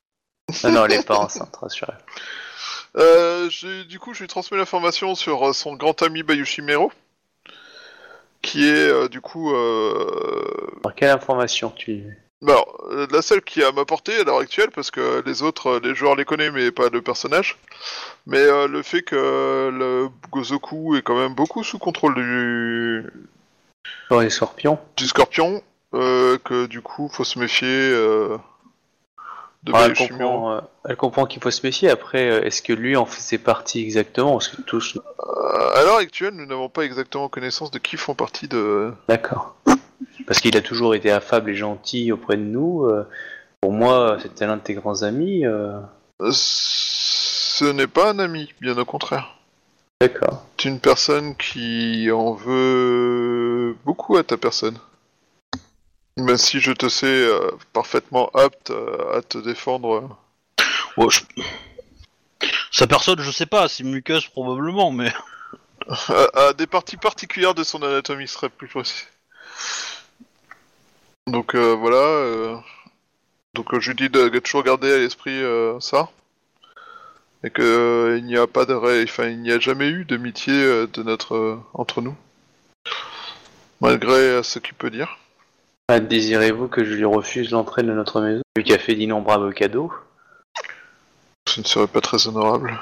Non, 0.64 0.72
non, 0.72 0.86
elle 0.86 0.94
est 0.94 1.06
pas 1.06 1.18
enceinte, 1.18 1.54
rassurez. 1.58 1.94
Euh, 2.98 3.50
j'ai- 3.50 3.84
du 3.86 4.00
coup, 4.00 4.14
je 4.14 4.22
lui 4.22 4.28
transmets 4.28 4.58
l'information 4.58 5.16
sur 5.16 5.50
euh, 5.50 5.54
son 5.54 5.76
grand 5.76 6.02
ami 6.02 6.24
Bayushi 6.24 6.62
Mero, 6.62 6.92
qui 8.42 8.66
est 8.68 8.88
euh, 8.88 9.10
du 9.10 9.20
coup 9.22 9.54
euh, 9.54 10.72
Alors, 10.84 10.96
quelle 10.96 11.10
information 11.12 11.72
tu... 11.72 12.18
bah, 12.42 12.54
alors, 12.54 12.88
euh, 12.92 13.08
la 13.12 13.22
seule 13.22 13.42
qui 13.42 13.62
est 13.62 13.66
à 13.66 13.72
m'apporter 13.72 14.18
à 14.18 14.24
l'heure 14.24 14.40
actuelle, 14.40 14.70
parce 14.74 14.92
que 14.92 15.24
les 15.26 15.44
autres, 15.44 15.68
euh, 15.68 15.80
les 15.84 15.96
joueurs 15.96 16.16
les 16.16 16.26
connaissent, 16.26 16.54
mais 16.54 16.72
pas 16.72 16.90
le 16.90 17.02
personnage. 17.02 17.58
Mais 18.28 18.40
euh, 18.40 18.68
le 18.68 18.82
fait 18.82 19.02
que 19.02 19.70
le 19.74 20.10
Gozoku 20.32 20.96
est 20.96 21.02
quand 21.02 21.18
même 21.18 21.34
beaucoup 21.34 21.64
sous 21.64 21.80
contrôle 21.80 22.16
du, 22.16 23.06
Sur 24.08 24.22
les 24.22 24.30
scorpions 24.30 24.80
du 24.96 25.08
Scorpion, 25.08 25.64
euh, 25.94 26.38
que 26.44 26.68
du 26.68 26.82
coup, 26.82 27.10
faut 27.10 27.24
se 27.24 27.40
méfier 27.40 27.68
euh, 27.68 28.38
de 29.64 29.72
Ah, 29.74 29.86
elle, 29.86 29.96
comprend, 29.96 30.62
elle 30.88 30.96
comprend 30.96 31.26
qu'il 31.26 31.42
faut 31.42 31.52
se 31.52 31.66
méfier. 31.66 31.90
Après, 31.90 32.48
est-ce 32.48 32.62
que 32.62 32.74
lui 32.74 32.96
en 32.96 33.06
faisait 33.06 33.38
partie 33.38 33.82
exactement 33.82 34.34
Parce 34.34 34.50
que 34.50 34.62
tous... 34.62 34.98
Euh, 34.98 35.76
à 35.76 35.84
l'heure 35.84 35.98
actuelle, 35.98 36.34
nous 36.36 36.46
n'avons 36.46 36.70
pas 36.70 36.84
exactement 36.84 37.28
connaissance 37.28 37.72
de 37.72 37.80
qui 37.80 37.98
font 37.98 38.14
partie 38.14 38.48
de. 38.48 38.94
D'accord. 39.08 39.56
Parce 40.28 40.40
qu'il 40.40 40.56
a 40.58 40.62
toujours 40.62 40.96
été 40.96 41.12
affable 41.12 41.52
et 41.52 41.56
gentil 41.56 42.12
auprès 42.12 42.38
de 42.38 42.44
nous. 42.44 42.86
euh, 42.86 43.08
pour 43.62 43.74
moi, 43.74 44.18
c'était 44.22 44.46
l'un 44.48 44.58
de 44.58 44.62
tes 44.62 44.74
grands 44.74 45.04
amis. 45.04 45.46
euh, 45.46 45.80
Euh, 46.22 46.32
Ce 46.34 47.66
n'est 47.66 47.88
pas 47.88 48.12
un 48.12 48.20
ami, 48.20 48.54
bien 48.62 48.78
au 48.78 48.86
contraire. 48.86 49.36
D'accord. 50.02 50.46
C'est 50.58 50.70
une 50.70 50.80
personne 50.80 51.36
qui 51.36 52.10
en 52.12 52.34
veut 52.34 53.76
beaucoup 53.86 54.16
à 54.18 54.24
ta 54.24 54.38
personne. 54.38 54.78
Même 56.18 56.38
si 56.38 56.60
je 56.60 56.72
te 56.72 56.88
sais 56.90 57.06
euh, 57.08 57.52
parfaitement 57.74 58.30
apte 58.34 58.72
euh, 58.72 59.18
à 59.18 59.22
te 59.22 59.38
défendre. 59.38 60.18
Ouais, 60.98 61.08
je- 61.10 61.22
Sa 62.72 62.88
personne, 62.88 63.20
je 63.22 63.32
sais 63.32 63.46
pas, 63.46 63.68
c'est 63.68 63.84
muqueuse 63.84 64.28
probablement, 64.28 64.92
mais. 64.92 65.12
à, 65.90 66.48
à 66.48 66.54
des 66.54 66.68
parties 66.68 66.98
particulières 66.98 67.56
de 67.56 67.64
son 67.64 67.82
anatomie 67.84 68.28
serait 68.28 68.50
plus 68.50 68.68
précis. 68.68 69.06
Donc 71.30 71.56
euh, 71.56 71.76
voilà. 71.76 71.98
euh, 71.98 72.56
Donc 73.54 73.74
euh, 73.74 73.80
je 73.80 73.90
lui 73.92 73.96
dis 73.96 74.10
de, 74.10 74.30
de 74.30 74.40
toujours 74.40 74.64
garder 74.64 74.92
à 74.94 74.98
l'esprit 74.98 75.42
ça. 75.80 76.10
Et 77.44 77.50
que 77.50 77.62
euh, 77.62 78.18
il 78.18 78.26
n'y 78.26 78.38
a 78.38 78.48
pas 78.48 78.66
de 78.66 78.74
ré- 78.74 79.04
enfin 79.04 79.28
il 79.28 79.42
n'y 79.42 79.52
a 79.52 79.60
jamais 79.60 79.88
eu 79.88 80.04
d'amitié 80.06 80.54
euh, 80.54 80.88
de 80.88 81.04
notre 81.04 81.36
euh, 81.36 81.58
entre 81.74 82.02
nous. 82.02 82.16
Malgré 83.82 84.44
ce 84.44 84.60
qu'il 84.60 84.74
peut 84.74 84.90
dire. 84.90 85.18
Ah, 85.88 86.00
Désirez-vous 86.00 86.68
que 86.68 86.84
je 86.84 86.94
lui 86.94 87.06
refuse 87.06 87.52
l'entrée 87.52 87.82
de 87.84 87.94
notre 87.94 88.20
maison? 88.22 88.42
Lui 88.58 88.64
qui 88.64 88.74
a 88.74 88.78
fait 88.78 88.94
d'innombrables 88.96 89.54
cadeaux 89.54 89.92
Ce 91.48 91.62
ne 91.62 91.66
serait 91.66 91.88
pas 91.88 92.02
très 92.02 92.28
honorable. 92.28 92.78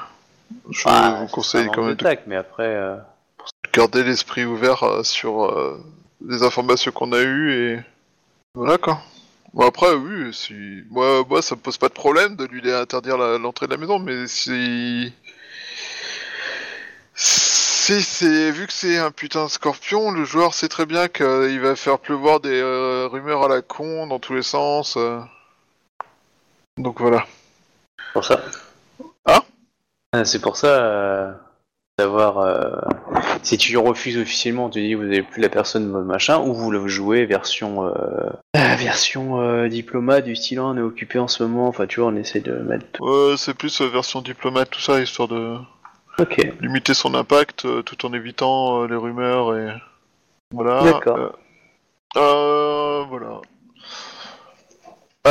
Je 0.70 0.82
Ah, 0.86 1.18
vous 1.20 1.28
conseille 1.28 1.68
quand 1.72 1.84
même 1.84 1.94
de 1.94 2.16
mais 2.26 2.36
après... 2.36 2.76
garder 3.72 4.02
l'esprit 4.02 4.44
ouvert 4.44 4.84
sur 5.04 5.78
les 6.26 6.42
informations 6.42 6.90
qu'on 6.90 7.12
a 7.12 7.20
eues 7.22 7.52
et 7.52 7.80
voilà 8.54 8.78
quoi. 8.78 9.00
Bon 9.54 9.66
après 9.66 9.94
oui, 9.94 10.32
si 10.34 10.54
moi 10.90 11.24
moi 11.28 11.42
ça 11.42 11.54
me 11.56 11.60
pose 11.60 11.78
pas 11.78 11.88
de 11.88 11.94
problème 11.94 12.36
de 12.36 12.44
lui 12.44 12.70
interdire 12.72 13.16
l'entrée 13.16 13.66
de 13.66 13.72
la 13.72 13.78
maison, 13.78 13.98
mais 13.98 14.26
si 14.26 15.12
si 17.14 18.02
c'est 18.02 18.50
vu 18.50 18.66
que 18.66 18.72
c'est 18.72 18.98
un 18.98 19.10
putain 19.10 19.44
de 19.46 19.50
scorpion, 19.50 20.10
le 20.10 20.24
joueur 20.24 20.52
sait 20.54 20.68
très 20.68 20.86
bien 20.86 21.08
qu'il 21.08 21.60
va 21.60 21.74
faire 21.76 21.98
pleuvoir 21.98 22.40
des 22.40 22.60
euh, 22.60 23.08
rumeurs 23.10 23.44
à 23.44 23.48
la 23.48 23.62
con 23.62 24.06
dans 24.06 24.18
tous 24.18 24.34
les 24.34 24.42
sens. 24.42 24.96
euh. 24.96 25.20
Donc 26.76 27.00
voilà. 27.00 27.26
pour 28.12 28.24
ça. 28.24 28.40
Ah? 29.24 29.42
Ah, 30.12 30.24
C'est 30.24 30.40
pour 30.40 30.56
ça, 30.56 30.66
euh, 30.68 31.32
savoir 31.98 32.38
euh, 32.38 32.76
si 33.42 33.58
tu 33.58 33.76
refuses 33.76 34.18
officiellement, 34.18 34.66
on 34.66 34.70
te 34.70 34.78
dit 34.78 34.94
vous 34.94 35.02
n'avez 35.02 35.22
plus 35.22 35.42
la 35.42 35.48
personne 35.48 35.90
machin, 36.04 36.38
ou 36.38 36.54
vous 36.54 36.70
le 36.70 36.86
jouez 36.86 37.26
version 37.26 37.86
euh, 37.86 37.90
euh, 38.56 38.74
version 38.76 39.40
euh, 39.40 39.68
diplomate 39.68 40.24
du 40.24 40.36
style 40.36 40.60
on 40.60 40.76
est 40.76 40.82
occupé 40.82 41.18
en 41.18 41.28
ce 41.28 41.42
moment. 41.42 41.66
Enfin, 41.66 41.86
tu 41.86 42.00
vois, 42.00 42.10
on 42.10 42.16
essaie 42.16 42.40
de 42.40 42.52
mettre. 42.52 43.00
Ouais, 43.00 43.36
c'est 43.36 43.54
plus 43.54 43.80
version 43.80 44.20
diplomate 44.20 44.70
tout 44.70 44.80
ça 44.80 45.00
histoire 45.00 45.28
de 45.28 45.56
limiter 46.60 46.94
son 46.94 47.14
impact 47.14 47.66
tout 47.84 48.06
en 48.06 48.12
évitant 48.12 48.84
les 48.86 48.96
rumeurs 48.96 49.56
et 49.56 49.72
Voilà. 50.52 50.82
D'accord. 50.84 51.32
voilà. 52.14 53.40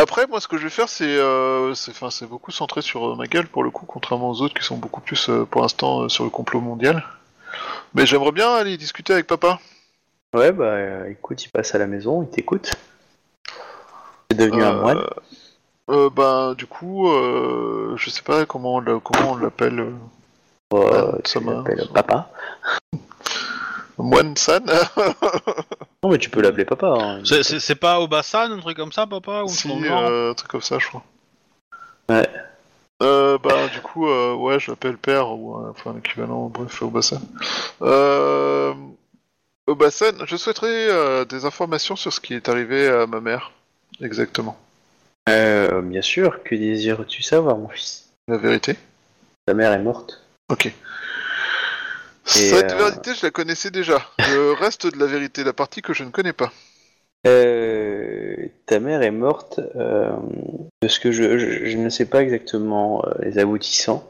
Après, 0.02 0.28
moi, 0.28 0.40
ce 0.40 0.48
que 0.48 0.58
je 0.58 0.64
vais 0.64 0.70
faire, 0.70 0.90
c'est, 0.90 1.06
euh, 1.06 1.74
c'est, 1.74 1.92
enfin, 1.92 2.10
c'est 2.10 2.28
beaucoup 2.28 2.52
centré 2.52 2.82
sur 2.82 3.10
euh, 3.10 3.16
ma 3.16 3.26
gueule 3.26 3.48
pour 3.48 3.64
le 3.64 3.72
coup, 3.72 3.86
contrairement 3.86 4.30
aux 4.30 4.42
autres 4.42 4.54
qui 4.54 4.64
sont 4.64 4.78
beaucoup 4.78 5.02
plus, 5.02 5.30
euh, 5.30 5.46
pour 5.46 5.62
l'instant, 5.62 6.04
euh, 6.04 6.10
sur 6.10 6.24
le 6.24 6.30
complot 6.30 6.62
mondial. 6.62 7.04
Mais 7.94 8.06
j'aimerais 8.06 8.32
bien 8.32 8.54
aller 8.54 8.78
discuter 8.78 9.14
avec 9.14 9.28
papa. 9.28 9.60
Ouais, 10.34 10.52
bah 10.52 11.08
écoute, 11.10 11.44
il 11.44 11.50
passe 11.50 11.74
à 11.74 11.78
la 11.78 11.88
maison, 11.88 12.22
il 12.22 12.30
t'écoute. 12.30 12.76
C'est 14.30 14.38
devenu 14.38 14.64
un 14.64 14.74
moine. 14.74 15.04
Bah, 15.88 16.54
du 16.56 16.68
coup, 16.68 17.08
je 17.96 18.10
sais 18.10 18.22
pas 18.22 18.46
comment 18.46 18.76
on, 18.76 18.80
l'a- 18.82 19.00
comment 19.04 19.32
on 19.32 19.36
l'appelle. 19.38 19.94
ouais, 20.74 20.92
ça 21.26 21.40
tu 21.40 21.46
va, 21.46 21.54
l'appelles 21.54 21.88
va. 21.92 22.04
papa. 22.04 22.30
Moine 23.98 24.36
San 24.38 24.64
Non, 26.04 26.10
mais 26.12 26.18
tu 26.18 26.30
peux 26.30 26.42
l'appeler 26.42 26.66
papa. 26.66 26.88
hein. 26.88 27.22
C'est- 27.26 27.44
C'est 27.44 27.60
c'est 27.60 27.76
pas 27.76 28.00
Obasan, 28.00 28.52
un 28.52 28.60
truc 28.60 28.78
comme 28.78 28.92
ça, 28.92 29.08
papa 29.08 29.44
ou 29.44 29.48
Si, 29.50 29.68
genre 29.84 30.04
euh, 30.04 30.32
un 30.32 30.34
truc 30.34 30.50
comme 30.52 30.62
ça, 30.62 30.78
je 30.80 30.88
crois. 30.88 31.04
Ouais. 32.10 32.30
Euh, 33.04 33.38
bah, 33.38 33.68
du 33.72 33.80
coup, 33.82 34.08
euh, 34.08 34.34
ouais, 34.34 34.60
je 34.60 34.72
l'appelle 34.72 34.98
père, 34.98 35.32
ou 35.32 35.56
euh, 35.56 35.70
enfin 35.72 35.94
l'équivalent, 35.94 36.48
bref, 36.48 36.82
Obasan. 36.82 37.22
Euh, 37.82 38.74
Obasan, 39.68 40.26
je 40.26 40.36
souhaiterais 40.38 40.88
euh, 40.90 41.26
des 41.26 41.46
informations 41.46 41.96
sur 41.96 42.12
ce 42.14 42.20
qui 42.20 42.34
est 42.34 42.50
arrivé 42.50 42.88
à 42.88 43.06
ma 43.06 43.20
mère. 43.20 43.52
Exactement. 44.02 44.58
Euh, 45.30 45.82
bien 45.82 46.02
sûr, 46.02 46.42
que 46.44 46.56
désires-tu 46.56 47.22
savoir, 47.22 47.58
mon 47.58 47.68
fils? 47.70 48.10
La 48.28 48.38
vérité? 48.38 48.76
Ta 49.46 49.54
mère 49.54 49.74
est 49.74 49.80
morte. 49.84 50.22
Ok. 50.50 50.74
Et, 52.36 52.50
Cette 52.50 52.74
euh, 52.74 52.78
vérité, 52.78 53.12
je 53.16 53.26
la 53.26 53.32
connaissais 53.32 53.72
déjà. 53.72 54.02
Le 54.20 54.52
reste 54.60 54.88
de 54.88 55.00
la 55.00 55.06
vérité, 55.06 55.44
la 55.44 55.54
partie 55.54 55.82
que 55.82 55.94
je 55.94 56.04
ne 56.04 56.10
connais 56.10 56.34
pas. 56.34 56.52
Euh, 57.26 58.48
ta 58.66 58.80
mère 58.80 59.02
est 59.02 59.12
morte. 59.12 59.60
euh, 59.76 60.12
de 60.82 60.88
ce 60.88 61.00
que 61.00 61.12
je, 61.12 61.38
je, 61.38 61.66
je 61.66 61.78
ne 61.78 61.90
sais 61.90 62.06
pas 62.06 62.22
exactement 62.22 63.04
euh, 63.06 63.12
les 63.24 63.40
aboutissants. 63.40 64.08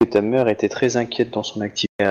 Que 0.00 0.06
ta 0.06 0.22
mère 0.22 0.48
était 0.48 0.68
très 0.68 0.96
inquiète 0.96 1.30
dans 1.30 1.42
son 1.42 1.60
activité. 1.60 2.04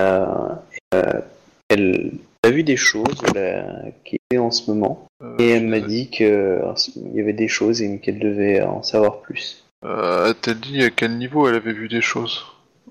Elle 1.68 2.12
a 2.44 2.50
vu 2.50 2.62
des 2.62 2.76
choses 2.76 3.22
là, 3.34 3.64
qui 4.04 4.16
étaient 4.16 4.38
en 4.38 4.50
ce 4.50 4.70
moment. 4.70 5.06
Et 5.38 5.50
elle 5.50 5.66
m'a 5.66 5.80
dit 5.80 6.08
qu'il 6.08 6.26
y 6.26 7.20
avait 7.20 7.32
des 7.32 7.48
choses 7.48 7.82
et 7.82 7.98
qu'elle 7.98 8.18
devait 8.18 8.62
en 8.62 8.82
savoir 8.82 9.20
plus. 9.20 9.64
A-t-elle 9.82 10.60
dit 10.60 10.82
à 10.82 10.90
quel 10.90 11.18
niveau 11.18 11.48
elle 11.48 11.56
avait 11.56 11.72
vu 11.72 11.88
des 11.88 12.00
choses? 12.00 12.44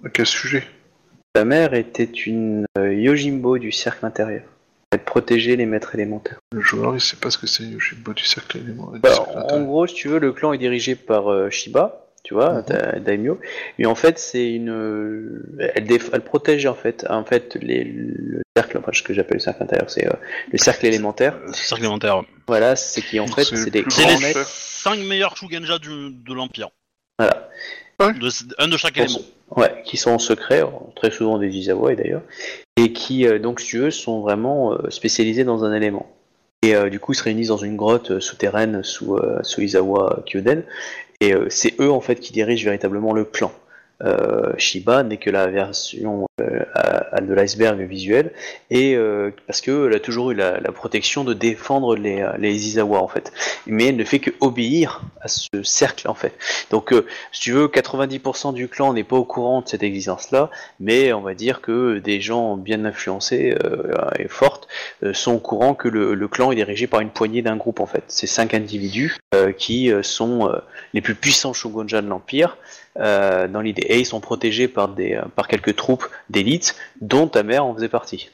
À 0.06 0.10
quel 0.10 0.26
sujet? 0.26 0.64
Ta 1.34 1.45
mère 1.45 1.73
était 1.76 2.03
une 2.03 2.65
euh, 2.77 2.93
Yojimbo 2.93 3.57
du 3.60 3.72
cercle 3.72 4.06
intérieur. 4.06 4.43
Elle 4.91 5.03
protégeait 5.03 5.56
les 5.56 5.68
maîtres 5.68 5.93
élémentaires. 5.93 6.39
Le 6.51 6.61
joueur, 6.61 6.95
il 6.95 7.01
sait 7.01 7.18
pas 7.18 7.30
ce 7.30 7.38
que 7.38 7.45
c'est 7.45 7.64
Yoshibo 7.64 8.14
du 8.14 8.23
cercle 8.26 8.57
élément. 8.57 8.91
du 8.91 8.99
Bah, 8.99 9.11
en 9.19 9.38
intérieur. 9.38 9.65
gros, 9.65 9.85
si 9.88 9.93
tu 9.93 10.07
veux, 10.07 10.18
le 10.19 10.34
clan 10.34 10.53
est 10.53 10.57
dirigé 10.57 10.95
par 10.95 11.31
euh, 11.31 11.51
Shiba, 11.51 12.07
tu 12.23 12.34
vois, 12.34 12.53
Mhm. 12.53 12.64
da- 12.65 12.99
Daimyo. 12.99 13.39
Et 13.77 13.85
en 13.85 13.93
fait, 13.93 14.18
c'est 14.18 14.51
une, 14.51 14.72
euh, 14.72 15.72
elle, 15.76 15.85
déf- 15.85 16.10
elle 16.11 16.22
protège 16.22 16.65
en 16.65 16.73
fait, 16.73 17.06
en 17.07 17.23
fait, 17.23 17.56
les, 17.61 17.84
le 17.84 18.41
cercle, 18.57 18.80
enfin, 18.80 18.91
ce 18.91 19.03
que 19.03 19.14
j'appelle 19.14 19.35
le 19.38 19.41
cercle 19.41 19.61
intérieur, 19.61 19.89
c'est 19.91 20.07
euh, 20.07 20.14
le 20.51 20.57
cercle 20.57 20.88
élémentaire. 20.88 21.38
C'est 21.53 21.65
cercle 21.68 21.84
élémentaire. 21.84 22.23
Voilà, 22.47 22.76
c'est 22.76 23.03
qui 23.03 23.19
en 23.19 23.27
fait, 23.27 23.43
c'est 23.43 23.65
le 23.65 23.69
des 23.69 23.84
grands 23.84 24.07
les 24.07 24.18
maîtres. 24.18 24.47
5 24.47 24.97
meilleurs 25.01 25.38
Shugenja 25.38 25.77
du- 25.77 26.10
de 26.11 26.34
l'Empire. 26.34 26.69
Voilà. 27.19 27.47
De- 28.14 28.30
un 28.58 28.68
de 28.68 28.78
chaque 28.78 28.98
élément. 28.98 29.20
Ouais, 29.56 29.82
qui 29.84 29.98
sont 29.98 30.12
en 30.12 30.20
secret, 30.20 30.64
très 30.96 31.12
souvent 31.12 31.38
des 31.38 31.50
Izawa 31.58 31.96
d'ailleurs, 31.96 32.22
et 32.78 32.94
qui, 32.94 33.26
euh, 33.28 33.40
donc, 33.40 33.60
si 33.60 33.68
tu 33.68 33.80
veux, 33.80 33.92
sont 33.92 34.22
vraiment 34.22 34.74
euh, 34.74 34.90
spécialisés 34.90 35.44
dans 35.44 35.64
un 35.64 35.74
élément. 35.74 36.10
Et 36.62 36.76
euh, 36.76 36.90
du 36.90 37.00
coup, 37.00 37.14
ils 37.14 37.16
se 37.16 37.24
réunissent 37.24 37.48
dans 37.48 37.58
une 37.58 37.76
grotte 37.76 38.12
euh, 38.12 38.20
souterraine 38.20 38.84
sous, 38.84 39.16
euh, 39.16 39.40
sous 39.44 39.62
Izawa 39.62 40.24
Kyoden, 40.26 40.64
et 41.20 41.34
euh, 41.34 41.48
c'est 41.50 41.74
eux 41.82 41.92
en 41.92 42.00
fait 42.00 42.16
qui 42.16 42.32
dirigent 42.32 42.64
véritablement 42.64 43.12
le 43.14 43.26
clan. 43.26 43.52
Euh, 44.04 44.54
Shiba 44.58 45.04
n'est 45.04 45.18
que 45.18 45.30
la 45.30 45.48
version 45.48 46.28
euh, 46.40 46.64
de 47.22 47.34
l'iceberg 47.34 47.80
visuel, 47.82 48.32
et 48.70 48.96
euh, 48.96 49.32
parce 49.48 49.62
que 49.62 49.88
elle 49.88 49.96
a 49.96 50.00
toujours 50.00 50.32
eu 50.32 50.36
la, 50.36 50.60
la 50.60 50.72
protection 50.72 51.24
de 51.24 51.34
défendre 51.34 51.96
les, 51.96 52.22
euh, 52.22 52.32
les 52.38 52.68
Izawa 52.68 53.02
en 53.02 53.08
fait, 53.08 53.34
mais 53.68 53.88
elle 53.88 53.98
ne 53.98 54.04
fait 54.04 54.20
que 54.20 54.32
obéir 54.40 55.02
à 55.22 55.28
ce 55.28 55.64
cercle 55.64 56.08
en 56.08 56.14
fait. 56.14 56.34
Donc, 56.72 56.94
euh, 56.94 57.06
si 57.32 57.42
tu 57.42 57.52
veux, 57.52 57.68
90% 57.68 58.53
du 58.53 58.68
clan 58.68 58.94
n'est 58.94 59.03
pas 59.03 59.18
au 59.18 59.26
courant 59.26 59.61
de 59.61 59.68
cette 59.68 59.84
existence-là, 59.84 60.50
mais 60.80 61.11
on 61.14 61.22
va 61.22 61.34
dire 61.34 61.61
que 61.61 62.00
des 62.00 62.22
gens 62.22 62.56
bien 62.56 62.86
influencés 62.86 63.56
euh, 63.64 63.94
et 64.18 64.28
fortes 64.28 64.68
sont 65.14 65.34
au 65.34 65.40
courant 65.40 65.74
que 65.74 65.88
le, 65.90 66.14
le 66.14 66.28
clan 66.28 66.52
est 66.52 66.56
dirigé 66.56 66.88
par 66.88 67.02
une 67.02 67.10
poignée 67.10 67.42
d'un 67.42 67.58
groupe 67.58 67.80
en 67.80 67.86
fait. 67.86 68.03
C'est 68.08 68.28
cinq 68.28 68.53
individus 68.53 69.18
qui 69.58 69.92
sont 70.02 70.52
les 70.94 71.02
plus 71.02 71.16
puissants 71.16 71.53
shogunja 71.53 72.02
de 72.02 72.08
l'empire 72.08 72.58
euh, 73.00 73.48
dans 73.48 73.61
l'idée, 73.61 73.84
et 73.84 74.00
ils 74.00 74.06
sont 74.06 74.19
protégés 74.22 74.68
par 74.68 74.90
des 74.90 75.14
euh, 75.16 75.24
par 75.36 75.48
quelques 75.48 75.76
troupes 75.76 76.06
d'élite, 76.30 76.76
dont 77.02 77.28
ta 77.28 77.44
mère 77.44 77.66
en 77.66 77.74
faisait 77.74 77.90
partie. 77.90 78.30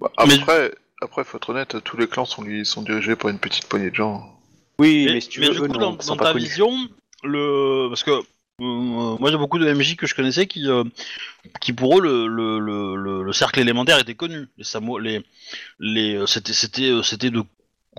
Bah, 0.00 0.10
Mais- 0.26 0.34
après, 0.40 0.74
après, 1.02 1.24
faut 1.24 1.36
être 1.36 1.50
honnête, 1.50 1.76
tous 1.84 1.96
les 1.96 2.08
clans 2.08 2.24
sont, 2.24 2.44
sont 2.64 2.82
dirigés 2.82 3.16
par 3.16 3.30
une 3.30 3.38
petite 3.38 3.66
poignée 3.66 3.90
de 3.90 3.94
gens. 3.94 4.24
Oui, 4.78 5.04
mais, 5.06 5.12
Mais, 5.14 5.20
si 5.20 5.28
tu 5.28 5.40
mais 5.40 5.46
veux, 5.48 5.52
du 5.54 5.58
eux, 5.60 5.66
coup, 5.68 5.78
non, 5.78 5.92
dans, 5.92 6.16
ta 6.16 6.32
connus. 6.32 6.44
vision, 6.44 6.70
le 7.22 7.88
parce 7.88 8.02
que 8.02 8.10
euh, 8.10 8.22
moi 8.60 9.30
j'ai 9.30 9.36
beaucoup 9.38 9.58
de 9.58 9.72
MJ 9.72 9.96
que 9.96 10.06
je 10.06 10.14
connaissais 10.14 10.46
qui, 10.46 10.68
euh, 10.68 10.84
qui 11.60 11.72
pour 11.72 11.98
eux 11.98 12.02
le, 12.02 12.26
le, 12.26 12.58
le, 12.58 12.96
le- 12.96 13.22
le 13.22 13.32
cercle 13.32 13.60
élémentaire 13.60 13.98
était 13.98 14.14
connu. 14.14 14.46
Les 14.56 14.64
Samo- 14.64 14.98
les, 15.00 15.22
les 15.80 16.24
c'était 16.26 16.52
c'était 16.52 16.92
c'était 17.02 17.30
de 17.30 17.42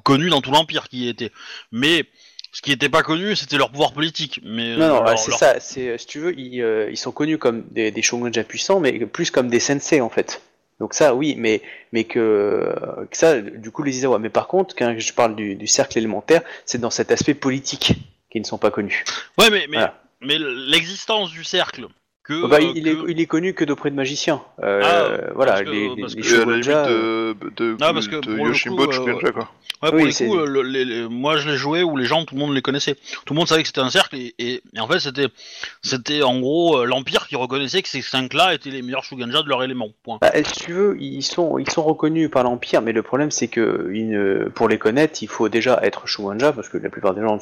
connu 0.04 0.30
dans 0.30 0.42
tout 0.42 0.52
l'empire 0.52 0.88
qui 0.90 1.06
y 1.06 1.08
était. 1.10 1.32
Mais 1.72 2.06
ce 2.54 2.62
qui 2.62 2.72
était 2.72 2.88
pas 2.88 3.04
connu, 3.04 3.36
c'était 3.36 3.58
leur 3.58 3.70
pouvoir 3.72 3.92
politique. 3.92 4.40
Mais 4.44 4.76
Non, 4.78 4.88
non, 4.88 5.02
euh, 5.02 5.04
bah, 5.04 5.18
c'est 5.18 5.32
leur- 5.32 5.40
ça. 5.40 5.60
C'est, 5.60 5.90
euh, 5.90 5.98
si 5.98 6.06
tu 6.06 6.20
veux, 6.20 6.40
ils, 6.40 6.62
euh, 6.62 6.90
ils 6.90 6.98
sont 6.98 7.12
connus 7.12 7.38
comme 7.38 7.64
des, 7.72 7.92
des 7.92 8.02
shogunja 8.02 8.44
puissants, 8.46 8.80
mais 8.80 8.94
plus 9.06 9.30
comme 9.32 9.50
des 9.50 9.60
sensei 9.60 10.00
en 10.00 10.10
fait. 10.10 10.42
Donc 10.80 10.94
ça, 10.94 11.14
oui, 11.16 11.36
mais 11.38 11.62
mais 11.92 12.04
que, 12.06 12.74
que 13.10 13.18
ça, 13.18 13.42
du 13.42 13.72
coup, 13.72 13.84
les 13.84 13.98
Izawa. 13.98 14.20
Mais 14.20 14.30
par 14.30 14.48
contre, 14.48 14.76
quand 14.76 14.96
je 14.98 15.14
parle 15.14 15.36
du, 15.36 15.56
du 15.56 15.68
cercle 15.68 15.98
élémentaire, 15.98 16.42
c'est 16.66 16.80
dans 16.80 16.90
cet 16.90 17.12
aspect 17.12 17.34
politique 17.34 17.94
qu'ils 18.32 18.42
ne 18.42 18.46
sont 18.48 18.58
pas 18.58 18.72
connus. 18.72 19.04
Ouais, 19.38 19.50
mais 19.50 19.66
mais, 19.70 19.78
Voilà. 19.78 20.02
mais 20.22 20.38
l'existence 20.40 21.32
du 21.32 21.44
cercle 21.44 21.88
que, 22.24 22.48
Bah, 22.48 22.58
euh, 22.62 22.72
il, 22.76 22.88
est, 22.88 22.96
que- 22.96 23.10
il 23.12 23.20
est 23.20 23.26
connu 23.26 23.54
que 23.54 23.66
d'auprès 23.66 23.90
de 23.92 23.96
magiciens. 23.96 24.42
Euh, 24.64 24.82
Ah, 24.84 25.32
voilà, 25.36 25.52
parce 25.54 25.64
que- 25.66 25.70
les, 25.72 25.90
les, 25.96 26.02
parce 26.02 26.16
les 26.16 26.22
à 26.22 26.38
la 26.38 26.46
limite 26.46 26.64
shogunja, 26.64 26.88
de, 26.88 27.36
de, 27.58 27.78
Ah, 27.82 27.94
parce 27.94 28.08
que 28.08 28.16
de 28.16 28.36
coup, 28.38 28.48
euh, 28.48 28.54
Shugenja, 28.54 29.32
quoi. 29.32 29.50
Ouais, 29.82 29.90
pour 29.90 29.94
Oui, 30.00 30.06
les 30.06 30.12
c'est- 30.14 30.26
coups, 30.28 30.40
euh, 30.40 30.46
le- 30.46 30.62
les- 30.62 31.08
moi 31.10 31.36
je 31.36 31.50
les 31.50 31.58
jouais 31.58 31.84
où 31.84 31.98
les 31.98 32.06
gens, 32.06 32.24
tout 32.24 32.36
le 32.36 32.40
monde 32.40 32.54
les 32.56 32.62
connaissait. 32.62 32.96
Tout 33.26 33.34
le 33.34 33.40
monde 33.40 33.50
savait 33.50 33.62
que 33.64 33.68
c'était 33.68 33.82
un 33.82 33.90
cercle 33.90 34.16
et, 34.16 34.34
et- 34.40 34.62
et 34.74 34.80
en 34.80 34.88
fait 34.88 35.00
c'était, 35.02 35.28
c'était 35.82 36.22
en 36.24 36.40
gros 36.40 36.78
euh, 36.78 36.86
l'Empire 36.86 37.28
qui 37.28 37.36
reconnaissait 37.36 37.82
que 37.82 37.90
ces 37.90 38.02
cinq-là 38.02 38.54
étaient 38.54 38.70
les 38.70 38.82
meilleurs 38.82 39.04
Shugenja 39.04 39.44
de 39.44 39.50
leur 39.50 39.62
élément. 39.62 39.90
Point. 40.04 40.20
Bah, 40.22 40.32
si 40.46 40.54
tu 40.66 40.72
veux, 40.72 40.96
ils 41.02 41.22
sont, 41.24 41.58
ils 41.58 41.70
sont 41.70 41.84
reconnus 41.84 42.32
par 42.32 42.44
l'Empire, 42.44 42.82
mais 42.82 42.94
le 42.94 43.04
problème 43.04 43.32
c'est 43.32 43.50
que 43.50 44.50
pour 44.56 44.70
les 44.70 44.78
connaître, 44.78 45.22
il 45.22 45.28
faut 45.28 45.50
déjà 45.50 45.80
être 45.84 46.08
shogunja, 46.08 46.54
parce 46.54 46.70
que 46.70 46.78
la 46.78 46.90
plupart 46.90 47.14
des 47.14 47.22
gens 47.22 47.40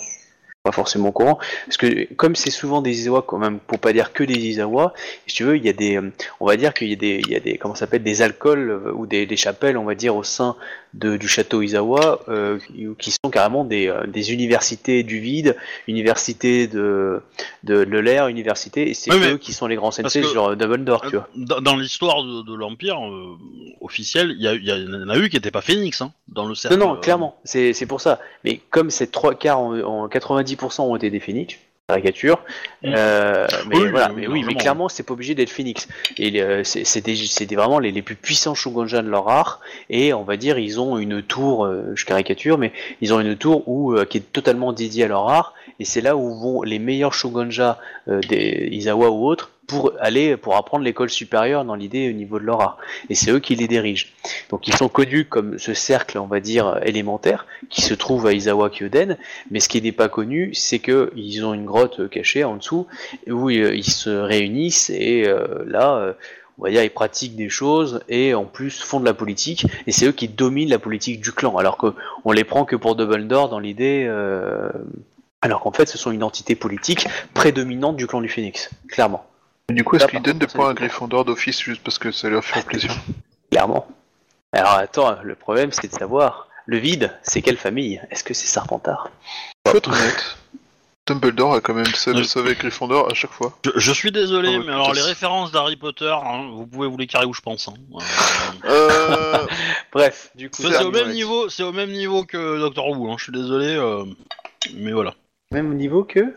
pas 0.63 0.71
forcément 0.71 1.09
au 1.09 1.11
courant. 1.11 1.39
Parce 1.65 1.77
que 1.77 2.13
comme 2.15 2.35
c'est 2.35 2.51
souvent 2.51 2.81
des 2.81 2.91
Izawa, 2.91 3.23
quand 3.27 3.39
même, 3.39 3.59
pour 3.59 3.79
pas 3.79 3.93
dire 3.93 4.13
que 4.13 4.23
des 4.23 4.35
Izawa, 4.37 4.93
si 5.25 5.35
tu 5.35 5.43
veux, 5.43 5.57
il 5.57 5.65
y 5.65 5.69
a 5.69 5.73
des, 5.73 5.97
euh, 5.97 6.11
on 6.39 6.45
va 6.45 6.55
dire 6.55 6.73
qu'il 6.73 6.89
y 6.89 6.93
a 6.93 6.95
des, 6.95 7.19
il 7.25 7.31
y 7.31 7.35
a 7.35 7.39
des, 7.39 7.57
comment 7.57 7.73
s'appelle, 7.75 8.03
des 8.03 8.21
alcools 8.21 8.69
euh, 8.69 8.91
ou 8.93 9.07
des, 9.07 9.25
des 9.25 9.37
chapelles, 9.37 9.77
on 9.77 9.85
va 9.85 9.95
dire, 9.95 10.15
au 10.15 10.23
sein 10.23 10.55
de, 10.93 11.17
du 11.17 11.27
château 11.27 11.61
Izawa, 11.63 12.19
euh, 12.29 12.59
qui- 12.99 13.11
sont 13.11 13.29
carrément 13.31 13.63
des, 13.65 13.87
euh, 13.87 14.05
des 14.07 14.33
universités 14.33 15.03
du 15.03 15.19
vide, 15.19 15.55
universités 15.87 16.67
de, 16.67 17.21
de, 17.63 17.83
de 17.85 17.97
l'air, 17.97 18.27
universités, 18.27 18.89
et 18.89 18.93
c'est 18.93 19.11
Oui, 19.11 19.19
eux 19.31 19.37
qui 19.37 19.53
sont 19.53 19.67
les 19.67 19.75
grands 19.75 19.91
sensei, 19.91 20.21
genre 20.23 20.55
Dumbledore, 20.55 21.01
tu 21.09 21.15
vois. 21.15 21.27
Dans, 21.35 21.61
dans 21.61 21.75
l'histoire 21.75 22.23
de, 22.23 22.43
de 22.43 22.53
l'Empire 22.55 22.97
euh, 23.03 23.35
officielle, 23.81 24.35
il 24.37 24.45
y, 24.45 24.55
il 24.55 24.65
y 24.67 24.95
en 25.05 25.09
a 25.09 25.17
eu 25.17 25.29
qui 25.29 25.37
n'étaient 25.37 25.51
pas 25.51 25.61
Phoenix 25.61 26.01
hein, 26.01 26.11
dans 26.27 26.45
le 26.45 26.53
cercle. 26.55 26.77
Non, 26.77 26.93
non, 26.95 26.99
clairement, 26.99 27.39
c'est 27.45 27.73
c'est 27.73 27.85
pour 27.85 28.01
ça. 28.01 28.19
Mais 28.43 28.59
comme 28.69 28.89
ces 28.91 29.07
trois 29.07 29.33
quarts 29.35 29.59
en, 29.59 29.79
en 29.79 30.07
90% 30.07 30.50
ont 30.89 30.95
été 30.95 31.09
des 31.09 31.19
phoenix, 31.19 31.57
caricature, 31.87 32.39
Mm. 32.83 32.93
euh, 32.95 33.47
mais 33.69 33.77
Oui, 33.77 33.87
voilà, 33.89 34.09
mais 34.09 34.21
oui, 34.21 34.27
oui, 34.27 34.27
mais 34.27 34.39
largement. 34.41 34.59
clairement, 34.59 34.89
c'est 34.89 35.03
pas 35.03 35.13
obligé 35.13 35.35
d'être 35.35 35.49
phoenix. 35.49 35.87
Et 36.17 36.41
euh, 36.41 36.63
des- 37.03 37.15
vraiment 37.55 37.79
les, 37.79 37.91
les 37.91 38.01
plus 38.01 38.15
puissants 38.15 38.55
shogunja 38.55 39.01
de 39.01 39.09
leur 39.09 39.27
art, 39.29 39.59
et 39.89 40.13
on 40.13 40.23
va 40.23 40.37
dire, 40.37 40.57
ils 40.57 40.79
ont 40.79 40.97
une 40.97 41.21
tour, 41.21 41.65
euh, 41.65 41.91
je 41.95 42.05
caricature, 42.05 42.57
mais 42.57 42.71
ils 43.01 43.13
ont 43.13 43.19
une 43.19 43.35
tour 43.35 43.67
où, 43.67 43.93
euh, 43.93 44.05
qui 44.05 44.17
est 44.19 44.31
totalement 44.33 44.71
dédiée 44.73 45.03
à 45.03 45.07
leur 45.07 45.27
art, 45.29 45.53
et 45.79 45.85
c'est 45.85 46.01
là 46.01 46.15
où 46.15 46.33
vont 46.39 46.61
les 46.63 46.79
meilleurs 46.79 47.13
shogunja 47.13 47.77
des 48.07 48.69
Izawa 48.71 49.09
ou 49.09 49.25
autres 49.27 49.51
pour 49.67 49.93
aller 49.99 50.37
pour 50.37 50.55
apprendre 50.55 50.83
l'école 50.83 51.09
supérieure 51.09 51.63
dans 51.63 51.75
l'idée 51.75 52.09
au 52.09 52.13
niveau 52.13 52.39
de 52.39 52.45
leur 52.45 52.61
art. 52.61 52.77
Et 53.09 53.15
c'est 53.15 53.31
eux 53.31 53.39
qui 53.39 53.55
les 53.55 53.67
dirigent. 53.67 54.07
Donc 54.49 54.67
ils 54.67 54.75
sont 54.75 54.89
connus 54.89 55.25
comme 55.25 55.57
ce 55.57 55.73
cercle, 55.73 56.17
on 56.17 56.27
va 56.27 56.39
dire, 56.39 56.79
élémentaire, 56.83 57.45
qui 57.69 57.81
se 57.81 57.93
trouve 57.93 58.27
à 58.27 58.33
Izawa 58.33 58.69
Kyoden, 58.69 59.17
mais 59.49 59.59
ce 59.59 59.69
qui 59.69 59.81
n'est 59.81 59.91
pas 59.91 60.09
connu, 60.09 60.53
c'est 60.53 60.79
que 60.79 61.11
ils 61.15 61.45
ont 61.45 61.53
une 61.53 61.65
grotte 61.65 62.09
cachée 62.09 62.43
en 62.43 62.57
dessous, 62.57 62.87
où 63.27 63.49
euh, 63.49 63.75
ils 63.75 63.83
se 63.83 64.09
réunissent, 64.09 64.89
et 64.89 65.25
euh, 65.27 65.63
là, 65.67 65.95
euh, 65.95 66.13
on 66.57 66.65
va 66.65 66.69
dire, 66.69 66.83
ils 66.83 66.91
pratiquent 66.91 67.35
des 67.35 67.49
choses 67.49 68.01
et 68.07 68.33
en 68.33 68.45
plus 68.45 68.81
font 68.81 68.99
de 68.99 69.05
la 69.05 69.13
politique. 69.13 69.65
Et 69.87 69.91
c'est 69.91 70.05
eux 70.05 70.11
qui 70.11 70.27
dominent 70.27 70.69
la 70.69 70.79
politique 70.79 71.21
du 71.21 71.31
clan, 71.31 71.55
alors 71.57 71.77
qu'on 71.77 72.31
les 72.31 72.43
prend 72.43 72.65
que 72.65 72.75
pour 72.75 72.95
Dumbledore 72.95 73.49
dans 73.49 73.59
l'idée. 73.59 74.05
euh, 74.07 74.69
alors 75.41 75.61
qu'en 75.61 75.71
fait, 75.71 75.87
ce 75.87 75.97
sont 75.97 76.11
une 76.11 76.23
entité 76.23 76.55
politique 76.55 77.07
prédominante 77.33 77.95
du 77.95 78.05
clan 78.05 78.21
du 78.21 78.29
Phénix, 78.29 78.69
clairement. 78.87 79.25
Du 79.71 79.83
coup, 79.83 79.95
est-ce 79.95 80.07
par 80.07 80.21
donnent 80.21 80.39
des 80.39 80.47
points 80.47 80.69
à 80.69 80.73
Gryffondor 80.73 81.25
d'office 81.25 81.61
juste 81.61 81.83
parce 81.83 81.99
que 81.99 82.11
ça 82.11 82.29
leur 82.29 82.43
fait 82.43 82.65
plaisir? 82.65 82.91
Clairement. 83.51 83.87
Alors 84.53 84.73
attends, 84.73 85.17
le 85.23 85.35
problème 85.35 85.71
c'est 85.71 85.87
de 85.91 85.97
savoir, 85.97 86.47
le 86.65 86.77
vide, 86.77 87.17
c'est 87.23 87.41
quelle 87.41 87.57
famille? 87.57 88.01
Est-ce 88.11 88.23
que 88.23 88.33
c'est 88.33 88.47
Serpentard? 88.47 89.09
Faut 89.67 89.77
être 89.77 89.87
honnête. 89.89 90.37
Dumbledore 91.07 91.55
a 91.55 91.61
quand 91.61 91.73
même 91.73 91.85
sauvé, 91.85 92.53
Gryffondor 92.55 93.09
à 93.09 93.13
chaque 93.13 93.31
fois. 93.31 93.57
Je, 93.65 93.71
je 93.75 93.91
suis 93.91 94.11
désolé, 94.11 94.55
Oh, 94.59 94.63
mais 94.65 94.71
alors 94.71 94.93
les 94.93 95.01
références 95.01 95.51
d'Harry 95.51 95.75
Potter, 95.75 96.13
hein, 96.13 96.49
vous 96.53 96.67
pouvez 96.67 96.87
vous 96.87 96.97
les 96.97 97.07
carrer 97.07 97.25
où 97.25 97.33
je 97.33 97.41
pense. 97.41 97.67
hein. 97.67 97.73
Euh, 98.65 99.37
Euh, 99.39 99.47
Bref, 99.91 100.29
du 100.35 100.49
coup, 100.49 100.61
ça, 100.61 100.71
C'est 100.71 100.83
au 100.83 100.91
même 100.91 101.11
niveau, 101.11 101.49
c'est 101.49 101.63
au 101.63 101.71
même 101.71 101.91
niveau 101.91 102.23
que 102.23 102.59
Doctor 102.59 102.89
Who. 102.89 103.09
Hein, 103.11 103.15
je 103.17 103.23
suis 103.23 103.33
désolé, 103.33 103.75
euh, 103.75 104.05
mais 104.75 104.91
voilà. 104.91 105.15
même 105.51 105.73
niveau 105.75 106.03
que 106.03 106.33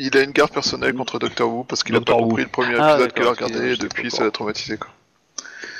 il 0.00 0.16
a 0.16 0.22
une 0.22 0.32
garde 0.32 0.52
personnelle 0.52 0.94
contre 0.94 1.18
Doctor 1.18 1.52
Who 1.52 1.64
parce 1.64 1.84
qu'il 1.84 1.94
a 1.94 1.98
Doctor 1.98 2.16
pas 2.16 2.22
Who. 2.22 2.28
compris 2.28 2.42
le 2.44 2.48
premier 2.48 2.74
Ah, 2.78 2.92
épisode 2.94 3.12
qu'il 3.12 3.22
a 3.22 3.26
d'accord, 3.26 3.30
regardé 3.48 3.54
et 3.54 3.70
excusez-moi, 3.70 3.88
depuis 3.88 4.04
j'étais 4.04 4.16
ça 4.16 4.24
l'a 4.24 4.30
traumatisé 4.30 4.76
quoi. 4.78 4.90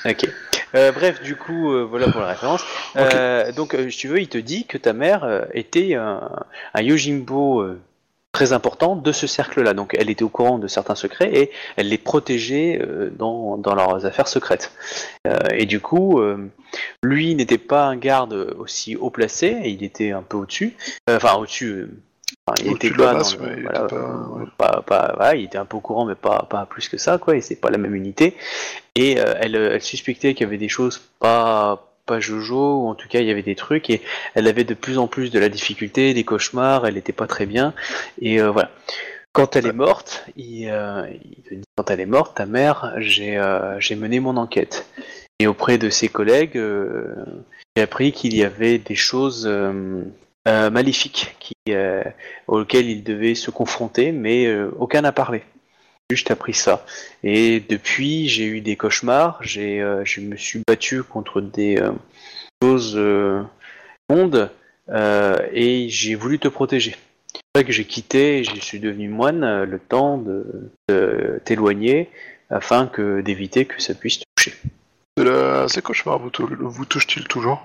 Ok. 0.07 0.28
Euh, 0.74 0.92
bref, 0.92 1.20
du 1.23 1.36
coup, 1.36 1.73
euh, 1.73 1.82
voilà 1.84 2.08
pour 2.10 2.20
la 2.20 2.28
référence. 2.28 2.62
Euh, 2.97 3.50
donc, 3.52 3.74
euh, 3.74 3.90
si 3.90 3.99
tu 3.99 4.08
veux, 4.08 4.20
il 4.20 4.28
te 4.28 4.39
dit 4.39 4.65
que 4.66 4.78
ta 4.78 4.92
mère 4.92 5.24
euh, 5.24 5.42
était 5.52 5.94
un, 5.94 6.31
un 6.74 6.81
Yojimbo 6.82 7.60
euh, 7.60 7.81
très 8.32 8.52
important 8.52 8.94
de 8.94 9.10
ce 9.12 9.26
cercle-là. 9.26 9.74
Donc, 9.74 9.97
elle 9.99 10.08
était 10.08 10.23
au 10.23 10.28
courant 10.28 10.58
de 10.58 10.68
certains 10.68 10.94
secrets 10.94 11.31
et 11.34 11.50
elle 11.76 11.89
les 11.89 11.99
protégeait 11.99 12.81
euh, 12.81 13.10
dans, 13.10 13.58
dans 13.58 13.74
leurs 13.74 14.07
affaires 14.07 14.28
secrètes. 14.28 14.73
Euh, 15.26 15.36
et 15.52 15.66
du 15.66 15.81
coup, 15.81 16.20
euh, 16.20 16.49
lui 17.02 17.34
n'était 17.34 17.58
pas 17.58 17.84
un 17.86 17.97
garde 17.97 18.32
aussi 18.58 18.94
haut 18.97 19.10
placé, 19.10 19.49
et 19.65 19.70
il 19.70 19.82
était 19.82 20.12
un 20.12 20.23
peu 20.23 20.36
au-dessus. 20.39 20.76
Euh, 21.10 21.16
Enfin, 21.16 21.34
au-dessus. 21.34 21.66
euh, 21.73 21.90
enfin, 22.46 22.62
il 22.64 22.72
était 22.72 22.90
pas, 22.90 23.14
dans 23.14 23.18
le- 23.18 23.46
mais 23.46 23.54
il 23.56 23.62
voilà, 23.62 23.84
était 23.84 23.94
pas- 23.94 24.00
euh, 24.00 24.26
ouais. 24.38 24.44
pas- 24.56 24.82
pas- 24.86 25.12
voilà, 25.16 25.34
il 25.36 25.44
était 25.44 25.58
un 25.58 25.64
peu 25.64 25.76
au 25.76 25.80
courant, 25.80 26.04
mais 26.04 26.14
pas, 26.14 26.46
pas 26.50 26.66
plus 26.66 26.88
que 26.88 26.96
ça, 26.98 27.18
quoi. 27.18 27.36
Et 27.36 27.40
c'est 27.40 27.56
pas 27.60 27.70
la 27.70 27.78
même 27.78 27.94
unité. 27.94 28.36
Et 28.94 29.20
euh, 29.20 29.34
elle, 29.40 29.56
euh, 29.56 29.74
elle 29.74 29.82
suspectait 29.82 30.34
qu'il 30.34 30.44
y 30.44 30.48
avait 30.48 30.58
des 30.58 30.68
choses 30.68 30.98
pas 31.18 31.86
pas 32.06 32.18
jojo 32.18 32.82
ou 32.82 32.88
en 32.88 32.96
tout 32.96 33.06
cas 33.06 33.20
il 33.20 33.26
y 33.26 33.30
avait 33.30 33.42
des 33.42 33.54
trucs 33.54 33.88
et 33.88 34.02
elle 34.34 34.48
avait 34.48 34.64
de 34.64 34.74
plus 34.74 34.98
en 34.98 35.06
plus 35.06 35.30
de 35.30 35.38
la 35.38 35.48
difficulté, 35.48 36.12
des 36.12 36.24
cauchemars, 36.24 36.84
elle 36.84 36.96
était 36.96 37.12
pas 37.12 37.28
très 37.28 37.46
bien 37.46 37.72
et 38.20 38.40
euh, 38.40 38.50
voilà. 38.50 38.70
Quand 39.32 39.54
elle 39.54 39.66
est 39.68 39.72
morte, 39.72 40.24
il, 40.36 40.68
euh, 40.68 41.06
il 41.24 41.42
te 41.44 41.54
dit, 41.54 41.62
quand 41.76 41.88
elle 41.88 42.00
est 42.00 42.06
morte, 42.06 42.36
ta 42.36 42.46
mère, 42.46 42.94
j'ai 42.96 43.38
euh, 43.38 43.78
j'ai 43.78 43.94
mené 43.94 44.18
mon 44.18 44.36
enquête 44.38 44.88
et 45.38 45.46
auprès 45.46 45.78
de 45.78 45.88
ses 45.88 46.08
collègues, 46.08 46.60
j'ai 47.76 47.82
appris 47.84 48.10
qu'il 48.10 48.34
y 48.34 48.42
avait 48.42 48.78
des 48.78 48.96
choses 48.96 49.48
euh, 50.48 50.70
maléfiques 50.70 51.36
qui, 51.38 51.54
euh, 51.70 52.02
auxquelles 52.46 52.88
il 52.88 53.04
devait 53.04 53.34
se 53.34 53.50
confronter, 53.50 54.12
mais 54.12 54.46
euh, 54.46 54.70
aucun 54.78 55.02
n'a 55.02 55.12
parlé. 55.12 55.42
Juste 56.10 56.30
appris 56.30 56.54
ça. 56.54 56.84
Et 57.22 57.60
depuis, 57.60 58.28
j'ai 58.28 58.44
eu 58.44 58.60
des 58.60 58.76
cauchemars. 58.76 59.38
J'ai, 59.42 59.78
je 60.04 60.20
me 60.20 60.36
suis 60.36 60.60
battu 60.66 61.04
contre 61.04 61.40
des 61.40 61.80
choses 62.60 62.98
mondes 64.10 64.50
et 64.88 65.86
j'ai 65.88 66.14
voulu 66.16 66.40
te 66.40 66.48
protéger. 66.48 66.96
C'est 67.32 67.40
vrai 67.54 67.64
que 67.64 67.72
j'ai 67.72 67.84
quitté, 67.84 68.42
je 68.42 68.60
suis 68.60 68.80
devenu 68.80 69.08
moine 69.08 69.62
le 69.62 69.78
temps 69.78 70.18
de, 70.18 70.72
de 70.88 71.40
t'éloigner 71.44 72.10
afin 72.48 72.88
que 72.88 73.20
d'éviter 73.20 73.66
que 73.66 73.80
ça 73.80 73.94
puisse 73.94 74.18
te 74.18 74.24
toucher. 74.34 74.56
La... 75.16 75.68
Ces 75.68 75.80
cauchemars 75.80 76.18
vous, 76.18 76.30
tou- 76.30 76.48
vous 76.58 76.84
touchent-ils 76.86 77.28
toujours? 77.28 77.64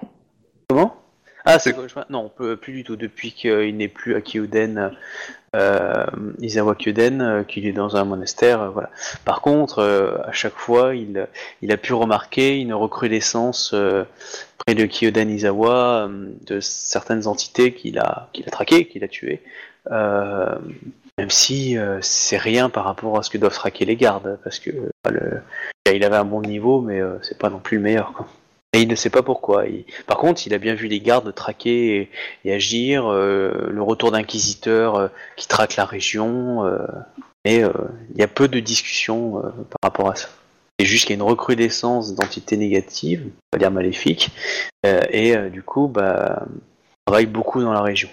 Comment? 0.69 1.03
Ah, 1.45 1.59
c'est 1.59 1.75
Non, 2.09 2.30
plus 2.30 2.74
du 2.74 2.83
tout. 2.83 2.95
Depuis 2.95 3.32
qu'il 3.32 3.77
n'est 3.77 3.88
plus 3.88 4.15
à 4.15 4.22
Kyoden, 4.22 4.91
euh, 5.56 6.06
Izawa 6.41 6.75
Kyoden, 6.75 7.22
euh, 7.22 7.43
qu'il 7.43 7.65
est 7.67 7.72
dans 7.72 7.95
un 7.95 8.03
monastère, 8.03 8.61
euh, 8.61 8.69
voilà. 8.69 8.90
Par 9.24 9.41
contre, 9.41 9.80
euh, 9.80 10.17
à 10.25 10.32
chaque 10.32 10.56
fois, 10.56 10.95
il, 10.95 11.27
il 11.61 11.72
a 11.72 11.77
pu 11.77 11.93
remarquer 11.93 12.57
une 12.59 12.74
recrudescence 12.74 13.72
euh, 13.74 14.03
près 14.57 14.75
de 14.75 14.85
Kyoden 14.85 15.30
Izawa 15.30 16.07
euh, 16.07 16.30
de 16.45 16.59
certaines 16.59 17.27
entités 17.27 17.74
qu'il 17.74 17.99
a, 17.99 18.30
qu'il 18.33 18.48
a 18.48 18.51
traquées, 18.51 18.88
qu'il 18.88 19.03
a 19.03 19.07
tuées. 19.07 19.41
Euh, 19.91 20.56
même 21.17 21.30
si 21.30 21.77
euh, 21.77 21.99
c'est 22.01 22.38
rien 22.38 22.69
par 22.69 22.83
rapport 22.85 23.17
à 23.17 23.24
ce 23.24 23.30
que 23.30 23.38
doivent 23.38 23.53
traquer 23.53 23.85
les 23.85 23.95
gardes, 23.95 24.38
parce 24.43 24.59
que 24.59 24.72
euh, 24.72 25.09
le, 25.09 25.41
il 25.93 26.03
avait 26.03 26.17
un 26.17 26.25
bon 26.25 26.41
niveau, 26.41 26.82
mais 26.82 26.99
euh, 26.99 27.17
c'est 27.22 27.38
pas 27.38 27.49
non 27.49 27.59
plus 27.59 27.77
le 27.77 27.83
meilleur. 27.83 28.14
Quoi. 28.14 28.27
Et 28.75 28.81
il 28.81 28.87
ne 28.87 28.95
sait 28.95 29.09
pas 29.09 29.23
pourquoi. 29.23 29.65
Il- 29.67 29.85
Par 30.05 30.17
contre, 30.17 30.45
il 30.45 30.53
a 30.53 30.57
bien 30.57 30.73
vu 30.75 30.87
les 30.87 30.99
gardes 30.99 31.33
traquer 31.33 31.95
et, 31.97 32.11
et 32.43 32.53
agir, 32.53 33.07
euh, 33.11 33.67
le 33.69 33.81
retour 33.81 34.11
d'inquisiteurs 34.11 34.95
euh, 34.95 35.07
qui 35.37 35.47
traquent 35.47 35.77
la 35.77 35.85
région, 35.85 36.65
euh, 36.65 36.77
et 37.45 37.63
euh, 37.63 37.71
il 38.13 38.19
y 38.19 38.23
a 38.23 38.27
peu 38.27 38.47
de 38.47 38.59
discussions 38.59 39.37
euh, 39.39 39.41
par 39.49 39.77
rapport 39.83 40.09
à 40.11 40.15
ça. 40.15 40.27
C'est 40.79 40.85
juste 40.85 41.05
qu'il 41.05 41.15
y 41.15 41.19
a 41.19 41.23
une 41.23 41.29
recrudescence 41.29 42.15
d'entités 42.15 42.57
négatives, 42.57 43.23
on 43.25 43.55
va 43.55 43.59
dire 43.59 43.71
maléfiques, 43.71 44.29
et 44.83 45.35
du 45.49 45.63
coup, 45.63 45.87
bah, 45.87 46.43
on 46.45 47.11
travaille 47.11 47.27
beaucoup 47.27 47.61
dans 47.61 47.71
la 47.71 47.81
région. 47.81 48.09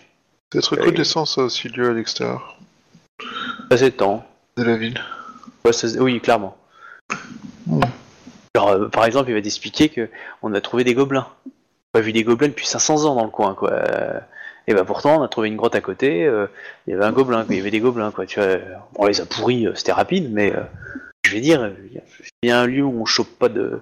Cette 0.53 0.67
recrudescence 0.67 1.39
a 1.39 1.43
aussi 1.43 1.69
lieu 1.69 1.91
à 1.91 1.93
l'extérieur 1.93 2.57
c'est 3.71 3.87
le 3.87 3.91
temps. 3.91 4.25
de 4.57 4.63
la 4.65 4.77
ville. 4.77 5.01
Ouais, 5.65 5.73
ça- 5.73 5.89
oui, 5.99 6.21
clairement. 6.21 6.57
Hmm. 7.67 7.81
Euh, 8.57 8.89
par 8.89 9.05
exemple, 9.07 9.31
il 9.31 9.35
va 9.35 9.41
t'expliquer 9.43 9.89
que 9.89 10.09
on 10.43 10.53
a 10.55 10.61
trouvé 10.61 10.85
des 10.85 10.95
gobelins. 10.95 11.27
On 11.95 11.99
a 11.99 12.03
vu 12.03 12.13
des 12.13 12.25
gobelins 12.25 12.49
depuis 12.49 12.67
500 12.67 13.05
ans 13.07 13.15
dans 13.15 13.25
le 13.25 13.31
coin, 13.31 13.55
quoi. 13.55 13.73
Euh, 13.73 14.19
Et 14.67 14.75
bah 14.75 14.85
pourtant, 14.85 15.21
on 15.21 15.23
a 15.23 15.29
trouvé 15.29 15.49
une 15.49 15.57
grotte 15.57 15.75
à 15.75 15.81
côté. 15.81 16.27
euh, 16.27 16.47
il 16.87 16.93
y 16.93 16.95
avait 16.95 17.05
un 17.05 17.13
gobelin. 17.13 17.47
Il 17.49 17.57
y 17.57 17.61
avait 17.61 17.71
des 17.71 17.81
gobelins, 17.81 18.11
quoi. 18.11 18.27
Tu 18.27 18.41
vois, 18.41 18.59
on 18.97 19.07
les 19.07 19.21
a 19.21 19.27
pourris, 19.27 19.67
c'était 19.75 19.93
rapide, 19.93 20.31
mais 20.33 20.53
je 21.25 21.33
vais 21.33 21.41
dire, 21.41 21.73
il 22.43 22.49
y 22.49 22.53
a 22.53 22.61
un 22.61 22.67
lieu 22.67 22.83
où 22.85 23.03
on 23.03 23.05
chope 23.07 23.39
pas 23.39 23.49
de, 23.49 23.81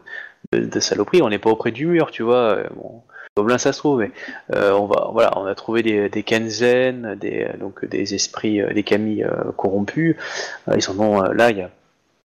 de, 0.53 0.61
de 0.65 0.81
saloperie. 0.81 1.23
On 1.23 1.29
n'est 1.31 1.39
pas 1.39 1.51
auprès 1.51 1.73
du 1.73 1.87
mur, 1.87 2.11
tu 2.11 2.23
vois. 2.23 2.59
ça 3.59 3.73
se 3.73 3.79
trouve, 3.79 4.01
mais 4.01 4.11
on 4.53 4.87
va, 4.87 5.09
voilà, 5.13 5.33
on 5.37 5.47
a 5.47 5.55
trouvé 5.55 5.83
des, 5.83 6.09
des 6.09 6.23
des 7.17 7.49
donc 7.59 7.85
des 7.85 8.15
esprits, 8.15 8.61
des 8.75 8.83
euh, 9.25 9.53
corrompus. 9.57 10.17
Ils 10.77 10.91
en 10.91 10.99
ont 11.01 11.25
euh, 11.25 11.33
là, 11.33 11.51
il 11.51 11.59
y 11.59 11.63
a 11.63 11.71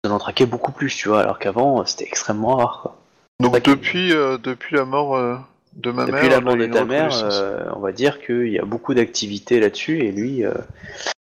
ils 0.05 0.11
en 0.11 0.19
traqué 0.19 0.47
beaucoup 0.47 0.73
plus, 0.73 0.95
tu 0.95 1.09
vois, 1.09 1.21
alors 1.21 1.39
qu'avant 1.39 1.81
euh, 1.81 1.85
c'était 1.85 2.05
extrêmement 2.05 2.57
rare. 2.57 2.81
Quoi. 2.83 2.97
Donc 3.41 3.55
Ça 3.55 3.61
depuis, 3.61 4.13
euh, 4.13 4.39
depuis 4.39 4.77
la 4.77 4.85
mort 4.85 5.17
euh, 5.17 5.37
de 5.75 5.91
ma 5.91 6.05
Depuis 6.05 6.29
mère, 6.29 6.31
la 6.31 6.37
on 6.37 6.39
a 6.39 6.41
mort 6.43 6.57
de 6.57 6.67
ta 6.67 6.85
mère, 6.85 7.25
euh, 7.25 7.65
on 7.75 7.81
va 7.81 7.93
dire 7.93 8.21
qu'il 8.21 8.49
y 8.49 8.59
a 8.59 8.65
beaucoup 8.65 8.95
d'activités 8.95 9.61
là-dessus, 9.61 9.99
et 10.01 10.13
lui, 10.13 10.43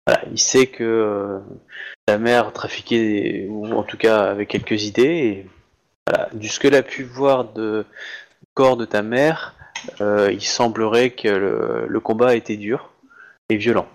voilà, 0.07 0.23
il 0.31 0.39
sait 0.39 0.67
que 0.67 1.41
ta 2.07 2.19
mère 2.19 2.53
trafiquait, 2.53 3.47
ou 3.49 3.67
en 3.73 3.83
tout 3.83 3.97
cas 3.97 4.23
avec 4.23 4.49
quelques 4.49 4.85
idées, 4.85 5.03
et 5.03 5.47
voilà, 6.07 6.29
du 6.33 6.49
ce 6.49 6.59
qu'elle 6.59 6.75
a 6.75 6.83
pu 6.83 7.05
voir 7.05 7.45
de 7.53 7.85
du 8.41 8.47
corps 8.55 8.77
de 8.77 8.85
ta 8.85 9.03
mère, 9.03 9.55
il 10.01 10.43
semblerait 10.43 11.11
que 11.11 11.29
le, 11.29 11.87
le 11.87 12.01
combat 12.01 12.31
a 12.31 12.35
été 12.35 12.57
dur 12.57 12.91
et 13.49 13.57
violent. 13.57 13.87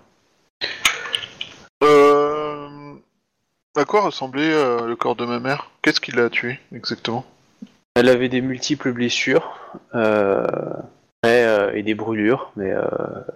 À 3.76 3.84
quoi 3.84 4.00
ressemblait 4.02 4.52
euh, 4.52 4.86
le 4.86 4.96
corps 4.96 5.16
de 5.16 5.26
ma 5.26 5.38
mère? 5.38 5.70
Qu'est-ce 5.82 6.00
qui 6.00 6.10
l'a 6.12 6.30
tué 6.30 6.58
exactement? 6.74 7.24
Elle 7.94 8.08
avait 8.08 8.28
des 8.28 8.40
multiples 8.40 8.92
blessures 8.92 9.58
euh, 9.94 10.46
euh, 11.26 11.72
et 11.74 11.82
des 11.82 11.94
brûlures, 11.94 12.52
mais 12.56 12.72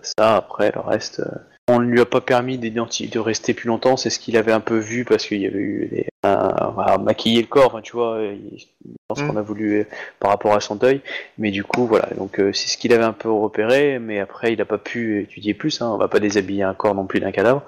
ça, 0.03 0.37
après, 0.37 0.73
le 0.75 0.81
reste, 0.81 1.23
on 1.69 1.79
ne 1.81 1.85
lui 1.87 2.01
a 2.01 2.07
pas 2.07 2.21
permis 2.21 2.59
de 2.59 3.19
rester 3.19 3.55
plus 3.55 3.69
longtemps. 3.69 3.97
C'est 3.97 4.11
ce 4.11 4.19
qu'il 4.19 4.37
avait 4.37 4.53
un 4.53 4.61
peu 4.61 4.79
vu 4.79 5.05
parce 5.05 5.27
qu'il 5.27 5.41
y 5.41 5.47
avait 5.47 5.59
eu 5.59 5.89
des, 5.91 6.07
un- 6.25 6.71
voilà, 6.75 6.99
maquiller 6.99 7.41
le 7.43 7.47
corps, 7.49 7.81
tu 7.83 7.93
vois. 7.93 8.21
il- 8.23 8.59
je 8.59 8.67
pense 9.09 9.23
Mm. 9.23 9.29
qu'on 9.29 9.37
a 9.37 9.43
voulu 9.43 9.87
par 10.21 10.31
rapport 10.31 10.55
à 10.55 10.61
son 10.61 10.75
deuil, 10.77 11.01
mais 11.39 11.51
du 11.51 11.65
coup, 11.65 11.87
voilà. 11.87 12.09
Donc, 12.17 12.37
c'est 12.37 12.69
ce 12.69 12.77
qu'il 12.79 12.93
avait 12.93 13.05
un 13.05 13.13
peu 13.13 13.31
repéré, 13.31 13.99
mais 13.99 14.21
après, 14.21 14.53
il 14.53 14.59
n'a 14.59 14.65
pas 14.67 14.79
pu 14.79 15.23
étudier 15.23 15.53
plus. 15.55 15.81
Hein, 15.83 15.91
on 15.93 15.97
va 15.99 16.09
pas 16.09 16.21
déshabiller 16.21 16.63
un 16.65 16.75
corps 16.75 16.95
non 16.95 17.07
plus 17.07 17.21
d'un 17.21 17.33
cadavre. 17.33 17.63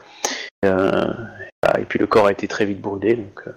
Euh, 0.65 1.13
voilà, 1.63 1.81
et 1.81 1.85
puis, 1.85 1.99
le 1.99 2.07
corps 2.07 2.27
a 2.27 2.33
été 2.33 2.49
très 2.49 2.65
vite 2.65 2.81
brûlé, 2.81 3.17
donc. 3.17 3.41
euh, 3.47 3.53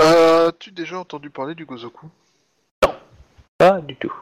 Euh, 0.00 0.48
As-tu 0.48 0.72
déjà 0.72 0.98
entendu 0.98 1.30
parler 1.30 1.54
du 1.54 1.64
Gozoku? 1.64 2.08
Pas 3.58 3.80
du 3.80 3.94
tout. 3.96 4.12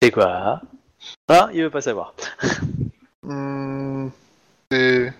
C'est 0.00 0.12
quoi? 0.12 0.60
Ah, 1.28 1.48
il 1.52 1.62
veut 1.62 1.70
pas 1.70 1.80
savoir. 1.80 2.14
Hmm, 3.28 4.10
C'est 4.70 5.12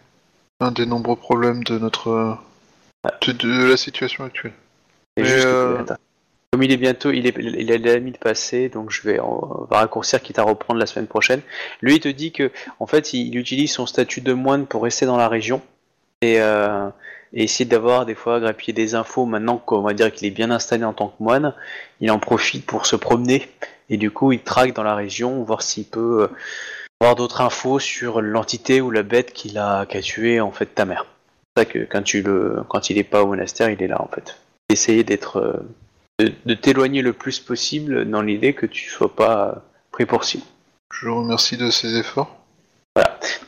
un 0.60 0.70
des 0.70 0.86
nombreux 0.86 1.16
problèmes 1.16 1.64
de 1.64 1.76
notre 1.76 2.38
de, 3.26 3.32
de 3.32 3.64
la 3.68 3.76
situation 3.76 4.22
actuelle. 4.22 4.52
C'est 5.18 5.24
juste 5.24 5.44
que- 5.44 5.50
euh. 5.50 5.84
Comme 6.52 6.62
il 6.62 6.72
est 6.72 6.76
bientôt, 6.76 7.10
il, 7.10 7.26
est, 7.26 7.34
il 7.38 7.70
a 7.72 7.96
limite 7.96 8.18
passée, 8.18 8.68
donc 8.68 8.90
je 8.90 9.02
vais, 9.02 9.18
raccourcir 9.70 10.22
quitte 10.22 10.38
à 10.38 10.42
reprendre 10.42 10.80
la 10.80 10.86
semaine 10.86 11.06
prochaine. 11.06 11.42
Lui, 11.82 11.96
il 11.96 12.00
te 12.00 12.08
dit 12.08 12.32
que, 12.32 12.50
en 12.80 12.86
fait, 12.86 13.12
il, 13.12 13.28
il 13.28 13.38
utilise 13.38 13.72
son 13.72 13.86
statut 13.86 14.20
de 14.20 14.32
moine 14.32 14.66
pour 14.66 14.84
rester 14.84 15.06
dans 15.06 15.16
la 15.16 15.28
région 15.28 15.60
et, 16.22 16.40
euh, 16.40 16.88
et 17.32 17.44
essayer 17.44 17.64
d'avoir 17.68 18.06
des 18.06 18.14
fois 18.14 18.40
grappiller 18.40 18.72
des 18.72 18.94
infos. 18.94 19.26
Maintenant 19.26 19.58
qu'on 19.58 19.82
va 19.82 19.92
dire 19.92 20.12
qu'il 20.12 20.26
est 20.26 20.32
bien 20.32 20.50
installé 20.50 20.84
en 20.84 20.92
tant 20.92 21.08
que 21.08 21.22
moine, 21.22 21.54
il 22.00 22.10
en 22.10 22.18
profite 22.18 22.66
pour 22.66 22.86
se 22.86 22.96
promener 22.96 23.48
et 23.88 23.96
du 23.96 24.10
coup 24.10 24.32
il 24.32 24.40
traque 24.40 24.72
dans 24.72 24.82
la 24.82 24.94
région, 24.94 25.42
voir 25.42 25.62
s'il 25.62 25.84
peut 25.84 26.22
euh, 26.22 26.28
avoir 27.00 27.16
d'autres 27.16 27.40
infos 27.40 27.78
sur 27.78 28.20
l'entité 28.20 28.80
ou 28.80 28.90
la 28.90 29.02
bête 29.02 29.32
qu'il 29.32 29.58
a, 29.58 29.86
tué 29.86 30.40
en 30.40 30.50
fait 30.50 30.66
ta 30.66 30.84
mère. 30.84 31.06
C'est 31.56 31.62
ça 31.62 31.70
que 31.70 31.78
quand 31.84 32.90
il 32.90 32.98
est 32.98 33.04
pas 33.04 33.22
au 33.22 33.26
monastère, 33.26 33.70
il 33.70 33.82
est 33.82 33.88
là 33.88 34.00
en 34.00 34.08
fait. 34.08 34.38
Essayer 34.68 35.04
d'être, 35.04 35.36
euh, 35.38 35.52
de, 36.18 36.32
de 36.44 36.54
t'éloigner 36.54 37.02
le 37.02 37.12
plus 37.12 37.40
possible 37.40 38.08
dans 38.08 38.22
l'idée 38.22 38.54
que 38.54 38.66
tu 38.66 38.88
sois 38.88 39.14
pas 39.14 39.62
pris 39.90 40.06
pour 40.06 40.24
cible. 40.24 40.44
Je 40.92 41.08
vous 41.08 41.22
remercie 41.22 41.56
de 41.56 41.70
ces 41.70 41.96
efforts. 41.98 42.36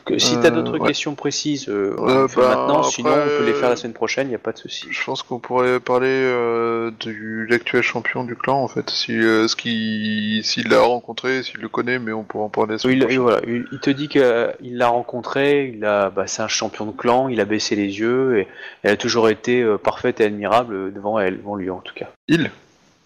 Que 0.09 0.17
si 0.17 0.39
t'as 0.41 0.47
Euh, 0.47 0.51
d'autres 0.51 0.79
ouais. 0.79 0.87
questions 0.87 1.13
précises, 1.13 1.69
euh, 1.69 1.93
on 1.99 2.07
Euh, 2.09 2.21
le 2.23 2.27
fait 2.27 2.41
bah, 2.41 2.47
maintenant. 2.55 2.79
après, 2.79 2.91
Sinon, 2.91 3.11
on 3.11 3.37
peut 3.37 3.45
les 3.45 3.53
faire 3.53 3.69
la 3.69 3.73
euh, 3.73 3.75
semaine 3.75 3.93
prochaine. 3.93 4.27
Il 4.27 4.31
y 4.31 4.35
a 4.35 4.39
pas 4.39 4.51
de 4.51 4.57
souci. 4.57 4.87
Je 4.89 5.03
pense 5.03 5.21
qu'on 5.21 5.37
pourrait 5.39 5.79
parler 5.79 6.07
euh, 6.09 6.91
de 6.99 7.45
l'actuel 7.49 7.83
champion 7.83 8.23
du 8.23 8.35
clan 8.35 8.63
en 8.63 8.67
fait, 8.67 8.89
si 8.89 9.13
euh, 9.17 9.47
ce 9.47 9.55
qui 9.55 10.41
s'il 10.43 10.67
l'a 10.69 10.81
rencontré, 10.81 11.43
s'il 11.43 11.59
le 11.61 11.69
connaît, 11.69 11.99
mais 11.99 12.11
on 12.11 12.23
pourra 12.23 12.45
en 12.45 12.49
parler. 12.49 12.71
la 12.71 12.75
Oui, 12.75 12.79
semaine 12.81 12.97
il, 12.97 13.01
et 13.03 13.05
prochaine. 13.05 13.21
voilà, 13.21 13.41
il, 13.47 13.65
il 13.71 13.79
te 13.79 13.89
dit 13.91 14.07
qu'il 14.07 14.77
l'a 14.77 14.87
rencontré, 14.87 15.71
il 15.75 15.85
a, 15.85 16.09
bah, 16.09 16.25
c'est 16.27 16.41
un 16.41 16.47
champion 16.47 16.85
de 16.87 16.91
clan, 16.91 17.27
il 17.29 17.39
a 17.39 17.45
baissé 17.45 17.75
les 17.75 17.99
yeux 17.99 18.39
et 18.39 18.47
elle 18.83 18.93
a 18.93 18.97
toujours 18.97 19.29
été 19.29 19.61
euh, 19.61 19.77
parfaite 19.77 20.19
et 20.21 20.25
admirable 20.25 20.91
devant 20.91 21.19
elle, 21.19 21.37
devant 21.37 21.55
lui 21.55 21.69
en 21.69 21.79
tout 21.81 21.93
cas. 21.93 22.07
Il 22.27 22.49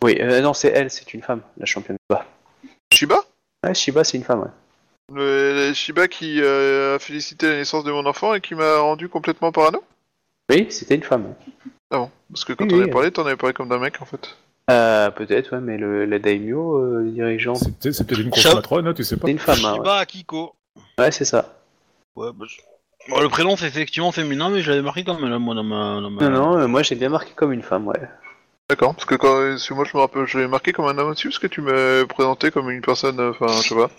Oui, 0.03 0.17
euh, 0.21 0.39
non, 0.41 0.53
c'est 0.53 0.69
elle, 0.69 0.89
c'est 0.89 1.13
une 1.13 1.21
femme, 1.21 1.41
la 1.57 1.65
championne 1.65 1.97
de 2.09 2.15
bas. 2.15 2.25
Shiba? 2.93 3.17
Ouais, 3.65 3.73
Shiba, 3.73 4.03
c'est 4.03 4.17
une 4.17 4.23
femme, 4.23 4.39
ouais. 4.41 4.47
Le, 5.11 5.73
Shiba 5.73 6.07
qui 6.07 6.41
euh, 6.41 6.95
a 6.95 6.99
félicité 6.99 7.49
la 7.49 7.55
naissance 7.57 7.83
de 7.83 7.91
mon 7.91 8.05
enfant 8.05 8.33
et 8.33 8.41
qui 8.41 8.55
m'a 8.55 8.77
rendu 8.79 9.09
complètement 9.09 9.51
parano 9.51 9.83
Oui, 10.49 10.67
c'était 10.69 10.95
une 10.95 11.03
femme. 11.03 11.25
ouais. 11.25 11.35
Ah 11.91 11.97
bon 11.97 12.11
Parce 12.31 12.45
que 12.45 12.53
quand 12.53 12.65
Oui, 12.65 12.71
on 12.73 12.77
oui, 12.77 12.83
avait 12.83 12.91
parlé, 12.91 13.11
t'en 13.11 13.25
avais 13.25 13.35
parlé 13.35 13.53
comme 13.53 13.69
d'un 13.69 13.79
mec 13.79 14.01
en 14.01 14.05
fait. 14.05 14.37
Euh, 14.71 15.11
peut-être, 15.11 15.51
ouais, 15.53 15.61
mais 15.61 15.77
le, 15.77 16.05
la 16.05 16.19
daimyo 16.19 16.77
euh, 16.77 17.03
dirigeante, 17.11 17.57
C'est 17.57 17.77
peut-être 17.77 17.93
c'est 17.95 18.07
peut-être 18.07 18.21
une 18.21 18.29
grosse 18.29 18.53
matrone, 18.53 18.87
hein, 18.87 18.93
tu 18.93 19.03
sais 19.03 19.17
pas. 19.17 19.27
c'est 19.27 19.31
une 19.31 19.39
femme. 19.39 19.59
hein, 19.65 19.73
Shiba 19.75 19.97
Akiko. 19.97 20.55
ouais. 20.97 21.05
ouais, 21.05 21.11
c'est 21.11 21.25
ça. 21.25 21.53
Ouais, 22.15 22.29
bah, 22.33 22.45
je- 22.47 22.57
Bon, 23.09 23.19
le 23.19 23.27
prénom 23.27 23.57
c'est 23.57 23.67
effectivement 23.67 24.13
féminin, 24.13 24.49
mais 24.49 24.61
je 24.61 24.69
l'avais 24.69 24.81
marqué 24.81 25.03
comme 25.03 25.27
là, 25.29 25.37
moi 25.37 25.53
dans 25.55 25.63
ma. 25.63 25.99
Dans 25.99 26.09
ma... 26.09 26.23
Non, 26.23 26.29
non, 26.29 26.57
euh, 26.57 26.67
moi 26.67 26.83
j'ai 26.83 26.95
bien 26.95 27.09
marqué 27.09 27.31
comme 27.35 27.51
une 27.51 27.61
femme, 27.61 27.85
ouais. 27.85 27.99
D'accord, 28.69 28.93
parce 28.95 29.03
que 29.03 29.15
quand 29.15 29.35
moi 29.75 29.83
je 29.85 29.97
me 29.97 29.99
rappelle, 29.99 30.25
je 30.25 30.39
l'ai 30.39 30.47
marqué 30.47 30.71
comme 30.71 30.85
un 30.85 30.97
homme 30.97 31.09
aussi, 31.09 31.23
parce 31.23 31.37
que 31.37 31.47
tu 31.47 31.59
m'as 31.59 32.05
présenté 32.05 32.49
comme 32.49 32.71
une 32.71 32.79
personne, 32.79 33.19
euh, 33.19 33.31
enfin 33.31 33.47
je 33.61 33.67
sais 33.67 33.75
pas. 33.75 33.91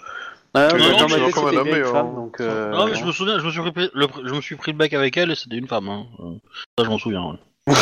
Ah, 0.56 0.68
bien 0.72 0.96
une 0.96 1.12
mais, 1.12 1.82
femme, 1.82 2.06
euh, 2.06 2.14
donc... 2.14 2.40
euh, 2.40 2.70
Non, 2.70 2.86
mais 2.86 2.94
je 2.94 3.04
me 3.04 3.10
souviens, 3.10 3.40
je 3.40 3.44
me 3.44 3.50
suis 3.50 3.60
pris 3.72 3.90
le, 3.92 4.06
je 4.24 4.32
me 4.34 4.40
suis 4.40 4.54
pris 4.54 4.70
le 4.70 4.78
bec 4.78 4.94
avec 4.94 5.16
elle 5.16 5.32
et 5.32 5.34
c'était 5.34 5.56
une 5.56 5.66
femme. 5.66 5.88
Hein. 5.88 6.06
Euh, 6.20 6.36
Ça, 6.78 6.84
je 6.84 6.90
m'en 6.90 6.98
souviens. 6.98 7.22
ouais. 7.22 7.38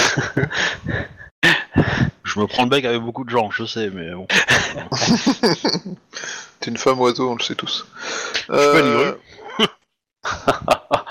je 2.24 2.40
me 2.40 2.46
prends 2.46 2.62
le 2.64 2.70
bec 2.70 2.86
avec 2.86 3.02
beaucoup 3.02 3.24
de 3.24 3.30
gens, 3.30 3.50
je 3.50 3.66
sais, 3.66 3.90
mais 3.90 4.12
bon. 4.12 4.26
T'es 6.60 6.70
une 6.70 6.78
femme 6.78 6.98
oiseau, 7.00 7.30
on 7.30 7.34
le 7.34 7.42
sait 7.42 7.56
tous. 7.56 7.86
suis 8.34 8.46
pas 8.46 8.80
une 8.80 8.94
grue. 8.94 9.12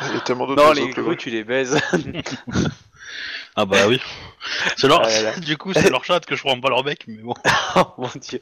Il 0.02 0.16
y 0.16 0.18
a 0.18 0.22
tellement 0.22 0.48
d'autres 0.48 0.66
Non, 0.66 0.72
les 0.72 0.90
grues, 0.90 1.18
tu 1.18 1.30
les 1.30 1.44
baises. 1.44 1.80
Ah 3.56 3.66
bah 3.66 3.88
oui. 3.88 4.00
C'est 4.78 4.88
leur... 4.88 5.02
Ah 5.04 5.10
là 5.10 5.22
là. 5.22 5.32
du 5.40 5.58
coup, 5.58 5.74
c'est 5.74 5.90
leur 5.90 6.04
chat 6.06 6.20
que 6.26 6.36
je 6.36 6.42
prends 6.44 6.60
pas 6.60 6.70
leur 6.70 6.84
bec, 6.84 7.04
mais 7.08 7.18
bon. 7.22 7.34
oh 7.76 7.82
mon 7.98 8.10
dieu. 8.16 8.42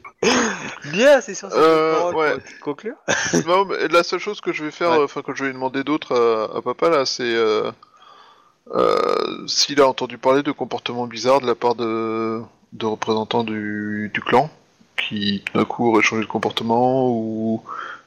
Bien, 0.92 1.20
c'est 1.20 1.34
sur 1.34 1.50
cette 1.50 1.58
Euh, 1.58 2.12
ouais. 2.12 2.36
conclure. 2.62 2.94
Non, 3.46 3.64
mais 3.64 3.88
la 3.88 4.02
seule 4.02 4.20
chose 4.20 4.40
que 4.40 4.52
je 4.52 4.64
vais 4.64 4.70
faire, 4.70 4.90
Ouais. 4.92 4.98
euh, 5.00 5.04
enfin 5.04 5.22
que 5.22 5.34
je 5.34 5.44
vais 5.44 5.52
demander 5.52 5.82
d'autre 5.84 6.14
à, 6.14 6.58
à 6.58 6.62
papa 6.62 6.88
là, 6.90 7.04
c'est 7.04 7.22
euh, 7.24 7.70
euh, 8.74 9.46
s'il 9.48 9.80
a 9.80 9.86
entendu 9.88 10.16
parler 10.18 10.42
de 10.42 10.52
comportements 10.52 11.06
bizarres 11.06 11.40
de 11.40 11.46
la 11.46 11.54
part 11.56 11.74
de, 11.74 12.40
de 12.72 12.86
représentants 12.86 13.42
du, 13.44 14.10
du 14.14 14.20
clan, 14.20 14.48
qui 14.96 15.42
tout 15.44 15.58
d'un 15.58 15.64
coup 15.64 15.90
auraient 15.90 16.02
changé 16.02 16.22
de 16.22 16.28
comportement 16.28 17.08
ou 17.10 17.62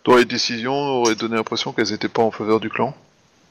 dont 0.05 0.15
les 0.15 0.25
décisions 0.25 0.73
auraient 0.73 1.15
donné 1.15 1.35
l'impression 1.35 1.73
qu'elles 1.73 1.91
étaient 1.93 2.07
pas 2.09 2.21
en 2.23 2.31
faveur 2.31 2.59
du 2.59 2.69
clan. 2.69 2.95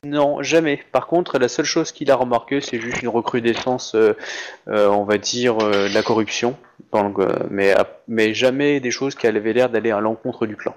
Non, 0.04 0.42
jamais. 0.42 0.82
Par 0.90 1.06
contre, 1.06 1.38
la 1.38 1.46
seule 1.46 1.64
chose 1.64 1.92
qu'il 1.92 2.10
a 2.10 2.16
remarqué, 2.16 2.60
c'est 2.60 2.80
juste 2.80 3.02
une 3.02 3.08
recrudescence, 3.08 3.94
euh, 3.94 4.14
euh, 4.66 4.88
on 4.88 5.04
va 5.04 5.16
dire, 5.16 5.60
euh, 5.62 5.88
de 5.88 5.94
la 5.94 6.02
corruption, 6.02 6.56
mais, 7.50 8.34
jamais 8.34 8.80
des 8.80 8.90
choses 8.90 9.14
qui 9.14 9.28
avaient 9.28 9.52
l'air 9.52 9.70
d'aller 9.70 9.92
à 9.92 10.00
l'encontre 10.00 10.46
du 10.46 10.56
clan. 10.56 10.74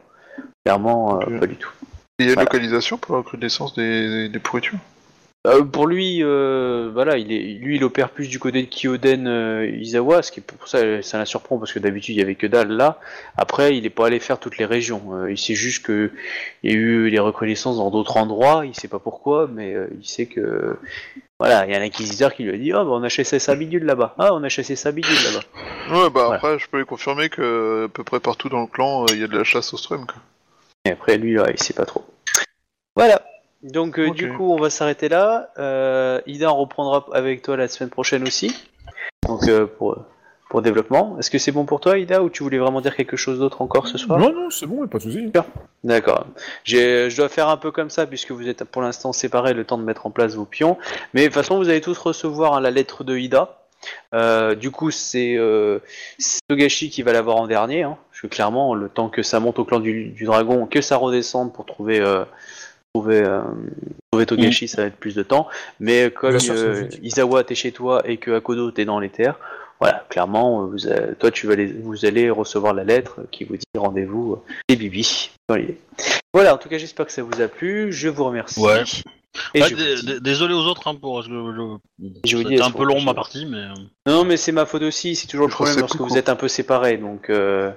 Clairement, 0.64 1.18
pas 1.40 1.48
du 1.48 1.56
tout. 1.56 1.72
Il 2.20 2.26
y 2.26 2.30
a 2.30 2.32
une 2.32 2.36
Voilà. 2.36 2.50
localisation 2.52 2.98
pour 3.00 3.16
la 3.16 3.22
recrudescence 3.22 3.74
des, 3.74 4.08
des, 4.08 4.30
des 4.30 4.40
pourritures? 4.40 4.78
Euh, 5.46 5.64
pour 5.64 5.86
lui, 5.86 6.24
euh, 6.24 6.90
voilà, 6.92 7.18
il 7.18 7.32
est, 7.32 7.54
lui, 7.54 7.76
il 7.76 7.84
opère 7.84 8.10
plus 8.10 8.28
du 8.28 8.40
côté 8.40 8.64
de 8.64 8.68
Kyoden 8.68 9.28
euh, 9.28 9.70
Izawa, 9.70 10.24
ce 10.24 10.32
qui 10.32 10.40
est 10.40 10.44
pour 10.44 10.68
ça, 10.68 11.02
ça 11.04 11.20
la 11.20 11.26
surprend 11.26 11.60
parce 11.60 11.72
que 11.72 11.78
d'habitude 11.80 12.16
il 12.16 12.20
y 12.20 12.22
avait 12.22 12.36
que 12.36 12.48
dalle 12.48 12.72
là. 12.72 13.00
Après, 13.38 13.78
il 13.78 13.86
est 13.86 13.92
pas 13.92 14.08
allé 14.08 14.20
faire 14.20 14.40
toutes 14.40 14.58
les 14.58 14.66
régions. 14.66 15.28
Il 15.28 15.38
sait 15.38 15.54
juste 15.54 15.86
que 15.86 16.12
il 16.64 16.72
y 16.72 16.74
a 16.74 16.78
eu 16.78 17.10
les 17.10 17.20
reconnaissances 17.20 17.78
dans 17.78 17.92
d'autres 17.92 18.18
endroits. 18.18 18.66
Il 18.66 18.74
sait 18.76 18.88
pas 18.88 19.00
pourquoi, 19.00 19.48
mais 19.52 19.76
il 20.00 20.08
sait 20.08 20.26
que 20.26 20.78
voilà, 21.40 21.66
il 21.66 21.72
y 21.72 21.76
a 21.76 21.80
un 21.80 21.84
inquisiteur 21.84 22.34
qui 22.34 22.44
lui 22.44 22.54
a 22.54 22.58
dit, 22.58 22.72
ah 22.72 22.84
bah 22.84 22.92
on 22.92 23.04
a 23.04 23.10
chassé 23.10 23.38
sa 23.40 23.56
bidule 23.56 23.84
là-bas. 23.84 24.16
Ah, 24.18 24.34
on 24.34 24.44
a 24.44 24.50
chassé 24.50 24.76
sa 24.76 24.92
bidule 24.92 25.14
là-bas. 25.26 25.96
Ouais, 25.96 26.10
bah 26.10 26.24
Voilà. 26.26 26.36
après, 26.36 26.60
je 26.60 26.68
peux 26.68 26.80
lui 26.80 26.86
confirmer 26.86 27.30
que 27.30 27.86
à 27.86 27.90
peu 27.90 28.04
près 28.04 28.20
partout 28.20 28.50
dans 28.50 28.62
le 28.62 28.68
clan, 28.68 29.06
il 29.12 29.20
y 29.20 29.24
a 29.24 29.28
de 29.28 29.38
la 29.38 29.44
chasse 29.44 29.74
au 29.74 29.78
strum. 29.78 30.06
Quoi. 30.08 30.16
Et 30.86 30.92
après, 30.92 31.18
lui, 31.18 31.36
là, 31.36 31.52
il 31.52 31.62
sait 31.62 31.74
pas 31.74 31.86
trop. 31.86 32.06
Voilà. 32.96 33.22
Donc, 33.66 33.98
euh, 33.98 34.12
du 34.12 34.32
coup, 34.32 34.52
on 34.52 34.58
va 34.58 34.70
s'arrêter 34.70 35.10
là. 35.10 35.50
Euh, 35.58 36.22
Ida, 36.28 36.50
reprendra 36.50 37.06
avec 37.14 37.42
toi 37.42 37.58
la 37.58 37.68
semaine 37.68 37.90
prochaine 37.90 38.24
aussi. 38.24 38.56
Donc, 39.28 39.48
euh, 39.48 39.66
pour, 39.66 39.98
pour 40.50 40.62
développement. 40.62 41.18
Est-ce 41.18 41.32
que 41.32 41.40
c'est 41.40 41.52
bon 41.52 41.66
pour 41.66 41.80
toi, 41.80 41.98
Ida, 41.98 42.22
ou 42.22 42.30
tu 42.30 42.44
voulais 42.44 42.60
vraiment 42.60 42.80
dire 42.80 42.96
quelque 42.96 43.18
chose 43.18 43.40
d'autre 43.40 43.64
encore 43.64 43.88
ce 43.88 43.98
soir? 43.98 44.20
Non, 44.20 44.32
non, 44.32 44.52
c'est 44.52 44.68
bon, 44.68 44.88
pas 44.88 45.00
de 45.00 45.04
souci. 45.04 45.32
D'accord. 45.84 46.28
Je 46.64 47.16
dois 47.16 47.28
faire 47.28 47.50
un 47.50 47.58
peu 47.58 47.72
comme 47.72 47.90
ça, 47.90 48.06
puisque 48.06 48.32
vous 48.32 48.48
êtes 48.48 48.64
pour 48.66 48.84
l'instant 48.84 49.14
séparés, 49.14 49.56
le 49.56 49.66
temps 49.66 49.80
de 49.80 49.84
mettre 49.84 50.06
en 50.06 50.12
place 50.12 50.36
vos 50.36 50.46
pions. 50.46 50.78
Mais 51.16 51.22
de 51.22 51.26
toute 51.26 51.34
façon, 51.34 51.58
vous 51.58 51.70
allez 51.70 51.82
tous 51.82 51.98
recevoir 51.98 52.54
hein, 52.54 52.62
la 52.62 52.70
lettre 52.70 53.04
de 53.04 53.18
Ida. 53.18 53.62
Euh, 54.14 54.54
du 54.54 54.70
coup, 54.70 54.92
c'est 54.92 55.36
euh, 55.38 55.80
Togashi 56.48 56.92
qui 56.92 57.02
va 57.02 57.14
l'avoir 57.14 57.38
en 57.38 57.48
dernier. 57.48 57.82
Hein, 57.82 57.98
parce 58.12 58.22
que 58.22 58.28
clairement, 58.28 58.76
le 58.76 58.90
temps 58.90 59.10
que 59.10 59.24
ça 59.24 59.40
monte 59.40 59.58
au 59.58 59.66
clan 59.66 59.80
du, 59.80 60.10
du 60.10 60.26
dragon, 60.26 60.68
que 60.68 60.82
ça 60.82 60.98
redescende 60.98 61.52
pour 61.52 61.66
trouver, 61.66 62.00
euh, 62.00 62.26
trouver, 62.96 63.22
euh, 63.24 63.42
trouver 64.12 64.26
Togashi, 64.26 64.68
ça 64.68 64.82
va 64.84 64.88
être 64.88 64.96
plus 64.96 65.16
de 65.16 65.24
temps. 65.24 65.48
Mais 65.80 66.12
comme 66.12 66.38
euh. 66.50 66.88
Isawa 67.04 67.44
t'es 67.44 67.56
chez 67.56 67.72
toi 67.72 68.02
et 68.06 68.18
que 68.18 68.32
Akodo 68.32 68.72
t'es 68.72 68.86
dans 68.86 69.00
les 69.00 69.10
terres, 69.10 69.36
voilà, 69.82 70.06
clairement, 70.10 70.66
vous, 70.66 70.88
a- 70.88 71.14
toi, 71.20 71.32
tu 71.32 71.48
vas 71.48 71.56
les- 71.56 71.68
vous 71.74 72.06
allez 72.06 72.30
recevoir 72.30 72.74
la 72.74 72.86
lettre 72.86 73.20
qui 73.32 73.44
vous 73.44 73.58
dit 73.58 73.66
rendez-vous 73.78 74.34
euh, 74.34 74.54
les 74.70 74.78
Bibi. 74.78 75.32
dans 75.50 75.56
l'idée. 75.56 75.78
Voilà, 76.34 76.56
en 76.56 76.58
tout 76.58 76.70
cas, 76.70 76.78
j'espère 76.78 77.06
que 77.06 77.12
ça 77.12 77.22
vous 77.24 77.42
a 77.42 77.48
plu. 77.48 77.92
Je 77.92 78.08
vous 78.08 78.24
remercie. 78.24 78.60
Ouais. 78.62 78.84
Et 79.54 79.62
Ouais, 79.62 79.68
je 79.70 79.76
vous 79.76 79.82
dé- 79.84 79.96
dis- 79.96 80.06
dé- 80.06 80.20
Désolé 80.22 80.54
aux 80.54 80.66
autres 80.66 80.88
hein, 80.88 80.96
pour. 80.96 81.22
C'était 81.22 82.62
à 82.62 82.66
un 82.68 82.72
peu 82.72 82.86
long 82.86 83.02
ma 83.02 83.14
partie, 83.14 83.46
mais. 83.46 83.58
euh, 83.58 83.74
Non, 84.08 84.24
mais 84.24 84.38
c'est 84.38 84.54
ma 84.54 84.66
faute 84.66 84.84
aussi. 84.84 85.16
C'est 85.18 85.28
toujours 85.28 85.48
le 85.48 85.52
problème 85.52 85.78
lorsque 85.80 86.00
vous 86.00 86.18
êtes 86.18 86.30
un 86.30 86.38
peu 86.38 86.48
séparés. 86.48 86.96
Donc, 86.98 87.30
euh, 87.30 87.70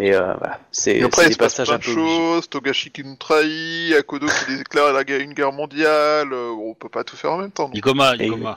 et 0.00 0.14
euh, 0.14 0.34
voilà, 0.38 0.60
c'est 0.70 1.02
après, 1.02 1.24
il 1.24 1.28
des 1.28 1.32
se 1.34 1.38
passe 1.38 1.54
passages 1.56 1.66
plein 1.68 1.74
un 1.76 1.78
de 1.78 1.82
choses, 1.82 2.48
Togashi 2.50 2.90
qui 2.90 3.02
nous 3.04 3.16
trahit, 3.16 3.94
Akodo 3.94 4.26
qui 4.46 4.56
déclare 4.58 4.92
la 4.92 5.04
guerre- 5.04 5.20
une 5.20 5.34
guerre 5.34 5.52
mondiale, 5.52 6.32
euh, 6.32 6.50
on 6.50 6.74
peut 6.74 6.88
pas 6.88 7.04
tout 7.04 7.16
faire 7.16 7.32
en 7.32 7.38
même 7.38 7.50
temps. 7.50 7.64
donc. 7.68 7.76
Ikoma, 7.76 8.14
Ikoma. 8.16 8.56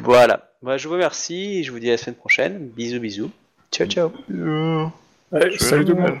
Voilà. 0.00 0.50
Bah, 0.62 0.76
je 0.78 0.86
vous 0.88 0.94
remercie 0.94 1.58
et 1.58 1.62
je 1.64 1.72
vous 1.72 1.78
dis 1.78 1.88
à 1.88 1.92
la 1.92 1.98
semaine 1.98 2.16
prochaine. 2.16 2.58
Bisous, 2.76 3.00
bisous. 3.00 3.30
Ciao, 3.72 3.86
ciao. 3.86 4.12
Euh, 4.32 4.84
Ouais, 5.32 5.50
salut 5.58 5.84
tout 5.84 5.94
le 5.96 6.02
monde. 6.02 6.18